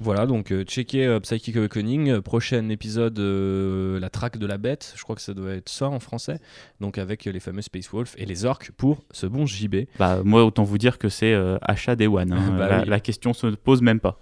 Voilà, 0.00 0.26
donc 0.26 0.52
euh, 0.52 0.62
checker 0.64 1.06
euh, 1.06 1.20
Psychic 1.20 1.56
Awakening. 1.56 2.10
Euh, 2.10 2.20
prochain 2.22 2.68
épisode, 2.68 3.18
euh, 3.18 3.98
la 3.98 4.10
traque 4.10 4.36
de 4.38 4.46
la 4.46 4.58
bête. 4.58 4.92
Je 4.96 5.02
crois 5.02 5.16
que 5.16 5.22
ça 5.22 5.32
doit 5.34 5.52
être 5.52 5.68
ça 5.70 5.88
en 5.88 6.00
français. 6.00 6.38
Donc 6.80 6.98
avec 6.98 7.24
les 7.24 7.40
fameux 7.40 7.62
Space 7.62 7.88
Wolf 7.90 8.14
et 8.18 8.26
les 8.26 8.44
orques 8.44 8.72
pour 8.76 9.02
ce 9.10 9.26
bon 9.26 9.46
JB. 9.46 9.86
Bah, 9.98 10.20
moi, 10.24 10.44
autant 10.44 10.64
vous 10.64 10.78
dire 10.78 10.98
que 10.98 11.08
c'est 11.08 11.34
achat 11.62 11.96
des 11.96 12.06
One. 12.06 12.32
hein. 12.32 12.54
Bah 12.58 12.68
la, 12.68 12.82
oui. 12.82 12.88
la 12.88 13.00
question 13.00 13.32
se 13.32 13.46
pose 13.48 13.80
même 13.82 14.00
pas. 14.00 14.18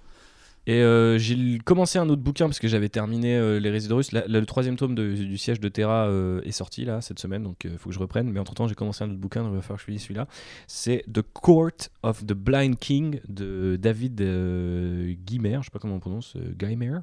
Et 0.66 0.80
euh, 0.80 1.18
j'ai 1.18 1.58
commencé 1.58 1.98
un 1.98 2.08
autre 2.08 2.22
bouquin 2.22 2.46
parce 2.46 2.58
que 2.58 2.68
j'avais 2.68 2.88
terminé 2.88 3.36
euh, 3.36 3.60
Les 3.60 3.68
Résidus 3.68 4.12
la- 4.12 4.26
le 4.26 4.46
troisième 4.46 4.76
tome 4.76 4.94
du 4.94 5.36
siège 5.36 5.60
de 5.60 5.68
Terra 5.68 6.06
euh, 6.06 6.40
est 6.42 6.52
sorti 6.52 6.86
là 6.86 7.02
cette 7.02 7.18
semaine, 7.18 7.42
donc 7.42 7.64
il 7.64 7.76
faut 7.76 7.90
que 7.90 7.94
je 7.94 7.98
reprenne. 8.00 8.30
Mais 8.30 8.40
entre 8.40 8.54
temps, 8.54 8.66
j'ai 8.66 8.74
commencé 8.74 9.04
un 9.04 9.10
autre 9.10 9.18
bouquin, 9.20 9.42
donc 9.42 9.52
il 9.52 9.56
va 9.56 9.60
falloir 9.62 9.76
que 9.76 9.82
je 9.82 9.86
finisse 9.86 10.02
celui-là. 10.04 10.26
C'est 10.66 11.04
The 11.12 11.20
Court 11.20 11.70
of 12.02 12.24
the 12.24 12.32
Blind 12.32 12.78
King 12.78 13.20
de 13.28 13.76
David 13.76 14.16
Guimer, 15.26 15.58
je 15.60 15.64
sais 15.64 15.70
pas 15.70 15.78
comment 15.78 15.96
on 15.96 16.00
prononce, 16.00 16.36
Guimer. 16.58 17.00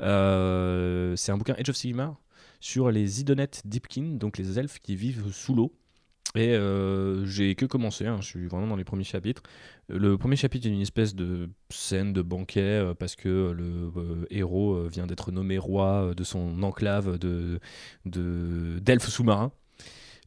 C'est 0.00 1.32
un 1.32 1.36
bouquin 1.36 1.54
Age 1.58 1.68
of 1.68 1.76
Sigmar 1.76 2.16
sur 2.60 2.90
les 2.90 3.20
Idonettes 3.20 3.62
Deepkin, 3.66 4.16
donc 4.18 4.38
les 4.38 4.58
elfes 4.58 4.78
qui 4.78 4.96
vivent 4.96 5.30
sous 5.32 5.54
l'eau. 5.54 5.72
Et 6.34 6.54
euh, 6.54 7.26
j'ai 7.26 7.54
que 7.54 7.66
commencé, 7.66 8.06
hein, 8.06 8.18
je 8.20 8.26
suis 8.26 8.46
vraiment 8.46 8.66
dans 8.66 8.76
les 8.76 8.84
premiers 8.84 9.04
chapitres. 9.04 9.42
Le 9.88 10.16
premier 10.16 10.36
chapitre 10.36 10.66
est 10.66 10.70
une 10.70 10.80
espèce 10.80 11.14
de 11.14 11.50
scène 11.70 12.12
de 12.14 12.22
banquet 12.22 12.60
euh, 12.62 12.94
parce 12.94 13.16
que 13.16 13.50
le 13.50 13.90
euh, 13.96 14.26
héros 14.30 14.88
vient 14.88 15.06
d'être 15.06 15.30
nommé 15.30 15.58
roi 15.58 16.12
de 16.16 16.24
son 16.24 16.62
enclave 16.62 17.18
de 17.18 17.60
de- 18.06 18.78
d'elfes 18.80 19.08
sous-marins. 19.08 19.52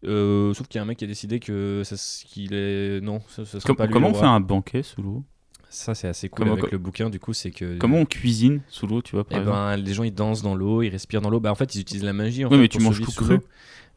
Sauf 0.03 0.67
qu'il 0.67 0.77
y 0.77 0.79
a 0.79 0.83
un 0.83 0.85
mec 0.85 0.97
qui 0.99 1.05
a 1.05 1.07
décidé 1.07 1.39
que 1.39 1.81
ça, 1.83 1.95
qu'il 2.27 2.53
est 2.53 3.01
non, 3.01 3.21
ça, 3.27 3.45
ça 3.45 3.59
Com- 3.63 3.75
pas 3.75 3.85
lui 3.87 3.93
comment 3.93 4.09
on 4.09 4.13
fait 4.13 4.25
un 4.25 4.39
banquet 4.39 4.83
sous 4.83 5.01
l'eau? 5.01 5.23
Ça 5.69 5.95
c'est 5.95 6.07
assez 6.07 6.29
cool 6.29 6.43
Comment- 6.43 6.53
avec 6.53 6.65
co- 6.65 6.71
le 6.71 6.77
bouquin. 6.77 7.09
Du 7.09 7.19
coup, 7.19 7.33
c'est 7.33 7.51
que 7.51 7.77
Comment 7.79 7.97
on 7.97 8.05
cuisine 8.05 8.61
sous 8.69 8.87
l'eau, 8.87 9.01
tu 9.01 9.15
vois, 9.15 9.25
par 9.25 9.37
eh 9.37 9.39
exemple? 9.41 9.57
ben, 9.57 9.75
les 9.77 9.93
gens 9.93 10.03
ils 10.03 10.13
dansent 10.13 10.41
dans 10.41 10.55
l'eau, 10.55 10.81
ils 10.83 10.89
respirent 10.89 11.21
dans 11.21 11.29
l'eau. 11.29 11.39
Bah 11.39 11.51
en 11.51 11.55
fait 11.55 11.73
ils 11.75 11.81
utilisent 11.81 12.03
la 12.03 12.13
magie. 12.13 12.45
En 12.45 12.49
Oui, 12.49 12.55
fait, 12.55 12.61
mais 12.61 12.67
tu 12.67 12.79
manges 12.79 13.01
tout 13.01 13.11
cru. 13.11 13.39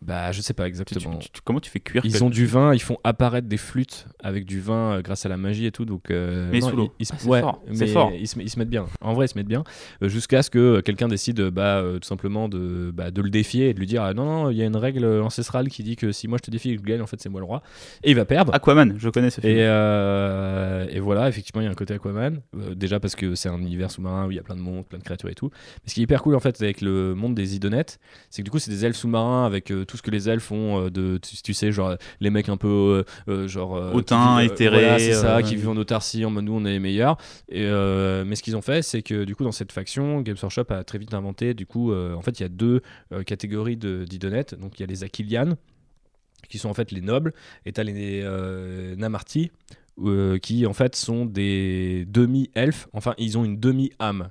Bah 0.00 0.30
je 0.32 0.40
sais 0.40 0.54
pas 0.54 0.66
exactement. 0.68 1.16
tu- 1.18 1.28
tu- 1.30 1.40
Comment 1.44 1.60
tu 1.60 1.70
fais 1.70 1.80
cuire 1.80 2.02
Ils 2.04 2.22
ont 2.22 2.30
du 2.30 2.46
vin, 2.46 2.72
ils 2.72 2.80
font 2.80 2.98
apparaître 3.04 3.48
des 3.48 3.56
flûtes 3.56 4.06
avec 4.22 4.44
du 4.44 4.60
vin 4.60 4.92
euh, 4.94 5.02
grâce 5.02 5.26
à 5.26 5.28
la 5.28 5.36
magie 5.36 5.66
et 5.66 5.72
tout. 5.72 5.84
Donc, 5.84 6.10
euh, 6.10 6.48
Mais 6.52 6.60
non, 6.60 6.68
sous 6.70 6.76
l'eau. 6.76 6.92
ils- 6.98 7.02
ils 7.02 7.06
se- 7.06 7.12
Ah, 7.14 7.16
c'est 7.18 7.28
ouais, 7.28 7.40
fort, 7.40 7.62
mais 7.68 7.86
fort. 7.88 8.12
Ils, 8.18 8.28
se, 8.28 8.38
ils 8.38 8.48
se 8.50 8.58
mettent 8.58 8.70
bien. 8.70 8.86
En 9.00 9.14
vrai, 9.14 9.26
ils 9.26 9.28
se 9.28 9.36
mettent 9.36 9.48
bien. 9.48 9.64
Euh, 10.02 10.08
Jusqu'à 10.08 10.42
ce 10.42 10.50
que 10.50 10.80
quelqu'un 10.80 11.08
décide 11.08 11.40
bah, 11.50 11.78
euh, 11.78 11.98
tout 11.98 12.06
simplement 12.06 12.48
de, 12.48 12.90
bah, 12.94 13.10
de 13.10 13.20
le 13.22 13.30
défier 13.30 13.70
et 13.70 13.74
de 13.74 13.78
lui 13.80 13.86
dire 13.86 14.02
ah, 14.02 14.14
non, 14.14 14.24
non, 14.24 14.50
il 14.50 14.56
y 14.56 14.62
a 14.62 14.66
une 14.66 14.76
règle 14.76 15.04
ancestrale 15.22 15.68
qui 15.68 15.82
dit 15.82 15.96
que 15.96 16.12
si 16.12 16.28
moi 16.28 16.38
je 16.38 16.44
te 16.46 16.50
défie 16.50 16.70
et 16.70 16.76
que 16.76 16.82
je 16.82 16.86
gagne, 16.86 17.00
en 17.02 17.06
fait, 17.06 17.20
c'est 17.20 17.28
moi 17.28 17.40
le 17.40 17.46
roi. 17.46 17.62
Et 18.04 18.10
il 18.10 18.16
va 18.16 18.24
perdre. 18.24 18.54
Aquaman, 18.54 18.94
je 18.98 19.08
connais 19.10 19.30
ce 19.30 19.40
film. 19.40 19.52
Et, 19.52 19.62
euh, 19.62 20.86
et 20.90 21.00
voilà, 21.00 21.28
effectivement, 21.28 21.60
il 21.60 21.64
y 21.64 21.68
a 21.68 21.70
un 21.70 21.74
côté 21.74 21.94
Aquaman. 21.94 22.40
Euh, 22.56 22.74
déjà 22.74 23.00
parce 23.00 23.14
que 23.16 23.34
c'est 23.34 23.48
un 23.48 23.58
univers 23.60 23.90
sous-marin 23.90 24.26
où 24.26 24.30
il 24.30 24.36
y 24.36 24.40
a 24.40 24.42
plein 24.42 24.56
de 24.56 24.60
mondes, 24.60 24.86
plein 24.86 24.98
de 24.98 25.04
créatures 25.04 25.28
et 25.28 25.34
tout. 25.34 25.50
Mais 25.82 25.88
ce 25.90 25.94
qui 25.94 26.00
est 26.00 26.04
hyper 26.04 26.22
cool 26.22 26.34
en 26.34 26.40
fait 26.40 26.60
avec 26.62 26.80
le 26.80 27.14
monde 27.14 27.34
des 27.34 27.56
Idonettes, 27.56 27.98
c'est 28.30 28.42
que 28.42 28.44
du 28.44 28.50
coup, 28.50 28.58
c'est 28.58 28.70
des 28.70 28.84
elfes 28.84 28.96
sous-marins 28.96 29.44
avec 29.46 29.70
euh, 29.70 29.84
tout 29.89 29.97
ce 29.97 30.02
que 30.02 30.12
les 30.12 30.28
elfes 30.28 30.52
ont 30.52 30.85
euh, 30.85 30.90
de, 30.90 31.19
tu, 31.19 31.43
tu 31.43 31.52
sais, 31.55 31.73
genre 31.73 31.97
les 32.20 32.31
mecs 32.31 32.48
un 32.48 32.56
peu 32.56 32.69
euh, 33.28 33.32
euh, 33.32 33.48
genre. 33.48 33.77
voilà, 34.69 34.98
c'est 35.01 35.15
ça, 35.15 35.43
qui 35.43 35.56
vivent 35.56 35.70
en 35.70 35.77
autarcie 35.77 36.24
en 36.24 36.31
mode 36.31 36.44
nous 36.44 36.52
on 36.55 36.65
est 36.65 36.70
les 36.73 36.78
meilleurs. 36.78 37.16
Et, 37.48 37.65
mais 38.24 38.36
ce 38.36 38.43
qu'ils 38.44 38.56
ont 38.56 38.62
fait, 38.62 38.82
c'est 38.82 39.02
que 39.02 39.24
du 39.24 39.35
coup, 39.35 39.43
dans 39.43 39.51
cette 39.52 39.73
faction, 39.73 40.20
Games 40.20 40.36
Workshop 40.40 40.66
a 40.70 40.85
très 40.85 40.98
vite 40.98 41.12
inventé, 41.15 41.55
du 41.55 41.66
coup, 41.66 41.93
en 41.93 42.23
fait, 42.23 42.39
il 42.39 42.43
y 42.43 42.47
a 42.47 42.48
deux 42.48 42.82
catégories 43.27 43.77
de- 43.77 44.05
d'Idonettes. 44.05 44.55
Donc 44.55 44.78
il 44.78 44.82
y 44.82 44.85
a 44.85 44.86
les 44.86 45.02
Aquilianes 45.02 45.56
qui 46.48 46.59
sont 46.59 46.69
en 46.69 46.74
fait 46.74 46.93
les 46.93 47.01
nobles, 47.01 47.32
et 47.66 47.73
t'as 47.73 47.82
les 47.82 48.23
euh, 48.23 48.94
Namarti, 48.97 49.51
euh, 50.05 50.39
qui 50.39 50.66
en 50.66 50.73
fait 50.73 50.94
sont 50.97 51.27
des 51.27 52.05
demi-elfes, 52.09 52.89
enfin 52.93 53.15
ils 53.19 53.36
ont 53.36 53.44
une 53.44 53.59
demi-âme. 53.59 54.31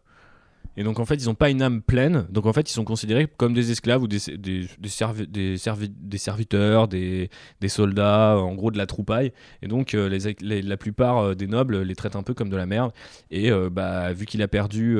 Et 0.77 0.83
donc 0.83 0.99
en 0.99 1.05
fait 1.05 1.15
ils 1.15 1.25
n'ont 1.25 1.35
pas 1.35 1.49
une 1.49 1.61
âme 1.63 1.81
pleine, 1.81 2.27
donc 2.29 2.45
en 2.45 2.53
fait 2.53 2.69
ils 2.69 2.73
sont 2.73 2.83
considérés 2.83 3.27
comme 3.37 3.53
des 3.53 3.71
esclaves 3.71 4.03
ou 4.03 4.07
des, 4.07 4.19
des, 4.37 4.37
des, 4.37 4.67
des, 4.79 4.89
servi- 4.89 5.27
des 5.27 6.17
serviteurs, 6.17 6.87
des, 6.87 7.29
des 7.59 7.67
soldats, 7.67 8.37
en 8.37 8.53
gros 8.53 8.69
de 8.69 8.77
la 8.77 8.85
troupaille. 8.85 9.33
Et 9.63 9.67
donc 9.67 9.95
euh, 9.95 10.07
les, 10.07 10.61
la 10.61 10.77
plupart 10.77 11.17
euh, 11.17 11.33
des 11.35 11.47
nobles 11.47 11.81
les 11.81 11.95
traitent 11.95 12.15
un 12.15 12.21
peu 12.21 12.35
comme 12.35 12.49
de 12.49 12.55
la 12.55 12.67
merde. 12.67 12.91
Et 13.31 13.51
euh, 13.51 13.69
bah, 13.71 14.13
vu 14.13 14.25
qu'il 14.25 14.41
a 14.43 14.47
perdu 14.47 14.99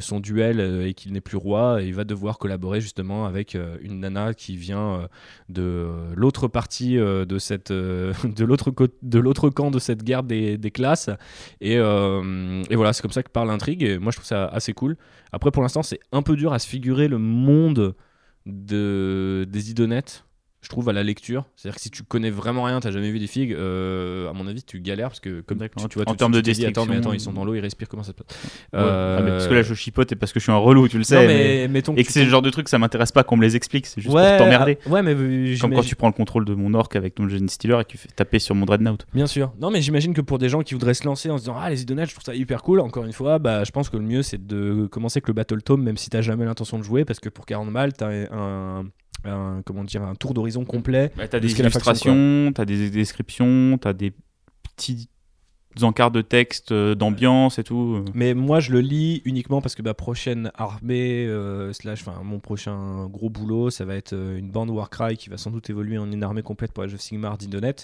son 0.00 0.18
duel 0.18 0.60
et 0.84 0.92
qu'il 0.94 1.12
n'est 1.12 1.20
plus 1.20 1.36
roi, 1.36 1.78
il 1.82 1.94
va 1.94 2.04
devoir 2.04 2.38
collaborer 2.38 2.80
justement 2.80 3.26
avec 3.26 3.56
une 3.80 4.00
nana 4.00 4.34
qui 4.34 4.56
vient 4.56 5.08
de 5.48 5.86
l'autre 6.14 6.48
partie 6.48 6.96
de 6.96 7.38
cette 7.38 7.72
de 7.72 8.44
l'autre 8.44 8.72
de 9.02 9.18
l'autre 9.18 9.50
camp 9.50 9.70
de 9.70 9.78
cette 9.78 10.02
guerre 10.02 10.22
des, 10.24 10.58
classes 10.72 11.10
et, 11.60 11.74
et 11.74 12.76
voilà 12.76 12.92
c'est 12.92 13.02
comme 13.02 13.12
ça 13.12 13.22
que 13.22 13.30
part 13.30 13.46
l'intrigue 13.46 13.82
et 13.82 13.98
moi 13.98 14.10
je 14.10 14.16
trouve 14.16 14.26
ça 14.26 14.46
assez 14.46 14.72
cool 14.72 14.95
après 15.32 15.50
pour 15.50 15.62
l'instant 15.62 15.82
c'est 15.82 16.00
un 16.12 16.22
peu 16.22 16.36
dur 16.36 16.52
à 16.52 16.58
se 16.58 16.68
figurer 16.68 17.08
le 17.08 17.18
monde 17.18 17.94
de 18.46 19.46
des 19.48 19.70
idonettes 19.70 20.25
je 20.66 20.70
trouve 20.70 20.88
à 20.88 20.92
la 20.92 21.04
lecture 21.04 21.44
c'est 21.54 21.68
à 21.68 21.70
dire 21.70 21.76
que 21.76 21.80
si 21.80 21.90
tu 21.90 22.02
connais 22.02 22.28
vraiment 22.30 22.64
rien 22.64 22.80
t'as 22.80 22.90
jamais 22.90 23.12
vu 23.12 23.20
des 23.20 23.28
figues 23.28 23.52
euh, 23.52 24.28
à 24.28 24.32
mon 24.32 24.48
avis 24.48 24.64
tu 24.64 24.80
galères 24.80 25.08
parce 25.10 25.20
que 25.20 25.40
comme 25.40 25.58
tu, 25.60 25.88
tu 25.88 25.94
vois 25.98 26.08
En 26.10 26.16
termes 26.16 26.32
de 26.32 26.40
dis, 26.40 26.66
attends 26.66 26.86
mais 26.86 26.96
attends 26.96 27.12
ils 27.12 27.20
sont 27.20 27.32
dans 27.32 27.44
l'eau 27.44 27.54
ils 27.54 27.60
respirent 27.60 27.88
comment 27.88 28.02
ça 28.02 28.10
se 28.10 28.16
passe 28.16 28.26
Ouais. 28.72 28.80
Ah, 28.82 29.20
mais 29.22 29.30
parce 29.30 29.44
Euh, 29.44 29.48
que 29.48 29.54
là, 29.54 29.62
je 29.62 29.74
chipote 29.74 30.10
et 30.12 30.16
parce 30.16 30.32
que 30.32 30.40
je 30.40 30.42
suis 30.44 30.52
un 30.52 30.56
relou, 30.56 30.88
tu 30.88 30.98
le 30.98 31.04
sais. 31.04 31.14
non, 31.14 31.26
mais- 31.72 31.80
Et 32.00 32.04
que 32.04 32.12
c'est 32.12 32.24
le 32.24 32.30
genre 32.30 32.42
de 32.42 32.50
truc, 32.50 32.68
ça 32.68 32.78
m'intéresse 32.78 33.12
pas 33.12 33.22
qu'on 33.22 33.36
me 33.36 33.42
les 33.42 33.54
explique, 33.56 33.86
c'est 33.86 34.00
juste 34.00 34.12
ouais, 34.14 34.36
pour 34.36 34.44
t'emmerder. 34.46 34.78
ah, 34.86 34.90
ouais, 34.90 35.02
mais 35.02 35.14
euh, 35.14 35.56
Comme 35.60 35.72
quand 35.74 35.82
tu 35.82 35.94
prends 35.94 36.08
le 36.08 36.12
contrôle 36.12 36.44
de 36.44 36.54
mon 36.54 36.74
orc 36.74 36.88
avec 36.94 37.14
ton 37.14 37.28
Gen 37.28 37.48
Stealer 37.48 37.80
et 37.80 37.84
que 37.84 37.90
tu 37.90 37.96
fais 37.98 38.08
taper 38.08 38.38
sur 38.40 38.54
mon 38.54 38.64
Dreadnought. 38.66 39.06
Bien 39.14 39.26
sûr. 39.26 39.52
Non, 39.60 39.70
mais 39.70 39.80
j'imagine 39.82 40.14
que 40.14 40.20
pour 40.20 40.38
des 40.38 40.48
gens 40.48 40.62
qui 40.62 40.74
voudraient 40.74 40.94
se 40.94 41.04
lancer 41.04 41.30
en 41.30 41.36
se 41.38 41.42
disant 41.44 41.56
Ah, 41.58 41.70
les 41.70 41.82
idonettes, 41.82 42.08
je 42.08 42.14
trouve 42.14 42.24
ça 42.24 42.34
hyper 42.34 42.62
cool, 42.62 42.80
encore 42.80 43.04
une 43.04 43.12
fois, 43.12 43.38
bah, 43.38 43.62
je 43.64 43.70
pense 43.70 43.88
que 43.88 43.96
le 43.96 44.02
mieux 44.04 44.22
c'est 44.22 44.44
de 44.44 44.86
commencer 44.90 45.18
avec 45.18 45.28
le 45.28 45.34
Battle 45.34 45.62
Tome, 45.62 45.82
même 45.82 45.96
si 45.96 46.10
t'as 46.10 46.22
jamais 46.22 46.44
l'intention 46.44 46.78
de 46.78 46.82
jouer, 46.82 47.04
parce 47.04 47.20
que 47.20 47.28
pour 47.28 47.46
40 47.46 47.72
balles, 47.72 47.92
t'as 47.92 48.10
un, 48.32 48.84
un, 49.30 49.62
comment 49.64 49.84
dire, 49.84 50.02
un 50.02 50.14
tour 50.14 50.34
d'horizon 50.34 50.64
complet. 50.64 51.12
Bah, 51.16 51.28
t'as 51.28 51.40
De 51.40 51.46
des 51.46 51.58
illustrations, 51.58 52.52
t'as 52.54 52.64
des 52.64 52.90
descriptions, 52.90 53.78
t'as 53.78 53.92
des 53.92 54.12
petits 54.62 55.08
encarts 55.84 56.10
de 56.10 56.22
texte, 56.22 56.72
euh, 56.72 56.94
d'ambiance 56.94 57.58
et 57.58 57.64
tout. 57.64 58.04
Mais 58.14 58.34
moi, 58.34 58.60
je 58.60 58.72
le 58.72 58.80
lis 58.80 59.22
uniquement 59.24 59.60
parce 59.60 59.74
que 59.74 59.82
ma 59.82 59.94
prochaine 59.94 60.50
armée, 60.54 61.26
euh, 61.26 61.72
enfin, 61.86 62.20
mon 62.24 62.38
prochain 62.38 63.06
gros 63.08 63.30
boulot, 63.30 63.70
ça 63.70 63.84
va 63.84 63.94
être 63.94 64.12
euh, 64.12 64.38
une 64.38 64.50
bande 64.50 64.70
Warcry 64.70 65.16
qui 65.16 65.28
va 65.28 65.36
sans 65.36 65.50
doute 65.50 65.68
évoluer 65.70 65.98
en 65.98 66.10
une 66.10 66.22
armée 66.22 66.42
complète 66.42 66.72
pour 66.72 66.84
Age 66.84 66.94
of 66.94 67.00
Sigmar 67.00 67.36
d'Idonet, 67.38 67.74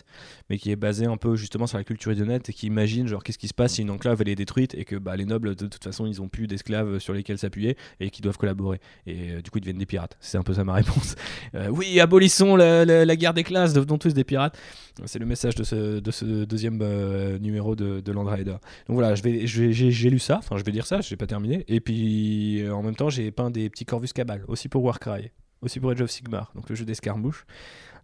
mais 0.48 0.59
qui 0.59 0.70
est 0.70 0.77
basée 0.77 1.06
un 1.06 1.16
peu 1.16 1.36
justement 1.36 1.66
sur 1.66 1.78
la 1.78 1.85
culture 1.85 2.12
Idonet 2.12 2.40
et 2.48 2.52
qui 2.52 2.66
imagine, 2.66 3.06
genre, 3.06 3.23
qu'est-ce 3.23 3.39
qui 3.39 3.48
se 3.48 3.55
passe 3.55 3.74
si 3.74 3.82
une 3.82 3.90
enclave 3.90 4.20
elle 4.20 4.28
est 4.28 4.35
détruite 4.35 4.74
et 4.74 4.85
que 4.85 4.97
bah, 4.97 5.16
les 5.16 5.24
nobles, 5.24 5.55
de 5.55 5.66
toute 5.66 5.85
façon, 5.85 6.06
ils 6.06 6.20
ont 6.23 6.28
plus 6.28 6.47
d'esclaves 6.47 6.98
sur 6.98 7.12
lesquels 7.12 7.39
s'appuyer 7.39 7.77
et 8.01 8.10
qui 8.10 8.23
doivent 8.23 8.39
collaborer. 8.39 8.81
Et 9.06 9.43
du 9.43 9.51
coup, 9.51 9.59
ils 9.59 9.62
deviennent 9.62 9.78
des 9.78 9.86
pirates. 9.86 10.16
C'est 10.20 10.39
un 10.39 10.43
peu 10.43 10.55
ça 10.55 10.64
ma 10.64 10.74
réponse. 10.74 11.14
Oui, 11.70 12.01
abolissons 12.01 12.56
la, 12.56 13.16
guerre 13.16 13.35
des 13.35 13.44
classes, 13.44 13.73
devenons 13.73 13.98
tous 13.98 14.14
des 14.14 14.24
pirates. 14.24 14.59
C'est 15.06 15.19
le 15.19 15.27
message 15.27 15.55
de 15.55 15.64
ce, 15.64 16.01
de 16.01 16.10
ce 16.10 16.44
deuxième 16.44 16.78
numéro 17.39 17.74
de, 17.74 17.81
de 18.00 18.12
Land 18.12 18.24
Rider. 18.24 18.50
Donc 18.86 18.94
voilà, 18.94 19.14
je 19.14 19.22
vais, 19.22 19.46
je 19.46 19.62
vais- 19.62 19.72
j'ai, 19.72 19.90
j'ai 19.90 20.10
lu 20.10 20.18
ça, 20.18 20.38
enfin 20.38 20.56
je 20.56 20.64
vais 20.64 20.72
lire 20.72 20.86
ça, 20.86 21.00
je 21.00 21.10
n'ai 21.12 21.16
pas 21.16 21.26
terminé. 21.26 21.64
Et 21.68 21.80
puis 21.80 22.62
euh, 22.62 22.74
en 22.74 22.82
même 22.82 22.96
temps, 22.96 23.10
j'ai 23.10 23.30
peint 23.30 23.50
des 23.50 23.68
petits 23.70 23.84
Corvus 23.84 24.09
Cabal, 24.14 24.44
aussi 24.48 24.68
pour 24.68 24.82
Warcry, 24.84 25.30
aussi 25.60 25.80
pour 25.80 25.90
Age 25.90 26.00
of 26.00 26.10
Sigmar, 26.10 26.52
donc 26.54 26.68
le 26.68 26.74
jeu 26.74 26.84
d'escarmouche. 26.84 27.44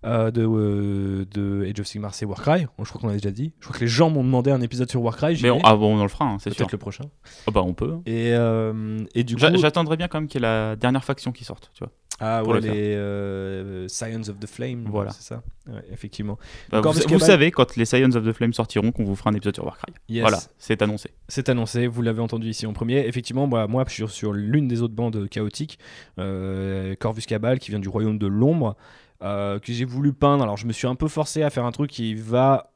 Euh, 0.06 0.30
de, 0.30 0.46
euh, 0.46 1.24
de 1.34 1.66
Age 1.68 1.80
of 1.80 1.86
Sigmar, 1.88 2.14
c'est 2.14 2.24
Warcry, 2.24 2.66
je 2.78 2.84
crois 2.88 3.00
qu'on 3.00 3.08
l'avait 3.08 3.18
déjà 3.18 3.32
dit. 3.32 3.52
Je 3.58 3.66
crois 3.66 3.76
que 3.76 3.80
les 3.84 3.88
gens 3.90 4.10
m'ont 4.10 4.22
demandé 4.22 4.52
un 4.52 4.60
épisode 4.60 4.88
sur 4.88 5.02
Warcry, 5.02 5.36
Mais 5.42 5.50
on, 5.50 5.58
ah 5.64 5.74
bon, 5.74 5.98
on 5.98 6.02
le 6.04 6.08
fera, 6.08 6.24
hein, 6.26 6.36
c'est 6.38 6.50
sûr. 6.50 6.58
peut-être 6.58 6.70
le 6.72 6.78
prochain. 6.78 7.04
Ah 7.48 7.50
bah 7.50 7.62
on 7.64 7.74
peut. 7.74 7.94
hein. 7.96 8.02
Et, 8.06 8.30
euh, 8.32 9.04
et 9.16 9.24
du 9.24 9.34
coup, 9.34 9.40
J'a- 9.40 9.56
J'attendrais 9.56 9.96
bien 9.96 10.06
quand 10.06 10.20
même 10.20 10.28
qu'il 10.28 10.40
y 10.40 10.44
ait 10.44 10.48
la 10.48 10.76
dernière 10.76 11.02
faction 11.02 11.32
qui 11.32 11.42
sorte, 11.44 11.72
tu 11.74 11.82
vois. 11.82 11.92
Ah 12.20 12.42
ouais, 12.42 12.60
le 12.60 12.60
les 12.60 12.94
euh, 12.96 13.88
Scions 13.88 14.28
of 14.28 14.38
the 14.40 14.46
Flame, 14.46 14.86
Voilà. 14.88 15.10
c'est 15.10 15.22
ça 15.22 15.42
Ouais, 15.68 15.84
effectivement. 15.92 16.38
Bah, 16.70 16.80
vous, 16.80 17.18
savez, 17.18 17.50
quand 17.50 17.76
les 17.76 17.84
Scions 17.84 18.10
of 18.14 18.24
the 18.24 18.32
Flame 18.32 18.52
sortiront, 18.52 18.90
qu'on 18.90 19.04
vous 19.04 19.14
fera 19.14 19.30
un 19.30 19.34
épisode 19.34 19.54
sur 19.54 19.64
Warcry. 19.64 19.92
Yes. 20.08 20.22
Voilà, 20.22 20.38
c'est 20.58 20.80
annoncé. 20.82 21.10
C'est 21.28 21.48
annoncé, 21.48 21.86
vous 21.86 22.02
l'avez 22.02 22.20
entendu 22.20 22.48
ici 22.48 22.66
en 22.66 22.72
premier. 22.72 23.06
Effectivement, 23.06 23.46
bah, 23.46 23.66
moi, 23.68 23.84
je 23.86 23.92
suis 23.92 24.08
sur 24.08 24.32
l'une 24.32 24.66
des 24.66 24.82
autres 24.82 24.94
bandes 24.94 25.28
chaotiques, 25.28 25.78
euh, 26.18 26.94
Corvus 26.98 27.22
Cabal, 27.22 27.58
qui 27.58 27.70
vient 27.70 27.80
du 27.80 27.88
royaume 27.88 28.18
de 28.18 28.26
l'ombre, 28.26 28.76
euh, 29.22 29.58
que 29.58 29.72
j'ai 29.72 29.84
voulu 29.84 30.12
peindre. 30.12 30.42
Alors, 30.42 30.56
je 30.56 30.66
me 30.66 30.72
suis 30.72 30.86
un 30.86 30.94
peu 30.94 31.08
forcé 31.08 31.42
à 31.42 31.50
faire 31.50 31.66
un 31.66 31.72
truc 31.72 31.90
qui 31.90 32.14
va 32.14 32.72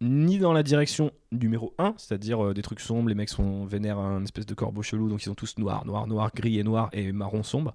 ni 0.00 0.38
dans 0.38 0.52
la 0.52 0.62
direction 0.62 1.10
numéro 1.32 1.74
1, 1.78 1.94
c'est-à-dire 1.96 2.44
euh, 2.44 2.54
des 2.54 2.62
trucs 2.62 2.80
sombres, 2.80 3.08
les 3.08 3.14
mecs 3.14 3.28
sont 3.28 3.64
vénèrent 3.64 3.98
un 3.98 4.22
espèce 4.22 4.46
de 4.46 4.54
corbeau 4.54 4.82
chelou, 4.82 5.08
donc 5.08 5.22
ils 5.22 5.26
sont 5.26 5.34
tous 5.34 5.58
noirs, 5.58 5.84
noir, 5.86 6.06
noir, 6.06 6.30
gris 6.34 6.58
et 6.58 6.64
noir 6.64 6.88
et 6.92 7.12
marron 7.12 7.42
sombre. 7.42 7.74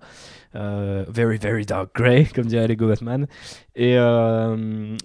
Euh, 0.56 1.06
very, 1.10 1.38
very 1.38 1.66
dark 1.66 1.94
grey, 1.94 2.26
comme 2.36 2.46
dirait 2.46 2.68
Lego 2.68 2.88
Batman. 2.88 3.28
Et 3.76 3.98
euh, 3.98 4.96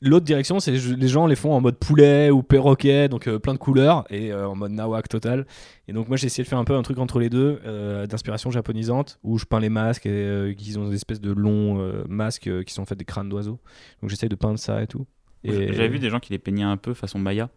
l'autre 0.00 0.24
direction, 0.24 0.60
c'est 0.60 0.70
les 0.70 1.08
gens 1.08 1.26
les 1.26 1.34
font 1.34 1.52
en 1.52 1.60
mode 1.60 1.78
poulet 1.78 2.30
ou 2.30 2.42
perroquet, 2.42 3.08
donc 3.08 3.28
plein 3.38 3.54
de 3.54 3.58
couleurs, 3.58 4.04
et 4.10 4.32
en 4.32 4.54
mode 4.54 4.72
nawak 4.72 5.08
total. 5.08 5.46
Et 5.88 5.92
donc 5.92 6.06
moi 6.06 6.16
j'ai 6.16 6.26
essayé 6.26 6.44
de 6.44 6.48
faire 6.48 6.58
un 6.58 6.64
peu 6.64 6.76
un 6.76 6.82
truc 6.82 6.98
entre 6.98 7.18
les 7.18 7.28
deux, 7.28 7.60
d'inspiration 8.08 8.50
japonisante, 8.50 9.18
où 9.24 9.38
je 9.38 9.44
peins 9.44 9.60
les 9.60 9.70
masques, 9.70 10.06
et 10.06 10.10
euh, 10.10 10.54
qui 10.54 10.76
ont 10.78 10.88
des 10.88 10.94
espèces 10.94 11.20
de 11.20 11.32
longs 11.32 12.04
masques 12.08 12.64
qui 12.64 12.72
sont 12.72 12.82
en 12.82 12.86
fait 12.86 12.96
des 12.96 13.04
crânes 13.04 13.28
d'oiseaux. 13.28 13.58
Donc 14.00 14.10
j'essaye 14.10 14.28
de 14.28 14.36
peindre 14.36 14.58
ça 14.58 14.80
et 14.82 14.86
tout. 14.86 15.06
Et 15.44 15.72
J'avais 15.72 15.88
vu 15.88 15.98
des 15.98 16.10
gens 16.10 16.20
qui 16.20 16.32
les 16.32 16.38
peignaient 16.38 16.62
un 16.64 16.76
peu 16.76 16.94
façon 16.94 17.18
Maya. 17.18 17.48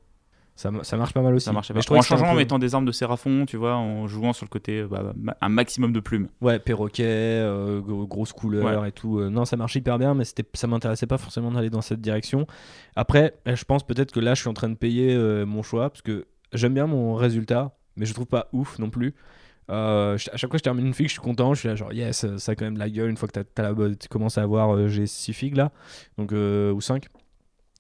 Ça, 0.56 0.70
ça 0.84 0.98
marche 0.98 1.14
pas 1.14 1.22
mal 1.22 1.34
aussi. 1.34 1.46
Ça 1.46 1.54
Mais 1.74 1.82
je 1.82 1.88
En 1.94 2.02
changeant, 2.02 2.26
en 2.32 2.36
mettant 2.36 2.60
des 2.60 2.76
armes 2.76 2.86
de 2.86 2.92
Séraphon, 2.92 3.46
tu 3.48 3.58
vois, 3.58 3.76
en 3.78 4.06
jouant 4.08 4.34
sur 4.34 4.46
le 4.46 4.50
côté 4.50 4.82
euh, 4.82 4.88
bah, 4.88 5.36
un 5.42 5.50
maximum 5.50 5.92
de 5.94 6.00
plumes. 6.00 6.28
Ouais, 6.42 6.60
perroquet, 6.60 7.06
euh, 7.08 7.80
gros- 7.80 8.06
grosse 8.06 8.34
couleur 8.34 8.86
et 8.86 8.92
tout. 8.92 9.20
Euh, 9.20 9.30
non, 9.30 9.46
ça 9.46 9.58
marchait 9.58 9.80
hyper 9.80 9.98
bien, 9.98 10.14
mais 10.14 10.24
ça 10.26 10.68
m'intéressait 10.68 11.08
pas 11.08 11.18
forcément 11.18 11.52
d'aller 11.52 11.70
dans 11.72 11.82
cette 11.82 12.02
direction. 12.02 12.46
Après, 12.96 13.34
euh, 13.48 13.56
je 13.56 13.64
pense 13.64 13.84
peut-être 13.88 14.12
que 14.12 14.20
là, 14.20 14.36
je 14.36 14.42
suis 14.42 14.50
en 14.50 14.54
train 14.54 14.70
de 14.70 14.76
payer 14.76 15.16
euh, 15.16 15.46
mon 15.46 15.64
choix 15.64 15.90
parce 15.90 16.02
que 16.02 16.28
j'aime 16.54 16.74
bien 16.76 16.86
mon 16.86 17.16
résultat, 17.16 17.76
mais 17.96 18.06
je 18.06 18.14
trouve 18.14 18.28
pas 18.28 18.50
ouf 18.52 18.78
non 18.78 18.90
plus. 18.90 19.16
Euh, 19.70 20.16
à 20.16 20.18
chaque 20.18 20.42
fois 20.42 20.50
que 20.50 20.58
je 20.58 20.64
termine 20.64 20.86
une 20.86 20.94
figue, 20.94 21.08
je 21.08 21.14
suis 21.14 21.22
content. 21.22 21.54
Je 21.54 21.60
suis 21.62 21.70
là, 21.70 21.76
genre, 21.76 21.94
yes, 21.94 22.26
ça 22.38 22.52
a 22.52 22.56
quand 22.56 22.66
même 22.66 22.74
de 22.76 22.80
la 22.80 22.90
gueule. 22.90 23.10
Une 23.10 23.18
fois 23.18 23.30
que 23.30 23.94
tu 23.96 24.10
commences 24.10 24.38
à 24.38 24.44
avoir, 24.44 24.76
euh, 24.76 24.90
j'ai 24.90 25.08
6 25.08 25.34
figues 25.34 25.56
là, 25.56 25.72
donc, 26.18 26.34
euh, 26.34 26.72
ou 26.74 26.82
5. 26.82 27.06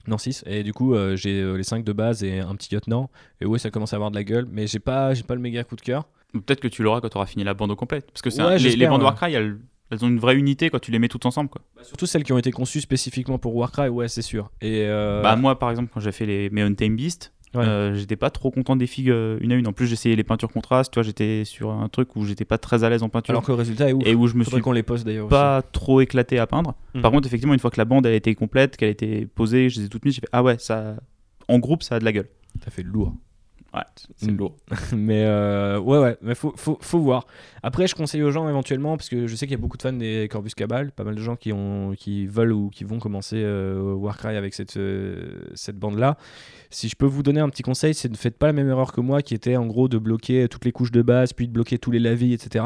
Non, 0.07 0.17
6. 0.17 0.43
Et 0.47 0.63
du 0.63 0.73
coup, 0.73 0.93
euh, 0.95 1.15
j'ai 1.15 1.41
euh, 1.41 1.55
les 1.55 1.63
5 1.63 1.83
de 1.83 1.93
base 1.93 2.23
et 2.23 2.39
un 2.39 2.55
petit 2.55 2.73
lieutenant. 2.73 3.09
Et 3.39 3.45
ouais, 3.45 3.59
ça 3.59 3.69
commence 3.69 3.93
à 3.93 3.95
avoir 3.97 4.11
de 4.11 4.15
la 4.15 4.23
gueule, 4.23 4.47
mais 4.51 4.67
j'ai 4.67 4.79
pas, 4.79 5.13
j'ai 5.13 5.23
pas 5.23 5.35
le 5.35 5.41
méga 5.41 5.63
coup 5.63 5.75
de 5.75 5.81
cœur. 5.81 6.07
Peut-être 6.33 6.59
que 6.61 6.67
tu 6.67 6.81
l'auras 6.83 7.01
quand 7.01 7.09
tu 7.09 7.17
auras 7.17 7.25
fini 7.27 7.43
la 7.43 7.53
bande 7.53 7.71
au 7.71 7.75
complète. 7.75 8.07
Parce 8.11 8.21
que 8.21 8.29
c'est 8.29 8.41
Ouais, 8.41 8.53
un- 8.53 8.57
les, 8.57 8.87
bandes 8.87 9.01
ouais. 9.01 9.05
Warcry, 9.05 9.33
elles, 9.33 9.57
elles 9.91 10.05
ont 10.05 10.07
une 10.07 10.19
vraie 10.19 10.35
unité 10.35 10.69
quand 10.69 10.79
tu 10.79 10.91
les 10.91 10.97
mets 10.99 11.09
toutes 11.09 11.25
ensemble. 11.25 11.49
Quoi. 11.49 11.61
Surtout 11.83 12.05
celles 12.05 12.23
qui 12.23 12.31
ont 12.33 12.37
été 12.37 12.51
conçues 12.51 12.81
spécifiquement 12.81 13.37
pour 13.37 13.55
Warcry, 13.55 13.89
ouais, 13.89 14.07
c'est 14.07 14.21
sûr. 14.21 14.49
Et 14.61 14.85
euh, 14.87 15.21
Bah, 15.21 15.35
moi, 15.35 15.59
par 15.59 15.69
exemple, 15.69 15.91
quand 15.93 15.99
j'ai 15.99 16.11
fait 16.13 16.25
les, 16.25 16.49
mes 16.49 16.61
Untamed 16.61 16.95
Beast, 16.95 17.33
Ouais. 17.53 17.65
euh, 17.65 17.95
j'étais 17.95 18.15
pas 18.15 18.29
trop 18.29 18.49
content 18.49 18.75
des 18.77 18.87
figues 18.87 19.09
euh, 19.09 19.37
une 19.41 19.51
à 19.51 19.55
une. 19.55 19.67
En 19.67 19.73
plus, 19.73 19.85
j'essayais 19.87 20.15
les 20.15 20.23
peintures 20.23 20.51
contrastes. 20.51 20.93
Tu 20.93 20.97
vois, 20.97 21.03
j'étais 21.03 21.43
sur 21.45 21.71
un 21.71 21.89
truc 21.89 22.15
où 22.15 22.25
j'étais 22.25 22.45
pas 22.45 22.57
très 22.57 22.83
à 22.85 22.89
l'aise 22.89 23.03
en 23.03 23.09
peinture. 23.09 23.31
alors 23.33 23.43
que 23.43 23.51
le 23.51 23.57
résultat 23.57 23.89
est 23.89 23.93
ouf. 23.93 24.03
et 24.05 24.15
où 24.15 24.27
je 24.27 24.35
me 24.35 24.43
Faudrait 24.43 24.57
suis 24.59 24.63
qu'on 24.63 24.71
les 24.71 24.83
poste 24.83 25.05
d'ailleurs. 25.05 25.27
pas 25.27 25.61
trop 25.61 25.99
éclaté 26.01 26.39
à 26.39 26.47
peindre. 26.47 26.75
Mhm. 26.95 27.01
Par 27.01 27.11
contre, 27.11 27.27
effectivement, 27.27 27.53
une 27.53 27.59
fois 27.59 27.69
que 27.71 27.77
la 27.77 27.85
bande 27.85 28.05
elle 28.05 28.13
été 28.13 28.33
complète, 28.35 28.77
qu'elle 28.77 28.89
été 28.89 29.25
posée, 29.25 29.69
je 29.69 29.79
les 29.81 29.85
ai 29.87 29.89
toutes 29.89 30.05
mises, 30.05 30.15
j'ai 30.15 30.21
fait 30.21 30.29
Ah 30.31 30.43
ouais, 30.43 30.55
ça. 30.59 30.95
En 31.49 31.59
groupe, 31.59 31.83
ça 31.83 31.95
a 31.95 31.99
de 31.99 32.05
la 32.05 32.13
gueule. 32.13 32.29
Ça 32.63 32.71
fait 32.71 32.83
lourd. 32.83 33.13
Ouais, 33.73 33.83
c'est 34.17 34.29
Mm. 34.29 34.37
lourd. 34.37 34.57
mais 34.93 35.23
euh, 35.25 35.79
ouais, 35.79 35.97
ouais, 35.97 36.17
mais 36.21 36.35
faut, 36.35 36.53
faut, 36.57 36.77
faut 36.81 36.99
voir. 36.99 37.25
Après, 37.63 37.87
je 37.87 37.95
conseille 37.95 38.21
aux 38.21 38.31
gens 38.31 38.49
éventuellement, 38.49 38.97
parce 38.97 39.07
que 39.07 39.27
je 39.27 39.35
sais 39.35 39.45
qu'il 39.45 39.53
y 39.53 39.59
a 39.59 39.61
beaucoup 39.61 39.77
de 39.77 39.81
fans 39.81 39.93
des 39.93 40.27
Corvus 40.29 40.49
Cabal, 40.55 40.91
pas 40.91 41.05
mal 41.05 41.15
de 41.15 41.21
gens 41.21 41.37
qui, 41.37 41.53
ont, 41.53 41.93
qui 41.97 42.27
veulent 42.27 42.51
ou 42.51 42.69
qui 42.69 42.83
vont 42.83 42.99
commencer 42.99 43.37
euh, 43.37 43.93
Warcry 43.93 44.35
avec 44.35 44.53
cette, 44.53 44.75
euh, 44.75 45.43
cette 45.53 45.77
bande-là. 45.79 46.17
Si 46.69 46.89
je 46.89 46.97
peux 46.97 47.05
vous 47.05 47.23
donner 47.23 47.39
un 47.39 47.47
petit 47.49 47.63
conseil, 47.63 47.93
c'est 47.93 48.09
ne 48.09 48.17
faites 48.17 48.37
pas 48.37 48.47
la 48.47 48.53
même 48.53 48.67
erreur 48.67 48.91
que 48.91 48.99
moi, 48.99 49.21
qui 49.21 49.33
était 49.35 49.55
en 49.55 49.65
gros 49.67 49.87
de 49.87 49.97
bloquer 49.97 50.47
toutes 50.49 50.65
les 50.65 50.73
couches 50.73 50.91
de 50.91 51.01
base, 51.01 51.31
puis 51.31 51.47
de 51.47 51.53
bloquer 51.53 51.77
tous 51.77 51.91
les 51.91 51.99
lavis, 51.99 52.33
etc. 52.33 52.65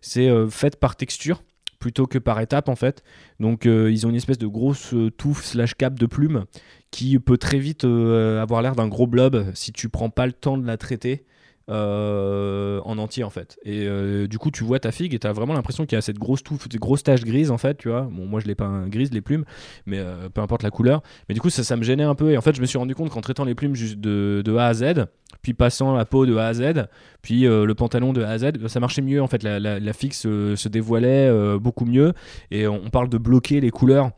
C'est 0.00 0.28
euh, 0.30 0.48
faites 0.48 0.76
par 0.80 0.96
texture 0.96 1.42
plutôt 1.78 2.06
que 2.06 2.18
par 2.18 2.40
étape 2.40 2.68
en 2.68 2.76
fait. 2.76 3.02
Donc 3.40 3.66
euh, 3.66 3.90
ils 3.90 4.06
ont 4.06 4.10
une 4.10 4.16
espèce 4.16 4.38
de 4.38 4.46
grosse 4.46 4.94
euh, 4.94 5.10
touffe 5.10 5.44
slash 5.44 5.74
cape 5.74 5.98
de 5.98 6.06
plume 6.06 6.44
qui 6.90 7.18
peut 7.18 7.38
très 7.38 7.58
vite 7.58 7.84
euh, 7.84 8.40
avoir 8.40 8.62
l'air 8.62 8.76
d'un 8.76 8.88
gros 8.88 9.06
blob 9.06 9.50
si 9.54 9.72
tu 9.72 9.88
prends 9.88 10.10
pas 10.10 10.26
le 10.26 10.32
temps 10.32 10.56
de 10.56 10.66
la 10.66 10.76
traiter 10.76 11.24
euh, 11.68 12.80
en 12.84 12.96
entier 12.98 13.24
en 13.24 13.30
fait. 13.30 13.58
Et 13.64 13.86
euh, 13.86 14.28
du 14.28 14.38
coup 14.38 14.52
tu 14.52 14.62
vois 14.62 14.78
ta 14.78 14.92
figue 14.92 15.14
et 15.14 15.18
tu 15.18 15.26
as 15.26 15.32
vraiment 15.32 15.52
l'impression 15.52 15.84
qu'il 15.84 15.96
y 15.96 15.98
a 15.98 16.00
cette 16.00 16.18
grosse 16.18 16.44
touffe, 16.44 16.62
cette 16.62 16.76
grosse 16.76 17.02
tache 17.02 17.24
grise 17.24 17.50
en 17.50 17.58
fait, 17.58 17.76
tu 17.76 17.88
vois. 17.88 18.02
Bon 18.02 18.24
moi 18.26 18.38
je 18.38 18.46
l'ai 18.46 18.54
pas 18.54 18.66
un 18.66 18.86
grise 18.86 19.12
les 19.12 19.20
plumes, 19.20 19.44
mais 19.84 19.98
euh, 19.98 20.28
peu 20.28 20.40
importe 20.40 20.62
la 20.62 20.70
couleur. 20.70 21.02
Mais 21.28 21.34
du 21.34 21.40
coup 21.40 21.50
ça, 21.50 21.64
ça 21.64 21.76
me 21.76 21.82
gênait 21.82 22.04
un 22.04 22.14
peu 22.14 22.30
et 22.30 22.36
en 22.36 22.40
fait 22.40 22.54
je 22.54 22.60
me 22.60 22.66
suis 22.66 22.78
rendu 22.78 22.94
compte 22.94 23.10
qu'en 23.10 23.20
traitant 23.20 23.44
les 23.44 23.56
plumes 23.56 23.74
juste 23.74 23.98
de, 23.98 24.42
de 24.44 24.56
A 24.56 24.66
à 24.66 24.74
Z, 24.74 25.06
puis 25.42 25.54
passant 25.54 25.96
la 25.96 26.04
peau 26.04 26.24
de 26.24 26.36
A 26.36 26.46
à 26.46 26.54
Z, 26.54 26.86
puis 27.20 27.42
le 27.42 27.72
pantalon 27.74 28.12
de 28.12 28.22
A 28.22 28.30
à 28.30 28.38
Z, 28.38 28.52
bah, 28.60 28.68
ça 28.68 28.78
marchait 28.78 29.02
mieux 29.02 29.20
en 29.20 29.26
fait. 29.26 29.42
La, 29.42 29.58
la, 29.58 29.92
figue 29.92 30.12
se, 30.12 30.54
se 30.54 30.68
dévoilait 30.68 31.58
beaucoup 31.58 31.84
mieux 31.84 32.12
et 32.52 32.68
on 32.68 32.90
parle 32.90 33.08
de 33.08 33.18
bloquer 33.18 33.60
les 33.60 33.70
couleurs. 33.70 34.12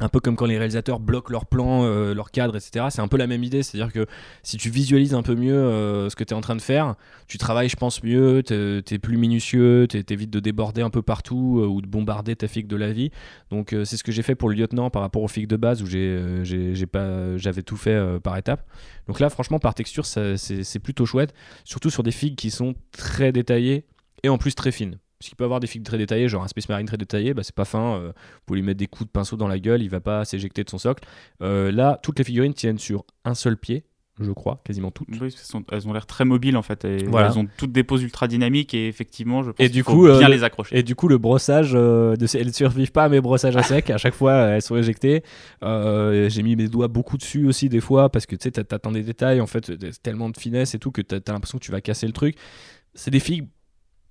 Un 0.00 0.08
peu 0.08 0.18
comme 0.18 0.34
quand 0.34 0.46
les 0.46 0.56
réalisateurs 0.56 0.98
bloquent 0.98 1.30
leur 1.30 1.46
plan, 1.46 1.84
euh, 1.84 2.14
leur 2.14 2.30
cadre, 2.30 2.56
etc. 2.56 2.86
C'est 2.90 3.02
un 3.02 3.08
peu 3.08 3.18
la 3.18 3.26
même 3.26 3.44
idée. 3.44 3.62
C'est-à-dire 3.62 3.92
que 3.92 4.06
si 4.42 4.56
tu 4.56 4.70
visualises 4.70 5.14
un 5.14 5.22
peu 5.22 5.34
mieux 5.34 5.54
euh, 5.54 6.08
ce 6.08 6.16
que 6.16 6.24
tu 6.24 6.32
es 6.32 6.36
en 6.36 6.40
train 6.40 6.56
de 6.56 6.62
faire, 6.62 6.94
tu 7.28 7.36
travailles, 7.38 7.68
je 7.68 7.76
pense, 7.76 8.02
mieux, 8.02 8.42
tu 8.42 8.54
es 8.54 8.98
plus 8.98 9.18
minutieux, 9.18 9.86
tu 9.88 10.02
évites 10.08 10.30
de 10.30 10.40
déborder 10.40 10.80
un 10.80 10.90
peu 10.90 11.02
partout 11.02 11.60
euh, 11.62 11.66
ou 11.66 11.82
de 11.82 11.86
bombarder 11.86 12.34
ta 12.34 12.48
figue 12.48 12.66
de 12.66 12.76
la 12.76 12.92
vie. 12.92 13.10
Donc 13.50 13.74
c'est 13.84 13.96
ce 13.96 14.04
que 14.04 14.12
j'ai 14.12 14.22
fait 14.22 14.34
pour 14.34 14.48
le 14.48 14.54
lieutenant 14.54 14.90
par 14.90 15.02
rapport 15.02 15.22
aux 15.22 15.28
figues 15.28 15.48
de 15.48 15.56
base 15.56 15.82
où 15.82 15.86
j'avais 15.86 17.62
tout 17.62 17.76
fait 17.76 18.20
par 18.22 18.36
étapes. 18.36 18.66
Donc 19.06 19.20
là, 19.20 19.28
franchement, 19.28 19.58
par 19.58 19.74
texture, 19.74 20.06
c'est 20.06 20.78
plutôt 20.82 21.04
chouette. 21.04 21.34
Surtout 21.64 21.90
sur 21.90 22.02
des 22.02 22.12
figues 22.12 22.36
qui 22.36 22.50
sont 22.50 22.74
très 22.92 23.32
détaillées 23.32 23.84
et 24.22 24.28
en 24.28 24.38
plus 24.38 24.54
très 24.54 24.72
fines. 24.72 24.98
Parce 25.20 25.28
qu'il 25.28 25.36
peut 25.36 25.44
avoir 25.44 25.60
des 25.60 25.66
figues 25.66 25.82
très 25.84 25.98
détaillées, 25.98 26.28
genre 26.28 26.42
un 26.42 26.48
Space 26.48 26.66
Marine 26.70 26.86
très 26.86 26.96
détaillé, 26.96 27.34
bah 27.34 27.42
c'est 27.42 27.54
pas 27.54 27.66
fin. 27.66 27.96
euh, 27.96 28.06
vous 28.08 28.40
pouvez 28.46 28.60
lui 28.60 28.66
mettre 28.66 28.78
des 28.78 28.86
coups 28.86 29.06
de 29.06 29.12
pinceau 29.12 29.36
dans 29.36 29.48
la 29.48 29.58
gueule, 29.58 29.82
il 29.82 29.90
va 29.90 30.00
pas 30.00 30.24
s'éjecter 30.24 30.64
de 30.64 30.70
son 30.70 30.78
socle. 30.78 31.06
Euh, 31.42 31.70
là, 31.70 32.00
toutes 32.02 32.18
les 32.18 32.24
figurines 32.24 32.54
tiennent 32.54 32.78
sur 32.78 33.04
un 33.26 33.34
seul 33.34 33.58
pied, 33.58 33.84
je 34.18 34.32
crois, 34.32 34.62
quasiment 34.64 34.90
toutes. 34.90 35.08
Oui, 35.20 35.34
elles, 35.72 35.88
ont 35.88 35.92
l'air 35.92 36.06
très 36.06 36.24
mobiles 36.24 36.56
en 36.56 36.62
fait. 36.62 36.86
Et 36.86 37.04
Voilà. 37.04 37.28
Elles 37.28 37.38
ont 37.38 37.46
toutes 37.58 37.72
des 37.72 37.84
poses 37.84 38.02
ultra 38.02 38.28
dynamiques 38.28 38.72
et 38.72 38.88
effectivement, 38.88 39.42
je 39.42 39.50
pense 39.50 39.60
Et 39.60 39.64
qu'il 39.64 39.72
du 39.72 39.82
faut 39.82 39.92
coup, 39.92 40.06
bien 40.06 40.26
euh, 40.26 40.28
les 40.28 40.42
accrocher. 40.42 40.78
Et 40.78 40.82
du 40.82 40.94
coup, 40.94 41.06
le 41.08 41.18
brossage, 41.18 41.72
euh, 41.74 42.16
de, 42.16 42.26
elles 42.38 42.46
ne 42.46 42.52
survivent 42.52 42.92
pas 42.92 43.04
à 43.04 43.08
mes 43.10 43.20
brossages 43.20 43.56
à 43.58 43.62
sec. 43.62 43.90
À 43.90 43.98
chaque 43.98 44.14
fois, 44.14 44.32
euh, 44.32 44.54
elles 44.54 44.62
sont 44.62 44.76
éjectées. 44.76 45.22
Euh, 45.62 46.30
j'ai 46.30 46.42
mis 46.42 46.56
mes 46.56 46.68
doigts 46.68 46.88
beaucoup 46.88 47.18
dessus 47.18 47.46
aussi, 47.46 47.68
des 47.68 47.80
fois, 47.80 48.08
parce 48.10 48.24
que 48.24 48.36
tu 48.36 48.44
sais, 48.44 48.50
t'a- 48.52 48.64
t'attends 48.64 48.92
des 48.92 49.02
détails, 49.02 49.42
en 49.42 49.46
fait, 49.46 49.70
tellement 50.02 50.30
de 50.30 50.38
finesse 50.38 50.74
et 50.74 50.78
tout, 50.78 50.90
que 50.90 51.02
t'as 51.02 51.16
as, 51.16 51.32
l'impression 51.34 51.58
que 51.58 51.64
tu 51.64 51.72
vas 51.72 51.82
casser 51.82 52.06
le 52.06 52.14
truc. 52.14 52.36
C'est 52.94 53.10
des 53.10 53.20
figues 53.20 53.46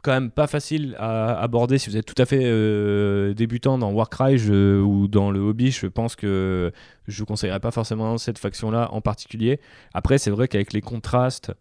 quand 0.02 0.12
même 0.12 0.32
pas 0.32 0.48
faciles 0.48 0.96
à 0.98 1.40
aborder 1.42 1.78
si 1.78 1.90
vous 1.90 1.98
êtes 1.98 2.06
tout 2.06 2.20
à 2.22 2.26
fait 2.26 2.42
euh, 2.44 3.34
débutant 3.34 3.78
dans 3.78 3.92
Warcry 3.92 4.38
ou 4.50 5.08
dans 5.08 5.32
le 5.32 5.40
hobby. 5.40 5.72
Je 5.72 5.88
pense 5.88 6.16
que 6.16 6.72
je 7.08 7.20
vous 7.20 7.26
conseillerais 7.26 7.60
pas 7.60 7.72
forcément 7.72 8.18
cette 8.18 8.40
faction-là 8.40 8.90
en 8.92 9.02
particulier. 9.02 9.60
Après, 9.94 10.18
c'est 10.18 10.32
vrai 10.32 10.48
qu'avec 10.48 10.74
les 10.74 10.82
contrastes, 10.82 11.52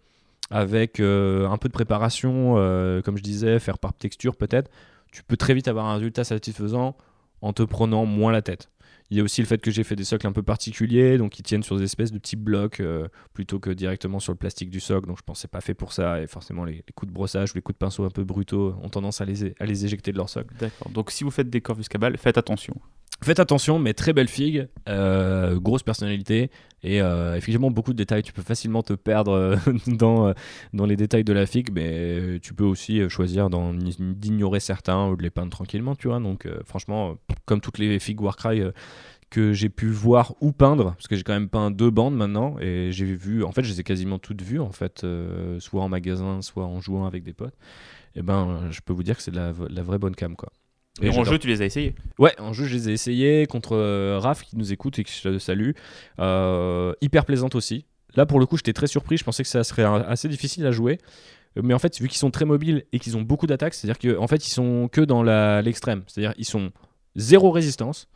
avec 0.51 1.01
euh, 1.01 1.49
un 1.49 1.59
peu 1.59 1.69
de 1.69 1.73
préparation, 1.73 2.55
euh, 2.57 3.03
comme 3.03 3.17
je 3.17 3.23
disais, 3.23 3.59
faire 3.59 3.79
par 3.79 3.93
texture 3.93 4.37
peut-être, 4.37 4.71
tu 5.13 5.23
peux 5.23 5.37
très 5.37 5.55
vite 5.55 5.69
avoir 5.69 5.87
un 5.87 5.95
résultat 5.95 6.25
satisfaisant 6.25 6.97
en 7.41 7.53
te 7.53 7.63
prenant 7.63 8.05
moins 8.05 8.33
la 8.33 8.43
tête. 8.43 8.71
Il 9.11 9.17
y 9.17 9.21
a 9.21 9.23
aussi 9.23 9.41
le 9.41 9.47
fait 9.47 9.61
que 9.61 9.71
j'ai 9.71 9.85
fait 9.85 9.97
des 9.97 10.05
socles 10.05 10.27
un 10.27 10.33
peu 10.33 10.43
particuliers, 10.43 11.17
donc 11.17 11.33
qui 11.33 11.43
tiennent 11.43 11.63
sur 11.63 11.77
des 11.77 11.85
espèces 11.85 12.13
de 12.13 12.19
petits 12.19 12.37
blocs 12.37 12.81
euh, 12.81 13.09
plutôt 13.33 13.59
que 13.59 13.71
directement 13.71 14.21
sur 14.21 14.33
le 14.33 14.39
plastique 14.39 14.69
du 14.69 14.81
socle. 14.81 15.07
Donc 15.09 15.17
je 15.19 15.23
pense 15.23 15.39
que 15.39 15.43
c'est 15.43 15.51
pas 15.51 15.63
fait 15.63 15.75
pour 15.75 15.93
ça. 15.93 16.21
Et 16.21 16.27
forcément, 16.27 16.65
les, 16.65 16.85
coups 16.95 17.09
de 17.09 17.15
brossage 17.15 17.53
ou 17.53 17.55
les 17.55 17.63
coups 17.63 17.77
de 17.77 17.79
pinceau 17.79 18.05
un 18.05 18.11
peu 18.11 18.25
brutaux 18.25 18.75
ont 18.83 18.89
tendance 18.91 19.21
à 19.21 19.25
les, 19.25 19.55
à 19.59 19.65
les 19.65 19.85
éjecter 19.87 20.13
de 20.13 20.19
leur 20.19 20.29
socle. 20.29 20.55
D'accord. 20.59 20.91
Donc 20.91 21.11
si 21.11 21.25
vous 21.25 21.31
faites 21.31 21.49
des 21.49 21.63
Corvus 21.63 21.85
Cabal, 21.85 22.19
faites 22.19 22.37
attention. 22.37 22.75
Faites 23.21 23.41
attention, 23.41 23.81
mais 23.81 23.95
très 23.95 24.13
belle 24.13 24.29
figue, 24.29 24.69
euh, 24.89 25.59
grosse 25.59 25.83
personnalité 25.83 26.51
et 26.85 27.03
euh, 27.03 27.35
effectivement 27.35 27.71
beaucoup 27.71 27.93
de 27.93 27.99
détails. 27.99 28.23
Tu 28.23 28.33
peux 28.33 28.43
facilement 28.43 28.83
te 28.85 28.93
perdre 28.93 29.33
euh, 29.33 29.57
dans, 29.89 30.33
dans 30.73 30.87
les 30.87 30.97
détails 30.97 31.25
de 31.25 31.33
la 31.33 31.45
figue, 31.45 31.71
mais 31.73 32.39
tu 32.41 32.55
peux 32.55 32.65
aussi 32.65 33.09
choisir 33.11 33.51
d'ignorer 33.51 34.61
certains 34.61 35.09
ou 35.09 35.17
de 35.17 35.23
les 35.23 35.31
peindre 35.31 35.51
tranquillement, 35.51 35.97
tu 35.97 36.09
vois. 36.09 36.21
Donc 36.21 36.47
franchement, 36.65 37.17
comme 37.45 37.61
toutes 37.61 37.79
les 37.79 37.99
figues 37.99 38.21
Warcry 38.21 38.63
que 39.31 39.53
j'ai 39.53 39.69
pu 39.69 39.89
voir 39.89 40.35
ou 40.41 40.53
peindre, 40.53 40.93
parce 40.93 41.07
que 41.09 41.17
j'ai 41.17 41.23
quand 41.23 41.35
même 41.35 41.51
peint 41.51 41.71
deux 41.71 41.91
bandes 41.91 42.17
maintenant 42.17 42.57
et 42.61 42.93
j'ai 42.93 43.05
vu, 43.05 43.43
en 43.43 43.53
fait, 43.53 43.63
je 43.63 43.73
les 43.73 43.81
ai 43.81 43.85
quasiment 43.85 44.19
toutes 44.19 44.43
vues 44.43 44.61
en 44.61 44.71
fait, 44.71 45.05
soit 45.59 45.83
en 45.83 45.89
magasin, 45.89 46.41
soit 46.41 46.65
en 46.65 46.81
jouant 46.81 47.05
avec 47.05 47.25
des 47.25 47.33
potes. 47.33 47.57
Et 48.15 48.23
ben, 48.23 48.49
euh, 48.49 48.71
je 48.73 48.81
peux 48.81 48.93
vous 48.93 49.03
dire 49.03 49.17
que 49.17 49.23
c'est 49.23 49.35
la 49.35 49.53
vraie 49.53 49.99
bonne 49.99 50.15
cam 50.17 50.35
quoi. 50.35 50.51
Et 51.01 51.11
en 51.11 51.25
jeu, 51.25 51.39
tu 51.39 51.47
les 51.49 51.63
as 51.63 51.67
essayés. 51.67 51.95
Ouais, 52.19 52.33
en 52.41 52.53
jeu, 52.53 52.65
je 52.67 52.75
les 52.75 52.89
ai 52.89 52.93
essayés 52.93 53.47
contre 53.47 53.77
euh, 53.77 54.19
Raph 54.19 54.43
qui 54.43 54.57
nous 54.57 54.73
écoute 54.73 54.99
et 54.99 55.05
que 55.05 55.11
je 55.11 55.39
salue. 55.39 55.71
Euh, 56.19 56.93
hyper 57.01 57.25
plaisante 57.25 57.55
aussi. 57.55 57.85
Là, 58.17 58.27
pour 58.27 58.41
le 58.41 58.47
coup, 58.47 58.57
j'étais 58.57 58.73
très 58.73 58.87
surpris. 58.87 59.17
Je 59.17 59.25
pensais 59.25 59.43
que 59.43 59.49
ça 59.49 59.63
serait 59.65 59.85
un- 59.85 60.01
assez 60.03 60.29
difficile 60.29 60.67
à 60.67 60.71
jouer. 60.73 60.99
Euh, 61.57 61.63
Mais 61.63 61.75
en 61.75 61.79
fait, 61.79 61.99
vu 62.01 62.09
qu'ils 62.09 62.19
sont 62.19 62.31
très 62.31 62.45
mobiles 62.45 62.85
et 62.93 62.99
qu'ils 62.99 63.17
ont 63.17 63.23
beaucoup 63.23 63.47
d'attaques, 63.47 63.75
c'est-à-dire 63.75 64.17
qu'en 64.17 64.27
fait, 64.27 64.47
ils 64.47 64.51
sont 64.51 64.89
que 64.91 65.01
dans 65.01 65.23
l'extrême. 65.63 66.03
C'est-à-dire 66.07 66.35
ils 66.39 66.45
sont 66.45 66.71
zéro 67.17 67.51
résistance, 67.51 68.09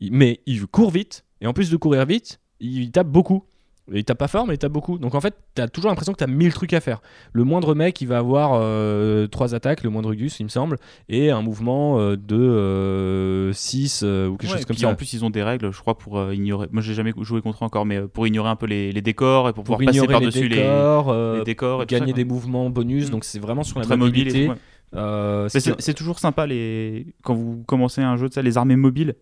mais 0.00 0.40
ils 0.46 0.66
courent 0.66 0.90
vite. 0.90 1.24
Et 1.40 1.46
en 1.46 1.52
plus 1.52 1.70
de 1.70 1.76
courir 1.76 2.04
vite, 2.06 2.40
ils 2.60 2.90
tapent 2.92 3.08
beaucoup. 3.08 3.44
Et 3.92 3.98
ils 4.00 4.04
tapent 4.04 4.18
pas 4.18 4.28
fort, 4.28 4.46
mais 4.46 4.54
ils 4.54 4.58
tapent 4.58 4.72
beaucoup. 4.72 4.98
Donc 4.98 5.14
en 5.14 5.20
fait, 5.20 5.34
t'as 5.54 5.68
toujours 5.68 5.90
l'impression 5.90 6.12
que 6.12 6.18
t'as 6.18 6.26
mille 6.26 6.52
trucs 6.52 6.72
à 6.72 6.80
faire. 6.80 7.00
Le 7.32 7.44
moindre 7.44 7.74
mec, 7.74 8.00
il 8.00 8.06
va 8.06 8.18
avoir 8.18 8.52
euh, 8.54 9.26
trois 9.26 9.54
attaques, 9.54 9.82
le 9.82 9.90
moindre 9.90 10.14
Gus, 10.14 10.40
il 10.40 10.44
me 10.44 10.48
semble, 10.48 10.76
et 11.08 11.30
un 11.30 11.42
mouvement 11.42 11.98
euh, 11.98 12.16
de 12.16 13.50
6 13.52 14.02
ou 14.02 14.36
quelque 14.36 14.50
Ouais, 14.50 14.58
chose 14.58 14.66
comme 14.66 14.76
ça. 14.76 14.88
En 14.88 14.94
plus, 14.94 15.12
ils 15.12 15.24
ont 15.24 15.30
des 15.30 15.42
règles, 15.42 15.72
je 15.72 15.80
crois, 15.80 15.96
pour 15.96 16.18
euh, 16.18 16.34
ignorer. 16.34 16.68
Moi, 16.72 16.82
j'ai 16.82 16.94
jamais 16.94 17.12
joué 17.20 17.40
contre 17.40 17.62
eux 17.62 17.66
encore, 17.66 17.86
mais 17.86 17.98
euh, 17.98 18.08
pour 18.08 18.26
ignorer 18.26 18.50
un 18.50 18.56
peu 18.56 18.66
les, 18.66 18.92
les 18.92 19.02
décors 19.02 19.48
et 19.48 19.52
pour, 19.52 19.64
pour 19.64 19.76
pouvoir 19.76 19.92
passer 19.92 20.06
les 20.06 20.12
par-dessus 20.12 20.48
les, 20.48 20.56
décors, 20.56 21.10
euh, 21.10 21.38
les 21.38 21.44
décors 21.44 21.82
et 21.82 21.86
tout 21.86 21.94
gagner 21.94 22.12
ça, 22.12 22.16
des 22.16 22.24
mouvements 22.24 22.70
bonus. 22.70 23.08
Mm. 23.08 23.10
Donc 23.10 23.24
c'est 23.24 23.38
vraiment 23.38 23.62
sur 23.62 23.78
la 23.78 23.84
très 23.84 23.96
mobilité. 23.96 24.50
Euh, 24.94 25.48
c'est 25.48 25.94
toujours 25.94 26.18
sympa 26.18 26.46
les... 26.46 27.06
quand 27.22 27.34
vous 27.34 27.62
commencez 27.66 28.02
un 28.02 28.16
jeu 28.16 28.28
de 28.28 28.34
ça, 28.34 28.42
les 28.42 28.58
armées 28.58 28.76
mobiles. 28.76 29.14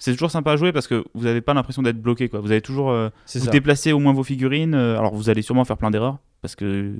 C'est 0.00 0.12
toujours 0.12 0.30
sympa 0.30 0.52
à 0.52 0.56
jouer 0.56 0.72
parce 0.72 0.88
que 0.88 1.04
vous 1.14 1.24
n'avez 1.24 1.42
pas 1.42 1.54
l'impression 1.54 1.82
d'être 1.82 2.00
bloqué. 2.00 2.28
Quoi. 2.28 2.40
Vous 2.40 2.50
avez 2.50 2.62
toujours 2.62 2.90
euh, 2.90 3.10
vous 3.34 3.44
ça. 3.44 3.50
déplacez 3.50 3.92
au 3.92 3.98
moins 4.00 4.14
vos 4.14 4.24
figurines. 4.24 4.74
euh, 4.74 4.98
alors 4.98 5.14
vous 5.14 5.28
allez 5.28 5.42
sûrement 5.42 5.64
faire 5.64 5.76
plein 5.76 5.90
d'erreurs 5.90 6.18
parce 6.40 6.56
que 6.56 6.94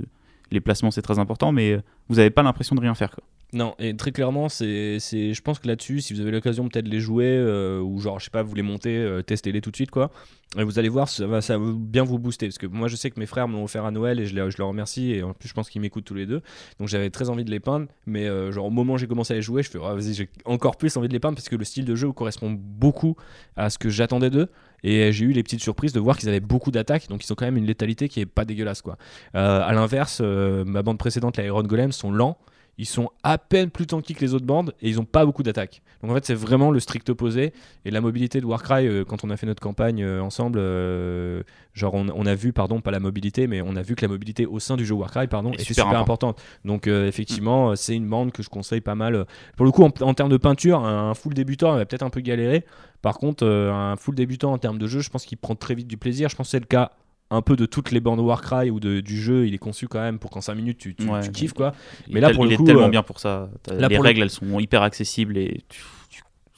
les 0.52 0.60
placements 0.60 0.90
c'est 0.90 1.02
très 1.02 1.18
important, 1.18 1.50
mais 1.50 1.72
euh, 1.72 1.82
vous 2.08 2.16
n'avez 2.16 2.30
pas 2.30 2.42
l'impression 2.42 2.76
de 2.76 2.80
rien 2.80 2.94
faire. 2.94 3.10
Quoi. 3.10 3.24
Non, 3.52 3.74
et 3.80 3.96
très 3.96 4.12
clairement, 4.12 4.48
c'est, 4.48 4.98
je 5.00 5.40
pense 5.40 5.58
que 5.58 5.66
là-dessus, 5.66 6.00
si 6.00 6.14
vous 6.14 6.20
avez 6.20 6.30
l'occasion 6.30 6.68
peut-être 6.68 6.84
de 6.84 6.90
les 6.90 7.00
jouer, 7.00 7.26
euh, 7.26 7.80
ou 7.80 7.98
genre, 7.98 8.20
je 8.20 8.26
sais 8.26 8.30
pas, 8.30 8.42
vous 8.42 8.54
les 8.54 8.62
montez, 8.62 8.96
euh, 8.96 9.22
testez-les 9.22 9.60
tout 9.60 9.72
de 9.72 9.76
suite, 9.76 9.90
quoi. 9.90 10.12
Et 10.58 10.64
vous 10.64 10.80
allez 10.80 10.88
voir, 10.88 11.08
ça 11.08 11.26
va, 11.26 11.40
ça 11.40 11.58
va 11.58 11.72
bien 11.76 12.02
vous 12.02 12.18
booster. 12.18 12.46
Parce 12.46 12.58
que 12.58 12.66
moi, 12.66 12.88
je 12.88 12.96
sais 12.96 13.10
que 13.10 13.20
mes 13.20 13.26
frères 13.26 13.46
me 13.46 13.54
l'ont 13.54 13.64
offert 13.64 13.84
à 13.84 13.92
Noël 13.92 14.18
et 14.18 14.26
je, 14.26 14.34
les, 14.34 14.50
je 14.50 14.58
leur 14.58 14.68
remercie. 14.68 15.12
Et 15.12 15.22
en 15.22 15.32
plus, 15.32 15.48
je 15.48 15.54
pense 15.54 15.70
qu'ils 15.70 15.80
m'écoutent 15.80 16.04
tous 16.04 16.14
les 16.14 16.26
deux. 16.26 16.42
Donc 16.80 16.88
j'avais 16.88 17.10
très 17.10 17.30
envie 17.30 17.44
de 17.44 17.52
les 17.52 17.60
peindre. 17.60 17.86
Mais 18.06 18.26
euh, 18.26 18.50
genre, 18.50 18.66
au 18.66 18.70
moment 18.70 18.94
où 18.94 18.98
j'ai 18.98 19.06
commencé 19.06 19.32
à 19.32 19.36
les 19.36 19.42
jouer, 19.42 19.62
je 19.62 19.70
fais, 19.70 19.78
Ah, 19.84 19.94
vas-y, 19.94 20.12
j'ai 20.14 20.28
encore 20.44 20.76
plus 20.76 20.96
envie 20.96 21.06
de 21.06 21.12
les 21.12 21.20
peindre 21.20 21.36
parce 21.36 21.48
que 21.48 21.54
le 21.54 21.64
style 21.64 21.84
de 21.84 21.94
jeu 21.94 22.10
correspond 22.10 22.50
beaucoup 22.50 23.14
à 23.56 23.70
ce 23.70 23.78
que 23.78 23.90
j'attendais 23.90 24.30
d'eux. 24.30 24.48
Et 24.82 25.12
j'ai 25.12 25.24
eu 25.24 25.32
les 25.32 25.44
petites 25.44 25.60
surprises 25.60 25.92
de 25.92 26.00
voir 26.00 26.18
qu'ils 26.18 26.28
avaient 26.28 26.40
beaucoup 26.40 26.72
d'attaques. 26.72 27.08
Donc 27.08 27.24
ils 27.24 27.32
ont 27.32 27.36
quand 27.36 27.44
même 27.44 27.56
une 27.56 27.66
létalité 27.66 28.08
qui 28.08 28.20
est 28.20 28.26
pas 28.26 28.44
dégueulasse, 28.44 28.82
quoi. 28.82 28.96
Euh, 29.36 29.62
à 29.62 29.72
l'inverse, 29.72 30.20
euh, 30.20 30.64
ma 30.64 30.82
bande 30.82 30.98
précédente, 30.98 31.36
la 31.36 31.44
Iron 31.44 31.62
Golem, 31.62 31.92
sont 31.92 32.10
lents 32.10 32.38
ils 32.80 32.86
sont 32.86 33.10
à 33.22 33.36
peine 33.36 33.68
plus 33.68 33.86
tanky 33.86 34.14
que 34.14 34.22
les 34.22 34.32
autres 34.32 34.46
bandes 34.46 34.74
et 34.80 34.88
ils 34.88 34.98
ont 34.98 35.04
pas 35.04 35.26
beaucoup 35.26 35.42
d'attaques. 35.42 35.82
Donc 36.00 36.12
en 36.12 36.14
fait, 36.14 36.24
c'est 36.24 36.34
vraiment 36.34 36.70
le 36.70 36.80
strict 36.80 37.10
opposé. 37.10 37.52
Et 37.84 37.90
la 37.90 38.00
mobilité 38.00 38.40
de 38.40 38.46
Warcry, 38.46 38.88
euh, 38.88 39.04
quand 39.04 39.22
on 39.22 39.28
a 39.28 39.36
fait 39.36 39.46
notre 39.46 39.60
campagne 39.60 40.02
euh, 40.02 40.22
ensemble, 40.22 40.58
euh, 40.58 41.42
genre 41.74 41.92
on, 41.92 42.08
on 42.08 42.24
a 42.24 42.34
vu, 42.34 42.54
pardon, 42.54 42.80
pas 42.80 42.90
la 42.90 42.98
mobilité, 42.98 43.46
mais 43.48 43.60
on 43.60 43.76
a 43.76 43.82
vu 43.82 43.96
que 43.96 44.00
la 44.00 44.08
mobilité 44.08 44.46
au 44.46 44.60
sein 44.60 44.78
du 44.78 44.86
jeu 44.86 44.94
Warcry, 44.94 45.26
pardon, 45.26 45.52
était 45.52 45.62
super 45.62 45.84
super, 45.84 46.00
important. 46.00 46.30
importante. 46.30 46.42
Donc 46.64 46.86
effectivement, 46.86 47.76
c'est 47.76 47.94
une 47.94 48.08
bande 48.08 48.32
que 48.32 48.42
je 48.42 48.48
conseille 48.48 48.80
pas 48.80 48.94
mal. 48.94 49.26
Pour 49.58 49.66
le 49.66 49.72
coup, 49.72 49.84
en, 49.84 49.92
en 50.00 50.14
termes 50.14 50.30
de 50.30 50.38
peinture, 50.38 50.82
un 50.82 51.12
full 51.12 51.34
débutant, 51.34 51.74
va 51.74 51.84
peut-être 51.84 52.02
un 52.02 52.08
peu 52.10 52.22
galérer. 52.22 52.64
Par 53.02 53.18
contre, 53.18 53.46
un 53.46 53.96
full 53.96 54.14
débutant 54.14 54.52
en 54.54 54.58
termes 54.58 54.78
de 54.78 54.86
jeu, 54.86 55.00
je 55.00 55.10
pense 55.10 55.26
qu'il 55.26 55.36
prend 55.36 55.54
très 55.54 55.74
vite 55.74 55.86
du 55.86 55.98
plaisir. 55.98 56.30
Je 56.30 56.36
pense 56.36 56.46
que 56.46 56.52
c'est 56.52 56.60
le 56.60 56.64
cas 56.64 56.92
un 57.30 57.42
peu 57.42 57.56
de 57.56 57.64
toutes 57.66 57.90
les 57.92 58.00
bandes 58.00 58.20
Warcry 58.20 58.70
ou 58.70 58.80
de, 58.80 59.00
du 59.00 59.20
jeu. 59.20 59.46
Il 59.46 59.54
est 59.54 59.58
conçu 59.58 59.86
quand 59.88 60.00
même 60.00 60.18
pour 60.18 60.30
qu'en 60.30 60.40
5 60.40 60.54
minutes 60.54 60.78
tu, 60.78 60.94
tu, 60.94 61.06
Ouais. 61.08 61.20
tu 61.20 61.30
kiffes 61.30 61.52
quoi. 61.52 61.72
Mais 62.08 62.18
est 62.18 62.20
là, 62.22 62.30
pour 62.30 62.44
il 62.44 62.48
le 62.48 62.54
est 62.54 62.56
coup, 62.56 62.64
tellement 62.64 62.86
euh, 62.86 62.88
bien 62.88 63.02
pour 63.02 63.20
ça. 63.20 63.48
Là, 63.68 63.88
les 63.88 63.94
pour 63.94 64.02
le- 64.02 64.08
règles, 64.08 64.22
elles 64.22 64.30
sont 64.30 64.58
hyper 64.58 64.82
accessibles 64.82 65.38
et 65.38 65.62
tu- 65.68 65.80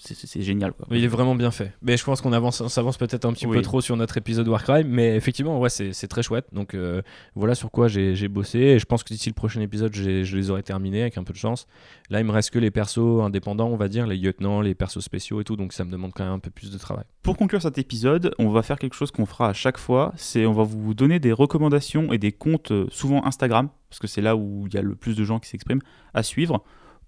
c'est- 0.03 0.43
génial. 0.43 0.73
Quoi. 0.73 0.87
Il 0.91 1.03
est 1.05 1.09
vraiment 1.09 1.35
bien 1.35 1.51
fait. 1.51 1.73
Mais 1.83 1.97
je 1.97 2.05
pense 2.05 2.21
qu'on 2.21 2.33
avance, 2.33 2.61
on 2.61 2.69
s'avance 2.69 2.97
peut-être 2.97 3.25
un 3.25 3.33
petit 3.33 3.47
Oui. 3.47 3.57
peu 3.57 3.63
trop 3.63 3.81
sur 3.81 3.97
notre 3.97 4.17
épisode 4.17 4.49
Warcry, 4.49 4.85
mais 4.85 5.17
effectivement, 5.17 5.59
ouais, 5.61 5.69
c'est 5.69 6.09
très 6.09 6.23
chouette. 6.23 6.47
Donc 6.53 6.75
euh, 6.75 7.03
voilà 7.35 7.55
sur 7.55 7.71
quoi 7.71 7.89
j'ai 7.89 8.29
bossé. 8.29 8.59
Et 8.59 8.79
je 8.79 8.85
pense 8.85 9.03
que 9.05 9.13
d'ici 9.13 9.29
le 9.29 9.35
prochain 9.35 9.61
épisode, 9.61 9.95
je 9.95 10.37
les 10.37 10.51
aurai 10.51 10.63
terminés 10.63 11.03
avec 11.03 11.19
un 11.19 11.25
peu 11.25 11.33
de 11.33 11.39
chance. 11.39 11.67
Là, 12.11 12.21
il 12.21 12.27
me 12.27 12.33
reste 12.33 12.51
que 12.51 12.59
les 12.59 12.71
persos 12.71 13.23
indépendants, 13.23 13.69
on 13.69 13.77
va 13.77 13.89
dire, 13.89 14.07
les 14.07 14.17
lieutenants, 14.17 14.61
les 14.61 14.75
persos 14.75 15.01
spéciaux 15.03 15.41
et 15.41 15.45
tout. 15.45 15.57
Donc 15.57 15.73
ça 15.73 15.85
me 15.85 15.91
demande 15.91 16.13
quand 16.15 16.25
même 16.25 16.33
un 16.35 16.39
peu 16.39 16.51
plus 16.51 16.71
de 16.71 16.79
travail. 16.79 17.05
Pour 17.23 17.37
conclure 17.37 17.63
cet 17.63 17.79
épisode, 17.79 18.35
on 18.39 18.49
va 18.51 18.63
faire 18.63 18.79
quelque 18.79 18.95
chose 18.95 19.11
qu'on 19.11 19.27
fera 19.27 19.49
à 19.49 19.53
chaque 19.53 19.79
fois. 19.79 20.13
C'est 20.17 20.45
on 20.47 20.53
va 20.53 20.65
vous 20.65 20.95
donner 20.95 21.21
des 21.21 21.33
recommandations 21.33 22.13
et 22.13 22.19
des 22.19 22.33
comptes, 22.33 22.73
euh, 22.73 22.87
souvent 22.91 23.25
Instagram, 23.25 23.69
parce 23.89 24.01
que 24.01 24.07
c'est 24.07 24.21
là 24.23 24.35
où 24.37 24.65
il 24.67 24.75
y 24.75 24.79
a 24.79 24.83
le 24.83 24.95
plus 24.95 25.17
de 25.17 25.25
gens 25.25 25.39
qui 25.39 25.49
s'expriment, 25.49 25.81
à 26.15 26.23
suivre 26.23 26.63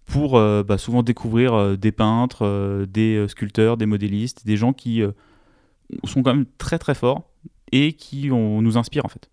pour 0.07 0.37
euh, 0.37 0.63
bah, 0.63 0.79
souvent 0.79 1.03
découvrir 1.03 1.55
euh, 1.55 1.77
des 1.77 1.93
peintres, 1.93 2.43
euh, 2.43 2.87
des 2.87 3.27
sculpteurs, 3.29 3.77
des 3.77 3.87
modélistes, 3.87 4.47
des 4.47 4.57
gens 4.57 4.73
qui 4.73 5.03
sont 6.05 6.23
quand 6.23 6.35
même 6.35 6.47
très 6.59 6.79
très 6.79 6.95
forts 6.95 7.31
et 7.73 7.93
qui 7.93 8.29
nous 8.31 8.79
inspirent 8.79 9.07
en 9.07 9.09
fait. 9.09 9.31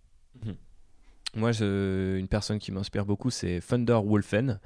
Moi, 1.34 1.52
une 1.62 2.28
personne 2.28 2.60
qui 2.60 2.74
m'inspire 2.74 3.06
beaucoup, 3.06 3.30
c'est 3.30 3.62
Thunder 3.66 4.00
Wolfen, 4.04 4.60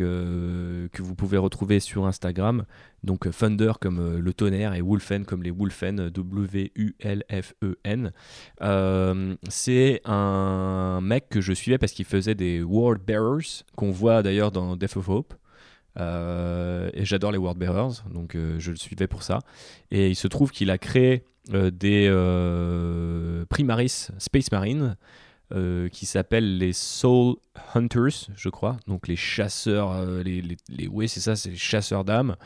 euh, 0.00 0.88
que 0.92 1.02
vous 1.02 1.14
pouvez 1.14 1.38
retrouver 1.38 1.80
sur 1.80 2.06
Instagram. 2.06 2.64
Donc 3.04 3.26
euh, 3.26 3.30
Thunder 3.30 3.72
comme 3.80 3.98
euh, 3.98 4.20
le 4.20 4.34
tonnerre 4.34 4.74
et 4.74 4.82
Wolfen 4.82 5.24
comme 5.24 5.42
les 5.42 5.50
Wolfen, 5.50 6.10
W-U-L-F-E-N. 6.10 8.12
C'est 9.48 10.02
un 10.04 11.00
mec 11.00 11.30
que 11.30 11.40
je 11.40 11.54
suivais 11.54 11.78
parce 11.78 11.92
qu'il 11.92 12.04
faisait 12.04 12.34
des 12.34 12.62
World 12.62 13.02
Bearers 13.02 13.64
qu'on 13.74 13.90
voit 13.90 14.22
d'ailleurs 14.22 14.52
dans 14.52 14.76
Death 14.76 14.98
of 14.98 15.08
Hope. 15.08 15.32
Et 15.96 17.04
j'adore 17.04 17.32
les 17.32 17.38
World 17.38 17.58
Bearers, 17.58 18.04
donc 18.12 18.36
je 18.36 18.70
le 18.70 18.76
suivais 18.76 19.06
pour 19.06 19.22
ça. 19.22 19.38
Et 19.90 20.10
il 20.10 20.16
se 20.16 20.28
trouve 20.28 20.50
qu'il 20.50 20.70
a 20.70 20.76
créé 20.76 21.24
des 21.50 22.10
Primaris 23.48 24.10
Space 24.18 24.52
Marine 24.52 24.98
euh, 25.54 25.88
qui 25.88 26.04
s'appellent 26.04 26.58
les 26.58 26.72
Soul 26.72 27.36
Hunters, 27.74 28.28
je 28.36 28.48
crois. 28.48 28.76
Donc 28.86 29.08
les 29.08 29.16
chasseurs, 29.16 29.92
euh, 29.92 30.22
les, 30.22 30.88
oui, 30.88 31.08
c'est 31.08 31.20
ça, 31.20 31.36
c'est 31.36 31.50
les 31.50 31.56
chasseurs 31.56 32.04
d'âmes, 32.04 32.36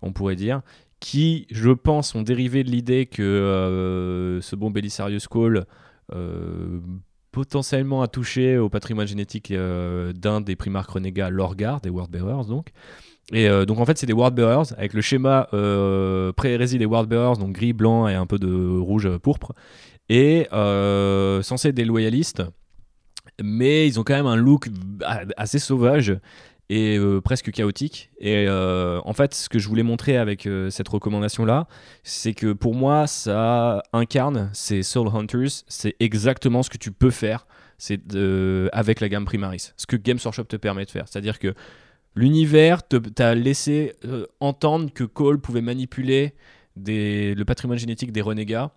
on 0.00 0.12
pourrait 0.12 0.36
dire. 0.36 0.62
Qui, 1.00 1.48
je 1.50 1.70
pense, 1.70 2.14
ont 2.14 2.22
dérivé 2.22 2.62
de 2.62 2.70
l'idée 2.70 3.06
que 3.06 3.22
euh, 3.22 4.40
ce 4.40 4.54
bon 4.54 4.70
Belisarius 4.70 5.26
Cole 5.26 5.66
euh, 6.14 6.78
potentiellement 7.32 8.02
a 8.02 8.08
touché 8.08 8.58
au 8.58 8.68
patrimoine 8.68 9.08
génétique 9.08 9.52
d'un 9.52 10.40
des 10.40 10.54
primaires 10.54 10.86
renégats 10.88 11.30
Lorgar, 11.30 11.80
des 11.80 11.90
World 11.90 12.12
Bearers 12.12 12.44
donc. 12.44 12.68
Et 13.32 13.48
donc 13.66 13.78
en 13.78 13.86
fait 13.86 13.96
c'est 13.96 14.06
des 14.06 14.12
World 14.12 14.34
Bearers 14.34 14.72
avec 14.76 14.92
le 14.92 15.00
schéma 15.00 15.48
euh, 15.54 16.32
pré-hérésie 16.32 16.78
des 16.78 16.86
World 16.86 17.08
Bearers, 17.08 17.38
donc 17.38 17.52
gris, 17.52 17.72
blanc 17.72 18.08
et 18.08 18.14
un 18.14 18.26
peu 18.26 18.38
de 18.38 18.78
rouge 18.78 19.06
euh, 19.06 19.18
pourpre. 19.18 19.52
Et 20.08 20.46
euh, 20.52 21.42
censés 21.42 21.68
être 21.68 21.74
des 21.74 21.84
loyalistes, 21.84 22.42
mais 23.42 23.86
ils 23.86 23.98
ont 23.98 24.04
quand 24.04 24.14
même 24.14 24.26
un 24.26 24.36
look 24.36 24.68
assez 25.36 25.58
sauvage 25.58 26.18
et 26.68 26.96
euh, 26.96 27.20
presque 27.20 27.50
chaotique. 27.50 28.10
Et 28.18 28.46
euh, 28.48 29.00
en 29.04 29.12
fait, 29.12 29.34
ce 29.34 29.48
que 29.48 29.58
je 29.58 29.68
voulais 29.68 29.82
montrer 29.82 30.16
avec 30.16 30.48
cette 30.70 30.88
recommandation-là, 30.88 31.66
c'est 32.02 32.34
que 32.34 32.52
pour 32.52 32.74
moi, 32.74 33.06
ça 33.06 33.82
incarne 33.92 34.50
ces 34.52 34.82
Soul 34.82 35.08
Hunters. 35.08 35.64
C'est 35.68 35.96
exactement 36.00 36.62
ce 36.62 36.70
que 36.70 36.78
tu 36.78 36.92
peux 36.92 37.10
faire 37.10 37.46
c'est 37.78 38.00
avec 38.72 39.00
la 39.00 39.08
gamme 39.08 39.24
Primaris. 39.24 39.72
Ce 39.76 39.86
que 39.86 39.96
Games 39.96 40.18
Workshop 40.24 40.44
te 40.44 40.54
permet 40.54 40.84
de 40.84 40.90
faire. 40.90 41.08
C'est-à-dire 41.08 41.40
que 41.40 41.52
l'univers 42.14 42.86
t'a 42.86 43.34
laissé 43.34 43.94
entendre 44.38 44.92
que 44.92 45.02
Cole 45.02 45.40
pouvait 45.40 45.62
manipuler 45.62 46.32
le 46.76 47.42
patrimoine 47.42 47.78
génétique 47.78 48.12
des 48.12 48.20
renégats. 48.20 48.70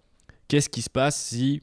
Qu'est-ce 0.47 0.69
qui 0.69 0.81
se 0.81 0.89
passe 0.89 1.19
si 1.19 1.61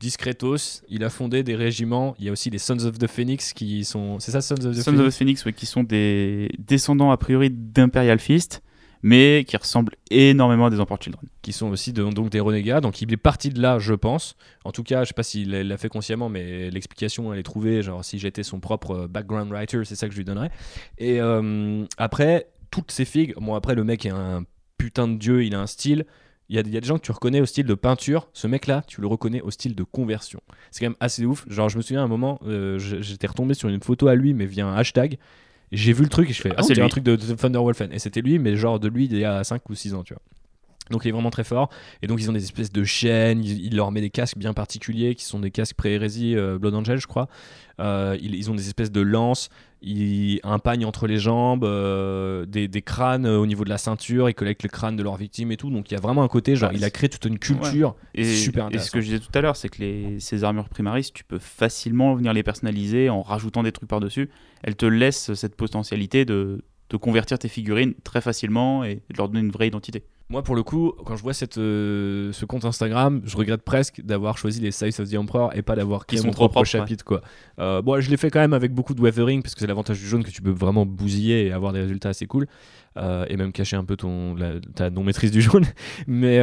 discretos, 0.00 0.82
il 0.88 1.04
a 1.04 1.10
fondé 1.10 1.42
des 1.42 1.54
régiments? 1.54 2.14
Il 2.18 2.24
y 2.24 2.28
a 2.28 2.32
aussi 2.32 2.50
les 2.50 2.58
Sons 2.58 2.84
of 2.86 2.98
the 2.98 3.06
Phoenix 3.06 3.52
qui 3.52 3.84
sont. 3.84 4.18
C'est 4.20 4.30
ça, 4.32 4.40
Sons 4.40 4.54
of 4.64 4.76
the 4.76 4.80
Sons 4.80 4.90
of 4.92 4.96
Phoenix 4.96 5.14
the 5.14 5.18
Phoenix, 5.18 5.44
ouais, 5.44 5.52
qui 5.52 5.66
sont 5.66 5.82
des 5.84 6.50
descendants 6.58 7.10
a 7.10 7.16
priori 7.16 7.50
d'Imperial 7.50 8.18
Fist, 8.18 8.62
mais 9.02 9.44
qui 9.46 9.56
ressemblent 9.56 9.94
énormément 10.10 10.66
à 10.66 10.70
des 10.70 10.80
Emperor 10.80 10.98
Children. 11.02 11.28
qui 11.42 11.52
sont 11.52 11.68
aussi 11.70 11.92
de- 11.92 12.04
donc 12.04 12.30
des 12.30 12.40
renégats. 12.40 12.80
Donc 12.80 13.02
il 13.02 13.12
est 13.12 13.16
parti 13.16 13.50
de 13.50 13.60
là, 13.60 13.78
je 13.80 13.94
pense. 13.94 14.36
En 14.64 14.70
tout 14.72 14.84
cas, 14.84 15.02
je 15.02 15.08
sais 15.08 15.14
pas 15.14 15.24
s'il 15.24 15.50
l'a 15.50 15.62
l'a 15.64 15.76
fait 15.76 15.88
consciemment, 15.88 16.28
mais 16.28 16.70
l'explication, 16.70 17.32
elle 17.32 17.40
est 17.40 17.42
trouvée. 17.42 17.82
Genre, 17.82 18.04
si 18.04 18.18
j'étais 18.18 18.44
son 18.44 18.60
propre 18.60 18.92
euh, 18.92 19.08
background 19.08 19.50
writer, 19.50 19.84
c'est 19.84 19.96
ça 19.96 20.06
que 20.06 20.12
je 20.14 20.18
lui 20.18 20.24
donnerais. 20.24 20.50
Et 20.98 21.20
euh, 21.20 21.84
après, 21.98 22.46
toutes 22.70 22.92
ces 22.92 23.04
figues. 23.04 23.34
Bon, 23.38 23.54
après, 23.56 23.74
le 23.74 23.84
mec 23.84 24.06
est 24.06 24.10
un 24.10 24.44
putain 24.78 25.06
de 25.08 25.16
dieu, 25.16 25.44
il 25.44 25.54
a 25.54 25.60
un 25.60 25.66
style. 25.66 26.06
Il 26.52 26.56
y, 26.56 26.58
a, 26.58 26.60
il 26.66 26.70
y 26.74 26.76
a 26.76 26.80
des 26.82 26.86
gens 26.86 26.98
que 26.98 27.02
tu 27.02 27.12
reconnais 27.12 27.40
au 27.40 27.46
style 27.46 27.64
de 27.64 27.72
peinture. 27.72 28.28
Ce 28.34 28.46
mec-là, 28.46 28.84
tu 28.86 29.00
le 29.00 29.06
reconnais 29.06 29.40
au 29.40 29.50
style 29.50 29.74
de 29.74 29.84
conversion. 29.84 30.38
C'est 30.70 30.80
quand 30.80 30.90
même 30.90 30.98
assez 31.00 31.24
ouf. 31.24 31.46
Genre, 31.48 31.70
je 31.70 31.78
me 31.78 31.82
souviens 31.82 32.02
à 32.02 32.04
un 32.04 32.08
moment, 32.08 32.38
euh, 32.46 32.78
j'étais 32.78 33.26
retombé 33.26 33.54
sur 33.54 33.70
une 33.70 33.82
photo 33.82 34.06
à 34.06 34.14
lui, 34.14 34.34
mais 34.34 34.44
via 34.44 34.66
un 34.66 34.74
hashtag. 34.76 35.16
J'ai 35.72 35.94
vu 35.94 36.02
le 36.02 36.10
truc 36.10 36.28
et 36.28 36.34
je 36.34 36.42
fais, 36.42 36.50
Ah, 36.50 36.56
ah, 36.58 36.62
c'est 36.62 36.78
un 36.78 36.88
truc 36.88 37.04
de, 37.04 37.16
de 37.16 37.34
Thunderwolfen. 37.34 37.90
Et 37.90 37.98
c'était 37.98 38.20
lui, 38.20 38.38
mais 38.38 38.54
genre 38.56 38.78
de 38.78 38.88
lui 38.88 39.08
d'il 39.08 39.20
y 39.20 39.24
a 39.24 39.42
5 39.42 39.70
ou 39.70 39.74
6 39.74 39.94
ans, 39.94 40.04
tu 40.04 40.12
vois. 40.12 40.20
Donc 40.90 41.06
il 41.06 41.08
est 41.08 41.12
vraiment 41.12 41.30
très 41.30 41.44
fort. 41.44 41.70
Et 42.02 42.06
donc 42.06 42.20
ils 42.20 42.28
ont 42.28 42.34
des 42.34 42.44
espèces 42.44 42.70
de 42.70 42.84
chaînes, 42.84 43.42
il, 43.42 43.64
il 43.64 43.76
leur 43.76 43.90
met 43.90 44.02
des 44.02 44.10
casques 44.10 44.36
bien 44.36 44.52
particuliers 44.52 45.14
qui 45.14 45.24
sont 45.24 45.40
des 45.40 45.50
casques 45.50 45.76
pré-hérésie 45.76 46.36
euh, 46.36 46.58
Blood 46.58 46.74
Angel, 46.74 46.98
je 46.98 47.06
crois. 47.06 47.28
Euh, 47.80 48.18
ils, 48.20 48.34
ils 48.34 48.50
ont 48.50 48.54
des 48.54 48.66
espèces 48.66 48.92
de 48.92 49.00
lances, 49.00 49.48
ils, 49.82 50.40
un 50.44 50.58
pagne 50.58 50.84
entre 50.84 51.06
les 51.06 51.18
jambes, 51.18 51.64
euh, 51.64 52.46
des, 52.46 52.68
des 52.68 52.82
crânes 52.82 53.26
euh, 53.26 53.38
au 53.38 53.46
niveau 53.46 53.64
de 53.64 53.68
la 53.68 53.78
ceinture, 53.78 54.30
ils 54.30 54.34
collectent 54.34 54.62
le 54.62 54.68
crâne 54.68 54.96
de 54.96 55.02
leurs 55.02 55.16
victimes 55.16 55.52
et 55.52 55.56
tout. 55.56 55.70
Donc 55.70 55.90
il 55.90 55.94
y 55.94 55.96
a 55.96 56.00
vraiment 56.00 56.22
un 56.22 56.28
côté, 56.28 56.56
genre 56.56 56.70
Bah, 56.70 56.76
il 56.76 56.84
a 56.84 56.90
créé 56.90 57.08
toute 57.08 57.24
une 57.24 57.38
culture. 57.38 57.96
Et, 58.14 58.24
super 58.24 58.68
et 58.70 58.78
ce 58.78 58.90
que 58.90 59.00
je 59.00 59.06
disais 59.06 59.18
tout 59.18 59.30
à 59.34 59.40
l'heure, 59.40 59.56
c'est 59.56 59.68
que 59.68 59.80
les, 59.80 60.20
ces 60.20 60.44
armures 60.44 60.68
primaris, 60.68 61.10
tu 61.12 61.24
peux 61.24 61.38
facilement 61.38 62.14
venir 62.14 62.32
les 62.32 62.42
personnaliser 62.42 63.10
en 63.10 63.22
rajoutant 63.22 63.62
des 63.62 63.72
trucs 63.72 63.88
par-dessus. 63.88 64.30
Elles 64.62 64.76
te 64.76 64.86
laissent 64.86 65.34
cette 65.34 65.56
potentialité 65.56 66.24
de, 66.24 66.62
de 66.90 66.96
convertir 66.96 67.38
tes 67.38 67.48
figurines 67.48 67.94
très 68.04 68.20
facilement 68.20 68.84
et 68.84 68.96
de 68.96 69.16
leur 69.16 69.28
donner 69.28 69.40
une 69.40 69.50
vraie 69.50 69.66
identité. 69.66 70.04
Moi, 70.32 70.42
pour 70.42 70.56
le 70.56 70.62
coup, 70.62 70.94
quand 71.04 71.14
je 71.14 71.22
vois 71.22 71.34
cette, 71.34 71.58
euh, 71.58 72.32
ce 72.32 72.46
compte 72.46 72.64
Instagram, 72.64 73.20
je 73.26 73.36
regrette 73.36 73.60
presque 73.60 74.00
d'avoir 74.00 74.38
choisi 74.38 74.62
les 74.62 74.70
Size 74.70 74.98
of 74.98 75.10
the 75.10 75.14
Emperor 75.16 75.54
et 75.54 75.60
pas 75.60 75.76
d'avoir 75.76 76.06
créé 76.06 76.18
sont 76.20 76.28
mon 76.28 76.32
trop 76.32 76.44
propre 76.48 76.54
propres, 76.54 76.68
chapitre. 76.70 77.04
Quoi. 77.04 77.20
Euh, 77.58 77.82
bon, 77.82 78.00
je 78.00 78.08
l'ai 78.08 78.16
fait 78.16 78.30
quand 78.30 78.40
même 78.40 78.54
avec 78.54 78.72
beaucoup 78.72 78.94
de 78.94 79.02
weathering 79.02 79.42
parce 79.42 79.54
que 79.54 79.60
c'est 79.60 79.66
l'avantage 79.66 79.98
du 79.98 80.06
jaune 80.06 80.24
que 80.24 80.30
tu 80.30 80.40
peux 80.40 80.50
vraiment 80.50 80.86
bousiller 80.86 81.48
et 81.48 81.52
avoir 81.52 81.74
des 81.74 81.80
résultats 81.80 82.08
assez 82.08 82.24
cool. 82.26 82.46
Euh, 82.96 83.26
et 83.28 83.36
même 83.36 83.52
cacher 83.52 83.76
un 83.76 83.84
peu 83.84 83.96
ton, 83.96 84.34
la- 84.34 84.58
ta 84.74 84.88
non-maîtrise 84.88 85.32
du 85.32 85.42
jaune. 85.42 85.66
mais, 86.06 86.40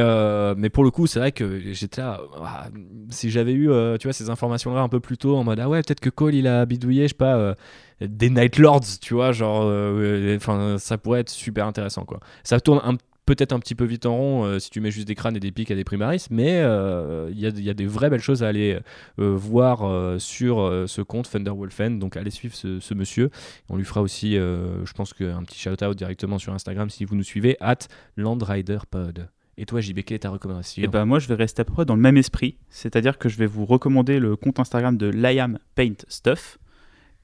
mais 0.56 0.70
pour 0.70 0.84
le 0.84 0.92
coup, 0.92 1.08
c'est 1.08 1.18
vrai 1.18 1.32
que 1.32 1.60
j'étais 1.72 2.00
là. 2.00 2.20
ah, 2.44 2.68
si 3.08 3.28
j'avais 3.28 3.54
eu 3.54 3.68
tu 3.98 4.06
vois, 4.06 4.12
ces 4.12 4.30
informations-là 4.30 4.82
un 4.82 4.88
peu 4.88 5.00
plus 5.00 5.18
tôt, 5.18 5.36
en 5.36 5.42
mode 5.42 5.58
Ah 5.58 5.68
ouais, 5.68 5.82
peut-être 5.82 5.98
que 6.00 6.10
Cole 6.10 6.36
il 6.36 6.46
a 6.46 6.64
bidouillé, 6.64 7.02
je 7.02 7.08
sais 7.08 7.14
pas, 7.14 7.56
des 8.00 8.30
Night 8.30 8.58
Lords, 8.58 8.98
tu 9.00 9.14
vois, 9.14 9.32
genre, 9.32 9.62
euh, 9.64 10.36
enfin, 10.36 10.76
ça 10.78 10.96
pourrait 10.96 11.20
être 11.20 11.28
super 11.30 11.66
intéressant 11.66 12.04
quoi. 12.04 12.20
Ça 12.44 12.60
tourne 12.60 12.80
un 12.84 12.96
peut-être 13.34 13.52
un 13.52 13.60
petit 13.60 13.76
peu 13.76 13.84
vite 13.84 14.06
en 14.06 14.16
rond 14.16 14.44
euh, 14.44 14.58
si 14.58 14.70
tu 14.70 14.80
mets 14.80 14.90
juste 14.90 15.06
des 15.06 15.14
crânes 15.14 15.36
et 15.36 15.40
des 15.40 15.52
pics 15.52 15.70
à 15.70 15.76
des 15.76 15.84
primaris, 15.84 16.26
mais 16.30 16.60
euh, 16.62 17.30
il 17.30 17.38
y, 17.38 17.46
a, 17.46 17.50
y 17.50 17.70
a 17.70 17.74
des 17.74 17.86
vraies 17.86 18.10
belles 18.10 18.20
choses 18.20 18.42
à 18.42 18.48
aller 18.48 18.76
euh, 19.20 19.36
voir 19.36 20.20
sur 20.20 20.56
ce 20.86 21.00
compte 21.02 21.30
Thunderwolfen. 21.30 22.00
Donc 22.00 22.16
allez 22.16 22.30
suivre 22.30 22.56
ce, 22.56 22.80
ce 22.80 22.92
monsieur. 22.92 23.30
On 23.68 23.76
lui 23.76 23.84
fera 23.84 24.02
aussi, 24.02 24.32
je 24.34 24.92
pense 24.94 25.12
qu'un 25.12 25.44
petit 25.44 25.58
shout-out 25.58 25.96
directement 25.96 26.38
sur 26.38 26.52
Instagram 26.52 26.90
si 26.90 27.04
vous 27.04 27.14
nous 27.14 27.22
suivez, 27.22 27.56
at 27.60 27.78
LandRiderPod. 28.16 29.28
Et 29.56 29.66
toi, 29.66 29.80
JB, 29.80 30.00
quelle 30.00 30.16
est 30.16 30.20
ta 30.20 30.30
recommandation? 30.30 30.82
Et 30.82 30.88
ben 30.88 31.04
moi, 31.04 31.18
je 31.18 31.28
vais 31.28 31.34
rester 31.34 31.62
à 31.62 31.64
peu 31.64 31.72
près 31.72 31.84
dans 31.84 31.94
le 31.94 32.00
même 32.00 32.16
esprit, 32.16 32.56
c'est-à-dire 32.68 33.18
que 33.18 33.28
je 33.28 33.36
vais 33.36 33.46
vous 33.46 33.66
recommander 33.66 34.18
le 34.18 34.34
compte 34.34 34.58
Instagram 34.58 34.96
de 34.96 35.06
Liam 35.06 35.58
Paint 35.74 35.94
Stuff, 36.08 36.58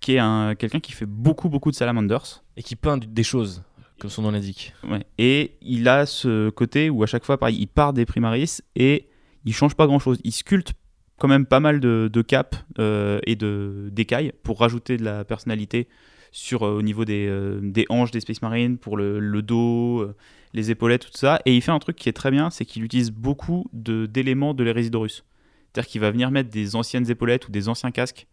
qui 0.00 0.14
est 0.14 0.18
un 0.18 0.54
quelqu'un 0.54 0.80
qui 0.80 0.92
fait 0.92 1.06
beaucoup 1.06 1.48
beaucoup 1.48 1.70
de 1.70 1.76
salamanders. 1.76 2.44
Et 2.56 2.62
qui 2.62 2.76
peint 2.76 2.98
des 2.98 3.22
choses, 3.22 3.62
comme 3.98 4.10
son 4.10 4.22
nom 4.22 4.30
l'indique. 4.30 4.74
Et 5.18 5.52
il 5.62 5.88
a 5.88 6.06
ce 6.06 6.50
côté 6.50 6.90
où 6.90 7.02
à 7.02 7.06
chaque 7.06 7.24
fois, 7.24 7.38
pareil, 7.38 7.56
il 7.58 7.66
part 7.66 7.92
des 7.92 8.04
primaris 8.06 8.58
et 8.74 9.08
il 9.44 9.54
change 9.54 9.74
pas 9.74 9.86
grand-chose. 9.86 10.18
Il 10.24 10.32
sculpte 10.32 10.74
quand 11.18 11.28
même 11.28 11.46
pas 11.46 11.60
mal 11.60 11.80
de, 11.80 12.10
de 12.12 12.22
capes 12.22 12.56
euh, 12.78 13.20
et 13.26 13.36
de 13.36 13.88
d'écailles 13.90 14.32
pour 14.42 14.60
rajouter 14.60 14.96
de 14.98 15.04
la 15.04 15.24
personnalité 15.24 15.88
sur 16.30 16.64
euh, 16.66 16.76
au 16.76 16.82
niveau 16.82 17.06
des, 17.06 17.26
euh, 17.26 17.58
des 17.62 17.86
hanches 17.88 18.10
des 18.10 18.20
Space 18.20 18.42
Marines, 18.42 18.76
pour 18.76 18.98
le, 18.98 19.18
le 19.18 19.40
dos, 19.40 20.00
euh, 20.00 20.14
les 20.52 20.70
épaulettes, 20.70 21.06
tout 21.10 21.16
ça. 21.16 21.40
Et 21.46 21.56
il 21.56 21.62
fait 21.62 21.70
un 21.70 21.78
truc 21.78 21.96
qui 21.96 22.10
est 22.10 22.12
très 22.12 22.30
bien, 22.30 22.50
c'est 22.50 22.66
qu'il 22.66 22.84
utilise 22.84 23.10
beaucoup 23.10 23.64
de- 23.72 24.04
d'éléments 24.04 24.52
de 24.52 24.62
l'Hérésidorus. 24.62 25.24
C'est-à-dire 25.72 25.88
qu'il 25.90 26.00
va 26.02 26.10
venir 26.10 26.30
mettre 26.30 26.50
des 26.50 26.76
anciennes 26.76 27.08
épaulettes 27.10 27.48
ou 27.48 27.50
des 27.50 27.68
anciens 27.70 27.90
casques 27.90 28.26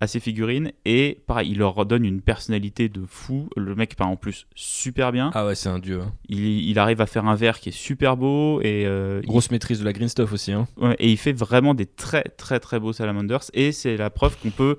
à 0.00 0.06
ses 0.06 0.20
figurines 0.20 0.72
et 0.84 1.22
pareil, 1.26 1.50
il 1.52 1.58
leur 1.58 1.74
redonne 1.74 2.04
une 2.04 2.20
personnalité 2.20 2.88
de 2.90 3.02
fou. 3.06 3.48
Le 3.56 3.74
mec 3.74 3.96
peint 3.96 4.04
en 4.06 4.16
plus 4.16 4.46
super 4.54 5.10
bien. 5.12 5.30
Ah 5.34 5.46
ouais, 5.46 5.54
c'est 5.54 5.70
un 5.70 5.78
dieu. 5.78 6.00
hein. 6.02 6.12
Il, 6.28 6.44
il 6.46 6.78
arrive 6.78 7.00
à 7.00 7.06
faire 7.06 7.24
un 7.26 7.34
verre 7.34 7.60
qui 7.60 7.70
est 7.70 7.72
super 7.76 8.16
beau 8.16 8.60
et, 8.60 8.84
euh, 8.86 9.20
il- 9.22 9.26
Grosse 9.28 9.50
maîtrise 9.50 9.78
de 9.80 9.84
la 9.84 9.92
green 9.94 10.08
stuff 10.08 10.32
aussi. 10.32 10.52
Hein. 10.52 10.68
ouais, 10.76 10.96
et 10.98 11.10
il 11.10 11.16
fait 11.16 11.32
vraiment 11.32 11.72
des 11.74 11.86
très 11.86 12.22
très 12.24 12.60
très 12.60 12.78
beaux 12.78 12.92
salamanders 12.92 13.44
et 13.54 13.72
c'est 13.72 13.96
la 13.96 14.10
preuve 14.10 14.36
qu'on 14.38 14.50
peut 14.50 14.78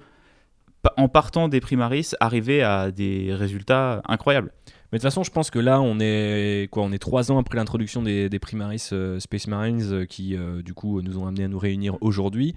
en 0.96 1.10
partant 1.10 1.50
des 1.50 1.60
primaris 1.60 2.12
arriver 2.20 2.62
à 2.64 2.92
des 2.92 3.34
résultats 3.34 4.02
incroyables. 4.08 4.52
Mais 4.92 5.00
de 5.00 5.02
toute 5.02 5.10
façon, 5.12 5.24
je 5.24 5.32
pense 5.32 5.52
que 5.52 5.60
là, 5.60 5.82
on 5.82 6.00
est 6.00 6.70
quoi 6.72 6.84
On 6.84 6.94
est 6.94 6.98
trois 6.98 7.30
ans 7.30 7.40
après 7.40 7.58
l'introduction 7.58 8.02
des, 8.02 8.30
des 8.30 8.40
Primaris 8.40 8.88
euh, 8.94 9.20
Space 9.20 9.48
Marines 9.48 9.82
euh, 9.92 10.06
qui, 10.06 10.34
euh, 10.38 10.62
du 10.62 10.74
coup, 10.74 11.02
nous 11.02 11.18
ont 11.18 11.28
amené 11.28 11.44
à 11.44 11.48
nous 11.50 11.60
réunir 11.60 11.98
aujourd'hui. 12.00 12.56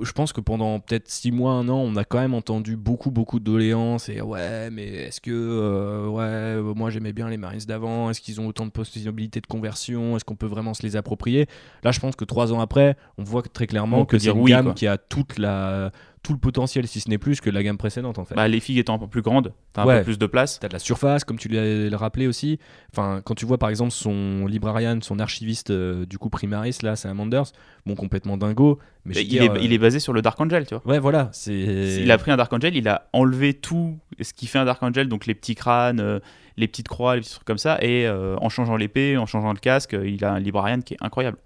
Je 0.00 0.10
pense 0.10 0.32
que 0.32 0.40
pendant 0.40 0.80
peut-être 0.80 1.08
six 1.08 1.30
mois, 1.30 1.52
un 1.52 1.68
an, 1.68 1.76
on 1.78 1.94
a 1.94 2.04
quand 2.04 2.18
même 2.18 2.34
entendu 2.34 2.76
beaucoup, 2.76 3.12
beaucoup 3.12 3.38
de 3.38 3.44
doléances. 3.44 4.08
Et 4.08 4.20
ouais, 4.20 4.68
mais 4.70 4.86
est-ce 4.86 5.20
que, 5.20 5.30
euh, 5.30 6.08
ouais, 6.08 6.22
euh, 6.24 6.74
moi 6.74 6.90
j'aimais 6.90 7.12
bien 7.12 7.28
les 7.28 7.36
Marines 7.36 7.60
d'avant. 7.60 8.10
Est-ce 8.10 8.20
qu'ils 8.20 8.40
ont 8.40 8.46
autant 8.48 8.66
de 8.66 8.70
possibilités 8.72 9.40
de 9.40 9.46
conversion 9.46 10.16
Est-ce 10.16 10.24
qu'on 10.24 10.34
peut 10.34 10.46
vraiment 10.46 10.74
se 10.74 10.82
les 10.82 10.96
approprier? 10.96 11.46
Là, 11.84 11.92
je 11.92 12.00
pense 12.00 12.16
que 12.16 12.24
trois 12.24 12.52
ans 12.52 12.60
après, 12.60 12.96
on 13.18 13.22
voit 13.24 13.42
très 13.42 13.68
clairement 13.68 14.00
On 14.00 14.04
que 14.04 14.18
c'est 14.18 14.30
une 14.30 14.40
oui, 14.40 14.50
gamme 14.50 14.64
quoi. 14.66 14.74
qui 14.74 14.86
a 14.88 14.98
toute 14.98 15.38
la, 15.38 15.92
tout 16.24 16.32
le 16.32 16.38
potentiel, 16.40 16.88
si 16.88 16.98
ce 17.00 17.08
n'est 17.08 17.18
plus, 17.18 17.40
que 17.40 17.50
la 17.50 17.62
gamme 17.62 17.76
précédente 17.76 18.18
en 18.18 18.24
fait. 18.24 18.34
Bah, 18.34 18.48
les 18.48 18.58
filles 18.58 18.78
étant 18.80 18.94
un 18.94 18.98
peu 18.98 19.06
plus 19.06 19.22
grandes, 19.22 19.52
t'as 19.72 19.82
un 19.82 19.86
Ouais. 19.86 19.98
peu 19.98 20.04
plus 20.04 20.18
de 20.18 20.26
place. 20.26 20.58
T'as 20.58 20.66
de 20.68 20.72
la 20.72 20.78
surface, 20.80 21.22
comme 21.22 21.38
tu 21.38 21.48
l'as 21.48 21.96
rappelé 21.96 22.26
aussi. 22.26 22.58
Enfin, 22.92 23.20
quand 23.24 23.34
tu 23.34 23.44
vois 23.46 23.58
par 23.58 23.68
exemple 23.68 23.92
son 23.92 24.46
librarian, 24.46 24.98
son 25.02 25.20
archiviste 25.20 25.70
euh, 25.70 26.06
du 26.06 26.18
coup 26.18 26.30
Primaris, 26.30 26.78
là, 26.82 26.96
c'est 26.96 27.08
Amanders, 27.08 27.52
bon, 27.86 27.94
complètement 27.94 28.36
dingo. 28.36 28.78
Mais 29.04 29.14
il, 29.20 29.28
dire, 29.28 29.42
est, 29.42 29.50
euh, 29.50 29.58
il 29.60 29.72
est 29.74 29.78
basé 29.78 30.00
sur 30.00 30.12
le 30.14 30.22
Dark 30.22 30.40
Angel, 30.40 30.66
tu 30.66 30.74
vois. 30.74 30.82
Ouais, 30.90 30.98
voilà. 30.98 31.28
C'est. 31.32 31.52
Il 31.54 32.10
a 32.10 32.16
pris 32.18 32.30
un 32.30 32.36
Dark 32.38 32.50
Angel, 32.52 32.74
il 32.74 32.88
a 32.88 33.06
enlevé 33.12 33.52
tout 33.54 33.98
ce 34.20 34.32
qui 34.32 34.46
fait 34.46 34.58
un 34.58 34.64
Dark 34.64 34.82
Angel, 34.82 35.08
donc 35.08 35.26
les 35.26 35.34
petits 35.34 35.54
crânes, 35.54 36.00
euh, 36.00 36.20
les 36.56 36.66
petites 36.68 36.88
croix, 36.88 37.14
les 37.16 37.20
petits 37.20 37.32
trucs 37.34 37.44
comme 37.46 37.58
ça, 37.58 37.78
et 37.82 38.08
en 38.08 38.48
changeant 38.48 38.76
l'épée, 38.76 39.16
en 39.18 39.26
changeant 39.26 39.52
le 39.52 39.58
casque, 39.58 39.94
il 40.02 40.24
a 40.24 40.32
un 40.32 40.38
librarian 40.40 40.80
qui 40.80 40.94
est 40.94 40.98
incroyable. 41.02 41.36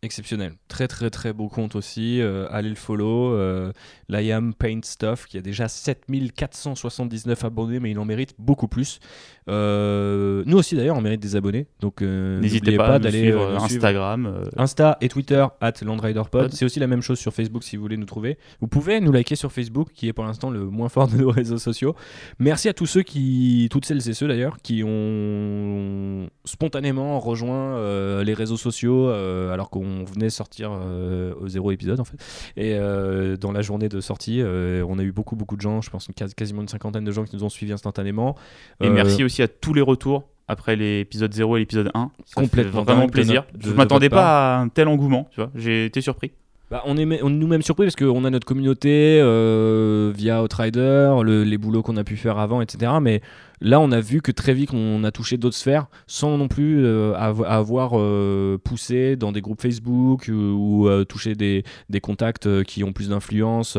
Exceptionnel. 0.00 0.52
Très, 0.68 0.86
très, 0.86 1.10
très 1.10 1.32
beau 1.32 1.48
compte 1.48 1.74
aussi. 1.74 2.20
Euh, 2.20 2.46
allez 2.52 2.68
le 2.68 2.76
follow. 2.76 3.34
Euh, 3.34 3.72
Liam 4.08 4.54
Paint 4.54 4.82
Stuff, 4.84 5.26
qui 5.26 5.38
a 5.38 5.40
déjà 5.40 5.66
7479 5.66 7.44
abonnés, 7.44 7.80
mais 7.80 7.90
il 7.90 7.98
en 7.98 8.04
mérite 8.04 8.36
beaucoup 8.38 8.68
plus. 8.68 9.00
Euh, 9.48 10.44
nous 10.46 10.56
aussi, 10.56 10.76
d'ailleurs, 10.76 10.96
on 10.96 11.00
mérite 11.00 11.20
des 11.20 11.34
abonnés. 11.34 11.66
Donc, 11.80 12.00
euh, 12.00 12.38
N'hésitez 12.40 12.76
pas, 12.76 12.98
nous 12.98 13.04
d'aller 13.04 13.22
suivre. 13.22 13.56
Instagram. 13.56 14.44
Insta 14.56 14.98
et 15.00 15.08
Twitter 15.08 15.44
at 15.60 15.72
LandRiderPod. 15.82 16.42
Pod. 16.42 16.52
C'est 16.52 16.64
aussi 16.64 16.78
la 16.78 16.86
même 16.86 17.02
chose 17.02 17.18
sur 17.18 17.32
Facebook 17.32 17.64
si 17.64 17.76
vous 17.76 17.82
voulez 17.82 17.96
nous 17.96 18.06
trouver. 18.06 18.38
Vous 18.60 18.68
pouvez 18.68 19.00
nous 19.00 19.10
liker 19.10 19.34
sur 19.34 19.50
Facebook, 19.50 19.88
qui 19.92 20.06
est 20.06 20.12
pour 20.12 20.24
l'instant 20.24 20.50
le 20.50 20.64
moins 20.66 20.88
fort 20.88 21.08
de 21.08 21.16
nos 21.16 21.30
réseaux 21.32 21.58
sociaux. 21.58 21.96
Merci 22.38 22.68
à 22.68 22.72
tous 22.72 22.86
ceux 22.86 23.02
qui, 23.02 23.68
toutes 23.72 23.84
celles 23.84 24.08
et 24.08 24.14
ceux 24.14 24.28
d'ailleurs, 24.28 24.58
qui 24.62 24.84
ont 24.84 26.28
spontanément 26.44 27.18
rejoint 27.18 28.22
les 28.22 28.34
réseaux 28.34 28.56
sociaux 28.56 29.08
alors 29.08 29.70
qu'on 29.70 29.87
venait 30.04 30.30
sortir 30.30 30.70
euh, 30.72 31.32
au 31.40 31.48
zéro 31.48 31.70
épisode 31.70 32.00
en 32.00 32.04
fait. 32.04 32.16
Et 32.56 32.74
euh, 32.74 33.36
dans 33.36 33.52
la 33.52 33.62
journée 33.62 33.88
de 33.88 34.00
sortie, 34.00 34.40
euh, 34.40 34.84
on 34.88 34.98
a 34.98 35.02
eu 35.02 35.12
beaucoup 35.12 35.36
beaucoup 35.36 35.56
de 35.56 35.60
gens, 35.60 35.80
je 35.80 35.90
pense 35.90 36.06
une 36.08 36.14
quasiment 36.34 36.62
une 36.62 36.68
cinquantaine 36.68 37.04
de 37.04 37.12
gens 37.12 37.24
qui 37.24 37.36
nous 37.36 37.44
ont 37.44 37.48
suivis 37.48 37.72
instantanément. 37.72 38.36
Et 38.80 38.88
merci 38.90 39.24
aussi 39.24 39.42
à 39.42 39.48
tous 39.48 39.74
les 39.74 39.82
retours 39.82 40.24
après 40.48 40.76
l'épisode 40.76 41.32
0 41.34 41.56
et 41.56 41.60
l'épisode 41.60 41.90
1. 41.94 42.10
Ça 42.24 42.40
Complètement 42.40 42.84
fait 42.84 42.92
vraiment 42.92 43.06
plaisir. 43.08 43.44
de- 43.54 43.68
Je 43.68 43.74
m'attendais 43.74 44.08
pas 44.08 44.56
à 44.56 44.60
un 44.60 44.68
tel 44.68 44.88
engouement, 44.88 45.28
tu 45.30 45.40
vois. 45.40 45.50
J'ai 45.54 45.84
été 45.84 46.00
surpris. 46.00 46.32
Bah, 46.70 46.82
on 46.84 46.96
est, 46.98 47.22
on 47.22 47.28
est 47.28 47.32
nous-mêmes 47.32 47.62
surpris 47.62 47.86
parce 47.86 47.96
qu'on 47.96 48.24
a 48.24 48.30
notre 48.30 48.46
communauté 48.46 49.20
euh, 49.22 50.12
via 50.14 50.42
Outrider, 50.42 51.14
le- 51.22 51.42
les 51.42 51.56
boulots 51.58 51.82
qu'on 51.82 51.96
a 51.96 52.04
pu 52.04 52.16
faire 52.16 52.38
avant, 52.38 52.60
etc. 52.60 52.92
Mais 53.00 53.20
là, 53.60 53.80
on 53.80 53.90
a 53.92 54.00
vu 54.00 54.22
que 54.22 54.32
très 54.32 54.54
vite, 54.54 54.70
on 54.72 55.04
a 55.04 55.10
touché 55.10 55.36
d'autres 55.36 55.56
sphères 55.56 55.86
sans 56.06 56.36
non 56.38 56.48
plus 56.48 56.84
euh, 56.84 57.12
avo- 57.14 57.44
avoir 57.44 57.92
euh, 57.98 58.58
poussé 58.62 59.16
dans 59.16 59.32
des 59.32 59.40
groupes 59.40 59.60
Facebook 59.60 60.28
euh, 60.28 60.52
ou 60.52 60.88
euh, 60.88 61.04
touché 61.04 61.34
des, 61.34 61.64
des 61.90 62.00
contacts 62.00 62.62
qui 62.64 62.84
ont 62.84 62.92
plus 62.92 63.08
d'influence. 63.10 63.76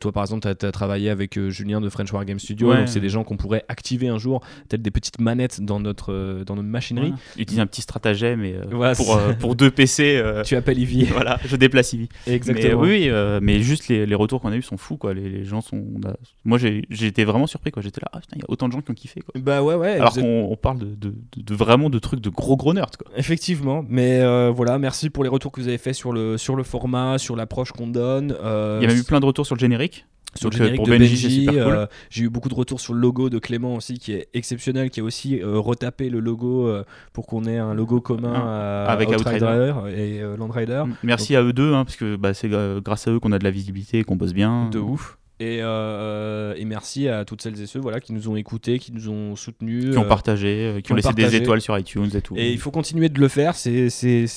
Toi, 0.00 0.12
par 0.12 0.22
exemple, 0.22 0.42
tu 0.58 0.66
as, 0.66 0.72
travaillé 0.72 1.10
avec 1.10 1.38
Julien 1.48 1.80
de 1.80 1.88
French 1.88 2.12
War 2.12 2.24
Game 2.24 2.38
Studio. 2.38 2.70
Ouais. 2.70 2.78
Donc, 2.78 2.88
c'est 2.88 3.00
des 3.00 3.08
gens 3.08 3.24
qu'on 3.24 3.36
pourrait 3.36 3.64
activer 3.68 4.08
un 4.08 4.18
jour, 4.18 4.40
peut-être 4.68 4.82
des 4.82 4.90
petites 4.90 5.20
manettes 5.20 5.60
dans 5.60 5.80
notre, 5.80 6.42
dans 6.46 6.56
notre 6.56 6.68
machinerie. 6.68 7.12
Utiliser 7.36 7.60
un 7.62 7.66
petit 7.66 7.82
stratagème 7.82 8.44
et, 8.44 8.56
Voilà, 8.70 8.94
pour, 8.94 9.18
pour 9.38 9.56
deux 9.56 9.70
PC. 9.70 10.22
Tu 10.44 10.56
appelles 10.56 10.78
Ivy. 10.78 11.04
voilà, 11.12 11.38
je 11.44 11.56
déplace 11.56 11.92
Ivy. 11.92 12.08
Exactement. 12.26 12.82
Mais, 12.82 13.10
oui, 13.10 13.40
mais 13.42 13.60
juste 13.60 13.88
les, 13.88 14.06
les 14.06 14.14
retours 14.14 14.40
qu'on 14.40 14.52
a 14.52 14.56
eu 14.56 14.62
sont 14.62 14.76
fous, 14.76 14.96
quoi. 14.96 15.14
Les, 15.14 15.28
les 15.28 15.44
gens 15.44 15.60
sont. 15.60 15.84
a- 16.06 16.16
Moi, 16.44 16.58
été 16.62 17.24
vraiment 17.24 17.46
surpris. 17.46 17.70
J'étais 17.78 18.00
là, 18.00 18.08
ah 18.12 18.20
putain, 18.20 18.36
il 18.36 18.40
y 18.40 18.42
a 18.42 18.46
autant 18.50 18.68
de 18.68 18.72
gens 18.72 18.80
qui 18.80 18.90
ont 18.90 18.94
kiffé, 19.00 19.20
quoi. 19.20 19.32
Bah 19.40 19.62
ouais, 19.62 19.74
ouais. 19.74 19.94
Alors 19.94 20.16
êtes- 20.16 20.22
qu'on 20.24 20.48
on 20.50 20.56
parle 20.56 20.78
de, 20.78 20.86
de- 20.94 21.14
de- 21.36 21.42
de 21.42 21.54
vraiment 21.54 21.90
de 21.90 21.98
trucs 21.98 22.20
de 22.20 22.30
gros 22.30 22.56
gros 22.56 22.72
nerds, 22.74 22.90
quoi. 23.02 23.10
Effectivement, 23.16 23.84
mais 23.88 24.20
euh, 24.20 24.50
voilà, 24.54 24.78
merci 24.78 25.10
pour 25.10 25.24
les 25.24 25.30
retours 25.30 25.50
que 25.52 25.60
vous 25.60 25.68
avez 25.68 25.78
fait 25.78 25.92
sur 25.92 26.12
le, 26.12 26.36
sur 26.38 26.54
le 26.56 26.62
format, 26.62 27.18
sur 27.18 27.34
l'approche 27.36 27.72
qu'on 27.72 27.86
donne. 27.88 28.36
euh, 28.42 28.78
Il 28.80 28.84
y 28.84 28.86
a 28.86 28.88
même 28.92 29.00
eu 29.00 29.04
plein 29.04 29.20
de 29.20 29.26
retours 29.26 29.46
sur 29.46 29.54
le 29.56 29.60
générique. 29.60 30.06
sur 30.36 30.48
le 30.50 30.54
euh, 30.54 30.58
générique 30.58 30.76
pour 30.76 30.86
de 30.86 30.90
Benji, 30.92 31.10
Benji. 31.10 31.22
c'est 31.22 31.30
super 31.50 31.64
cool. 31.64 31.72
euh, 31.74 31.86
J'ai 32.10 32.22
eu 32.24 32.28
beaucoup 32.30 32.48
de 32.48 32.54
retours 32.54 32.80
sur 32.80 32.94
le 32.94 33.00
logo 33.00 33.30
de 33.30 33.38
Clément 33.40 33.74
aussi, 33.74 33.94
qui 33.98 34.12
est 34.12 34.28
exceptionnel, 34.34 34.90
qui 34.90 35.00
a 35.00 35.02
aussi 35.04 35.40
euh, 35.40 35.58
retapé 35.58 36.08
le 36.10 36.20
logo 36.20 36.68
euh, 36.68 36.84
pour 37.12 37.26
qu'on 37.26 37.44
ait 37.46 37.58
un 37.58 37.74
logo 37.74 38.00
commun 38.00 38.34
à 38.34 38.84
Avec 38.84 39.08
Outrider 39.08 39.72
et 39.88 40.20
euh, 40.22 40.36
Landrider. 40.36 40.84
Merci 41.02 41.34
à 41.34 41.42
eux 41.42 41.52
deux, 41.52 41.74
hein, 41.74 41.84
parce 41.84 41.96
que 41.96 42.14
bah, 42.16 42.32
c'est 42.34 42.48
grâce 42.84 43.08
à 43.08 43.10
eux 43.10 43.18
qu'on 43.18 43.32
a 43.32 43.38
de 43.38 43.44
la 43.44 43.50
visibilité 43.50 43.98
et 43.98 44.04
qu'on 44.04 44.16
bosse 44.16 44.32
bien. 44.34 44.68
De 44.70 44.78
ouf. 44.78 45.16
Et, 45.40 45.60
euh, 45.62 46.54
et 46.58 46.66
merci 46.66 47.08
à 47.08 47.24
toutes 47.24 47.40
celles 47.40 47.58
et 47.62 47.66
ceux 47.66 47.80
voilà, 47.80 47.98
qui 47.98 48.12
nous 48.12 48.28
ont 48.28 48.36
écoutés, 48.36 48.78
qui 48.78 48.92
nous 48.92 49.08
ont 49.08 49.36
soutenus. 49.36 49.90
Qui 49.90 49.96
ont 49.96 50.04
euh, 50.04 50.08
partagé, 50.08 50.66
euh, 50.66 50.76
qui, 50.76 50.82
qui 50.82 50.92
ont 50.92 50.96
laissé 50.96 51.08
partagé. 51.08 51.30
des 51.30 51.36
étoiles 51.36 51.62
sur 51.62 51.78
iTunes 51.78 52.10
et 52.12 52.20
tout. 52.20 52.34
Et 52.36 52.52
il 52.52 52.58
faut 52.58 52.70
continuer 52.70 53.08
de 53.08 53.18
le 53.18 53.28
faire, 53.28 53.54
c'est 53.56 53.86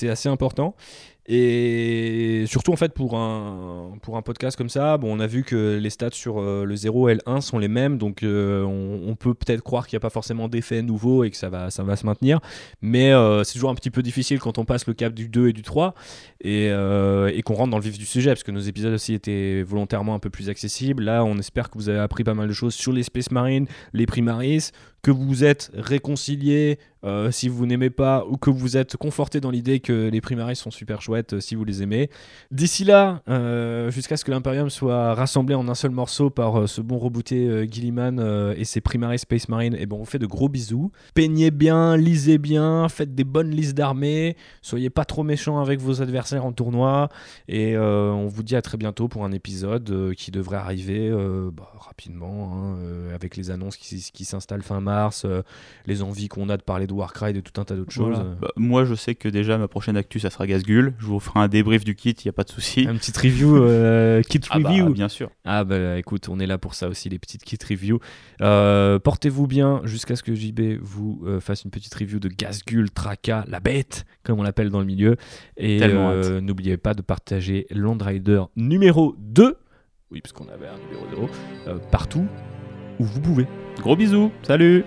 assez 0.08 0.28
important. 0.30 0.74
Et 1.26 2.44
surtout, 2.46 2.72
en 2.72 2.76
fait, 2.76 2.92
pour 2.92 3.16
un, 3.16 3.92
pour 4.02 4.18
un 4.18 4.22
podcast 4.22 4.58
comme 4.58 4.68
ça, 4.68 4.98
bon, 4.98 5.16
on 5.16 5.20
a 5.20 5.26
vu 5.26 5.42
que 5.42 5.78
les 5.80 5.88
stats 5.88 6.10
sur 6.12 6.38
euh, 6.38 6.64
le 6.66 6.76
0 6.76 7.08
et 7.08 7.14
le 7.14 7.20
1 7.24 7.40
sont 7.40 7.58
les 7.58 7.68
mêmes, 7.68 7.96
donc 7.96 8.22
euh, 8.22 8.62
on, 8.62 9.14
peut 9.16 9.32
peut-être 9.32 9.62
croire 9.62 9.86
qu'il 9.86 9.96
n'y 9.96 10.00
a 10.00 10.04
pas 10.04 10.10
forcément 10.10 10.48
d'effet 10.48 10.82
nouveau 10.82 11.24
et 11.24 11.30
que 11.30 11.36
ça 11.36 11.48
va, 11.48 11.70
ça 11.70 11.82
va 11.82 11.96
se 11.96 12.04
maintenir. 12.04 12.40
Mais 12.82 13.12
euh, 13.12 13.42
c'est 13.42 13.54
toujours 13.54 13.70
un 13.70 13.74
petit 13.74 13.90
peu 13.90 14.02
difficile 14.02 14.38
quand 14.38 14.58
on 14.58 14.66
passe 14.66 14.86
le 14.86 14.92
cap 14.92 15.14
du 15.14 15.28
2 15.28 15.48
et 15.48 15.52
du 15.54 15.62
3 15.62 15.94
et, 16.42 16.66
et 16.66 17.42
qu'on 17.42 17.54
rentre 17.54 17.70
dans 17.70 17.78
le 17.78 17.84
vif 17.84 17.96
du 17.96 18.04
sujet, 18.04 18.30
parce 18.30 18.42
que 18.42 18.52
nos 18.52 18.60
épisodes 18.60 18.92
aussi 18.92 19.14
étaient 19.14 19.62
volontairement 19.62 20.14
un 20.14 20.18
peu 20.18 20.28
plus 20.28 20.50
accessibles. 20.50 21.04
Là, 21.04 21.24
on 21.24 21.38
espère 21.38 21.70
que 21.70 21.78
vous 21.78 21.88
avez 21.88 22.00
appris 22.00 22.24
pas 22.24 22.34
mal 22.34 22.48
de 22.48 22.52
choses 22.52 22.74
sur 22.74 22.92
les 22.92 23.02
Space 23.02 23.30
Marines, 23.30 23.66
les 23.94 24.04
Primaris, 24.04 24.72
que 25.04 25.10
vous 25.10 25.44
êtes 25.44 25.70
réconciliés 25.74 26.78
euh, 27.04 27.30
si 27.30 27.50
vous 27.50 27.66
n'aimez 27.66 27.90
pas 27.90 28.24
ou 28.26 28.38
que 28.38 28.48
vous 28.48 28.78
êtes 28.78 28.96
conforté 28.96 29.38
dans 29.38 29.50
l'idée 29.50 29.80
que 29.80 30.08
les 30.08 30.22
Primaris 30.22 30.56
sont 30.56 30.70
super 30.70 31.02
chouettes 31.02 31.34
euh, 31.34 31.40
si 31.40 31.54
vous 31.54 31.64
les 31.64 31.82
aimez. 31.82 32.08
D'ici 32.50 32.84
là, 32.84 33.20
euh, 33.28 33.90
jusqu'à 33.90 34.16
ce 34.16 34.24
que 34.24 34.30
l'Imperium 34.30 34.70
soit 34.70 35.12
rassemblé 35.12 35.54
en 35.54 35.68
un 35.68 35.74
seul 35.74 35.90
morceau 35.90 36.30
par 36.30 36.66
ce 36.66 36.80
bon 36.80 36.96
rebooté 36.96 37.68
Gilliman 37.70 38.18
et 38.56 38.64
ses 38.64 38.80
Primaris 38.80 39.18
Space 39.18 39.50
Marine, 39.50 39.76
et 39.78 39.84
ben 39.84 39.96
on 39.96 39.98
vous 39.98 40.04
fait 40.06 40.18
de 40.18 40.26
gros 40.26 40.48
bisous. 40.48 40.90
Peignez 41.12 41.50
bien, 41.50 41.98
lisez 41.98 42.38
bien, 42.38 42.88
faites 42.88 43.14
des 43.14 43.24
bonnes 43.24 43.50
listes 43.50 43.76
d'armées, 43.76 44.36
soyez 44.62 44.88
pas 44.88 45.04
trop 45.04 45.22
méchants 45.22 45.60
avec 45.60 45.80
vos 45.80 46.00
adversaires 46.00 46.46
en 46.46 46.52
tournoi, 46.52 47.10
et 47.48 47.76
on 47.76 48.26
vous 48.26 48.42
dit 48.42 48.56
à 48.56 48.62
très 48.62 48.78
bientôt 48.78 49.08
pour 49.08 49.24
un 49.24 49.32
épisode 49.32 50.14
qui 50.16 50.30
devrait 50.30 50.56
arriver 50.56 51.10
bah, 51.52 51.70
rapidement, 51.78 52.52
hein, 52.54 52.78
avec 53.14 53.36
les 53.36 53.50
annonces 53.50 53.76
qui, 53.76 54.10
qui 54.12 54.24
s'installent 54.24 54.62
fin 54.62 54.80
mars 54.80 54.93
Mars, 54.94 55.24
euh, 55.24 55.42
les 55.86 56.02
envies 56.02 56.28
qu'on 56.28 56.48
a 56.48 56.56
de 56.56 56.62
parler 56.62 56.86
de 56.86 56.92
Warcry, 56.92 57.32
de 57.32 57.40
tout 57.40 57.60
un 57.60 57.64
tas 57.64 57.74
d'autres 57.74 57.92
choses. 57.92 58.16
Bah, 58.40 58.48
moi, 58.56 58.84
je 58.84 58.94
sais 58.94 59.14
que 59.14 59.28
déjà 59.28 59.58
ma 59.58 59.66
prochaine 59.68 59.96
actu, 59.96 60.20
ça 60.20 60.30
sera 60.30 60.46
Gazgul. 60.46 60.94
Je 60.98 61.06
vous 61.06 61.18
ferai 61.20 61.40
un 61.40 61.48
débrief 61.48 61.84
du 61.84 61.94
kit, 61.94 62.10
il 62.12 62.26
y 62.26 62.28
a 62.28 62.32
pas 62.32 62.44
de 62.44 62.50
souci. 62.50 62.86
Un 62.88 62.94
petit 62.96 63.12
review, 63.18 63.56
euh, 63.56 64.22
kit 64.28 64.40
Ah 64.50 64.58
bah, 64.60 64.68
review. 64.70 64.90
bien 64.90 65.08
sûr. 65.08 65.30
Ah 65.44 65.64
bah 65.64 65.98
écoute, 65.98 66.28
on 66.28 66.38
est 66.38 66.46
là 66.46 66.58
pour 66.58 66.74
ça 66.74 66.88
aussi, 66.88 67.08
les 67.08 67.18
petites 67.18 67.42
kit 67.44 67.58
reviews. 67.68 67.98
Euh, 68.40 68.98
Portez-vous 68.98 69.46
bien 69.46 69.80
jusqu'à 69.84 70.16
ce 70.16 70.22
que 70.22 70.34
JB 70.34 70.78
vous 70.80 71.24
fasse 71.40 71.64
une 71.64 71.70
petite 71.70 71.94
review 71.94 72.20
de 72.20 72.28
Gazgul, 72.28 72.90
Traka, 72.90 73.44
la 73.48 73.60
bête, 73.60 74.04
comme 74.22 74.38
on 74.38 74.42
l'appelle 74.42 74.70
dans 74.70 74.80
le 74.80 74.86
milieu. 74.86 75.16
Et 75.56 75.80
euh, 75.82 76.40
n'oubliez 76.40 76.76
pas 76.76 76.94
de 76.94 77.02
partager 77.02 77.66
Land 77.70 77.98
Rider 78.00 78.42
numéro 78.56 79.14
2, 79.18 79.56
oui 80.10 80.20
parce 80.20 80.32
qu'on 80.32 80.48
avait 80.48 80.66
un 80.68 80.78
numéro 80.78 81.28
0, 81.28 81.28
euh, 81.68 81.78
partout 81.90 82.26
où 82.98 83.04
vous 83.04 83.20
pouvez. 83.20 83.46
Gros 83.80 83.96
bisous. 83.96 84.30
Salut. 84.42 84.84